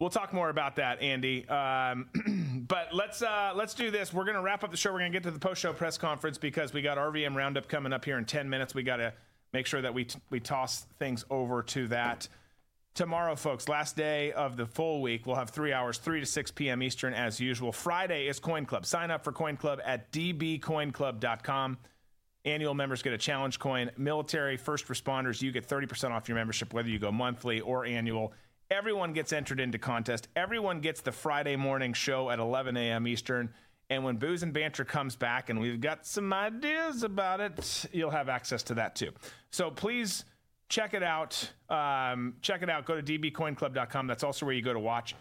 We'll 0.00 0.10
talk 0.10 0.32
more 0.32 0.48
about 0.48 0.76
that, 0.76 1.02
Andy. 1.02 1.48
Um, 1.48 2.64
but 2.68 2.94
let's 2.94 3.20
uh, 3.20 3.52
let's 3.56 3.74
do 3.74 3.90
this. 3.90 4.12
We're 4.12 4.24
going 4.24 4.36
to 4.36 4.42
wrap 4.42 4.62
up 4.62 4.70
the 4.70 4.76
show. 4.76 4.92
We're 4.92 5.00
going 5.00 5.12
to 5.12 5.16
get 5.16 5.24
to 5.24 5.32
the 5.32 5.40
post 5.40 5.60
show 5.60 5.72
press 5.72 5.98
conference 5.98 6.38
because 6.38 6.72
we 6.72 6.82
got 6.82 6.98
RVM 6.98 7.34
Roundup 7.34 7.68
coming 7.68 7.92
up 7.92 8.04
here 8.04 8.16
in 8.16 8.24
ten 8.24 8.48
minutes. 8.48 8.74
We 8.74 8.84
got 8.84 8.98
to 8.98 9.12
make 9.52 9.66
sure 9.66 9.82
that 9.82 9.92
we 9.92 10.04
t- 10.04 10.20
we 10.30 10.38
toss 10.38 10.86
things 11.00 11.24
over 11.30 11.62
to 11.64 11.88
that 11.88 12.28
tomorrow, 12.94 13.34
folks. 13.34 13.68
Last 13.68 13.96
day 13.96 14.30
of 14.32 14.56
the 14.56 14.66
full 14.66 15.02
week. 15.02 15.26
We'll 15.26 15.34
have 15.34 15.50
three 15.50 15.72
hours, 15.72 15.98
three 15.98 16.20
to 16.20 16.26
six 16.26 16.52
p.m. 16.52 16.80
Eastern 16.80 17.12
as 17.12 17.40
usual. 17.40 17.72
Friday 17.72 18.28
is 18.28 18.38
Coin 18.38 18.66
Club. 18.66 18.86
Sign 18.86 19.10
up 19.10 19.24
for 19.24 19.32
Coin 19.32 19.56
Club 19.56 19.80
at 19.84 20.12
dbcoinclub.com. 20.12 21.76
Annual 22.44 22.74
members 22.74 23.02
get 23.02 23.12
a 23.12 23.18
challenge 23.18 23.58
coin. 23.58 23.90
Military, 23.96 24.56
first 24.56 24.86
responders, 24.86 25.42
you 25.42 25.50
get 25.50 25.68
30% 25.68 26.12
off 26.12 26.28
your 26.28 26.36
membership, 26.36 26.72
whether 26.72 26.88
you 26.88 26.98
go 26.98 27.10
monthly 27.10 27.60
or 27.60 27.84
annual. 27.84 28.32
Everyone 28.70 29.14
gets 29.14 29.32
entered 29.32 29.60
into 29.60 29.78
contest. 29.78 30.28
Everyone 30.36 30.80
gets 30.80 31.00
the 31.00 31.12
Friday 31.12 31.56
morning 31.56 31.94
show 31.94 32.28
at 32.28 32.38
11 32.38 32.76
a.m. 32.76 33.08
Eastern. 33.08 33.48
And 33.88 34.04
when 34.04 34.16
Booze 34.16 34.42
and 34.42 34.52
Banter 34.52 34.84
comes 34.84 35.16
back 35.16 35.48
and 35.48 35.58
we've 35.58 35.80
got 35.80 36.04
some 36.04 36.30
ideas 36.34 37.02
about 37.02 37.40
it, 37.40 37.86
you'll 37.92 38.10
have 38.10 38.28
access 38.28 38.62
to 38.64 38.74
that 38.74 38.94
too. 38.94 39.10
So 39.50 39.70
please 39.70 40.26
check 40.68 40.92
it 40.92 41.02
out. 41.02 41.50
Um, 41.70 42.34
check 42.42 42.62
it 42.62 42.68
out. 42.68 42.84
Go 42.84 43.00
to 43.00 43.18
dbcoinclub.com. 43.18 44.06
That's 44.06 44.22
also 44.22 44.44
where 44.44 44.54
you 44.54 44.60
go 44.60 44.74
to 44.74 44.78
watch. 44.78 45.14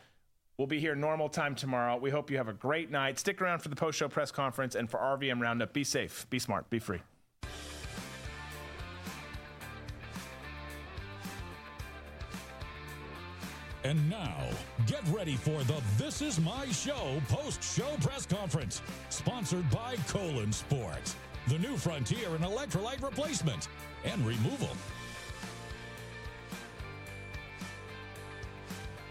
We'll 0.58 0.67
be 0.67 0.80
here 0.80 0.95
normal 0.95 1.30
time 1.30 1.56
tomorrow. 1.56 1.95
We 1.95 2.09
hope 2.09 2.30
you 2.30 2.35
have 2.38 2.50
a 2.50 2.53
great 2.53 2.92
night. 2.92 3.17
Stick 3.17 3.42
around 3.42 3.59
for 3.59 3.69
the 3.69 3.76
post 3.77 3.98
show 3.98 4.09
press 4.09 4.30
conference 4.30 4.76
and 4.76 4.90
for 4.90 4.98
RVM 4.98 5.40
Roundup. 5.40 5.72
Be 5.72 5.85
safe, 5.85 6.27
be 6.30 6.40
smart, 6.40 6.69
be 6.69 6.80
free. 6.80 7.00
And 13.88 14.09
now, 14.09 14.35
get 14.85 15.01
ready 15.07 15.38
for 15.38 15.64
the 15.64 15.82
This 15.98 16.22
Is 16.22 16.41
My 16.41 16.66
Show 16.72 17.22
post 17.30 17.64
show 17.64 17.95
press 18.01 18.25
conference, 18.25 18.82
sponsored 19.07 19.69
by 19.69 19.95
Colon 20.09 20.51
Sport, 20.51 21.16
the 21.48 21.57
new 21.57 21.77
frontier 21.77 22.35
in 22.35 22.41
electrolyte 22.41 23.01
replacement 23.01 23.69
and 24.03 24.27
removal. 24.27 24.72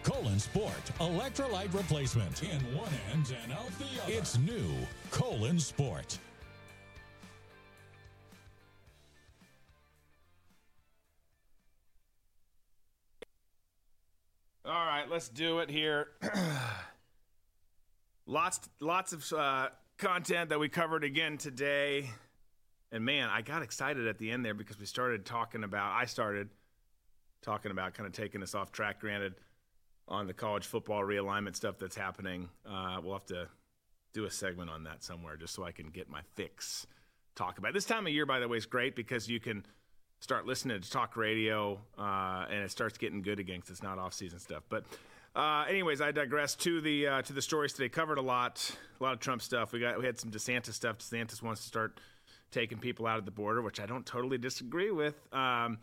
Colon 0.02 0.38
Sport 0.38 0.92
electrolyte 1.00 1.72
replacement 1.72 2.42
in 2.42 2.60
one 2.76 2.92
end 3.14 3.34
and 3.44 3.55
out 3.55 3.70
the 3.78 4.02
other. 4.02 4.12
It's 4.12 4.36
new 4.36 4.74
Colon 5.10 5.58
Sport. 5.58 6.18
All 14.69 14.85
right, 14.85 15.09
let's 15.09 15.28
do 15.28 15.61
it 15.61 15.70
here. 15.70 16.09
lots, 18.27 18.59
lots 18.81 19.12
of 19.12 19.33
uh, 19.33 19.69
content 19.97 20.49
that 20.49 20.59
we 20.59 20.69
covered 20.69 21.05
again 21.05 21.39
today, 21.39 22.11
and 22.91 23.05
man, 23.05 23.28
I 23.28 23.43
got 23.43 23.62
excited 23.62 24.09
at 24.09 24.19
the 24.19 24.33
end 24.33 24.45
there 24.45 24.55
because 24.55 24.77
we 24.77 24.86
started 24.86 25.25
talking 25.25 25.62
about. 25.62 25.93
I 25.93 26.07
started 26.07 26.49
talking 27.43 27.70
about 27.70 27.95
kind 27.95 28.09
of 28.09 28.12
taking 28.12 28.43
us 28.43 28.57
off 28.57 28.73
track. 28.73 28.99
Granted, 28.99 29.35
on 30.09 30.27
the 30.27 30.35
college 30.35 30.67
football 30.67 31.03
realignment 31.03 31.55
stuff 31.55 31.78
that's 31.78 31.95
happening, 31.95 32.49
uh, 32.69 32.99
we'll 33.01 33.12
have 33.12 33.27
to 33.27 33.47
do 34.15 34.25
a 34.25 34.31
segment 34.33 34.69
on 34.69 34.83
that 34.83 35.05
somewhere 35.05 35.36
just 35.36 35.55
so 35.55 35.62
I 35.62 35.70
can 35.70 35.91
get 35.91 36.09
my 36.11 36.23
fix. 36.35 36.89
Talk 37.36 37.59
about 37.59 37.69
it. 37.69 37.75
this 37.75 37.85
time 37.85 38.09
of 38.09 38.12
year. 38.12 38.27
By 38.27 38.41
the 38.41 38.49
way, 38.49 38.57
is 38.57 38.67
great 38.67 38.97
because 38.97 39.28
you 39.28 39.39
can 39.39 39.65
start 40.20 40.47
listening 40.47 40.81
to 40.81 40.91
talk 40.91 41.17
radio, 41.17 41.78
uh, 41.99 42.47
and 42.51 42.62
it 42.62 42.70
starts 42.70 42.99
getting 42.99 43.23
good 43.23 43.39
again 43.39 43.57
because 43.57 43.70
it's 43.70 43.83
not 43.83 43.99
off 43.99 44.15
season 44.15 44.39
stuff. 44.39 44.62
But 44.69 44.85
uh, 45.35 45.65
anyways, 45.69 46.01
I 46.01 46.12
digress 46.12 46.55
to 46.57 46.81
the 46.81 47.07
uh, 47.07 47.23
to 47.23 47.33
the 47.33 47.43
stories 47.43 47.73
today. 47.73 47.89
Covered 47.89 48.19
a 48.19 48.23
lot, 48.23 48.75
a 49.01 49.05
lot 49.05 49.12
of 49.12 49.20
Trump 49.20 49.43
stuff. 49.43 49.73
We 49.73 49.81
got 49.81 49.99
we 49.99 50.07
had 50.07 50.19
some 50.19 50.31
DeSantis 50.31 50.73
stuff. 50.73 50.99
DeSantis 50.99 51.43
wants 51.43 51.61
to 51.61 51.67
start 51.67 52.01
taking 52.51 52.78
people 52.78 53.07
out 53.07 53.19
of 53.19 53.25
the 53.25 53.31
border, 53.31 53.61
which 53.61 53.81
I 53.81 53.86
don't 53.86 54.07
totally 54.07 54.39
disagree 54.39 54.91
with. 54.91 55.15
Um, 55.35 55.78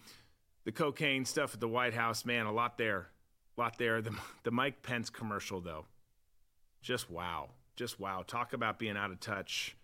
the 0.65 0.71
cocaine 0.71 1.25
stuff 1.25 1.53
at 1.53 1.59
the 1.59 1.67
White 1.67 1.93
House, 1.93 2.25
man, 2.25 2.45
a 2.45 2.51
lot 2.51 2.77
there, 2.77 3.09
a 3.57 3.61
lot 3.61 3.77
there. 3.77 4.01
The 4.01 4.15
the 4.43 4.51
Mike 4.51 4.81
Pence 4.81 5.09
commercial 5.09 5.61
though, 5.61 5.85
just 6.81 7.11
wow, 7.11 7.49
just 7.75 7.99
wow. 7.99 8.23
Talk 8.25 8.53
about 8.53 8.79
being 8.79 8.97
out 8.97 9.11
of 9.11 9.19
touch 9.19 9.75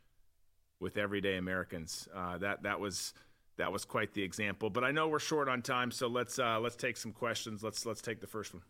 with 0.80 0.98
everyday 0.98 1.38
Americans. 1.38 2.08
Uh, 2.16 2.40
that 2.40 2.64
that 2.64 2.80
was 2.80 3.14
that 3.60 3.72
was 3.72 3.86
quite 3.86 4.14
the 4.14 4.24
example. 4.24 4.70
But 4.70 4.84
I 4.84 4.92
know 4.92 5.08
we're 5.08 5.20
short 5.20 5.48
on 5.48 5.62
time, 5.62 5.92
so 5.92 6.08
let's 6.08 6.40
uh, 6.40 6.60
let's 6.60 6.76
take 6.76 6.98
some 6.98 7.12
questions. 7.12 7.62
Let's 7.62 7.86
let's 7.86 8.02
take 8.02 8.20
the 8.20 8.28
first 8.28 8.54
one. 8.54 8.64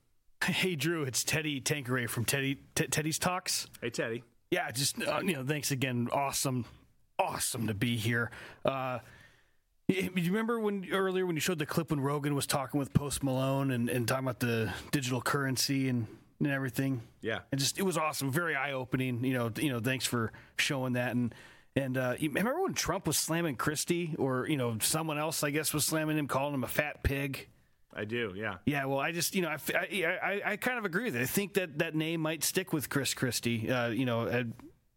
Hey 0.43 0.75
Drew, 0.75 1.03
it's 1.03 1.23
Teddy 1.23 1.61
Tankeray 1.61 2.07
from 2.07 2.25
Teddy 2.25 2.59
T- 2.75 2.87
Teddy's 2.87 3.17
Talks. 3.17 3.67
Hey 3.81 3.89
Teddy. 3.89 4.23
Yeah, 4.51 4.69
just 4.71 5.01
uh, 5.01 5.21
you 5.23 5.33
know, 5.33 5.43
thanks 5.43 5.71
again. 5.71 6.09
Awesome, 6.11 6.65
awesome 7.17 7.67
to 7.67 7.73
be 7.73 7.95
here. 7.95 8.31
Uh, 8.65 8.99
you 9.87 10.11
remember 10.15 10.59
when 10.59 10.85
earlier 10.91 11.25
when 11.25 11.35
you 11.35 11.39
showed 11.39 11.59
the 11.59 11.65
clip 11.65 11.91
when 11.91 11.99
Rogan 11.99 12.35
was 12.35 12.45
talking 12.45 12.79
with 12.79 12.93
Post 12.93 13.23
Malone 13.23 13.71
and, 13.71 13.89
and 13.89 14.07
talking 14.07 14.25
about 14.25 14.39
the 14.39 14.71
digital 14.91 15.21
currency 15.21 15.89
and, 15.89 16.07
and 16.39 16.47
everything? 16.47 17.01
Yeah, 17.21 17.39
and 17.51 17.59
just 17.59 17.77
it 17.77 17.83
was 17.83 17.97
awesome, 17.97 18.31
very 18.31 18.55
eye 18.55 18.73
opening. 18.73 19.23
You 19.23 19.33
know, 19.33 19.51
you 19.55 19.69
know, 19.69 19.79
thanks 19.79 20.05
for 20.05 20.31
showing 20.57 20.93
that 20.93 21.11
and 21.11 21.33
and 21.80 21.98
uh, 21.98 22.16
remember 22.22 22.61
when 22.61 22.74
Trump 22.74 23.08
was 23.08 23.17
slamming 23.17 23.56
Christie, 23.56 24.16
or 24.17 24.48
you 24.48 24.58
know, 24.58 24.77
someone 24.82 25.17
else, 25.17 25.43
I 25.43 25.51
guess, 25.51 25.74
was 25.74 25.85
slamming 25.85 26.17
him, 26.17 26.27
calling 26.27 26.53
him 26.53 26.64
a 26.64 26.67
fat 26.67 27.03
pig. 27.03 27.48
I 27.93 28.06
do, 28.06 28.33
yeah. 28.35 28.58
Yeah, 28.66 28.85
well, 28.85 28.99
I 28.99 29.11
just, 29.11 29.33
you 29.33 29.41
know, 29.41 29.49
I, 29.49 29.58
I, 29.74 30.41
I, 30.45 30.56
kind 30.58 30.77
of 30.77 30.85
agree 30.85 31.06
with 31.06 31.16
it. 31.16 31.22
I 31.22 31.25
think 31.25 31.56
that 31.56 31.80
that 31.80 31.95
name 31.95 32.22
might 32.22 32.43
stick 32.43 32.72
with 32.72 32.88
Chris 32.88 33.16
Christie. 33.16 33.69
Uh, 33.69 33.88
you 33.88 34.06
know, 34.06 34.27
uh, 34.27 34.43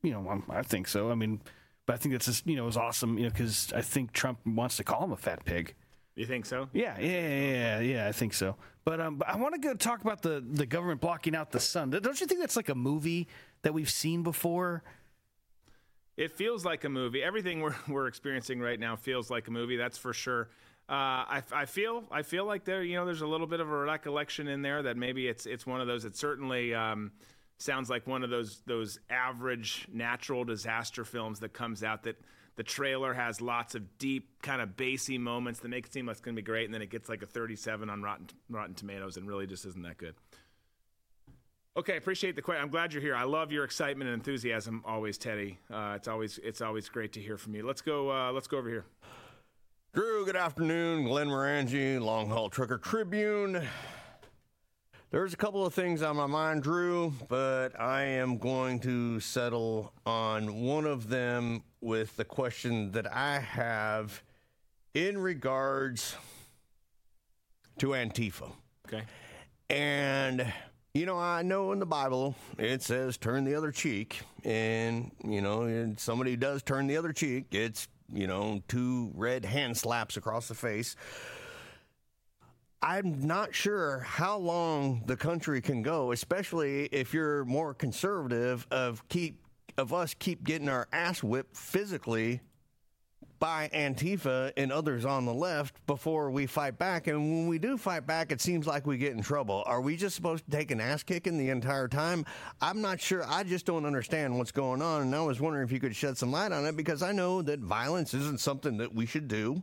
you 0.02 0.10
know, 0.10 0.42
I 0.50 0.62
think 0.62 0.88
so. 0.88 1.10
I 1.10 1.14
mean, 1.14 1.40
but 1.86 1.94
I 1.94 1.96
think 1.96 2.12
that's 2.12 2.26
just, 2.26 2.46
you 2.46 2.56
know, 2.56 2.64
it 2.64 2.66
was 2.66 2.76
awesome. 2.76 3.16
You 3.16 3.24
know, 3.24 3.30
because 3.30 3.72
I 3.74 3.80
think 3.80 4.12
Trump 4.12 4.40
wants 4.44 4.76
to 4.76 4.84
call 4.84 5.04
him 5.04 5.12
a 5.12 5.16
fat 5.16 5.44
pig. 5.44 5.74
You 6.14 6.26
think 6.26 6.44
so? 6.44 6.68
Yeah, 6.74 6.98
yeah, 7.00 7.28
yeah, 7.28 7.80
yeah. 7.80 8.08
I 8.08 8.12
think 8.12 8.34
so. 8.34 8.56
But 8.84 9.00
um, 9.00 9.16
but 9.16 9.28
I 9.28 9.36
want 9.36 9.54
to 9.54 9.60
go 9.60 9.72
talk 9.74 10.02
about 10.02 10.20
the 10.20 10.44
the 10.46 10.66
government 10.66 11.00
blocking 11.00 11.34
out 11.34 11.52
the 11.52 11.60
sun. 11.60 11.90
Don't 11.90 12.20
you 12.20 12.26
think 12.26 12.40
that's 12.40 12.56
like 12.56 12.68
a 12.68 12.74
movie 12.74 13.28
that 13.62 13.72
we've 13.72 13.88
seen 13.88 14.22
before? 14.22 14.82
It 16.16 16.32
feels 16.32 16.64
like 16.64 16.84
a 16.84 16.88
movie. 16.88 17.22
Everything 17.22 17.60
we're 17.60 17.74
we're 17.88 18.06
experiencing 18.06 18.60
right 18.60 18.78
now 18.78 18.96
feels 18.96 19.30
like 19.30 19.48
a 19.48 19.50
movie. 19.50 19.76
That's 19.76 19.98
for 19.98 20.12
sure. 20.12 20.48
Uh, 20.88 21.24
I, 21.38 21.42
I 21.52 21.64
feel 21.64 22.04
I 22.10 22.22
feel 22.22 22.44
like 22.44 22.64
there 22.64 22.82
you 22.82 22.96
know 22.96 23.06
there's 23.06 23.22
a 23.22 23.26
little 23.26 23.46
bit 23.46 23.60
of 23.60 23.70
a 23.70 23.76
recollection 23.76 24.48
in 24.48 24.62
there 24.62 24.82
that 24.82 24.96
maybe 24.96 25.28
it's 25.28 25.46
it's 25.46 25.66
one 25.66 25.80
of 25.80 25.86
those. 25.86 26.04
It 26.04 26.16
certainly 26.16 26.74
um, 26.74 27.12
sounds 27.58 27.88
like 27.88 28.06
one 28.06 28.24
of 28.24 28.30
those 28.30 28.60
those 28.66 28.98
average 29.08 29.86
natural 29.92 30.44
disaster 30.44 31.04
films 31.04 31.40
that 31.40 31.52
comes 31.52 31.82
out 31.82 32.02
that 32.02 32.16
the 32.56 32.62
trailer 32.62 33.14
has 33.14 33.40
lots 33.40 33.74
of 33.74 33.98
deep 33.98 34.42
kind 34.42 34.60
of 34.60 34.76
bassy 34.76 35.16
moments 35.16 35.60
that 35.60 35.68
make 35.68 35.86
it 35.86 35.92
seem 35.92 36.06
like 36.06 36.14
it's 36.14 36.20
going 36.20 36.36
to 36.36 36.42
be 36.42 36.44
great, 36.44 36.66
and 36.66 36.74
then 36.74 36.82
it 36.82 36.90
gets 36.90 37.08
like 37.08 37.22
a 37.22 37.26
37 37.26 37.88
on 37.88 38.02
Rotten 38.02 38.26
Rotten 38.50 38.74
Tomatoes 38.74 39.16
and 39.16 39.26
really 39.26 39.46
just 39.46 39.64
isn't 39.64 39.82
that 39.82 39.96
good. 39.96 40.14
Okay, 41.74 41.96
appreciate 41.96 42.36
the 42.36 42.42
question. 42.42 42.62
I'm 42.62 42.70
glad 42.70 42.92
you're 42.92 43.00
here. 43.00 43.16
I 43.16 43.24
love 43.24 43.50
your 43.50 43.64
excitement 43.64 44.10
and 44.10 44.14
enthusiasm 44.14 44.82
always, 44.84 45.16
Teddy. 45.16 45.58
Uh, 45.72 45.94
it's 45.96 46.06
always 46.06 46.38
it's 46.44 46.60
always 46.60 46.90
great 46.90 47.12
to 47.14 47.20
hear 47.20 47.38
from 47.38 47.54
you. 47.54 47.66
Let's 47.66 47.80
go. 47.80 48.10
Uh, 48.10 48.30
let's 48.30 48.46
go 48.46 48.58
over 48.58 48.68
here. 48.68 48.84
Drew, 49.94 50.26
good 50.26 50.36
afternoon. 50.36 51.04
Glenn 51.04 51.28
Morangi, 51.28 51.98
Long 51.98 52.28
Haul 52.28 52.50
Trucker 52.50 52.76
Tribune. 52.76 53.66
There's 55.10 55.32
a 55.32 55.36
couple 55.36 55.64
of 55.64 55.72
things 55.72 56.02
on 56.02 56.16
my 56.16 56.26
mind, 56.26 56.62
Drew, 56.62 57.12
but 57.28 57.78
I 57.80 58.02
am 58.02 58.36
going 58.36 58.78
to 58.80 59.20
settle 59.20 59.94
on 60.04 60.62
one 60.62 60.86
of 60.86 61.08
them 61.08 61.62
with 61.80 62.16
the 62.16 62.24
question 62.24 62.92
that 62.92 63.10
I 63.10 63.38
have 63.38 64.22
in 64.94 65.18
regards 65.18 66.16
to 67.78 67.88
Antifa. 67.88 68.50
Okay. 68.86 69.04
And, 69.68 70.50
you 70.94 71.06
know, 71.06 71.18
I 71.18 71.42
know 71.42 71.72
in 71.72 71.78
the 71.78 71.86
Bible 71.86 72.34
it 72.58 72.82
says 72.82 73.16
turn 73.16 73.44
the 73.44 73.54
other 73.54 73.72
cheek. 73.72 74.20
And, 74.44 75.10
you 75.24 75.40
know, 75.40 75.94
somebody 75.96 76.36
does 76.36 76.62
turn 76.62 76.86
the 76.86 76.96
other 76.96 77.12
cheek, 77.12 77.46
it's, 77.52 77.88
you 78.12 78.26
know, 78.26 78.62
two 78.68 79.10
red 79.14 79.44
hand 79.44 79.76
slaps 79.76 80.16
across 80.16 80.48
the 80.48 80.54
face. 80.54 80.96
I'm 82.82 83.26
not 83.26 83.54
sure 83.54 84.00
how 84.00 84.38
long 84.38 85.04
the 85.06 85.16
country 85.16 85.60
can 85.62 85.82
go, 85.82 86.10
especially 86.12 86.86
if 86.86 87.14
you're 87.14 87.44
more 87.44 87.74
conservative 87.74 88.66
of 88.70 89.08
keep 89.08 89.38
of 89.78 89.94
us 89.94 90.14
keep 90.18 90.44
getting 90.44 90.68
our 90.68 90.86
ass 90.92 91.22
whipped 91.22 91.56
physically 91.56 92.40
by 93.42 93.68
Antifa 93.74 94.52
and 94.56 94.70
others 94.70 95.04
on 95.04 95.24
the 95.24 95.34
left 95.34 95.84
before 95.88 96.30
we 96.30 96.46
fight 96.46 96.78
back. 96.78 97.08
And 97.08 97.18
when 97.18 97.48
we 97.48 97.58
do 97.58 97.76
fight 97.76 98.06
back, 98.06 98.30
it 98.30 98.40
seems 98.40 98.68
like 98.68 98.86
we 98.86 98.96
get 98.96 99.14
in 99.14 99.20
trouble. 99.20 99.64
Are 99.66 99.80
we 99.80 99.96
just 99.96 100.14
supposed 100.14 100.44
to 100.44 100.50
take 100.52 100.70
an 100.70 100.80
ass 100.80 101.02
kicking 101.02 101.38
the 101.38 101.48
entire 101.48 101.88
time? 101.88 102.24
I'm 102.60 102.80
not 102.80 103.00
sure. 103.00 103.24
I 103.26 103.42
just 103.42 103.66
don't 103.66 103.84
understand 103.84 104.38
what's 104.38 104.52
going 104.52 104.80
on. 104.80 105.02
And 105.02 105.12
I 105.12 105.22
was 105.22 105.40
wondering 105.40 105.64
if 105.64 105.72
you 105.72 105.80
could 105.80 105.96
shed 105.96 106.16
some 106.16 106.30
light 106.30 106.52
on 106.52 106.64
it 106.66 106.76
because 106.76 107.02
I 107.02 107.10
know 107.10 107.42
that 107.42 107.58
violence 107.58 108.14
isn't 108.14 108.38
something 108.38 108.76
that 108.76 108.94
we 108.94 109.06
should 109.06 109.26
do, 109.26 109.60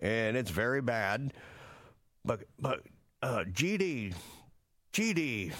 and 0.00 0.34
it's 0.34 0.50
very 0.50 0.80
bad. 0.80 1.34
But 2.24 2.44
but 2.58 2.80
uh, 3.22 3.44
GD, 3.52 4.14
GD, 4.94 5.52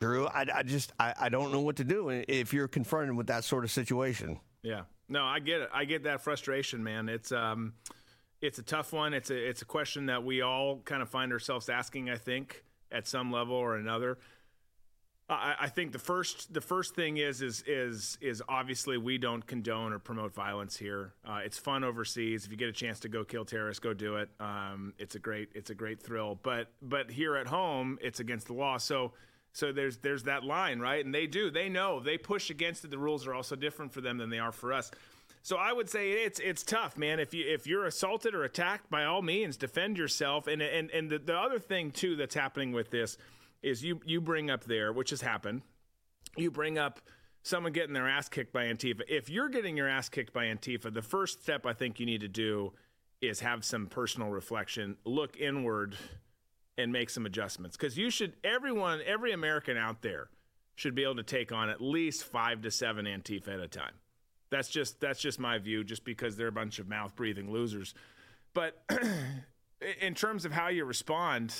Drew, 0.00 0.26
I, 0.26 0.46
I 0.54 0.62
just 0.62 0.94
I, 0.98 1.12
I 1.20 1.28
don't 1.28 1.52
know 1.52 1.60
what 1.60 1.76
to 1.76 1.84
do 1.84 2.08
if 2.08 2.54
you're 2.54 2.66
confronted 2.66 3.14
with 3.14 3.26
that 3.26 3.44
sort 3.44 3.64
of 3.64 3.70
situation. 3.70 4.40
Yeah. 4.62 4.84
No, 5.08 5.24
I 5.24 5.38
get 5.40 5.62
it. 5.62 5.70
I 5.72 5.84
get 5.84 6.04
that 6.04 6.20
frustration, 6.20 6.82
man. 6.82 7.08
It's 7.08 7.32
um 7.32 7.74
it's 8.40 8.58
a 8.58 8.62
tough 8.62 8.92
one. 8.92 9.14
It's 9.14 9.30
a 9.30 9.36
it's 9.36 9.62
a 9.62 9.66
question 9.66 10.06
that 10.06 10.24
we 10.24 10.42
all 10.42 10.80
kind 10.84 11.02
of 11.02 11.08
find 11.08 11.32
ourselves 11.32 11.68
asking, 11.68 12.10
I 12.10 12.16
think, 12.16 12.64
at 12.92 13.06
some 13.06 13.32
level 13.32 13.54
or 13.54 13.76
another. 13.76 14.18
I, 15.30 15.68
think 15.68 15.92
the 15.92 15.98
first 15.98 16.54
the 16.54 16.62
first 16.62 16.94
thing 16.94 17.18
is 17.18 17.42
is 17.42 17.62
is 17.66 18.16
is 18.22 18.42
obviously 18.48 18.96
we 18.96 19.18
don't 19.18 19.46
condone 19.46 19.92
or 19.92 19.98
promote 19.98 20.32
violence 20.32 20.74
here. 20.74 21.12
Uh, 21.22 21.40
it's 21.44 21.58
fun 21.58 21.84
overseas. 21.84 22.46
If 22.46 22.50
you 22.50 22.56
get 22.56 22.70
a 22.70 22.72
chance 22.72 22.98
to 23.00 23.10
go 23.10 23.24
kill 23.24 23.44
terrorists, 23.44 23.78
go 23.78 23.92
do 23.92 24.16
it. 24.16 24.30
Um, 24.40 24.94
it's 24.98 25.16
a 25.16 25.18
great 25.18 25.50
it's 25.54 25.68
a 25.68 25.74
great 25.74 26.02
thrill. 26.02 26.38
But 26.42 26.72
but 26.80 27.10
here 27.10 27.36
at 27.36 27.46
home, 27.46 27.98
it's 28.00 28.20
against 28.20 28.46
the 28.46 28.54
law. 28.54 28.78
So 28.78 29.12
so 29.58 29.72
there's 29.72 29.96
there's 29.96 30.22
that 30.22 30.44
line, 30.44 30.78
right? 30.78 31.04
And 31.04 31.12
they 31.12 31.26
do 31.26 31.50
they 31.50 31.68
know 31.68 31.98
they 31.98 32.16
push 32.16 32.48
against 32.48 32.84
it. 32.84 32.92
The 32.92 32.98
rules 32.98 33.26
are 33.26 33.34
also 33.34 33.56
different 33.56 33.92
for 33.92 34.00
them 34.00 34.16
than 34.16 34.30
they 34.30 34.38
are 34.38 34.52
for 34.52 34.72
us. 34.72 34.92
So 35.42 35.56
I 35.56 35.72
would 35.72 35.90
say 35.90 36.12
it's 36.12 36.38
it's 36.38 36.62
tough, 36.62 36.96
man. 36.96 37.18
If 37.18 37.34
you 37.34 37.44
if 37.44 37.66
you're 37.66 37.86
assaulted 37.86 38.36
or 38.36 38.44
attacked, 38.44 38.88
by 38.88 39.04
all 39.04 39.20
means, 39.20 39.56
defend 39.56 39.98
yourself. 39.98 40.46
And 40.46 40.62
and 40.62 40.92
and 40.92 41.10
the, 41.10 41.18
the 41.18 41.36
other 41.36 41.58
thing 41.58 41.90
too 41.90 42.14
that's 42.14 42.36
happening 42.36 42.70
with 42.70 42.90
this 42.90 43.18
is 43.60 43.82
you 43.82 44.00
you 44.04 44.20
bring 44.20 44.48
up 44.48 44.62
there, 44.62 44.92
which 44.92 45.10
has 45.10 45.22
happened. 45.22 45.62
You 46.36 46.52
bring 46.52 46.78
up 46.78 47.00
someone 47.42 47.72
getting 47.72 47.94
their 47.94 48.08
ass 48.08 48.28
kicked 48.28 48.52
by 48.52 48.66
Antifa. 48.66 49.00
If 49.08 49.28
you're 49.28 49.48
getting 49.48 49.76
your 49.76 49.88
ass 49.88 50.08
kicked 50.08 50.32
by 50.32 50.44
Antifa, 50.44 50.94
the 50.94 51.02
first 51.02 51.42
step 51.42 51.66
I 51.66 51.72
think 51.72 51.98
you 51.98 52.06
need 52.06 52.20
to 52.20 52.28
do 52.28 52.74
is 53.20 53.40
have 53.40 53.64
some 53.64 53.86
personal 53.86 54.28
reflection, 54.28 54.96
look 55.04 55.36
inward, 55.36 55.96
and 56.78 56.92
make 56.92 57.10
some 57.10 57.26
adjustments. 57.26 57.76
Because 57.76 57.98
you 57.98 58.08
should, 58.08 58.34
everyone, 58.42 59.00
every 59.04 59.32
American 59.32 59.76
out 59.76 60.00
there 60.00 60.30
should 60.76 60.94
be 60.94 61.02
able 61.02 61.16
to 61.16 61.22
take 61.22 61.52
on 61.52 61.68
at 61.68 61.82
least 61.82 62.24
five 62.24 62.62
to 62.62 62.70
seven 62.70 63.04
Antifa 63.04 63.48
at 63.48 63.60
a 63.60 63.68
time. 63.68 63.94
That's 64.50 64.68
just 64.68 64.98
that's 65.00 65.20
just 65.20 65.38
my 65.38 65.58
view. 65.58 65.84
Just 65.84 66.04
because 66.04 66.36
they're 66.36 66.48
a 66.48 66.52
bunch 66.52 66.78
of 66.78 66.88
mouth 66.88 67.14
breathing 67.14 67.50
losers, 67.52 67.92
but 68.54 68.82
in 70.00 70.14
terms 70.14 70.46
of 70.46 70.52
how 70.52 70.68
you 70.68 70.86
respond 70.86 71.54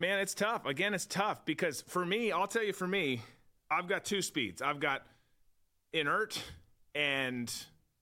man, 0.00 0.18
it's 0.18 0.34
tough. 0.34 0.66
Again, 0.66 0.94
it's 0.94 1.06
tough 1.06 1.44
because 1.44 1.82
for 1.82 2.04
me, 2.04 2.32
I'll 2.32 2.48
tell 2.48 2.64
you, 2.64 2.72
for 2.72 2.88
me, 2.88 3.22
I've 3.70 3.86
got 3.86 4.04
two 4.04 4.20
speeds. 4.20 4.60
I've 4.60 4.80
got 4.80 5.06
inert 5.92 6.42
and 6.94 7.52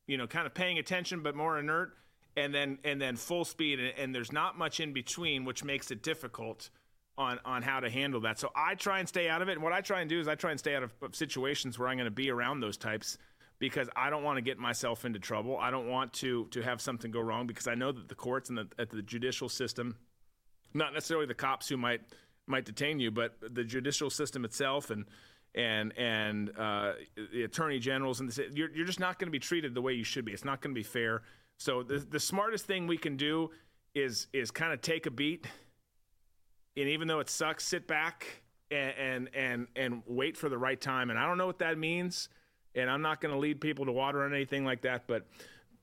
you 0.07 0.17
know, 0.17 0.27
kind 0.27 0.45
of 0.45 0.53
paying 0.53 0.79
attention, 0.79 1.23
but 1.23 1.37
more 1.37 1.57
inert, 1.57 1.93
and 2.41 2.55
then 2.55 2.79
and 2.85 3.01
then 3.01 3.17
full 3.17 3.45
speed, 3.45 3.81
and, 3.81 3.93
and 3.99 4.15
there's 4.15 4.33
not 4.33 4.59
much 4.59 4.81
in 4.81 4.93
between, 4.93 5.45
which 5.45 5.65
makes 5.65 5.91
it 5.91 6.03
difficult 6.03 6.71
on 7.19 7.39
on 7.45 7.63
how 7.63 7.81
to 7.81 7.91
handle 7.91 8.21
that. 8.23 8.39
So 8.39 8.51
I 8.55 8.75
try 8.75 8.99
and 8.99 9.09
stay 9.09 9.29
out 9.29 9.43
of 9.43 9.49
it. 9.49 9.53
And 9.53 9.63
what 9.63 9.73
I 9.73 9.81
try 9.81 10.01
and 10.01 10.09
do 10.09 10.21
is 10.21 10.29
I 10.29 10.35
try 10.35 10.51
and 10.51 10.59
stay 10.59 10.75
out 10.75 10.83
of, 10.83 10.93
situations 11.13 11.79
where 11.79 11.89
I'm 11.89 11.97
going 11.97 12.07
to 12.07 12.11
be 12.11 12.31
around 12.31 12.61
those 12.61 12.77
types 12.77 13.19
because 13.59 13.89
I 13.95 14.11
don't 14.11 14.25
want 14.25 14.39
to 14.39 14.43
get 14.43 14.59
myself 14.59 15.05
into 15.05 15.19
trouble. 15.19 15.59
I 15.59 15.71
don't 15.71 15.89
want 15.89 16.13
to 16.15 16.47
to 16.47 16.63
have 16.63 16.81
something 16.81 17.11
go 17.11 17.21
wrong 17.21 17.47
because 17.47 17.67
I 17.67 17.75
know 17.75 17.93
that 17.93 18.09
the 18.09 18.15
courts 18.15 18.49
and 18.49 18.59
the, 18.59 18.69
at 18.79 18.91
the 18.91 19.03
judicial 19.03 19.49
system 19.49 19.97
not 20.75 20.93
necessarily 20.93 21.27
the 21.27 21.35
cops 21.35 21.69
who 21.69 21.77
might 21.77 22.01
might 22.47 22.65
detain 22.65 22.99
you, 22.99 23.11
but 23.11 23.37
the 23.41 23.65
judicial 23.65 24.11
system 24.11 24.45
itself 24.45 24.91
and 24.91 25.05
and 25.55 25.93
and 25.97 26.57
uh, 26.57 26.93
the 27.33 27.43
attorney 27.43 27.79
generals 27.79 28.21
and 28.21 28.29
this, 28.29 28.39
you're 28.53 28.71
you're 28.71 28.87
just 28.87 29.01
not 29.01 29.19
going 29.19 29.27
to 29.27 29.33
be 29.33 29.39
treated 29.39 29.75
the 29.75 29.83
way 29.83 29.93
you 29.93 30.05
should 30.05 30.25
be. 30.25 30.33
It's 30.33 30.45
not 30.45 30.61
going 30.61 30.75
to 30.75 30.79
be 30.79 30.85
fair. 30.85 31.23
So 31.61 31.83
the 31.83 31.99
the 31.99 32.19
smartest 32.19 32.65
thing 32.65 32.87
we 32.87 32.97
can 32.97 33.19
do 33.19 33.51
is 33.95 34.29
is 34.33 34.51
kind 34.51 34.73
of 34.73 34.81
take 34.81 35.05
a 35.05 35.11
beat, 35.11 35.47
and 36.75 36.89
even 36.89 37.07
though 37.07 37.21
it 37.21 37.29
sucks, 37.29 37.65
sit 37.65 37.87
back 37.87 38.27
and 38.71 38.95
and 38.97 39.29
and, 39.35 39.67
and 39.77 40.03
wait 40.07 40.39
for 40.39 40.49
the 40.49 40.57
right 40.57 40.81
time. 40.81 41.11
And 41.11 41.19
I 41.19 41.27
don't 41.27 41.37
know 41.37 41.47
what 41.47 41.59
that 41.59 41.77
means, 41.77 42.31
and 42.75 42.89
I'm 42.89 43.03
not 43.03 43.21
going 43.21 43.35
to 43.35 43.39
lead 43.39 43.61
people 43.61 43.85
to 43.85 43.93
water 43.93 44.23
or 44.23 44.35
anything 44.35 44.65
like 44.65 44.81
that, 44.83 45.07
but 45.07 45.27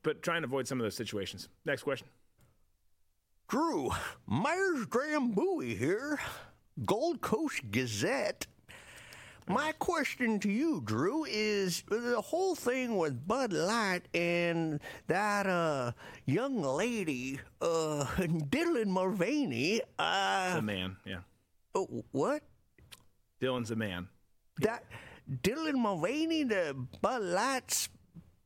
but 0.02 0.20
try 0.20 0.34
and 0.34 0.44
avoid 0.44 0.66
some 0.66 0.80
of 0.80 0.84
those 0.84 0.96
situations. 0.96 1.48
Next 1.64 1.84
question. 1.84 2.08
Drew, 3.48 3.90
Myers 4.26 4.84
Graham 4.86 5.30
Bowie 5.30 5.76
here, 5.76 6.18
Gold 6.84 7.20
Coast 7.20 7.70
Gazette. 7.70 8.48
My 9.48 9.72
question 9.78 10.38
to 10.40 10.50
you, 10.50 10.82
Drew, 10.84 11.24
is 11.24 11.82
the 11.88 12.20
whole 12.20 12.54
thing 12.54 12.98
with 12.98 13.26
Bud 13.26 13.52
Light 13.52 14.02
and 14.12 14.78
that 15.06 15.46
uh, 15.46 15.92
young 16.26 16.60
lady, 16.60 17.40
uh, 17.62 18.04
Dylan 18.18 18.88
Mulvaney. 18.88 19.80
Uh, 19.98 20.56
a 20.58 20.62
man, 20.62 20.96
yeah. 21.06 21.20
Oh, 21.74 22.04
what? 22.12 22.42
Dylan's 23.40 23.70
a 23.70 23.76
man. 23.76 24.08
That 24.60 24.84
Dylan 25.30 25.76
Mulvaney, 25.76 26.44
the 26.44 26.76
Bud 27.00 27.22
Light 27.22 27.88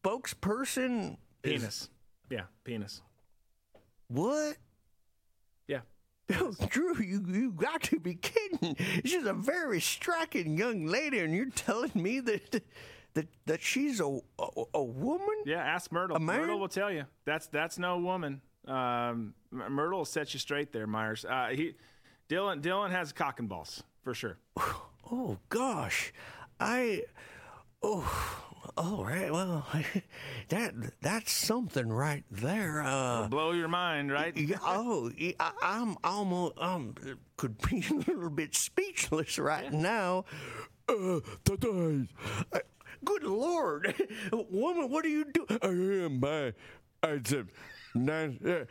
spokesperson. 0.05 1.17
Penis. 1.43 1.65
Is, 1.65 1.91
yeah, 2.31 2.45
penis. 2.63 3.03
What? 4.07 4.57
Oh, 6.35 6.55
Drew, 6.69 6.97
you 7.03 7.25
you 7.29 7.51
got 7.53 7.83
to 7.85 8.01
be 8.01 8.15
kidding! 8.15 8.77
She's 9.05 9.27
a 9.27 9.33
very 9.33 9.81
striking 9.81 10.57
young 10.57 10.87
lady, 10.87 11.19
and 11.19 11.35
you're 11.35 11.51
telling 11.51 11.93
me 11.95 12.21
that 12.21 12.63
that 13.15 13.27
that 13.47 13.61
she's 13.63 14.01
a 14.01 14.21
a, 14.39 14.65
a 14.75 14.83
woman? 14.83 15.43
Yeah, 15.45 15.63
ask 15.63 15.91
Myrtle. 15.93 16.19
Myrtle 16.19 16.59
will 16.59 16.69
tell 16.69 16.91
you 16.91 17.05
that's 17.25 17.47
that's 17.49 17.79
no 17.79 17.99
woman. 17.99 18.41
Um, 18.67 19.35
Myrtle 19.51 19.99
will 20.01 20.05
set 20.05 20.33
you 20.35 20.41
straight 20.41 20.73
there, 20.73 20.87
Myers. 20.87 21.25
Uh, 21.25 21.49
he 21.53 21.75
Dylan 22.29 22.63
Dylan 22.63 22.91
has 22.91 23.13
cock 23.13 23.41
and 23.41 23.49
balls 23.49 23.83
for 24.03 24.15
sure. 24.15 24.39
Oh 25.11 25.37
gosh, 25.51 26.13
I 26.59 27.03
oh 27.83 28.45
all 28.77 29.05
right. 29.05 29.33
Well, 29.33 29.67
that 30.49 30.75
that's 31.01 31.33
something 31.33 31.89
right 31.89 32.25
there. 32.31 32.83
Uh, 32.83 33.29
blow 33.29 33.53
your 33.53 33.69
mind, 33.69 34.13
right? 34.13 34.37
oh, 34.65 35.11
I, 35.41 35.53
am 35.63 35.97
almost 36.05 36.55
um 36.59 36.95
could 37.37 37.61
be 37.63 37.85
a 37.91 37.95
little 37.95 38.31
bit 38.31 38.55
speechless 38.55 39.39
right 39.39 39.73
yeah. 39.73 39.81
now. 39.81 40.25
uh, 40.89 41.21
today. 41.45 42.09
Uh, 42.53 42.59
good 43.05 43.25
Lord, 43.25 43.95
woman, 44.51 44.91
what 44.91 45.05
are 45.05 45.09
you 45.09 45.25
doing? 45.25 45.59
I 45.63 46.05
am 46.05 46.21
my. 46.21 46.53
I 47.03 47.21
said, 47.25 47.49
Uh, 47.95 48.65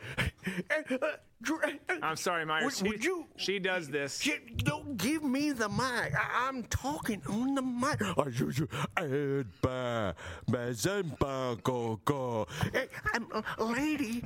I'm 2.02 2.16
sorry, 2.16 2.44
Myers. 2.44 2.64
Would, 2.64 2.74
She, 2.74 2.84
would 2.84 3.04
you? 3.04 3.26
she 3.36 3.58
does 3.58 3.88
this. 3.88 4.20
Shit, 4.20 4.64
don't 4.64 4.96
give 4.96 5.22
me 5.24 5.52
the 5.52 5.68
mic. 5.68 6.12
I, 6.14 6.48
am 6.48 6.64
talking 6.64 7.22
on 7.28 7.54
the 7.54 7.62
mic. 7.62 8.00
I 8.02 8.30
should 8.30 8.58
you 8.58 8.68
add 8.96 9.46
by 9.60 10.14
my 10.48 11.56
go 11.62 12.00
go. 12.04 12.46
Hey, 12.72 12.88
I'm, 13.14 13.28
lady, 13.58 14.24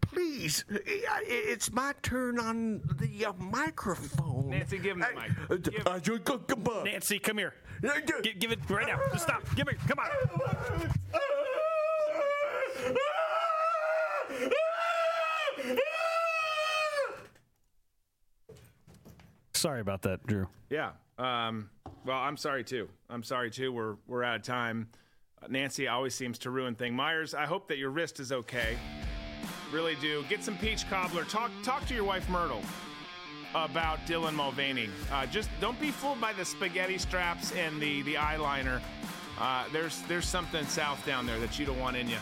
please. 0.00 0.64
It's 0.68 1.72
my 1.72 1.94
turn 2.02 2.38
on 2.38 2.80
the 2.98 3.26
uh, 3.26 3.32
microphone. 3.38 4.50
Nancy, 4.50 4.78
give 4.78 4.96
him 4.96 5.00
the 5.00 5.08
mic. 5.20 5.62
Give- 5.62 5.86
I 5.86 6.00
should 6.00 6.24
go. 6.24 6.38
Come 6.38 6.66
on. 6.66 6.84
Nancy, 6.84 7.18
come 7.18 7.38
here. 7.38 7.54
Gi- 8.22 8.34
give 8.34 8.52
it 8.52 8.58
right 8.68 8.86
now. 8.86 9.00
Just 9.12 9.24
stop. 9.24 9.42
Give 9.54 9.66
me. 9.66 9.74
Come 9.86 9.98
on. 9.98 10.08
Sorry 19.54 19.80
about 19.80 20.02
that, 20.02 20.24
Drew. 20.26 20.46
Yeah. 20.70 20.90
Um, 21.18 21.70
well, 22.04 22.18
I'm 22.18 22.36
sorry 22.36 22.62
too. 22.62 22.88
I'm 23.10 23.24
sorry 23.24 23.50
too. 23.50 23.72
We're 23.72 23.96
we're 24.06 24.22
out 24.22 24.36
of 24.36 24.42
time. 24.42 24.88
Nancy 25.48 25.88
always 25.88 26.14
seems 26.14 26.38
to 26.40 26.50
ruin 26.50 26.74
things. 26.74 26.94
Myers, 26.94 27.34
I 27.34 27.46
hope 27.46 27.68
that 27.68 27.78
your 27.78 27.90
wrist 27.90 28.20
is 28.20 28.32
okay. 28.32 28.76
Really 29.72 29.96
do. 29.96 30.24
Get 30.28 30.42
some 30.44 30.56
peach 30.58 30.88
cobbler. 30.88 31.24
Talk 31.24 31.50
talk 31.62 31.86
to 31.86 31.94
your 31.94 32.04
wife 32.04 32.28
Myrtle 32.28 32.62
about 33.54 33.98
Dylan 34.06 34.34
Mulvaney. 34.34 34.88
Uh, 35.10 35.26
just 35.26 35.48
don't 35.60 35.80
be 35.80 35.90
fooled 35.90 36.20
by 36.20 36.32
the 36.32 36.44
spaghetti 36.44 36.98
straps 36.98 37.52
and 37.52 37.80
the 37.80 38.02
the 38.02 38.14
eyeliner. 38.14 38.80
Uh, 39.40 39.64
there's 39.72 40.02
there's 40.02 40.26
something 40.26 40.64
south 40.66 41.04
down 41.04 41.26
there 41.26 41.38
that 41.40 41.58
you 41.58 41.66
don't 41.66 41.80
want 41.80 41.96
in 41.96 42.08
you. 42.08 42.18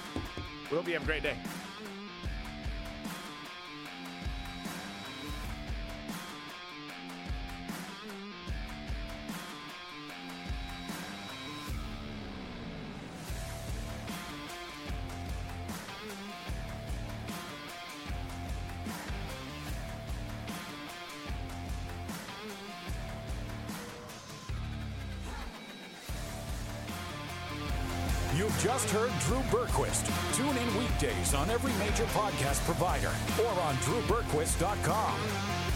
We 0.70 0.76
hope 0.76 0.86
you 0.86 0.94
have 0.94 1.02
a 1.02 1.07
great 1.07 1.23
day. 1.23 1.36
Weekdays 31.00 31.34
on 31.34 31.50
every 31.50 31.73
major 31.75 32.05
podcast 32.07 32.65
provider 32.65 33.12
or 33.42 33.60
on 33.60 33.75
drewberquist.com. 33.76 35.76